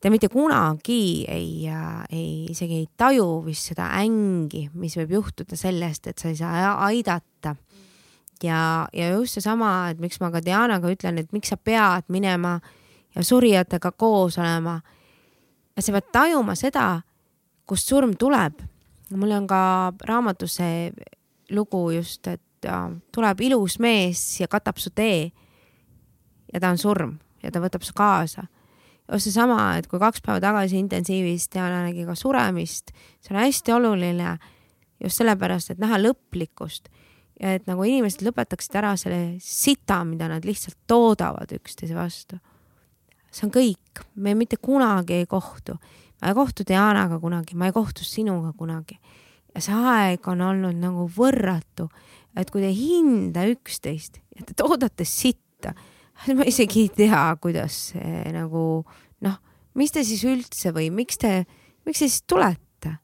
ta 0.00 0.10
mitte 0.10 0.28
kunagi 0.28 1.24
ei, 1.28 1.66
ei, 2.12 2.46
isegi 2.50 2.76
ei 2.76 2.88
taju 2.96 3.42
vist 3.46 3.72
seda 3.72 3.88
ängi, 3.98 4.68
mis 4.74 4.96
võib 5.00 5.16
juhtuda 5.18 5.56
sellest, 5.56 6.06
et 6.06 6.18
sa 6.18 6.28
ei 6.28 6.36
saa 6.36 6.74
aidata 6.86 7.56
ja, 8.42 8.88
ja 8.92 9.08
just 9.10 9.38
seesama, 9.38 9.90
et 9.90 10.00
miks 10.02 10.20
ma 10.20 10.30
ka 10.34 10.42
Dianaga 10.44 10.90
ütlen, 10.90 11.18
et 11.20 11.32
miks 11.32 11.52
sa 11.52 11.56
pead 11.56 12.08
minema 12.08 12.58
ja 13.14 13.24
surijatega 13.24 13.92
koos 13.92 14.38
olema. 14.38 14.80
ja 15.76 15.82
sa 15.82 15.92
pead 15.92 16.10
tajuma 16.12 16.54
seda, 16.54 17.02
kust 17.66 17.88
surm 17.88 18.16
tuleb. 18.16 18.62
mul 19.14 19.30
on 19.30 19.46
ka 19.46 19.92
raamatus 20.04 20.56
see 20.56 20.90
lugu 21.50 21.90
just, 21.90 22.26
et 22.26 22.66
äh, 22.66 22.90
tuleb 23.12 23.40
ilus 23.40 23.78
mees 23.78 24.40
ja 24.40 24.48
katab 24.48 24.78
su 24.78 24.90
tee. 24.90 25.30
ja 26.52 26.60
ta 26.60 26.70
on 26.70 26.78
surm 26.78 27.18
ja 27.42 27.50
ta 27.50 27.60
võtab 27.60 27.82
su 27.82 27.92
kaasa. 27.94 28.46
just 29.12 29.24
seesama, 29.24 29.76
et 29.78 29.86
kui 29.86 29.98
kaks 29.98 30.20
päeva 30.20 30.40
tagasi 30.40 30.78
intensiivis 30.78 31.48
Diana 31.52 31.84
nägi 31.84 32.06
ka 32.06 32.14
suremist, 32.14 32.92
see 33.20 33.34
on 33.34 33.40
hästi 33.40 33.72
oluline 33.72 34.38
just 35.02 35.20
sellepärast, 35.20 35.70
et 35.70 35.78
näha 35.78 35.98
lõplikkust 36.00 36.88
ja 37.40 37.54
et 37.56 37.66
nagu 37.68 37.84
inimesed 37.86 38.22
lõpetaksid 38.24 38.76
ära 38.78 38.94
selle 39.00 39.36
sita, 39.42 40.00
mida 40.06 40.28
nad 40.30 40.46
lihtsalt 40.46 40.78
toodavad 40.90 41.50
üksteise 41.56 41.96
vastu. 41.96 42.38
see 43.34 43.48
on 43.48 43.52
kõik, 43.54 44.04
me 44.14 44.34
mitte 44.38 44.56
kunagi 44.56 45.20
ei 45.22 45.26
kohtu. 45.26 45.78
ma 46.22 46.30
ei 46.30 46.34
kohtu 46.34 46.64
Dianaga 46.66 47.18
kunagi, 47.18 47.56
ma 47.56 47.66
ei 47.66 47.72
kohtu 47.72 48.04
sinuga 48.04 48.52
kunagi. 48.52 48.98
ja 49.54 49.60
see 49.60 49.74
aeg 49.74 50.28
on 50.28 50.40
olnud 50.40 50.78
nagu 50.78 51.08
võrratu, 51.08 51.88
et 52.36 52.50
kui 52.50 52.60
te 52.60 52.70
ei 52.70 52.78
hinda 52.78 53.46
üksteist 53.50 54.20
ja 54.36 54.44
te 54.46 54.54
toodate 54.54 55.04
sitta, 55.04 55.74
ma 56.34 56.46
isegi 56.46 56.86
ei 56.86 56.88
tea, 56.88 57.36
kuidas 57.40 57.90
see 57.92 58.30
nagu 58.32 58.84
noh, 59.20 59.38
mis 59.74 59.90
te 59.90 60.04
siis 60.04 60.22
üldse 60.24 60.70
või 60.74 60.90
miks 60.90 61.18
te, 61.18 61.44
miks 61.86 61.98
te 61.98 62.08
siis 62.08 62.22
tulete 62.22 62.98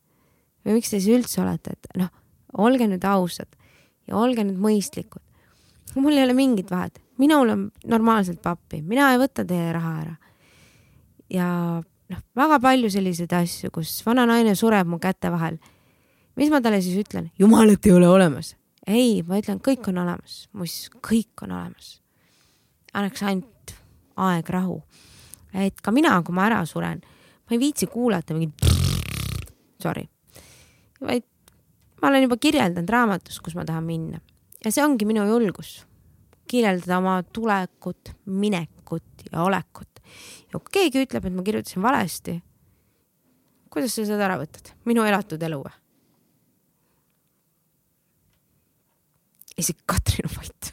või 0.65 0.79
miks 0.79 0.91
te 0.91 1.01
siis 1.01 1.17
üldse 1.19 1.43
olete, 1.43 1.75
et 1.75 1.97
noh, 1.99 2.11
olge 2.59 2.87
nüüd 2.87 3.05
ausad 3.07 3.59
ja 4.11 4.19
olge 4.19 4.45
nüüd 4.45 4.59
mõistlikud. 4.61 5.23
mul 5.97 6.17
ei 6.17 6.25
ole 6.25 6.35
mingit 6.35 6.71
vahet, 6.71 7.01
minul 7.19 7.55
on 7.55 7.71
normaalselt 7.87 8.43
pappi, 8.43 8.83
mina 8.83 9.13
ei 9.15 9.19
võta 9.23 9.47
teie 9.47 9.73
raha 9.73 9.97
ära. 10.03 10.17
ja 11.31 11.49
noh, 11.81 12.25
väga 12.37 12.61
palju 12.61 12.91
selliseid 12.91 13.33
asju, 13.33 13.71
kus 13.71 14.01
vana 14.07 14.27
naine 14.27 14.55
sureb 14.55 14.87
mu 14.87 14.99
käte 14.99 15.31
vahel 15.31 15.59
mis 16.41 16.51
ma 16.51 16.61
talle 16.65 16.81
siis 16.83 16.99
ütlen? 17.01 17.31
jumalat 17.39 17.87
ei 17.87 17.93
ole 17.93 18.09
olemas. 18.09 18.55
ei, 18.87 19.23
ma 19.27 19.41
ütlen, 19.41 19.61
kõik 19.63 19.89
on 19.91 20.01
olemas, 20.03 20.47
muuseas, 20.57 20.91
kõik 21.05 21.45
on 21.45 21.55
olemas. 21.57 21.99
annaks 22.93 23.23
ainult 23.23 23.75
aeg, 24.17 24.49
rahu. 24.49 24.81
et 25.55 25.81
ka 25.81 25.93
mina, 25.95 26.17
kui 26.25 26.37
ma 26.37 26.47
ära 26.49 26.63
suren, 26.67 27.03
ma 27.45 27.57
ei 27.57 27.63
viitsi 27.63 27.91
kuulata 27.91 28.37
mingit 28.37 28.65
sorry, 29.85 30.07
vaid 31.01 31.27
ma 32.01 32.09
olen 32.09 32.27
juba 32.27 32.37
kirjeldanud 32.41 32.91
raamatus, 32.91 33.41
kus 33.41 33.57
ma 33.59 33.65
tahan 33.69 33.87
minna. 33.87 34.21
Ja 34.65 34.73
see 34.73 34.85
ongi 34.85 35.07
minu 35.09 35.25
julgus, 35.29 35.81
kirjeldada 36.51 36.99
oma 37.01 37.21
tulekut, 37.23 38.15
minekut 38.27 39.27
ja 39.31 39.45
olekut. 39.45 40.01
ja 40.53 40.59
kui 40.59 40.73
keegi 40.73 41.05
ütleb, 41.05 41.27
et 41.27 41.37
ma 41.37 41.45
kirjutasin 41.47 41.83
valesti, 41.83 42.41
kuidas 43.71 43.95
sa 43.95 44.09
seda 44.09 44.27
ära 44.27 44.41
võtad, 44.41 44.73
minu 44.85 45.05
elatud 45.07 45.43
elu 45.43 45.63
või? 45.63 45.77
isegi 49.61 49.83
Katrin 49.87 50.29
on 50.29 50.37
vait. 50.41 50.73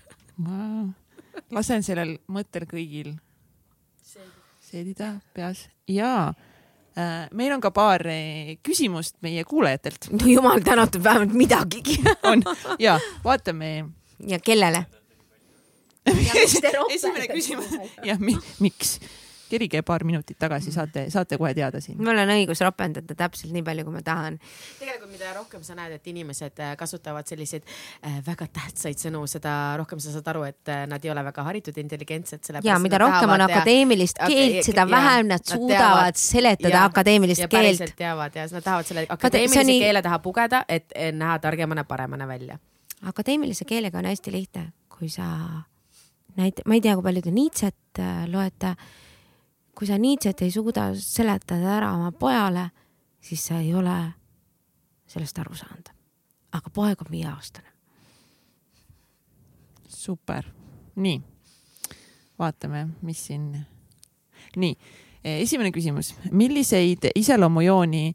lasen 1.51 1.83
sellel 1.83 2.17
mõttel 2.31 2.67
kõigil 2.69 3.15
seedida. 4.67 5.17
peas. 5.33 5.67
Ja 5.87 6.33
meil 7.31 7.53
on 7.53 7.61
ka 7.61 7.71
paar 7.71 8.01
äh, 8.09 8.55
küsimust 8.65 9.17
meie 9.21 9.43
kuulajatelt. 9.43 10.09
no 10.11 10.27
jumal 10.27 10.63
tänatud, 10.65 11.03
vähemalt 11.03 11.33
midagigi 11.33 11.99
on 12.31 12.43
ja 12.79 12.99
vaatame. 13.23 13.85
ja 14.27 14.39
kellele? 14.39 14.85
esimene 16.95 17.27
küsimus, 17.27 17.73
jah, 18.05 18.19
miks? 18.59 18.97
Kerige 19.49 19.81
paar 19.85 20.03
minutit 20.07 20.37
tagasi, 20.39 20.71
saate, 20.71 21.07
saate 21.13 21.37
kohe 21.39 21.53
teada 21.57 21.81
siin. 21.83 21.97
mul 22.03 22.19
on 22.21 22.31
õigus 22.33 22.61
ropendada 22.65 23.15
täpselt 23.17 23.53
nii 23.55 23.63
palju, 23.65 23.85
kui 23.87 23.95
ma 23.95 24.01
tahan. 24.05 24.37
tegelikult, 24.79 25.11
mida 25.11 25.33
rohkem 25.35 25.63
sa 25.63 25.75
näed, 25.77 25.97
et 25.97 26.09
inimesed 26.11 26.61
äh, 26.63 26.73
kasutavad 26.79 27.27
selliseid 27.29 27.65
äh, 27.67 28.19
väga 28.25 28.47
tähtsaid 28.59 29.01
sõnu, 29.01 29.23
seda 29.31 29.53
rohkem 29.79 30.01
sa 30.03 30.13
saad 30.15 30.27
aru, 30.33 30.43
et 30.49 30.73
äh, 30.73 30.83
nad 30.89 31.03
ei 31.05 31.13
ole 31.13 31.23
väga 31.29 31.47
haritud, 31.47 31.77
intelligentsed. 31.81 32.51
ja 32.63 32.79
mida 32.83 33.01
rohkem 33.01 33.35
on 33.37 33.45
akadeemilist 33.47 34.21
ja, 34.21 34.29
keelt, 34.31 34.61
seda 34.67 34.85
ja, 34.85 34.91
vähem 34.91 35.31
nad 35.31 35.45
suudavad 35.45 35.77
teavad, 35.77 36.21
seletada 36.21 36.75
ja, 36.75 36.83
akadeemilist 36.91 37.45
ja 37.45 37.47
keelt. 37.51 37.95
teavad 37.97 38.35
ja 38.35 38.47
nad 38.51 38.63
tahavad 38.63 38.91
selle 38.91 39.05
akadeemilise 39.09 39.63
nii... 39.63 39.79
keele 39.85 40.03
taha 40.05 40.19
pugeda, 40.19 40.63
et 40.67 40.93
näha 41.13 41.39
targemana, 41.39 41.83
paremana 41.87 42.27
välja. 42.27 42.59
akadeemilise 43.01 43.65
keelega 43.65 43.99
on 43.99 44.11
hästi 44.11 44.31
lihtne, 44.31 44.69
kui 44.97 45.09
sa 45.09 45.25
näit-, 46.37 46.63
ma 46.65 46.77
ei 46.77 46.81
tea, 46.81 46.95
kui 46.95 47.05
palju 47.05 47.25
te 47.25 47.35
Nietzsche't 47.35 48.05
loete 48.31 48.75
kui 49.77 49.87
sa 49.87 49.97
Nietzsche't 50.01 50.41
ei 50.41 50.51
suuda 50.51 50.89
seletada 50.97 51.75
ära 51.77 51.91
oma 51.93 52.09
pojale, 52.11 52.69
siis 53.21 53.43
sa 53.45 53.59
ei 53.61 53.73
ole 53.77 53.97
sellest 55.07 55.37
aru 55.39 55.55
saanud. 55.55 55.93
aga 56.51 56.69
poeg 56.73 57.01
on 57.01 57.11
viieaastane. 57.11 57.69
super, 59.87 60.45
nii, 60.95 61.21
vaatame, 62.39 62.87
mis 63.01 63.25
siin. 63.27 63.65
nii, 64.55 64.77
esimene 65.23 65.71
küsimus, 65.71 66.15
milliseid 66.31 67.11
iseloomujooni 67.15 68.13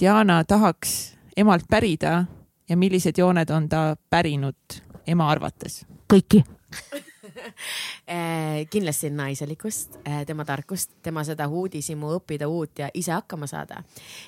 Diana 0.00 0.44
tahaks 0.44 1.14
emalt 1.36 1.68
pärida 1.68 2.24
ja 2.68 2.76
millised 2.76 3.18
jooned 3.18 3.50
on 3.50 3.68
ta 3.68 3.96
pärinud 4.10 4.80
ema 5.06 5.28
arvates? 5.28 5.84
kõiki 6.08 6.44
kindlasti 8.72 9.10
naiselikkust, 9.10 10.00
eh, 10.04 10.24
tema 10.26 10.44
tarkust, 10.44 10.98
tema 11.02 11.24
seda 11.24 11.48
uudishimu 11.48 12.16
õppida 12.18 12.48
uut 12.50 12.84
ja 12.84 12.90
ise 12.94 13.12
hakkama 13.12 13.46
saada. 13.46 13.82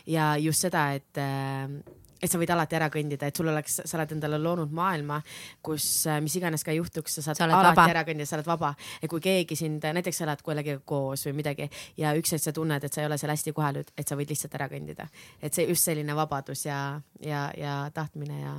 ja 0.06 0.36
just 0.36 0.66
seda, 0.66 0.92
et 0.92 1.20
eh, 1.20 2.00
et 2.24 2.32
sa 2.32 2.38
võid 2.40 2.50
alati 2.54 2.76
ära 2.78 2.88
kõndida, 2.92 3.28
et 3.28 3.36
sul 3.36 3.48
oleks, 3.52 3.80
sa 3.84 3.98
oled 3.98 4.14
endale 4.16 4.38
loonud 4.40 4.72
maailma, 4.72 5.18
kus 5.64 6.06
mis 6.24 6.36
iganes 6.38 6.64
ka 6.64 6.72
juhtuks, 6.72 7.18
sa 7.18 7.26
saad 7.26 7.40
sa 7.40 7.44
alati 7.44 7.66
vaba. 7.68 7.86
ära 7.92 8.04
kõndida, 8.08 8.28
sa 8.28 8.38
oled 8.38 8.48
vaba. 8.48 8.74
ja 9.02 9.10
kui 9.12 9.20
keegi 9.20 9.58
sind, 9.58 9.84
näiteks 9.84 10.22
sa 10.22 10.24
elad 10.28 10.44
kellegagi 10.44 10.80
koos 10.88 11.26
või 11.28 11.40
midagi 11.42 11.68
ja 12.00 12.14
üks 12.16 12.32
hetk 12.32 12.46
sa 12.46 12.54
tunned, 12.56 12.84
et 12.84 12.92
sa 12.92 13.02
ei 13.02 13.10
ole 13.10 13.18
seal 13.20 13.34
hästi 13.34 13.52
kohal, 13.52 13.82
et 13.84 14.08
sa 14.08 14.16
võid 14.16 14.32
lihtsalt 14.32 14.56
ära 14.56 14.70
kõndida. 14.72 15.08
et 15.42 15.52
see 15.52 15.68
just 15.68 15.84
selline 15.84 16.16
vabadus 16.16 16.64
ja, 16.64 17.00
ja, 17.20 17.50
ja 17.58 17.90
tahtmine 17.94 18.40
ja 18.40 18.56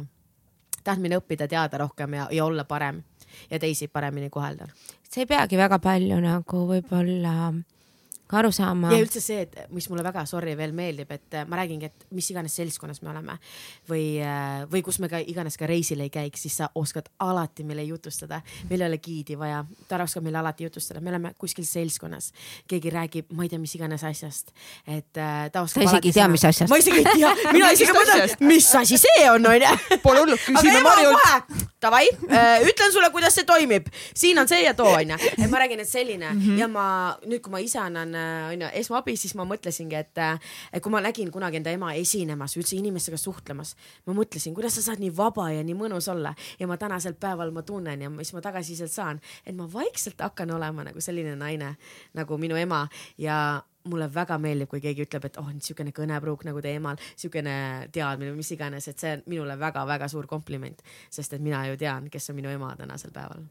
tahtmine 0.85 1.17
õppida, 1.17 1.47
teada 1.49 1.81
rohkem 1.81 2.13
ja, 2.13 2.27
ja 2.31 2.45
olla 2.45 2.63
parem 2.69 3.01
ja 3.49 3.59
teisi 3.59 3.87
paremini 3.87 4.29
kohelda. 4.29 4.67
see 5.09 5.23
ei 5.23 5.29
peagi 5.29 5.57
väga 5.57 5.79
palju 5.79 6.19
nagu 6.19 6.65
võib-olla 6.71 7.53
aru 8.33 8.49
saama. 8.51 8.89
ja 8.93 9.01
üldse 9.03 9.21
see, 9.21 9.43
et 9.45 9.69
mis 9.73 9.85
mulle 9.91 10.03
väga 10.05 10.23
sorry 10.29 10.55
veel 10.57 10.73
meeldib, 10.75 11.11
et 11.13 11.37
äh, 11.37 11.45
ma 11.49 11.59
räägingi, 11.59 11.89
et 11.91 12.05
mis 12.15 12.25
iganes 12.33 12.55
seltskonnas 12.57 13.03
me 13.05 13.11
oleme 13.11 13.35
või, 13.89 14.17
äh, 14.25 14.63
või 14.71 14.81
kus 14.85 14.97
me 15.03 15.09
ka 15.11 15.19
iganes 15.21 15.57
ka 15.61 15.69
reisil 15.69 16.01
ei 16.01 16.09
käiks, 16.13 16.41
siis 16.47 16.57
sa 16.57 16.69
oskad 16.75 17.11
alati 17.21 17.63
meile 17.63 17.85
jutustada. 17.85 18.41
meil 18.69 18.81
ei 18.81 18.87
ole 18.87 18.97
giidi 18.97 19.37
vaja, 19.37 19.63
ta 19.87 20.01
oskab 20.01 20.25
meile 20.25 20.41
alati 20.41 20.65
jutustada, 20.65 21.01
me 21.01 21.13
oleme 21.13 21.33
kuskil 21.37 21.67
seltskonnas, 21.69 22.31
keegi 22.67 22.93
räägib, 22.93 23.29
ma 23.37 23.45
ei 23.45 23.53
tea, 23.53 23.61
mis 23.61 23.75
iganes 23.77 24.03
asjast, 24.03 24.51
et 24.87 25.21
äh, 25.21 25.51
ta 25.51 25.61
oskab. 25.61 25.83
sa 25.85 25.93
isegi 25.93 26.09
ei 26.09 26.17
tea, 26.17 26.27
mis 26.33 26.45
asjast. 26.49 26.69
ma 26.73 26.81
isegi 26.81 27.03
ei 27.03 27.07
tea, 27.11 27.33
mina 27.55 27.69
isegi 27.77 27.93
mõtlen, 27.93 28.35
mis 28.49 28.71
asi 28.81 28.99
see 29.01 29.29
on, 29.29 29.45
onju. 29.53 29.77
Pole 30.05 30.25
hullu, 30.25 30.39
küsime 30.47 30.81
Marjult. 30.85 31.53
Davai, 31.85 32.07
ütlen 32.65 32.89
sulle, 32.89 33.11
kuidas 33.13 33.35
see 33.37 33.45
toimib, 33.45 33.91
siin 34.17 34.39
on 34.41 34.49
see 34.49 34.63
ja 34.63 34.73
too 34.73 34.89
onju, 34.89 35.19
et 35.35 35.45
ma 35.51 35.61
räägin, 35.61 35.83
et 35.83 35.89
selline 35.89 36.31
mm 36.31 36.41
-hmm. 36.41 36.59
ja 36.59 36.67
ma 36.67 36.85
nüüd, 37.25 37.43
kui 37.45 37.53
ma 37.53 37.61
ise 37.61 37.77
annan 37.79 38.14
onju 38.51 38.69
esmaabi, 38.81 39.15
siis 39.19 39.35
ma 39.35 39.45
mõtlesingi, 39.47 39.97
äh, 39.99 40.39
et 40.73 40.83
kui 40.83 40.93
ma 40.93 41.01
nägin 41.03 41.31
kunagi 41.33 41.59
enda 41.61 41.73
ema 41.75 41.93
esinemas, 41.97 42.57
üldse 42.59 42.77
inimestega 42.79 43.17
suhtlemas, 43.19 43.75
ma 44.07 44.15
mõtlesin, 44.17 44.55
kuidas 44.57 44.77
sa 44.79 44.85
saad 44.89 45.03
nii 45.03 45.13
vaba 45.15 45.49
ja 45.53 45.63
nii 45.63 45.77
mõnus 45.77 46.09
olla. 46.11 46.33
Ja 46.59 46.67
ma 46.67 46.77
tänasel 46.77 47.17
päeval 47.19 47.51
ma 47.55 47.65
tunnen 47.65 48.01
ja 48.01 48.09
mis 48.09 48.33
ma 48.33 48.41
tagasisidet 48.41 48.91
saan, 48.91 49.21
et 49.45 49.55
ma 49.55 49.67
vaikselt 49.71 50.21
hakkan 50.21 50.51
olema 50.51 50.87
nagu 50.87 51.01
selline 51.01 51.35
naine 51.39 51.75
nagu 52.13 52.37
minu 52.37 52.59
ema. 52.59 52.85
Ja 53.17 53.61
mulle 53.85 54.07
väga 54.13 54.37
meeldib, 54.41 54.69
kui 54.69 54.81
keegi 54.81 55.05
ütleb, 55.05 55.27
et 55.29 55.37
oh, 55.41 55.51
niisugune 55.53 55.93
kõnepruuk 55.95 56.45
nagu 56.47 56.61
teie 56.63 56.79
emal, 56.79 56.97
niisugune 56.97 57.57
teadmine 57.93 58.33
või 58.33 58.41
mis 58.41 58.55
iganes, 58.55 58.89
et 58.89 59.01
see 59.01 59.13
on 59.17 59.27
minule 59.29 59.59
väga-väga 59.61 60.09
suur 60.11 60.29
kompliment, 60.29 60.81
sest 61.09 61.37
et 61.37 61.45
mina 61.45 61.67
ju 61.69 61.77
tean, 61.77 62.09
kes 62.09 62.33
on 62.33 62.41
minu 62.41 62.53
ema 62.53 62.73
tänasel 62.79 63.13
päeval 63.15 63.45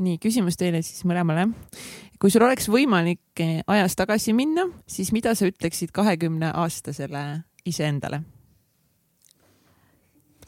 nii, 0.00 0.18
küsimus 0.22 0.58
teile 0.60 0.82
siis 0.84 1.04
mõlemale. 1.08 1.48
kui 2.20 2.30
sul 2.30 2.44
oleks 2.44 2.68
võimalik 2.68 3.40
eh, 3.40 3.60
ajas 3.66 3.96
tagasi 3.96 4.34
minna, 4.36 4.66
siis 4.86 5.12
mida 5.12 5.34
sa 5.34 5.48
ütleksid 5.48 5.92
kahekümne 5.92 6.52
aastasele 6.52 7.42
iseendale? 7.64 8.22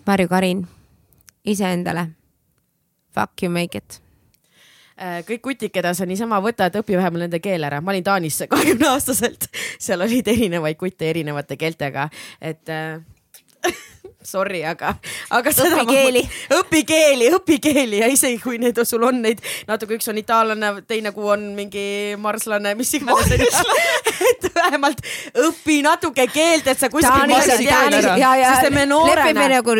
Marju 0.06 0.28
Karin, 0.28 0.66
iseendale. 1.44 2.08
Fuck 3.14 3.42
you, 3.42 3.52
make 3.52 3.78
it 3.78 4.00
äh, 4.96 5.20
kõik 5.28 5.42
kutid, 5.42 5.72
keda 5.74 5.92
sa 5.94 6.06
niisama 6.08 6.40
võtad, 6.42 6.74
õpi 6.80 6.96
vähemalt 6.96 7.26
nende 7.26 7.40
keel 7.42 7.64
ära. 7.64 7.80
ma 7.80 7.92
olin 7.92 8.04
Taanis 8.04 8.42
kahekümne 8.52 8.88
aastaselt, 8.92 9.48
seal 9.78 10.04
olid 10.04 10.28
erinevaid 10.28 10.80
kutte 10.80 11.10
erinevate 11.10 11.56
keeltega, 11.60 12.08
et 12.40 12.72
äh, 12.72 13.00
sorry, 14.32 14.62
aga, 14.66 14.94
aga 15.34 15.51
õpi 15.51 15.84
keeli, 15.89 16.22
õpi 16.59 16.82
keeli, 16.86 17.28
õpi 17.36 17.59
keeli 17.62 18.01
ja 18.02 18.09
isegi 18.10 18.39
kui 18.43 18.59
need 18.62 18.78
sul 18.86 19.02
on 19.06 19.20
neid 19.24 19.43
natuke, 19.68 19.98
üks 19.98 20.09
on 20.10 20.18
itaallane, 20.20 20.72
teine 20.89 21.12
kuu 21.14 21.32
on 21.34 21.51
mingi 21.56 22.14
marslane, 22.20 22.74
mis 22.78 22.93
iganes. 22.98 23.32
et 24.22 24.47
vähemalt 24.55 25.02
õpi 25.48 25.80
natuke 25.84 26.26
keelt, 26.32 26.68
et 26.70 26.78
sa 26.80 26.90
kuskil 26.93 27.26
marssi 27.30 27.66
tead. 27.66 27.97
sest 27.98 28.70
me 28.74 28.86
noorena, 28.89 29.47
nagu 29.56 29.74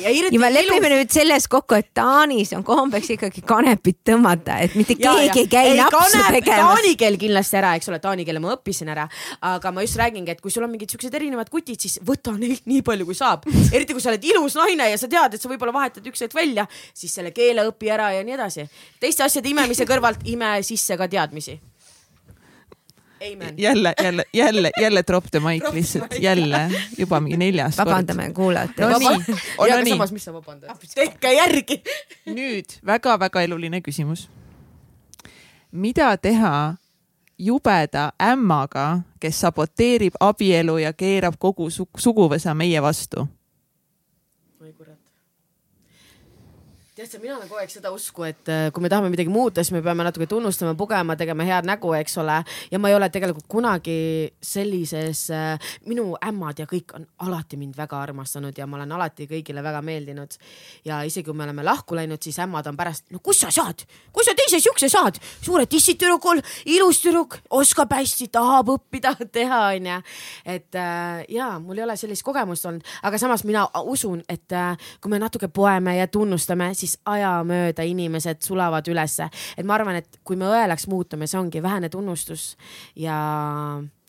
ja 0.00 0.14
ja 0.14 0.52
lepime 0.54 0.92
nüüd 0.94 1.12
selles 1.12 1.48
kokku, 1.50 1.76
et 1.78 1.90
Taanis 1.96 2.54
on 2.56 2.64
kombeks 2.66 3.12
ikkagi 3.16 3.44
kanepit 3.46 4.00
tõmmata, 4.08 4.60
et 4.64 4.76
mitte 4.78 4.96
ja, 4.98 5.14
keegi 5.14 5.44
ja. 5.44 5.44
ei 5.44 5.50
käi 5.52 5.76
napsu 5.78 6.22
tegemas. 6.32 6.80
taani 6.80 6.94
keel 7.00 7.18
kindlasti 7.20 7.60
ära, 7.60 7.74
eks 7.78 7.92
ole, 7.92 8.00
taani 8.02 8.26
keele 8.28 8.42
ma 8.42 8.54
õppisin 8.56 8.90
ära, 8.92 9.06
aga 9.52 9.74
ma 9.74 9.84
just 9.84 10.00
räägingi, 10.00 10.36
et 10.36 10.40
kui 10.40 10.52
sul 10.52 10.64
on 10.66 10.72
mingid 10.72 10.92
siuksed 10.92 11.14
erinevad 11.20 11.50
kutid, 11.52 11.78
siis 11.80 12.00
võta 12.06 12.34
neilt 12.36 12.66
nii 12.70 12.82
palju, 12.86 12.89
kui 13.06 13.14
saab 13.14 13.46
eriti 13.72 13.94
kui 13.94 14.02
sa 14.02 14.10
oled 14.12 14.24
ilus 14.24 14.56
naine 14.58 14.90
ja 14.90 14.98
sa 14.98 15.08
tead, 15.08 15.34
et 15.34 15.42
sa 15.42 15.50
võib-olla 15.50 15.74
vahetad 15.74 16.06
üks 16.06 16.24
hetk 16.26 16.34
välja, 16.34 16.66
siis 16.94 17.14
selle 17.14 17.32
keele 17.36 17.66
õpi 17.70 17.90
ära 17.92 18.12
ja 18.16 18.24
nii 18.26 18.36
edasi. 18.36 18.66
teiste 19.00 19.24
asjade 19.24 19.48
imemise 19.48 19.86
kõrvalt 19.88 20.24
ime 20.24 20.58
sisse 20.66 20.96
ka 20.96 21.08
teadmisi. 21.08 21.60
Amen. 23.20 23.54
jälle, 23.58 23.94
jälle, 24.02 24.24
jälle, 24.32 24.70
jälle 24.80 25.02
drop 25.06 25.24
the 25.30 25.40
mic 25.40 25.64
lihtsalt, 25.72 26.14
jälle 26.18 26.70
juba 26.98 27.20
mingi 27.20 27.36
neljas 27.36 27.76
vabandame 27.76 28.30
kuulajate 28.32 28.82
no,. 28.82 28.90
no 28.90 29.80
nii. 29.80 29.90
samas, 29.90 30.12
mis 30.12 30.24
sa 30.24 30.32
vabandad? 30.32 30.70
tehke 30.94 31.32
järgi 31.32 31.82
nüüd 32.26 32.80
väga-väga 32.86 33.42
eluline 33.44 33.82
küsimus. 33.84 34.30
mida 35.70 36.16
teha 36.16 36.79
jubeda 37.40 38.12
ämmaga, 38.20 39.00
kes 39.20 39.40
saboteerib 39.40 40.18
abielu 40.20 40.78
ja 40.78 40.92
keerab 40.92 41.38
kogu 41.40 41.70
suguvõsa 41.72 42.54
meie 42.54 42.82
vastu 42.82 43.26
tead 47.00 47.14
sa, 47.14 47.18
mina 47.22 47.36
olen 47.38 47.48
kogu 47.48 47.60
aeg 47.62 47.70
seda 47.72 47.90
usku, 47.94 48.24
et 48.28 48.48
äh, 48.52 48.66
kui 48.74 48.84
me 48.84 48.90
tahame 48.92 49.08
midagi 49.12 49.32
muuta, 49.32 49.62
siis 49.64 49.72
me 49.72 49.80
peame 49.84 50.04
natuke 50.04 50.26
tunnustama, 50.28 50.74
pugema, 50.76 51.16
tegema 51.16 51.46
head 51.48 51.68
nägu, 51.68 51.92
eks 51.96 52.18
ole. 52.20 52.40
ja 52.70 52.78
ma 52.78 52.90
ei 52.90 52.96
ole 52.96 53.08
tegelikult 53.12 53.46
kunagi 53.48 54.28
sellises 54.44 55.22
äh,, 55.32 55.70
minu 55.88 56.12
ämmad 56.26 56.60
ja 56.60 56.66
kõik 56.68 56.92
on 56.98 57.06
alati 57.24 57.56
mind 57.60 57.78
väga 57.78 57.96
armastanud 58.00 58.56
ja 58.58 58.66
ma 58.68 58.76
olen 58.76 58.92
alati 58.98 59.28
kõigile 59.30 59.64
väga 59.64 59.80
meeldinud. 59.86 60.36
ja 60.84 61.00
isegi 61.08 61.24
kui 61.24 61.36
me 61.36 61.46
oleme 61.46 61.64
lahku 61.64 61.96
läinud, 61.96 62.20
siis 62.22 62.38
ämmad 62.42 62.68
on 62.68 62.76
pärast, 62.76 63.06
no 63.14 63.22
kust 63.24 63.46
sa 63.46 63.52
saad, 63.54 63.86
kust 64.12 64.28
sa 64.28 64.36
teise 64.36 64.60
siukse 64.60 64.92
saad, 64.92 65.20
suured 65.40 65.70
tissid 65.72 66.00
tüdrukul, 66.00 66.42
ilus 66.68 67.00
tüdruk, 67.04 67.38
oskab 67.56 67.96
hästi, 67.96 68.28
tahab 68.32 68.74
õppida, 68.76 69.14
teha, 69.38 69.62
onju. 69.70 70.00
et 70.44 70.76
äh, 70.76 71.24
ja 71.32 71.54
mul 71.62 71.80
ei 71.80 71.88
ole 71.88 71.96
sellist 71.96 72.26
kogemust 72.26 72.68
olnud, 72.68 72.84
aga 73.08 73.22
samas 73.22 73.46
mina 73.48 73.64
usun, 73.84 74.20
et 74.28 74.52
kui 75.00 75.12
me 75.12 75.18
natuke 75.22 75.48
poeme 75.48 75.96
ja 75.96 76.08
tunnustame, 76.10 76.72
siis 76.74 76.89
siis 76.90 77.00
ajamööda 77.04 77.84
inimesed 77.86 78.42
sulavad 78.42 78.88
ülesse. 78.88 79.30
et 79.56 79.66
ma 79.66 79.74
arvan, 79.74 80.00
et 80.00 80.20
kui 80.24 80.36
me 80.36 80.48
õelaks 80.50 80.88
muutume, 80.88 81.26
see 81.26 81.38
ongi 81.38 81.62
vähene 81.62 81.88
tunnustus 81.88 82.56
ja, 82.96 83.16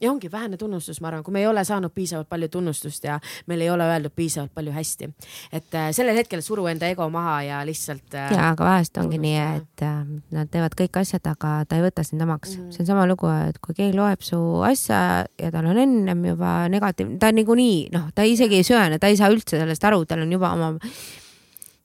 ja 0.01 0.11
ongi 0.11 0.31
vähene 0.31 0.57
tunnustus, 0.57 1.01
ma 1.01 1.09
arvan, 1.09 1.23
kui 1.23 1.33
me 1.33 1.41
ei 1.43 1.47
ole 1.47 1.63
saanud 1.65 1.93
piisavalt 1.93 2.29
palju 2.29 2.49
tunnustust 2.49 3.03
ja 3.03 3.19
meil 3.47 3.61
ei 3.61 3.69
ole 3.69 3.85
öeldud 3.85 4.13
piisavalt 4.15 4.53
palju 4.53 4.71
hästi. 4.71 5.09
et 5.51 5.75
äh, 5.75 5.91
sellel 5.91 6.17
hetkel 6.17 6.41
suru 6.41 6.65
enda 6.67 6.87
ego 6.87 7.09
maha 7.09 7.41
ja 7.43 7.61
lihtsalt 7.65 8.15
äh,. 8.15 8.31
ja, 8.33 8.51
aga 8.51 8.65
vahest 8.65 8.97
ongi 8.97 9.21
nii, 9.21 9.37
et 9.61 9.85
äh, 9.85 10.03
nad 10.31 10.51
teevad 10.51 10.77
kõik 10.77 11.01
asjad, 11.01 11.25
aga 11.27 11.61
ta 11.65 11.79
ei 11.79 11.85
võta 11.85 12.05
sind 12.07 12.21
omaks 12.21 12.57
mm. 12.57 12.63
-hmm. 12.63 12.71
see 12.71 12.83
on 12.85 12.91
sama 12.93 13.07
lugu, 13.07 13.29
et 13.49 13.59
kui 13.61 13.77
keegi 13.77 13.97
loeb 13.97 14.21
su 14.25 14.39
asja 14.67 15.25
ja 15.39 15.51
tal 15.51 15.65
on 15.65 15.77
ennem 15.77 16.25
juba 16.33 16.69
negatiivne, 16.69 17.19
ta 17.19 17.31
niikuinii 17.31 17.89
noh, 17.93 18.11
ta 18.15 18.23
isegi 18.27 18.61
ei 18.61 18.67
sööne, 18.67 18.99
ta 18.99 19.07
ei 19.07 19.17
saa 19.17 19.31
üldse 19.31 19.59
sellest 19.59 19.83
aru, 19.83 20.05
tal 20.05 20.25
on 20.25 20.31
juba 20.31 20.53
oma 20.53 20.73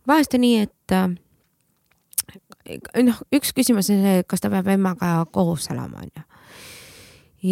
vahest 0.08 0.34
on 0.34 0.44
nii, 0.44 0.66
et 0.66 0.94
äh, 0.94 1.08
noh, 3.06 3.20
üks 3.34 3.52
küsimus 3.56 3.90
on 3.92 4.02
see, 4.02 4.22
kas 4.28 4.42
ta 4.42 4.50
peab 4.52 4.68
emaga 4.74 5.18
koos 5.32 5.68
elama, 5.72 6.04
onju. 6.04 6.24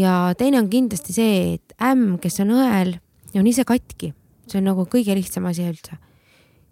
ja 0.00 0.16
teine 0.38 0.60
on 0.62 0.70
kindlasti 0.72 1.14
see, 1.16 1.38
et 1.56 1.76
ämm, 1.82 2.18
kes 2.22 2.40
on 2.44 2.54
õel, 2.56 2.96
on 3.38 3.48
ise 3.50 3.66
katki, 3.68 4.12
see 4.48 4.60
on 4.60 4.68
nagu 4.70 4.86
kõige 4.90 5.16
lihtsam 5.16 5.46
asi 5.50 5.66
üldse. 5.68 5.98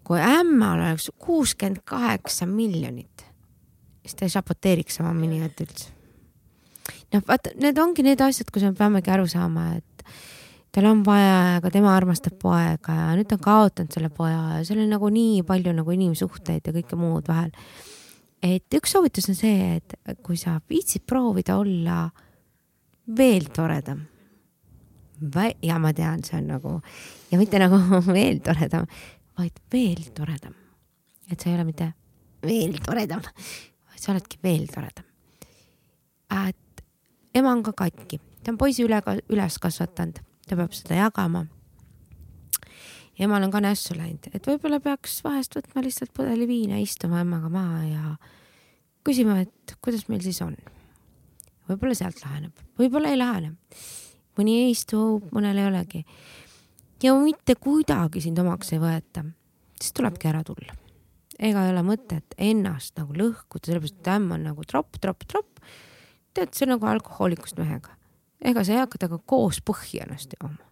kui 0.02 0.18
ämmal 0.18 0.80
oleks 0.82 1.12
kuuskümmend 1.22 1.84
kaheksa 1.86 2.46
miljonit, 2.46 3.22
siis 4.02 4.16
ta 4.18 4.26
ei 4.26 4.34
saboteeriks 4.34 4.98
oma 5.00 5.12
miniat 5.14 5.60
üldse. 5.62 5.90
noh, 7.14 7.22
vaata, 7.28 7.54
need 7.60 7.78
ongi 7.78 8.02
need 8.02 8.20
asjad, 8.20 8.50
kus 8.50 8.66
me 8.66 8.74
peamegi 8.74 9.10
aru 9.10 9.28
saama, 9.30 9.72
et 9.76 10.06
tal 10.72 10.88
on 10.88 11.02
vaja, 11.04 11.58
aga 11.58 11.70
tema 11.72 11.92
armastab 11.96 12.38
poega 12.40 12.94
ja 12.96 13.08
nüüd 13.16 13.28
ta 13.28 13.36
on 13.36 13.44
kaotanud 13.44 13.92
selle 13.92 14.08
poja 14.12 14.38
ja 14.56 14.60
seal 14.64 14.80
on 14.80 14.94
nagu 14.94 15.10
nii 15.12 15.42
palju 15.48 15.74
nagu 15.76 15.96
inimsuhteid 15.96 16.68
ja 16.68 16.72
kõike 16.78 16.96
muud 16.96 17.28
vahel. 17.28 17.50
et 18.42 18.78
üks 18.78 18.94
soovitus 18.94 19.28
on 19.28 19.36
see, 19.36 19.76
et 19.76 20.22
kui 20.24 20.40
sa 20.40 20.56
viitsid 20.70 21.04
proovida 21.06 21.58
olla 21.60 22.06
veel 23.16 23.50
toredam. 23.52 24.06
ja 25.62 25.78
ma 25.78 25.92
tean, 25.92 26.24
see 26.24 26.40
on 26.40 26.48
nagu 26.54 26.80
ja 27.30 27.38
mitte 27.38 27.60
nagu 27.60 27.76
veel 28.16 28.40
toredam, 28.40 28.88
vaid 29.38 29.60
veel 29.72 30.08
toredam. 30.16 30.56
et 31.30 31.38
sa 31.38 31.50
ei 31.50 31.56
ole 31.60 31.68
mitte 31.68 31.92
veel 32.42 32.80
toredam, 32.80 33.20
vaid 33.20 34.00
sa 34.00 34.16
oledki 34.16 34.40
veel 34.42 34.66
toredam. 34.72 35.04
et 36.48 36.84
ema 37.34 37.52
on 37.52 37.62
ka 37.62 37.76
katki, 37.84 38.22
ta 38.40 38.56
on 38.56 38.58
poisi 38.58 38.88
üle, 38.88 39.04
üles 39.28 39.60
kasvatanud 39.60 40.31
ta 40.52 40.58
peab 40.60 40.74
seda 40.76 40.98
jagama. 41.00 41.46
emal 43.22 43.44
on 43.44 43.52
ka 43.52 43.60
nässu 43.62 43.94
läinud, 43.96 44.26
et 44.34 44.46
võib-olla 44.48 44.80
peaks 44.82 45.20
vahest 45.24 45.54
võtma 45.56 45.84
lihtsalt 45.84 46.12
pudeli 46.16 46.46
viina, 46.48 46.80
istuma 46.82 47.20
emaga 47.22 47.48
maha 47.52 47.82
ja 47.86 48.14
küsima, 49.06 49.38
et 49.44 49.76
kuidas 49.84 50.08
meil 50.10 50.20
siis 50.24 50.40
on. 50.44 50.56
võib-olla 51.70 51.96
sealt 51.96 52.20
laheneb, 52.24 52.64
võib-olla 52.80 53.12
ei 53.12 53.20
lahene. 53.20 53.54
mõni 54.36 54.58
ei 54.64 54.74
istu, 54.74 55.22
mõnel 55.32 55.62
ei 55.62 55.70
olegi. 55.70 56.04
ja 57.02 57.14
mitte 57.16 57.56
kuidagi 57.56 58.20
sind 58.20 58.38
omaks 58.38 58.74
ei 58.74 58.82
võeta, 58.82 59.24
siis 59.80 59.96
tulebki 59.96 60.28
ära 60.28 60.44
tulla. 60.44 60.76
ega 61.38 61.64
ei 61.64 61.72
ole 61.72 61.86
mõtet 61.86 62.36
ennast 62.36 62.98
nagu 62.98 63.16
lõhkuda, 63.16 63.70
sellepärast 63.70 64.04
et 64.04 64.14
ämm 64.18 64.36
on 64.36 64.46
nagu 64.50 64.68
tropp, 64.68 65.00
tropp, 65.00 65.24
tropp. 65.24 65.64
tead, 66.34 66.52
see 66.52 66.68
on 66.68 66.76
nagu 66.76 66.92
alkohoolikust 66.92 67.56
mehega 67.56 68.01
ega 68.44 68.64
sa 68.64 68.72
ei 68.72 68.82
hakka 68.82 68.98
temaga 68.98 69.22
koos 69.26 69.62
põhja 69.64 70.06
ennast 70.06 70.34
jooma. 70.40 70.62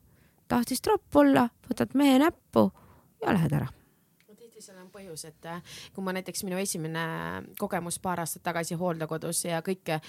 tahtis 0.48 0.82
tropp 0.82 1.16
olla, 1.16 1.48
võtad 1.68 1.94
mehe 1.94 2.18
näppu 2.18 2.70
ja 3.22 3.34
lähed 3.36 3.52
ära 3.60 3.70
tihti 4.60 4.62
seal 4.64 4.80
on 4.82 4.90
põhjus, 4.92 5.24
et 5.28 5.46
äh, 5.48 5.62
kui 5.94 6.04
ma 6.04 6.12
näiteks 6.12 6.44
minu 6.44 6.58
esimene 6.60 7.02
kogemus 7.58 7.98
paar 8.02 8.20
aastat 8.20 8.42
tagasi 8.44 8.76
hooldekodus 8.76 9.44
ja 9.46 9.62
kõike 9.64 10.00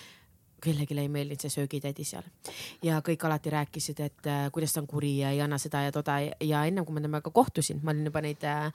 kellelegi 0.62 0.98
ei 1.00 1.10
meeldinud 1.12 1.42
see 1.42 1.54
söögitädi 1.54 2.06
seal 2.08 2.28
ja 2.86 3.02
kõik 3.06 3.26
alati 3.28 3.54
rääkisid, 3.54 4.00
et 4.00 4.30
äh, 4.30 4.48
kuidas 4.54 4.74
ta 4.74 4.82
on 4.82 4.88
kuri 4.88 5.18
ja 5.20 5.32
ei 5.36 5.42
anna 5.42 5.58
seda 5.62 5.84
ja 5.86 5.92
toda 5.92 6.20
ja 6.22 6.66
ennem 6.66 6.86
kui 6.86 6.96
ma 6.96 7.04
temaga 7.04 7.32
kohtusin, 7.34 7.82
ma 7.84 7.94
olin 7.94 8.10
juba 8.10 8.22
neid 8.26 8.44
äh, 8.48 8.72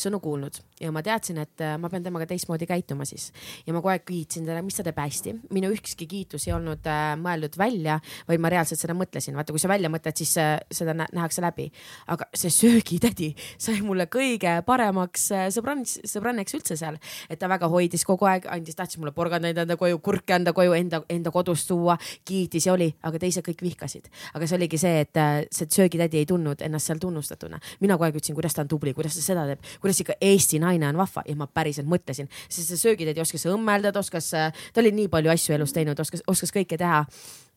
sõnu 0.00 0.20
kuulnud 0.24 0.60
ja 0.80 0.92
ma 0.94 1.02
teadsin, 1.04 1.38
et 1.42 1.64
äh, 1.64 1.76
ma 1.80 1.90
pean 1.92 2.04
temaga 2.04 2.26
teistmoodi 2.30 2.66
käituma 2.70 3.06
siis 3.08 3.30
ja 3.66 3.74
ma 3.74 3.82
kogu 3.84 3.92
aeg 3.92 4.04
kiitsin 4.08 4.46
teda, 4.46 4.62
mis 4.64 4.76
ta 4.78 4.84
teeb 4.86 4.98
hästi. 5.00 5.34
minu 5.54 5.70
ükski 5.74 6.06
kiitus 6.08 6.46
ei 6.48 6.54
olnud 6.56 6.86
äh, 6.88 7.14
mõeldud 7.20 7.58
välja, 7.58 7.98
vaid 8.28 8.42
ma 8.42 8.50
reaalselt 8.52 8.80
seda 8.80 8.96
mõtlesin. 8.96 9.36
vaata, 9.36 9.52
kui 9.52 9.62
sa 9.62 9.68
välja 9.68 9.90
mõtled, 9.92 10.16
siis 10.16 10.34
äh, 10.40 10.56
seda 10.72 10.94
nähakse 10.96 11.42
läbi. 11.44 11.70
aga 12.06 12.28
see 12.34 12.52
söögitädi 12.52 13.32
sai 13.66 13.80
mulle 13.84 14.06
kõige 14.12 14.56
paremaks 14.66 15.30
äh, 15.32 15.46
sõbrannaks, 15.54 15.98
sõbranneks 16.10 16.56
üldse 16.58 16.78
seal, 16.80 16.98
et 17.28 17.40
ta 17.40 17.48
väga 17.50 17.68
hoidis 17.72 18.04
kogu 18.08 18.28
aeg, 18.30 18.48
andis, 18.50 18.76
tahtis 18.78 18.98
mulle 19.02 19.14
porgandeid 19.16 19.58
anda 19.64 19.76
koju, 19.80 20.00
kurke 20.04 20.36
anda 20.36 20.54
koju, 20.56 20.74
enda, 20.78 21.02
enda 21.12 21.23
enda 21.24 21.32
kodust 21.32 21.68
tuua, 21.68 21.96
kiitis 22.24 22.68
ja 22.68 22.74
oli, 22.74 22.90
aga 23.02 23.20
teised 23.22 23.44
kõik 23.46 23.62
vihkasid. 23.64 24.10
aga 24.34 24.46
see 24.46 24.58
oligi 24.58 24.78
see, 24.80 25.00
et 25.06 25.16
äh, 25.20 25.44
see 25.50 25.68
söögitädi 25.70 26.20
ei 26.20 26.26
tundnud 26.28 26.60
ennast 26.60 26.90
seal 26.90 27.00
tunnustatuna. 27.00 27.60
mina 27.80 27.96
kogu 27.96 28.04
aeg 28.04 28.18
ütlesin, 28.20 28.36
kuidas 28.36 28.54
ta 28.54 28.62
on 28.62 28.68
tubli, 28.68 28.94
kuidas 28.94 29.16
ta 29.16 29.22
seda 29.24 29.46
teeb, 29.48 29.64
kuidas 29.80 30.00
ikka 30.04 30.18
Eesti 30.20 30.60
naine 30.60 30.88
on 30.88 31.00
vahva 31.00 31.24
ja 31.26 31.36
ma 31.36 31.46
päriselt 31.46 31.88
mõtlesin, 31.88 32.28
sest 32.48 32.68
see 32.68 32.80
söögitädi 32.80 33.20
oskas 33.24 33.46
õmmelda, 33.48 33.92
ta 33.92 34.04
oskas, 34.04 34.32
äh, 34.34 34.52
ta 34.72 34.84
oli 34.84 34.92
nii 34.92 35.08
palju 35.08 35.32
asju 35.32 35.56
elus 35.56 35.72
teinud, 35.72 36.00
oskas, 36.00 36.22
oskas 36.28 36.52
kõike 36.52 36.78
teha 36.78 37.04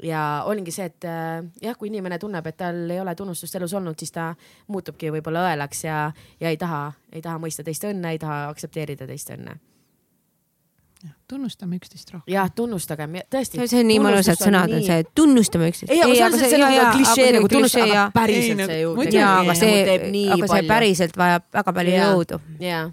ja 0.03 0.23
olingi 0.47 0.71
see, 0.71 0.87
et 0.87 1.07
äh, 1.07 1.43
jah, 1.61 1.77
kui 1.77 1.91
inimene 1.91 2.19
tunneb, 2.19 2.47
et 2.47 2.57
tal 2.57 2.85
ei 2.89 3.01
ole 3.03 3.15
tunnustust 3.15 3.55
elus 3.59 3.75
olnud, 3.77 3.97
siis 3.99 4.13
ta 4.15 4.33
muutubki 4.67 5.11
võib-olla 5.11 5.49
õelaks 5.51 5.87
ja, 5.87 6.03
ja 6.39 6.53
ei 6.53 6.59
taha, 6.61 6.91
ei 7.11 7.23
taha 7.25 7.41
mõista 7.41 7.65
teist 7.67 7.83
õnne, 7.87 8.15
ei 8.15 8.21
taha 8.21 8.45
aktsepteerida 8.51 9.09
teist 9.09 9.33
õnne 9.35 9.57
tunnustame 11.27 11.75
üksteist 11.75 12.11
rohkem. 12.13 12.29
jah, 12.31 12.47
tunnustagem, 12.55 13.17
tõesti. 13.31 13.65
see 13.67 13.81
on 13.83 13.89
nii 13.91 13.99
mõnusad 14.03 14.39
sõnad 14.39 14.71
on 14.77 14.85
see, 14.85 15.03
tunnustame 15.17 15.67
üksteist. 15.71 15.91
ei, 15.91 16.01
aga 16.03 16.15
see 16.15 16.27
on 16.27 16.37
see 16.53 16.61
nagu 16.61 16.85
klišee 16.95 17.27
nagu 17.35 17.51
tunnustada, 17.51 17.89
aga 17.89 18.05
päriselt 18.15 18.63
see 18.71 18.79
ju. 18.79 18.93
jaa, 19.17 19.33
aga 19.41 19.57
see, 19.59 19.83
aga 20.37 20.49
see 20.53 20.63
päriselt 20.71 21.19
vajab 21.19 21.45
väga 21.59 21.75
palju 21.79 21.99
jõudu. 21.99 22.41
jaa. 22.63 22.87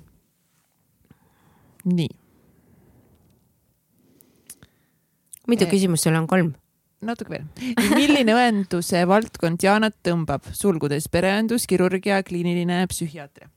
nii. 1.85 2.11
mitu 5.55 5.70
küsimust 5.70 6.09
sul 6.09 6.19
on, 6.19 6.28
kolm? 6.31 6.55
natuke 7.05 7.36
veel. 7.36 7.74
milline 7.94 8.35
õenduse 8.40 9.05
valdkond 9.09 9.62
Jaanat 9.62 10.01
tõmbab, 10.06 10.48
sulgudes 10.56 11.06
pereõendus, 11.12 11.69
kirurgia, 11.70 12.23
kliiniline 12.27 12.82
psühhiaatria? 12.90 13.51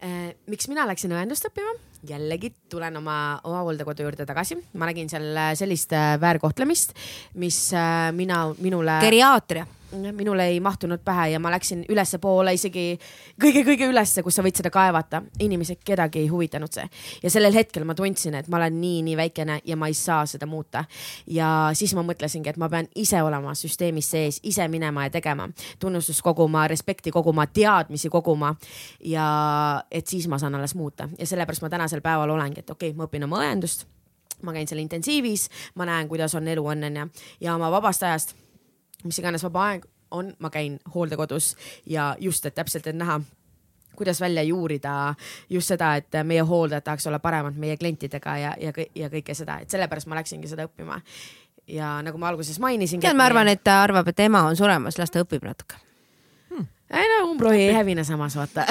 Äh, 0.00 0.32
miks 0.50 0.68
mina 0.68 0.86
läksin 0.88 1.12
õendust 1.14 1.48
õppima? 1.48 1.76
Jällegi 2.08 2.52
tulen 2.70 2.96
oma, 2.96 3.40
oma 3.44 3.64
hooldekodu 3.66 4.06
juurde 4.06 4.26
tagasi, 4.26 4.58
ma 4.74 4.88
nägin 4.90 5.10
seal 5.12 5.28
äh, 5.36 5.52
sellist 5.58 5.92
äh, 5.96 6.14
väärkohtlemist, 6.20 6.96
mis 7.34 7.60
mina, 8.16 8.46
minule. 8.58 8.98
geriaatria 9.00 9.66
minule 10.12 10.46
ei 10.46 10.60
mahtunud 10.60 10.98
pähe 11.04 11.28
ja 11.30 11.40
ma 11.40 11.50
läksin 11.50 11.84
ülespoole 11.88 12.54
isegi 12.54 12.98
kõige-kõige 13.42 13.88
ülesse, 13.90 14.22
kus 14.22 14.36
sa 14.38 14.42
võid 14.42 14.56
seda 14.56 14.70
kaevata. 14.70 15.22
inimesed, 15.38 15.80
kedagi 15.84 16.18
ei 16.18 16.28
huvitanud 16.28 16.72
see 16.72 16.86
ja 17.22 17.30
sellel 17.30 17.54
hetkel 17.54 17.84
ma 17.84 17.94
tundsin, 17.94 18.34
et 18.34 18.48
ma 18.48 18.56
olen 18.56 18.80
nii-nii 18.80 19.16
väikene 19.16 19.60
ja 19.64 19.76
ma 19.76 19.88
ei 19.88 19.94
saa 19.94 20.26
seda 20.26 20.46
muuta. 20.46 20.84
ja 21.26 21.70
siis 21.74 21.94
ma 21.94 22.02
mõtlesingi, 22.02 22.48
et 22.48 22.56
ma 22.56 22.68
pean 22.68 22.88
ise 22.94 23.22
olema 23.22 23.54
süsteemis 23.54 24.10
sees, 24.10 24.40
ise 24.42 24.68
minema 24.68 25.04
ja 25.04 25.10
tegema, 25.10 25.48
tunnustust 25.78 26.22
koguma, 26.22 26.68
respekti 26.68 27.10
koguma, 27.10 27.46
teadmisi 27.46 28.08
koguma 28.08 28.54
ja 29.04 29.82
et 29.90 30.06
siis 30.06 30.28
ma 30.28 30.38
saan 30.38 30.54
alles 30.54 30.74
muuta 30.74 31.08
ja 31.18 31.26
sellepärast 31.26 31.62
ma 31.62 31.70
tänasel 31.90 32.04
päeval 32.06 32.36
olengi, 32.36 32.62
et 32.62 32.70
okei 32.70 32.92
okay,, 32.94 32.96
ma 32.96 33.10
õpin 33.10 33.26
oma 33.26 33.42
õendust 33.42 33.88
ma 34.42 34.54
käin 34.56 34.68
seal 34.68 34.80
intensiivis, 34.80 35.50
ma 35.76 35.84
näen, 35.84 36.08
kuidas 36.08 36.34
on 36.34 36.48
elu 36.48 36.62
on 36.66 36.86
onju 36.88 37.10
ja 37.40 37.54
oma 37.54 37.70
vabast 37.70 38.02
ajast 38.02 38.36
mis 39.04 39.18
iganes 39.18 39.44
vaba 39.44 39.66
aeg 39.70 39.84
on, 40.10 40.32
ma 40.38 40.50
käin 40.50 40.78
hooldekodus 40.94 41.56
ja 41.86 42.14
just, 42.20 42.46
et 42.46 42.54
täpselt, 42.54 42.86
et 42.86 42.96
näha 42.96 43.20
kuidas 43.96 44.20
välja 44.20 44.42
juurida 44.42 45.14
just 45.50 45.68
seda, 45.68 45.94
et 46.00 46.20
meie 46.24 46.40
hooldajad 46.46 46.86
tahaks 46.86 47.06
olla 47.06 47.18
paremad 47.18 47.58
meie 47.60 47.76
klientidega 47.76 48.36
ja, 48.38 48.54
ja, 48.60 48.72
ja 48.94 49.10
kõike 49.12 49.34
seda, 49.36 49.60
et 49.60 49.70
sellepärast 49.70 50.08
ma 50.08 50.18
läksingi 50.20 50.48
seda 50.48 50.66
õppima. 50.68 51.00
ja 51.68 51.98
nagu 52.02 52.18
ma 52.18 52.28
alguses 52.28 52.58
mainisin. 52.58 53.00
tead, 53.00 53.16
ma 53.16 53.28
arvan, 53.28 53.48
et 53.48 53.64
ta 53.64 53.82
arvab, 53.82 54.08
et 54.08 54.20
ema 54.20 54.42
on 54.48 54.56
suremas, 54.56 54.98
las 54.98 55.10
ta 55.10 55.24
õpib 55.24 55.44
natuke 55.44 55.76
hmm.. 56.48 56.66
ei 56.90 57.12
no 57.16 57.26
umbrohi 57.30 57.68
ei 57.68 57.76
hävine 57.76 58.04
samas, 58.04 58.36
vaata 58.36 58.66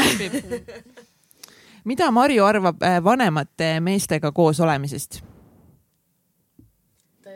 mida 1.90 2.11
Marju 2.14 2.45
arvab 2.45 2.84
äh, 2.86 2.99
vanemate 3.03 3.80
meestega 3.82 4.32
koos 4.36 4.60
olemisest? 4.61 5.22
ta 7.24 7.30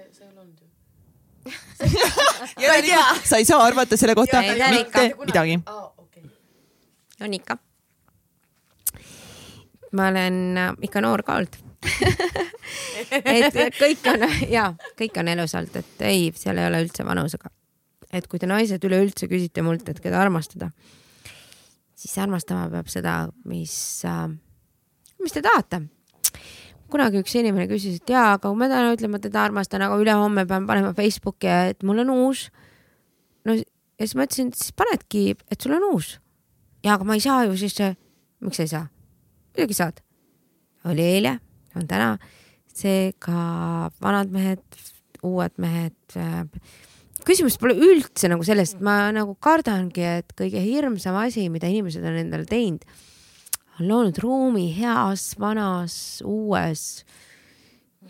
ei 2.76 2.84
tea. 2.86 3.04
sa 3.26 3.38
ei 3.42 3.46
saa 3.46 3.64
arvata 3.66 3.98
selle 3.98 4.16
kohta 4.16 4.44
ta 4.44 4.70
mitte 4.70 5.10
midagi. 5.26 5.60
on 7.22 7.34
ikka. 7.34 7.58
ma 9.92 10.08
olen 10.08 10.58
äh, 10.58 10.74
ikka 10.82 11.02
noor 11.02 11.24
ka 11.24 11.42
olnud 11.42 11.62
et 13.12 13.58
kõik 13.80 14.08
on 14.14 14.28
ja 14.50 14.70
kõik 15.00 15.20
on 15.20 15.28
elus 15.34 15.56
olnud, 15.58 15.76
et 15.82 16.06
ei, 16.08 16.32
seal 16.36 16.62
ei 16.62 16.70
ole 16.70 16.84
üldse 16.86 17.06
vanusega. 17.06 17.52
et 18.14 18.28
kui 18.28 18.40
te 18.40 18.48
naised 18.48 18.84
üleüldse 18.86 19.28
küsite 19.28 19.66
mult, 19.66 19.90
et 19.90 20.00
keda 20.00 20.22
armastada, 20.22 20.70
siis 22.04 22.18
armastama 22.20 22.68
peab 22.72 22.90
seda, 22.92 23.18
mis 23.48 23.76
äh,, 24.08 24.28
mis 25.24 25.36
te 25.36 25.44
tahate. 25.44 25.86
kunagi 26.94 27.24
üks 27.24 27.34
inimene 27.40 27.66
küsis, 27.72 27.98
et 27.98 28.12
jaa, 28.14 28.36
aga 28.36 28.50
kui 28.52 28.60
ma 28.60 28.68
täna 28.70 28.92
ütlen, 28.94 29.10
ma 29.10 29.20
teda 29.22 29.48
armastan, 29.48 29.82
aga 29.82 29.96
ülehomme 29.98 30.44
pean 30.50 30.68
panema 30.70 30.92
Facebooki, 30.94 31.50
et 31.72 31.82
mul 31.88 32.04
on 32.04 32.12
uus. 32.14 32.50
no 33.48 33.56
ja 33.56 33.64
siis 34.06 34.18
ma 34.20 34.28
ütlesin, 34.28 34.52
et 34.52 34.60
siis 34.60 34.76
panedki, 34.78 35.24
et 35.50 35.62
sul 35.62 35.74
on 35.80 35.88
uus. 35.94 36.18
ja 36.86 36.98
aga 36.98 37.08
ma 37.08 37.18
ei 37.18 37.24
saa 37.24 37.46
ju 37.48 37.58
siis, 37.58 37.80
miks 38.44 38.60
sa 38.60 38.68
ei 38.68 38.74
saa? 38.76 38.86
muidugi 39.54 39.78
saad. 39.80 40.04
oli 40.92 41.08
eile, 41.16 41.38
on 41.80 41.88
täna, 41.88 42.18
seega 42.74 43.90
vanad 44.04 44.34
mehed, 44.34 44.64
uued 45.24 45.56
mehed 45.64 46.18
äh, 46.20 46.44
küsimus 47.28 47.58
pole 47.62 47.76
üldse 47.78 48.30
nagu 48.32 48.44
selles, 48.48 48.76
et 48.76 48.82
ma 48.86 49.12
nagu 49.16 49.36
kardangi, 49.44 50.04
et 50.22 50.34
kõige 50.38 50.62
hirmsam 50.64 51.18
asi, 51.22 51.48
mida 51.54 51.70
inimesed 51.72 52.04
on 52.06 52.18
endale 52.24 52.46
teinud, 52.50 52.84
on 53.80 53.88
loonud 53.90 54.20
ruumi 54.22 54.68
heas, 54.78 55.34
vanas, 55.42 55.96
uues. 56.26 57.04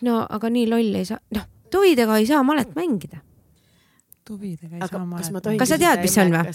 no 0.04 0.24
aga 0.30 0.50
nii 0.52 0.66
loll 0.68 0.96
ei 1.00 1.06
saa, 1.08 1.22
noh, 1.36 1.46
tuvidega 1.72 2.18
ei 2.20 2.26
saa 2.28 2.44
malet 2.44 2.74
mängida. 2.76 3.22
tuvidega 4.24 4.78
ei 4.78 4.82
aga 4.82 4.88
saa 4.88 5.06
malet- 5.06 5.42
tohin 5.44 5.60
Kas 5.60 5.70
sa 5.74 5.78
tead, 5.78 6.00
mis 6.02 6.14
see 6.16 6.24
on 6.24 6.32
või? 6.32 6.52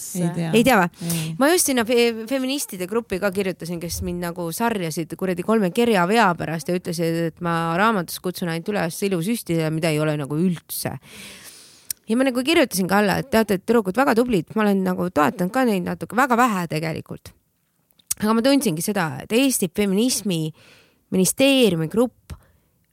ei 0.57 0.65
tea. 0.65 0.77
või? 0.81 1.35
Ma 1.39 1.49
just 1.53 1.67
sinna 1.69 1.85
fe 1.85 2.27
feministide 2.29 2.87
gruppi 2.89 3.19
ka 3.21 3.31
kirjutasin, 3.31 3.81
kes 3.81 4.01
mind 4.03 4.25
nagu 4.25 4.47
sarjasid 4.53 5.13
kuradi 5.21 5.43
kolme 5.45 5.71
kerjavea 5.71 6.31
pärast 6.39 6.69
ja 6.69 6.77
ütlesid, 6.79 7.19
et 7.33 7.41
ma 7.45 7.75
raamatus 7.77 8.21
kutsun 8.25 8.49
ainult 8.49 8.69
üles 8.73 9.03
ilusüstida, 9.05 9.69
mida 9.71 9.91
ei 9.93 10.01
ole 10.01 10.17
nagu 10.17 10.37
üldse. 10.41 10.97
Ja 12.09 12.17
ma 12.17 12.25
nagu 12.25 12.43
kirjutasin 12.45 12.89
ka 12.89 13.03
alla, 13.03 13.19
et 13.21 13.31
teate, 13.31 13.59
et 13.59 13.67
tüdrukud 13.67 13.97
väga 13.97 14.15
tublid, 14.17 14.49
ma 14.57 14.65
olen 14.65 14.83
nagu 14.87 15.11
toetanud 15.11 15.53
ka 15.53 15.65
neid 15.69 15.85
natuke, 15.87 16.17
väga 16.17 16.39
vähe 16.41 16.67
tegelikult. 16.73 17.33
aga 18.19 18.35
ma 18.35 18.43
tundsingi 18.43 18.83
seda, 18.83 19.21
et 19.23 19.33
Eesti 19.33 19.71
feminismi 19.75 20.49
ministeeriumi 21.15 21.89
grupp 21.89 22.35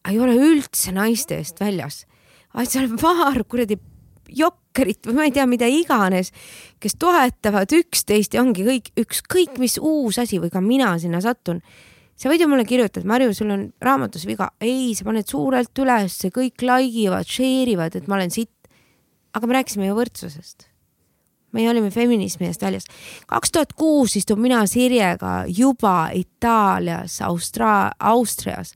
ei 0.05 0.19
ole 0.21 0.35
üldse 0.37 0.93
naiste 0.93 1.39
eest 1.39 1.59
väljas, 1.59 2.03
vaid 2.53 2.69
seal 2.69 2.91
on 2.91 2.99
paar 3.01 3.41
kuradi 3.49 3.79
jokkerit 4.29 5.05
või 5.07 5.17
ma 5.17 5.25
ei 5.27 5.33
tea, 5.35 5.45
mida 5.49 5.67
iganes, 5.69 6.31
kes 6.81 6.97
toetavad 7.01 7.73
üksteist 7.77 8.35
ja 8.35 8.43
ongi 8.43 8.65
kõik, 8.67 8.91
ükskõik 8.99 9.59
mis 9.61 9.77
uus 9.81 10.19
asi 10.21 10.39
või 10.41 10.53
ka 10.53 10.61
mina 10.61 10.95
sinna 10.99 11.21
sattun. 11.21 11.61
sa 12.15 12.29
võid 12.29 12.41
ju 12.41 12.47
mulle 12.47 12.65
kirjutada, 12.65 13.05
Marju, 13.07 13.33
sul 13.33 13.51
on 13.51 13.73
raamatus 13.81 14.25
viga. 14.25 14.51
ei, 14.61 14.95
sa 14.95 15.03
paned 15.03 15.27
suurelt 15.27 15.79
üles, 15.79 16.25
kõik 16.31 16.61
like 16.61 16.99
ivad, 16.99 17.25
share 17.27 17.71
ivad, 17.71 17.95
et 17.95 18.07
ma 18.07 18.15
olen 18.15 18.31
sitt. 18.31 18.55
Aga 19.35 19.49
me 19.49 19.59
rääkisime 19.59 19.89
ju 19.89 19.97
võrdsusest. 19.97 20.71
me 21.55 21.63
olime 21.71 21.87
feminismi 21.87 22.49
eest 22.49 22.63
väljas. 22.63 22.87
kaks 23.27 23.51
tuhat 23.51 23.73
kuus 23.79 24.15
istun 24.19 24.41
mina 24.43 24.65
Sirjega 24.67 25.45
juba 25.47 26.09
Itaalias, 26.13 27.21
Austra-, 27.23 27.91
Austrias 27.99 28.73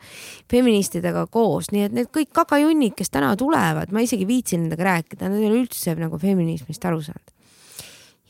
feministidega 0.51 1.25
koos, 1.27 1.71
nii 1.71 1.83
et 1.87 1.95
need 1.95 2.11
kõik 2.15 2.31
kakajunnid, 2.31 2.95
kes 2.95 3.11
täna 3.11 3.33
tulevad, 3.39 3.91
ma 3.91 4.03
isegi 4.03 4.27
viitsin 4.27 4.63
nendega 4.63 4.87
rääkida, 4.87 5.27
nad 5.27 5.39
ei 5.39 5.49
ole 5.49 5.63
üldse 5.65 5.95
nagu 5.99 6.19
feminismist 6.19 6.85
aru 6.85 7.01
saanud. 7.03 7.35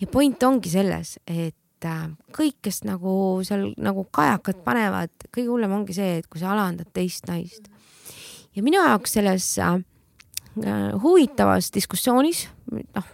ja 0.02 0.08
point 0.08 0.44
ongi 0.44 0.74
selles, 0.74 1.18
et 1.28 1.86
äh, 1.86 2.08
kõik, 2.34 2.58
kes 2.62 2.84
nagu 2.90 3.14
seal 3.46 3.72
nagu 3.78 4.08
kajakad 4.12 4.64
panevad, 4.66 5.14
kõige 5.30 5.50
hullem 5.50 5.78
ongi 5.82 5.98
see, 5.98 6.18
et 6.24 6.28
kui 6.28 6.42
sa 6.42 6.54
alandad 6.56 6.90
teist 6.94 7.30
naist. 7.30 7.70
ja 8.56 8.66
minu 8.66 8.82
jaoks 8.82 9.14
selles 9.20 9.54
äh, 9.62 9.78
huvitavas 11.04 11.72
diskussioonis, 11.76 12.48
noh, 12.72 13.08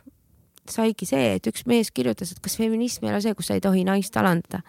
saigi 0.69 1.07
see, 1.09 1.35
et 1.37 1.47
üks 1.49 1.65
mees 1.69 1.91
kirjutas, 1.93 2.33
et 2.33 2.41
kas 2.43 2.57
feminism 2.59 3.05
ei 3.05 3.13
ole 3.13 3.21
see, 3.23 3.35
kus 3.37 3.51
sa 3.51 3.57
ei 3.57 3.63
tohi 3.63 3.85
naist 3.87 4.17
alandada. 4.17 4.63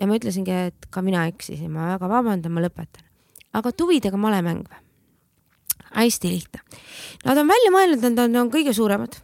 ja 0.00 0.06
ma 0.08 0.16
ütlesingi, 0.16 0.52
et 0.70 0.86
ka 0.90 1.02
mina 1.04 1.26
eksisin, 1.28 1.70
ma 1.72 1.94
väga 1.94 2.08
vabandan, 2.08 2.52
ma 2.52 2.64
lõpetan. 2.64 3.04
aga 3.52 3.72
tuvidega 3.72 4.16
malemäng 4.20 4.68
või? 4.68 4.84
hästi 5.90 6.28
lihtne. 6.28 6.60
Nad 7.24 7.38
on 7.38 7.48
välja 7.50 7.72
mõelnud, 7.74 8.04
nad 8.04 8.22
on, 8.24 8.36
on 8.44 8.52
kõige 8.52 8.74
suuremad. 8.76 9.18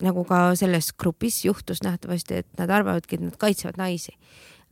nagu 0.00 0.22
ka 0.24 0.54
selles 0.56 0.94
grupis 0.96 1.42
juhtus 1.44 1.82
nähtavasti, 1.84 2.40
et 2.40 2.46
nad 2.56 2.70
arvavadki, 2.72 3.18
et 3.18 3.24
nad 3.24 3.36
kaitsevad 3.36 3.76
naisi. 3.76 4.16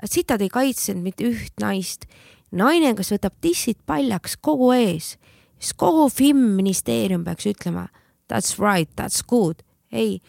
sitad 0.04 0.40
ei 0.40 0.48
kaitsenud 0.48 1.02
mitte 1.02 1.24
üht 1.24 1.60
naist. 1.60 2.06
naine, 2.50 2.94
kes 2.94 3.12
võtab 3.12 3.34
tissid 3.40 3.78
paljaks 3.86 4.36
kogu 4.36 4.72
ees, 4.72 5.16
siis 5.58 5.74
kogu 5.76 6.08
FIM-ministeerium 6.08 7.24
peaks 7.24 7.46
ütlema 7.50 7.88
that's 8.32 8.58
right, 8.58 8.90
that's 8.96 9.24
good 9.28 9.64
ei. 9.92 10.20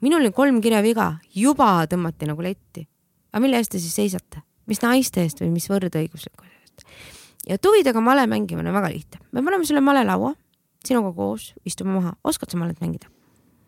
minul 0.00 0.20
oli 0.20 0.30
kolm 0.32 0.60
kirjaviga, 0.60 1.14
juba 1.34 1.86
tõmmati 1.90 2.28
nagu 2.28 2.44
letti. 2.44 2.86
aga 3.32 3.42
mille 3.42 3.60
eest 3.60 3.74
te 3.74 3.82
siis 3.82 3.94
seisate, 3.96 4.44
mis 4.70 4.82
naiste 4.82 5.24
eest 5.24 5.42
või 5.42 5.52
mis 5.54 5.68
võrdõiguslikkuse 5.70 6.52
eest? 6.62 6.86
ja 7.48 7.58
tuvidega 7.58 8.00
male 8.00 8.26
mängimine 8.30 8.70
on 8.70 8.78
väga 8.78 8.92
lihtne, 8.92 9.20
me 9.32 9.42
paneme 9.42 9.66
sulle 9.66 9.82
malelaua, 9.84 10.34
sinuga 10.86 11.12
koos, 11.16 11.52
istume 11.64 11.96
maha, 11.98 12.16
oskad 12.24 12.52
sa 12.52 12.60
malet 12.60 12.80
mängida? 12.84 13.10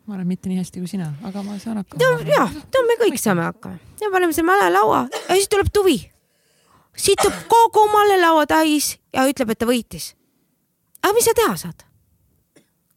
ma 0.07 0.15
olen 0.15 0.27
mitte 0.27 0.49
nii 0.49 0.61
hästi 0.61 0.79
kui 0.83 0.87
sina, 0.87 1.09
aga 1.27 1.43
ma 1.43 1.57
saan 1.59 1.81
hakkama. 1.81 2.03
no 2.03 2.29
jah, 2.31 2.53
no 2.53 2.85
me 2.87 2.99
kõik 3.01 3.19
saame 3.21 3.43
hakkama 3.49 3.79
ja 4.01 4.11
paneme 4.13 4.33
selle 4.35 4.51
malelaua 4.51 5.07
ja 5.11 5.35
siis 5.35 5.49
tuleb 5.51 5.73
tuvi. 5.73 5.97
situb 6.95 7.35
kogu 7.51 7.89
malelaua 7.91 8.47
täis 8.47 8.95
ja 9.17 9.27
ütleb, 9.31 9.51
et 9.51 9.61
ta 9.61 9.67
võitis. 9.69 10.13
aga 11.01 11.13
mis 11.17 11.27
sa 11.27 11.35
teha 11.37 11.57
saad? 11.57 11.85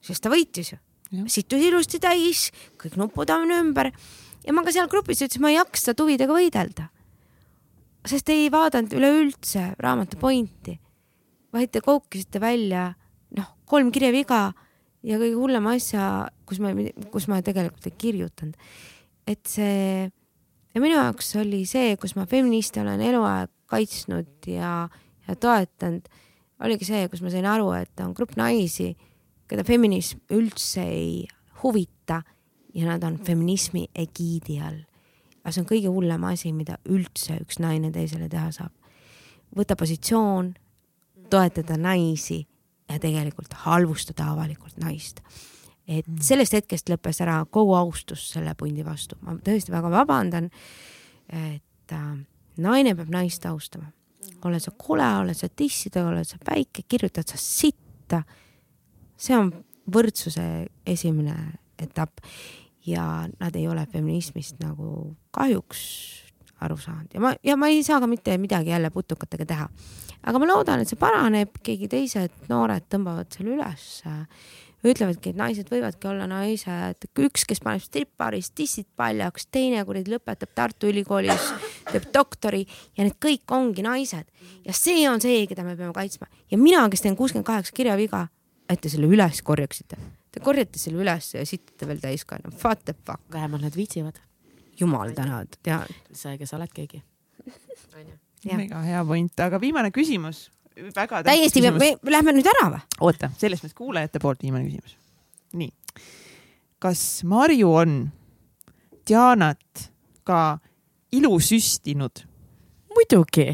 sest 0.05 0.23
ta 0.25 0.33
võitis 0.33 0.73
ju. 0.75 0.79
sittus 1.27 1.65
ilusti 1.65 2.01
täis, 2.03 2.49
kõik 2.81 2.97
nupud 3.01 3.31
on 3.35 3.53
ümber 3.57 3.91
ja 4.45 4.55
ma 4.55 4.65
ka 4.65 4.75
seal 4.75 4.89
grupis 4.91 5.23
ütlesin, 5.25 5.43
ma 5.45 5.53
ei 5.53 5.59
jaksa 5.59 5.95
tuvidega 5.97 6.37
võidelda. 6.37 6.89
sest 8.07 8.29
ei 8.33 8.49
vaadanud 8.53 8.95
üleüldse 8.97 9.75
raamatu 9.81 10.21
pointi, 10.21 10.79
vaid 11.53 11.73
te 11.73 11.83
koukisite 11.85 12.41
välja 12.41 12.91
noh, 13.37 13.55
kolm 13.65 13.91
kirjaviga 13.93 14.51
ja 15.07 15.19
kõige 15.21 15.37
hullema 15.37 15.77
asja, 15.77 16.29
kus 16.49 16.61
ma, 16.61 16.73
kus 17.13 17.29
ma 17.29 17.41
tegelikult 17.45 17.87
ei 17.89 17.97
kirjutanud. 17.97 18.57
et 19.27 19.47
see 19.47 20.09
ja 20.75 20.81
minu 20.81 20.97
jaoks 20.97 21.35
oli 21.41 21.65
see, 21.69 21.95
kus 22.01 22.17
ma 22.17 22.27
feministe 22.31 22.83
olen 22.83 23.01
eluaeg 23.05 23.53
kaitsnud 23.71 24.49
ja, 24.51 24.89
ja 25.29 25.37
toetanud, 25.37 26.09
oligi 26.65 26.89
see, 26.89 27.09
kus 27.09 27.23
ma 27.25 27.33
sain 27.33 27.47
aru, 27.49 27.71
et 27.79 28.03
on 28.05 28.15
grupp 28.17 28.37
naisi, 28.41 28.93
keda 29.51 29.65
feminism 29.67 30.21
üldse 30.37 30.85
ei 30.85 31.27
huvita 31.63 32.23
ja 32.75 32.87
nad 32.87 33.03
on 33.05 33.19
feminismi 33.25 33.89
egiidi 33.95 34.61
all. 34.61 34.81
aga 35.41 35.53
see 35.55 35.63
on 35.63 35.69
kõige 35.71 35.93
hullem 35.93 36.25
asi, 36.29 36.53
mida 36.53 36.77
üldse 36.89 37.39
üks 37.41 37.59
naine 37.63 37.91
teisele 37.93 38.29
teha 38.29 38.51
saab. 38.55 38.73
võtta 39.57 39.77
positsioon, 39.77 40.55
toetada 41.31 41.77
naisi 41.77 42.45
ja 42.91 42.99
tegelikult 42.99 43.55
halvustada 43.65 44.31
avalikult 44.33 44.79
naist. 44.83 45.21
et 45.89 46.07
sellest 46.23 46.55
hetkest 46.55 46.91
lõppes 46.91 47.23
ära 47.25 47.41
kogu 47.51 47.75
austus 47.75 48.29
selle 48.33 48.55
pundi 48.55 48.85
vastu, 48.87 49.17
ma 49.23 49.35
tõesti 49.35 49.73
väga 49.75 49.91
vabandan. 49.91 50.51
et 51.29 51.93
äh, 51.93 52.13
naine 52.57 52.95
peab 52.95 53.11
naist 53.11 53.47
austama, 53.47 53.91
oled 54.45 54.63
sa 54.63 54.73
kole, 54.77 55.07
oled 55.23 55.37
sa 55.37 55.49
tissidega, 55.49 56.09
oled 56.13 56.29
sa 56.29 56.39
väike, 56.47 56.85
kirjutad 56.89 57.29
sa 57.29 57.41
sitta. 57.41 58.23
see 59.21 59.37
on 59.37 59.51
võrdsuse 59.91 60.45
esimene 60.89 61.35
etapp 61.81 62.23
ja 62.87 63.27
nad 63.41 63.57
ei 63.57 63.67
ole 63.69 63.85
feminismist 63.93 64.61
nagu 64.63 65.15
kahjuks 65.35 65.83
aru 66.65 66.77
saanud 66.81 67.15
ja 67.15 67.21
ma, 67.21 67.35
ja 67.45 67.57
ma 67.61 67.69
ei 67.73 67.83
saa 67.85 68.01
ka 68.01 68.09
mitte 68.09 68.37
midagi 68.41 68.73
jälle 68.73 68.91
putukatega 68.91 69.47
teha. 69.47 69.69
aga 70.23 70.39
ma 70.39 70.49
loodan, 70.49 70.81
et 70.81 70.89
see 70.89 71.01
paraneb, 71.01 71.61
keegi 71.65 71.89
teised 71.89 72.49
noored 72.53 72.89
tõmbavad 72.93 73.31
selle 73.33 73.57
ülesse. 73.57 74.13
Ütlevadki, 74.86 75.32
et 75.32 75.39
naised 75.39 75.69
võivadki 75.73 76.09
olla 76.09 76.27
naised, 76.31 77.07
üks, 77.20 77.44
kes 77.48 77.61
paneb 77.65 77.82
stripparis 77.85 78.51
tissid 78.57 78.89
paljaks, 78.97 79.48
teine 79.52 79.82
kuradi 79.89 80.15
lõpetab 80.15 80.52
Tartu 80.57 80.89
Ülikoolis, 80.90 81.51
teeb 81.90 82.09
doktori 82.15 82.62
ja 82.97 83.05
need 83.05 83.19
kõik 83.23 83.52
ongi 83.57 83.85
naised. 83.85 84.28
ja 84.65 84.77
see 84.77 85.05
on 85.11 85.20
see, 85.20 85.44
keda 85.51 85.65
me 85.66 85.77
peame 85.77 85.93
kaitsma 85.97 86.31
ja 86.51 86.59
mina, 86.59 86.86
kes 86.89 87.05
teen 87.05 87.16
kuuskümmend 87.16 87.47
kaheksa 87.47 87.77
kirjaviga, 87.77 88.27
et 88.69 88.81
te 88.81 88.89
selle 88.93 89.11
üles 89.11 89.43
korjaksite. 89.43 89.98
Te 90.31 90.40
korjate 90.40 90.78
selle 90.78 91.02
üles 91.02 91.32
ja 91.35 91.44
sitate 91.47 91.89
veel 91.90 92.01
täis 92.01 92.24
ka, 92.24 92.39
no 92.44 92.52
what 92.62 92.85
the 92.85 92.94
fuck. 92.94 93.23
vähemalt 93.32 93.66
nad 93.66 93.77
viitsivad. 93.77 94.20
jumal 94.81 95.11
tänatud 95.12 95.61
ja 95.66 95.82
see, 96.12 96.39
kes 96.39 96.51
sa 96.51 96.57
oled 96.57 96.73
keegi. 96.73 97.02
Jah. 98.44 98.57
mega 98.57 98.81
hea 98.81 99.05
point, 99.05 99.40
aga 99.44 99.61
viimane 99.61 99.90
küsimus. 99.93 100.48
Väga 100.77 101.23
täiesti, 101.27 101.63
me 101.71 101.93
lähme 102.13 102.35
nüüd 102.37 102.49
ära 102.55 102.71
või? 102.75 102.81
oota, 103.01 103.31
selles 103.41 103.63
mõttes 103.63 103.77
kuulajate 103.79 104.23
poolt 104.23 104.43
viimane 104.43 104.65
küsimus. 104.69 104.97
nii, 105.53 105.73
kas 106.79 107.05
Marju 107.25 107.75
on 107.83 108.01
Dianat 109.09 109.91
ka 110.25 110.59
ilu 111.13 111.39
süstinud? 111.43 112.25
muidugi 112.95 113.51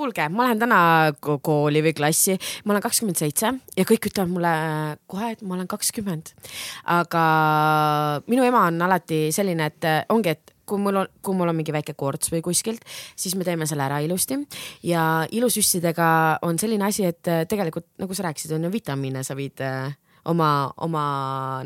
kuulge, 0.00 0.28
ma 0.32 0.46
lähen 0.46 0.60
täna 0.62 0.80
ko- 1.20 1.38
kooli 1.42 1.82
või 1.84 1.92
klassi, 1.96 2.36
ma 2.64 2.72
olen 2.74 2.84
kakskümmend 2.84 3.18
seitse 3.20 3.50
ja 3.76 3.84
kõik 3.84 4.06
ütlevad 4.08 4.30
mulle 4.32 4.52
kohe, 5.10 5.32
et 5.34 5.42
ma 5.42 5.56
olen 5.58 5.68
kakskümmend. 5.68 6.32
aga 6.84 7.24
minu 8.26 8.46
ema 8.46 8.66
on 8.70 8.80
alati 8.82 9.28
selline, 9.34 9.66
et 9.66 9.88
ongi, 10.08 10.36
et 10.36 10.54
kui 10.70 10.82
mul 10.82 11.02
on, 11.02 11.10
kui 11.24 11.36
mul 11.36 11.50
on 11.50 11.58
mingi 11.58 11.74
väike 11.74 11.96
korts 11.98 12.30
või 12.32 12.42
kuskilt, 12.46 12.86
siis 13.18 13.34
me 13.38 13.46
teeme 13.46 13.66
selle 13.66 13.86
ära 13.88 14.00
ilusti. 14.04 14.38
ja 14.86 15.26
ilusüssidega 15.30 16.10
on 16.46 16.58
selline 16.58 16.86
asi, 16.86 17.08
et 17.10 17.28
äh, 17.28 17.42
tegelikult 17.50 17.90
nagu 17.98 18.14
sa 18.14 18.28
rääkisid, 18.28 18.54
on 18.56 18.68
ju 18.68 18.72
vitamiine, 18.72 19.24
sa 19.26 19.36
viid 19.38 19.60
äh, 19.64 19.90
oma, 20.24 20.70
oma 20.84 21.04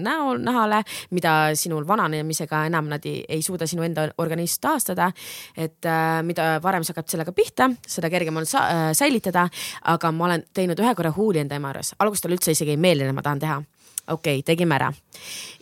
näol, 0.00 0.40
nahale, 0.44 0.80
mida 1.14 1.34
sinul 1.58 1.86
vananemisega 1.88 2.64
enam 2.68 2.88
nad 2.92 3.04
ei, 3.08 3.22
ei 3.28 3.42
suuda 3.42 3.66
sinu 3.70 3.84
enda 3.86 4.08
organism 4.22 4.62
taastada. 4.68 5.10
et 5.56 5.84
äh, 5.86 6.22
mida 6.22 6.58
varem 6.62 6.84
sa 6.84 6.94
hakkad 6.94 7.10
sellega 7.10 7.32
pihta, 7.32 7.70
seda 7.86 8.10
kergem 8.10 8.36
on 8.36 8.46
sa, 8.46 8.66
äh, 8.68 8.92
säilitada. 8.92 9.48
aga 9.82 10.12
ma 10.12 10.24
olen 10.24 10.44
teinud 10.54 10.80
ühe 10.80 10.94
korra 10.94 11.12
huuli 11.16 11.42
enda 11.42 11.56
ema 11.56 11.72
juures, 11.72 11.94
alguses 11.98 12.22
talle 12.22 12.38
üldse 12.38 12.54
isegi 12.54 12.74
ei 12.76 12.80
meeldinud, 12.80 13.14
ma 13.14 13.22
tahan 13.22 13.42
teha 13.42 13.62
okei 14.08 14.38
okay,, 14.38 14.42
tegime 14.42 14.74
ära. 14.74 14.92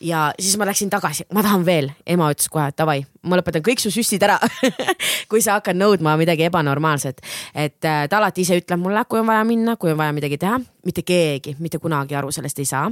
ja 0.00 0.32
siis 0.38 0.56
ma 0.58 0.66
läksin 0.66 0.90
tagasi, 0.90 1.26
ma 1.34 1.42
tahan 1.42 1.66
veel, 1.66 1.90
ema 2.06 2.30
ütles 2.32 2.50
kohe 2.50 2.70
davai, 2.78 3.02
ma 3.22 3.38
lõpetan 3.38 3.64
kõik 3.64 3.82
su 3.82 3.92
süstid 3.94 4.22
ära 4.22 4.38
kui 5.30 5.42
sa 5.42 5.58
hakkad 5.58 5.78
nõudma 5.78 6.16
midagi 6.20 6.48
ebanormaalset. 6.48 7.22
et 7.54 7.84
äh, 7.84 8.06
ta 8.08 8.18
alati 8.18 8.46
ise 8.46 8.58
ütleb 8.62 8.82
mulle, 8.82 9.04
kui 9.08 9.22
on 9.22 9.30
vaja 9.30 9.44
minna, 9.48 9.76
kui 9.76 9.92
on 9.92 10.00
vaja 10.00 10.14
midagi 10.16 10.38
teha, 10.42 10.58
mitte 10.86 11.02
keegi 11.06 11.56
mitte 11.58 11.78
kunagi 11.78 12.16
aru 12.18 12.32
sellest 12.32 12.58
ei 12.58 12.64
saa. 12.64 12.90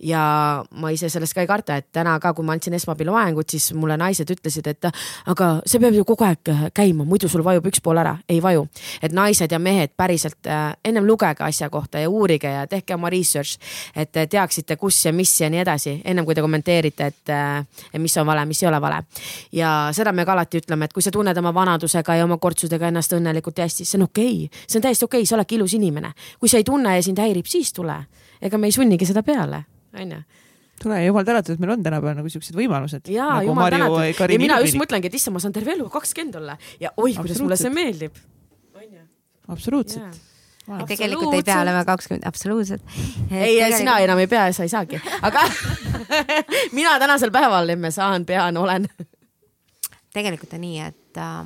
ja 0.00 0.22
ma 0.70 0.90
ise 0.90 1.08
sellest 1.08 1.34
ka 1.34 1.42
ei 1.44 1.50
karda, 1.50 1.76
et 1.76 1.88
täna 1.92 2.18
ka, 2.20 2.32
kui 2.34 2.44
ma 2.44 2.54
andsin 2.56 2.74
esmaabi 2.74 3.06
loengut, 3.08 3.50
siis 3.50 3.72
mulle 3.74 3.96
naised 4.00 4.30
ütlesid, 4.30 4.66
et 4.70 4.88
aga 5.26 5.50
see 5.66 5.80
peab 5.82 5.96
ju 5.96 6.04
kogu 6.08 6.24
aeg 6.24 6.52
käima, 6.74 7.04
muidu 7.08 7.28
sul 7.28 7.44
vajub 7.44 7.68
üks 7.70 7.82
pool 7.84 8.00
ära, 8.00 8.16
ei 8.28 8.40
vaju. 8.42 8.66
et 9.02 9.12
naised 9.12 9.52
ja 9.52 9.58
mehed 9.58 9.94
päriselt 9.96 10.46
äh, 10.46 10.72
ennem 10.84 11.06
lugege 11.06 11.44
asja 11.44 11.70
kohta 11.70 11.98
ja 11.98 12.10
uurige 12.10 12.50
ja 12.50 12.66
tehke 12.66 12.94
oma 12.94 13.10
research, 13.10 13.58
et 13.96 14.12
teaksite, 14.30 14.76
kus 14.76 15.04
ja 15.04 15.12
mis 15.12 15.40
ja 15.40 15.50
nii 15.50 15.62
edasi, 15.62 16.00
ennem 16.04 16.24
kui 16.24 16.34
te 16.34 16.44
kommenteerite, 16.44 17.06
et 17.12 17.34
äh, 17.34 17.66
mis 17.98 18.16
on 18.16 18.26
vale, 18.26 18.44
mis 18.48 18.62
ei 18.62 18.68
ole 18.68 18.80
vale 18.80 19.02
ja 19.52 19.90
seda 19.92 20.12
me 20.12 20.24
ka 20.24 20.32
alati 20.32 20.62
ütleme, 20.62 20.88
et 20.88 20.94
kui 20.94 21.04
sa 21.04 21.12
tunned 21.14 21.36
oma 21.38 21.52
vanadusega 21.54 22.18
ja 22.18 22.26
oma 22.26 22.38
kortsudega 22.40 22.88
ennast 22.90 23.12
õnnelikult 23.16 23.58
ja 23.58 23.68
hästi, 23.68 23.86
see 23.88 23.98
on 24.00 24.08
okei 24.08 24.44
okay., 24.46 24.64
see 24.66 24.80
on 24.80 24.86
täiesti 24.86 25.06
okei 25.06 25.22
okay,, 25.22 25.30
sa 25.30 25.36
oledki 25.38 25.58
ilus 25.58 25.74
inimene. 25.78 26.12
kui 26.38 26.48
sa 26.48 26.60
ei 26.60 26.64
tunne 26.64 26.96
ja 26.96 27.02
sind 27.02 27.17
häirib, 27.22 27.48
siis 27.50 27.72
tule. 27.76 27.96
ega 28.42 28.58
me 28.58 28.70
ei 28.70 28.74
sunnigi 28.74 29.08
seda 29.08 29.22
peale, 29.26 29.64
onju 29.94 30.22
tule 30.78 31.00
jumal 31.02 31.26
tänatud, 31.26 31.56
et 31.56 31.62
meil 31.62 31.74
on 31.74 31.82
tänapäeval 31.82 32.20
nagu 32.20 32.30
siuksed 32.30 32.54
võimalused. 32.54 33.10
jaa 33.10 33.40
nagu, 33.40 33.50
jumal 33.50 33.72
tänatud 33.74 34.30
ja 34.30 34.38
mina 34.38 34.60
just 34.62 34.78
mõtlengi, 34.78 35.10
et 35.10 35.18
issand, 35.18 35.34
ma 35.34 35.42
saan 35.42 35.56
terve 35.56 35.74
elu 35.74 35.88
kakskümmend 35.90 36.38
olla 36.38 36.54
ja 36.78 36.92
oi, 36.96 37.16
kuidas 37.18 37.42
mulle 37.42 37.58
see 37.58 37.72
meeldib. 37.74 38.18
absoluutselt 39.48 40.26
Wow. 40.68 40.82
tegelikult 40.84 41.32
ei 41.32 41.42
pea 41.42 41.62
olema 41.62 41.80
kakskümmend, 41.88 42.26
absoluutselt. 42.28 42.82
ei 43.30 43.54
tegelikult..., 43.54 43.76
sina 43.78 43.94
enam 44.04 44.18
ei 44.20 44.28
pea 44.28 44.42
ja 44.50 44.52
sa 44.52 44.66
ei 44.66 44.68
saagi, 44.68 44.98
aga 45.24 45.44
mina 46.76 46.98
tänasel 47.00 47.32
päeval 47.32 47.72
emme 47.72 47.88
saan, 47.90 48.26
pean, 48.28 48.56
olen. 48.60 48.84
tegelikult 50.12 50.52
on 50.58 50.60
nii, 50.66 50.82
et 50.90 51.20
äh, 51.24 51.38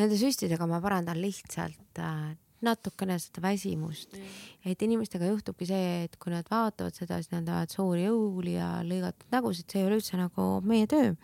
nende 0.00 0.16
süstidega 0.16 0.64
ma 0.70 0.80
parandan 0.80 1.20
lihtsalt 1.20 2.00
äh, 2.00 2.32
natukene 2.64 3.18
seda 3.22 3.42
väsimust 3.44 4.16
mm.. 4.16 4.42
et 4.72 4.82
inimestega 4.82 5.30
juhtubki 5.30 5.68
see, 5.68 6.04
et 6.08 6.16
kui 6.18 6.32
nad 6.34 6.46
vaatavad 6.50 6.96
seda, 6.96 7.20
siis 7.22 7.32
nad 7.34 7.46
tahavad 7.46 7.74
suuri 7.74 8.08
õuli 8.10 8.56
ja 8.56 8.78
lõigatud 8.86 9.28
nägusid, 9.34 9.68
see 9.70 9.82
ei 9.82 9.88
ole 9.88 10.00
üldse 10.00 10.18
nagu 10.18 10.50
meie 10.66 10.88
töö. 10.90 11.14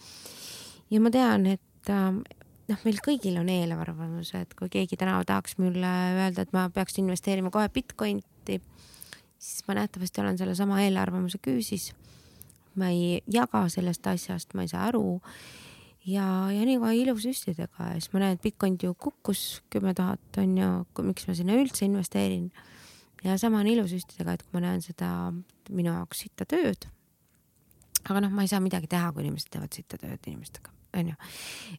ja 0.90 1.02
ma 1.02 1.10
tean, 1.14 1.46
et 1.56 1.92
äh, 1.92 2.22
noh, 2.70 2.84
meil 2.86 3.00
kõigil 3.04 3.36
on 3.40 3.50
eelarvamus, 3.52 4.32
et 4.38 4.54
kui 4.58 4.70
keegi 4.72 4.98
täna 5.00 5.18
tahaks 5.26 5.58
mulle 5.60 5.90
öelda, 6.20 6.44
et 6.44 6.54
ma 6.56 6.68
peaks 6.72 6.98
investeerima 7.02 7.52
kohe 7.54 7.68
Bitcointi, 7.72 8.60
siis 9.38 9.66
ma 9.68 9.76
nähtavasti 9.80 10.22
olen 10.22 10.40
sellesama 10.40 10.80
eelarvamuse 10.86 11.40
küüsis. 11.44 11.92
ma 12.74 12.88
ei 12.90 13.20
jaga 13.30 13.68
sellest 13.70 14.06
asjast, 14.10 14.54
ma 14.54 14.64
ei 14.64 14.68
saa 14.68 14.88
aru. 14.88 15.20
Ja, 16.06 16.26
ja 16.52 16.66
nii 16.68 16.78
ka 16.82 16.92
ilusüstidega 16.96 17.90
ja 17.90 17.98
siis 17.98 18.12
ma 18.12 18.22
näen, 18.24 18.38
et 18.38 18.44
Bitcoin 18.44 18.78
ju 18.82 18.94
kukkus 18.94 19.62
kümme 19.72 19.94
tuhat 19.96 20.40
on 20.42 20.56
ju, 20.58 20.70
miks 21.06 21.28
ma 21.28 21.36
sinna 21.36 21.56
üldse 21.58 21.86
investeerin. 21.88 22.50
ja 23.24 23.38
sama 23.38 23.62
on 23.62 23.70
ilusüstidega, 23.72 24.34
et 24.34 24.42
kui 24.44 24.58
ma 24.58 24.66
näen 24.68 24.82
seda 24.84 25.32
minu 25.70 25.92
jaoks 25.92 26.24
sitta 26.26 26.46
tööd. 26.48 26.88
aga 28.08 28.20
noh, 28.26 28.32
ma 28.34 28.44
ei 28.44 28.52
saa 28.52 28.60
midagi 28.60 28.90
teha, 28.90 29.12
kui 29.12 29.24
inimesed 29.24 29.52
teevad 29.52 29.72
sitta 29.72 29.98
tööd 30.00 30.26
inimestega 30.26 30.74
onju. 30.94 31.14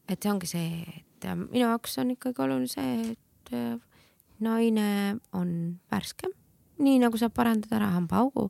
et 0.10 0.22
see 0.22 0.31
ongi 0.31 0.49
see, 0.49 0.72
et 1.02 1.27
äh, 1.27 1.38
minu 1.38 1.68
jaoks 1.68 1.99
on 2.02 2.15
ikkagi 2.15 2.43
oluline 2.45 2.72
see, 2.72 3.14
et 3.14 3.53
äh, 3.53 3.77
naine 4.43 5.19
on 5.34 5.80
värskem, 5.91 6.34
nii 6.81 6.99
nagu 7.03 7.19
saab 7.19 7.35
parandada 7.35 7.77
ära 7.80 7.93
hambaaugu, 7.95 8.49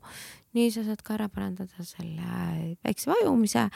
nii 0.56 0.72
sa 0.74 0.82
saad 0.86 1.02
ka 1.06 1.14
ära 1.14 1.28
parandada 1.32 1.84
selle 1.86 2.76
väikse 2.84 3.12
vajumise. 3.12 3.68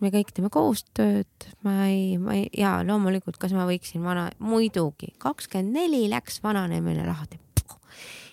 Me 0.00 0.10
kõik 0.14 0.32
teeme 0.34 0.50
koostööd, 0.52 1.48
ma 1.66 1.86
ei, 1.88 2.18
ma 2.22 2.36
ei 2.38 2.48
ja 2.56 2.78
loomulikult, 2.86 3.38
kas 3.40 3.54
ma 3.56 3.66
võiksin 3.68 4.04
vana, 4.04 4.28
muidugi 4.38 5.12
kakskümmend 5.22 5.74
neli 5.74 6.04
läks 6.10 6.42
vananemine 6.44 7.06
lahti. 7.06 7.40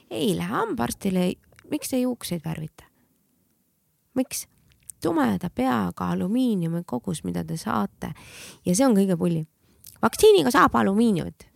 ei 0.09 0.35
lähe 0.37 0.51
hambaarstile, 0.51 1.31
miks 1.71 1.89
te 1.89 2.01
juukseid 2.03 2.45
värvite? 2.45 2.85
miks? 4.15 4.47
tumeda 5.01 5.49
peaga 5.53 6.09
alumiiniumi 6.13 6.83
kogus, 6.85 7.23
mida 7.23 7.43
te 7.45 7.57
saate 7.57 8.13
ja 8.65 8.75
see 8.75 8.85
on 8.85 8.95
kõige 8.97 9.17
pullim. 9.17 9.45
vaktsiiniga 10.01 10.51
saab 10.53 10.75
alumiiniumit 10.79 11.47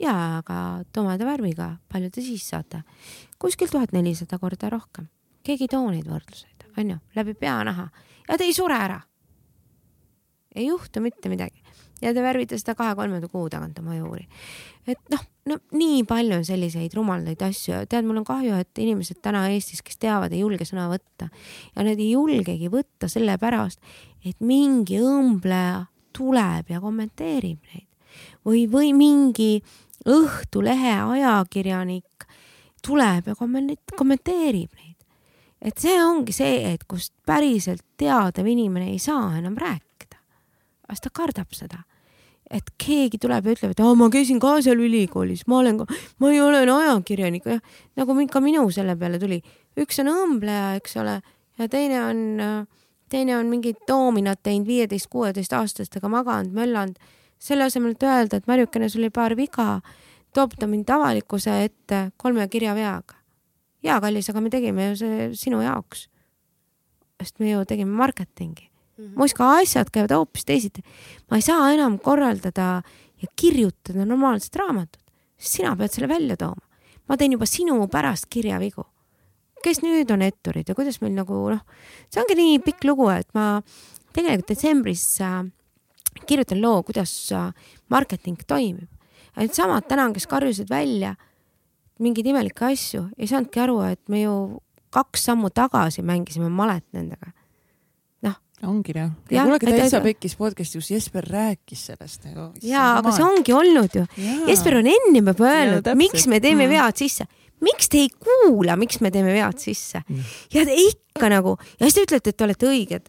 ja 0.00 0.14
aga 0.38 0.84
tumeda 0.92 1.26
värviga, 1.26 1.76
palju 1.88 2.10
te 2.10 2.24
siis 2.24 2.48
saate? 2.48 2.82
kuskil 3.38 3.70
tuhat 3.72 3.92
nelisada 3.92 4.38
korda 4.38 4.70
rohkem. 4.70 5.08
keegi 5.42 5.68
ei 5.68 5.72
too 5.72 5.90
neid 5.90 6.08
võrdluseid, 6.08 6.68
onju, 6.78 6.98
läbi 7.16 7.34
pea-naha 7.34 7.88
ja 8.28 8.36
te 8.36 8.44
ei 8.44 8.54
sure 8.54 8.76
ära. 8.76 9.00
Ei 10.56 10.68
juhtu 10.68 11.00
mitte 11.04 11.28
midagi 11.28 11.62
ja 12.02 12.12
te 12.14 12.22
värvite 12.22 12.58
seda 12.58 12.76
kahe-kolme 12.78 13.20
kuu 13.26 13.48
tagant 13.50 13.78
oma 13.82 13.96
juuri. 13.96 14.26
et 14.86 15.00
noh, 15.12 15.24
no 15.50 15.58
nii 15.72 16.04
palju 16.08 16.38
on 16.38 16.46
selliseid 16.46 16.94
rumalaid 16.94 17.42
asju, 17.42 17.82
tead, 17.90 18.06
mul 18.06 18.22
on 18.22 18.28
kahju, 18.28 18.54
et 18.62 18.82
inimesed 18.82 19.20
täna 19.24 19.48
Eestis, 19.52 19.82
kes 19.82 19.98
teavad, 20.00 20.32
ei 20.32 20.44
julge 20.44 20.66
sõna 20.68 20.88
võtta 20.92 21.28
ja 21.74 21.84
nad 21.84 21.98
ei 21.98 22.12
julgegi 22.12 22.70
võtta 22.72 23.10
sellepärast, 23.10 23.82
et 24.24 24.38
mingi 24.40 25.00
õmbleja 25.02 25.86
tuleb 26.16 26.70
ja 26.72 26.80
kommenteerib 26.82 27.60
neid 27.72 27.86
või, 28.46 28.64
või 28.70 28.94
mingi 28.96 29.52
Õhtulehe 30.08 30.94
ajakirjanik 31.02 32.24
tuleb 32.86 33.26
ja 33.28 33.34
kommenteerib 33.34 34.70
neid. 34.78 34.94
et 35.60 35.78
see 35.82 35.98
ongi 35.98 36.32
see, 36.32 36.72
et 36.72 36.84
kust 36.86 37.12
päriselt 37.26 37.82
teadav 37.98 38.46
inimene 38.46 38.92
ei 38.92 38.98
saa 39.02 39.34
enam 39.36 39.58
rääkida. 39.58 39.87
Sest 40.88 41.08
ta 41.08 41.14
kardab 41.14 41.52
seda 41.52 41.84
et 42.50 42.70
keegi 42.80 43.20
tuleb 43.20 43.46
ja 43.46 43.54
ütleb, 43.54 43.74
et 43.74 43.82
ma 43.98 44.08
käisin 44.12 44.40
ka 44.40 44.56
seal 44.64 44.80
ülikoolis, 44.80 45.44
ma 45.50 45.60
olen, 45.60 45.82
ma 46.20 46.30
ei 46.32 46.40
ole 46.40 46.64
ajakirjanik, 46.64 47.46
jah, 47.46 47.60
nagu 47.98 48.16
ka 48.32 48.40
minu 48.40 48.64
selle 48.72 48.96
peale 48.96 49.20
tuli. 49.20 49.42
üks 49.78 50.00
on 50.02 50.10
õmbleja, 50.12 50.76
eks 50.80 50.96
ole, 50.96 51.20
ja 51.58 51.68
teine 51.68 52.00
on, 52.04 52.66
teine 53.12 53.36
on 53.36 53.50
mingit 53.52 53.84
doominat 53.88 54.40
teinud 54.42 54.66
viieteist, 54.66 55.10
kuueteist 55.12 55.52
aastastega 55.52 56.08
maganud, 56.08 56.52
möllanud. 56.52 56.96
selle 57.38 57.68
asemel, 57.68 57.92
et 57.94 58.02
öelda, 58.02 58.36
et 58.36 58.46
Marjukene, 58.46 58.88
sul 58.88 59.04
oli 59.04 59.10
paar 59.14 59.36
viga, 59.36 59.80
toob 60.34 60.56
ta 60.58 60.66
mind 60.66 60.88
avalikkuse 60.90 61.62
ette 61.64 62.10
kolme 62.16 62.48
kirjaveaga. 62.48 63.14
jaa, 63.82 64.00
kallis, 64.00 64.30
aga 64.30 64.40
me 64.40 64.50
tegime 64.50 64.88
ju 64.88 64.96
see 64.96 65.28
sinu 65.34 65.60
jaoks. 65.62 66.08
sest 67.20 67.38
me 67.38 67.50
ju 67.50 67.64
tegime 67.64 67.92
marketingi 67.92 68.67
-hmm. 68.98 69.14
Moskva 69.16 69.58
asjad 69.58 69.90
käivad 69.90 70.10
hoopis 70.10 70.44
teisiti. 70.44 70.82
ma 71.30 71.36
ei 71.36 71.42
saa 71.42 71.70
enam 71.72 71.98
korraldada 71.98 72.82
ja 73.22 73.28
kirjutada 73.36 74.04
normaalset 74.04 74.56
raamatut, 74.56 75.02
sina 75.38 75.76
pead 75.76 75.92
selle 75.92 76.08
välja 76.08 76.36
tooma. 76.36 76.62
ma 77.08 77.16
teen 77.16 77.32
juba 77.32 77.46
sinu 77.46 77.88
pärast 77.88 78.26
kirjavigu. 78.30 78.84
kes 79.62 79.82
nüüd 79.82 80.10
on 80.12 80.22
etturid 80.22 80.68
ja 80.68 80.74
kuidas 80.74 81.00
meil 81.00 81.14
nagu 81.14 81.50
noh, 81.50 81.62
see 82.10 82.20
ongi 82.22 82.34
nii 82.34 82.58
pikk 82.58 82.84
lugu, 82.84 83.08
et 83.10 83.28
ma 83.34 83.62
tegelikult 84.14 84.48
detsembris 84.48 85.20
äh, 85.20 85.44
kirjutan 86.26 86.62
loo, 86.62 86.82
kuidas 86.82 87.32
äh, 87.32 87.52
marketing 87.88 88.38
toimib. 88.46 88.88
et 89.36 89.54
samad 89.54 89.86
täna, 89.88 90.12
kes 90.12 90.26
karjusid 90.26 90.70
välja 90.70 91.16
mingeid 91.98 92.26
imelikke 92.26 92.64
asju, 92.64 93.08
ei 93.18 93.26
saanudki 93.26 93.60
aru, 93.60 93.80
et 93.82 94.08
me 94.08 94.22
ju 94.22 94.60
kaks 94.90 95.24
sammu 95.24 95.50
tagasi 95.50 96.02
mängisime 96.02 96.48
malet 96.48 96.84
nendega 96.92 97.32
ongi 98.66 98.92
jah. 98.94 99.10
Ja 99.30 99.44
kuulge 99.46 99.68
et- 99.68 99.76
täitsa 99.80 100.00
pekkis 100.02 100.34
podcast'i, 100.36 100.78
kus 100.80 100.90
Jesper 100.90 101.22
rääkis 101.22 101.86
sellest 101.90 102.24
nagu. 102.24 102.52
ja, 102.62 102.98
aga 102.98 103.12
see 103.12 103.24
ongi 103.24 103.52
olnud 103.54 103.94
ju. 103.94 104.06
Jesper 104.48 104.76
on 104.78 104.86
ennem 104.86 105.26
juba 105.26 105.32
öelnud, 105.46 105.86
miks 105.96 106.26
me 106.26 106.40
teeme 106.40 106.66
Mm. 106.66 106.70
vead 106.70 106.96
sisse. 106.96 107.26
miks 107.60 107.88
te 107.88 107.98
ei 107.98 108.08
kuula, 108.08 108.76
miks 108.76 109.00
me 109.00 109.10
teeme 109.10 109.32
vead 109.34 109.58
sisse 109.58 110.02
Mm. 110.08 110.22
ja 110.54 110.64
te 110.64 110.74
ikka 110.74 111.28
nagu 111.28 111.56
ja 111.80 111.86
siis 111.86 111.94
te 111.94 112.02
ütlete, 112.06 112.28
et 112.28 112.36
te 112.36 112.44
olete 112.44 112.66
õiged. 112.66 113.06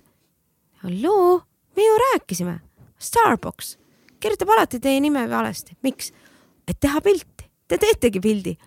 halloo, 0.84 1.42
me 1.76 1.84
ju 1.84 1.98
rääkisime. 2.06 2.60
Starbucks 3.00 3.78
kirjutab 4.20 4.50
alati 4.50 4.80
teie 4.80 5.00
nime 5.00 5.28
valesti, 5.30 5.76
miks? 5.84 6.12
et 6.68 6.80
teha 6.80 7.02
pilti, 7.02 7.46
te 7.68 7.78
teetegi 7.78 8.20
pildi. 8.20 8.58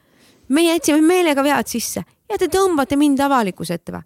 me 0.49 0.63
jätsime 0.63 1.01
meelega 1.01 1.43
vead 1.43 1.67
sisse 1.67 2.03
ja 2.31 2.39
te 2.39 2.47
tõmbate 2.49 2.97
mind 2.97 3.19
avalikkuse 3.21 3.75
ette 3.75 3.93
või? 3.93 4.03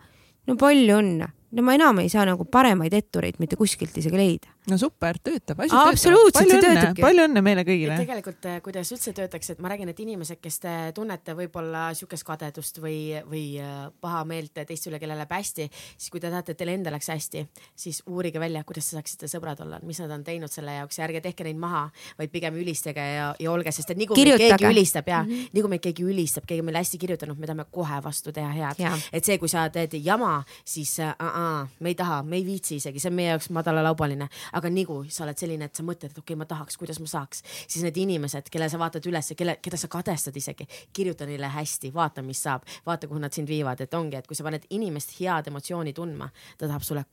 no 0.47 0.57
palju 0.57 0.97
õnne, 1.01 1.29
no 1.51 1.63
ma 1.63 1.75
enam 1.77 2.01
ei 2.03 2.09
saa 2.11 2.25
nagu 2.27 2.47
paremaid 2.51 2.95
ettureid 2.97 3.39
mitte 3.43 3.57
kuskilt 3.59 3.95
isegi 4.01 4.19
leida. 4.19 4.51
no 4.67 4.79
super, 4.79 5.19
töötab, 5.23 5.61
asi 5.63 5.77
Absoluutselt, 5.79 6.49
see 6.49 6.59
töötab. 6.59 6.81
töötabki. 6.81 7.03
palju 7.05 7.27
õnne 7.29 7.43
meile 7.45 7.63
kõigile. 7.67 7.99
tegelikult 8.01 8.49
eh, 8.51 8.59
kuidas 8.65 8.91
üldse 8.95 9.13
töötaks, 9.15 9.53
et 9.55 9.63
ma 9.63 9.71
räägin, 9.71 9.93
et 9.93 10.01
inimesed, 10.03 10.41
kes 10.43 10.59
te 10.65 10.75
tunnete 10.97 11.37
võib-olla 11.39 11.85
siukest 11.95 12.27
kadedust 12.27 12.81
või, 12.83 12.99
või 13.31 13.45
eh, 13.63 13.77
pahameelt 14.03 14.59
teiste 14.67 14.91
üle, 14.91 14.99
kellel 15.03 15.21
läheb 15.23 15.37
hästi, 15.37 15.69
siis 15.95 16.11
kui 16.11 16.23
te 16.23 16.33
tahate, 16.33 16.57
et 16.57 16.61
teil 16.63 16.73
endal 16.75 16.97
läheks 16.97 17.13
hästi, 17.15 17.45
siis 17.79 18.03
uurige 18.11 18.43
välja, 18.43 18.65
kuidas 18.67 18.91
te 18.91 18.99
saaksite 18.99 19.31
sõbrad 19.31 19.63
olla, 19.63 19.79
mis 19.87 20.03
nad 20.03 20.17
on 20.17 20.27
teinud 20.27 20.51
selle 20.51 20.75
jaoks 20.81 20.99
ja 20.99 21.07
ärge 21.07 21.23
tehke 21.29 21.47
neid 21.47 21.63
maha, 21.63 21.87
vaid 22.19 22.35
pigem 22.35 22.59
ülistage 22.59 23.07
ja, 23.07 23.31
ja 23.39 23.53
olge, 23.53 23.71
sest 23.77 23.95
et 23.95 24.03
nii 24.03 24.11
kui 24.11 24.19
meid 24.25 24.43
keegi 24.43 24.71
ülistab 24.73 25.15
ja 25.15 25.23
mm. 25.23 25.31
-hmm. 25.31 25.55
nii 25.55 25.63
kui 25.63 25.75
meid 25.77 25.87
keegi 25.87 26.11
ülistab, 26.11 26.49
keegi 26.49 26.65
on 26.65 26.71
meile 26.73 26.83
hästi 26.83 26.99
kirjutanud, 26.99 27.39
me 27.39 27.47
tahame 27.47 27.71
kohe 27.71 28.03
vastu 28.03 28.35
teha 28.35 28.51
head 28.51 28.83
et 29.13 29.25
see, 29.25 29.39
kui 29.39 29.49
sa 29.49 29.69
teed 29.71 29.95
jama, 30.03 30.41
siis 30.65 30.99
äh, 31.01 31.15
me 31.37 31.91
ei 31.93 31.95
taha, 31.95 32.23
me 32.23 32.39
ei 32.41 32.45
viitsi 32.47 32.79
isegi, 32.81 33.01
see 33.03 33.11
on 33.11 33.17
meie 33.19 33.29
jaoks 33.33 33.51
madalalaubaline, 33.55 34.29
aga 34.57 34.71
nii 34.73 34.85
kui 34.89 35.11
sa 35.13 35.25
oled 35.27 35.39
selline, 35.41 35.69
et 35.69 35.77
sa 35.77 35.85
mõtled, 35.87 36.13
et 36.13 36.19
okei 36.19 36.33
okay, 36.33 36.41
ma 36.41 36.49
tahaks, 36.49 36.79
kuidas 36.81 37.01
ma 37.03 37.11
saaks, 37.11 37.43
siis 37.67 37.85
need 37.85 37.99
inimesed, 38.01 38.49
kelle 38.53 38.69
sa 38.73 38.81
vaatad 38.81 39.05
üles, 39.11 39.33
kelle, 39.37 39.59
keda 39.63 39.81
sa 39.81 39.91
kadestad 39.93 40.37
isegi, 40.37 40.69
kirjuta 40.97 41.29
neile 41.29 41.51
hästi, 41.53 41.93
vaata, 41.95 42.25
mis 42.27 42.41
saab, 42.47 42.65
vaata, 42.87 43.11
kuhu 43.11 43.21
nad 43.23 43.37
sind 43.37 43.51
viivad, 43.53 43.83
et 43.85 43.95
ongi, 43.95 44.17
et 44.21 44.29
kui 44.29 44.39
sa 44.39 44.47
paned 44.47 44.65
inimest 44.77 45.17
head 45.21 45.51
emotsiooni 45.53 45.95
tundma, 45.97 46.31
ta 46.57 46.71
tahab 46.71 46.87
sulle 46.87 47.05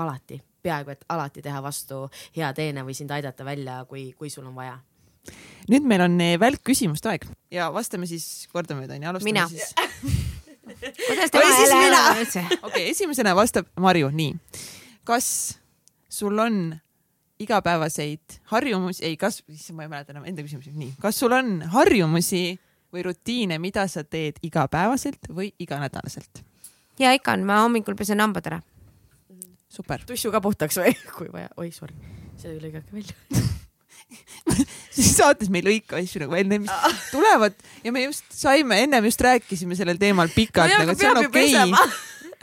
alati, 0.00 0.40
peaaegu 0.62 0.94
et 0.94 1.04
alati 1.08 1.42
teha 1.44 1.62
vastu 1.64 2.06
hea 2.36 2.52
teene 2.56 2.84
või 2.86 2.96
sind 2.96 3.12
aidata 3.14 3.46
välja, 3.48 3.82
kui, 3.88 4.10
kui 4.18 4.30
sul 4.32 4.48
on 4.48 4.56
vaja. 4.56 4.78
Nüüd 5.70 5.86
meil 5.86 6.02
on 6.06 6.16
eh, 6.24 6.34
välkküsimuste 6.40 7.12
aeg. 7.12 7.28
Ja 7.52 7.68
vastame 7.72 8.08
siis 8.10 8.48
kordamööda 8.52 8.96
onju, 8.96 9.12
alustame 9.12 9.32
Mina. 9.32 9.48
siis. 9.48 9.72
kuidas 10.64 11.30
siis 11.56 11.72
hääle 11.72 11.84
mina. 11.84 12.02
on 12.10 12.22
üldse? 12.22 12.44
okei 12.62 12.90
esimesena 12.90 13.34
vastab 13.36 13.66
Marju, 13.80 14.10
nii. 14.14 14.34
kas 15.04 15.58
sul 16.08 16.38
on 16.38 16.80
igapäevaseid 17.40 18.40
harjumusi, 18.52 19.04
ei, 19.04 19.16
kas, 19.16 19.42
issand, 19.48 19.78
ma 19.78 19.86
ei 19.86 19.92
mäleta 19.92 20.12
enam 20.12 20.26
enda 20.28 20.44
küsimusi, 20.44 20.72
nii, 20.76 20.92
kas 21.00 21.20
sul 21.22 21.32
on 21.32 21.62
harjumusi 21.72 22.58
või 22.92 23.04
rutiine, 23.06 23.58
mida 23.62 23.86
sa 23.88 24.04
teed 24.04 24.40
igapäevaselt 24.46 25.30
või 25.32 25.52
iganädalaselt? 25.58 26.44
ja 27.00 27.14
ikka 27.16 27.38
on, 27.38 27.46
ma 27.48 27.62
hommikul 27.64 27.96
pesen 27.96 28.20
hambad 28.20 28.50
ära. 28.50 28.60
super, 29.68 30.04
tussu 30.06 30.32
ka 30.34 30.42
puhtaks 30.44 30.80
või, 30.82 30.94
kui 31.16 31.32
vaja, 31.32 31.48
oi 31.56 31.72
sorry, 31.72 31.96
see 32.40 32.58
lõigake 32.60 32.92
välja 32.92 33.16
siis 34.90 35.12
saates 35.16 35.50
me 35.50 35.62
ei 35.62 35.66
lõika 35.66 36.00
asju 36.00 36.24
nagu 36.24 36.34
välja, 36.34 36.60
mis 36.62 37.10
tulevad 37.12 37.56
ja 37.84 37.92
me 37.94 38.04
just 38.08 38.24
saime, 38.34 38.82
ennem 38.84 39.06
just 39.10 39.20
rääkisime 39.24 39.78
sellel 39.78 40.00
teemal 40.00 40.30
pikalt, 40.34 40.72
nagu 40.74 40.90
aga 40.90 40.98
see 40.98 41.10
on 41.10 41.20
peab 41.22 41.30
okei 41.30 41.54
okay. 41.58 41.98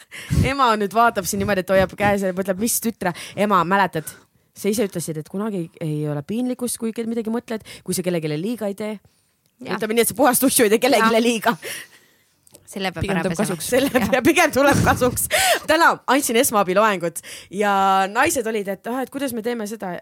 ema 0.52 0.70
nüüd 0.80 0.96
vaatab 0.96 1.28
siin 1.28 1.42
niimoodi, 1.44 1.64
et 1.66 1.76
hoiab 1.76 1.94
käes 2.00 2.24
ja 2.26 2.34
mõtleb, 2.36 2.62
mis 2.62 2.80
tütre, 2.84 3.14
ema, 3.40 3.60
mäletad, 3.68 4.10
sa 4.58 4.72
ise 4.72 4.88
ütlesid, 4.88 5.20
et 5.22 5.30
kunagi 5.32 5.68
ei, 5.84 6.00
ole 6.10 6.24
piinlikkust, 6.28 6.80
kui 6.82 6.96
midagi 7.10 7.34
mõtled, 7.34 7.68
kui 7.86 7.98
sa 7.98 8.06
kellelegi 8.06 8.40
liiga 8.40 8.72
ei 8.72 8.78
tee. 8.78 8.96
Ütleme 9.68 9.98
nii, 9.98 10.06
et 10.06 10.12
sa 10.12 10.18
puhast 10.18 10.44
tussu 10.44 10.66
ei 10.66 10.74
tee 10.74 10.82
kellelegi 10.82 11.24
liiga. 11.24 11.56
selle 12.68 12.92
peab 12.92 13.04
Pigem 13.06 13.16
ära 13.16 13.24
tuleb 13.24 13.38
pesema. 13.38 13.56
kasuks. 13.56 13.68
selle 13.72 14.02
ja 14.12 14.22
pigem 14.22 14.52
tuleb 14.52 14.80
kasuks. 14.84 15.28
täna 15.68 15.94
andsin 16.08 16.36
esmaabiloengut 16.36 17.22
ja 17.52 17.72
naised 18.12 18.48
olid, 18.48 18.68
et 18.68 18.88
ah, 18.92 19.02
et 19.02 19.10
kuidas 19.10 19.34
me 19.34 19.42
teeme 19.42 19.68
seda 19.68 19.94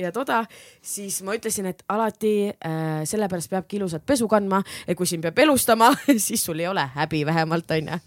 ja 0.00 0.12
toda, 0.12 0.44
siis 0.82 1.20
ma 1.26 1.36
ütlesin, 1.36 1.70
et 1.70 1.84
alati 1.88 2.34
äh, 2.50 3.02
sellepärast 3.08 3.50
peabki 3.52 3.80
ilusat 3.80 4.06
pesu 4.06 4.28
kandma, 4.28 4.62
et 4.86 4.98
kui 4.98 5.08
sind 5.08 5.24
peab 5.26 5.38
elustama, 5.44 5.92
siis 6.28 6.44
sul 6.44 6.60
ei 6.62 6.68
ole 6.70 6.86
häbi 6.96 7.24
vähemalt 7.28 7.70
onju. 7.78 8.00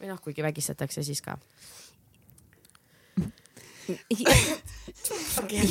või 0.00 0.12
noh, 0.12 0.20
kuigi 0.20 0.44
vägistatakse 0.44 1.02
siis 1.06 1.22
ka. 1.24 1.38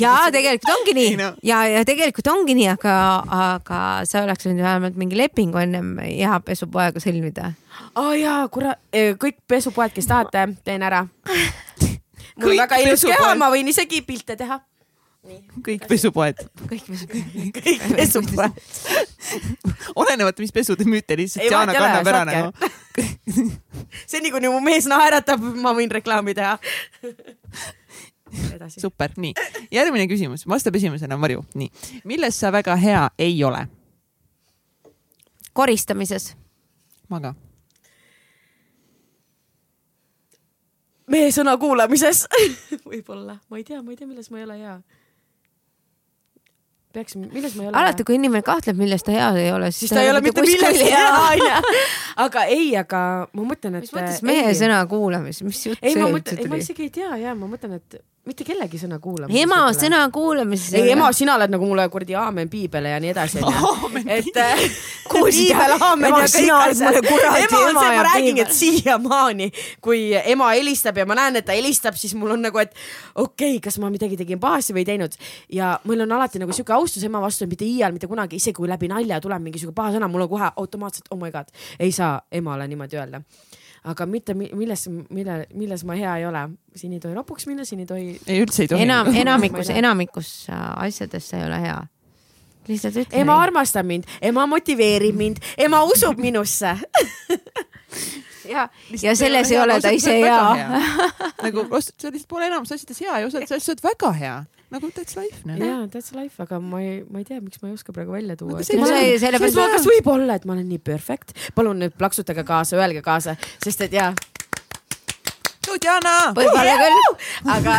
ja 0.04 0.14
tegelikult 0.32 0.70
ongi 0.76 0.94
nii 0.94 1.16
no. 1.18 1.30
ja, 1.44 1.64
ja 1.68 1.86
tegelikult 1.88 2.28
ongi 2.30 2.56
nii, 2.58 2.68
aga, 2.76 2.96
aga 3.38 3.80
sa 4.10 4.22
oleks 4.26 4.46
võinud 4.48 4.62
vähemalt 4.66 5.00
mingi 5.00 5.18
lepingu 5.18 5.58
ennem 5.62 5.96
hea 6.04 6.40
pesupoega 6.46 7.02
sõlmida. 7.04 7.54
aa 7.96 8.04
oh, 8.04 8.14
jaa, 8.18 8.48
kurat, 8.54 8.82
kõik 9.22 9.42
pesupoed, 9.50 9.96
kes 9.96 10.10
tahate, 10.10 10.46
teen 10.66 10.86
ära. 10.86 11.02
mul 12.38 12.54
on 12.54 12.62
väga 12.66 12.82
ilus 12.86 13.06
keha, 13.08 13.34
ma 13.40 13.50
võin 13.54 13.74
isegi 13.74 14.04
pilte 14.06 14.38
teha. 14.38 14.62
Kõik 15.64 15.86
pesupoed, 15.88 16.42
kõik 16.68 16.88
pesupoed. 16.88 17.60
kõik 17.60 17.84
pesupoed. 17.96 18.58
olenemata, 20.02 20.44
mis 20.44 20.52
pesu 20.56 20.76
te 20.80 20.88
müüte, 20.88 21.18
lihtsalt 21.20 21.48
ole, 21.48 21.76
kannab 21.78 22.10
ära 22.12 22.24
nagu. 22.28 22.72
seni, 24.06 24.34
kuni 24.34 24.52
mu 24.52 24.60
mees 24.64 24.88
naeratab, 24.90 25.44
ma 25.64 25.72
võin 25.78 25.92
reklaami 25.92 26.36
teha. 26.38 26.58
super, 28.74 29.14
nii, 29.18 29.34
järgmine 29.72 30.10
küsimus, 30.12 30.48
vastab 30.50 30.76
esimesena 30.76 31.18
Marju, 31.22 31.46
nii, 31.56 31.72
milles 32.10 32.40
sa 32.40 32.52
väga 32.52 32.76
hea 32.80 33.08
ei 33.22 33.40
ole? 33.44 33.68
koristamises. 35.54 36.34
ma 37.10 37.22
ka. 37.22 37.34
mehe 41.08 41.30
sõna 41.36 41.54
kuulamises 41.62 42.26
võib-olla, 42.90 43.38
ma 43.50 43.62
ei 43.62 43.64
tea, 43.68 43.82
ma 43.86 43.94
ei 43.94 44.00
tea, 44.00 44.10
milles 44.10 44.32
ma 44.34 44.42
ei 44.42 44.48
ole 44.48 44.60
hea. 44.60 44.76
peaks, 46.94 47.18
milles 47.18 47.56
ma 47.58 47.66
ei 47.66 47.70
ole 47.72 47.82
alati, 47.82 48.06
kui 48.08 48.18
inimene 48.20 48.46
kahtleb, 48.46 48.78
milles 48.80 49.06
ta 49.06 49.14
hea 49.16 49.30
ei 49.42 49.52
ole, 49.54 49.72
siis 49.76 49.94
ta 49.94 50.04
ei 50.04 50.12
ole 50.12 50.22
mitte 50.26 50.46
milleski 50.46 50.90
hea 50.92 51.10
onju. 51.18 51.76
aga 52.26 52.46
ei, 52.54 52.72
aga 52.80 53.04
ma 53.34 53.46
mõtlen, 53.50 53.80
et. 53.80 53.88
mis 53.88 53.96
mõttes 53.98 54.24
mehe 54.28 54.56
sõna 54.58 54.82
kuulamis, 54.90 55.42
mis 55.46 55.62
jutt 55.70 55.82
ei, 55.82 55.96
see 55.96 56.04
ma 56.04 56.12
üldse 56.14 56.38
ei 56.38 56.46
ma 56.46 56.56
tuli? 56.56 56.66
isegi 56.68 56.88
ei 56.88 56.94
tea 57.02 57.22
ja 57.24 57.36
ma 57.38 57.50
mõtlen, 57.50 57.80
et 57.82 58.02
mitte 58.24 58.46
kellegi 58.48 58.80
sõna 58.80 58.98
kuulamises. 59.04 59.42
ema 59.44 59.58
sõna 59.76 60.00
kuulamises. 60.14 60.72
ei, 60.80 60.94
ema, 60.94 61.10
sina 61.16 61.36
oled 61.36 61.52
nagu 61.52 61.68
mulle 61.68 61.84
kuradi 61.92 62.16
aamen 62.16 62.48
piibel 62.50 62.86
ja 62.88 63.00
nii 63.04 63.12
edasi 63.12 63.42
et 64.16 64.40
äh, 64.40 64.62
Kuulsid, 65.12 65.50
jah? 65.52 65.74
aamen 65.90 66.08
Ema, 66.08 66.22
ja 66.24 66.30
sina 66.32 66.60
oled 66.64 66.80
mulle 66.80 67.02
kuradi 67.04 67.44
ema 67.44 67.60
on 67.60 67.72
ema 67.74 67.84
ja 67.84 68.06
piibel. 68.14 68.40
et 68.46 68.56
siiamaani, 68.56 69.50
kui 69.84 70.06
ema 70.16 70.54
helistab 70.54 71.02
ja 71.02 71.06
ma 71.10 71.18
näen, 71.20 71.42
et 71.42 71.48
ta 71.50 71.58
helistab, 71.58 72.00
siis 72.00 72.16
mul 72.16 72.32
on 72.38 72.48
nagu, 72.48 72.64
et 72.64 72.72
okei 73.16 73.58
okay,, 73.58 73.60
kas 73.68 73.80
ma 73.84 73.92
midagi 73.92 74.20
tegin 74.20 74.40
pahasti 74.40 74.76
või 74.76 74.86
ei 74.86 74.92
teinud 74.94 75.20
ja 75.52 75.74
meil 75.84 76.06
on 76.08 76.16
alati 76.20 76.40
nagu 76.40 76.56
sihuke 76.56 76.76
austus 76.78 77.04
ema 77.04 77.20
vastu, 77.24 77.50
mitte 77.52 77.68
iial 77.68 77.92
mitte 77.92 78.08
kunagi, 78.08 78.40
isegi 78.40 78.56
kui 78.62 78.72
läbi 78.72 78.88
nalja 78.92 79.20
tuleb 79.24 79.44
mingi 79.44 79.60
sihuke 79.60 79.76
paha 79.76 79.98
sõna, 79.98 80.08
mul 80.12 80.24
on 80.30 80.32
kohe 80.32 80.54
automaatselt 80.56 81.12
oh 81.12 81.20
my 81.20 81.32
god, 81.34 81.52
ei 81.76 81.92
saa 81.92 82.22
emale 82.32 82.72
niimoodi 82.72 83.02
öelda 83.02 83.20
aga 83.84 84.06
mitte 84.08 84.34
mi- 84.34 84.52
milles, 84.56 84.86
mille, 85.10 85.46
milles 85.54 85.84
ma 85.84 85.96
hea 86.00 86.18
ei 86.22 86.26
ole, 86.26 86.44
siin 86.76 86.94
ei 86.96 87.02
tohi 87.04 87.16
ropuks 87.18 87.48
minna, 87.50 87.66
siin 87.68 87.84
ei 87.84 87.86
tohi. 87.90 88.06
ei, 88.28 88.40
üldse 88.44 88.64
ei 88.64 88.72
tohi. 88.72 88.86
enam, 88.86 89.10
enamikus 89.16 89.70
enamikus 89.82 90.30
äh, 90.50 90.62
asjades 90.86 91.28
sa 91.30 91.42
ei 91.42 91.48
ole 91.50 91.60
hea. 91.66 91.82
lihtsalt 92.68 93.02
ütle. 93.04 93.20
ema 93.20 93.36
armastab 93.44 93.86
mind, 93.88 94.08
ema 94.22 94.46
motiveerib 94.48 95.18
mind, 95.20 95.44
ema 95.58 95.84
usub 95.84 96.20
minusse. 96.20 96.78
ja, 98.54 98.70
ja 99.02 99.16
selles 99.20 99.52
ei 99.52 99.60
ole 99.60 99.80
ta 99.84 99.92
ise 99.96 100.16
hea. 100.22 100.40
nagu 101.44 101.68
sa 101.80 102.12
lihtsalt 102.12 102.28
pole 102.32 102.48
enamus 102.48 102.72
asjades 102.72 103.04
hea 103.04 103.20
ja 103.20 103.28
osad 103.28 103.44
asjad 103.44 103.60
sa 103.60 103.74
oled 103.76 103.84
väga 103.84 104.14
hea, 104.20 104.38
nagu 104.74 104.92
that's 104.98 105.18
life. 105.20 105.42
jaa, 105.46 105.88
that's 105.88 106.12
life, 106.18 106.42
aga 106.44 106.60
ma 106.60 106.82
ei, 106.84 107.02
ma 107.10 107.22
ei 107.22 107.28
tea, 107.30 107.40
miks 107.44 107.62
ma 107.62 107.70
ei 107.72 107.78
oska 107.78 107.96
praegu 107.96 108.16
välja 108.16 108.38
tuua 108.40 108.60
no 108.60 108.66
sellepärast 108.66 109.60
kas 109.78 109.90
võib 109.90 110.12
olla, 110.18 110.38
et 110.40 110.46
ma 110.50 110.58
olen 110.58 110.68
nii 110.70 110.82
perfect, 110.84 111.36
palun 111.56 111.84
nüüd 111.86 111.98
plaksutage 111.98 112.46
kaasa, 112.48 112.80
öelge 112.82 113.06
kaasa, 113.06 113.38
sest 113.64 113.88
et 113.88 114.00
jaa, 114.00 114.12
Diana, 115.82 116.16
võib-olla 116.36 116.74
küll. 116.80 117.16
aga 117.50 117.78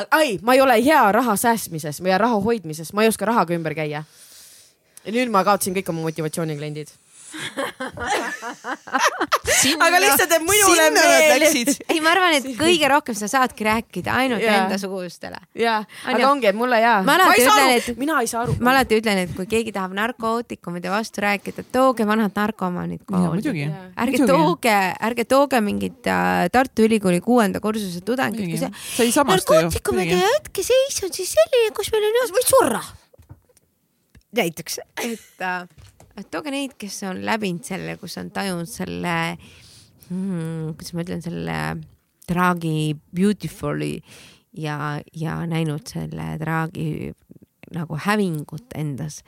ai, 0.18 0.38
ma 0.42 0.56
ei 0.56 0.62
ole 0.64 0.78
hea 0.84 1.02
raha 1.14 1.36
säästmises 1.38 2.00
või 2.02 2.16
raha 2.18 2.40
hoidmises, 2.42 2.92
ma 2.94 3.04
ei 3.04 3.12
oska 3.12 3.28
rahaga 3.28 3.54
ümber 3.56 3.76
käia. 3.78 4.04
nüüd 5.08 5.32
ma 5.32 5.44
kaotasin 5.44 5.76
kõik 5.76 5.88
oma 5.92 6.04
motivatsioonikliendid. 6.08 6.92
Aga 9.86 10.00
lihtsalt, 10.02 10.32
et 10.36 10.44
minule 10.44 10.86
meeldib. 10.94 11.72
ei, 11.88 12.00
ma 12.04 12.12
arvan, 12.14 12.36
et 12.38 12.46
kõige 12.58 12.90
rohkem 12.90 13.16
sa 13.18 13.28
saadki 13.30 13.66
rääkida 13.66 14.14
ainult 14.22 14.42
Jaa. 14.44 14.64
enda 14.64 14.78
sugustele. 14.80 15.38
jaa, 15.58 15.80
aga 16.10 16.30
ongi, 16.30 16.46
et 16.50 16.58
mulle 16.58 16.80
jaa. 16.82 17.00
Ma 17.06 17.16
alati 17.18 17.46
ütlen, 17.46 17.70
et- 17.76 17.98
mina 18.00 18.20
ei 18.20 18.28
saa 18.30 18.42
aru. 18.44 18.56
ma 18.60 18.74
alati 18.74 19.00
ütlen, 19.00 19.18
et 19.24 19.34
kui 19.36 19.46
keegi 19.50 19.72
tahab 19.76 19.92
narkootikumide 19.98 20.92
vastu 20.92 21.24
rääkida, 21.24 21.64
tooge 21.72 22.06
vanad 22.06 22.32
narkomaanid 22.36 23.02
kooli. 23.06 23.28
muidugi. 23.36 23.66
ärge 24.06 24.18
tooge, 24.26 24.76
ärge 25.10 25.24
tooge 25.28 25.60
mingit 25.64 26.06
äh, 26.06 26.48
Tartu 26.52 26.82
Ülikooli 26.86 27.20
kuuenda 27.20 27.60
kursuse 27.60 28.00
sa 28.00 29.02
ei 29.02 29.12
samastu 29.12 29.54
ju. 29.54 29.60
narkootikumide 29.60 30.16
hetkeseis 30.16 31.02
on 31.04 31.12
siis 31.12 31.34
selline, 31.36 31.74
kus 31.76 31.92
meil 31.92 32.04
on 32.08 32.18
heas, 32.20 32.32
võid 32.34 32.48
surra. 32.48 32.82
näiteks, 34.36 34.78
et 35.02 35.42
äh,, 35.42 35.66
et 36.20 36.30
tooge 36.32 36.52
neid, 36.54 36.76
kes 36.80 37.02
on 37.10 37.22
läbinud 37.26 37.66
selle, 37.66 37.96
kus 38.00 38.18
on 38.20 38.30
tajunud 38.34 38.70
selle 38.70 39.16
hmm,, 40.08 40.74
kuidas 40.76 40.94
ma 40.94 41.06
ütlen, 41.06 41.24
selle 41.24 41.58
draagi 42.30 42.94
beautifully 43.16 43.96
ja, 44.56 45.00
ja 45.16 45.40
näinud 45.50 45.88
selle 45.90 46.34
draagi 46.40 47.12
nagu 47.74 47.96
hävingut 48.02 48.74
endas. 48.74 49.20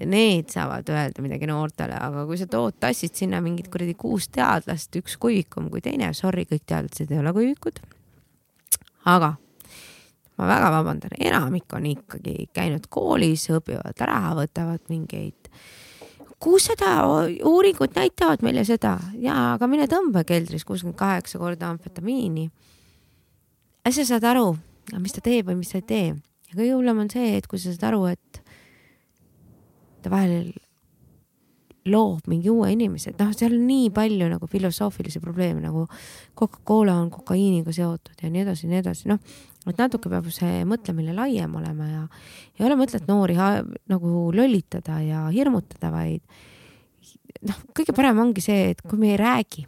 Need 0.00 0.50
saavad 0.50 0.88
öelda 0.90 1.22
midagi 1.24 1.48
noortele, 1.48 1.96
aga 2.02 2.26
kui 2.26 2.38
sa 2.40 2.48
tood, 2.50 2.76
tassid 2.82 3.14
sinna 3.16 3.40
mingit 3.44 3.70
kuradi 3.72 3.94
kuus 3.98 4.28
teadlast, 4.34 4.94
üks 4.98 5.16
kuivikum 5.22 5.70
kui 5.72 5.82
teine, 5.84 6.10
sorry, 6.14 6.46
kõik 6.50 6.66
teadlased 6.66 7.12
ei 7.12 7.22
ole 7.22 7.32
kuivikud. 7.36 7.80
aga 9.06 9.36
ma 10.36 10.48
väga 10.50 10.70
vabandan, 10.74 11.14
enamik 11.22 11.72
on 11.78 11.86
ikkagi 11.86 12.48
käinud 12.54 12.90
koolis, 12.90 13.46
õpivad 13.54 14.02
ära, 14.02 14.34
võtavad 14.36 14.82
mingeid 14.90 15.45
kuussada 16.42 16.92
uuringut 17.44 17.96
näitavad 17.96 18.44
meile 18.44 18.64
seda? 18.64 18.96
Ja, 19.20 19.54
aga 19.54 19.68
mine 19.70 19.88
tõmba 19.90 20.24
keldris 20.28 20.66
kuuskümmend 20.68 20.98
kaheksa 20.98 21.38
korda 21.38 21.70
amfetamiini. 21.72 22.50
sa 23.90 24.04
saad 24.04 24.24
aru, 24.24 24.56
mis 24.98 25.12
ta 25.12 25.20
teeb 25.20 25.46
või 25.46 25.60
mis 25.62 25.72
ta 25.72 25.78
ei 25.78 25.82
tee. 25.82 26.06
Ja 26.50 26.54
kõige 26.54 26.74
hullem 26.74 26.98
on 26.98 27.10
see, 27.10 27.36
et 27.36 27.46
kui 27.46 27.58
sa 27.58 27.72
saad 27.72 27.88
aru, 27.92 28.06
et 28.06 28.42
ta 30.02 30.10
vahel 30.10 30.52
loob 31.86 32.26
mingi 32.26 32.50
uue 32.50 32.72
inimese, 32.74 33.12
et 33.12 33.20
noh, 33.22 33.32
seal 33.36 33.54
on 33.54 33.66
nii 33.66 33.90
palju 33.94 34.28
nagu 34.30 34.46
filosoofilisi 34.50 35.20
probleeme 35.22 35.62
nagu 35.62 35.86
Coca-Cola 36.38 36.96
on 36.98 37.10
kokaiiniga 37.14 37.72
seotud 37.72 38.22
ja 38.22 38.30
nii 38.30 38.42
edasi 38.42 38.66
ja 38.66 38.72
nii 38.72 38.80
edasi, 38.82 39.08
noh, 39.10 39.20
et 39.72 39.80
natuke 39.80 40.10
peab 40.12 40.28
see 40.34 40.64
mõtlemine 40.68 41.14
laiem 41.16 41.54
olema 41.58 41.88
ja 41.88 42.02
ei 42.58 42.66
ole 42.68 42.78
mõtet 42.78 43.08
noori 43.10 43.36
nagu 43.36 44.12
lollitada 44.34 45.00
ja 45.02 45.26
hirmutada, 45.34 45.90
vaid 45.94 46.22
noh, 47.46 47.58
kõige 47.76 47.94
parem 47.96 48.22
ongi 48.22 48.44
see, 48.44 48.72
et 48.74 48.82
kui 48.86 49.00
me 49.00 49.14
ei 49.14 49.20
räägi, 49.20 49.66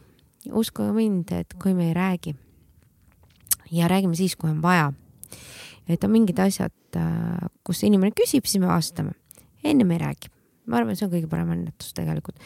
uskuge 0.54 0.94
mind, 0.96 1.34
et 1.36 1.58
kui 1.60 1.74
me 1.76 1.90
ei 1.90 1.96
räägi 1.96 2.34
ja 3.74 3.90
räägime 3.90 4.16
siis, 4.16 4.36
kui 4.38 4.50
on 4.50 4.62
vaja, 4.64 4.92
et 5.88 6.04
on 6.04 6.14
mingid 6.14 6.38
asjad, 6.40 6.74
kus 7.66 7.84
inimene 7.84 8.14
küsib, 8.16 8.48
siis 8.48 8.62
me 8.62 8.70
vastame, 8.70 9.16
ennem 9.64 9.96
ei 9.96 10.02
räägi 10.06 10.34
ma 10.68 10.82
arvan, 10.82 10.96
see 10.98 11.06
on 11.06 11.12
kõige 11.12 11.28
parem 11.30 11.52
ennetus 11.54 11.94
tegelikult. 11.96 12.36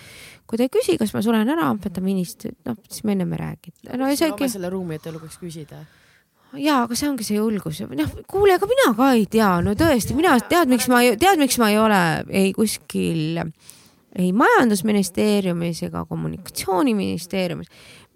kui 0.47 0.59
ta 0.59 0.67
ei 0.67 0.73
küsi, 0.73 0.95
kas 1.01 1.13
ma 1.15 1.23
suren 1.25 1.49
ära 1.51 1.67
amfetamiinist, 1.73 2.47
noh, 2.69 2.79
siis 2.89 3.03
me 3.07 3.17
ennem 3.17 3.35
ei 3.35 3.41
räägi. 3.41 3.75
no 3.89 3.99
loome 3.99 4.15
isegi, 4.17 4.49
selle 4.53 4.71
ruumi, 4.73 4.99
et 4.99 5.09
ei 5.09 5.17
lubaks 5.17 5.39
küsida. 5.43 5.83
jaa, 6.61 6.83
aga 6.85 6.97
see 6.99 7.09
ongi 7.09 7.27
see 7.27 7.39
julgus, 7.39 7.81
noh, 7.89 8.17
kuule, 8.31 8.57
ega 8.57 8.69
mina 8.69 8.91
ka 8.97 9.13
ei 9.17 9.27
tea, 9.31 9.53
no 9.65 9.77
tõesti, 9.79 10.17
mina 10.19 10.35
tead, 10.49 10.71
miks 10.73 10.89
ma, 10.93 11.03
tead, 11.19 11.41
miks 11.41 11.59
ma 11.63 11.71
ei 11.73 11.79
ole 11.81 12.03
ei 12.29 12.53
kuskil 12.57 13.41
ei 14.19 14.33
majandusministeeriumis 14.37 15.83
ega 15.87 16.05
kommunikatsiooniministeeriumis, 16.05 17.71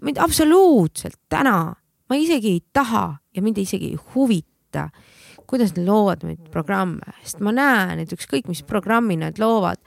mind 0.05 0.21
absoluutselt 0.21 1.19
täna, 1.33 1.73
ma 2.09 2.19
isegi 2.21 2.53
ei 2.59 2.61
taha 2.73 3.07
ja 3.37 3.43
mind 3.43 3.63
isegi 3.63 3.95
ei 3.95 4.01
huvita, 4.15 4.91
kuidas 5.47 5.73
nad 5.77 5.87
loovad 5.87 6.27
neid 6.27 6.51
programme, 6.53 7.17
sest 7.23 7.41
ma 7.45 7.55
näen, 7.55 8.03
et 8.03 8.13
ükskõik, 8.13 8.51
mis 8.51 8.65
programmi 8.67 9.17
nad 9.21 9.39
loovad, 9.41 9.81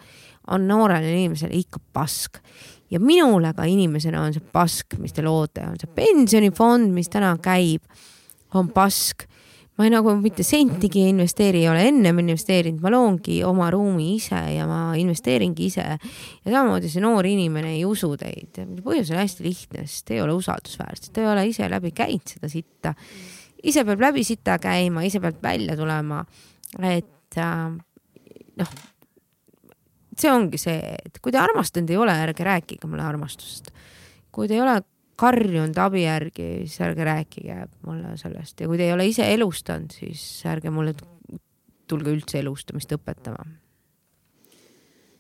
on 0.50 0.66
noorele 0.66 1.12
inimesele 1.12 1.54
ikka 1.60 1.82
pask. 1.94 2.40
Ja 2.90 2.98
minule 2.98 3.52
ka 3.54 3.68
inimesena 3.70 4.24
on 4.26 4.34
see 4.34 4.46
pask, 4.54 4.96
mis 4.98 5.14
te 5.14 5.22
loote, 5.22 5.62
on 5.68 5.76
see 5.78 5.92
pensionifond, 5.94 6.90
mis 6.96 7.12
täna 7.14 7.36
käib, 7.44 7.84
on 8.54 8.70
pask. 8.74 9.26
ma 9.80 9.86
ei 9.88 9.94
nagu 9.94 10.12
mitte 10.20 10.44
sentigi 10.44 11.06
ei 11.06 11.14
investeeri, 11.14 11.62
ei 11.64 11.70
ole 11.72 11.86
ennem 11.88 12.18
investeerinud, 12.20 12.82
ma 12.84 12.92
loongi 12.92 13.38
oma 13.48 13.70
ruumi 13.72 14.10
ise 14.18 14.42
ja 14.52 14.66
ma 14.68 14.92
investeeringi 15.00 15.70
ise. 15.70 15.86
ja 15.86 16.52
samamoodi 16.52 16.92
see 16.92 17.04
noor 17.04 17.28
inimene 17.30 17.76
ei 17.78 17.86
usu 17.88 18.12
teid. 18.20 18.60
põhjus 18.84 19.14
on 19.14 19.22
hästi 19.22 19.46
lihtne, 19.48 19.86
sest 19.88 20.10
te 20.10 20.18
ei 20.18 20.24
ole 20.26 20.36
usaldusväärsed, 20.36 21.14
te 21.14 21.24
ei 21.24 21.32
ole 21.32 21.48
ise 21.48 21.70
läbi 21.72 21.94
käinud 21.96 22.36
seda 22.36 22.52
sitta. 22.52 22.94
ise 23.64 23.86
peab 23.88 24.04
läbi 24.10 24.26
sita 24.28 24.60
käima, 24.60 25.06
ise 25.08 25.24
peab 25.24 25.40
välja 25.44 25.78
tulema. 25.80 26.26
et 26.84 27.40
äh, 27.40 27.72
noh, 28.60 28.78
see 30.20 30.32
ongi 30.32 30.60
see, 30.60 30.96
et 31.00 31.20
kui 31.24 31.32
te 31.32 31.40
armastanud 31.40 31.92
ei 31.94 32.00
ole, 32.00 32.16
ärge 32.28 32.44
rääkige 32.44 32.88
mulle 32.90 33.06
armastusest. 33.08 33.72
kui 34.32 34.48
te 34.48 34.58
ei 34.58 34.66
ole 34.66 34.82
karjunud 35.20 35.78
abi 35.82 36.04
järgi, 36.06 36.50
siis 36.66 36.82
ärge 36.86 37.06
rääkige 37.08 37.56
mulle 37.86 38.16
sellest 38.20 38.62
ja 38.62 38.68
kui 38.70 38.80
te 38.80 38.88
ei 38.88 38.94
ole 38.96 39.08
ise 39.10 39.26
elustanud, 39.34 39.92
siis 39.92 40.24
ärge 40.48 40.72
mulle 40.74 40.96
tulge 41.90 42.14
üldse 42.14 42.40
elustamist 42.40 42.94
õpetama. 42.96 43.48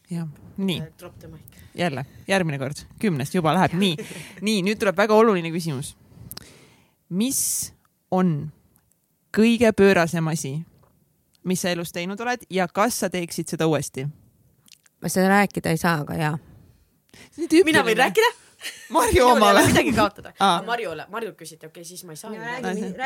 jah, 0.09 0.29
nii 0.57 0.79
mic. 0.79 1.59
jälle 1.75 2.05
järgmine 2.27 2.59
kord, 2.59 2.85
kümnest 2.99 3.35
juba 3.35 3.53
läheb 3.57 3.75
nii, 3.79 3.97
nii 4.41 4.63
nüüd 4.67 4.79
tuleb 4.81 4.97
väga 4.97 5.15
oluline 5.15 5.51
küsimus. 5.51 5.95
mis 7.09 7.73
on 8.11 8.51
kõige 9.35 9.71
pöörasem 9.73 10.27
asi, 10.27 10.59
mis 11.43 11.61
sa 11.61 11.73
elus 11.73 11.91
teinud 11.91 12.19
oled 12.21 12.45
ja 12.49 12.67
kas 12.67 12.99
sa 13.03 13.09
teeksid 13.09 13.47
seda 13.47 13.67
uuesti? 13.67 14.07
ma 15.01 15.09
seda 15.09 15.27
rääkida 15.29 15.73
ei 15.73 15.77
saa, 15.77 16.01
aga 16.03 16.15
jaa. 16.15 16.37
mina 17.65 17.83
võin 17.83 17.97
rääkida? 17.97 18.48
Marju 18.95 19.25
omale 19.25 19.63
midagi 19.67 19.91
kaotada 19.95 20.31
ah.. 20.39 20.59
Marjule, 20.67 21.05
Marjult 21.11 21.37
küsiti, 21.39 21.67
okei 21.67 21.81
okay,, 21.81 21.87
siis 21.87 22.03
ma 22.03 22.13
ei 22.13 22.19
saa. 22.19 22.31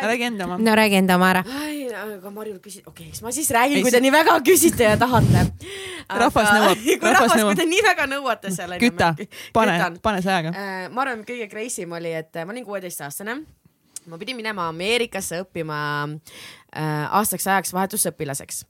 räägi 0.07 0.27
enda 0.29 0.47
oma. 0.47 0.57
no 0.57 0.75
räägi 0.75 0.97
enda 1.01 1.17
oma 1.19 1.29
ära. 1.29 1.43
ai, 1.61 1.87
aga 2.03 2.31
Marjult 2.33 2.61
küsiti, 2.63 2.85
okei 2.87 3.05
okay,, 3.05 3.09
eks 3.13 3.21
ma 3.25 3.33
siis 3.35 3.51
räägin, 3.53 3.81
kui 3.81 3.91
te 3.91 3.97
see- 3.97 4.05
nii 4.05 4.13
väga 4.15 4.37
küsite 4.45 4.87
ja 4.87 4.97
tahate. 4.97 5.45
Rahvas 6.23 6.49
nõuab, 6.49 6.85
kui 7.01 7.15
rahvas 7.17 7.35
kui 7.41 7.57
te 7.59 7.67
nii 7.69 7.83
väga 7.85 8.07
nõuate 8.11 8.53
seal. 8.55 8.77
küta, 8.81 9.13
pane, 9.55 9.77
pane 10.03 10.23
sajaga. 10.25 10.53
Äh, 10.53 10.87
ma 10.93 11.05
arvan, 11.05 11.23
kõige 11.27 11.49
crazy 11.51 11.85
im 11.85 11.93
oli, 11.99 12.15
et 12.23 12.41
ma 12.43 12.55
olin 12.55 12.65
kuueteistaastane. 12.65 13.37
ma 14.07 14.19
pidin 14.19 14.35
minema 14.35 14.67
Ameerikasse 14.71 15.43
õppima 15.45 15.77
äh, 16.09 17.05
aastaks 17.19 17.47
ajaks 17.47 17.73
vahetusõpilaseks. 17.77 18.65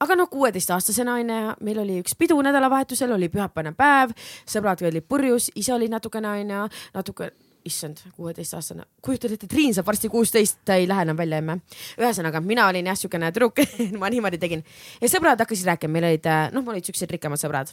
Aga 0.00 0.16
noh, 0.18 0.28
kuueteistaastasena 0.30 1.14
onju, 1.20 1.40
meil 1.66 1.80
oli 1.84 2.00
üks 2.02 2.16
pidu 2.18 2.40
nädalavahetusel, 2.42 3.12
oli 3.14 3.30
pühapäevane 3.32 3.74
päev, 3.78 4.14
sõbrad 4.48 4.84
olid 4.84 5.06
purjus, 5.08 5.50
ise 5.54 5.74
oli 5.74 5.88
natukene 5.92 6.30
onju, 6.40 6.66
natuke 6.94 7.30
issand, 7.64 8.02
kuueteistaastane, 8.16 8.84
kujutad 9.02 9.32
ette, 9.34 9.48
Triin 9.48 9.72
saab 9.74 9.88
varsti 9.88 10.10
kuusteist, 10.12 10.60
ta 10.68 10.76
ei 10.76 10.88
lähe 10.88 11.06
enam 11.06 11.16
välja 11.16 11.40
emme. 11.40 11.58
ühesõnaga, 12.00 12.42
mina 12.44 12.68
olin 12.68 12.90
jah 12.92 12.98
siukene 12.98 13.32
tüdruk, 13.32 13.64
ma 14.00 14.12
niimoodi 14.12 14.40
tegin 14.40 14.64
ja 15.00 15.10
sõbrad 15.10 15.40
hakkasid 15.40 15.72
rääkima, 15.72 15.96
meil 15.96 16.10
olid, 16.12 16.30
noh, 16.52 16.64
mul 16.64 16.76
olid 16.76 16.90
siuksed 16.90 17.16
rikkamad 17.16 17.40
sõbrad 17.40 17.72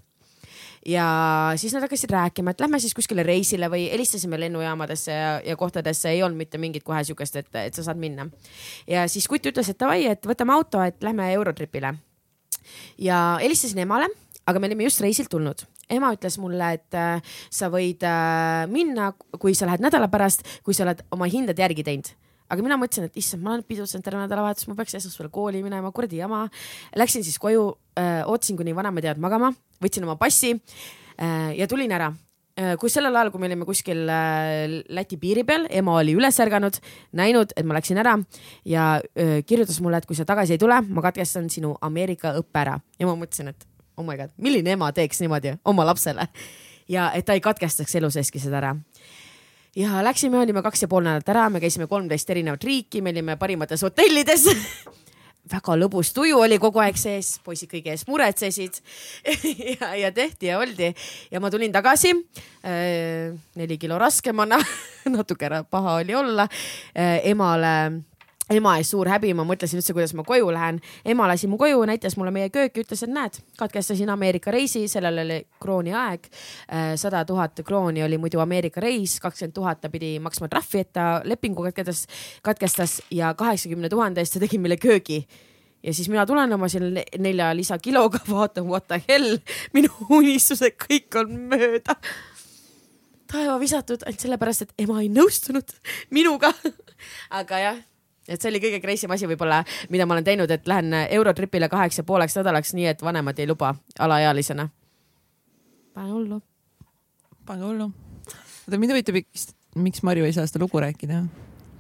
ja 0.85 1.53
siis 1.56 1.74
nad 1.74 1.83
hakkasid 1.85 2.09
rääkima, 2.09 2.51
et 2.51 2.64
lähme 2.64 2.80
siis 2.80 2.95
kuskile 2.98 3.24
reisile 3.24 3.69
või 3.69 3.88
helistasime 3.91 4.40
lennujaamadesse 4.40 5.11
ja, 5.11 5.33
ja 5.45 5.58
kohtadesse, 5.58 6.09
ei 6.09 6.24
olnud 6.24 6.40
mitte 6.40 6.58
mingit 6.58 6.83
kohe 6.83 7.03
siukest, 7.03 7.35
et, 7.35 7.51
et 7.67 7.74
sa 7.74 7.83
saad 7.83 8.00
minna. 8.01 8.30
ja 8.88 9.08
siis 9.11 9.27
kutt 9.27 9.45
ütles, 9.45 9.69
et 9.69 9.80
davai, 9.80 10.06
et 10.09 10.25
võtame 10.25 10.56
auto, 10.56 10.82
et 10.82 11.03
lähme 11.03 11.32
Eurotripile. 11.33 11.93
Ja 13.01 13.38
helistasin 13.41 13.83
emale, 13.85 14.09
aga 14.48 14.59
me 14.59 14.69
olime 14.72 14.88
just 14.88 15.03
reisilt 15.03 15.31
tulnud. 15.31 15.67
ema 15.91 16.14
ütles 16.15 16.38
mulle, 16.40 16.73
et 16.77 16.95
äh, 16.95 17.19
sa 17.51 17.67
võid 17.67 18.03
äh, 18.07 18.64
minna, 18.72 19.11
kui 19.40 19.56
sa 19.57 19.67
lähed 19.67 19.83
nädala 19.83 20.07
pärast, 20.07 20.45
kui 20.64 20.73
sa 20.73 20.85
oled 20.85 21.03
oma 21.11 21.27
hinded 21.27 21.59
järgi 21.59 21.83
teinud 21.83 22.14
aga 22.51 22.64
mina 22.64 22.77
mõtlesin, 22.80 23.07
et 23.07 23.19
issand, 23.19 23.43
ma 23.43 23.53
olen 23.53 23.64
pidutsenud 23.64 24.03
terve 24.03 24.19
nädalavahetus, 24.25 24.67
ma 24.67 24.75
peaks 24.75 24.98
esmaspäeval 24.99 25.31
kooli 25.31 25.61
minema, 25.64 25.88
kuradi 25.95 26.19
jama. 26.19 26.41
Läksin 26.99 27.23
siis 27.23 27.38
koju 27.40 27.69
äh,, 27.95 28.27
ootasin, 28.27 28.57
kuni 28.59 28.75
vanemad 28.75 29.07
jäävad 29.07 29.23
magama, 29.23 29.53
võtsin 29.80 30.03
oma 30.03 30.17
passi 30.19 30.57
äh, 30.57 31.53
ja 31.56 31.67
tulin 31.72 31.95
ära 31.95 32.09
kui 32.80 32.92
sellel 32.92 33.16
ajal, 33.16 33.32
kui 33.32 33.42
me 33.42 33.48
olime 33.48 33.66
kuskil 33.68 34.04
äh, 34.12 34.82
Läti 34.92 35.18
piiri 35.22 35.44
peal, 35.48 35.68
ema 35.70 35.96
oli 36.02 36.16
üles 36.18 36.38
ärganud, 36.44 36.80
näinud, 37.18 37.54
et 37.56 37.68
ma 37.68 37.78
läksin 37.78 38.02
ära 38.02 38.18
ja 38.68 38.94
äh, 39.00 39.40
kirjutas 39.48 39.80
mulle, 39.84 40.02
et 40.02 40.10
kui 40.10 40.18
sa 40.18 40.26
tagasi 40.28 40.58
ei 40.58 40.62
tule, 40.62 40.82
ma 40.90 41.04
katkestan 41.06 41.50
sinu 41.54 41.76
Ameerika 41.82 42.36
õppe 42.40 42.64
ära. 42.64 42.78
Ja 43.00 43.08
ma 43.10 43.16
mõtlesin, 43.20 43.54
et 43.54 43.68
oh 43.98 44.06
my 44.06 44.18
god, 44.20 44.36
milline 44.42 44.76
ema 44.76 44.92
teeks 44.96 45.24
niimoodi 45.24 45.56
oma 45.66 45.88
lapsele? 45.88 46.28
Ja 46.92 47.12
et 47.16 47.26
ta 47.26 47.38
ei 47.38 47.44
katkestaks 47.44 47.96
elu 48.02 48.10
seeski 48.12 48.42
seda 48.42 48.60
ära. 48.60 48.76
Ja 49.76 50.02
läksime, 50.04 50.42
olime 50.42 50.64
kaks 50.66 50.84
ja 50.84 50.92
pool 50.92 51.06
nädalat 51.08 51.30
ära, 51.32 51.48
me 51.50 51.62
käisime 51.64 51.88
kolmteist 51.88 52.30
erinevat 52.30 52.64
riiki, 52.68 53.00
me 53.02 53.14
olime 53.16 53.38
parimates 53.40 53.86
hotellides 53.88 54.50
väga 55.50 55.76
lõbus 55.80 56.11
tuju 56.14 56.38
oli 56.44 56.60
kogu 56.61 56.82
aeg 56.84 56.98
sees, 57.00 57.34
poisid 57.44 57.72
kõige 57.72 57.95
ees 57.95 58.06
muretsesid 58.10 58.78
ja, 59.80 59.94
ja 59.98 60.11
tehti 60.14 60.52
ja 60.52 60.60
oldi. 60.61 60.92
Ja 61.32 61.42
ma 61.42 61.52
tulin 61.53 61.74
tagasi 61.74 62.14
äh, 62.14 63.34
neli 63.58 63.80
kilo 63.82 63.98
raskemana 64.02 64.60
natuke 65.16 65.50
paha 65.70 65.98
oli 66.03 66.16
olla 66.16 66.48
äh, 66.94 67.20
emale 67.32 67.76
ema 68.52 68.76
ees 68.80 68.92
suur 68.94 69.10
häbi, 69.10 69.34
ma 69.38 69.46
mõtlesin 69.48 69.80
üldse, 69.80 69.94
kuidas 69.96 70.14
ma 70.18 70.26
koju 70.28 70.52
lähen. 70.54 70.80
ema 71.06 71.28
lasi 71.28 71.48
mu 71.48 71.58
koju, 71.58 71.84
näitas 71.88 72.18
mulle 72.18 72.32
meie 72.32 72.50
kööki, 72.54 72.84
ütles, 72.86 73.04
et 73.04 73.12
näed, 73.12 73.40
katkestasin 73.60 74.10
Ameerika 74.10 74.52
reisi, 74.52 74.88
sellel 74.92 75.24
oli 75.26 75.42
krooni 75.62 75.94
aeg. 75.94 76.28
sada 76.96 77.26
tuhat 77.26 77.62
krooni 77.66 78.04
oli 78.04 78.18
muidu 78.18 78.40
Ameerika 78.40 78.82
reis, 78.82 79.20
kakskümmend 79.20 79.54
tuhat 79.54 79.82
ta 79.82 79.90
pidi 79.90 80.18
maksma 80.20 80.50
trahvi, 80.52 80.80
et 80.80 80.94
ta 80.94 81.22
lepingu 81.26 81.64
katkestas, 81.64 82.08
katkestas 82.42 83.02
ja 83.12 83.34
kaheksakümne 83.34 83.90
tuhande 83.90 84.22
eest 84.22 84.34
ta 84.34 84.44
tegi 84.44 84.60
meile 84.60 84.78
köögi 84.78 85.26
ja 85.84 85.94
siis 85.94 86.10
mina 86.10 86.26
tulen 86.26 86.54
oma 86.54 86.70
selle 86.70 87.06
nelja 87.20 87.56
lisakiloga, 87.56 88.20
vaatan 88.30 88.68
what 88.68 88.88
the 88.88 89.02
hell, 89.08 89.38
minu 89.74 89.90
unistused 90.10 90.78
kõik 90.88 91.22
on 91.24 91.40
mööda 91.54 91.98
taeva 93.32 93.56
visatud 93.60 94.04
ainult 94.06 94.24
sellepärast, 94.26 94.66
et 94.66 94.84
ema 94.86 95.00
ei 95.02 95.10
nõustunud 95.12 95.72
minuga 96.14 96.52
aga 97.40 97.62
jah, 97.64 97.80
et 98.32 98.42
see 98.42 98.51
oli 98.51 98.61
kõige 98.64 98.82
crazy 98.84 99.08
im 99.08 99.16
asi 99.16 99.30
võib-olla, 99.30 99.61
mida 99.93 100.08
ma 100.08 100.16
olen 100.16 100.27
teinud, 100.27 100.51
et 100.51 100.68
lähen 100.69 100.93
Eurotripile 101.03 101.69
kaheks 101.72 102.01
ja 102.01 102.08
pooleks 102.08 102.38
nädalaks, 102.40 102.74
nii 102.77 102.90
et 102.93 103.03
vanemad 103.03 103.40
ei 103.40 103.50
luba 103.50 103.74
alaealisena. 104.00 104.69
pane 105.93 106.11
hullu. 106.11 106.42
pane 107.45 107.66
hullu. 107.66 107.92
oota, 108.27 108.77
mind 108.77 108.95
huvitab, 108.95 109.22
miks 109.76 110.03
Marju 110.03 110.27
ei 110.27 110.35
saa 110.35 110.48
seda 110.48 110.64
lugu 110.64 110.80
rääkida? 110.80 111.24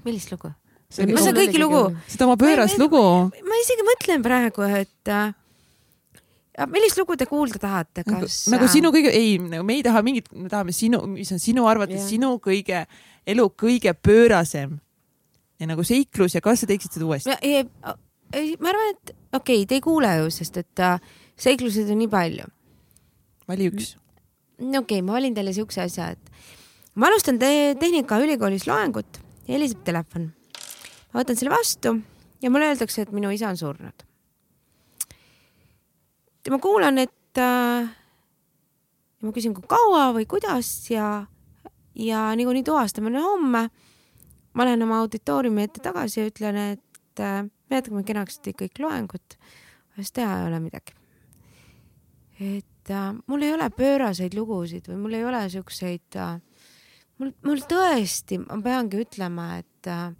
millist 0.05 0.31
lugu? 0.31 0.51
see 0.91 1.07
ma 1.07 1.23
saan 1.23 1.37
kõiki 1.37 1.61
lugu. 1.61 1.83
seda 2.07 2.27
oma 2.27 2.39
pöörast 2.39 2.77
ma, 2.77 2.85
lugu. 2.85 3.03
ma 3.47 3.61
isegi 3.63 3.87
mõtlen 3.87 4.25
praegu, 4.25 4.67
et 4.81 5.13
äh, 5.13 5.33
millist 6.67 6.99
lugu 6.99 7.15
te 7.17 7.29
kuulda 7.29 7.61
tahate, 7.61 8.03
nagu- 8.05 8.27
kas? 8.27 8.43
nagu 8.51 8.67
sinu 8.71 8.91
kõige, 8.93 9.13
ei, 9.15 9.37
nagu 9.39 9.65
me 9.67 9.79
ei 9.79 9.87
taha 9.87 10.03
mingit, 10.05 10.31
me 10.35 10.51
tahame 10.51 10.75
sinu, 10.75 11.03
mis 11.07 11.31
on 11.31 11.39
sinu 11.39 11.67
arvates 11.71 12.01
yeah. 12.01 12.09
sinu 12.15 12.35
kõige, 12.43 12.85
elu 13.29 13.51
kõige 13.55 13.95
pöörasem 13.95 14.79
ja 15.61 15.69
nagu 15.69 15.85
seiklus 15.85 16.35
ja 16.35 16.41
kas 16.43 16.63
sa 16.63 16.69
teeksid 16.69 16.97
seda 16.97 17.07
uuesti? 17.07 17.33
ei, 17.41 18.55
ma 18.57 18.71
arvan, 18.71 18.93
et 18.95 19.13
okei 19.13 19.61
okay,, 19.61 19.67
te 19.69 19.77
ei 19.77 19.83
kuule 19.85 20.09
ju, 20.17 20.29
sest 20.33 20.57
et 20.61 20.83
uh, 20.83 20.97
seikluseid 21.39 21.91
on 21.93 22.01
nii 22.01 22.11
palju. 22.11 22.47
vali 23.49 23.69
üks. 23.69 23.95
no 24.59 24.83
okei 24.83 24.99
okay,, 24.99 25.05
ma 25.05 25.17
valin 25.19 25.37
teile 25.37 25.53
siukse 25.55 25.83
asja, 25.85 26.11
et 26.15 26.31
ma 26.95 27.11
alustan 27.11 27.39
te 27.41 27.51
Tehnikaülikoolis 27.79 28.65
loengut, 28.69 29.21
heliseb 29.49 29.83
telefon. 29.87 30.31
ma 31.11 31.21
võtan 31.21 31.39
selle 31.39 31.53
vastu 31.53 31.97
ja 32.41 32.53
mulle 32.53 32.71
öeldakse, 32.71 33.05
et 33.05 33.13
minu 33.13 33.31
isa 33.33 33.51
on 33.51 33.59
surnud. 33.59 34.07
ja 36.45 36.55
ma 36.55 36.61
kuulan, 36.63 36.97
et 37.05 37.37
äh, 37.37 37.91
ja 39.21 39.29
ma 39.29 39.35
küsin, 39.35 39.53
kui 39.53 39.69
kaua 39.69 40.09
või 40.17 40.25
kuidas 40.25 40.73
ja, 40.89 41.27
ja 41.93 42.25
niikuinii 42.33 42.65
tuvastame 42.65 43.13
homme 43.21 43.67
ma 44.53 44.67
lähen 44.67 44.83
oma 44.85 45.01
auditooriumi 45.03 45.67
ette 45.67 45.83
tagasi 45.83 46.21
ja 46.21 46.29
ütlen, 46.31 46.57
et 46.73 47.23
äh, 47.23 47.43
jätkame 47.71 48.03
kenasti 48.07 48.53
kõik 48.57 48.81
loengut, 48.83 49.37
sest 49.97 50.15
teha 50.17 50.41
ei 50.41 50.49
ole 50.49 50.59
midagi. 50.63 50.97
et 52.41 52.89
äh, 52.89 53.13
mul 53.27 53.45
ei 53.45 53.53
ole 53.53 53.69
pööraseid 53.69 54.35
lugusid 54.35 54.89
või 54.89 54.99
mul 55.03 55.19
ei 55.19 55.25
ole 55.25 55.43
siukseid 55.53 56.17
äh,, 56.17 56.39
mul, 57.21 57.33
mul 57.45 57.63
tõesti, 57.69 58.41
ma 58.41 58.59
peangi 58.63 59.03
ütlema, 59.05 59.47
et 59.61 59.89
äh, 59.91 60.11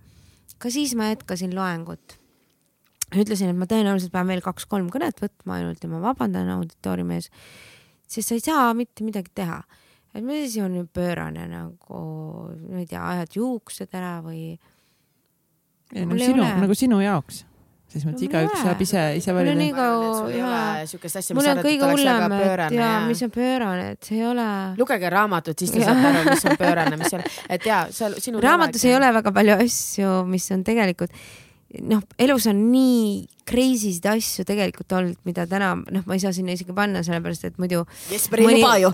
ka 0.62 0.72
siis 0.72 0.96
ma 0.96 1.12
jätkasin 1.12 1.56
loengut. 1.58 2.18
ütlesin, 3.12 3.52
et 3.52 3.58
ma 3.60 3.68
tõenäoliselt 3.68 4.14
pean 4.14 4.30
veel 4.30 4.44
kaks-kolm 4.46 4.92
kõnet 4.94 5.20
võtma 5.20 5.60
ainult 5.60 5.84
ja 5.84 5.90
ma 5.92 6.00
vabandan 6.04 6.54
auditooriumi 6.56 7.20
ees, 7.20 7.32
sest 8.08 8.30
sa 8.30 8.38
ei 8.38 8.44
saa 8.46 8.74
mitte 8.78 9.04
midagi 9.04 9.34
teha 9.36 9.64
et 10.14 10.26
mis 10.26 10.50
asi 10.50 10.64
on 10.64 10.76
nüüd 10.76 10.92
pöörane 10.94 11.48
nagu, 11.52 12.02
ma 12.68 12.82
ei 12.84 12.90
tea, 12.90 13.04
ajad 13.16 13.40
juuksed 13.40 13.96
ära 13.98 14.18
või? 14.26 14.58
ei 15.92 16.06
no 16.08 16.20
sinu, 16.20 16.44
nagu 16.44 16.78
sinu 16.78 17.02
jaoks 17.04 17.46
selles 17.92 18.08
mõttes 18.08 18.24
no, 18.24 18.30
igaüks 18.30 18.62
saab 18.64 18.82
ise, 18.86 19.02
ise 19.20 19.34
valida. 19.36 19.52
mul 19.52 19.58
on 19.58 19.66
nii 19.66 19.74
kaua, 19.76 20.12
mul 21.36 21.50
on 21.52 21.62
kõige 21.66 21.90
hullem, 21.92 22.36
et 22.40 22.76
ja 22.78 22.90
mis 23.10 23.24
on 23.26 23.34
pöörane, 23.36 23.88
et 23.96 24.08
see 24.08 24.20
ei 24.22 24.26
ole. 24.30 24.48
lugege 24.80 25.12
raamatut, 25.12 25.60
siis 25.60 25.74
te 25.76 25.84
saate 25.84 26.12
aru, 26.14 26.24
mis 26.30 26.46
on 26.48 26.58
pöörane, 26.62 27.00
mis 27.02 27.18
on, 27.18 27.26
et 27.52 27.68
ja 27.68 27.84
seal 27.92 28.16
sinu. 28.24 28.40
raamatus 28.44 28.86
ei 28.88 28.96
ole 28.96 29.12
väga 29.20 29.34
palju 29.36 29.58
asju, 29.66 30.14
mis 30.32 30.48
on 30.56 30.64
tegelikult 30.68 31.20
noh, 31.80 32.02
elus 32.20 32.48
on 32.52 32.60
nii 32.72 33.24
crazy 33.48 33.94
sid 33.96 34.06
asju 34.12 34.46
tegelikult 34.48 34.92
olnud, 34.98 35.18
mida 35.28 35.46
täna 35.50 35.72
noh, 35.80 36.04
ma 36.08 36.16
ei 36.16 36.22
saa 36.24 36.34
sinna 36.36 36.56
isegi 36.56 36.76
panna, 36.76 37.04
sellepärast 37.06 37.48
et 37.48 37.60
muidu. 37.62 37.84
Jesper 38.12 38.44
ei 38.44 38.48
mõni... 38.50 38.62
luba 38.62 38.76
ju. 38.82 38.92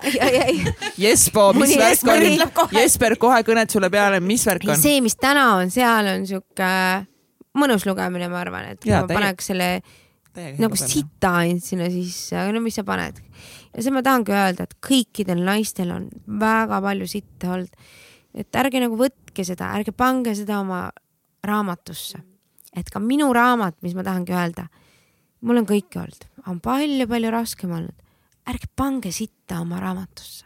Jespo, 1.05 1.49
mis 1.57 1.73
mõni 1.73 2.33
värk 2.37 2.63
on? 2.63 2.73
Jesper 2.77 3.17
kohe 3.21 3.41
kõned 3.47 3.73
sulle 3.73 3.89
peale, 3.93 4.21
mis 4.23 4.45
värk 4.47 4.67
on? 4.69 4.81
see, 4.81 5.01
mis 5.05 5.17
täna 5.19 5.47
on 5.57 5.73
seal, 5.73 6.11
on 6.13 6.27
sihuke 6.29 6.73
mõnus 7.57 7.87
lugemine, 7.89 8.29
ma 8.29 8.43
arvan, 8.43 8.73
et 8.75 8.85
ja, 8.85 9.01
ma 9.01 9.09
täie... 9.09 9.17
paneks 9.17 9.49
selle 9.53 9.71
nagu 10.61 10.77
sita 10.77 11.33
ainult 11.41 11.65
sinna 11.65 11.89
sisse, 11.89 12.37
aga 12.37 12.53
no 12.53 12.61
mis 12.61 12.77
sa 12.77 12.85
paned. 12.85 13.17
ja 13.73 13.81
see 13.81 13.93
ma 13.93 14.03
tahangi 14.05 14.35
öelda, 14.37 14.67
et 14.67 14.77
kõikidel 14.85 15.41
naistel 15.45 15.95
on 15.95 16.05
väga 16.29 16.77
palju 16.85 17.09
sitta 17.09 17.55
olnud. 17.57 17.89
et 18.37 18.61
ärge 18.61 18.85
nagu 18.85 18.99
võtke 18.99 19.45
seda, 19.47 19.73
ärge 19.79 19.95
pange 19.97 20.37
seda 20.37 20.61
oma 20.61 20.85
raamatusse 21.47 22.21
et 22.77 22.89
ka 22.93 23.01
minu 23.01 23.31
raamat, 23.33 23.79
mis 23.81 23.95
ma 23.97 24.05
tahangi 24.05 24.35
öelda, 24.35 24.67
mul 25.41 25.61
on 25.61 25.67
kõike 25.69 25.99
olnud, 26.01 26.27
on 26.47 26.61
palju-palju 26.63 27.31
raskem 27.33 27.73
olnud. 27.73 28.03
ärge 28.47 28.69
pange 28.75 29.11
sitta 29.11 29.59
oma 29.59 29.79
raamatusse. 29.83 30.45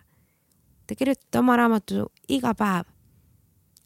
Te 0.88 0.96
kirjutate 0.98 1.40
oma 1.40 1.54
raamatu 1.60 2.08
iga 2.34 2.56
päev 2.58 2.88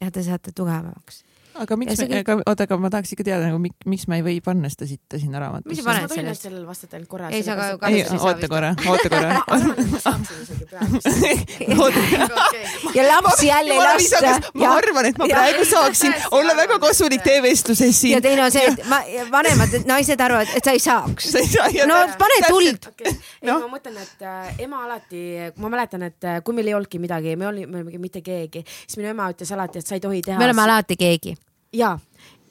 ja 0.00 0.10
te 0.10 0.22
saate 0.24 0.52
tugevamaks 0.56 1.20
aga 1.62 1.76
miks 1.80 2.00
aga 2.04 2.34
oota, 2.42 2.66
aga 2.66 2.74
ma 2.80 2.88
tahaks 2.92 3.10
ikka 3.14 3.24
teada 3.26 3.44
nagu 3.48 3.58
miks, 3.62 3.78
miks 3.88 4.04
ma 4.10 4.14
ei 4.18 4.22
või 4.26 4.36
panna 4.44 4.68
seda 4.72 4.86
sitta 4.90 5.14
sinna 5.20 5.36
raamatusse. 5.42 5.70
mis 5.70 5.78
sa 5.80 5.84
paned 5.88 6.10
sellest? 6.12 6.42
sellele 6.46 6.66
vastata 6.68 6.92
ainult 6.98 7.10
korra. 7.10 7.26
ei, 7.32 7.42
sa 7.46 7.52
ka. 7.56 7.62
ei, 7.88 7.98
oota 8.26 8.46
korra, 8.52 8.70
oota 8.90 9.08
korra. 9.12 9.30
ja 12.98 13.02
lapsi 13.08 13.46
jälle 13.46 13.72
ei 13.74 13.78
lasta. 13.78 14.40
ma 14.54 14.68
arvan, 14.74 15.06
et 15.10 15.18
ma 15.18 15.24
praegu 15.30 15.64
saaksin 15.68 16.12
olla 16.38 16.52
väga 16.58 16.76
kasulik 16.82 17.22
teevestluses 17.26 18.00
siin. 18.00 18.14
ja 18.16 18.20
teine 18.24 18.42
on 18.44 18.52
see, 18.52 18.66
et 18.72 18.78
ma, 18.90 18.98
vanemad 19.32 19.70
naised 19.88 20.20
arvavad, 20.20 20.48
et 20.56 20.64
sa 20.64 20.70
ei 20.76 20.82
saaks. 20.82 21.24
no 21.86 21.94
pane 22.20 22.36
tuld. 22.48 22.80
ei, 23.06 23.12
ma 23.48 23.68
mõtlen, 23.70 23.96
et 24.02 24.20
äh, 24.26 24.30
ema 24.66 24.78
alati, 24.86 25.22
ma 25.62 25.66
mäletan, 25.72 26.02
et 26.10 26.20
äh, 26.28 26.34
kui 26.44 26.52
meil 26.56 26.68
ei 26.72 26.76
olnudki 26.78 26.98
midagi, 27.02 27.28
me 27.36 27.44
olime 27.52 27.76
mitte 28.02 28.20
keegi, 28.24 28.60
siis 28.84 28.96
minu 29.00 29.08
ema 29.14 29.24
ütles 29.32 29.50
alati, 29.56 29.76
et 29.80 29.86
sa 29.88 29.92
ei 29.98 30.04
tohi 30.04 30.20
teha. 30.26 30.38
me 30.40 30.46
oleme 30.50 30.62
alati 30.66 30.94
keegi 31.00 31.32
jaa 31.80 31.98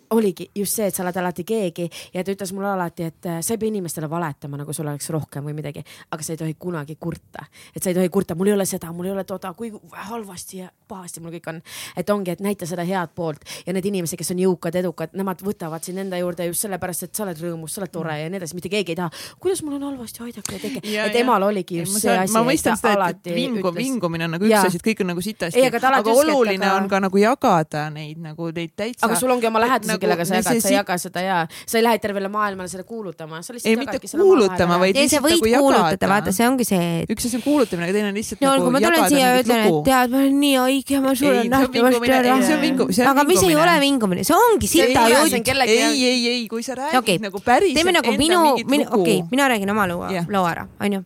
oligi 0.09 0.50
just 0.56 0.75
see, 0.75 0.88
et 0.88 0.95
sa 0.95 1.03
oled 1.03 1.17
alati 1.17 1.43
keegi 1.48 1.88
ja 2.14 2.24
ta 2.24 2.34
ütles 2.34 2.53
mulle 2.56 2.69
alati, 2.74 3.09
et 3.09 3.30
äh, 3.30 3.40
sa 3.45 3.56
ei 3.56 3.61
pea 3.61 3.72
inimestele 3.72 4.09
valetama, 4.09 4.59
nagu 4.61 4.74
sul 4.74 4.88
oleks 4.88 5.09
rohkem 5.14 5.45
või 5.48 5.56
midagi, 5.58 5.84
aga 6.11 6.25
sa 6.25 6.34
ei 6.34 6.40
tohi 6.42 6.56
kunagi 6.59 6.98
kurta, 7.00 7.45
et 7.75 7.84
sa 7.84 7.92
ei 7.92 7.98
tohi 7.98 8.09
kurta, 8.14 8.35
mul 8.35 8.51
ei 8.51 8.56
ole 8.58 8.66
seda, 8.69 8.92
mul 8.93 9.09
ei 9.09 9.16
ole 9.16 9.24
toda, 9.27 9.53
kui 9.58 9.72
halvasti 10.09 10.61
ja 10.61 10.69
pahasti 10.88 11.24
mul 11.24 11.34
kõik 11.35 11.50
on. 11.50 11.61
et 11.98 12.09
ongi, 12.09 12.32
et 12.35 12.43
näita 12.43 12.67
seda 12.69 12.85
head 12.85 13.14
poolt 13.16 13.45
ja 13.66 13.74
need 13.74 13.85
inimesed, 13.90 14.17
kes 14.19 14.32
on 14.35 14.42
jõukad, 14.43 14.75
edukad, 14.80 15.16
nemad 15.17 15.42
võtavad 15.45 15.84
sind 15.85 16.01
enda 16.03 16.19
juurde 16.22 16.48
just 16.50 16.66
sellepärast, 16.66 17.08
et 17.08 17.16
sa 17.16 17.25
oled 17.25 17.42
rõõmus, 17.42 17.75
sa 17.75 17.82
oled 17.82 17.93
tore 17.93 18.19
ja 18.19 18.30
nii 18.30 18.42
edasi, 18.42 18.58
mitte 18.58 18.72
keegi 18.72 18.93
ei 18.93 19.00
taha. 19.00 19.11
kuidas 19.42 19.64
mul 19.66 19.80
on 19.80 19.88
halvasti, 19.90 20.24
aidake 20.25 20.58
ja 20.58 20.61
tehke. 20.61 20.84
et 21.06 21.19
emal 21.22 21.48
oligi 21.50 21.82
just 21.82 22.00
see 22.01 22.14
asi. 22.14 22.34
ma 22.34 22.45
mõistan 22.45 22.77
seda, 22.80 23.09
et 23.16 23.32
vingu, 23.35 23.74
vingumine 23.75 24.30
on 24.30 24.35
nagu 24.38 24.48
üks 24.50 24.69
asi, 24.69 24.82
et 24.82 24.88
kõik 24.90 25.03
on 25.06 25.11
nagu 25.14 25.25
sitasti, 25.25 25.66
aga, 25.66 26.03
oluline 26.14 26.72
on 26.75 26.90
ka 26.92 27.01
nagu 27.03 27.22
jagada 27.22 27.88
neid 27.93 28.22
nagu 28.22 28.51
neid 28.56 28.75
täitsa. 28.77 29.06
aga 29.08 29.19
sul 29.19 29.34
ongi 29.34 29.50
oma 29.50 29.64
lähedased 29.64 30.05
kellega 30.06 30.25
sa 30.30 30.40
jagad, 30.40 30.61
sa 30.61 30.69
ei 30.72 30.77
jaga 30.77 30.98
seda 31.01 31.24
ja 31.25 31.38
sa 31.51 31.80
ei 31.80 31.84
lähe 31.85 32.00
tervele 32.03 32.30
maailmale 32.32 32.69
seda 32.72 32.85
kuulutama, 32.88 33.42
sa 33.45 33.56
lihtsalt 33.56 33.72
ei 33.72 33.80
mitte 33.82 34.00
kuulutama, 34.14 34.80
vaid 34.82 35.00
lihtsalt 35.00 35.25
nagu 35.25 35.50
jagada. 35.50 36.09
vaata, 36.11 36.34
see 36.35 36.48
ongi 36.48 36.67
see 36.67 36.88
et.... 37.03 37.14
üks 37.14 37.27
asi 37.30 37.40
on 37.40 37.45
kuulutamine, 37.45 37.90
aga 37.90 37.98
teine 37.98 38.11
on 38.11 38.19
lihtsalt 38.19 38.43
no, 38.45 38.53
nagu 38.53 38.69
jagada. 38.69 38.75
ma 38.75 38.84
tulen 38.85 39.09
siia 39.11 39.25
ja 39.25 39.42
ütlen, 39.42 39.64
et 39.66 39.80
tead, 39.90 40.14
ma 40.14 40.22
olen 40.22 40.40
nii 40.43 40.56
haige, 40.61 41.01
ma 41.03 41.16
suren 41.19 41.58
ära. 41.58 42.38
see 42.45 42.56
on 42.56 42.64
vingumine. 42.64 43.08
aga 43.11 43.27
mis 43.32 43.43
ei 43.50 43.58
ole 43.64 43.75
vingumine, 43.84 44.25
see 44.27 44.40
ongi 44.40 44.72
sita 44.72 45.06
jutt. 45.11 45.51
ei, 45.66 46.06
ei, 46.11 46.27
ei, 46.34 46.48
kui 46.51 46.64
sa 46.66 46.77
räägid 46.80 47.25
nagu 47.25 47.42
päriselt 47.45 47.80
teeme 47.80 47.95
nagu 47.95 48.16
minu, 48.19 48.42
minu, 48.69 48.90
okei, 49.00 49.22
mina 49.32 49.50
räägin 49.51 49.72
oma 49.75 49.88
loo, 49.90 50.09
loo 50.30 50.45
ära, 50.50 50.67
onju. 50.80 51.03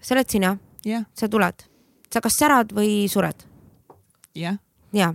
sa 0.00 0.16
oled 0.16 0.30
sina, 0.30 0.54
sa 1.14 1.28
tuled, 1.30 1.66
sa 2.12 2.24
kas 2.24 2.38
särad 2.40 2.74
või 2.76 3.06
sured? 3.10 3.46
jah. 4.38 4.60
ja, 4.92 5.12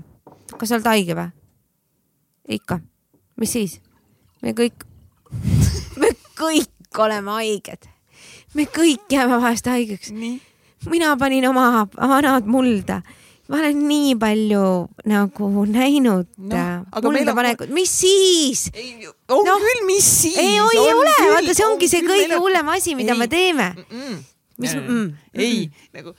kas 0.58 0.70
sa 0.70 0.80
oled 0.80 0.92
haige 0.94 1.18
või? 1.18 1.32
Ikka 2.50 2.80
mis 3.40 3.52
siis? 3.56 3.80
me 4.44 4.54
kõik, 4.58 4.86
me 6.02 6.12
kõik 6.38 7.00
oleme 7.00 7.32
haiged. 7.40 7.90
me 8.54 8.66
kõik 8.70 9.10
jääme 9.12 9.40
vahest 9.42 9.68
haigeks. 9.72 10.12
mina 10.90 11.16
panin 11.18 11.48
oma 11.50 11.88
vanad 11.98 12.46
mulda 12.46 13.02
ma 13.50 13.60
olen 13.60 13.80
nii 13.88 14.14
palju 14.20 14.68
nagu 15.10 15.48
näinud 15.68 16.28
no, 16.38 16.62
aga 16.92 17.02
meil 17.02 17.08
on- 17.10 17.18
muldapanekut, 17.18 17.70
mis 17.76 17.92
siis? 17.92 18.70
ei, 18.74 19.08
on 19.08 19.44
no, 19.48 19.58
küll, 19.60 19.82
mis 19.88 20.06
siis. 20.22 20.38
ei, 20.38 20.56
ei 20.60 20.94
ole, 20.94 21.16
vaata, 21.34 21.56
see 21.56 21.66
ongi 21.68 21.90
see 21.92 22.06
kõige 22.08 22.40
hullem 22.40 22.70
asi, 22.72 22.96
mida 22.96 23.14
Ei. 23.14 23.20
me 23.20 23.28
teeme. 23.28 23.74
mm. 23.90 24.22
Mis- 24.64 24.76
mm, 24.78 24.86
mm, 24.86 25.14
ei 25.34 25.66
nagu 25.96 26.14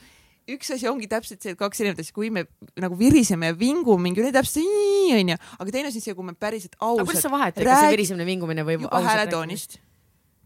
üks 0.51 0.69
asi 0.75 0.87
ongi 0.89 1.07
täpselt 1.09 1.41
see, 1.41 1.55
et 1.55 1.59
kaks 1.59 1.79
erinevat 1.81 2.03
asja, 2.03 2.13
kui 2.15 2.29
me 2.33 2.45
nagu 2.81 2.97
viriseme 2.99 3.49
ja 3.51 3.55
vingume 3.57 4.03
mingi 4.09 4.25
täpselt 4.35 4.61
nii 4.65 5.15
onju, 5.21 5.37
aga 5.59 5.71
teine 5.73 5.89
asi 5.89 6.01
on 6.01 6.05
see, 6.05 6.17
kui 6.17 6.27
me 6.27 6.35
päriselt 6.37 6.75
aga 6.79 6.91
kuidas 7.01 7.15
ausalt 7.17 7.25
sa 7.25 7.31
vahet 7.33 7.55
teed, 7.57 7.65
kas 7.69 7.81
see 7.85 7.93
virisemine, 7.95 8.27
vingumine 8.29 8.65
või 8.67 8.77
juba 8.79 9.01
hääletoonist 9.07 9.79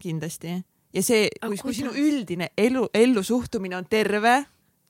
kindlasti 0.00 0.54
ja 0.96 1.02
see, 1.04 1.28
kui, 1.44 1.58
kui 1.60 1.76
sinu 1.76 1.92
üldine 1.92 2.48
elu, 2.58 2.86
ellu 2.96 3.22
suhtumine 3.26 3.76
on 3.76 3.84
terve 3.90 4.38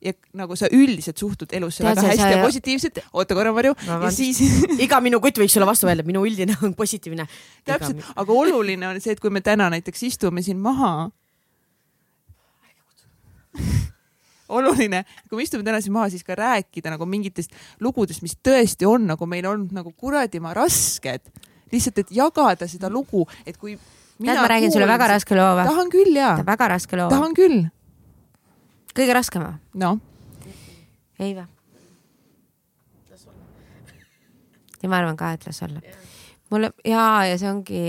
ja 0.00 0.12
nagu 0.38 0.56
sa 0.56 0.70
üldiselt 0.72 1.18
suhtud 1.20 1.50
elusse 1.52 1.82
Tead, 1.82 1.90
väga 1.90 2.00
sa- 2.00 2.08
hästi 2.14 2.22
sa- 2.22 2.30
ja 2.30 2.44
positiivselt, 2.46 3.00
oota 3.12 3.36
korra 3.36 3.52
Marju, 3.52 3.74
ja 3.76 3.98
Vabandust. 3.98 4.16
siis 4.16 4.40
iga 4.86 5.00
minu 5.04 5.20
kutt 5.20 5.36
võiks 5.42 5.52
sulle 5.52 5.66
vastu 5.68 5.90
öelda, 5.90 6.06
minu 6.06 6.22
üldine 6.24 6.56
on 6.64 6.72
positiivne. 6.78 7.26
täpselt, 7.68 8.00
aga 8.16 8.32
oluline 8.32 8.88
on 8.88 9.00
see, 9.00 9.12
et 9.12 9.20
kui 9.20 9.28
me 9.30 9.42
täna 9.44 9.68
näiteks 9.74 10.02
istume 10.08 10.40
siin 10.46 10.56
maha. 10.62 11.10
oluline, 14.50 15.04
kui 15.28 15.40
me 15.40 15.46
istume 15.46 15.66
täna 15.66 15.80
siin 15.82 15.94
maha, 15.94 16.10
siis 16.12 16.24
ka 16.26 16.36
rääkida 16.38 16.92
nagu 16.94 17.06
mingitest 17.08 17.54
lugudest, 17.80 18.24
mis 18.26 18.36
tõesti 18.42 18.88
on 18.88 19.08
nagu 19.10 19.28
meil 19.30 19.48
olnud 19.50 19.72
nagu 19.76 19.92
kuradima 19.96 20.54
rasked. 20.56 21.30
lihtsalt, 21.70 22.02
et 22.02 22.10
jagada 22.10 22.66
seda 22.68 22.90
lugu, 22.90 23.26
et 23.46 23.56
kui. 23.56 23.76
tead, 24.20 24.36
ma 24.36 24.48
räägin 24.50 24.72
sulle 24.72 24.88
väga 24.90 25.06
raske 25.14 25.38
loo 25.38 25.54
või? 25.56 25.68
tahan 25.70 25.90
küll 25.92 26.16
ja, 26.18 26.34
väga 26.46 26.68
raske 26.74 26.98
loo. 26.98 27.08
tahan 27.12 27.34
küll, 27.34 27.64
kõige 28.94 29.14
raskem 29.14 29.46
või? 29.46 29.56
noh. 29.84 30.00
ei 31.20 31.34
või? 31.38 31.46
ja 34.82 34.88
ma 34.88 35.00
arvan 35.00 35.16
ka, 35.16 35.32
et 35.36 35.46
las 35.46 35.62
olla. 35.62 35.82
mulle 36.50 36.72
ja, 36.84 37.04
ja 37.28 37.38
see 37.38 37.50
ongi, 37.50 37.82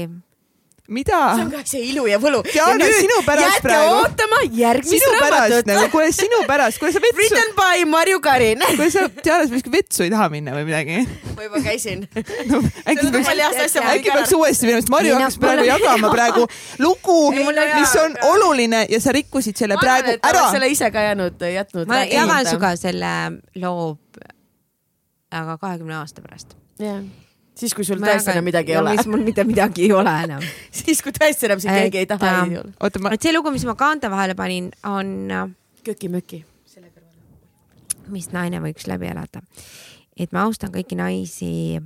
mida? 0.92 1.22
see 1.36 1.46
on 1.46 1.52
kõik 1.56 1.72
see 1.72 1.84
ilu 1.92 2.06
ja 2.10 2.20
võlu. 2.22 2.44
Sinu 2.52 3.20
pärast 3.28 3.48
jääte 3.48 3.66
praegu. 3.66 3.98
ootama 4.04 4.42
järgmist 4.62 5.10
raamatut 5.18 5.72
nagu, 5.72 5.90
kuule 5.96 6.12
sinu 6.16 6.44
pärast, 6.50 6.82
kuule 6.82 6.94
sa 6.96 7.04
vetsu, 7.04 7.20
Written 7.22 7.56
by 7.58 7.90
Marju 7.90 8.22
Karin. 8.24 8.66
kuule 8.78 8.92
sa 8.94 9.08
Diana, 9.22 9.48
sa 9.48 9.54
vist 9.56 9.72
vetsu 9.72 10.08
ei 10.08 10.14
taha 10.14 10.30
minna 10.34 10.56
või 10.58 10.68
midagi 10.70 11.04
ma 11.42 11.44
juba 11.44 11.62
käisin. 11.64 12.08
no,? 12.52 12.62
äkki 12.86 13.12
peaks 13.12 13.76
äkki 13.78 14.12
peaks 14.12 14.34
uuesti 14.34 14.68
minema, 14.68 14.82
sest 14.82 14.92
Marju 14.94 15.16
hakkas 15.16 15.38
praegu 15.42 15.66
jagama 15.68 16.12
praegu 16.16 16.46
lugu 16.80 17.18
mis 17.32 17.96
on 18.04 18.18
oluline 18.34 18.86
ja 18.90 19.02
sa 19.02 19.12
rikkusid 19.16 19.58
selle 19.58 19.78
praegu 19.82 20.18
ära. 20.18 20.46
selle 20.52 20.70
ise 20.72 20.92
ka 20.92 21.08
jäänud, 21.10 21.42
jätnud. 21.54 21.88
ma 21.88 22.04
jagan 22.06 22.46
sinuga 22.46 22.76
selle 22.80 23.14
loo, 23.56 23.98
aga 25.32 25.58
kahekümne 25.58 25.98
aasta 26.02 26.22
pärast. 26.22 26.56
jah, 26.80 27.02
siis 27.58 27.74
kui 27.76 27.86
sul 27.88 28.02
tõesti 28.02 28.32
enam 28.34 28.46
midagi 28.48 28.74
ei 28.74 28.80
ole. 28.80 28.96
mis 28.98 29.10
mul 29.12 29.24
mitte 29.26 29.46
midagi 29.48 29.86
ei 29.88 29.94
ole 29.96 30.14
enam. 30.26 30.46
siis 30.82 31.02
kui 31.04 31.14
tõesti 31.16 31.48
enam 31.50 31.62
sind 31.64 31.76
keegi 31.76 32.04
ei 32.04 32.10
taha 32.10 32.32
Et, 32.32 32.54
ei 32.54 32.60
ole. 32.62 32.74
oota, 32.80 33.02
ma, 33.04 33.14
et 33.16 33.28
see 33.28 33.34
lugu, 33.36 33.54
mis 33.54 33.66
ma 33.68 33.76
kaante 33.80 34.12
vahele 34.12 34.36
panin, 34.40 34.72
on, 34.88 35.14
köki-möki. 35.86 36.44
mis 38.12 38.28
naine 38.34 38.60
võiks 38.60 38.88
läbi 38.92 39.08
elada. 39.08 39.44
et 40.18 40.32
ma 40.36 40.46
austan 40.48 40.72
kõiki 40.74 40.98
naisi. 41.00 41.80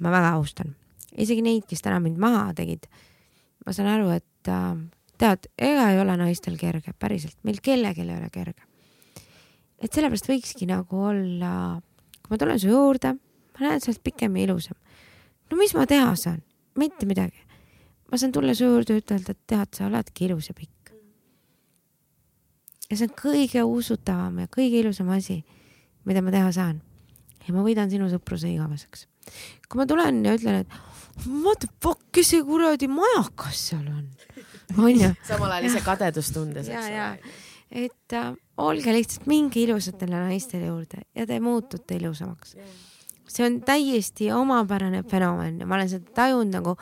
ma 0.00 0.12
väga 0.12 0.32
austan, 0.38 0.74
isegi 1.16 1.44
neid, 1.44 1.66
kes 1.68 1.84
täna 1.84 2.00
mind 2.00 2.18
maha 2.18 2.50
tegid. 2.54 2.88
ma 3.66 3.76
saan 3.76 3.92
aru, 3.92 4.10
et 4.16 4.48
äh, 4.48 4.74
tead, 5.20 5.52
ega 5.58 5.90
ei 5.92 6.00
ole 6.00 6.16
naistel 6.16 6.56
kerge, 6.60 6.94
päriselt, 6.98 7.36
meil 7.44 7.60
kellelgi 7.62 8.06
ei 8.06 8.16
ole 8.16 8.30
kerge. 8.32 8.62
et 9.80 9.92
sellepärast 9.92 10.28
võikski 10.28 10.68
nagu 10.68 11.04
olla, 11.10 11.80
kui 12.20 12.34
ma 12.34 12.40
tulen 12.40 12.60
su 12.60 12.68
juurde, 12.68 13.14
ma 13.60 13.78
sa 13.78 13.92
oled 13.92 14.02
pikem 14.04 14.36
ja 14.36 14.48
ilusam. 14.48 14.76
no 15.50 15.60
mis 15.60 15.74
ma 15.76 15.86
teha 15.86 16.12
saan? 16.16 16.42
mitte 16.78 17.06
midagi. 17.06 17.46
ma 18.10 18.18
saan 18.18 18.32
tulla 18.32 18.54
su 18.54 18.64
juurde 18.64 18.96
ja 18.96 19.02
ütelda, 19.02 19.34
et 19.34 19.46
tead, 19.46 19.72
sa 19.76 19.86
oledki 19.86 20.28
ilus 20.28 20.50
ja 20.50 20.54
pikk. 20.56 20.92
ja 22.90 22.96
see 22.96 23.08
on 23.08 23.16
kõige 23.16 23.64
usutavam 23.64 24.38
ja 24.42 24.50
kõige 24.50 24.80
ilusam 24.84 25.10
asi, 25.14 25.42
mida 26.04 26.22
ma 26.22 26.34
teha 26.34 26.52
saan. 26.52 26.80
ja 27.46 27.54
ma 27.54 27.64
võidan 27.66 27.90
sinu 27.92 28.10
sõpruse 28.12 28.50
igaveseks. 28.52 29.06
kui 29.68 29.80
ma 29.82 29.86
tulen 29.86 30.24
ja 30.24 30.34
ütlen, 30.38 30.64
et 30.64 31.26
what 31.44 31.60
the 31.60 31.68
fuck, 31.82 32.02
kes 32.12 32.32
see 32.34 32.42
kuradi 32.46 32.88
majakas 32.90 33.68
seal 33.70 33.86
on, 33.86 34.08
onju 34.78 35.14
samal 35.30 35.52
ajal 35.56 35.70
ise 35.70 35.84
kadedustundes, 35.84 36.68
eks 36.70 36.90
ole., 36.90 37.38
et 37.70 38.14
äh, 38.18 38.32
olge 38.58 38.94
lihtsalt 38.94 39.28
minge 39.30 39.60
ilusatele 39.62 40.24
naistele 40.24 40.70
juurde 40.70 41.04
ja 41.14 41.26
te 41.26 41.38
muutute 41.40 42.00
ilusamaks. 42.00 42.56
See 43.30 43.46
on 43.46 43.60
täiesti 43.66 44.30
omapärane 44.34 45.02
fenomen 45.10 45.60
ja 45.60 45.68
ma 45.68 45.78
olen 45.78 45.90
seda 45.92 46.14
tajunud 46.16 46.54
nagu 46.54 46.76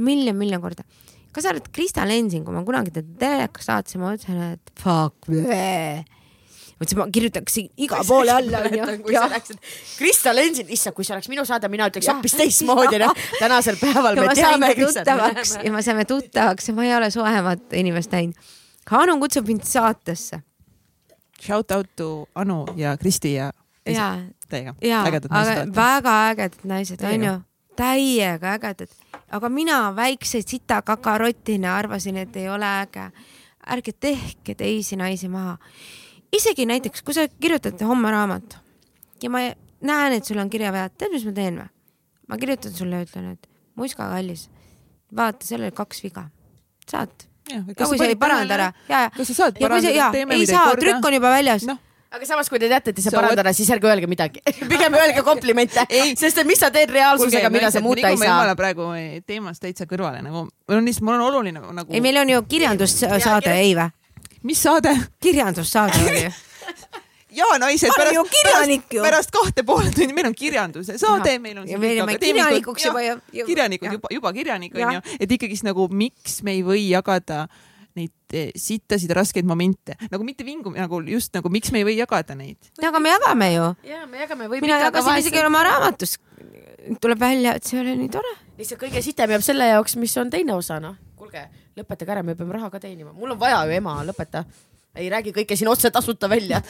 miljon-miljon 0.00 0.62
korda. 0.62 0.86
kaasa 1.32 1.52
arvatud 1.52 1.72
Krista 1.74 2.06
Lensing, 2.08 2.44
kui 2.46 2.54
ma 2.54 2.64
kunagi 2.66 2.94
teda 2.94 3.18
telekas 3.20 3.68
saatsin, 3.70 4.02
ma 4.02 4.14
ütlesin, 4.16 4.40
et 4.56 4.72
fuck, 4.80 5.28
mõtlesin, 6.80 6.98
ma 6.98 7.06
kirjutaks 7.12 7.58
iga 7.60 8.00
poole 8.08 8.34
alla 8.34 8.64
onju. 8.66 8.88
kui 9.04 9.14
sa 9.14 9.42
Krista 9.98 10.34
Lensin, 10.34 10.70
issand, 10.72 10.96
kui 10.96 11.06
see 11.06 11.14
oleks 11.16 11.30
minu 11.32 11.44
saade, 11.48 11.70
mina 11.72 11.88
ütleks 11.92 12.10
hoopis 12.10 12.36
teistmoodi, 12.40 13.00
noh. 13.02 13.14
tänasel 13.38 13.78
päeval 13.80 14.18
ja 14.18 14.28
me 14.28 14.36
teame 14.38 14.74
tuttavaks 14.80 15.58
ja 15.62 15.74
me 15.74 15.84
saime 15.86 16.06
tuttavaks 16.08 16.70
ja 16.70 16.76
ma 16.78 16.88
ei 16.88 16.94
ole 16.98 17.10
soemat 17.14 17.80
inimest 17.82 18.16
näinud. 18.16 18.56
Anu 18.90 19.20
kutsub 19.22 19.46
mind 19.46 19.62
saatesse 19.68 20.40
shout 21.40 21.70
out 21.70 21.86
to 21.96 22.26
Anu 22.34 22.66
ja 22.76 22.96
Kristi 22.96 23.34
ja 23.34 23.52
ja 23.86 24.08
ja, 24.82 25.04
aga 25.04 25.66
väga 25.74 26.14
ägedad 26.30 26.64
naised 26.64 27.02
onju, 27.04 27.36
täiega 27.76 28.54
ägedad, 28.56 28.90
aga 29.30 29.48
mina 29.48 29.80
väikse 29.96 30.42
sita 30.42 30.82
kakarotina 30.82 31.76
arvasin, 31.76 32.16
et 32.16 32.36
ei 32.36 32.48
ole 32.48 32.66
äge. 32.82 33.10
ärge 33.70 33.92
tehke 33.92 34.54
teisi 34.54 34.96
naisi 34.96 35.28
maha. 35.28 35.58
isegi 36.32 36.66
näiteks, 36.66 37.02
kui 37.02 37.14
sa 37.14 37.28
kirjutad 37.28 37.80
homme 37.82 38.10
raamatu 38.10 38.56
ja 39.22 39.30
ma 39.30 39.38
näen, 39.80 40.12
et 40.12 40.24
sul 40.24 40.38
on 40.38 40.50
kirjavead, 40.50 40.96
tead, 40.98 41.12
mis 41.12 41.24
ma 41.24 41.32
teen 41.32 41.58
või? 41.60 41.68
ma 42.28 42.38
kirjutan 42.38 42.72
sulle 42.72 43.00
ja 43.00 43.06
ütlen, 43.06 43.32
et 43.34 43.48
muiska 43.78 44.06
kallis, 44.10 44.48
vaata, 45.16 45.46
seal 45.46 45.64
oli 45.64 45.74
kaks 45.74 46.02
viga, 46.04 46.28
saad. 46.88 47.26
aga 47.50 47.86
kui 47.86 47.98
sa 47.98 48.08
ei 48.08 48.18
paranda 48.18 48.56
ära. 48.56 48.68
Ja, 48.88 49.04
ja 49.06 49.12
kas 49.16 49.32
sa 49.32 49.38
saad 49.42 49.58
ja 49.58 49.66
parandada? 49.66 49.94
ja, 49.96 50.10
teeme 50.14 50.36
ei 50.36 50.44
midagi 50.44 50.56
saa, 50.56 50.68
korda. 50.70 50.84
trükk 50.84 51.08
on 51.10 51.16
juba 51.18 51.32
väljas. 51.34 51.66
Noh, 51.68 51.80
aga 52.10 52.26
samas, 52.26 52.48
kui 52.50 52.58
te 52.58 52.68
teate, 52.70 52.90
et 52.92 52.98
ei 52.98 53.04
saa 53.04 53.14
So 53.14 53.20
parandada, 53.20 53.52
siis 53.54 53.70
ärge 53.70 53.88
öelge 53.90 54.08
midagi. 54.10 54.42
pigem 54.72 54.96
öelge 54.98 55.22
komplimente, 55.26 55.84
sest 56.18 56.42
et 56.42 56.48
mis 56.48 56.58
sa 56.60 56.72
teed 56.74 56.92
reaalsusega, 56.94 57.50
mida 57.52 57.70
sa 57.70 57.82
muuta 57.84 58.08
ei 58.08 58.18
saa 58.18 58.32
jumala. 58.32 58.56
praegu 58.58 58.90
teemast 59.26 59.62
täitsa 59.62 59.86
kõrvale 59.90 60.22
nagu, 60.26 60.46
mul 60.48 60.80
on 60.80 60.90
lihtsalt, 60.90 61.06
mul 61.06 61.18
on 61.18 61.26
oluline 61.28 61.62
nagu. 61.62 61.92
ei, 61.92 62.02
meil 62.04 62.20
on 62.22 62.34
ju 62.34 62.42
kirjandussaade, 62.50 63.54
ei 63.54 63.76
vä? 63.78 63.90
mis 64.42 64.62
saade? 64.62 64.96
kirjandussaade 65.22 66.02
oli 66.08 66.24
ju. 66.24 66.34
ja 67.40 67.46
naised 67.62 67.94
pärast, 67.96 68.18
ju. 68.90 69.02
pärast 69.02 69.30
kahte 69.34 69.62
poole 69.62 69.94
tundi, 69.94 70.14
meil 70.16 70.32
on 70.32 70.34
kirjanduse 70.34 70.98
saade, 70.98 71.38
meil 71.38 71.62
on 71.62 71.68
ja 71.70 71.78
me 71.78 71.94
olime 71.94 72.18
kirjanikuks 72.18 72.90
juba 72.90 73.06
ju. 73.06 73.18
kirjanikud 73.46 73.98
juba, 73.98 74.14
juba 74.18 74.32
kirjanik 74.32 74.74
onju, 74.74 75.02
et 75.20 75.38
ikkagist 75.38 75.68
nagu 75.68 75.86
miks 75.94 76.40
me 76.42 76.58
ei 76.58 76.64
või 76.66 76.88
jagada 76.88 77.46
neid 78.00 78.36
eh, 78.36 78.50
sittasid 78.58 79.12
raskeid 79.16 79.48
momente 79.48 79.96
nagu 80.08 80.26
mitte 80.26 80.46
vingu 80.46 80.72
nagu 80.74 81.02
just 81.08 81.34
nagu 81.36 81.52
miks 81.52 81.72
me 81.74 81.82
ei 81.82 81.88
või 81.88 81.96
jagada 81.98 82.36
neid. 82.38 82.72
aga 82.80 83.02
me 83.02 83.12
jagame 83.14 83.52
ju. 83.52 83.68
ja 83.90 84.04
me 84.06 84.24
jagame, 84.24 84.48
mina 84.56 84.80
jagasin 84.86 85.20
isegi 85.22 85.44
oma 85.44 85.64
raamatus. 85.66 86.18
tuleb 87.00 87.20
välja, 87.20 87.54
et 87.58 87.68
see 87.68 87.80
ole 87.80 87.94
nii 87.98 88.10
tore. 88.12 88.34
lihtsalt 88.58 88.80
kõige 88.80 89.02
sitem 89.04 89.36
jääb 89.36 89.44
selle 89.44 89.68
jaoks, 89.72 89.96
mis 90.00 90.16
on 90.20 90.32
teine 90.32 90.56
osa, 90.56 90.80
noh. 90.82 90.96
kuulge, 91.16 91.46
lõpetage 91.76 92.16
ära, 92.16 92.24
me 92.26 92.36
peame 92.38 92.56
raha 92.56 92.70
ka 92.72 92.80
teenima, 92.82 93.12
mul 93.16 93.36
on 93.36 93.40
vaja 93.40 93.62
ju 93.68 93.76
ema, 93.76 94.00
lõpeta. 94.08 94.44
Ei 94.98 95.10
räägi 95.10 95.32
kõike 95.34 95.56
siin 95.56 95.68
otse 95.70 95.90
tasuta 95.94 96.28
välja. 96.30 96.60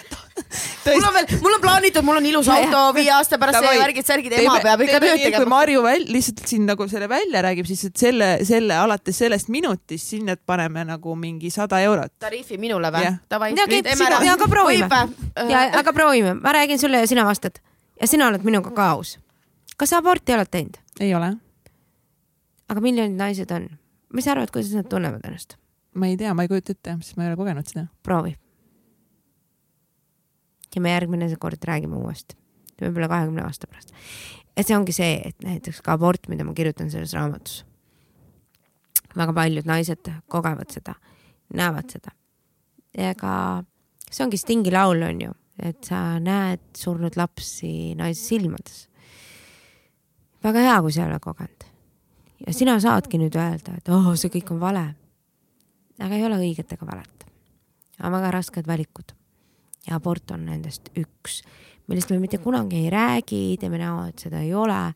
mul 0.86 1.06
on 1.08 1.14
veel, 1.14 1.28
mul 1.40 1.54
on 1.56 1.62
plaanitud, 1.62 2.04
mul 2.04 2.18
on 2.20 2.26
ilus 2.28 2.48
auto 2.52 2.82
viie 2.96 3.12
aasta 3.14 3.38
pärast 3.40 3.64
ja 3.64 3.72
värgid-särgid, 3.80 4.34
ema 4.42 4.58
peab 4.64 4.84
ikka 4.84 5.00
tööd 5.00 5.14
kui 5.14 5.24
tegema. 5.24 5.48
Marju 5.54 5.84
väl, 5.84 6.04
lihtsalt 6.12 6.42
siin 6.50 6.66
nagu 6.68 6.88
selle 6.90 7.08
välja 7.10 7.42
räägib, 7.46 7.68
siis 7.70 7.86
et 7.88 8.02
selle, 8.02 8.30
selle 8.48 8.76
alates 8.76 9.20
sellest 9.22 9.48
minutist 9.52 10.12
sinna 10.12 10.36
paneme 10.36 10.84
nagu 10.88 11.16
mingi 11.16 11.52
sada 11.54 11.80
eurot. 11.86 12.12
tariifi 12.20 12.60
minule 12.60 12.92
või? 12.92 13.14
Davai, 13.30 13.52
aga 13.56 14.50
proovime. 14.50 15.02
ja, 15.48 15.64
aga 15.80 15.96
proovime, 15.96 16.34
ma 16.40 16.54
räägin 16.56 16.82
sulle 16.82 17.00
ja 17.04 17.08
sina 17.08 17.24
vastad. 17.24 17.62
ja 18.00 18.06
sina 18.10 18.28
oled 18.28 18.44
minuga 18.44 18.74
ka 18.76 18.90
aus. 18.96 19.16
kas 19.76 19.94
sa 19.94 20.02
aborti 20.04 20.36
oled 20.36 20.50
teinud? 20.50 20.76
ei 21.00 21.14
ole, 21.16 21.32
aga 22.68 22.84
miljonid 22.84 23.16
naised 23.16 23.56
on? 23.56 23.70
mis 24.12 24.28
sa 24.28 24.36
arvad, 24.36 24.52
kuidas 24.52 24.76
nad 24.76 24.88
tunnevad 24.92 25.24
ennast? 25.24 25.59
Ma 25.94 26.06
ei 26.06 26.16
tea, 26.16 26.34
ma 26.34 26.44
ei 26.44 26.50
kujuta 26.50 26.74
ette, 26.74 26.96
sest 27.02 27.18
ma 27.18 27.24
ei 27.24 27.32
ole 27.32 27.40
kogenud 27.40 27.66
seda. 27.66 27.86
proovi. 28.02 28.36
ja 30.74 30.80
me 30.80 30.92
järgmine 30.92 31.26
kord 31.38 31.64
räägime 31.66 31.98
uuesti, 31.98 32.36
võib-olla 32.82 33.08
kahekümne 33.10 33.42
aasta 33.42 33.66
pärast. 33.66 33.94
et 34.56 34.66
see 34.66 34.76
ongi 34.76 34.94
see, 34.94 35.18
et 35.32 35.42
näiteks 35.44 35.82
ka 35.82 35.96
abort, 35.98 36.28
mida 36.28 36.44
ma 36.44 36.54
kirjutan 36.54 36.90
selles 36.90 37.14
raamatus. 37.14 37.64
väga 39.16 39.34
paljud 39.34 39.66
naised 39.66 40.12
kogevad 40.28 40.70
seda, 40.70 40.94
näevad 41.54 41.90
seda. 41.90 42.14
ega 42.94 43.64
see 44.10 44.24
ongi 44.24 44.38
Stingi 44.38 44.70
laul 44.74 45.02
on 45.06 45.26
ju, 45.26 45.34
et 45.62 45.84
sa 45.84 46.18
näed 46.22 46.62
surnud 46.76 47.18
lapsi 47.18 47.94
naise 47.98 48.22
silmades. 48.22 48.86
väga 50.44 50.62
hea, 50.68 50.78
kui 50.80 50.92
sa 50.92 51.02
ei 51.02 51.10
ole 51.10 51.20
kogenud. 51.20 51.68
ja 52.46 52.54
sina 52.54 52.78
saadki 52.80 53.18
nüüd 53.18 53.34
öelda, 53.34 53.76
et 53.76 53.88
oh, 53.88 54.14
see 54.14 54.30
kõik 54.38 54.54
on 54.54 54.62
vale. 54.62 54.86
Aga 56.00 56.16
ei 56.16 56.24
ole 56.24 56.40
õiget 56.40 56.72
ega 56.72 56.86
valet. 56.86 57.26
on 58.02 58.12
väga 58.12 58.30
rasked 58.30 58.66
valikud. 58.66 59.12
ja 59.86 59.96
abort 59.96 60.30
on 60.30 60.46
nendest 60.46 60.90
üks, 60.96 61.42
millest 61.88 62.10
me 62.10 62.18
mitte 62.18 62.38
kunagi 62.38 62.84
ei 62.84 62.90
räägi, 62.90 63.56
teeme 63.60 63.78
näo, 63.78 64.06
et 64.08 64.18
seda 64.18 64.40
ei 64.40 64.54
ole 64.54 64.92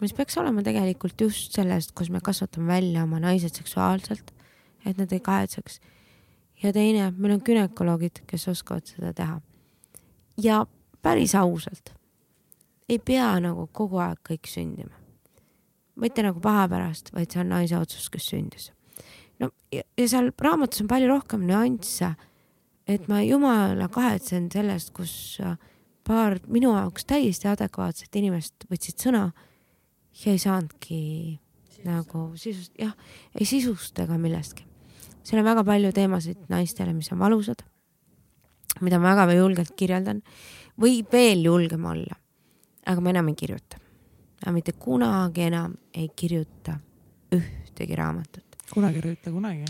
mis 0.00 0.14
peaks 0.16 0.38
olema 0.40 0.64
tegelikult 0.64 1.20
just 1.20 1.56
sellest, 1.56 1.92
kus 1.96 2.10
me 2.10 2.22
kasvatame 2.24 2.72
välja 2.72 3.04
oma 3.04 3.20
naised 3.20 3.56
seksuaalselt, 3.56 4.32
et 4.86 4.98
nad 4.98 5.12
ei 5.12 5.20
kahetseks. 5.20 5.80
ja 6.62 6.72
teine, 6.72 7.10
meil 7.16 7.34
on 7.34 7.42
gümnakoloogid, 7.44 8.22
kes 8.26 8.48
oskavad 8.48 8.86
seda 8.86 9.12
teha. 9.12 9.40
ja 10.42 10.66
päris 11.02 11.34
ausalt, 11.34 11.92
ei 12.88 12.98
pea 12.98 13.32
nagu 13.40 13.68
kogu 13.72 14.00
aeg 14.00 14.18
kõik 14.28 14.48
sündima. 14.48 14.96
mitte 15.96 16.22
nagu 16.22 16.40
paha 16.40 16.68
pärast, 16.68 17.12
vaid 17.12 17.30
see 17.30 17.40
on 17.40 17.52
naise 17.52 17.76
otsus, 17.76 18.08
kes 18.10 18.32
sündis. 18.32 18.72
No 19.40 19.50
ja, 19.72 19.82
ja 19.96 20.08
seal 20.08 20.30
raamatus 20.38 20.84
on 20.84 20.90
palju 20.90 21.10
rohkem 21.10 21.44
nüansse, 21.48 22.12
et 22.90 23.08
ma 23.10 23.20
jumala 23.24 23.88
kahetsen 23.92 24.48
sellest, 24.52 24.92
kus 24.96 25.12
paar 26.06 26.38
minu 26.50 26.72
jaoks 26.74 27.06
täiesti 27.08 27.48
adekvaatset 27.50 28.16
inimest 28.20 28.66
võtsid 28.70 29.04
sõna 29.06 29.28
ja 30.24 30.32
ei 30.34 30.40
saanudki 30.42 31.00
sisustada. 31.70 31.90
nagu 31.90 32.24
sisust, 32.36 32.72
jah, 32.78 32.94
ei 33.38 33.46
sisust 33.46 33.98
ega 34.02 34.18
millestki. 34.18 34.66
seal 35.22 35.40
on 35.40 35.48
väga 35.48 35.64
palju 35.64 35.92
teemasid 35.96 36.48
naistele, 36.48 36.92
mis 36.96 37.12
on 37.12 37.20
valusad, 37.20 37.62
mida 38.80 38.98
ma 38.98 39.14
väga 39.14 39.38
julgelt 39.38 39.76
kirjeldan, 39.76 40.22
võib 40.80 41.12
veel 41.12 41.44
julgem 41.44 41.84
olla, 41.84 42.18
aga 42.86 43.00
ma 43.00 43.14
enam 43.14 43.28
ei 43.28 43.38
kirjuta. 43.38 43.80
ma 44.44 44.52
mitte 44.52 44.72
kunagi 44.72 45.46
enam 45.46 45.76
ei 45.94 46.08
kirjuta 46.16 46.78
ühtegi 47.36 47.96
raamatut 47.96 48.49
kunagi 48.70 49.02
ei 49.02 49.14
ütle 49.16 49.32
kunagi. 49.34 49.64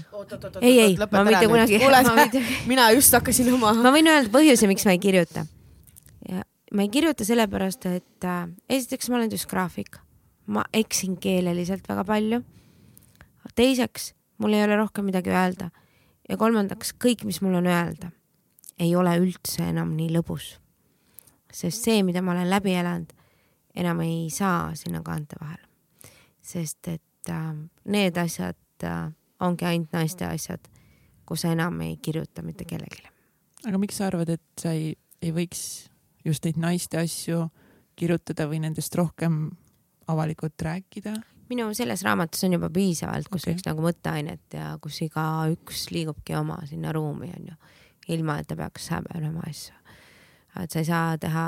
ei, 0.61 0.77
ei, 0.81 0.99
ma 1.01 1.25
mitte 1.25 1.47
kunagi. 1.49 1.81
Mitte... 2.21 2.45
mina 2.69 2.91
just 2.97 3.17
hakkasin 3.17 3.53
oma. 3.55 3.73
ma 3.79 3.95
võin 3.95 4.11
öelda 4.11 4.33
põhjuse, 4.33 4.69
miks 4.71 4.87
ma 4.89 4.97
ei 4.97 5.03
kirjuta. 5.03 5.47
ja 6.29 6.45
ma 6.75 6.87
ei 6.87 6.93
kirjuta 6.93 7.27
sellepärast, 7.27 7.89
et 7.91 8.29
äh, 8.29 8.47
esiteks 8.69 9.11
ma 9.11 9.21
olen 9.21 9.33
düsgraafik 9.33 10.01
ma 10.51 10.65
eksin 10.73 11.17
keeleliselt 11.21 11.89
väga 11.89 12.05
palju. 12.05 12.43
teiseks, 13.55 14.15
mul 14.39 14.55
ei 14.55 14.65
ole 14.65 14.77
rohkem 14.77 15.05
midagi 15.05 15.31
öelda. 15.31 15.71
ja 16.29 16.37
kolmandaks, 16.37 16.95
kõik, 16.95 17.25
mis 17.25 17.41
mul 17.43 17.59
on 17.59 17.67
öelda, 17.67 18.11
ei 18.79 18.95
ole 18.97 19.17
üldse 19.19 19.69
enam 19.69 19.95
nii 19.97 20.11
lõbus. 20.17 20.57
sest 21.53 21.85
see, 21.85 22.03
mida 22.03 22.23
ma 22.23 22.33
olen 22.33 22.51
läbi 22.51 22.75
elanud, 22.75 23.13
enam 23.75 24.01
ei 24.01 24.31
saa 24.31 24.75
sinna 24.75 25.03
kaante 25.03 25.37
vahele. 25.41 25.67
sest 26.43 26.89
et 26.89 27.31
äh, 27.31 27.55
need 27.85 28.19
asjad 28.19 28.57
äh, 28.89 29.11
ongi 29.41 29.67
ainult 29.69 29.93
naiste 29.97 30.27
asjad, 30.29 30.69
kus 31.27 31.45
sa 31.45 31.55
enam 31.55 31.81
ei 31.85 31.97
kirjuta 32.03 32.43
mitte 32.43 32.65
kellelegi. 32.69 33.09
aga 33.67 33.79
miks 33.79 34.01
sa 34.01 34.09
arvad, 34.09 34.29
et 34.29 34.61
sa 34.61 34.73
ei, 34.77 34.95
ei 35.23 35.33
võiks 35.37 35.91
just 36.25 36.45
neid 36.45 36.61
naiste 36.61 37.01
asju 37.01 37.49
kirjutada 37.99 38.47
või 38.49 38.63
nendest 38.65 38.95
rohkem 38.97 39.51
avalikult 40.11 40.63
rääkida? 40.63 41.15
minu 41.51 41.67
selles 41.75 42.05
raamatus 42.07 42.45
on 42.47 42.55
juba 42.55 42.71
piisavalt, 42.71 43.27
kus 43.29 43.43
okay. 43.43 43.57
üks 43.57 43.67
nagu 43.67 43.83
mõtteainet 43.83 44.55
ja 44.55 44.71
kus 44.83 45.01
igaüks 45.03 45.89
liigubki 45.91 46.37
oma 46.39 46.61
sinna 46.71 46.93
ruumi 46.95 47.33
onju, 47.35 47.57
ilma 48.15 48.39
et 48.39 48.47
ta 48.51 48.57
peaks 48.59 48.87
häbenema 48.95 49.43
asju. 49.49 49.75
et 50.63 50.71
sa 50.71 50.79
ei 50.79 50.87
saa 50.87 51.19
teha, 51.19 51.47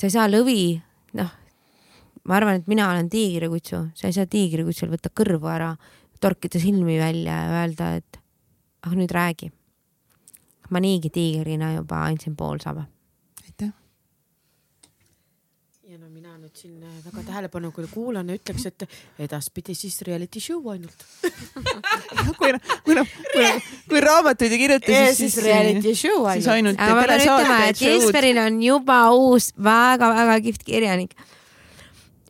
sa 0.00 0.08
ei 0.08 0.14
saa 0.14 0.26
lõvi, 0.30 0.62
noh, 1.20 1.34
ma 2.24 2.38
arvan, 2.38 2.60
et 2.60 2.70
mina 2.72 2.88
olen 2.92 3.10
tiigrikutsu, 3.12 3.82
sa 3.94 4.08
ei 4.08 4.16
saa 4.16 4.28
tiigrikutsul 4.30 4.92
võtta 4.92 5.12
kõrvu 5.12 5.52
ära, 5.52 5.74
torkida 6.20 6.60
silmi 6.60 6.98
välja 7.00 7.42
ja 7.42 7.60
öelda, 7.62 7.94
et 8.00 8.20
ah 8.86 8.94
nüüd 8.96 9.12
räägi. 9.12 9.50
ma 10.70 10.78
niigi 10.80 11.10
tiigrina 11.10 11.74
juba 11.74 12.04
andsin 12.06 12.36
pool 12.36 12.58
saba 12.62 12.86
ja 15.90 15.98
no 15.98 16.06
mina 16.06 16.36
nüüd 16.38 16.54
siin 16.54 16.76
äh, 16.86 16.90
väga 17.02 17.24
tähelepanelikult 17.26 17.90
kuulan 17.90 18.28
ja 18.30 18.36
ütleks, 18.38 18.66
et 18.68 18.84
edaspidi 19.24 19.74
siis 19.74 19.96
reality 20.06 20.38
show 20.42 20.68
ainult. 20.70 21.02
Kui 22.38 22.52
kui 22.86 22.94
kui, 22.94 23.48
kui 23.90 24.02
raamatuid 24.04 24.54
ei 24.54 24.60
kirjuta, 24.60 24.86
siis, 24.86 25.18
siis, 25.18 25.34
siis 25.34 25.46
reality 25.48 25.96
show 25.98 26.28
ainult. 26.30 26.44
siis 26.44 26.48
ainult. 26.54 26.78
aga 26.78 26.94
ma 26.94 27.08
pean 27.10 27.24
ütlema, 27.24 27.58
et 27.72 27.82
Jesperil 27.82 28.38
on 28.44 28.62
juba 28.62 29.00
uus 29.16 29.50
väga-väga 29.58 30.38
kihvt 30.46 30.64
kirjanik 30.68 31.18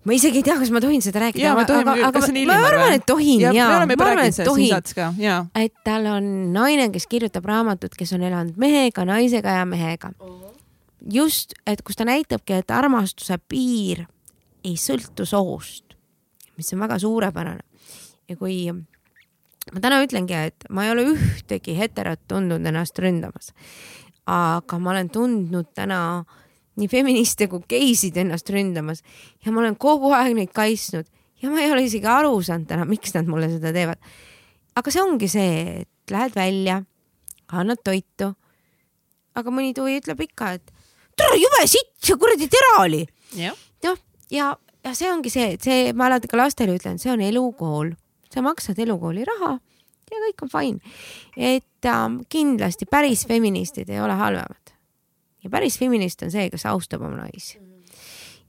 ma 0.05 0.17
isegi 0.17 0.41
ei 0.41 0.47
tea, 0.47 0.57
kas 0.61 0.71
ma 0.73 0.81
tohin 0.81 1.03
seda 1.05 1.21
rääkida, 1.27 1.53
aga, 1.53 1.81
aga, 1.81 1.97
aga 2.09 2.23
ma, 2.49 2.61
arvan, 2.69 2.95
et 2.97 3.07
tohin 3.09 3.43
ja, 3.43 3.53
ja 3.53 3.67
ma 3.69 3.81
arvan, 3.83 4.25
et 4.31 4.41
tohin. 4.45 4.73
et 5.55 5.75
tal 5.85 6.07
on 6.09 6.31
naine, 6.55 6.89
kes 6.95 7.07
kirjutab 7.11 7.49
raamatut, 7.51 7.97
kes 7.99 8.15
on 8.17 8.25
elanud 8.25 8.57
mehega, 8.61 9.05
naisega 9.09 9.61
ja 9.61 9.67
mehega 9.69 10.15
just, 11.13 11.55
et 11.67 11.83
kus 11.83 11.99
ta 11.99 12.07
näitabki, 12.09 12.61
et 12.61 12.73
armastuse 12.75 13.39
piir 13.49 14.05
ei 14.65 14.77
sõltu 14.81 15.27
soost, 15.29 15.97
mis 16.57 16.73
on 16.75 16.85
väga 16.85 16.99
suurepärane. 17.01 17.65
ja 18.29 18.37
kui 18.37 18.71
ma 18.71 19.81
täna 19.81 20.03
ütlengi, 20.05 20.37
et 20.37 20.69
ma 20.71 20.85
ei 20.85 20.93
ole 20.95 21.07
ühtegi 21.15 21.77
heterot 21.79 22.21
tundnud 22.29 22.67
ennast 22.67 22.99
ründamas, 22.99 23.53
aga 24.27 24.79
ma 24.79 24.95
olen 24.95 25.11
tundnud 25.11 25.73
täna 25.75 26.25
nii 26.79 26.89
feministe 26.91 27.49
kui 27.51 27.65
geisid 27.69 28.19
ennast 28.21 28.51
ründamas 28.53 29.03
ja 29.45 29.53
ma 29.53 29.65
olen 29.65 29.77
kogu 29.81 30.13
aeg 30.17 30.37
neid 30.39 30.53
kaitsnud 30.55 31.09
ja 31.43 31.51
ma 31.51 31.63
ei 31.63 31.73
ole 31.73 31.85
isegi 31.87 32.07
aru 32.07 32.37
saanud 32.45 32.69
täna, 32.71 32.87
miks 32.89 33.15
nad 33.17 33.29
mulle 33.31 33.51
seda 33.53 33.73
teevad. 33.75 33.99
aga 34.77 34.93
see 34.93 35.03
ongi 35.03 35.29
see, 35.29 35.55
et 35.83 36.15
lähed 36.15 36.37
välja, 36.37 36.81
annad 37.53 37.83
toitu, 37.85 38.33
aga 39.37 39.55
mõni 39.55 39.75
tuvi 39.77 39.99
ütleb 40.01 40.21
ikka, 40.27 40.53
et 40.59 40.75
tere, 41.19 41.39
jube 41.41 41.65
sitt, 41.71 41.95
see 42.05 42.19
kuradi 42.21 42.49
tera 42.51 42.77
oli. 42.85 43.03
noh, 43.87 43.99
ja, 44.33 44.53
ja 44.85 44.95
see 44.97 45.11
ongi 45.13 45.33
see, 45.33 45.57
et 45.57 45.67
see, 45.67 45.91
ma 45.97 46.11
alati 46.11 46.31
ka 46.31 46.39
lastele 46.41 46.77
ütlen, 46.79 47.01
see 47.03 47.13
on 47.13 47.25
elukool, 47.25 47.95
sa 48.31 48.45
maksad 48.47 48.79
elukooli 48.79 49.27
raha 49.27 49.57
ja 50.11 50.23
kõik 50.27 50.45
on 50.45 50.51
fine. 50.53 50.95
et 51.37 51.87
ähm, 51.89 52.21
kindlasti 52.29 52.87
päris 52.91 53.27
feministid 53.29 53.91
ei 53.91 54.01
ole 54.03 54.17
halvemad. 54.19 54.60
Ja 55.45 55.53
päris 55.53 55.79
feminist 55.81 56.23
on 56.27 56.33
see, 56.33 56.49
kes 56.53 56.67
austab 56.71 57.05
oma 57.07 57.25
naisi. 57.25 57.59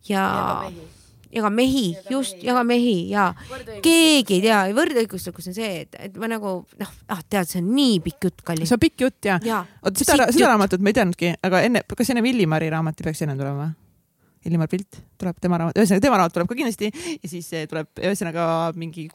ja, 0.10 0.26
ja 0.70 0.90
ja 1.32 1.44
ka 1.46 1.50
mehi, 1.54 1.96
just, 2.12 2.40
ja 2.44 2.56
ka 2.58 2.64
mehi 2.68 2.96
ja 3.12 3.30
keegi 3.84 4.38
ei 4.38 4.42
tea, 4.44 4.58
võrdõiguslikkus 4.76 5.48
on 5.52 5.56
see, 5.56 5.70
et, 5.86 5.96
et 6.10 6.18
ma 6.20 6.28
nagu 6.32 6.58
noh, 6.66 6.92
ah 7.14 7.22
tead, 7.24 7.48
see 7.50 7.62
on 7.62 7.70
nii 7.76 8.02
pikk 8.04 8.28
jutt, 8.28 8.44
Kalli. 8.48 8.68
see 8.68 8.76
on 8.76 8.84
pikk 8.84 9.06
jutt 9.06 9.30
ja, 9.30 9.38
ja. 9.48 9.62
oot 9.86 10.02
seda, 10.02 10.28
seda 10.34 10.52
raamatut 10.52 10.84
ma 10.84 10.92
ei 10.92 10.98
teadnudki, 11.00 11.32
aga 11.48 11.64
enne, 11.68 11.86
kas 11.88 12.12
enne 12.12 12.26
Villimari 12.26 12.68
raamat 12.74 13.00
ei 13.00 13.10
peaks 13.10 13.24
enne 13.26 13.38
tulema? 13.40 13.70
Illimar 14.48 14.68
Pilt 14.68 15.00
tuleb 15.22 15.38
tema 15.40 15.60
raamat, 15.62 15.78
ühesõnaga 15.78 16.04
tema 16.04 16.20
raamat 16.20 16.36
tuleb 16.36 16.52
ka 16.52 16.58
kindlasti 16.58 16.92
ja 16.92 17.30
siis 17.30 17.50
tuleb 17.72 18.02
ühesõnaga 18.02 18.46
mingi, 18.76 19.08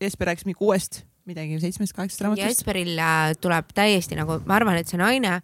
Jesper 0.00 0.32
rääkis 0.32 0.48
mingi 0.48 0.58
kuuest 0.58 1.02
midagi, 1.28 1.60
seitsmest, 1.62 1.94
kaheksast 1.94 2.24
raamatust. 2.24 2.48
Jesperil 2.48 2.96
äh, 2.98 3.34
tuleb 3.38 3.68
täiesti 3.76 4.18
nagu, 4.18 4.40
ma 4.48 4.56
arvan, 4.56 4.80
et 4.80 4.90
see 4.90 4.98
naine 4.98 5.36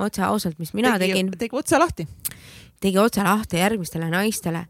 otse 0.00 0.22
ausalt, 0.26 0.58
mis 0.58 0.74
mina 0.74 0.96
tegi, 0.98 1.12
tegin. 1.12 1.30
tegi 1.38 1.56
otsa 1.56 1.78
lahti. 1.78 2.08
tegi 2.80 2.98
otsa 2.98 3.24
lahti 3.24 3.60
järgmistele 3.60 4.10
naistele 4.10 4.66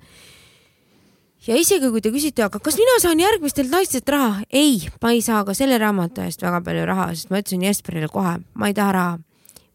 ja 1.47 1.57
isegi 1.57 1.89
kui 1.93 2.03
te 2.05 2.13
küsite, 2.13 2.45
aga 2.45 2.61
kas 2.63 2.77
mina 2.79 2.99
saan 3.03 3.21
järgmistelt 3.21 3.73
naistelt 3.73 4.09
raha? 4.13 4.45
ei, 4.53 4.89
ma 5.03 5.15
ei 5.15 5.23
saa 5.25 5.45
ka 5.45 5.55
selle 5.57 5.79
raamatu 5.81 6.25
eest 6.25 6.43
väga 6.45 6.61
palju 6.67 6.85
raha, 6.89 7.09
sest 7.15 7.33
ma 7.33 7.41
ütlesin 7.41 7.65
Jesperile 7.65 8.11
kohe, 8.13 8.37
ma 8.55 8.69
ei 8.69 8.77
taha 8.77 8.93
raha. 8.97 9.19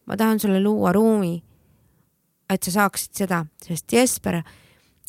ma 0.06 0.16
tahan 0.16 0.40
sulle 0.40 0.60
luua 0.62 0.92
ruumi, 0.94 1.34
et 2.50 2.62
sa 2.62 2.70
saaksid 2.70 3.24
seda, 3.24 3.42
sest 3.62 3.92
Jesper, 3.92 4.42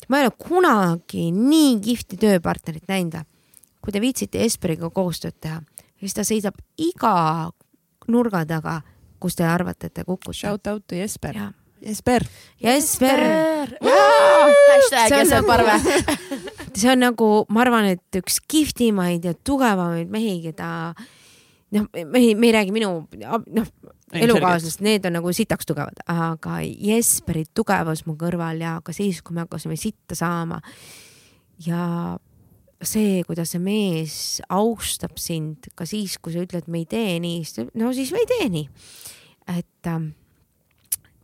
ma 0.08 0.18
ei 0.18 0.26
ole 0.26 0.34
kunagi 0.34 1.28
nii 1.34 1.78
kihvti 1.84 2.18
tööpartnerit 2.18 2.88
näinud. 2.90 3.22
kui 3.80 3.94
te 3.94 4.00
viitsite 4.02 4.42
Jesperiga 4.42 4.90
koostööd 4.90 5.38
teha, 5.40 5.62
siis 6.00 6.14
ta 6.14 6.24
seisab 6.26 6.58
iga 6.76 7.50
nurga 8.08 8.44
taga, 8.46 8.80
kus 9.20 9.38
te 9.38 9.46
arvate, 9.46 9.90
et 9.90 9.94
te 9.94 10.04
kukute. 10.04 10.36
Shout 10.36 10.66
out 10.70 10.86
to 10.86 10.98
Jesper. 10.98 11.38
Jesper. 11.84 12.24
Jesper. 12.62 13.20
Jesper 15.10 15.44
Parve 15.46 15.78
see 16.78 16.90
on 16.90 17.02
nagu, 17.02 17.28
ma 17.52 17.62
arvan, 17.64 17.88
et 17.94 18.18
üks 18.20 18.40
kihvtimaid 18.50 19.24
ja 19.26 19.34
tugevamaid 19.34 20.10
mehi, 20.12 20.38
keda 20.44 20.70
noh, 21.74 21.88
mehi, 22.12 22.34
me 22.38 22.50
ei 22.50 22.54
räägi 22.58 22.74
minu 22.74 22.92
noh, 23.18 23.72
elukaaslast, 24.12 24.82
need 24.84 25.06
on 25.08 25.18
nagu 25.18 25.32
sitaks 25.34 25.68
tugevad, 25.68 26.00
aga 26.10 26.60
Jesperi 26.64 27.44
tugevus 27.56 28.04
mu 28.08 28.16
kõrval 28.20 28.62
ja 28.62 28.78
ka 28.84 28.94
siis, 28.96 29.20
kui 29.22 29.36
me 29.36 29.44
hakkasime 29.46 29.78
sitta 29.80 30.18
saama. 30.18 30.60
ja 31.66 32.16
see, 32.84 33.22
kuidas 33.26 33.52
see 33.54 33.62
mees 33.62 34.16
austab 34.54 35.18
sind 35.18 35.70
ka 35.78 35.86
siis, 35.88 36.18
kui 36.22 36.34
sa 36.34 36.42
ütled, 36.44 36.68
me 36.70 36.82
ei 36.84 36.88
tee 36.90 37.18
nii, 37.22 37.42
no 37.80 37.92
siis 37.96 38.12
me 38.14 38.22
ei 38.22 38.30
tee 38.30 38.48
nii. 38.54 38.66
et 39.58 39.90
ähm, 39.90 40.12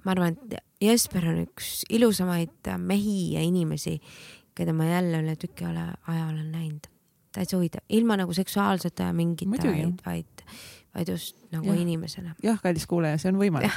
ma 0.05 0.15
arvan, 0.15 0.34
et 0.34 0.58
Jesper 0.84 1.28
on 1.31 1.44
üks 1.44 1.84
ilusamaid 1.94 2.73
mehi 2.83 3.34
ja 3.36 3.44
inimesi, 3.44 3.97
keda 4.55 4.74
ma 4.76 4.89
jälle 4.89 5.23
üle 5.23 5.36
tüki 5.41 5.66
ole, 5.68 5.86
aja 6.10 6.26
olen 6.26 6.50
näinud. 6.52 6.91
täitsa 7.34 7.57
huvitav, 7.58 7.83
ilma 7.91 8.18
nagu 8.20 8.34
seksuaalsete 8.34 9.08
mingite, 9.12 9.66
vaid, 9.66 10.02
vaid, 10.07 10.34
vaid 10.95 11.09
just 11.11 11.35
nagu 11.51 11.67
ja. 11.67 11.75
inimesena. 11.83 12.35
jah, 12.43 12.59
kallis 12.63 12.87
kuulaja, 12.91 13.19
see 13.19 13.31
on 13.33 13.39
võimalik 13.41 13.73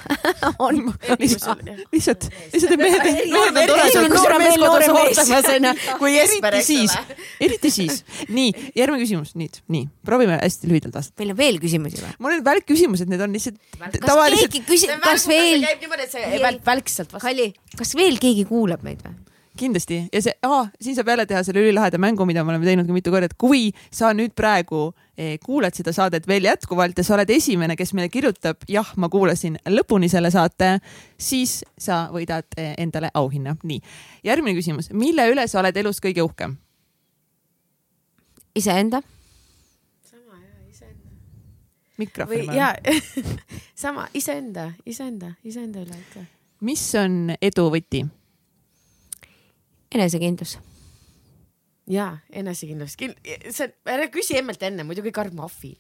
on 0.65 0.79
lihtsalt, 1.21 1.63
lihtsalt, 1.93 2.27
lihtsalt 2.53 2.75
mehed, 2.81 3.05
mehed 3.05 3.33
on 3.33 3.59
toredad. 3.71 4.09
noor 4.13 4.35
mees 4.41 4.57
kodus 4.61 4.89
ootamas 4.93 5.49
onju, 5.53 5.73
kui 6.01 6.13
Jesper, 6.13 6.57
eks 6.59 6.71
ole. 6.75 7.19
eriti 7.47 7.71
siis. 7.73 8.01
nii, 8.29 8.51
järgmine 8.77 9.01
küsimus, 9.03 9.33
nüüd, 9.39 9.61
nii, 9.73 9.87
proovime 10.05 10.39
hästi 10.41 10.71
lühidalt 10.71 10.99
vastata. 10.99 11.21
meil 11.23 11.33
on 11.33 11.39
veel 11.41 11.61
küsimusi 11.63 12.03
või? 12.03 12.13
mul 12.25 12.37
on 12.37 12.43
välk 12.45 12.67
küsimused, 12.69 13.09
need 13.09 13.23
on 13.25 13.33
lihtsalt 13.33 13.57
tavalised. 13.97 14.51
keegi 14.53 14.65
küsib, 14.69 14.93
kas 15.03 15.25
veel. 15.29 15.65
käib 15.65 15.87
niimoodi, 15.87 16.05
et 16.05 16.13
see 16.17 16.43
välk, 16.43 16.61
välk 16.67 16.93
sealt 16.93 17.15
vastu. 17.15 17.25
Kalli, 17.25 17.49
kas 17.77 17.97
veel 17.97 18.21
keegi 18.21 18.45
kuulab 18.49 18.85
meid 18.85 19.01
või? 19.05 19.17
kindlasti 19.57 20.03
ja 20.13 20.21
see 20.21 20.33
siin 20.81 20.95
saab 20.95 21.11
jälle 21.11 21.25
teha 21.25 21.41
selle 21.43 21.65
ülilaheda 21.65 21.97
mängu, 21.97 22.25
mida 22.29 22.43
me 22.43 22.53
oleme 22.53 22.67
teinud 22.67 22.87
ka 22.87 22.95
mitu 22.95 23.13
korda, 23.13 23.29
et 23.31 23.37
kui 23.41 23.71
sa 23.91 24.13
nüüd 24.13 24.35
praegu 24.37 24.91
eh, 24.91 25.06
kuulad 25.41 25.73
seda 25.73 25.93
saadet 25.95 26.27
veel 26.29 26.45
jätkuvalt 26.45 26.97
ja 26.97 27.03
sa 27.03 27.15
oled 27.15 27.29
esimene, 27.33 27.75
kes 27.75 27.93
meile 27.97 28.09
kirjutab, 28.13 28.61
jah, 28.69 28.91
ma 29.01 29.09
kuulasin 29.09 29.57
lõpuni 29.73 30.09
selle 30.11 30.29
saate, 30.33 30.77
siis 31.17 31.63
sa 31.77 32.05
võidad 32.13 32.45
eh, 32.57 32.75
endale 32.77 33.09
auhinna. 33.13 33.55
nii, 33.63 33.81
järgmine 34.27 34.55
küsimus, 34.57 34.91
mille 34.93 35.25
üle 35.31 35.47
sa 35.47 35.61
oled 35.63 35.77
elus 35.77 36.01
kõige 36.03 36.21
uhkem? 36.21 36.57
iseenda. 38.57 39.01
sama 40.05 40.37
ja, 40.37 40.69
iseenda. 40.69 41.09
mikrofoni. 41.97 42.45
ja 42.55 42.75
sama, 43.83 44.07
iseenda, 44.13 44.71
iseenda, 44.85 45.33
iseenda 45.43 45.81
üle 45.81 45.97
ikka. 45.97 46.25
mis 46.61 46.85
on 46.95 47.35
edu 47.41 47.69
võti? 47.73 48.05
enesekindlus. 49.93 50.57
Ja 51.87 52.17
enesekindlus, 52.29 52.97
see, 52.97 53.69
ära 53.87 54.07
küsi 54.13 54.39
emmelt 54.39 54.63
enne, 54.63 54.83
muidu 54.87 55.05
kõik 55.05 55.21
arvab, 55.23 55.39
ma 55.41 55.47
ahvin 55.47 55.77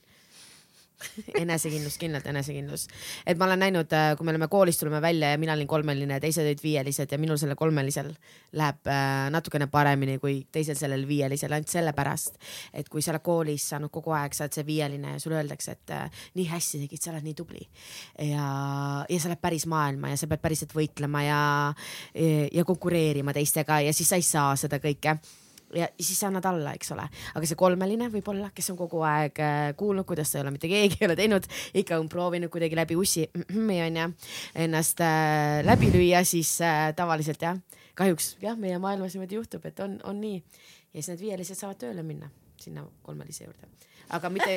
enesekindlus, 1.41 1.97
kindlalt 2.01 2.25
enesekindlus. 2.27 2.87
et 3.25 3.37
ma 3.37 3.45
olen 3.45 3.59
näinud, 3.61 3.91
äh, 3.93 4.15
kui 4.17 4.25
me 4.25 4.33
oleme 4.33 4.47
koolist 4.51 4.81
tulime 4.81 5.01
välja 5.01 5.31
ja 5.31 5.37
mina 5.37 5.53
olin 5.53 5.67
kolmeline, 5.69 6.19
teised 6.19 6.45
olid 6.45 6.61
viielised 6.63 7.11
ja 7.11 7.19
minul 7.21 7.37
sellel 7.37 7.57
kolmelisel 7.59 8.11
läheb 8.57 8.89
äh, 8.89 9.27
natukene 9.33 9.67
paremini 9.71 10.17
kui 10.23 10.39
teisel 10.51 10.77
sellel 10.79 11.07
viielisel 11.07 11.53
ainult 11.53 11.71
sellepärast, 11.71 12.41
et 12.73 12.89
kui 12.89 13.05
sa 13.05 13.13
oled 13.13 13.25
koolis 13.25 13.69
saanud 13.73 13.93
kogu 13.93 14.15
aeg, 14.17 14.33
sa 14.33 14.47
oled 14.47 14.57
see 14.57 14.67
viieline 14.67 15.15
ja 15.15 15.23
sulle 15.23 15.41
öeldakse, 15.41 15.77
et 15.77 15.95
äh, 15.95 16.21
nii 16.39 16.49
hästi 16.51 16.83
tegid, 16.85 17.03
sa 17.03 17.13
oled 17.13 17.27
nii 17.27 17.37
tubli. 17.37 17.65
ja, 18.31 18.47
ja 19.09 19.19
sa 19.21 19.31
lähed 19.31 19.41
päris 19.41 19.67
maailma 19.69 20.13
ja 20.13 20.17
sa 20.19 20.29
pead 20.29 20.41
päriselt 20.41 20.73
võitlema 20.75 21.23
ja, 21.25 21.41
ja 22.53 22.65
konkureerima 22.65 23.33
teistega 23.37 23.81
ja 23.85 23.93
siis 23.93 24.09
sa 24.09 24.17
ei 24.17 24.25
saa 24.25 24.55
seda 24.57 24.81
kõike 24.81 25.17
ja 25.75 25.87
siis 25.99 26.19
annad 26.23 26.45
alla, 26.47 26.73
eks 26.77 26.91
ole, 26.95 27.07
aga 27.35 27.49
see 27.49 27.59
kolmeline 27.59 28.09
võib-olla, 28.13 28.51
kes 28.55 28.71
on 28.73 28.79
kogu 28.79 29.01
aeg 29.07 29.41
äh, 29.43 29.57
kuulnud, 29.79 30.07
kuidas 30.07 30.33
ei 30.35 30.43
ole 30.43 30.53
mitte 30.55 30.69
keegi 30.71 30.97
ei 31.01 31.09
ole 31.09 31.17
teinud, 31.19 31.47
ikka 31.77 31.99
on 32.01 32.09
proovinud 32.11 32.51
kuidagi 32.53 32.77
läbi 32.79 32.97
ussi 32.99 33.27
onju 33.51 34.09
ennast 34.55 35.03
äh, 35.03 35.61
läbi 35.67 35.91
lüüa, 35.93 36.23
siis 36.27 36.57
äh, 36.65 36.89
tavaliselt 36.95 37.43
jah, 37.43 37.59
kahjuks 37.97 38.35
jah, 38.43 38.57
meie 38.59 38.79
maailmas 38.81 39.17
niimoodi 39.17 39.39
juhtub, 39.39 39.65
et 39.67 39.79
on, 39.83 39.99
on 40.07 40.21
nii. 40.21 40.41
Ja 40.93 41.01
siis 41.01 41.13
need 41.13 41.25
viielised 41.27 41.59
saavad 41.59 41.77
tööle 41.81 42.03
minna 42.05 42.29
sinna 42.61 42.85
kolmelise 43.05 43.45
juurde. 43.45 43.67
Aga 44.09 44.29
mitte 44.31 44.53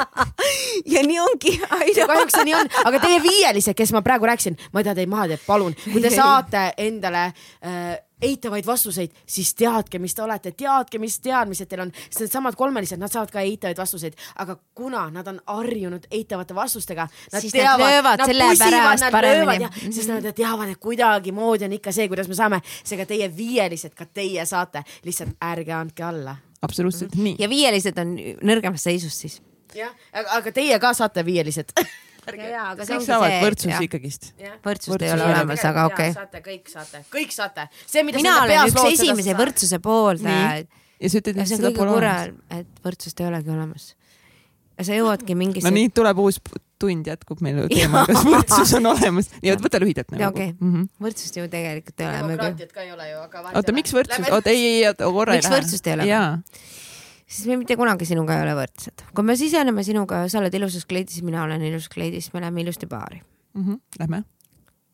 ja 0.94 1.02
nii 1.02 1.18
ongi. 1.18 1.56
kahjuks 1.58 2.36
see 2.36 2.46
nii 2.46 2.54
on, 2.54 2.70
aga 2.86 3.00
teie 3.02 3.18
viielised, 3.24 3.74
kes 3.76 3.92
ma 3.96 4.02
praegu 4.06 4.28
rääkisin, 4.30 4.56
ma 4.70 4.80
ei 4.80 4.86
taha 4.86 5.00
teid 5.00 5.10
maha 5.10 5.26
teha, 5.32 5.42
palun, 5.46 5.74
kui 5.88 6.02
te 6.04 6.12
saate 6.20 6.68
endale 6.78 7.24
äh, 7.26 7.98
eitavaid 8.22 8.66
vastuseid, 8.66 9.14
siis 9.26 9.54
teadke, 9.54 9.98
mis 9.98 10.14
te 10.14 10.22
olete, 10.22 10.52
teadke, 10.52 10.98
mis 10.98 11.18
teadmised 11.24 11.68
teil 11.70 11.84
on, 11.86 11.92
sest 12.08 12.20
needsamad 12.26 12.56
kolmelised, 12.58 13.00
nad 13.00 13.12
saavad 13.12 13.32
ka 13.34 13.44
eitavaid 13.44 13.78
vastuseid, 13.80 14.18
aga 14.42 14.56
kuna 14.74 15.06
nad 15.10 15.28
on 15.30 15.40
harjunud 15.46 16.06
eitavate 16.10 16.54
vastustega, 16.54 17.08
nad 17.32 17.40
siis 17.40 17.52
teavad, 17.52 17.80
nad 17.80 17.90
löövad 17.90 18.22
nad 18.22 18.32
selle 18.32 18.48
pärast 18.58 19.10
paremini. 19.12 19.64
Mm 19.64 19.70
-hmm. 19.70 19.92
sest 19.92 20.08
nad 20.08 20.32
teavad, 20.34 20.68
et 20.68 20.78
kuidagimoodi 20.78 21.64
on 21.64 21.72
ikka 21.72 21.92
see, 21.92 22.08
kuidas 22.08 22.28
me 22.28 22.34
saame, 22.34 22.60
seega 22.84 23.06
teie 23.06 23.36
viielised, 23.36 23.94
ka 23.94 24.06
teie 24.06 24.46
saate, 24.46 24.84
lihtsalt 25.04 25.36
ärge 25.44 25.72
andke 25.72 26.04
alla. 26.04 26.36
absoluutselt 26.62 27.14
mm 27.14 27.20
-hmm. 27.20 27.24
nii. 27.24 27.36
ja 27.38 27.48
viielised 27.48 27.98
on 27.98 28.16
nõrgemas 28.42 28.82
seisus 28.82 29.20
siis. 29.20 29.42
jah, 29.74 29.94
aga 30.12 30.52
teie 30.52 30.78
ka 30.78 30.94
saate 30.94 31.24
viielised 31.24 31.72
kõik 32.36 33.06
saavad 33.06 33.36
võrdsust 33.44 33.86
ikkagist. 33.86 34.28
võrdsust 34.66 35.04
ei 35.06 35.12
ole 35.14 35.28
olemas, 35.28 35.64
aga 35.68 35.86
okei 35.90 36.10
okay.. 36.10 36.16
saate, 36.16 36.42
kõik 36.44 36.72
saate, 36.72 37.04
kõik 37.12 37.34
saate. 37.34 37.68
see, 37.84 38.04
mida 38.06 38.20
mina 38.20 38.36
olen 38.44 38.72
üks 38.72 38.86
esimese 38.92 39.36
võrdsuse 39.38 39.80
pooldajaid. 39.84 40.68
ja 41.00 41.12
sa 41.12 41.22
ütled, 41.22 41.40
et 41.44 41.52
seda 41.52 41.72
pole 41.76 41.96
olemas. 41.98 42.34
et 42.60 42.84
võrdsust 42.86 43.22
ei 43.22 43.30
olegi 43.30 43.54
olemas. 43.54 43.92
ja 44.78 44.88
sa 44.90 44.98
jõuadki 44.98 45.38
mingisse. 45.38 45.68
no 45.68 45.74
nii 45.76 45.92
tuleb 46.00 46.24
uus 46.24 46.40
tund 46.80 47.08
jätkub 47.10 47.42
meil 47.44 47.62
teema, 47.68 48.06
kas 48.08 48.24
võrdsus 48.24 48.74
on 48.78 48.90
olemas. 48.94 49.30
nii, 49.42 49.56
võta 49.60 49.80
lühidalt 49.82 50.12
nagu. 50.14 50.28
okei 50.32 50.52
okay. 50.52 50.58
mm 50.58 50.74
-hmm., 50.74 50.90
võrdsust 51.06 51.40
ju 51.40 51.48
tegelikult 51.52 52.00
ei 52.00 52.08
ole. 52.08 52.20
demokraatiat 52.24 52.76
ka 52.76 52.84
ei 52.86 52.92
ole 52.96 53.10
ju, 53.10 53.24
aga. 53.26 53.48
oota, 53.54 53.76
miks 53.76 53.96
võrdsus, 53.96 54.30
oota 54.30 54.54
ei, 54.54 54.66
ei, 54.74 54.86
oota 54.88 55.10
korra 55.18 55.36
ei 55.36 55.42
lähe. 55.42 55.50
miks 55.50 55.56
võrdsust 55.58 55.90
ei 55.90 55.98
ole? 55.98 56.08
Siis 57.30 57.46
me 57.50 57.58
mitte 57.60 57.76
kunagi 57.78 58.08
sinuga 58.08 58.36
ei 58.38 58.44
ole 58.48 58.56
võrdsed. 58.58 59.06
kui 59.14 59.26
me 59.26 59.36
siseneme 59.38 59.84
sinuga, 59.86 60.24
sa 60.32 60.40
oled 60.42 60.54
ilusas 60.58 60.86
kleidis, 60.90 61.22
mina 61.26 61.44
olen 61.46 61.62
ilusas 61.68 61.92
kleidis, 61.92 62.32
me 62.34 62.42
läheme 62.44 62.64
ilusti 62.64 62.88
baari 62.90 63.22
mm. 63.22 63.64
-hmm. 63.64 63.80
Lähme. 64.02 64.24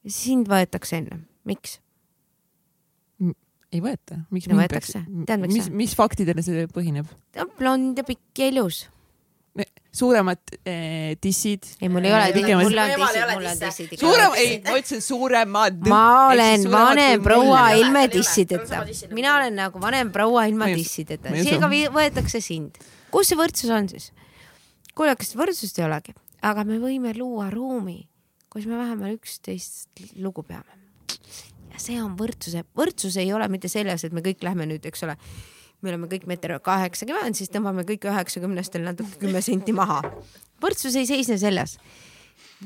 sind 0.07 0.49
võetakse 0.53 1.01
enne, 1.01 1.21
miks? 1.45 1.81
ei 3.73 3.81
võeta, 3.83 4.21
miks 4.31 4.49
no, 4.49 4.59
võetakse, 4.61 5.03
tead 5.27 5.41
miks? 5.43 5.55
mis, 5.55 5.71
mis 5.71 5.97
faktidele 5.99 6.43
see 6.43 6.67
põhineb? 6.73 7.09
ta 7.33 7.47
on 7.47 7.51
blond 7.59 7.99
ja 7.99 8.05
pikk 8.05 8.45
ja 8.45 8.53
ilus 8.53 8.87
suuremad 9.97 10.39
eh, 10.65 11.17
dissid. 11.23 11.65
ei, 11.81 11.89
mul 11.89 12.05
ei 12.05 12.13
ole 12.13 12.33
dissid, 12.35 12.53
mul 12.61 12.81
on 12.83 12.91
dissid, 12.93 13.23
mul 13.33 13.49
on 13.49 13.61
dissid. 13.63 13.95
suurem, 14.01 14.37
ei, 14.37 14.59
ma 14.67 14.77
ütlesin 14.77 15.03
suuremad. 15.05 15.81
ma 15.89 16.03
olen 16.33 16.67
vanem 16.73 17.25
proua 17.25 17.63
ilma 17.79 18.05
dissideta. 18.13 18.83
mina 19.17 19.37
olen 19.39 19.57
nagu 19.57 19.81
vanem 19.81 20.13
proua 20.13 20.47
ilma 20.51 20.69
dissideta, 20.75 21.33
seega 21.33 21.71
võetakse 21.95 22.43
sind. 22.45 22.77
kus 23.15 23.33
see 23.33 23.41
võrdsus 23.41 23.73
on 23.73 23.89
siis? 23.93 24.13
kuule, 24.97 25.17
kas 25.17 25.33
võrdsust 25.39 25.81
ei 25.81 25.89
olegi, 25.89 26.17
aga 26.45 26.65
me 26.69 26.81
võime 26.83 27.17
luua 27.17 27.49
ruumi, 27.53 28.03
kus 28.53 28.69
me 28.69 28.77
vähemalt 28.77 29.17
üksteist 29.17 30.05
lugu 30.21 30.45
peame. 30.45 30.81
ja 31.73 31.81
see 31.81 32.01
on 32.03 32.19
võrdsuse, 32.21 32.67
võrdsus 32.77 33.17
ei 33.21 33.33
ole 33.33 33.49
mitte 33.53 33.73
selles, 33.73 34.05
et 34.05 34.13
me 34.17 34.25
kõik 34.25 34.45
lähme 34.45 34.69
nüüd, 34.69 34.85
eks 34.89 35.09
ole 35.09 35.17
me 35.83 35.93
oleme 35.93 36.09
kõik 36.11 36.27
meeter 36.27 36.57
kaheksakümmend, 36.63 37.39
siis 37.39 37.53
tõmbame 37.53 37.85
kõik 37.89 38.09
üheksakümnestel 38.09 38.85
natuke 38.87 39.21
kümme 39.21 39.43
senti 39.45 39.75
maha. 39.77 40.03
võrdsus 40.63 40.97
ei 40.97 41.07
seisne 41.07 41.39
selles, 41.39 41.77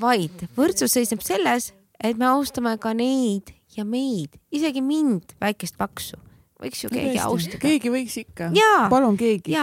vaid 0.01 0.47
võrdsus 0.57 0.95
seisneb 0.95 1.23
selles, 1.27 1.73
et 2.03 2.17
me 2.17 2.31
austame 2.31 2.77
ka 2.79 2.95
neid 2.95 3.55
ja 3.77 3.85
meid, 3.85 4.39
isegi 4.51 4.83
mind, 4.83 5.37
väikest 5.41 5.77
paksu 5.79 6.19
võiks 6.61 6.85
ju 6.85 6.91
keegi 6.93 7.17
Tõesti, 7.17 7.25
austada. 7.27 7.61
keegi 7.65 7.93
võiks 7.93 8.17
ikka. 8.23 8.51
palun 8.93 9.17
keegi. 9.21 9.57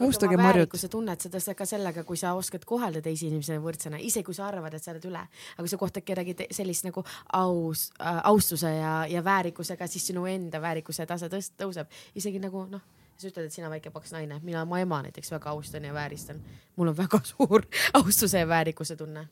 austage 0.00 0.36
Marjut. 0.40 0.76
sa 0.80 0.88
tunned 0.92 1.20
seda 1.20 1.54
ka 1.54 1.66
sellega, 1.68 2.04
kui 2.04 2.16
sa 2.16 2.34
oskad 2.38 2.64
kohelda 2.68 3.02
teisi 3.04 3.28
inimesi 3.28 3.58
võrdsena, 3.62 4.00
isegi 4.00 4.24
kui 4.24 4.36
sa 4.36 4.48
arvad, 4.48 4.74
et 4.74 4.84
sa 4.84 4.92
oled 4.94 5.08
üle, 5.10 5.24
aga 5.54 5.64
kui 5.64 5.72
sa 5.72 5.80
kohtad 5.80 6.04
kedagi 6.04 6.36
sellist 6.50 6.88
nagu 6.88 7.04
aus 7.32 7.90
äh,, 8.00 8.20
austuse 8.30 8.70
ja, 8.74 8.94
ja 9.10 9.24
väärikusega, 9.24 9.86
siis 9.86 10.06
sinu 10.10 10.26
enda 10.26 10.60
väärikuse 10.62 11.06
tase 11.06 11.28
tõst-, 11.32 11.56
tõuseb 11.60 11.88
isegi 12.14 12.40
nagu 12.42 12.66
noh 12.70 12.84
sa 13.18 13.26
ütled, 13.26 13.48
et 13.48 13.54
sina 13.54 13.66
väike 13.66 13.90
paks 13.90 14.12
naine, 14.14 14.36
mina 14.46 14.62
oma 14.62 14.78
ema 14.78 15.00
näiteks 15.02 15.32
väga 15.34 15.50
austan 15.50 15.84
ja 15.84 15.94
vääristan. 15.94 16.38
mul 16.76 16.92
on 16.92 16.96
väga 16.96 17.20
suur 17.32 17.66
austuse 17.94 18.38
ja 18.38 18.48
väärikuse 18.48 18.96
tunne. 18.96 19.28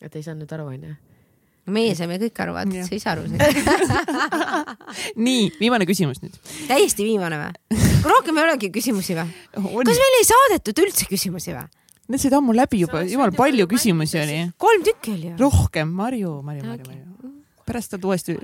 et 0.00 0.16
ei 0.16 0.22
saanud 0.22 0.44
nüüd 0.44 0.54
aru, 0.58 0.66
onju 0.74 0.94
meie 1.70 1.94
saime 1.94 2.18
kõik 2.22 2.40
aru, 2.42 2.54
vaata, 2.56 2.86
sa 2.86 2.94
ei 2.96 3.02
saa 3.02 3.12
aru 3.14 3.26
nii, 5.26 5.44
viimane 5.60 5.86
küsimus 5.86 6.22
nüüd. 6.22 6.34
täiesti 6.66 7.06
viimane 7.06 7.38
või? 7.38 7.78
rohkem 8.08 8.40
ei 8.40 8.46
olegi 8.48 8.72
küsimusi 8.74 9.14
või? 9.18 9.28
kas 9.54 10.00
meil 10.02 10.18
ei 10.18 10.26
saadetud 10.26 10.82
üldse 10.86 11.06
küsimusi 11.10 11.54
või? 11.54 11.68
Need 12.10 12.18
said 12.18 12.34
ammu 12.34 12.52
läbi 12.56 12.82
juba, 12.82 13.04
jumal 13.06 13.30
palju 13.36 13.68
küsimusi 13.70 14.18
oli. 14.20 14.40
kolm 14.60 14.82
tükki 14.88 15.14
oli 15.14 15.30
ju. 15.30 15.36
rohkem, 15.44 15.92
Marju, 16.00 16.40
Marju, 16.42 16.66
Marju, 16.66 16.88
Marju. 16.90 17.36
pärast 17.68 17.94
saad 17.94 18.10
uuesti 18.10 18.36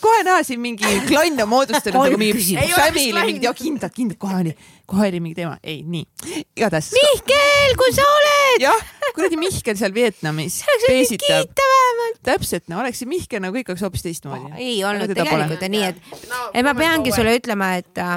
kohe 0.00 0.22
näha 0.24 0.42
siin 0.46 0.60
mingi 0.60 1.00
klann 1.08 1.42
on 1.42 1.48
moodustanud 1.48 1.98
nagu 1.98 2.20
mingi 2.20 2.56
family, 2.72 3.12
mingi 3.26 3.44
jah, 3.44 3.56
kindlalt, 3.58 3.92
kindlalt, 3.96 4.20
kohe 4.22 4.40
oli, 4.40 4.54
kohe 4.86 5.10
oli 5.10 5.20
mingi 5.20 5.42
teema. 5.42 5.58
ei, 5.62 5.82
nii, 5.82 6.06
igatahes. 6.56 6.92
Mihkel, 6.96 7.76
kui 7.80 7.92
sa 7.92 8.06
oled. 8.16 8.33
Jah, 8.60 8.84
kuradi 9.14 9.38
Mihkel 9.40 9.78
seal 9.78 9.94
Vietnamis 9.94 10.60
peesitab. 10.86 11.50
täpselt, 12.24 12.68
no 12.68 12.80
oleks 12.82 13.02
see 13.02 13.10
Mihkel 13.10 13.42
nagu 13.44 13.56
kõik 13.56 13.72
oleks 13.72 13.84
hoopis 13.86 14.04
teistmoodi 14.06 14.50
oh,. 14.50 14.60
ei 14.60 14.78
olnud 14.86 15.10
tegelikult 15.10 15.66
nii, 15.74 15.90
et 15.90 16.30
no,, 16.30 16.40
et 16.52 16.66
ma 16.66 16.74
peangi 16.78 17.14
sulle 17.14 17.34
ütlema, 17.38 17.74
et 17.80 18.02
äh, 18.02 18.16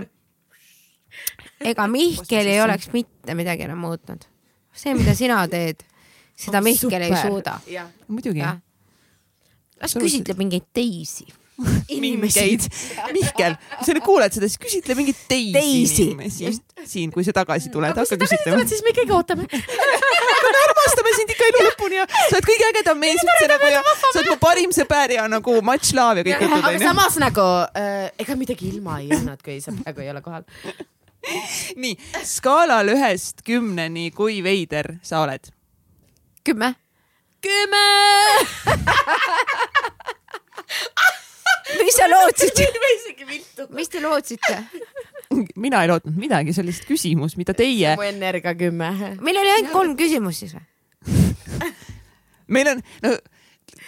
ega 1.74 1.88
Mihkel 1.96 2.54
ei 2.54 2.62
oleks 2.64 2.92
mitte 2.94 3.38
midagi 3.38 3.68
enam 3.68 3.82
muutnud. 3.86 4.28
see, 4.74 4.94
mida 4.98 5.16
sina 5.18 5.42
teed 5.52 5.84
seda 6.38 6.62
Mihkel 6.62 7.10
ei 7.10 7.18
suuda. 7.24 7.60
muidugi. 8.08 8.46
las 9.82 9.98
küsitle 9.98 10.38
mingeid 10.38 10.72
teisi 10.74 11.28
mingeid. 12.02 12.68
Mihkel, 13.16 13.56
kui 13.78 13.88
sa 13.88 13.96
nüüd 13.96 14.06
kuuled 14.06 14.36
seda, 14.36 14.50
siis 14.50 14.62
küsitle 14.62 14.98
mingeid 14.98 15.20
teisi, 15.30 15.54
teisi. 15.56 16.08
inimesi 16.12 16.52
siin, 16.88 17.12
kui 17.14 17.26
sa 17.26 17.34
tagasi 17.36 17.72
tuled, 17.74 17.98
hakka 17.98 18.20
küsitlema. 18.22 18.66
siis 18.70 18.84
me 18.86 18.94
ikkagi 18.94 19.16
ootame 19.16 19.48
me 20.54 20.62
armastame 20.66 21.14
sind 21.18 21.34
ikka 21.34 21.50
elu 21.52 21.64
lõpuni 21.68 22.00
ja 22.00 22.06
sa 22.12 22.36
oled 22.38 22.48
kõige 22.50 22.70
ägedam 22.72 23.02
mees 23.02 23.24
üldse 23.24 23.50
nagu 23.52 23.72
ja 23.72 23.82
sa 24.00 24.12
oled 24.14 24.32
mu 24.32 24.38
parim 24.42 24.72
sõber 24.76 25.16
ja 25.18 25.28
nagu 25.32 25.58
much 25.66 25.94
love 25.98 26.24
ja 26.24 26.28
kõik 26.28 26.48
jutud 26.48 26.60
onju. 26.60 26.70
aga 26.72 26.92
samas 26.92 27.20
nagu 27.22 27.48
äh, 27.78 28.08
ega 28.24 28.38
midagi 28.40 28.72
ilma 28.72 29.00
ei 29.04 29.12
annad, 29.18 29.42
kui 29.46 29.60
sa 29.64 29.76
praegu 29.76 30.06
ei 30.06 30.12
ole 30.14 30.24
kohal. 30.26 30.48
nii, 31.84 31.96
skaalal 32.28 32.94
ühest 32.96 33.44
kümneni, 33.48 34.10
kui 34.16 34.36
veider 34.46 34.96
sa 35.04 35.24
oled? 35.26 35.52
kümme. 36.48 36.74
kümme 37.44 37.86
mis 41.82 41.98
sa 41.98 42.08
lootsid? 42.12 42.62
mis 43.76 43.92
te 43.92 44.02
lootsite? 44.04 44.60
mina 45.56 45.84
ei 45.84 45.92
lootnud 45.92 46.18
midagi, 46.20 46.54
see 46.56 46.64
oli 46.64 46.72
lihtsalt 46.72 46.92
küsimus, 46.92 47.38
mida 47.40 47.56
teie. 47.58 47.96
mu 48.00 48.06
energia 48.08 48.54
kümme. 48.58 48.92
meil 49.22 49.42
oli 49.44 49.56
ainult 49.56 49.74
kolm 49.76 49.98
küsimust 50.00 50.46
siis 50.46 50.56
või? 50.58 51.72
meil 52.56 52.72
on, 52.74 52.86
no 53.04 53.18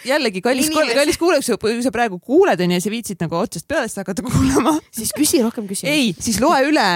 jällegi 0.06 0.42
kallis, 0.44 0.70
kallis 0.72 1.18
kuulaja, 1.20 1.56
kui 1.60 1.80
sa 1.84 1.92
praegu 1.94 2.20
kuuled 2.20 2.60
onju 2.60 2.78
ja 2.78 2.84
sa 2.84 2.92
viitsid 2.92 3.24
nagu 3.24 3.40
otsast 3.40 3.68
pealest 3.68 4.00
hakata 4.00 4.24
kuulama. 4.26 4.76
siis 4.94 5.12
küsi 5.16 5.42
rohkem 5.44 5.68
küsimusi. 5.68 5.90
ei, 5.90 6.14
siis 6.20 6.40
loe 6.42 6.60
üle, 6.68 6.88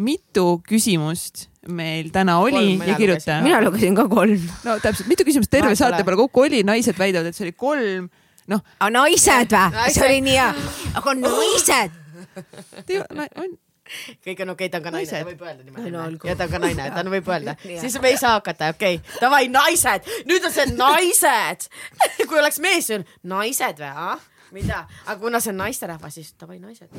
mitu 0.00 0.60
küsimust 0.68 1.48
meil 1.68 2.08
täna 2.12 2.38
oli 2.40 2.56
kolm, 2.56 2.88
ja 2.88 2.96
kirjuta. 2.96 3.40
mina 3.44 3.60
lugesin 3.64 3.96
ka 3.96 4.06
kolm. 4.08 4.48
no 4.64 4.78
täpselt, 4.80 5.10
mitu 5.12 5.26
küsimust 5.28 5.52
terve 5.52 5.76
saate 5.78 6.02
peale 6.06 6.20
kokku 6.24 6.46
oli, 6.46 6.64
naised 6.66 6.98
väidavad, 6.98 7.30
et 7.30 7.36
see 7.36 7.48
oli 7.48 7.56
kolm 7.56 8.08
noh. 8.50 8.62
aga 8.78 8.90
naised 8.94 9.56
või? 9.56 9.90
see 9.94 10.06
oli 10.06 10.20
nii 10.26 10.38
hea. 10.38 10.52
aga 11.00 11.16
naised. 11.18 11.98
kõik 14.24 14.42
on 14.44 14.52
okei 14.54 14.68
okay,, 14.68 14.68
ta 14.70 14.78
on 14.80 14.84
ka 14.86 14.92
naine, 14.94 15.10
ta 15.10 15.22
võib 15.26 15.44
öelda 15.46 15.66
niimoodi. 15.66 16.20
ja 16.30 16.36
ta 16.38 16.46
on 16.46 16.52
ka 16.54 16.62
naine, 16.62 16.88
ta 16.94 17.04
on, 17.04 17.12
võib 17.14 17.30
öelda. 17.34 17.56
siis 17.66 17.98
me 18.02 18.12
ei 18.14 18.18
saa 18.20 18.36
hakata, 18.38 18.72
okei 18.74 19.00
okay., 19.00 19.22
davai 19.22 19.46
naised, 19.52 20.10
nüüd 20.30 20.46
on 20.46 20.54
see 20.54 20.68
naised 20.74 21.70
kui 22.28 22.42
oleks 22.42 22.60
mees, 22.62 22.90
naised 23.34 23.82
või, 23.82 23.94
ah? 24.10 24.28
mida, 24.54 24.84
aga 25.06 25.18
kuna 25.22 25.42
see 25.42 25.54
on 25.54 25.62
naisterahvas, 25.64 26.18
siis 26.18 26.34
davai 26.38 26.58
naised. 26.62 26.90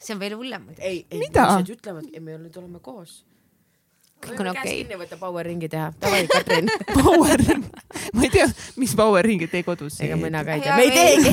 see 0.00 0.14
on 0.16 0.22
veel 0.22 0.36
hullem 0.38 0.68
muidugi. 0.68 0.86
ei, 0.86 1.04
ei, 1.10 1.26
naised 1.34 1.74
ütlevad, 1.76 2.08
me 2.20 2.38
nüüd 2.40 2.56
oleme 2.60 2.80
koos 2.84 3.20
kõik 4.20 4.40
on 4.42 4.50
okei 4.52 4.82
okay.. 4.84 4.98
võtta 5.00 5.18
power 5.20 5.48
ringi 5.48 5.68
teha, 5.72 5.90
davai 6.00 6.22
Katrin 6.30 6.70
Power 6.96 7.40
ring, 7.40 7.66
ma 8.16 8.24
ei 8.26 8.32
tea, 8.32 8.46
mis 8.80 8.94
power 8.98 9.26
ringi 9.26 9.48
teie 9.50 9.66
kodus. 9.66 10.00
ega 10.04 10.18
mina 10.20 10.42
ka 10.46 10.56
ei 10.56 10.64
tea, 10.64 10.76
me 10.76 10.86
ei 10.86 10.94
teegi 10.94 11.32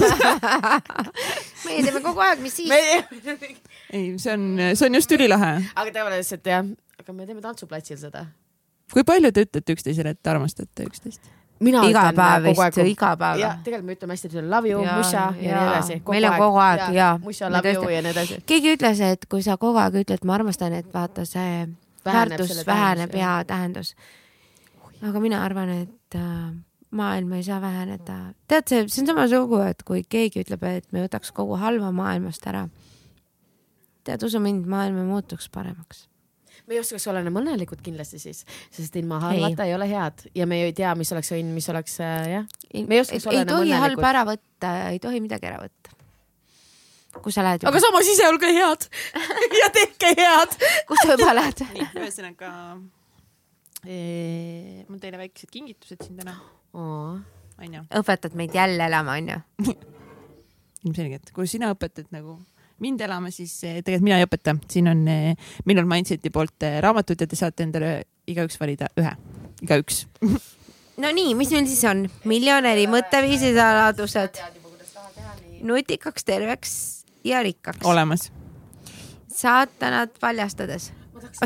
meie 1.68 1.86
teeme 1.88 2.04
kogu 2.06 2.24
aeg, 2.24 2.44
mis 2.44 2.60
siis. 2.62 2.72
ei, 2.72 4.06
see 4.18 4.34
on, 4.34 4.46
see 4.74 4.90
on 4.90 5.00
just 5.00 5.16
ülilahe. 5.18 5.56
aga 5.76 5.96
tavaliselt 6.00 6.48
jah, 6.48 6.68
aga 7.00 7.18
me 7.18 7.28
teeme 7.28 7.44
tantsuplatsil 7.44 8.00
seda. 8.02 8.28
kui 8.94 9.06
palju 9.08 9.34
te 9.34 9.48
ütlete 9.48 9.78
üksteisele, 9.78 10.16
et 10.16 10.34
armastate 10.36 10.88
üksteist? 10.88 11.34
mina 11.60 11.82
iga 11.90 12.12
päev 12.16 12.48
vist, 12.52 12.80
iga 12.86 13.16
päev. 13.20 13.42
jah, 13.42 13.58
tegelikult 13.66 13.90
me 13.90 13.98
ütleme 13.98 14.16
hästi 14.16 14.32
palju 14.32 14.46
love 14.52 14.72
you, 14.72 14.86
muša 14.86 15.18
ja, 15.18 15.34
ja 15.42 15.58
nii 15.58 15.74
edasi. 15.74 16.00
meil 16.08 16.30
on 16.30 16.38
kogu 16.44 16.62
aeg 16.64 16.86
ja. 16.96 17.10
muša, 17.24 17.52
love 17.52 17.74
you 17.74 17.90
ja 17.92 18.06
nii 18.06 18.16
edasi. 18.16 18.40
keegi 18.46 18.78
ütles, 18.78 19.04
et 19.12 19.28
kui 19.28 19.44
sa 19.46 19.58
kogu 19.58 19.82
aeg 19.82 20.00
ütled, 20.04 20.24
ma 20.24 20.38
armastan, 20.38 20.78
et 20.78 20.90
vaata 20.94 21.26
see 21.28 21.68
väärtus 22.08 22.64
väheneb 22.68 23.14
ja 23.18 23.34
tähendus. 23.48 23.94
aga 25.02 25.20
mina 25.22 25.44
arvan, 25.46 25.70
et 25.84 26.18
äh, 26.18 26.50
maailm 26.92 27.34
ei 27.38 27.44
saa 27.44 27.62
väheneda. 27.62 28.18
tead, 28.48 28.68
see, 28.68 28.84
see 28.88 29.04
on 29.04 29.14
samasugune, 29.14 29.72
et 29.76 29.84
kui 29.88 30.04
keegi 30.04 30.44
ütleb, 30.46 30.64
et 30.70 30.92
me 30.92 31.06
võtaks 31.06 31.34
kogu 31.36 31.60
halva 31.62 31.92
maailmast 31.92 32.48
ära. 32.48 32.68
tead, 34.08 34.24
usu 34.24 34.40
mind, 34.44 34.68
maailm 34.70 35.02
ei 35.04 35.10
muutuks 35.10 35.50
paremaks 35.54 36.08
me 36.68 36.76
ei 36.76 36.80
oskaks 36.82 37.06
olla 37.08 37.22
enam 37.24 37.38
õnnelikud 37.40 37.80
kindlasti 37.84 38.20
siis, 38.20 38.42
sest 38.74 38.96
ilma 39.00 39.22
halvata 39.24 39.64
ei. 39.64 39.72
ei 39.72 39.76
ole 39.76 39.88
head 39.88 40.26
ja 40.36 40.48
me 40.50 40.64
ei 40.66 40.74
tea, 40.76 40.96
mis 41.00 41.12
oleks 41.16 41.32
õnn, 41.36 41.54
mis 41.56 41.70
oleks 41.72 42.00
äh, 42.04 42.32
jah. 42.34 42.50
me 42.74 42.98
ei 42.98 43.04
oskaks 43.04 43.28
olla 43.30 43.44
enam 43.46 43.62
õnnelikud. 43.62 43.76
ei 43.76 43.78
tohi 43.78 43.86
halba 43.86 44.10
ära 44.10 44.26
võtta, 44.28 44.74
ei 44.92 45.00
tohi 45.04 45.24
midagi 45.24 45.48
ära 45.48 45.62
võtta 45.64 45.97
kus 47.24 47.38
sa 47.38 47.46
lähed? 47.46 47.66
aga 47.68 47.82
samas 47.84 48.12
ise 48.14 48.28
olge 48.30 48.52
head. 48.54 48.88
Ja 49.62 49.72
tehke 49.74 50.14
head. 50.18 50.58
Kus 50.90 51.04
sa 51.04 51.16
juba 51.16 51.34
lähed? 51.38 51.64
nii, 51.74 51.90
ühesõnaga 52.02 52.52
ee, 53.86 54.84
mul 54.88 55.02
teile 55.02 55.20
väiksed 55.22 55.52
kingitused 55.54 56.04
siin 56.04 56.20
täna. 56.20 56.38
Oh.. 56.78 57.18
onju. 57.58 57.88
õpetad 58.02 58.36
meid 58.38 58.54
jälle 58.56 58.86
elama, 58.86 59.18
onju 59.18 59.40
ilmselgelt, 60.86 61.32
kui 61.36 61.48
sina 61.50 61.72
õpetad 61.74 62.12
nagu 62.16 62.38
mind 62.84 63.02
elama, 63.02 63.32
siis 63.34 63.56
tegelikult 63.62 64.06
mina 64.06 64.20
ei 64.22 64.28
õpeta, 64.28 64.54
siin 64.70 64.92
on 64.92 65.02
eh, 65.10 65.50
minul 65.66 65.88
Mindseti 65.90 66.30
poolt 66.34 66.68
raamatud 66.84 67.24
ja 67.24 67.28
te 67.30 67.40
saate 67.40 67.66
endale 67.66 67.96
igaüks 68.30 68.60
valida 68.62 68.92
ühe, 69.00 69.16
igaüks. 69.66 70.06
No 70.98 71.12
nii, 71.14 71.36
mis 71.38 71.52
meil 71.54 71.68
siis 71.70 71.84
on? 71.86 72.08
miljonäri 72.26 72.88
mõtteviisi 72.90 73.52
saladused. 73.54 74.40
nutikaks 75.62 76.26
terveks 76.26 76.72
ja 77.28 77.44
rikkaks. 77.44 77.86
olemas. 77.86 78.32
saatanat 79.34 80.20
paljastades. 80.20 80.92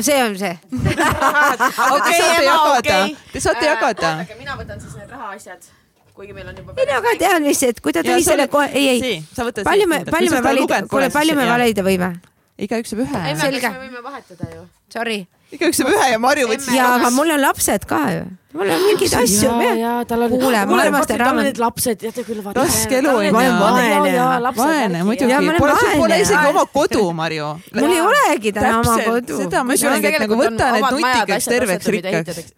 see 0.00 0.18
on 0.24 0.38
see 0.38 0.58
saate 1.76 2.16
jagada 2.44 2.78
okay., 2.78 3.16
te 3.32 3.40
saate 3.40 3.66
äh, 3.66 3.70
jagada. 3.74 4.16
mina 4.38 4.56
võtan 4.56 4.80
siis 4.80 4.96
need 5.00 5.10
rahaasjad 5.10 5.70
kuigi 6.14 6.32
meil 6.32 6.48
on 6.48 6.56
juba. 6.56 6.74
mina 6.78 7.00
ka 7.04 7.14
tean 7.18 7.48
lihtsalt, 7.48 7.80
kui 7.80 7.92
ta 7.92 8.04
tõi 8.06 8.22
selle 8.24 8.48
kohe, 8.52 8.68
ei, 8.72 9.00
ei. 9.00 9.22
palju 9.64 9.88
me, 9.88 10.04
palju 10.10 10.34
me 10.34 10.42
valida, 10.44 10.82
kuule, 10.88 11.10
palju 11.10 11.36
me 11.36 11.48
valida 11.48 11.84
võime? 11.86 12.14
igaüks 12.58 12.94
saab 12.94 13.06
ühe. 13.06 13.22
selge. 13.40 13.70
me 13.70 13.86
võime 13.86 14.04
vahetada 14.04 14.50
ju. 14.54 14.66
Sorry 14.92 15.24
igaüks 15.52 15.80
saab 15.80 15.92
ühe 15.92 16.08
ja 16.12 16.20
Marju 16.20 16.48
võttis. 16.50 16.70
ja, 16.76 16.94
aga 16.96 17.10
mul 17.14 17.34
on 17.34 17.42
lapsed 17.42 17.86
ka 17.88 18.00
ju. 18.14 18.24
Mul 18.52 18.70
on 18.70 18.82
mingeid 18.86 19.14
asju. 19.16 19.50
ja, 19.78 19.92
tal 20.08 20.24
on. 20.26 20.32
armastan 20.80 21.20
raamatut. 21.20 21.48
Need 21.48 21.60
lapsed, 21.62 22.00
teate 22.02 22.24
küll. 22.26 22.42
raske 22.56 22.98
elu 22.98 23.12
on 23.12 23.26
ju. 23.26 23.32
vaene. 23.34 24.52
vaene 24.56 25.04
muidugi. 25.08 25.52
Pole, 25.58 25.76
pole 25.96 26.18
isegi 26.24 26.50
oma 26.50 26.64
kodu, 26.74 27.04
Marju. 27.16 27.48
mul 27.78 27.94
ei 27.96 28.02
olegi 28.08 28.52
täna 28.56 28.74
oma 28.80 28.98
kodu. 29.06 29.38
seda 29.44 29.64
ma 29.64 29.78
ütlengi, 29.78 30.12
et 30.12 30.24
nagu 30.26 30.40
võta 30.42 30.72
need 30.76 30.88
nutikaks 30.98 31.48
terveks 31.54 31.92
rikkaks. 31.96 32.52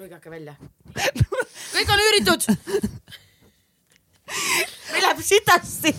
lõigake 0.00 0.34
välja. 0.34 0.56
kõik 1.76 1.94
on 1.94 2.04
üüritud. 2.08 2.50
meil 4.92 5.02
läheb 5.06 5.22
sitasti 5.22 5.94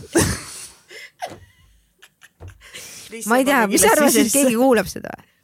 ma 3.25 3.37
ei 3.39 3.45
tea, 3.47 3.63
mis 3.71 3.81
sa 3.81 3.93
arvasid, 3.95 4.27
et 4.27 4.33
keegi 4.35 4.55
kuulab 4.59 4.89
seda 4.91 5.15
või? 5.15 5.36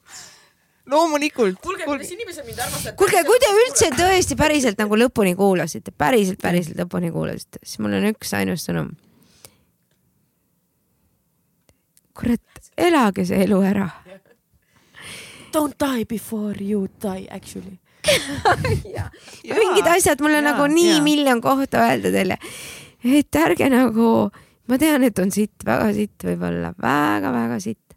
Loomulikult. 0.90 1.60
kuulge, 1.62 1.86
kuidas 1.86 2.12
inimesed 2.12 2.46
mind 2.46 2.60
armastavad. 2.60 2.98
kuulge, 3.00 3.24
kui 3.28 3.40
te 3.40 3.52
üldse 3.60 3.90
tõesti 3.98 4.38
päriselt 4.40 4.82
nagu 4.82 4.98
lõpuni 5.00 5.36
kuulasite, 5.40 5.94
päriselt, 5.98 6.42
päriselt 6.44 6.80
lõpuni 6.80 7.12
kuulasite, 7.14 7.62
siis 7.64 7.80
mul 7.84 7.98
on 8.00 8.10
üks 8.12 8.34
ainus 8.38 8.68
sõnum. 8.68 8.92
kurat, 12.14 12.68
elage 12.78 13.26
see 13.26 13.40
elu 13.48 13.62
ära. 13.66 13.88
Don't 15.54 15.78
die 15.82 16.06
before 16.06 16.58
you 16.62 16.88
die 17.02 17.28
actually 17.30 17.80
mingid 19.64 19.88
asjad 19.88 20.20
mulle 20.22 20.42
ja, 20.42 20.46
nagu 20.50 20.66
nii 20.68 20.98
ja. 20.98 21.04
miljon 21.06 21.40
kohta 21.42 21.86
öelda 21.88 22.12
teile, 22.12 22.38
et 23.08 23.40
ärge 23.40 23.70
nagu, 23.72 24.10
ma 24.68 24.80
tean, 24.82 25.06
et 25.08 25.20
on 25.24 25.32
sitt, 25.32 25.64
väga 25.66 25.88
sitt 25.96 26.26
võib-olla 26.28 26.74
väga,, 26.74 27.32
väga-väga 27.32 27.62
sitt, 27.64 27.96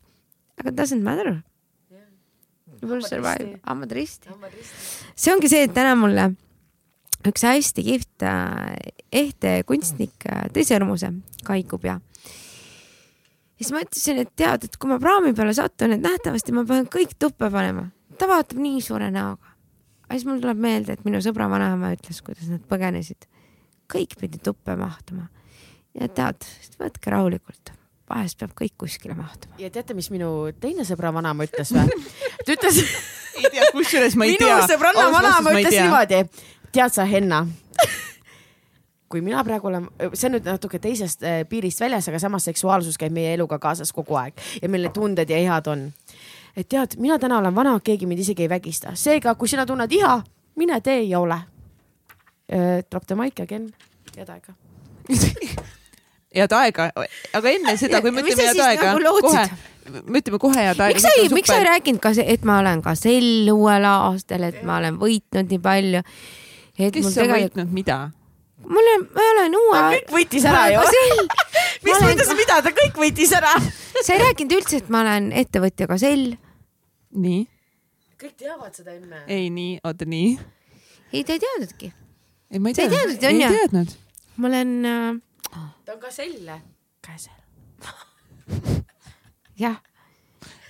aga 0.63 0.75
doesn't 0.79 1.03
matter 1.03 1.35
Will 2.83 3.05
survive, 3.05 3.61
hambad 3.67 3.93
risti. 3.97 4.33
see 5.17 5.33
ongi 5.33 5.49
see, 5.51 5.65
et 5.67 5.75
täna 5.75 5.95
mulle 5.99 6.31
üks 7.27 7.45
hästi 7.47 7.85
kihvt 7.87 8.25
äh, 8.27 8.77
ehte 9.13 9.59
kunstnik 9.69 10.27
äh, 10.31 10.47
tõi 10.55 10.67
sõrmuse, 10.69 11.13
Kai 11.47 11.63
Kubja. 11.69 11.99
siis 13.59 13.73
ma 13.75 13.83
ütlesin, 13.85 14.21
et 14.23 14.33
tead, 14.39 14.67
et 14.69 14.77
kui 14.77 14.91
ma 14.91 14.99
praami 15.03 15.35
peale 15.37 15.55
satun, 15.57 15.97
et 15.97 16.05
nähtavasti 16.05 16.55
ma 16.57 16.67
pean 16.69 16.89
kõik 16.91 17.17
tuppe 17.19 17.51
panema. 17.51 17.89
ta 18.19 18.29
vaatab 18.31 18.61
nii 18.63 18.83
suure 18.85 19.11
näoga. 19.11 19.55
aga 20.07 20.19
siis 20.19 20.29
mul 20.29 20.43
tuleb 20.43 20.61
meelde, 20.61 20.97
et 20.97 21.09
minu 21.09 21.23
sõbra 21.25 21.49
vanaema 21.51 21.95
ütles, 21.97 22.23
kuidas 22.23 22.51
nad 22.53 22.63
põgenesid. 22.69 23.29
kõik 23.93 24.19
pidi 24.21 24.39
tuppe 24.39 24.77
mahtuma. 24.77 25.29
ja 25.95 26.09
tead, 26.09 26.47
võtke 26.79 27.11
rahulikult 27.11 27.76
vahest 28.11 28.39
peab 28.41 28.55
kõik 28.57 28.75
kuskile 28.79 29.17
mahtuma. 29.19 29.55
ja 29.59 29.71
teate, 29.71 29.95
mis 29.95 30.11
minu 30.15 30.31
teine 30.61 30.87
sõbra 30.87 31.13
vanaema 31.15 31.47
ütles 31.49 31.73
või? 31.75 32.01
ta 32.45 32.55
ütles 32.55 32.81
ei 33.39 33.51
tea, 33.51 33.71
kusjuures 33.73 34.17
ma 34.17 34.29
ei 34.29 34.37
tea. 34.39 34.55
minu 34.55 34.69
sõbranna 34.73 35.07
vanaema 35.13 35.55
ütles 35.57 35.79
niimoodi, 35.79 36.23
tead 36.73 36.95
sa, 36.95 37.07
Henna 37.09 37.45
kui 39.09 39.23
mina 39.23 39.43
praegu 39.47 39.71
olen, 39.71 39.89
see 40.13 40.29
on 40.29 40.37
nüüd 40.37 40.49
natuke 40.49 40.81
teisest 40.83 41.23
äh, 41.27 41.43
piirist 41.49 41.81
väljas, 41.81 42.09
aga 42.11 42.19
samas 42.23 42.49
seksuaalsus 42.49 42.99
käib 42.99 43.15
meie 43.15 43.35
eluga 43.37 43.59
kaasas 43.63 43.93
kogu 43.95 44.19
aeg 44.19 44.41
ja 44.63 44.71
meil 44.71 44.87
need 44.87 44.97
tunded 44.97 45.31
ja 45.31 45.39
ihad 45.43 45.71
on. 45.71 45.87
et 46.57 46.69
tead, 46.69 46.99
mina 47.03 47.19
täna 47.23 47.39
olen 47.39 47.55
vana, 47.55 47.77
keegi 47.81 48.07
mind 48.07 48.25
isegi 48.25 48.47
ei 48.47 48.51
vägista, 48.51 48.97
seega 48.99 49.35
kui 49.35 49.49
sina 49.49 49.67
tunned 49.67 49.93
iha, 49.93 50.19
mine 50.57 50.81
tee 50.81 51.03
ja 51.03 51.21
ole. 51.21 51.39
Drop 52.91 53.07
the 53.07 53.17
mic 53.19 53.41
again, 53.43 53.73
head 54.17 54.29
aega 54.31 54.55
head 56.35 56.53
aega, 56.53 56.91
aga 57.37 57.55
enne 57.55 57.77
seda, 57.81 58.03
kui 58.05 58.13
me 58.15 58.25
ütleme 58.25 58.43
sa 58.43 58.51
head 58.51 58.63
aega 58.67 58.93
nagu, 58.99 59.23
kohe 59.25 59.47
me 60.07 60.21
ütleme 60.21 60.41
kohe 60.43 60.59
head 60.59 60.81
aega. 60.81 60.95
miks 60.95 61.07
sa 61.07 61.15
ei, 61.17 61.31
miks 61.35 61.51
sa 61.51 61.59
ei 61.61 61.67
rääkinud 61.69 62.03
ka, 62.03 62.13
et 62.23 62.45
ma 62.49 62.61
olen 62.63 62.83
ka 62.85 62.95
sel 62.99 63.51
uuel 63.53 63.87
aastal, 63.89 64.47
et 64.51 64.63
ma 64.67 64.81
olen 64.81 64.99
võitnud 65.01 65.53
nii 65.53 65.63
palju. 65.63 66.03
et 66.79 66.95
kes 66.95 67.11
on 67.11 67.15
tegelikult, 67.15 67.53
võitnud 67.57 67.75
mida? 67.77 67.99
mul 68.67 68.93
on, 68.95 69.05
ma 69.15 69.27
olen 69.33 69.59
uue. 69.61 69.83
kõik 69.97 70.15
võitis 70.17 70.47
ära 70.49 70.65
ju. 70.73 70.87
mis 71.87 72.01
mõttes, 72.03 72.33
mida 72.39 72.61
ta 72.65 72.73
kõik 72.77 72.99
võitis 73.01 73.35
ära? 73.37 73.53
sa 74.01 74.17
ei 74.17 74.25
rääkinud 74.25 74.57
üldse, 74.59 74.83
et 74.83 74.91
ma 74.93 75.05
olen 75.05 75.31
ettevõtja 75.45 75.89
ka 75.91 76.01
sel. 76.01 76.33
nii, 77.27 77.45
kõik 78.21 78.35
teavad 78.41 78.75
seda 78.75 78.97
enne. 78.97 79.23
ei 79.31 79.49
nii, 79.53 79.79
oota 79.85 80.09
nii. 80.09 80.35
ei, 81.13 81.23
ta 81.23 81.37
ei 81.37 81.45
teadnudki. 81.45 81.93
ei, 82.51 82.59
ma 82.59 82.73
ei 82.73 82.79
Sa 82.79 82.89
ei 82.89 82.93
teadnud, 82.97 83.23
on 83.23 83.41
ei 83.41 83.61
teadnud. 83.61 83.97
ma 84.37 84.51
olen 84.51 84.75
äh,, 84.91 85.23
ta 85.85 85.97
on 85.97 86.01
ka 86.01 86.11
selle. 86.15 86.61
käsel. 87.07 87.37
jah, 89.63 89.77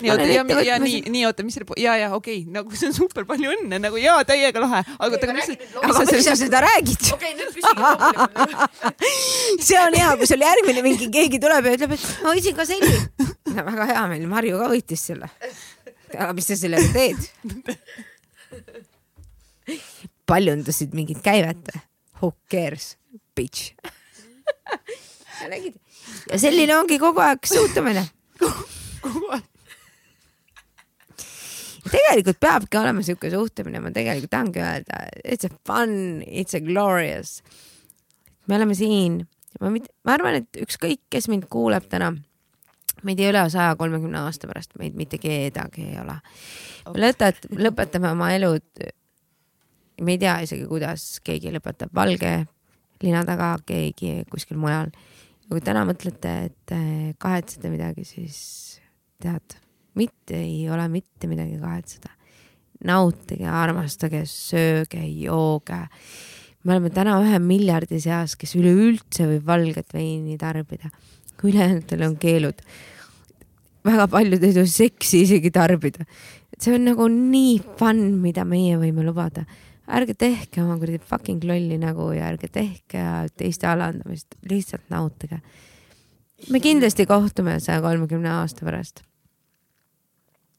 nii, 0.01 0.11
oota 0.13 0.25
ja, 0.25 0.33
ja 0.33 0.43
ettevõtmas- 0.43 0.83
nii, 0.85 1.01
nii 1.13 1.25
oota, 1.29 1.45
mis 1.47 1.57
selle, 1.57 1.67
ja, 1.81 1.97
ja 2.01 2.09
okei 2.15 2.41
okay,, 2.43 2.53
nagu 2.53 2.77
see 2.77 2.91
on 2.91 2.97
super 2.97 3.25
palju 3.29 3.53
õnne 3.55 3.81
nagu 3.81 4.01
ja 4.01 4.17
täiega 4.29 4.61
lahe, 4.63 4.83
aga 4.97 5.09
oota, 5.11 5.29
aga 5.29 5.37
mis 5.37 5.49
aga 5.53 6.05
miks 6.11 6.29
sa 6.29 6.37
seda 6.41 6.63
räägid? 6.65 7.09
okei, 7.17 7.33
nüüd 7.39 7.53
küsige 7.57 7.81
loomulikult. 7.81 9.07
see 9.69 9.81
on 9.81 9.97
hea, 9.97 10.11
kui 10.21 10.29
sul 10.33 10.45
järgmine 10.47 10.85
mingi 10.87 11.11
keegi 11.13 11.41
tuleb 11.43 11.71
ja 11.71 11.77
ütleb, 11.79 11.97
et 11.97 12.05
ma 12.25 12.35
võitsin 12.37 12.59
ka 12.59 12.69
selli. 12.69 12.97
väga 13.57 13.89
hea, 13.93 14.05
meil 14.13 14.29
Marju 14.31 14.61
ka 14.61 14.71
võitis 14.73 15.09
selle. 15.11 15.33
aga 16.13 16.33
mis 16.37 16.53
sa 16.53 16.61
sellega 16.61 16.93
teed? 16.93 17.21
paljundasid 20.27 20.95
mingit 20.95 21.23
käivet? 21.25 21.71
Who 22.21 22.33
cares, 22.51 22.97
bitch. 23.37 23.75
nägid? 25.53 25.77
ja 26.31 26.39
selline 26.41 26.77
ongi 26.77 26.99
kogu 27.03 27.23
aeg 27.23 27.47
suhtumine. 27.49 28.07
tegelikult 31.87 32.41
peabki 32.43 32.79
olema 32.81 33.05
siuke 33.07 33.31
suhtumine, 33.31 33.81
ma 33.83 33.93
tegelikult 33.95 34.33
tahangi 34.33 34.63
öelda, 34.63 35.03
it's 35.25 35.47
a 35.47 35.53
fun, 35.67 36.23
it's 36.27 36.57
a 36.59 36.61
glorious. 36.61 37.43
me 38.47 38.57
oleme 38.57 38.75
siin, 38.79 39.23
ma 39.61 39.71
ma 39.71 40.15
arvan, 40.15 40.41
et 40.43 40.63
ükskõik, 40.67 41.07
kes 41.11 41.29
mind 41.33 41.47
kuulab 41.51 41.87
täna, 41.91 42.13
meid 43.07 43.21
ei 43.21 43.31
ole 43.31 43.45
saja 43.53 43.77
kolmekümne 43.79 44.19
aasta 44.25 44.51
pärast, 44.51 44.75
meid 44.81 44.99
mitte 44.99 45.21
kedagi 45.23 45.91
ei 45.93 46.01
ole. 46.03 46.19
me 46.91 47.03
lõpetat-, 47.07 47.49
lõpetame 47.55 48.13
oma 48.13 48.33
elud. 48.35 48.67
me 50.03 50.13
ei 50.13 50.21
tea 50.21 50.41
isegi, 50.45 50.67
kuidas 50.69 51.21
keegi 51.25 51.55
lõpetab 51.55 51.95
valge 51.95 52.35
lina 53.05 53.23
taga, 53.27 53.55
keegi 53.67 54.25
kuskil 54.31 54.59
mujal. 54.61 54.91
ja 55.47 55.53
kui 55.53 55.63
täna 55.65 55.85
mõtlete, 55.89 56.33
et 56.49 56.75
eh, 56.75 57.15
kahetsete 57.23 57.71
midagi, 57.73 58.07
siis 58.09 58.39
tead, 59.23 59.59
mitte 59.97 60.39
ei 60.39 60.67
ole 60.71 60.89
mitte 60.93 61.29
midagi 61.31 61.59
kahetseda. 61.61 62.13
nautige, 62.87 63.47
armastage, 63.49 64.25
sööge, 64.29 65.01
jooge. 65.07 65.87
me 66.65 66.75
oleme 66.75 66.91
täna 66.91 67.21
ühe 67.23 67.39
miljardi 67.41 68.01
seas, 68.01 68.37
kes 68.37 68.57
üleüldse 68.59 69.29
võib 69.31 69.47
valget 69.47 69.95
veini 69.95 70.39
tarbida. 70.39 70.91
ülejäänutel 71.43 72.03
on 72.09 72.17
keelud. 72.17 72.61
väga 73.85 74.09
paljud 74.09 74.43
ei 74.43 74.55
tohi 74.55 74.69
seksi 74.69 75.23
isegi 75.23 75.51
tarbida. 75.51 76.05
see 76.59 76.75
on 76.75 76.85
nagu 76.85 77.09
nii 77.09 77.61
fun, 77.79 78.21
mida 78.21 78.45
meie 78.45 78.77
võime 78.81 79.05
lubada 79.05 79.45
ärge 79.87 80.15
tehke 80.19 80.63
oma 80.63 80.79
kuradi 80.81 80.99
fucking 80.99 81.45
lolli 81.47 81.79
nägu 81.79 82.11
ja 82.17 82.31
ärge 82.31 82.49
tehke 82.53 83.03
teiste 83.39 83.69
alandamist, 83.71 84.39
lihtsalt 84.51 84.89
nautige. 84.91 85.41
me 86.51 86.61
kindlasti 86.61 87.07
kohtume 87.07 87.61
saja 87.61 87.81
kolmekümne 87.81 88.31
aasta 88.31 88.65
pärast. 88.65 89.03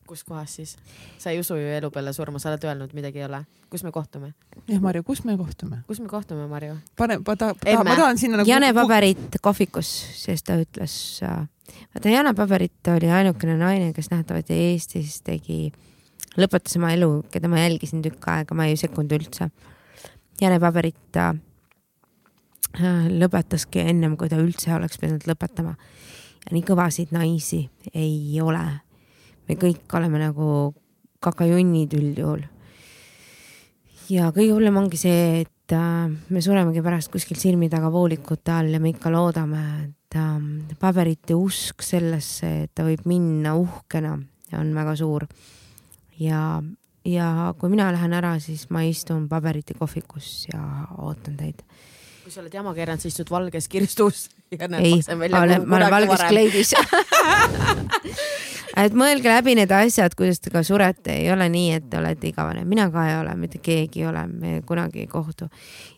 kus 0.08 0.24
kohas 0.24 0.56
siis? 0.56 0.78
sa 1.18 1.30
ei 1.30 1.40
usu 1.40 1.56
ju 1.56 1.68
elu 1.68 1.92
peale 1.92 2.14
surma, 2.14 2.40
sa 2.40 2.50
oled 2.50 2.64
öelnud, 2.64 2.94
midagi 2.94 3.20
ei 3.20 3.26
ole. 3.26 3.44
kus 3.70 3.84
me 3.84 3.92
kohtume? 3.92 4.34
jah, 4.68 4.82
Marju, 4.82 5.04
kus 5.04 5.24
me 5.24 5.38
kohtume? 5.38 5.84
kus 5.88 6.00
me 6.00 6.08
kohtume, 6.08 6.48
Marju? 6.48 6.78
pane, 6.96 7.20
ma 7.28 7.36
tahan, 7.36 7.56
ma 7.84 7.96
tahan 7.96 8.18
sinna 8.18 8.38
nagu. 8.38 8.50
Jane 8.50 8.74
Paberit 8.74 9.42
kohvikus, 9.42 9.92
sest 10.24 10.48
ta 10.48 10.56
ütles, 10.62 11.20
vaata 11.94 12.16
Jane 12.16 12.34
Paberit 12.34 12.96
oli 12.96 13.12
ainukene 13.12 13.58
naine, 13.60 13.92
kes 13.94 14.10
nähtavasti 14.12 14.54
Eestis 14.72 15.22
tegi, 15.22 15.74
lõpetas 16.38 16.78
oma 16.80 16.94
elu, 16.96 17.24
keda 17.34 17.50
ma 17.52 17.64
jälgisin 17.64 18.04
tükk 18.06 18.30
aega, 18.32 18.56
ma 18.58 18.68
ei 18.70 18.78
sekkunud 18.80 19.14
üldse. 19.18 19.50
Jane 20.42 20.60
Paberit 20.62 21.18
äh, 21.18 21.34
lõpetaski 22.78 23.82
ennem, 23.90 24.18
kui 24.18 24.30
ta 24.30 24.40
üldse 24.42 24.76
oleks 24.76 25.00
pidanud 25.02 25.26
lõpetama. 25.30 25.76
ja 26.48 26.54
nii 26.56 26.64
kõvasid 26.64 27.12
naisi 27.12 27.70
ei 27.94 28.40
ole. 28.42 28.82
me 29.48 29.56
kõik 29.56 29.94
oleme 29.94 30.20
nagu 30.20 30.74
kakajunnid 31.20 31.94
üldjuhul. 31.98 32.44
ja 34.10 34.32
kõige 34.32 34.54
hullem 34.54 34.78
ongi 34.78 34.98
see, 34.98 35.42
et 35.42 35.74
äh, 35.74 36.08
me 36.30 36.42
suremegi 36.42 36.84
pärast 36.86 37.12
kuskil 37.12 37.38
silmi 37.38 37.70
taga 37.70 37.90
voolikute 37.92 38.52
all 38.52 38.70
ja 38.74 38.80
me 38.80 38.94
ikka 38.94 39.12
loodame, 39.12 39.64
et 39.88 40.16
äh, 40.16 40.40
paberite 40.80 41.36
usk 41.36 41.82
sellesse, 41.82 42.54
et 42.68 42.76
ta 42.76 42.86
võib 42.86 43.08
minna 43.10 43.56
uhkena, 43.58 44.18
on 44.58 44.74
väga 44.76 44.96
suur. 44.96 45.26
ja, 46.20 46.64
ja 47.06 47.54
kui 47.60 47.70
mina 47.74 47.92
lähen 47.96 48.14
ära, 48.18 48.38
siis 48.44 48.68
ma 48.74 48.84
istun 48.88 49.28
paberite 49.30 49.78
kohvikus 49.78 50.48
ja 50.54 50.62
ootan 50.98 51.38
teid. 51.38 51.64
kui 52.24 52.32
sa 52.32 52.42
oled 52.42 52.54
jama 52.54 52.74
keeranud, 52.76 53.02
sa 53.02 53.12
istud 53.12 53.32
valges 53.32 53.70
kirstus 53.72 54.28
ei, 54.52 55.02
ma 55.16 55.42
olen, 55.42 55.68
ma 55.68 55.76
olen 55.76 55.92
valges. 55.92 56.24
kleidis. 56.30 56.74
et 58.84 58.96
mõelge 58.98 59.32
läbi 59.32 59.56
need 59.58 59.72
asjad, 59.74 60.16
kuidas 60.18 60.40
te 60.44 60.52
ka 60.54 60.64
surete, 60.66 61.16
ei 61.24 61.32
ole 61.34 61.48
nii, 61.52 61.72
et 61.80 61.90
te 61.92 62.00
olete 62.00 62.30
igavene, 62.30 62.64
mina 62.68 62.88
ka 62.94 63.06
ei 63.10 63.16
ole, 63.22 63.36
mitte 63.40 63.62
keegi 63.64 64.04
ei 64.04 64.10
ole, 64.12 64.24
me 64.28 64.62
kunagi 64.68 65.04
ei 65.04 65.10
kohtu. 65.12 65.50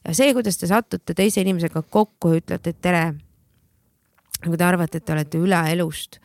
ja 0.05 0.15
see, 0.17 0.33
kuidas 0.37 0.57
te 0.57 0.69
satute 0.69 1.15
teise 1.17 1.43
inimesega 1.45 1.83
kokku 1.83 2.33
ja 2.33 2.41
ütlete 2.43 2.73
tere. 2.73 3.05
kui 4.45 4.57
te 4.57 4.63
arvate, 4.63 4.97
et 4.97 5.05
te 5.05 5.13
olete 5.13 5.37
üle 5.37 5.59
elust, 5.73 6.19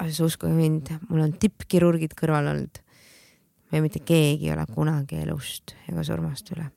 siis 0.00 0.20
uskuge 0.24 0.54
mind, 0.56 0.94
mul 1.08 1.26
on 1.26 1.32
tippkirurgid 1.38 2.14
kõrval 2.18 2.54
olnud. 2.54 2.82
Me 3.72 3.80
mitte 3.84 4.00
keegi 4.00 4.48
ei 4.48 4.54
ole 4.54 4.66
kunagi 4.72 5.22
elust 5.24 5.74
ega 5.88 6.04
surmast 6.04 6.52
üle. 6.54 6.70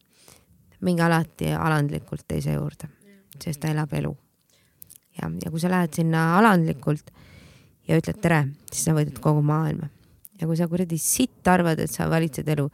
minge 0.81 1.03
alati 1.03 1.51
alandlikult 1.53 2.25
teise 2.27 2.57
juurde, 2.57 2.89
sest 3.39 3.61
ta 3.61 3.69
elab 3.69 3.93
elu 3.93 4.15
ja, 5.19 5.29
ja 5.45 5.51
kui 5.51 5.61
sa 5.61 5.71
lähed 5.71 5.93
sinna 5.95 6.23
alandlikult 6.39 7.11
ja 7.87 7.97
ütled 7.99 8.21
tere, 8.23 8.43
siis 8.71 8.85
sa 8.87 8.95
võidad 8.95 9.19
kogu 9.23 9.43
maailma. 9.45 9.89
ja 10.39 10.47
kui 10.49 10.57
sa 10.57 10.67
kuradi 10.69 10.97
sitt 10.97 11.47
arvad, 11.47 11.79
et 11.79 11.91
sa 11.91 12.07
valitsed 12.09 12.47
elu, 12.49 12.67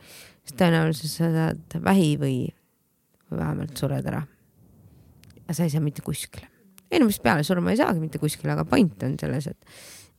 siis 0.45 0.55
tõenäoliselt 0.59 1.11
sa 1.11 1.31
saad 1.33 1.79
vähi 1.83 2.13
või, 2.19 2.37
või 3.27 3.41
vähemalt 3.41 3.77
sured 3.77 4.05
ära. 4.07 4.23
ja 5.47 5.53
sa 5.53 5.63
ei 5.65 5.73
saa 5.73 5.83
mitte 5.83 6.01
kuskile. 6.05 6.47
mis 7.03 7.19
peale 7.19 7.43
surma 7.43 7.71
ei 7.71 7.81
saagi 7.81 7.99
mitte 7.99 8.19
kuskile, 8.19 8.53
aga 8.53 8.65
point 8.65 9.03
on 9.03 9.17
selles, 9.19 9.47
et 9.47 9.65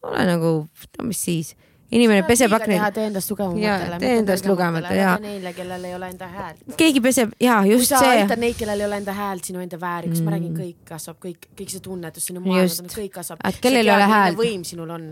ole 0.03 0.25
nagu, 0.27 0.53
no 0.99 1.05
mis 1.09 1.23
siis, 1.25 1.55
inimene 1.95 2.23
peseb 2.29 2.53
aknaid, 2.53 2.83
tee 2.95 3.07
endast 3.09 3.31
Jaa, 3.31 3.37
tugevamatele. 3.37 3.99
tee 4.03 4.17
endast 4.21 4.45
tugevamatele, 4.45 4.97
jaa. 4.99 5.15
Neile, 5.23 5.53
kellel 5.57 5.85
ei 5.89 5.95
ole 5.97 6.11
enda 6.13 6.29
häält. 6.29 6.61
keegi 6.77 7.01
peseb 7.05 7.33
ja 7.41 7.61
kui 7.63 7.73
just 7.73 7.93
sa 7.93 8.03
see 8.03 8.19
aitad 8.19 8.43
neid, 8.43 8.57
kellel 8.59 8.83
ei 8.83 8.87
ole 8.87 8.99
enda 9.01 9.15
häält, 9.17 9.49
sinu 9.49 9.63
enda 9.65 9.81
väärikus 9.81 10.21
mm., 10.21 10.29
ma 10.29 10.35
räägin, 10.35 10.59
kõik 10.59 10.83
kasvab, 10.91 11.21
kõik, 11.25 11.49
kõik 11.61 11.73
see 11.73 11.85
tunnetus, 11.85 12.29
sinu 12.29 12.43
Just. 12.43 12.83
maailm, 12.83 12.91
kõik 12.93 13.15
kasvab. 13.15 13.41
Et 13.49 13.61
kellel 13.65 13.89
ei 13.89 13.95
ole 13.95 14.11
häält. 14.13 14.39
võim 14.41 14.67
sinul 14.69 14.93
on, 14.99 15.09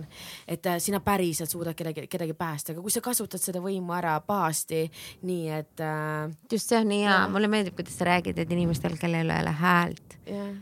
et 0.48 0.68
äh, 0.68 0.76
sina 0.84 1.00
päriselt 1.04 1.52
suudad 1.52 1.78
kedagi, 1.78 2.06
kedagi 2.12 2.36
päästa, 2.36 2.76
aga 2.76 2.84
kui 2.84 2.92
sa 2.92 3.00
kasutad 3.04 3.42
seda 3.42 3.64
võimu 3.64 3.96
ära 3.96 4.18
pahasti, 4.20 4.84
nii 5.24 5.48
et 5.62 5.84
äh, 5.84 6.28
just 6.52 6.68
see 6.68 6.82
on 6.82 6.92
nii 6.92 7.06
hea, 7.06 7.22
mulle 7.32 7.48
meeldib, 7.52 7.78
kuidas 7.78 7.96
sa 7.96 8.10
räägid, 8.10 8.44
et 8.44 8.52
inimestel, 8.52 9.00
kellel 9.00 9.32
ei 9.32 9.44
ole 9.46 9.56
häält, 9.64 10.20
jah. 10.28 10.54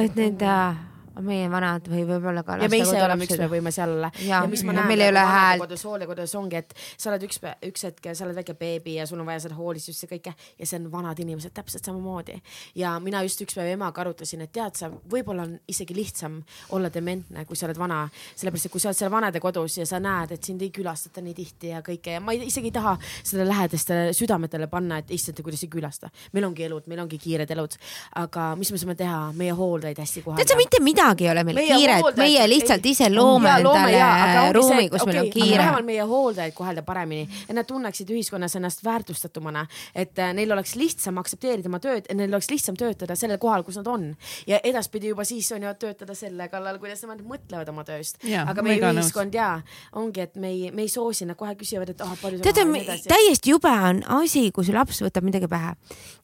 et 0.00 0.16
need 0.16 0.40
äh, 0.48 0.93
meie 1.22 1.50
vanad 1.50 1.86
või 1.90 2.02
võib-olla 2.08 2.42
ka 2.46 2.56
ja 2.58 2.68
me 2.70 2.80
ise 2.80 2.96
oleme, 2.98 3.20
miks 3.22 3.38
me 3.38 3.48
võime 3.50 3.72
seal 3.74 3.92
olla. 3.96 4.10
Jaa, 4.18 4.42
ja 4.42 4.50
mis 4.50 4.64
ma 4.66 4.72
ja 4.72 4.80
näen 4.80 4.90
meil 4.90 5.04
ei 5.04 5.12
ole 5.12 5.24
häält. 5.28 5.62
kodus, 5.62 5.84
hooldekodus 5.86 6.34
ongi, 6.38 6.62
et 6.62 6.74
sa 6.96 7.10
oled 7.10 7.26
üks, 7.28 7.38
üks 7.68 7.86
hetk, 7.86 8.08
sa 8.12 8.26
oled 8.26 8.38
väike 8.38 8.56
beebi 8.58 8.96
ja 8.98 9.06
sul 9.06 9.20
on 9.22 9.28
vaja 9.28 9.44
seda 9.44 9.58
hoolitsust 9.58 10.06
ja 10.06 10.10
kõike 10.10 10.34
ja 10.34 10.66
see 10.66 10.80
on 10.80 10.88
vanad 10.92 11.20
inimesed 11.22 11.54
täpselt 11.54 11.86
samamoodi. 11.86 12.40
ja 12.74 12.96
mina 13.00 13.22
just 13.26 13.42
üks 13.44 13.54
päev 13.58 13.70
emaga 13.74 14.02
arutasin, 14.02 14.42
et 14.46 14.52
tead 14.54 14.78
sa, 14.78 14.90
võib-olla 14.90 15.46
on 15.46 15.54
isegi 15.70 15.94
lihtsam 15.94 16.40
olla 16.74 16.90
dementne, 16.92 17.44
kui 17.44 17.56
sa 17.56 17.68
oled 17.68 17.78
vana, 17.78 18.02
sellepärast 18.34 18.70
et 18.70 18.74
kui 18.74 18.82
sa 18.82 18.90
oled 18.90 18.98
seal 18.98 19.12
vanadekodus 19.14 19.78
ja 19.78 19.86
sa 19.86 20.02
näed, 20.02 20.34
et 20.34 20.50
sind 20.50 20.62
ei 20.62 20.72
külastata 20.74 21.22
nii 21.24 21.36
tihti 21.36 21.74
ja 21.74 21.82
kõike 21.84 22.18
ja 22.18 22.24
ma 22.24 22.34
ei, 22.34 22.42
isegi 22.50 22.72
ei 22.72 22.74
taha 22.74 22.96
seda 23.22 23.46
lähedastele 23.46 24.12
südametele 24.16 24.68
panna, 24.72 24.98
et 24.98 25.14
issand, 25.14 25.38
kuidas 25.44 25.62
ei 25.62 25.70
külasta. 25.70 26.10
meil 26.32 26.48
ongi 26.50 26.66
elud, 26.66 26.88
meil 26.90 27.04
ongi 27.06 27.18
kiired 27.22 27.50
elud, 27.54 27.78
aga 28.18 28.50
mis 28.58 28.72
me 28.72 28.82
saame 28.82 28.98
teha, 28.98 29.20
meie 29.36 29.54
hooldajaid 29.54 30.02
hästi 30.02 30.24
tead 30.34 30.50
sa 30.50 30.56
mitte 30.58 30.80
midagi 30.82 31.03
midagi 31.04 31.24
ei 31.24 31.30
ole 31.30 31.44
meil 31.44 31.58
Meie 31.60 31.76
kiiret, 31.76 32.18
meie 32.18 32.46
lihtsalt 32.48 32.86
ise 32.86 33.08
loome 33.12 33.50
loome 33.62 33.90
endale 33.90 33.98
jaa, 33.98 34.52
ruumi 34.52 34.88
kus 34.92 35.04
meil 35.06 35.18
okei, 35.18 35.28
on 35.28 35.32
kiire. 35.34 35.58
vähemalt 35.58 35.86
meie 35.86 36.06
hooldajaid 36.08 36.54
kohelda 36.56 36.82
paremini, 36.86 37.28
et 37.48 37.54
nad 37.56 37.68
tunneksid 37.68 38.10
ühiskonnas 38.14 38.56
ennast 38.58 38.84
väärtustatumana, 38.84 39.66
et 39.94 40.18
äh, 40.18 40.32
neil 40.36 40.52
oleks 40.52 40.74
lihtsam 40.80 41.18
aktsepteerida 41.22 41.70
oma 41.70 41.80
tööd, 41.82 42.08
et 42.08 42.16
neil 42.16 42.32
oleks 42.32 42.50
lihtsam 42.50 42.78
töötada 42.80 43.16
sellel 43.18 43.38
kohal, 43.42 43.64
kus 43.66 43.78
nad 43.80 43.88
on 43.90 44.10
ja 44.50 44.60
edaspidi 44.64 45.12
juba 45.12 45.26
siis 45.28 45.50
on 45.54 45.66
ju 45.66 45.74
töötada 45.80 46.16
selle 46.18 46.48
kallal, 46.52 46.78
kuidas 46.82 47.04
nemad 47.04 47.22
mõtlevad 47.26 47.70
oma 47.72 47.86
tööst. 47.86 48.20
Aga 48.44 48.64
meie 48.66 48.80
ühiskond 48.92 49.34
ja 49.34 49.54
ongi, 49.92 50.26
et 50.26 50.36
me 50.40 50.52
ei, 50.52 50.70
me 50.74 50.86
ei 50.86 50.92
soosi, 50.92 51.28
nad 51.28 51.38
kohe 51.38 51.54
küsivad, 51.58 51.94
et 51.94 52.04
ah 52.04 52.14
palju 52.20 52.42
teate, 52.44 52.66
täiesti 53.08 53.54
jube 53.54 53.70
on 53.70 54.02
asi, 54.20 54.48
kui 54.54 54.66
su 54.66 54.74
laps 54.74 55.02
võtab 55.04 55.26
midagi 55.26 55.50
pähe. 55.50 55.74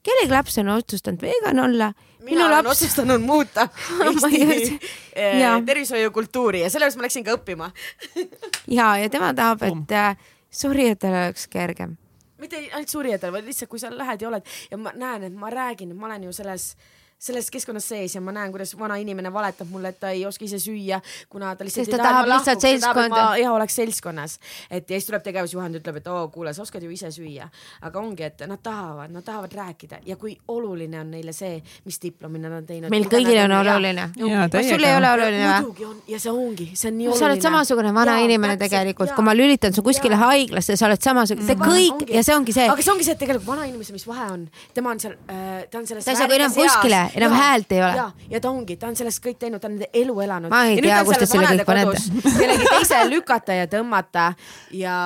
kellegi 0.02 0.32
laps 0.32 0.58
on 0.62 0.72
otsustanud 0.74 1.22
vegan 1.22 1.58
olla, 1.64 1.92
mina 2.20 2.30
minu 2.30 2.46
olen 2.46 2.64
laps, 2.64 2.70
otsustanud 2.70 3.22
muuta 3.24 3.68
Ma 4.20 4.28
ei 4.28 4.42
Eesti 4.42 4.78
eh, 5.14 5.64
tervishoiukultuuri 5.66 6.60
ja 6.60 6.70
sellepärast 6.70 7.00
ma 7.00 7.06
läksin 7.06 7.24
ka 7.24 7.36
õppima. 7.38 7.70
ja, 8.68 8.96
ja 9.00 9.10
tema 9.10 9.32
tahab, 9.34 9.62
et 9.62 9.96
äh, 9.96 10.16
tal 10.98 11.14
oleks 11.14 11.48
kergem. 11.48 11.96
mitte 12.38 12.56
ainult 12.56 12.88
surijatele, 12.88 13.32
vaid 13.32 13.44
lihtsalt, 13.44 13.70
kui 13.70 13.78
sa 13.78 13.90
lähed 13.92 14.22
ja 14.22 14.28
oled 14.28 14.46
ja 14.70 14.78
ma 14.80 14.92
näen, 14.96 15.28
et 15.28 15.34
ma 15.36 15.50
räägin, 15.50 15.96
ma 15.96 16.06
olen 16.06 16.24
ju 16.28 16.32
selles 16.32 16.74
selles 17.20 17.50
keskkonnas 17.52 17.88
sees 17.92 18.14
ja 18.16 18.20
ma 18.24 18.32
näen, 18.32 18.52
kuidas 18.52 18.72
vana 18.78 18.96
inimene 19.00 19.32
valetab 19.32 19.68
mulle, 19.70 19.92
et 19.92 20.00
ta 20.00 20.10
ei 20.14 20.24
oska 20.26 20.44
ise 20.46 20.56
süüa, 20.62 21.00
kuna 21.28 21.52
ta 21.56 21.66
lihtsalt 21.66 21.84
Sest 21.84 21.96
ta 21.96 22.02
tahab 22.02 22.28
lihtsalt 22.30 22.64
seltskonda. 22.64 23.24
ja 23.36 23.52
oleks 23.52 23.76
seltskonnas, 23.76 24.38
et 24.70 24.90
ja 24.90 24.96
siis 24.96 25.08
tuleb 25.10 25.24
tegevusjuhend, 25.26 25.80
ütleb, 25.82 26.00
et 26.00 26.08
oo, 26.08 26.22
kuule, 26.32 26.54
sa 26.56 26.64
oskad 26.64 26.82
ju 26.82 26.90
ise 26.90 27.10
süüa, 27.12 27.48
aga 27.84 28.00
ongi, 28.00 28.24
et 28.30 28.44
nad 28.48 28.62
tahavad, 28.62 29.12
nad 29.12 29.24
tahavad 29.26 29.52
rääkida 29.52 30.00
ja 30.06 30.16
kui 30.16 30.36
oluline 30.48 31.00
on 31.00 31.10
neile 31.12 31.34
see, 31.36 31.60
mis 31.84 32.00
diplomi 32.02 32.40
nad 32.40 32.56
on 32.56 32.66
teinud. 32.66 32.90
meil 32.90 33.04
kõigil 33.12 33.42
on 33.44 33.56
oluline. 33.58 34.08
Sul 34.16 34.88
ei 34.88 34.96
ole 34.96 35.12
oluline 35.12 35.44
või? 35.44 35.60
muidugi 35.60 35.84
on 35.90 36.00
ja 36.08 36.22
see 36.22 36.32
ongi, 36.32 36.70
see 36.74 36.88
on 36.88 36.98
nii 36.98 37.10
oluline. 37.10 37.20
sa 37.20 37.28
oled 37.28 37.44
samasugune 37.44 37.92
vana 37.94 38.16
Jaa, 38.16 38.24
inimene 38.30 38.56
täpselt, 38.56 38.70
tegelikult, 38.70 39.14
kui 39.16 39.28
ma 39.28 39.36
lülitan 39.36 39.76
su 39.76 39.84
kuskile 39.84 40.16
Jaa. 40.16 40.32
haiglasse, 40.32 40.76
sa 40.80 40.88
oled 40.88 41.04
samasugune, 41.04 41.46
see 41.52 41.60
kõik 41.60 42.00
ongi. 42.00 42.16
ja 42.16 42.24
see 42.24 42.36
ongi 42.36 42.56
see, 42.56 42.68
aga 42.72 42.86
see 42.86 42.94
ongi 42.94 43.06
see, 43.06 43.16
et 43.18 43.22
tegelikult 43.26 43.48
vanainimese, 43.50 43.92
mis 43.92 44.06
vahe 44.08 44.30
on, 44.38 44.48
tema 44.74 44.94
on 44.94 45.02
seal 45.02 45.16
äh,, 45.28 45.68
ta 45.70 45.82
on 45.82 45.88
selles. 45.90 46.08
Ta 46.08 46.14
ei 46.14 46.20
saa 46.20 46.30
ka 46.30 46.38
enam 46.40 46.54
kuskile, 46.56 47.02
enam 47.14 47.32
häält 47.32 47.72
ei 47.72 47.82
ole. 47.82 47.96
ja, 47.96 48.10
ja 48.30 48.40
ta 48.40 48.50
ongi, 48.50 48.76
ta 48.80 48.88
on 48.90 48.96
sellest 48.98 49.22
kõik 49.24 49.38
teinud, 49.40 49.60
ta 49.62 49.68
on 49.68 49.76
nende 49.76 49.88
elu 49.96 50.16
elanud. 50.24 50.52
Ma 50.52 50.62
ei 50.70 50.80
tea, 50.82 51.00
kust 51.06 51.22
te 51.22 51.28
selle 51.28 51.50
kõik 51.52 51.68
panete. 51.68 52.02
kellegi 52.38 52.68
teise 52.70 53.00
lükata 53.10 53.56
ja 53.56 53.66
tõmmata 53.70 54.26
ja, 54.76 54.96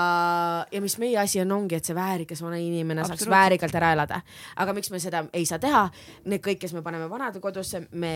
ja 0.73 0.83
mis 0.85 0.97
meie 1.03 1.19
asi 1.23 1.41
on, 1.43 1.55
ongi, 1.59 1.79
et 1.79 1.89
see 1.89 1.97
väärikas 1.97 2.43
vana 2.45 2.59
inimene 2.61 3.07
saaks 3.09 3.29
väärikalt 3.31 3.75
ära 3.81 3.93
elada. 3.97 4.21
aga 4.57 4.77
miks 4.77 4.91
me 4.95 5.01
seda 5.03 5.25
ei 5.33 5.47
saa 5.49 5.61
teha? 5.63 5.85
Need 6.31 6.45
kõik, 6.45 6.61
kes 6.65 6.75
me 6.77 6.83
paneme 6.85 7.09
vanadekodusse, 7.11 7.85
me 8.01 8.15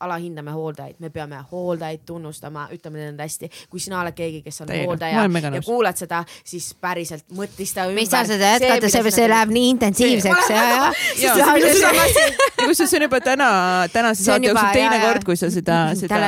alahindame 0.00 0.54
hooldajaid, 0.54 1.00
me 1.02 1.10
peame 1.14 1.40
hooldajaid 1.50 2.04
tunnustama, 2.06 2.68
ütleme 2.74 3.02
neile 3.02 3.26
hästi. 3.26 3.50
kui 3.70 3.80
sina 3.82 4.00
oled 4.00 4.16
keegi, 4.16 4.42
kes 4.46 4.60
on 4.64 4.70
Täiega. 4.70 4.86
Ma 4.86 4.92
hooldaja 4.92 5.56
ja 5.56 5.62
kuulad 5.64 5.98
seda, 5.98 6.22
siis 6.44 6.72
päriselt 6.80 7.26
mõtlista 7.34 7.86
ümber. 7.86 8.00
me 8.00 8.06
ei 8.06 8.10
saa 8.10 8.24
seda 8.28 8.56
jätkata, 8.56 8.90
sellepärast 8.90 9.20
see 9.20 9.30
läheb 9.30 9.54
nii 9.56 9.70
intensiivseks 9.76 10.50
ja, 10.50 10.64
ja. 10.66 10.92
ja 11.20 11.34
See 11.36 12.26
ja 12.56 12.66
kusjuures 12.66 12.90
see 12.90 12.98
on 12.98 13.04
juba 13.06 13.20
täna, 13.26 13.48
tänase 13.92 14.26
saate 14.26 14.50
jooksul 14.50 14.68
teine 14.72 14.96
jaa, 14.96 15.00
jaa. 15.00 15.08
kord, 15.08 15.26
kui 15.26 15.38
sa 15.38 15.50
seda, 15.52 15.80
seda. 15.98 16.20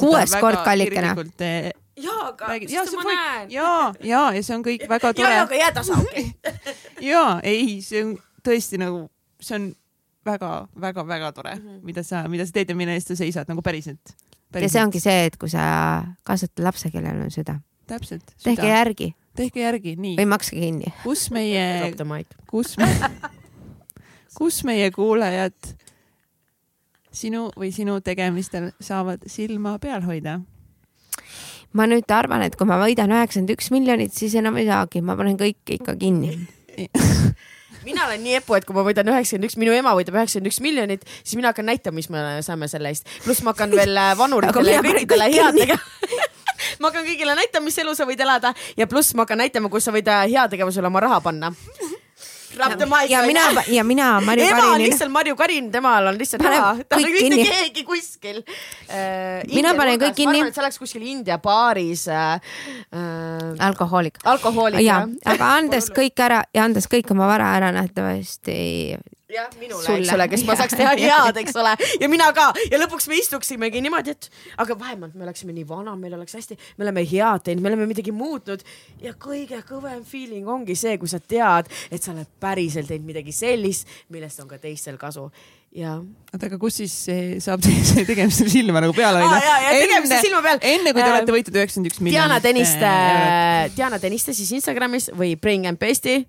Kuues 0.00 0.34
kord 0.40 0.62
kallikene. 0.66 1.12
jaa, 1.98 2.22
aga 2.28 2.54
ja 2.62 2.84
ma 2.84 2.86
see 2.86 2.98
on 2.98 3.04
kõik 3.08 3.20
näen., 3.20 3.50
ja, 3.52 3.72
ja, 4.04 4.22
ja 4.36 4.46
see 4.46 4.56
on 4.56 4.64
kõik 4.66 4.86
väga 4.94 5.12
tore 5.18 5.34
ja, 5.34 5.44
aga 5.48 5.60
jää 5.60 5.74
tasa, 5.76 5.98
okei. 5.98 6.26
ja 7.10 7.26
ei, 7.42 7.78
see 7.84 8.04
on 8.04 8.16
tõesti 8.46 8.80
nagu, 8.80 9.04
see 9.42 9.58
on 9.58 9.68
väga-väga-väga 10.28 11.32
tore 11.32 11.54
mm, 11.56 11.62
-hmm. 11.62 11.84
mida 11.88 12.04
sa, 12.06 12.24
mida 12.30 12.46
sa 12.46 12.54
teed 12.54 12.70
ja 12.70 12.76
mille 12.78 12.94
eest 12.98 13.12
sa 13.12 13.16
seisad 13.18 13.48
nagu 13.50 13.64
päriselt, 13.64 14.14
päriselt.. 14.52 14.62
ja 14.62 14.68
see 14.68 14.84
ongi 14.84 15.02
see, 15.02 15.24
et 15.30 15.40
kui 15.40 15.50
sa 15.50 15.64
kasvatad 16.22 16.64
lapse, 16.64 16.92
kellel 16.94 17.24
on 17.26 17.34
süda, 17.34 17.58
täpselt. 17.90 18.36
tehke 18.44 18.68
järgi 18.68 19.12
tehke 19.38 19.62
järgi, 19.62 19.94
nii 19.98 20.16
või. 20.18 20.30
makske 20.30 20.58
kinni. 20.58 20.92
kus 21.02 21.28
meie 21.34 21.92
kus 22.50 22.76
me, 22.80 22.88
kus 24.38 24.62
meie 24.66 24.90
kuulajad 24.94 25.74
sinu 27.18 27.48
või 27.58 27.72
sinu 27.74 27.98
tegemistel 28.04 28.70
saavad 28.80 29.26
silma 29.30 29.76
peal 29.82 30.06
hoida? 30.06 30.38
ma 31.76 31.84
nüüd 31.90 32.08
arvan, 32.14 32.42
et 32.46 32.56
kui 32.56 32.66
ma 32.68 32.78
võidan 32.80 33.12
üheksakümmend 33.12 33.52
üks 33.52 33.68
miljonit, 33.74 34.14
siis 34.16 34.34
enam 34.40 34.56
ei 34.56 34.68
saagi, 34.68 35.02
ma 35.04 35.18
panen 35.18 35.36
kõik 35.36 35.76
ikka 35.78 35.94
kinni. 36.00 36.32
mina 37.88 38.06
olen 38.06 38.22
nii 38.24 38.38
epu, 38.40 38.56
et 38.56 38.66
kui 38.68 38.76
ma 38.76 38.84
võidan 38.86 39.10
üheksakümmend 39.12 39.48
üks, 39.48 39.58
minu 39.60 39.74
ema 39.76 39.92
võidab 39.98 40.16
üheksakümmend 40.18 40.52
üks 40.52 40.60
miljonit, 40.64 41.04
siis 41.20 41.36
mina 41.38 41.52
hakkan 41.52 41.68
näitama, 41.68 41.98
mis 42.00 42.08
me 42.12 42.24
saame 42.46 42.70
selle 42.72 42.92
eest. 42.94 43.08
pluss 43.24 43.44
ma 43.44 43.54
hakkan 43.54 43.74
veel 43.76 43.94
äh, 43.96 44.14
vanuritele 44.18 44.78
ja 44.78 44.82
kõikidele 44.84 45.28
kõik 45.28 45.38
head 45.42 45.60
tegema. 45.62 46.24
ma 46.80 46.90
hakkan 46.90 47.06
kõigile 47.06 47.36
näitama, 47.38 47.68
mis 47.68 47.78
elu 47.84 47.94
sa 47.98 48.08
võid 48.08 48.24
elada 48.24 48.54
ja 48.78 48.88
pluss 48.90 49.14
ma 49.14 49.26
hakkan 49.26 49.44
näitama, 49.44 49.72
kus 49.72 49.88
sa 49.88 49.94
võid 49.94 50.08
äh, 50.08 50.26
heategevusele 50.32 50.88
oma 50.88 51.04
raha 51.04 51.20
panna. 51.24 51.52
Ja 53.08 53.22
mina, 53.26 53.42
ja 53.66 53.84
mina, 53.84 54.08
Marju 54.24 54.44
ema 54.44 54.56
on 54.56 54.62
Karinina, 54.62 54.84
lihtsalt 54.84 55.12
Marju 55.12 55.36
Karin, 55.36 55.70
temal 55.72 56.06
on 56.10 56.18
lihtsalt 56.18 56.44
raha, 56.46 56.72
ta 56.88 56.96
on 56.96 57.04
kõik 57.04 57.28
mitte 57.28 57.48
keegi 57.50 57.84
kuskil 57.88 58.40
äh,. 58.88 59.44
Mina 59.52 59.74
panen 59.78 60.00
kõik 60.00 60.16
kinni. 60.16 60.38
ma 60.38 60.46
arvan, 60.46 60.52
et 60.52 60.58
see 60.58 60.64
oleks 60.64 60.80
kuskil 60.82 61.04
India 61.08 61.38
baaris 61.42 62.06
äh, 62.12 62.40
äh, 62.92 63.66
alkohoolik. 63.68 64.20
alkohoolik 64.24 64.84
ja, 64.84 65.02
aga 65.24 65.52
andes 65.58 65.90
kõik 65.98 66.24
ära 66.24 66.42
ja 66.54 66.66
andes 66.68 66.88
kõik 66.90 67.12
oma 67.14 67.28
vara 67.30 67.52
ära 67.58 67.72
nähtavasti 67.76 68.58
jah, 69.28 69.48
minule, 69.60 69.84
eks 69.98 70.12
ole, 70.14 70.26
kes 70.32 70.44
ma 70.48 70.56
saaks 70.58 70.76
teha 70.78 70.94
head, 71.02 71.40
eks 71.42 71.56
ole, 71.60 71.74
ja 72.00 72.08
mina 72.10 72.30
ka. 72.36 72.48
Ja 72.72 72.80
lõpuks 72.80 73.08
me 73.10 73.18
istuksimegi 73.20 73.82
niimoodi, 73.84 74.14
et 74.16 74.30
aga 74.64 74.76
vähemalt 74.78 75.16
me 75.18 75.26
oleksime 75.26 75.52
nii 75.56 75.66
vana, 75.68 75.94
meil 76.00 76.16
oleks 76.16 76.38
hästi, 76.38 76.56
me 76.78 76.86
oleme 76.86 77.04
head 77.08 77.44
teinud, 77.48 77.64
me 77.64 77.72
oleme 77.72 77.88
midagi 77.90 78.14
muutnud. 78.14 78.64
Ja 79.04 79.12
kõige 79.20 79.60
kõvem 79.68 80.00
feeling 80.08 80.48
ongi 80.48 80.76
see, 80.78 80.96
kui 81.00 81.10
sa 81.10 81.20
tead, 81.20 81.68
et 81.92 82.02
sa 82.02 82.14
oled 82.14 82.28
päriselt 82.40 82.88
teinud 82.90 83.08
midagi 83.08 83.34
sellist, 83.36 83.88
millest 84.14 84.40
on 84.44 84.50
ka 84.50 84.60
teistel 84.62 84.96
kasu. 85.00 85.28
Ja 85.76 85.98
oota, 86.00 86.46
aga 86.48 86.56
kus 86.56 86.78
siis 86.80 86.94
saab 87.44 87.60
see 87.60 88.06
tegemisel 88.08 88.48
silma 88.48 88.80
nagu 88.80 88.94
peal 88.96 89.18
hoida? 89.20 89.42
Tegemisel 89.68 90.22
silma 90.24 90.40
peal. 90.46 90.62
enne 90.64 90.94
kui 90.96 91.02
te 91.02 91.08
Äh, 91.08 91.16
olete 91.18 91.34
võitnud 91.34 91.58
üheksakümmend 91.60 91.92
üks 91.92 92.00
miljonit. 92.00 92.16
Diana 92.16 92.40
Tõniste, 92.40 92.92
Diana 93.76 94.00
Tõniste 94.00 94.32
siis 94.36 94.54
Instagramis 94.56 95.10
või 95.12 95.34
Bring 95.36 95.68
and 95.68 95.80
Besti 95.80 96.22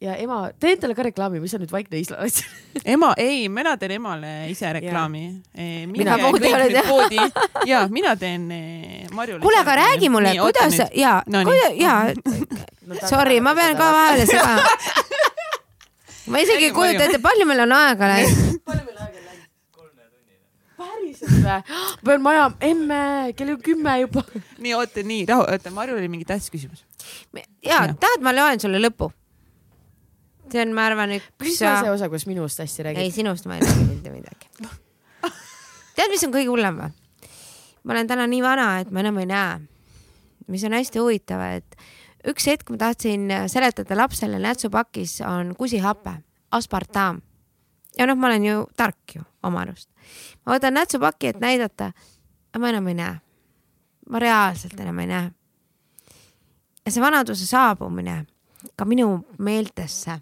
ja 0.00 0.16
ema, 0.20 0.50
tee 0.60 0.74
endale 0.76 0.94
ka 0.96 1.04
reklaami, 1.06 1.40
mis 1.40 1.54
sa 1.54 1.60
nüüd 1.60 1.72
vaikne 1.72 2.00
isla 2.00 2.18
oled. 2.20 2.40
ema, 2.94 3.12
ei, 3.20 3.46
mina 3.52 3.76
teen 3.80 3.96
emale 3.96 4.32
ise 4.52 4.72
reklaami. 4.76 5.24
Mina 5.92 6.18
oled, 6.20 6.74
jah? 6.74 6.88
poodi 6.88 7.20
ja 7.70 7.86
mina 7.92 8.16
teen 8.20 8.50
eh, 8.52 9.06
Marjule. 9.16 9.40
kuule, 9.44 9.60
aga 9.62 9.78
räägi 9.82 10.10
mulle, 10.12 10.36
kuidas 10.40 10.80
ja 10.94 11.22
No 11.26 11.42
no,, 11.44 11.50
nii. 11.50 11.80
ja, 11.80 12.12
sorry, 13.08 13.40
ma 13.40 13.54
pean 13.54 13.76
ka 13.76 13.92
vahele 13.92 14.26
segama. 14.26 14.62
ma 16.26 16.44
isegi 16.44 16.70
ei 16.70 16.76
kujuta 16.76 17.08
ette, 17.08 17.22
palju 17.22 17.48
meil 17.48 17.64
on 17.64 17.72
aega 17.80 18.12
läinud. 18.12 18.60
päriselt 20.76 21.42
või? 21.44 21.60
pean 22.06 22.24
maja, 22.24 22.48
emme, 22.68 23.02
kell 23.36 23.54
on 23.54 23.60
kümme 23.62 23.98
juba. 24.02 24.24
nii, 24.58 24.74
oota, 24.76 25.04
nii, 25.06 25.26
rahu, 25.30 25.46
oota, 25.52 25.72
Marjul 25.74 26.00
oli 26.00 26.10
mingi 26.12 26.28
tähtis 26.28 26.50
küsimus. 26.52 26.84
ja 27.64 27.80
Jah. 27.80 27.94
tahad, 28.00 28.24
ma 28.24 28.34
loen 28.36 28.60
sulle 28.60 28.80
lõpu? 28.82 29.10
See 30.52 30.62
on, 30.62 30.74
ma 30.76 30.86
arvan, 30.90 31.16
mis 31.16 31.56
üks 31.56 31.62
on 31.66 31.80
see 31.84 31.92
osa, 31.92 32.08
kus 32.12 32.26
minust 32.28 32.60
hästi 32.62 32.82
ei, 32.82 32.86
räägid? 32.90 33.14
sinust 33.14 33.48
ma 33.48 33.58
ei 33.58 33.64
räägi 33.64 33.86
mitte 33.88 34.12
midagi. 34.14 34.50
tead, 35.96 36.10
mis 36.12 36.24
on 36.26 36.34
kõige 36.34 36.50
hullem 36.52 36.80
või? 36.82 36.94
ma 37.86 37.94
olen 37.94 38.10
täna 38.10 38.26
nii 38.30 38.42
vana, 38.42 38.66
et 38.82 38.90
ma 38.90 39.02
enam 39.02 39.18
ei 39.22 39.30
näe. 39.30 39.60
mis 40.50 40.64
on 40.66 40.74
hästi 40.76 41.02
huvitav, 41.02 41.42
et 41.58 41.78
üks 42.26 42.46
hetk 42.50 42.70
ma 42.70 42.80
tahtsin 42.82 43.30
seletada 43.50 43.98
lapsele 43.98 44.38
nätsupakis 44.42 45.20
on 45.26 45.54
kusihape, 45.58 46.18
aspartam. 46.50 47.22
ja 47.98 48.06
noh, 48.06 48.18
ma 48.18 48.30
olen 48.30 48.44
ju 48.44 48.66
tark 48.76 49.16
ju 49.16 49.22
oma 49.42 49.62
arust. 49.66 49.90
ma 50.44 50.56
võtan 50.56 50.74
nätsupaki, 50.74 51.32
et 51.34 51.40
näidata, 51.40 51.92
aga 52.52 52.62
ma 52.62 52.70
enam 52.74 52.92
ei 52.92 53.00
näe. 53.02 53.18
ma 54.10 54.22
reaalselt 54.22 54.80
enam 54.80 54.98
ei 54.98 55.10
näe. 55.10 55.30
ja 56.86 56.92
see 56.92 57.02
vanaduse 57.02 57.46
saabumine 57.46 58.24
ka 58.76 58.84
minu 58.84 59.20
meeltesse 59.38 60.20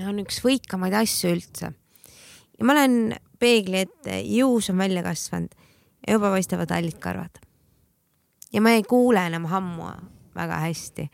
on 0.00 0.22
üks 0.22 0.40
võikamaid 0.44 0.94
asju 1.02 1.34
üldse 1.36 1.72
ja 2.58 2.66
ma 2.66 2.76
olen 2.76 3.14
peegli 3.42 3.82
ette, 3.82 4.20
juus 4.22 4.70
on 4.70 4.78
välja 4.78 5.02
kasvanud 5.02 5.54
ja 6.06 6.16
juba 6.16 6.30
paistavad 6.30 6.70
hallid 6.70 6.98
karvad. 7.02 7.40
ja 8.52 8.60
ma 8.60 8.76
ei 8.76 8.82
kuule 8.82 9.26
enam 9.26 9.46
hammu 9.50 9.90
väga 10.34 10.60
hästi. 10.66 11.08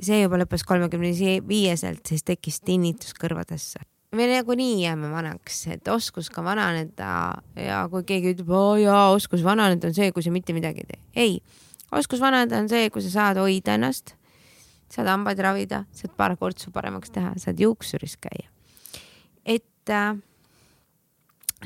see 0.00 0.22
juba 0.22 0.38
lõppes 0.40 0.64
kolmekümne 0.66 1.10
viieselt, 1.48 2.06
siis 2.06 2.22
tekkis 2.22 2.60
tinnitus 2.60 3.14
kõrvadesse. 3.18 3.82
me 4.12 4.26
nagunii 4.30 4.82
jääme 4.84 5.10
vanaks, 5.10 5.66
et 5.66 5.88
oskus 5.88 6.30
ka 6.30 6.44
vananeda 6.44 7.42
ja 7.56 7.88
kui 7.90 8.04
keegi 8.04 8.34
ütleb, 8.34 8.50
oo 8.50 8.76
jaa, 8.76 9.10
oskus 9.10 9.42
vananeda 9.44 9.88
on 9.88 9.94
see, 9.94 10.12
kui 10.12 10.22
sa 10.22 10.30
mitte 10.30 10.52
midagi 10.52 10.84
ei 10.84 10.86
tee. 10.92 11.00
ei, 11.16 11.40
oskus 11.92 12.20
vananeda 12.20 12.58
on 12.58 12.68
see, 12.68 12.90
kui 12.90 13.02
sa 13.02 13.10
saad 13.10 13.42
hoida 13.42 13.74
ennast, 13.74 14.14
saad 14.94 15.10
hambaid 15.10 15.40
ravida, 15.42 15.84
saad 15.92 16.14
paar 16.16 16.36
kortsu 16.38 16.70
paremaks 16.74 17.10
teha, 17.14 17.34
saad 17.36 17.60
juuksuris 17.60 18.16
käia. 18.22 18.48
et 19.44 19.90
äh, 19.90 20.14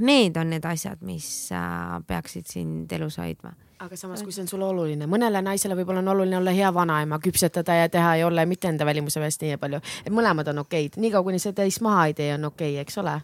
Need 0.01 0.37
on 0.37 0.51
need 0.51 0.65
asjad, 0.65 1.01
mis 1.03 1.51
äh, 1.53 1.59
peaksid 2.07 2.47
sind 2.47 2.93
elus 2.93 3.19
hoidma. 3.19 3.51
Aga 3.83 3.97
samas, 3.97 4.23
kui 4.23 4.35
see 4.35 4.43
on 4.43 4.51
sulle 4.51 4.67
oluline, 4.67 5.07
mõnele 5.11 5.41
naisele 5.43 5.77
võib-olla 5.79 6.03
on 6.03 6.11
oluline 6.15 6.39
olla 6.39 6.55
hea 6.55 6.71
vanaema, 6.75 7.19
küpsetada 7.23 7.77
ja 7.79 7.89
teha 7.91 8.17
ja 8.19 8.27
olla 8.27 8.45
mitte 8.47 8.71
enda 8.71 8.87
välimuse 8.87 9.21
pärast 9.23 9.43
nii 9.43 9.59
palju, 9.59 9.81
et 10.05 10.15
mõlemad 10.15 10.51
on 10.51 10.65
okeid, 10.65 10.99
niikaua 11.03 11.27
kuni 11.27 11.39
see 11.43 11.55
teist 11.55 11.83
maha 11.87 12.09
ei 12.11 12.17
tee, 12.19 12.33
on 12.35 12.49
okei 12.51 12.73
okay,, 12.75 12.83
eks 12.83 12.99
ole 13.03 13.15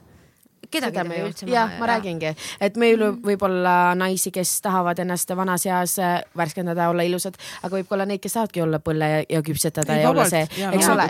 kedagi 0.74 1.00
ei 1.02 1.10
tee 1.10 1.24
üldse 1.28 1.46
maha. 1.48 1.54
jah, 1.54 1.74
ma 1.80 1.88
räägingi, 1.92 2.34
et 2.60 2.78
meil 2.80 2.98
mm. 2.98 3.20
võib 3.24 3.44
olla 3.48 3.74
naisi, 3.98 4.32
kes 4.34 4.56
tahavad 4.64 5.00
ennast 5.04 5.34
vanas 5.36 5.66
eas 5.68 5.96
äh, 6.02 6.16
värskendada, 6.36 6.88
olla 6.92 7.06
ilusad, 7.06 7.38
aga 7.62 7.72
võib 7.76 7.88
ka 7.88 7.98
olla 7.98 8.08
neid, 8.10 8.22
kes 8.24 8.36
tahavadki 8.38 8.64
olla 8.64 8.80
põlle 8.84 9.10
ja, 9.10 9.20
ja 9.36 9.42
küpsetada 9.46 9.96
ei, 9.96 10.04
ja 10.04 10.12
olla 10.12 10.26
see, 10.30 10.44
eks 10.44 10.88
ole, 10.92 11.08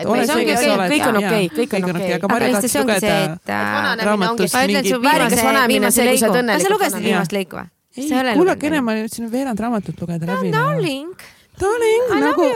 kõik 0.94 1.06
on 1.10 1.20
okei, 1.22 1.50
kõik 1.58 1.78
on 1.78 1.88
okei. 1.94 2.12
aga 2.18 2.32
ongi 2.84 2.98
see, 3.02 3.14
et 3.24 3.54
raamatust 4.04 4.58
mingit. 4.60 4.92
väärikas 5.02 5.44
vananemine 5.44 5.90
on 5.90 5.96
see, 5.96 6.08
kui 6.08 6.20
sa 6.20 6.30
oled 6.30 6.42
õnnelik. 6.42 6.66
sa 6.66 6.74
lugesid 6.74 7.04
viimast 7.04 7.36
lõiku 7.36 7.60
või? 7.60 7.70
ei, 7.96 8.08
kuulake 8.34 8.70
enne, 8.70 8.80
ma 8.84 8.96
jõudsin 8.98 9.28
veerand 9.32 9.60
raamatut 9.60 10.00
lugeda 10.02 10.26
läbi. 10.28 10.50
Darling. 10.54 11.28
Darling, 11.60 12.16
nagu. 12.24 12.48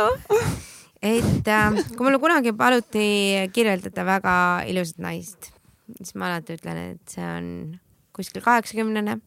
et 0.99 1.53
äh, 1.55 1.85
kui 1.93 2.03
mulle 2.03 2.19
kunagi 2.23 2.55
paluti 2.59 3.07
kirjeldada 3.55 4.07
väga 4.09 4.35
ilusat 4.71 4.99
naist 5.05 5.53
siis 5.97 6.15
ma 6.19 6.29
alati 6.31 6.59
ütlen, 6.59 6.81
et 6.95 7.15
see 7.15 7.25
on 7.25 7.79
kuskil 8.17 8.45
kaheksakümnene. 8.45 9.19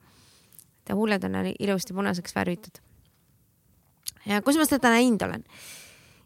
ta 0.85 0.97
huuled 0.97 1.23
on 1.23 1.35
ilusti 1.51 1.93
punaseks 1.93 2.35
värvitud. 2.35 2.81
ja 4.25 4.41
kus 4.41 4.57
ma 4.57 4.67
seda 4.69 4.93
näinud 4.93 5.21
olen? 5.27 5.43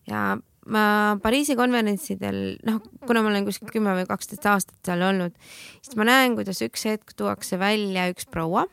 ja 0.07 0.37
ma 0.65 0.83
Pariisi 1.21 1.55
konverentsidel, 1.55 2.57
noh, 2.65 2.81
kuna 3.05 3.21
ma 3.21 3.29
olen 3.29 3.45
kuskil 3.45 3.69
kümme 3.73 3.93
või 3.97 4.07
kaksteist 4.09 4.45
aastat 4.49 4.79
seal 4.85 5.01
olnud, 5.05 5.35
siis 5.81 5.97
ma 5.99 6.07
näen, 6.07 6.35
kuidas 6.37 6.61
üks 6.65 6.87
hetk 6.89 7.13
tuuakse 7.17 7.59
välja 7.61 8.09
üks 8.13 8.25
proua, 8.29 8.65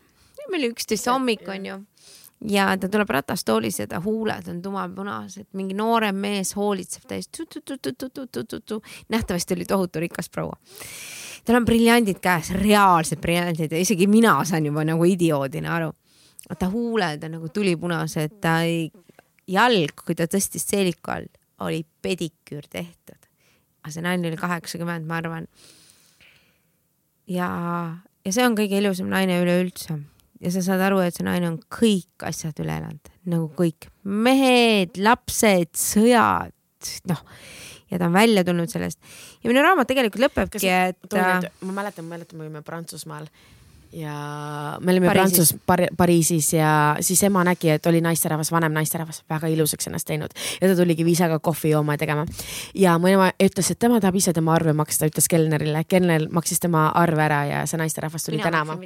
meil 0.51 0.71
üksteist 0.73 1.09
hommik 1.09 1.47
onju 1.49 1.83
ja 2.49 2.77
ta 2.81 2.89
tuleb 2.89 3.11
ratastoolis 3.11 3.79
ja 3.79 3.87
ta 3.87 4.01
huuled 4.01 4.49
on 4.49 4.63
tumapunased, 4.63 5.47
mingi 5.53 5.75
noorem 5.75 6.17
mees 6.17 6.57
hoolitseb 6.57 7.03
täiesti. 7.09 7.45
nähtavasti 9.09 9.55
oli 9.55 9.65
tohutu 9.65 10.01
rikas 10.01 10.31
proua 10.31 10.57
tal 11.45 11.59
on 11.59 11.67
briljandid 11.67 12.21
käes, 12.23 12.53
reaalsed 12.55 13.21
briljandid 13.21 13.73
ja 13.73 13.81
isegi 13.83 14.07
mina 14.07 14.37
saan 14.45 14.67
juba 14.67 14.85
nagu 14.85 15.05
idioodina 15.05 15.75
aru. 15.77 15.93
ta 16.59 16.69
huuled 16.69 17.23
on 17.25 17.31
nagu 17.31 17.49
tulipunased, 17.49 18.39
ta 18.41 18.61
ei, 18.63 18.91
jalg, 19.47 20.05
kui 20.07 20.15
ta 20.15 20.27
tõstis 20.31 20.67
seeliku 20.69 21.15
all, 21.15 21.29
oli 21.61 21.85
pediküür 22.03 22.67
tehtud. 22.71 23.19
aga 23.83 23.93
see 23.93 24.03
naine 24.03 24.29
oli 24.29 24.37
kaheksakümmend, 24.37 25.07
ma 25.07 25.19
arvan. 25.23 25.47
ja, 27.27 27.49
ja 28.25 28.33
see 28.33 28.47
on 28.47 28.59
kõige 28.59 28.79
ilusam 28.79 29.11
naine 29.11 29.41
üleüldse 29.43 29.99
ja 30.43 30.53
sa 30.55 30.63
saad 30.67 30.83
aru, 30.89 31.01
et 31.05 31.17
see 31.17 31.27
naine 31.27 31.49
on 31.49 31.59
kõik 31.73 32.27
asjad 32.29 32.59
üle 32.63 32.75
elanud, 32.81 33.13
nagu 33.31 33.49
kõik 33.59 33.89
mehed, 34.03 34.99
lapsed, 35.03 35.73
sõjad, 35.79 36.55
noh 37.11 37.23
ja 37.93 37.99
ta 38.01 38.09
on 38.09 38.15
välja 38.17 38.45
tulnud 38.45 38.71
sellest. 38.73 38.99
ja 39.43 39.51
minu 39.51 39.63
raamat 39.63 39.91
tegelikult 39.91 40.25
lõpebki, 40.25 40.69
et. 40.73 41.17
ma 41.61 41.75
mäletan, 41.77 42.09
mäletan, 42.09 42.39
me 42.39 42.47
olime 42.47 42.63
Prantsusmaal 42.65 43.29
ja 43.93 44.79
me 44.81 44.93
olime 44.93 45.07
Pariisis. 45.07 45.37
Prantsus 45.37 45.61
Par, 45.67 45.81
Pariisis 45.97 46.53
ja 46.53 46.97
siis 47.01 47.23
ema 47.23 47.45
nägi, 47.45 47.71
et 47.75 47.87
oli 47.87 48.01
naisterahvas, 48.01 48.53
vanem 48.53 48.73
naisterahvas, 48.73 49.23
väga 49.31 49.51
ilusaks 49.53 49.87
ennast 49.91 50.09
teinud 50.09 50.33
ja 50.61 50.69
ta 50.69 50.77
tuligi 50.77 51.05
viisaga 51.05 51.39
kohvi 51.39 51.75
jooma 51.75 51.97
ja 51.97 52.01
tegema. 52.01 52.25
ja 52.75 52.97
mu 52.99 53.11
ema 53.11 53.31
ütles, 53.43 53.71
et 53.71 53.79
tema 53.79 54.01
tahab 54.01 54.17
ise 54.17 54.33
tema 54.33 54.55
arve 54.55 54.73
maksta, 54.73 55.07
ütles 55.11 55.29
kelnerile, 55.29 55.85
kelner 55.85 56.25
maksis 56.33 56.61
tema 56.61 56.87
arve 56.89 57.23
ära 57.25 57.43
ja 57.47 57.61
see 57.67 57.81
naisterahvas 57.81 58.25
tuli 58.25 58.41
Mina 58.41 58.49
tänama. 58.51 58.79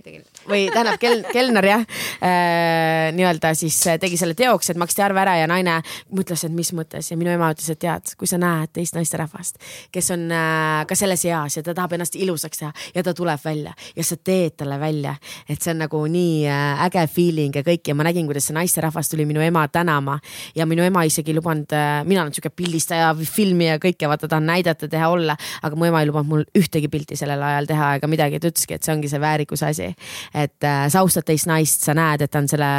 või 0.49 0.67
tähendab 0.73 0.99
kel, 1.01 1.23
kelner 1.33 1.71
jah 1.71 1.87
äh,, 1.87 3.13
nii-öelda 3.15 3.55
siis 3.55 3.79
tegi 4.03 4.19
selle 4.19 4.35
teoks, 4.35 4.71
et 4.71 4.81
maksti 4.81 5.07
arve 5.07 5.23
ära 5.23 5.37
ja 5.39 5.47
naine 5.51 5.79
mõtles, 6.11 6.45
et 6.49 6.53
mis 6.55 6.73
mõttes 6.75 7.13
ja 7.13 7.21
minu 7.21 7.31
ema 7.31 7.53
ütles, 7.55 7.71
et 7.71 7.83
tead, 7.83 8.17
kui 8.19 8.27
sa 8.27 8.41
näed 8.43 8.75
teist 8.75 8.99
naisterahvast, 8.99 9.63
kes 9.95 10.11
on 10.17 10.27
äh, 10.35 10.83
ka 10.89 10.99
selles 10.99 11.25
eas 11.31 11.61
ja 11.61 11.63
ta 11.63 11.77
tahab 11.77 11.95
ennast 11.95 12.19
ilusaks 12.19 12.65
teha 12.65 12.75
ja 12.95 13.07
ta 13.07 13.15
tuleb 13.15 13.41
välja 13.45 13.75
ja 13.95 14.05
sa 14.05 14.19
teed 14.19 14.59
talle 14.59 14.81
välja 14.81 14.96
välja. 14.97 15.17
et 15.49 15.63
see 15.63 15.71
on 15.73 15.81
nagu 15.85 16.01
nii 16.07 16.47
äh, 16.49 16.85
äge 16.87 17.07
feeling 17.11 17.55
ja 17.55 17.63
kõik 17.63 17.89
ja 17.89 17.95
ma 17.95 18.05
nägin, 18.07 18.27
kuidas 18.27 18.47
see 18.49 18.55
naisterahvas 18.57 19.09
tuli 19.09 19.27
minu 19.27 19.41
ema 19.41 19.67
tänama 19.69 20.19
ja 20.55 20.67
minu 20.67 20.83
ema 20.83 21.05
isegi 21.05 21.33
ei 21.33 21.37
lubanud, 21.37 21.71
äh, 21.73 22.05
mina 22.05 22.23
olen 22.23 22.33
sihuke 22.35 22.51
pildistaja, 22.51 23.13
filmi 23.15 23.69
ja 23.69 23.79
kõike, 23.83 24.09
vaata 24.09 24.29
tahan 24.29 24.47
näidata, 24.47 24.89
teha, 24.89 25.09
olla, 25.09 25.37
aga 25.63 25.77
mu 25.77 25.89
ema 25.89 26.03
ei 26.03 26.11
lubanud 26.11 26.31
mul 26.31 26.47
ühtegi 26.57 26.89
pilti 26.89 27.17
sellel 27.17 27.43
ajal 27.43 27.69
teha 27.71 27.93
ega 27.99 28.11
midagi, 28.11 28.41
ta 28.41 28.51
ütleski, 28.53 28.79
et 28.79 28.87
see 28.87 28.95
ongi 28.95 29.11
see 29.13 29.21
väärikuse 29.23 29.71
asi. 29.71 29.93
et 30.35 30.65
äh, 30.65 30.89
sa 30.89 31.05
austad 31.05 31.27
teist 31.27 31.47
naist, 31.51 31.85
sa 31.87 31.95
näed, 31.95 32.25
et 32.25 32.33
ta 32.33 32.43
on 32.43 32.51
selle 32.51 32.73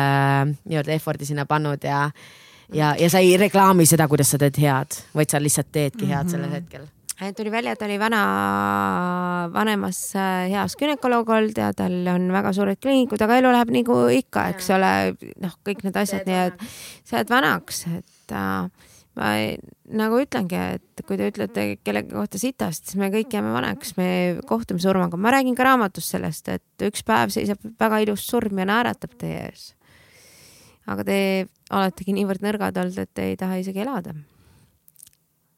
nii-öelda 0.66 0.94
effort'i 0.98 1.28
sinna 1.30 1.46
pannud 1.46 1.84
ja 1.84 2.08
ja, 2.74 2.96
ja 3.00 3.10
sa 3.10 3.24
ei 3.24 3.38
reklaami 3.40 3.86
seda, 3.88 4.08
kuidas 4.12 4.34
sa 4.34 4.42
teed 4.42 4.60
head, 4.62 5.02
vaid 5.16 5.32
sa 5.32 5.42
lihtsalt 5.42 5.72
teedki 5.72 6.06
head 6.08 6.24
mm 6.24 6.28
-hmm. 6.28 6.32
sellel 6.32 6.52
hetkel 6.52 6.88
tuli 7.38 7.52
välja, 7.52 7.74
et 7.74 7.80
ta 7.80 7.88
oli 7.88 7.98
vana, 8.00 8.20
vanemas 9.54 10.00
äh, 10.16 10.50
heas 10.52 10.76
gümnakoloog 10.78 11.30
olnud 11.34 11.58
ja 11.58 11.72
tal 11.74 11.96
on 12.12 12.28
väga 12.34 12.52
suured 12.54 12.78
kliinikud, 12.82 13.22
aga 13.26 13.40
elu 13.42 13.54
läheb 13.56 13.72
nagu 13.74 13.98
ikka, 14.14 14.50
eks 14.54 14.70
ole, 14.76 14.92
noh, 15.42 15.56
kõik 15.66 15.82
need 15.88 15.98
asjad, 15.98 16.28
nii 16.30 16.44
et 16.52 16.68
sa 17.02 17.18
jääd 17.18 17.34
vanaks, 17.34 17.82
et 17.98 18.36
äh, 18.38 18.94
ma 19.18 19.32
nagu 19.98 20.22
ütlengi, 20.22 20.62
et 20.78 21.06
kui 21.10 21.18
te 21.18 21.32
ütlete 21.32 21.66
kellegi 21.82 22.14
kohta 22.14 22.42
sitast, 22.42 22.86
siis 22.86 23.02
me 23.02 23.10
kõik 23.14 23.34
jääme 23.34 23.56
vanaks, 23.56 23.96
me 23.98 24.10
kohtume 24.46 24.84
surmaga. 24.84 25.18
ma 25.18 25.34
räägin 25.34 25.58
ka 25.58 25.66
raamatus 25.66 26.14
sellest, 26.14 26.54
et 26.54 26.86
üks 26.86 27.02
päev 27.08 27.34
seisab 27.34 27.66
väga 27.82 28.04
ilus 28.06 28.30
surm 28.30 28.62
ja 28.62 28.70
naeratab 28.70 29.18
teie 29.18 29.42
ees. 29.50 29.72
aga 30.86 31.04
te 31.04 31.20
oletegi 31.74 32.14
niivõrd 32.14 32.46
nõrgad 32.46 32.78
olnud, 32.78 32.98
et 33.02 33.14
te 33.14 33.32
ei 33.32 33.38
taha 33.40 33.58
isegi 33.66 33.82
elada 33.82 34.14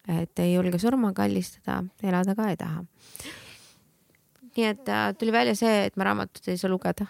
et 0.09 0.41
ei 0.41 0.53
julge 0.55 0.79
surma 0.81 1.13
kallistada, 1.13 1.83
elada 2.03 2.35
ka 2.35 2.49
ei 2.49 2.57
taha. 2.57 2.83
nii 4.55 4.65
et 4.65 4.89
äh, 4.89 5.13
tuli 5.17 5.31
välja 5.31 5.55
see, 5.55 5.85
et 5.85 5.97
ma 5.97 6.09
raamatut 6.09 6.47
ei 6.49 6.57
saa 6.57 6.71
lugeda 6.71 7.05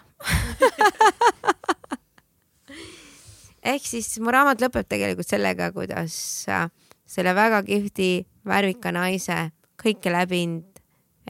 ehk 3.72 3.86
siis 3.86 4.12
mu 4.22 4.32
raamat 4.32 4.62
lõpeb 4.62 4.88
tegelikult 4.88 5.28
sellega, 5.28 5.70
kuidas 5.74 6.14
äh, 6.52 6.68
selle 7.08 7.34
väga 7.36 7.62
kihvti 7.66 8.10
värvika 8.46 8.92
naise 8.94 9.50
kõike 9.80 10.12
läbinud 10.12 10.80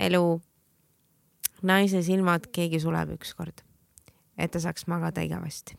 elu 0.01 0.25
naise 1.67 2.03
silmad 2.03 2.49
keegi 2.55 2.81
suleb 2.83 3.15
ükskord, 3.19 3.63
et 4.39 4.51
ta 4.53 4.63
saaks 4.63 4.87
magada 4.91 5.23
igavesti. 5.25 5.77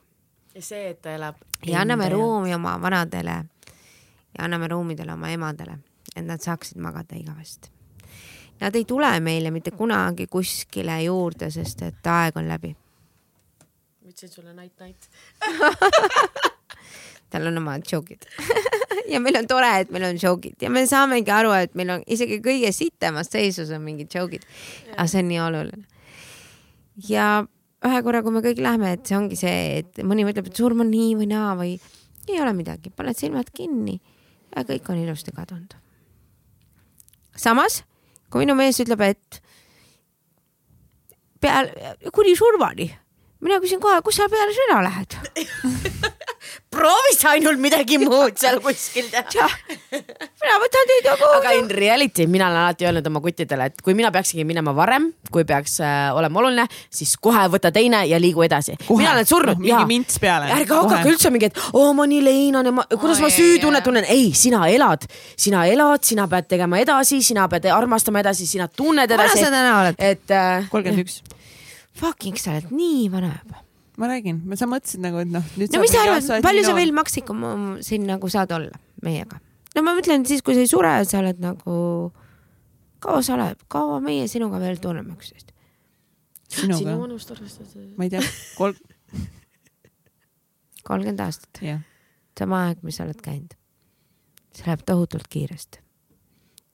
ja 0.55 0.61
see, 0.61 0.91
et 0.93 1.01
ta 1.01 1.15
elab. 1.17 1.41
ja 1.65 1.81
anname 1.81 2.09
ruumi 2.13 2.55
oma 2.55 2.77
vanadele 2.81 3.43
ja 4.38 4.45
anname 4.45 4.68
ruumidele 4.72 5.14
oma 5.14 5.30
emadele, 5.30 5.77
et 6.16 6.26
nad 6.26 6.42
saaksid 6.42 6.80
magada 6.82 7.16
igavesti. 7.16 7.72
Nad 8.61 8.76
ei 8.77 8.85
tule 8.85 9.10
meile 9.19 9.51
mitte 9.51 9.72
kunagi 9.72 10.27
kuskile 10.30 11.00
juurde, 11.03 11.50
sest 11.51 11.82
et 11.88 12.08
aeg 12.08 12.38
on 12.38 12.48
läbi. 12.48 12.76
ma 14.01 14.10
ütlesin 14.10 14.30
sulle 14.34 14.53
night 14.53 14.80
night 14.82 15.10
tal 17.32 17.48
on 17.48 17.58
omad 17.58 17.85
joogid 17.92 18.26
ja 19.14 19.19
meil 19.24 19.38
on 19.40 19.48
tore, 19.48 19.69
et 19.80 19.92
meil 19.93 20.06
on 20.10 20.19
joogid 20.19 20.61
ja 20.61 20.69
me 20.69 20.84
saamegi 20.88 21.32
aru, 21.32 21.53
et 21.56 21.74
meil 21.80 21.95
on 21.95 22.03
isegi 22.11 22.42
kõige 22.43 22.72
sitemas 22.76 23.32
seisus 23.32 23.72
on 23.72 23.82
mingid 23.85 24.11
joogid. 24.14 24.45
aga 24.98 25.08
see 25.08 25.24
on 25.24 25.32
nii 25.32 25.42
oluline. 25.45 25.85
ja 27.08 27.27
ühe 27.88 28.03
korra, 28.06 28.22
kui 28.22 28.35
me 28.35 28.43
kõik 28.45 28.61
lähme, 28.61 28.93
et 28.98 29.08
see 29.08 29.18
ongi 29.18 29.40
see, 29.40 29.82
et 29.82 30.03
mõni 30.06 30.26
mõtleb, 30.27 30.51
et 30.51 30.60
surm 30.60 30.84
on 30.84 30.92
nii 30.92 31.16
või 31.24 31.30
naa 31.32 31.56
või 31.58 31.74
ei 32.30 32.42
ole 32.42 32.53
midagi, 32.53 32.92
paned 32.93 33.18
silmad 33.18 33.50
kinni 33.56 33.98
kõik 34.55 34.89
on 34.91 34.99
ilusti 35.01 35.31
kadunud. 35.35 35.75
samas, 37.35 37.83
kui 38.30 38.45
minu 38.45 38.55
mees 38.55 38.80
ütleb, 38.83 39.01
et 39.01 39.41
peale, 41.41 41.95
kuni 42.13 42.35
surmani, 42.35 42.91
mina 43.41 43.59
küsin 43.63 43.81
kohe, 43.81 44.01
kus 44.05 44.19
sa 44.19 44.30
peale 44.30 44.53
sõna 44.55 44.81
lähed 44.85 45.17
proovi 46.73 47.15
sa 47.17 47.35
ainult 47.35 47.59
midagi 47.61 47.99
muud 48.01 48.38
seal 48.39 48.59
kuskil 48.63 49.09
teha. 49.11 49.47
mina. 49.91 50.50
Aga 51.17 51.53
in 51.57 51.69
reality 51.69 52.27
mina 52.27 52.48
olen 52.49 52.61
alati 52.61 52.88
öelnud 52.88 53.07
oma 53.07 53.22
kuttidele, 53.23 53.67
et 53.72 53.81
kui 53.83 53.95
mina 53.98 54.11
peaksingi 54.14 54.45
minema 54.48 54.73
varem, 54.75 55.09
kui 55.31 55.45
peaks 55.48 55.80
äh, 55.83 56.09
olema 56.17 56.41
oluline, 56.41 56.65
siis 56.93 57.15
kohe 57.22 57.45
võta 57.53 57.72
teine 57.73 58.03
ja 58.09 58.19
liigu 58.22 58.45
edasi. 58.45 58.77
mina 58.90 59.14
olen 59.15 59.27
surnud 59.30 59.57
no,. 59.57 59.64
mingi 59.65 59.88
mints 59.90 60.19
peale. 60.22 60.51
ärge 60.57 60.77
hakake 60.77 61.14
üldse 61.14 61.33
mingi, 61.33 61.51
et 61.51 61.59
oo 61.72 61.88
oh, 61.90 61.95
ma 61.98 62.07
nii 62.09 62.22
leinan 62.25 62.72
ja 62.72 62.75
ma, 62.75 62.85
kuidas 62.93 63.19
oh, 63.19 63.25
ma 63.27 63.33
süütunnet 63.33 63.88
tunnen. 63.88 64.07
ei, 64.11 64.31
sina 64.38 64.64
elad, 64.72 65.07
sina 65.35 65.65
elad, 65.69 66.06
sina 66.07 66.27
pead 66.31 66.49
tegema 66.51 66.80
edasi, 66.81 67.22
sina 67.25 67.48
pead 67.51 67.69
armastama 67.72 68.23
edasi, 68.23 68.48
sina 68.49 68.67
tunned 68.67 69.09
edasi. 69.09 69.41
vana 69.41 69.49
sa 69.49 69.56
täna 69.57 69.75
oled? 69.81 69.99
et. 69.99 70.25
Äh, 70.31 70.69
kolmkümmend 70.72 71.06
üks. 71.06 71.22
Fucking 72.01 72.40
sa 72.40 72.56
oled 72.56 72.72
nii 72.75 73.11
vana 73.11 73.35
juba 73.35 73.65
ma 74.01 74.09
räägin, 74.09 74.41
sa 74.57 74.65
mõtlesid 74.69 75.03
nagu, 75.03 75.22
et 75.22 75.30
noh. 75.30 75.45
no 75.61 75.81
mis 75.83 75.93
sa 75.93 76.03
arvad, 76.07 76.27
palju 76.41 76.65
sa 76.65 76.75
veel 76.77 76.93
maksikum 76.95 77.45
siin 77.85 78.07
nagu 78.09 78.30
saad 78.31 78.53
olla 78.56 78.80
meiega? 79.06 79.38
No 79.75 79.85
ma 79.85 79.95
mõtlen 79.98 80.25
siis, 80.27 80.43
kui 80.45 80.58
sa 80.58 80.64
ei 80.64 80.69
sure, 80.69 80.93
sa 81.08 81.22
oled 81.22 81.41
nagu, 81.43 81.75
kaua 83.03 83.22
sa 83.25 83.35
oled, 83.38 83.61
kaua 83.72 84.00
meie 84.03 84.27
sinuga 84.32 84.61
veel 84.64 84.82
tunneme 84.83 85.16
üksteist? 85.16 85.51
sinu 86.51 86.77
sinuga, 86.77 86.98
vanust 87.00 87.32
arvestades. 87.32 87.77
ma 87.98 88.08
ei 88.08 88.11
tea, 88.14 88.24
kolm, 88.58 88.75
kolmkümmend 90.88 91.24
aastat, 91.24 91.61
jah. 91.64 91.80
sama 92.38 92.66
aeg, 92.67 92.82
mis 92.83 93.00
sa 93.00 93.08
oled 93.08 93.22
käinud. 93.24 93.56
see 94.51 94.67
läheb 94.67 94.83
tohutult 94.88 95.30
kiiresti. 95.32 95.80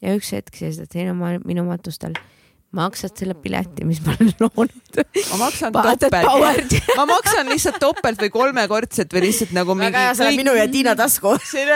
ja 0.01 0.15
üks 0.17 0.33
hetk 0.33 0.57
seisad 0.57 0.93
sinu, 0.93 1.13
minu 1.45 1.67
matustel, 1.67 2.17
maksad 2.75 3.15
selle 3.15 3.33
pileti, 3.39 3.85
mis 3.87 4.01
ma 4.03 4.11
olen 4.19 4.31
loonud. 4.43 4.97
ma 5.31 5.37
maksan 5.39 5.71
topelt 5.71 6.73
ma 6.97 7.05
maksan 7.07 7.47
lihtsalt 7.49 7.77
topelt 7.79 8.19
või 8.21 8.29
kolmekordset 8.33 9.13
või 9.15 9.21
lihtsalt 9.27 9.53
nagu 9.55 9.71
mingi. 9.75 9.87
väga 9.93 10.01
hea, 10.03 10.15
see 10.17 10.25
läheb 10.27 10.41
minu 10.41 10.55
ja 10.57 10.65
Tiina 10.67 10.95
tasku. 10.99 11.31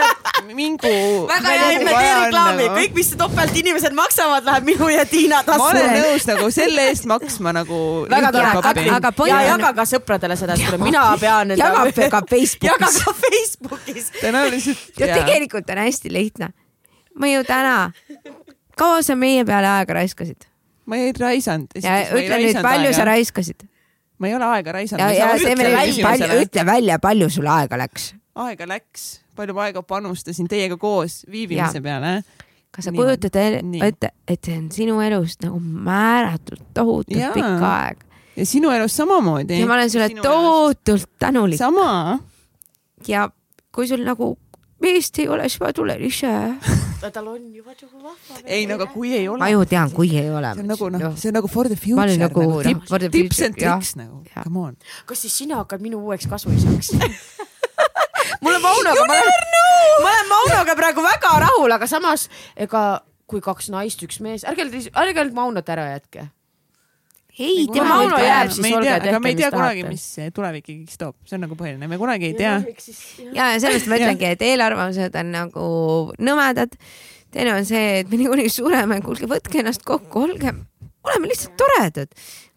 mingu. 0.60 0.92
väga 1.30 1.54
hea, 1.54 1.70
emme 1.78 1.94
tee 1.96 2.12
reklaami, 2.26 2.68
kõik, 2.76 2.94
mis 3.00 3.10
topelt 3.16 3.56
inimesed 3.62 3.96
maksavad, 3.96 4.44
läheb 4.50 4.68
minu 4.68 4.90
ja 4.92 5.06
Tiina 5.08 5.40
ma 5.40 5.48
tasku. 5.48 5.70
olen 5.70 5.90
nõus 5.96 6.28
nagu 6.28 6.50
selle 6.58 6.86
eest 6.92 7.08
maksma 7.08 7.54
nagu. 7.56 7.80
väga 8.12 8.32
tore, 8.36 8.52
aga- 8.98 9.12
point 9.16 9.32
ja 9.32 9.40
on- 9.40 9.50
jaga 9.54 9.72
ka 9.80 9.88
sõpradele 9.94 10.36
seda, 10.36 10.58
et 10.60 10.66
kuule, 10.68 10.82
mina 10.84 11.06
pean. 11.20 11.56
jagab 11.56 11.88
ka 11.96 12.02
jaga 12.04 12.22
Facebookis. 12.36 13.00
ka 13.00 13.16
Facebookis. 13.24 14.12
tõenäoliselt. 14.20 14.86
ja 15.00 15.12
tegelikult 15.16 15.70
on 15.72 15.82
hästi 15.86 16.12
lihtne. 16.12 16.52
ma 17.16 17.26
ju 17.32 17.42
täna, 17.48 17.92
kaua 18.76 19.02
sa 19.02 19.16
meie 19.16 19.44
peale 19.48 19.72
aega 19.80 20.02
raiskasid? 20.02 20.51
Ma 20.86 20.98
ei 20.98 21.12
raisanud. 21.18 21.74
ja 21.82 21.98
ütle 22.10 22.38
nüüd, 22.42 22.60
palju 22.64 22.92
sa 22.96 23.06
raiskasid? 23.08 23.66
ma 24.18 24.30
ei 24.30 24.36
ole 24.38 24.48
aega 24.58 24.76
raisanud. 24.78 26.38
ütle 26.42 26.66
välja, 26.66 26.98
palju 27.02 27.30
sul 27.30 27.48
aega 27.50 27.78
läks. 27.80 28.12
aega 28.46 28.68
läks, 28.68 29.08
palju 29.36 29.56
ma 29.56 29.68
aega 29.68 29.82
panustasin 29.82 30.48
teiega 30.50 30.78
koos 30.80 31.22
viibimise 31.30 31.78
Ja. 31.80 31.82
peale. 31.82 32.14
kas 32.72 32.88
sa 32.88 32.92
kujutad 32.92 33.36
ette, 33.36 34.12
et 34.28 34.44
see 34.44 34.56
on 34.58 34.70
sinu 34.72 35.00
elust 35.04 35.42
nagu 35.44 35.60
määratult 35.60 36.64
tohutult 36.74 37.34
pikk 37.36 37.68
aeg 37.68 38.06
ja 38.36 38.46
sinu 38.46 38.70
elus 38.70 38.96
samamoodi. 38.96 39.60
ja 39.60 39.66
ma 39.66 39.74
olen 39.74 39.90
sulle 39.90 40.08
tohutult 40.22 41.10
tänulik 41.18 41.58
sama. 41.58 42.18
ja 43.08 43.28
kui 43.72 43.88
sul 43.88 44.04
nagu 44.04 44.36
meest 44.82 45.18
ei 45.22 45.28
ole, 45.30 45.48
siis 45.48 45.60
ma 45.62 45.72
tulen 45.76 46.02
ise. 46.06 46.32
tal 47.12 47.28
on 47.32 47.44
juba 47.54 47.74
nagu 47.74 48.02
vahva. 48.02 48.40
ei 48.44 48.66
no 48.66 48.76
aga 48.78 48.86
kui 48.92 49.14
ei 49.16 49.28
ole 49.28 49.42
ma. 49.42 49.50
ju 49.52 49.64
tean, 49.70 49.90
kui 49.94 50.10
ei 50.18 50.30
ole. 50.30 50.52
see 50.54 50.62
on 50.64 50.72
nagu 50.74 50.90
noh, 50.96 51.06
see 51.18 51.30
on 51.32 51.38
nagu 51.40 51.50
for 51.50 51.70
the 51.70 51.78
Ma 51.78 51.84
future 51.84 52.08
olin 52.08 52.24
nagu, 52.26 52.42
noh, 52.48 52.62
tipp- 52.66 52.88
for 52.88 53.02
the 53.02 53.10
tips 53.12 53.42
and 53.46 53.58
tricks 53.58 53.94
nagu, 53.98 54.22
come 54.34 54.58
on. 54.66 54.76
kas 55.06 55.24
siis 55.26 55.38
sina 55.42 55.62
hakkad 55.62 55.82
minu 55.84 56.02
uueks 56.02 56.28
kasuisaks? 56.30 56.92
mul 58.42 58.54
on 58.58 58.62
Maunoga, 58.62 59.06
ma 59.06 59.16
olen, 59.22 59.48
ma 60.02 60.12
olen 60.12 60.30
Maunoga 60.34 60.76
praegu 60.78 61.04
väga 61.04 61.32
rahul, 61.46 61.74
aga 61.78 61.88
samas 61.90 62.28
ega 62.56 62.84
kui 63.32 63.40
kaks 63.40 63.70
naist, 63.72 64.02
üks 64.04 64.20
mees, 64.24 64.44
ärge, 64.48 64.66
ärge 64.92 65.24
nüüd 65.24 65.36
Maunot 65.36 65.68
ära 65.72 65.88
jätke. 65.94 66.28
ei, 67.38 67.66
tema 67.72 67.88
Mauno 67.88 68.18
jääb, 68.20 68.50
siis 68.50 68.60
me 68.60 68.68
ei 68.68 68.76
olge 68.76 68.88
tea, 68.88 68.98
tehke, 69.00 69.14
aga 69.14 69.20
me 69.22 69.30
ei 69.30 69.36
mis 69.36 69.42
tea 69.42 69.50
kunagi, 69.54 69.84
tahate. 69.84 69.94
mis 69.94 70.04
see 70.16 70.34
tulevik 70.36 70.68
ikkagi 70.68 70.98
toob, 71.00 71.16
see 71.28 71.38
on 71.38 71.44
nagu 71.46 71.56
põhiline, 71.58 71.88
me 71.88 71.98
kunagi 72.00 72.28
ei 72.28 72.36
tea. 72.36 72.58
ja, 73.32 73.48
ja 73.54 73.62
sellest 73.62 73.88
ma 73.90 74.00
ütlengi, 74.00 74.28
et 74.34 74.44
eelarvamused 74.46 75.16
on 75.22 75.32
nagu 75.32 75.66
nõmedad. 76.20 76.76
teine 77.32 77.56
on 77.56 77.68
see, 77.68 78.02
et 78.02 78.12
me 78.12 78.20
niikuinii 78.20 78.52
sureme, 78.52 79.00
kuulge, 79.04 79.28
võtke 79.30 79.62
ennast 79.62 79.86
kokku, 79.88 80.26
olge, 80.28 80.52
oleme 81.08 81.30
lihtsalt 81.32 81.56
toredad. 81.60 82.12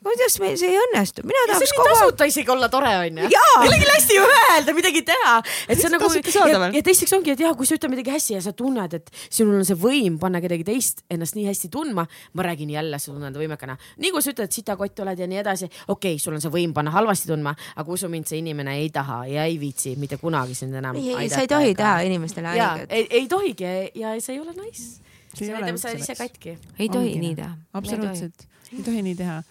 Kuidas 0.06 0.38
meil 0.42 0.58
see 0.60 0.70
ei 0.70 0.80
õnnestu, 0.80 1.24
mina 1.26 1.42
see 1.42 1.52
tahaks 1.54 1.74
kogu 1.76 1.86
aeg. 1.88 2.00
tasuta 2.00 2.28
isegi 2.30 2.52
olla 2.54 2.70
tore 2.74 2.92
onju. 3.02 3.30
Millegi 3.64 3.88
hästi 3.90 4.18
öelda, 4.22 4.76
midagi 4.78 5.02
teha, 5.08 5.34
et 5.68 5.80
see 5.80 5.88
on 5.90 5.96
nagu 5.98 6.10
ja, 6.14 6.60
ja 6.78 6.84
teiseks 6.86 7.16
ongi, 7.18 7.34
et 7.34 7.42
jah, 7.42 7.56
kui 7.58 7.68
sa 7.68 7.78
ütled 7.80 7.94
midagi 7.96 8.14
hästi 8.14 8.38
ja 8.38 8.44
sa 8.46 8.54
tunned, 8.58 8.98
et 9.00 9.10
sinul 9.26 9.58
on 9.60 9.68
see 9.68 9.78
võim 9.80 10.20
panna 10.22 10.42
kedagi 10.44 10.68
teist 10.68 11.02
ennast 11.12 11.38
nii 11.38 11.48
hästi 11.50 11.72
tundma, 11.74 12.06
ma 12.06 12.46
räägin 12.46 12.74
jälle, 12.76 13.00
sa 13.02 13.14
tunned 13.14 13.40
võimekana. 13.40 13.78
nii 14.02 14.14
kui 14.14 14.26
sa 14.26 14.34
ütled, 14.36 14.54
sitakott 14.54 15.02
oled 15.06 15.20
ja 15.20 15.30
nii 15.32 15.42
edasi, 15.42 15.70
okei 15.88 16.16
okay,, 16.16 16.22
sul 16.22 16.38
on 16.38 16.44
see 16.44 16.54
võim 16.54 16.76
panna 16.76 16.94
halvasti 16.96 17.32
tundma, 17.32 17.56
aga 17.76 17.98
usu 17.98 18.12
mind, 18.12 18.30
see 18.30 18.44
inimene 18.44 18.78
ei 18.84 18.92
taha 18.94 19.24
ja 19.32 19.48
ei 19.50 19.58
viitsi 19.62 19.96
mitte 20.00 20.20
kunagi 20.22 20.56
sind 20.58 20.76
enam 20.78 20.98
ei, 21.00 21.16
ei, 21.16 21.32
sa 21.32 21.42
ei 21.44 21.50
tohi 21.50 21.74
teha 21.78 21.98
inimestele 22.06 22.54
ja 22.58 22.70
haiget. 22.76 22.94
ei, 22.94 23.08
ei 23.22 23.28
tohigi 23.32 23.74
ja 24.02 24.14
see 24.20 24.38
ei 24.38 24.44
ole 24.44 24.56
nice. 24.60 25.02
See 25.36 25.52
näitab, 25.52 25.80
sa 25.82 25.92
oled 25.92 26.06
ise 26.06 26.16
katki. 26.16 26.56
ei 26.80 26.90
tohi 26.92 27.18
nii 27.20 27.36
teha. 27.42 27.52
absoluutselt, 27.76 28.48
ei 28.72 28.84
tohi 28.86 29.04
nii 29.10 29.18
teha. 29.20 29.42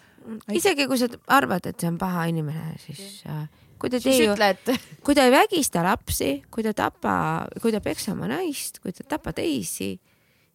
Isegi 0.55 0.87
kui 0.89 0.99
sa 1.01 1.09
arvad, 1.35 1.67
et 1.69 1.81
see 1.81 1.91
on 1.91 1.99
paha 2.01 2.27
inimene, 2.31 2.75
siis 2.83 3.23
äh, 3.29 3.45
kui 3.79 3.93
ta 3.93 4.01
et 4.01 4.71
kui 5.05 5.17
ta 5.17 5.27
ei 5.27 5.33
vägista 5.35 5.85
lapsi, 5.85 6.43
kui 6.51 6.65
ta 6.65 6.75
tapa, 6.77 7.17
kui 7.63 7.73
ta 7.75 7.83
peksab 7.85 8.17
oma 8.17 8.31
naist, 8.31 8.81
kui 8.83 8.95
ta 8.95 9.07
tapab 9.17 9.37
teisi, 9.37 9.95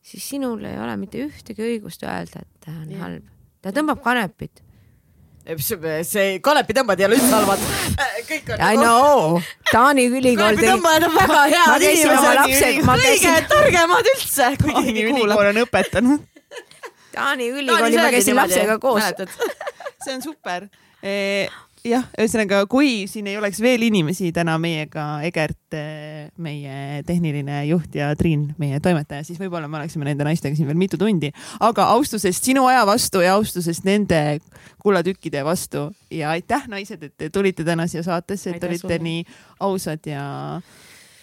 siis 0.02 0.32
sinul 0.34 0.64
ei 0.66 0.80
ole 0.80 0.96
mitte 0.98 1.22
ühtegi 1.26 1.66
õigust 1.66 2.04
öelda, 2.08 2.42
et 2.42 2.66
ta 2.66 2.74
on 2.74 2.90
Jah. 2.90 3.06
halb. 3.06 3.30
ta 3.62 3.74
tõmbab 3.76 4.02
kanepit. 4.04 4.64
see 6.06 6.40
kanepitõmbad 6.46 7.00
ei 7.00 7.08
ole 7.10 7.20
üldse 7.20 7.32
halvad. 7.36 7.64
kõik 8.30 8.52
on 8.54 8.66
I 8.66 8.76
know, 8.78 9.40
Taani 9.72 10.08
ülikool 10.10 10.58
tegi, 10.58 10.68
kanepitõmbajad 10.68 11.08
on 11.10 11.16
väga 11.20 11.46
head 11.54 12.84
ma 12.86 12.98
kõige 13.04 13.38
targemad 13.54 14.12
üldse, 14.16 14.52
kuulab. 14.64 14.92
ülikool 14.94 15.54
on 15.54 15.64
õpetanud. 15.66 16.28
Taani 17.14 17.50
ülikooli 17.54 17.98
ma 17.98 18.12
käisin 18.14 18.38
lapsega 18.38 18.78
koos. 18.82 19.04
see 20.04 20.16
on 20.16 20.22
super. 20.24 20.68
jah, 21.86 22.06
ühesõnaga, 22.20 22.64
kui 22.70 23.06
siin 23.08 23.30
ei 23.32 23.38
oleks 23.40 23.62
veel 23.64 23.86
inimesi 23.88 24.34
täna 24.36 24.58
meiega, 24.62 25.06
Egert, 25.28 25.78
meie 26.44 27.04
tehniline 27.08 27.62
juht 27.70 27.96
ja 27.96 28.10
Triin, 28.20 28.50
meie 28.60 28.82
toimetaja, 28.84 29.24
siis 29.28 29.40
võib-olla 29.40 29.70
me 29.72 29.80
oleksime 29.80 30.10
nende 30.10 30.28
naistega 30.28 30.58
siin 30.58 30.68
veel 30.68 30.80
mitu 30.80 31.00
tundi, 31.00 31.32
aga 31.64 31.88
austusest 31.96 32.52
sinu 32.52 32.66
aja 32.68 32.84
vastu 32.90 33.24
ja 33.24 33.38
austusest 33.40 33.88
nende 33.88 34.40
kullatükkide 34.84 35.46
vastu 35.48 35.88
ja 36.12 36.36
aitäh, 36.36 36.68
naised, 36.72 37.04
et 37.08 37.16
te 37.18 37.32
tulite 37.34 37.64
täna 37.68 37.88
siia 37.88 38.04
saatesse, 38.04 38.58
et 38.58 38.64
olite 38.64 38.84
sulle. 38.84 39.00
nii 39.08 39.24
ausad 39.70 40.12
ja 40.12 40.28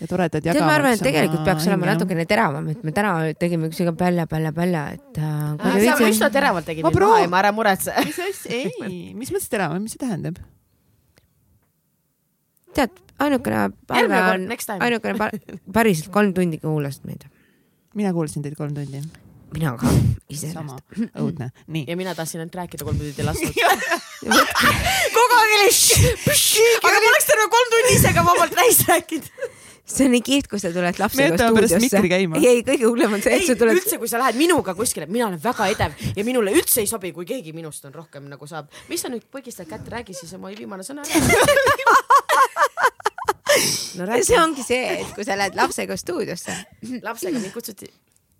ja 0.00 0.06
toredad 0.10 0.44
tead, 0.44 0.58
ma 0.60 0.74
arvan, 0.76 0.96
et 0.96 1.02
tegelikult 1.04 1.44
peaks 1.46 1.66
olema 1.70 1.86
hinge. 1.86 1.94
natukene 1.94 2.26
teravam, 2.28 2.66
et 2.72 2.82
me 2.84 2.92
täna 2.96 3.12
tegime 3.40 3.70
ükskõik 3.70 3.96
pälja, 3.96 4.26
pälja, 4.30 4.52
pälja, 4.56 4.82
et 4.98 5.20
äh, 5.20 5.54
kui 5.56 5.70
te 5.70 5.70
sa 5.70 5.96
viitsite- 5.96 6.10
üsna 6.12 6.30
teravalt 6.34 6.68
tegid 6.68 6.84
Ma 6.84 6.90
mind 6.90 6.98
proov- 7.00 7.30
maha, 7.32 7.40
ära 7.44 7.52
muretse. 7.56 7.94
mis 8.08 8.20
asja, 8.26 8.60
ei, 8.60 9.14
mis 9.16 9.32
mõttes 9.32 9.48
terav, 9.52 9.76
mis 9.80 9.96
see 9.96 10.02
tähendab? 10.04 10.42
tead, 12.76 12.92
ainukene 13.24 13.70
palve 13.88 14.18
on 14.34 14.48
next 14.50 14.68
time., 14.68 14.84
ainukene 14.84 15.16
pa- 15.16 15.32
päriselt 15.78 16.12
kolm 16.12 16.34
tundi 16.36 16.60
kuulasid 16.60 17.08
meid. 17.08 17.24
mina 17.96 18.12
kuulsin 18.12 18.44
teid 18.44 18.56
kolm 18.58 18.74
tundi. 18.76 19.00
mina 19.56 19.72
ka, 19.80 19.88
sama 19.88 19.96
iseenesest. 20.28 21.14
õudne, 21.16 21.50
nii. 21.72 21.86
ja 21.88 21.96
mina 21.96 22.12
tahtsin 22.14 22.42
ainult 22.44 22.54
rääkida 22.60 22.84
kolm 22.84 23.00
tundi 23.00 23.14
ei 23.16 23.24
lasknud. 23.24 23.54
kogu 25.16 25.38
aeg 25.40 25.54
oli 25.56 25.70
aga 26.84 26.96
ma 27.00 27.12
oleks 27.14 27.30
terve 27.32 27.48
kolm 27.56 27.72
tundi 27.76 27.94
ise 27.96 28.12
ka 28.12 28.26
vabalt 28.26 28.58
täis 28.60 28.82
rääkinud. 28.90 29.30
see 29.86 30.06
on 30.08 30.12
nii 30.16 30.22
kihvt, 30.26 30.48
kui 30.50 30.58
sa 30.60 30.72
tuled 30.74 30.98
lapsega 30.98 31.36
stuudiosse 31.38 31.78
ei, 31.78 31.84
ei 32.50 32.62
kõige 32.66 32.84
hullem 32.88 33.12
on 33.16 33.22
see, 33.22 33.36
et 33.38 33.46
sa, 33.46 33.54
tuled, 33.58 33.76
üldse, 33.78 33.96
kui 34.02 34.08
sa 34.10 34.18
lähed 34.18 34.36
minuga 34.38 34.74
kuskile, 34.78 35.06
mina 35.06 35.26
olen 35.28 35.40
väga 35.42 35.64
edev 35.72 35.90
ja 36.16 36.22
minule 36.26 36.50
üldse 36.56 36.78
ei 36.82 36.88
sobi, 36.90 37.12
kui 37.14 37.24
keegi 37.28 37.52
minust 37.56 37.84
on 37.86 37.92
rohkem 37.94 38.22
nagu 38.30 38.44
saab. 38.50 38.66
mis 38.90 39.00
sa 39.04 39.08
nüüd 39.12 39.24
põgistad 39.32 39.66
kätt, 39.70 39.86
räägi 39.92 40.12
siis 40.16 40.32
oma 40.38 40.48
viimane 40.50 40.82
sõna 40.86 41.00
ära. 41.06 41.16
no 44.00 44.02
see 44.26 44.38
ongi 44.40 44.62
see, 44.66 44.82
et 45.02 45.10
kui 45.14 45.24
sa 45.26 45.32
lähed 45.38 45.54
lapsega 45.58 45.94
stuudiosse, 46.00 46.52
lapsega 47.06 47.36
mind 47.38 47.52
kutsuti. 47.54 47.88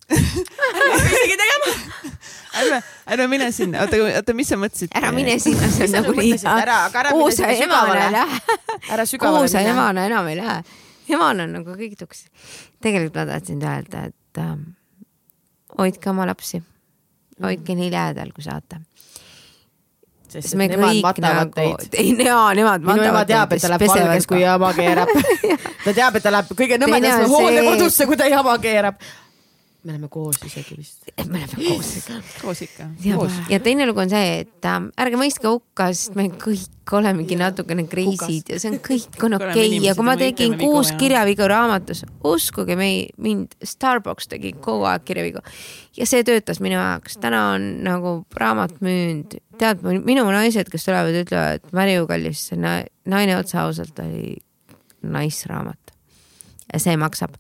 isegi 0.07 1.36
tegema. 1.39 1.66
ärme, 2.60 2.78
ärme 3.15 3.26
mine 3.31 3.47
sinna, 3.55 3.76
oota, 3.86 3.97
oota, 4.18 4.33
mis 4.39 4.49
sa 4.50 4.57
mõtlesid? 4.58 4.91
ära 4.99 5.08
mine 5.15 5.34
sinna, 5.42 5.66
see 5.70 5.86
Mis 5.86 5.89
on 5.89 5.91
sa 5.94 5.99
nagunii 6.02 6.33
mõtlesid? 6.33 6.50
Ära- 6.50 6.83
aga 6.89 6.97
ära 7.05 7.10
mine 7.15 7.31
sinna 7.39 7.55
sügavale. 7.62 8.02
ära 8.10 8.26
kuhu 9.07 9.10
sügavale 9.15 9.49
sa 9.50 9.58
mine. 9.62 9.73
emana 9.75 10.00
enam 10.10 10.25
ei 10.31 10.36
lähe. 10.42 10.58
Emana 11.10 11.47
on 11.47 11.55
nagu 11.60 11.76
kõik 11.78 11.97
tuks. 11.99 12.26
tegelikult 12.83 13.18
ma 13.20 13.26
tahtsin 13.33 13.62
öelda, 13.62 14.07
et 14.10 14.43
ähm, 14.43 14.68
hoidke 15.78 16.10
oma 16.10 16.26
lapsi, 16.28 16.62
hoidke 17.43 17.76
nii 17.78 17.91
lähedal, 17.93 18.33
kui 18.35 18.44
saate. 18.47 18.81
sest 20.28 20.57
me 20.59 20.67
nemad 20.68 21.02
matavad 21.05 21.52
nagu 21.52 21.52
teid. 21.55 21.94
ei 22.02 22.17
jaa, 22.26 22.49
nemad 22.59 22.83
minu 22.83 22.97
ema 22.97 23.20
matavad 23.20 23.31
teab, 23.31 23.52
et 23.52 23.62
ta 23.62 23.73
läheb 23.73 23.86
valgeks, 23.93 24.26
kui 24.31 24.43
jama 24.43 24.73
keerab. 24.76 25.15
ta 25.85 25.94
teab, 25.94 26.18
et 26.18 26.26
ta 26.26 26.35
läheb 26.35 26.57
kõige 26.59 26.81
nõmedasse 26.83 27.31
hooldekodusse, 27.31 28.09
kui 28.10 28.18
ta 28.20 28.28
jama 28.31 28.59
keerab. 28.62 29.01
Me 29.86 29.92
oleme 29.94 30.08
koos 30.10 30.39
isegi 30.44 30.76
vist. 30.78 31.05
me 31.31 31.39
oleme 31.44 31.68
koos. 31.68 31.90
Ikka. 32.00 32.16
koos 32.42 32.62
ikka, 32.66 32.89
ja 33.05 33.18
ja 33.50 33.60
teine 33.62 33.86
lugu 33.86 34.02
on 34.02 34.10
see, 34.10 34.40
et 34.42 34.66
ähm, 34.68 34.89
ärge 34.98 35.20
mõistke 35.20 35.50
hukka, 35.50 35.89
sest 35.94 36.16
me 36.18 36.26
kõik 36.42 36.94
olemegi 36.97 37.39
natukene 37.39 37.86
kreisid 37.90 38.50
ja 38.50 38.58
see 38.62 38.73
on 38.73 38.81
kõik 38.82 39.26
on 39.26 39.39
okei. 39.39 39.50
Okay. 39.52 39.81
ja 39.84 39.94
kui 39.98 40.06
ma 40.06 40.16
ja 40.16 40.23
tegin 40.24 40.56
kuus 40.58 40.90
ja- 40.90 40.98
kirjavigu 41.00 41.48
raamatus, 41.50 42.02
uskuge 42.26 42.78
mei-, 42.78 43.12
mind, 43.23 43.55
Starbucks 43.62 44.31
tegi 44.32 44.52
kogu 44.62 44.89
aeg 44.90 45.06
kirjavigu. 45.06 45.44
Ja 45.97 46.08
see 46.08 46.26
töötas 46.26 46.60
minu 46.65 46.78
jaoks, 46.78 47.20
täna 47.23 47.44
on 47.55 47.68
nagu 47.86 48.16
raamat 48.36 48.81
müünud, 48.84 49.39
tead, 49.60 49.86
minu 49.86 50.26
naised, 50.34 50.70
kes 50.73 50.89
tulevad, 50.89 51.23
ütlevad, 51.23 51.70
Mariu 51.76 52.10
kallis, 52.10 52.48
see 52.50 52.58
na- 52.60 52.82
naine 53.06 53.39
otse 53.39 53.60
ausalt 53.62 54.02
oli 54.02 54.36
nice 55.06 55.47
raamat 55.47 55.94
ja 56.73 56.82
see 56.82 56.98
maksab 56.98 57.39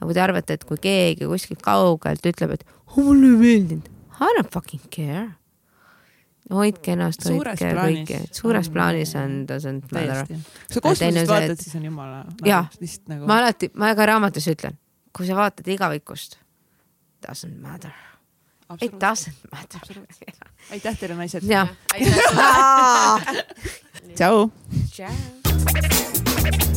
ja 0.00 0.06
kui 0.06 0.14
te 0.14 0.20
arvate, 0.20 0.52
et 0.58 0.64
kui 0.68 0.76
keegi 0.82 1.24
kuskilt 1.30 1.62
kaugelt 1.64 2.26
ütleb, 2.28 2.50
et 2.58 2.64
oh, 2.68 2.96
mulle 3.00 3.26
ei 3.32 3.36
meeldinud, 3.42 3.86
I 4.20 4.30
don't 4.38 4.50
fucking 4.52 4.82
care. 4.90 5.26
hoidke 6.52 6.92
ennast, 6.94 7.24
hoidke 7.26 7.56
plaanis 7.74 8.04
kõiki, 8.06 8.18
suures 8.38 8.68
on- 8.68 8.74
plaanis 8.76 9.14
on 9.18 9.30
doesn't 9.48 9.92
matter. 9.92 10.26
kui 10.30 10.76
sa 10.76 10.80
kosmosest 10.84 11.28
vaatad 11.32 11.50
et-, 11.56 11.60
siis 11.64 11.74
on 11.74 11.84
jumala 11.88 12.20
Jah. 12.46 12.68
lihtsalt 12.80 13.08
nagu 13.10 13.26
ma 13.26 13.38
alati, 13.42 13.70
ma 13.74 13.94
ka 13.98 14.06
raamatus 14.12 14.46
ütlen, 14.54 14.74
kui 15.12 15.26
sa 15.26 15.34
vaatad 15.38 15.66
igavikust, 15.74 16.38
doesn't 17.26 17.58
matter, 17.60 17.90
it 18.80 18.92
doesn't 19.02 19.50
matter. 19.50 19.80
aitäh 20.70 20.94
teile, 21.00 21.14
naised. 21.18 21.42
jah. 21.50 21.68
tšau. 24.14 24.50
tšau. 24.92 26.74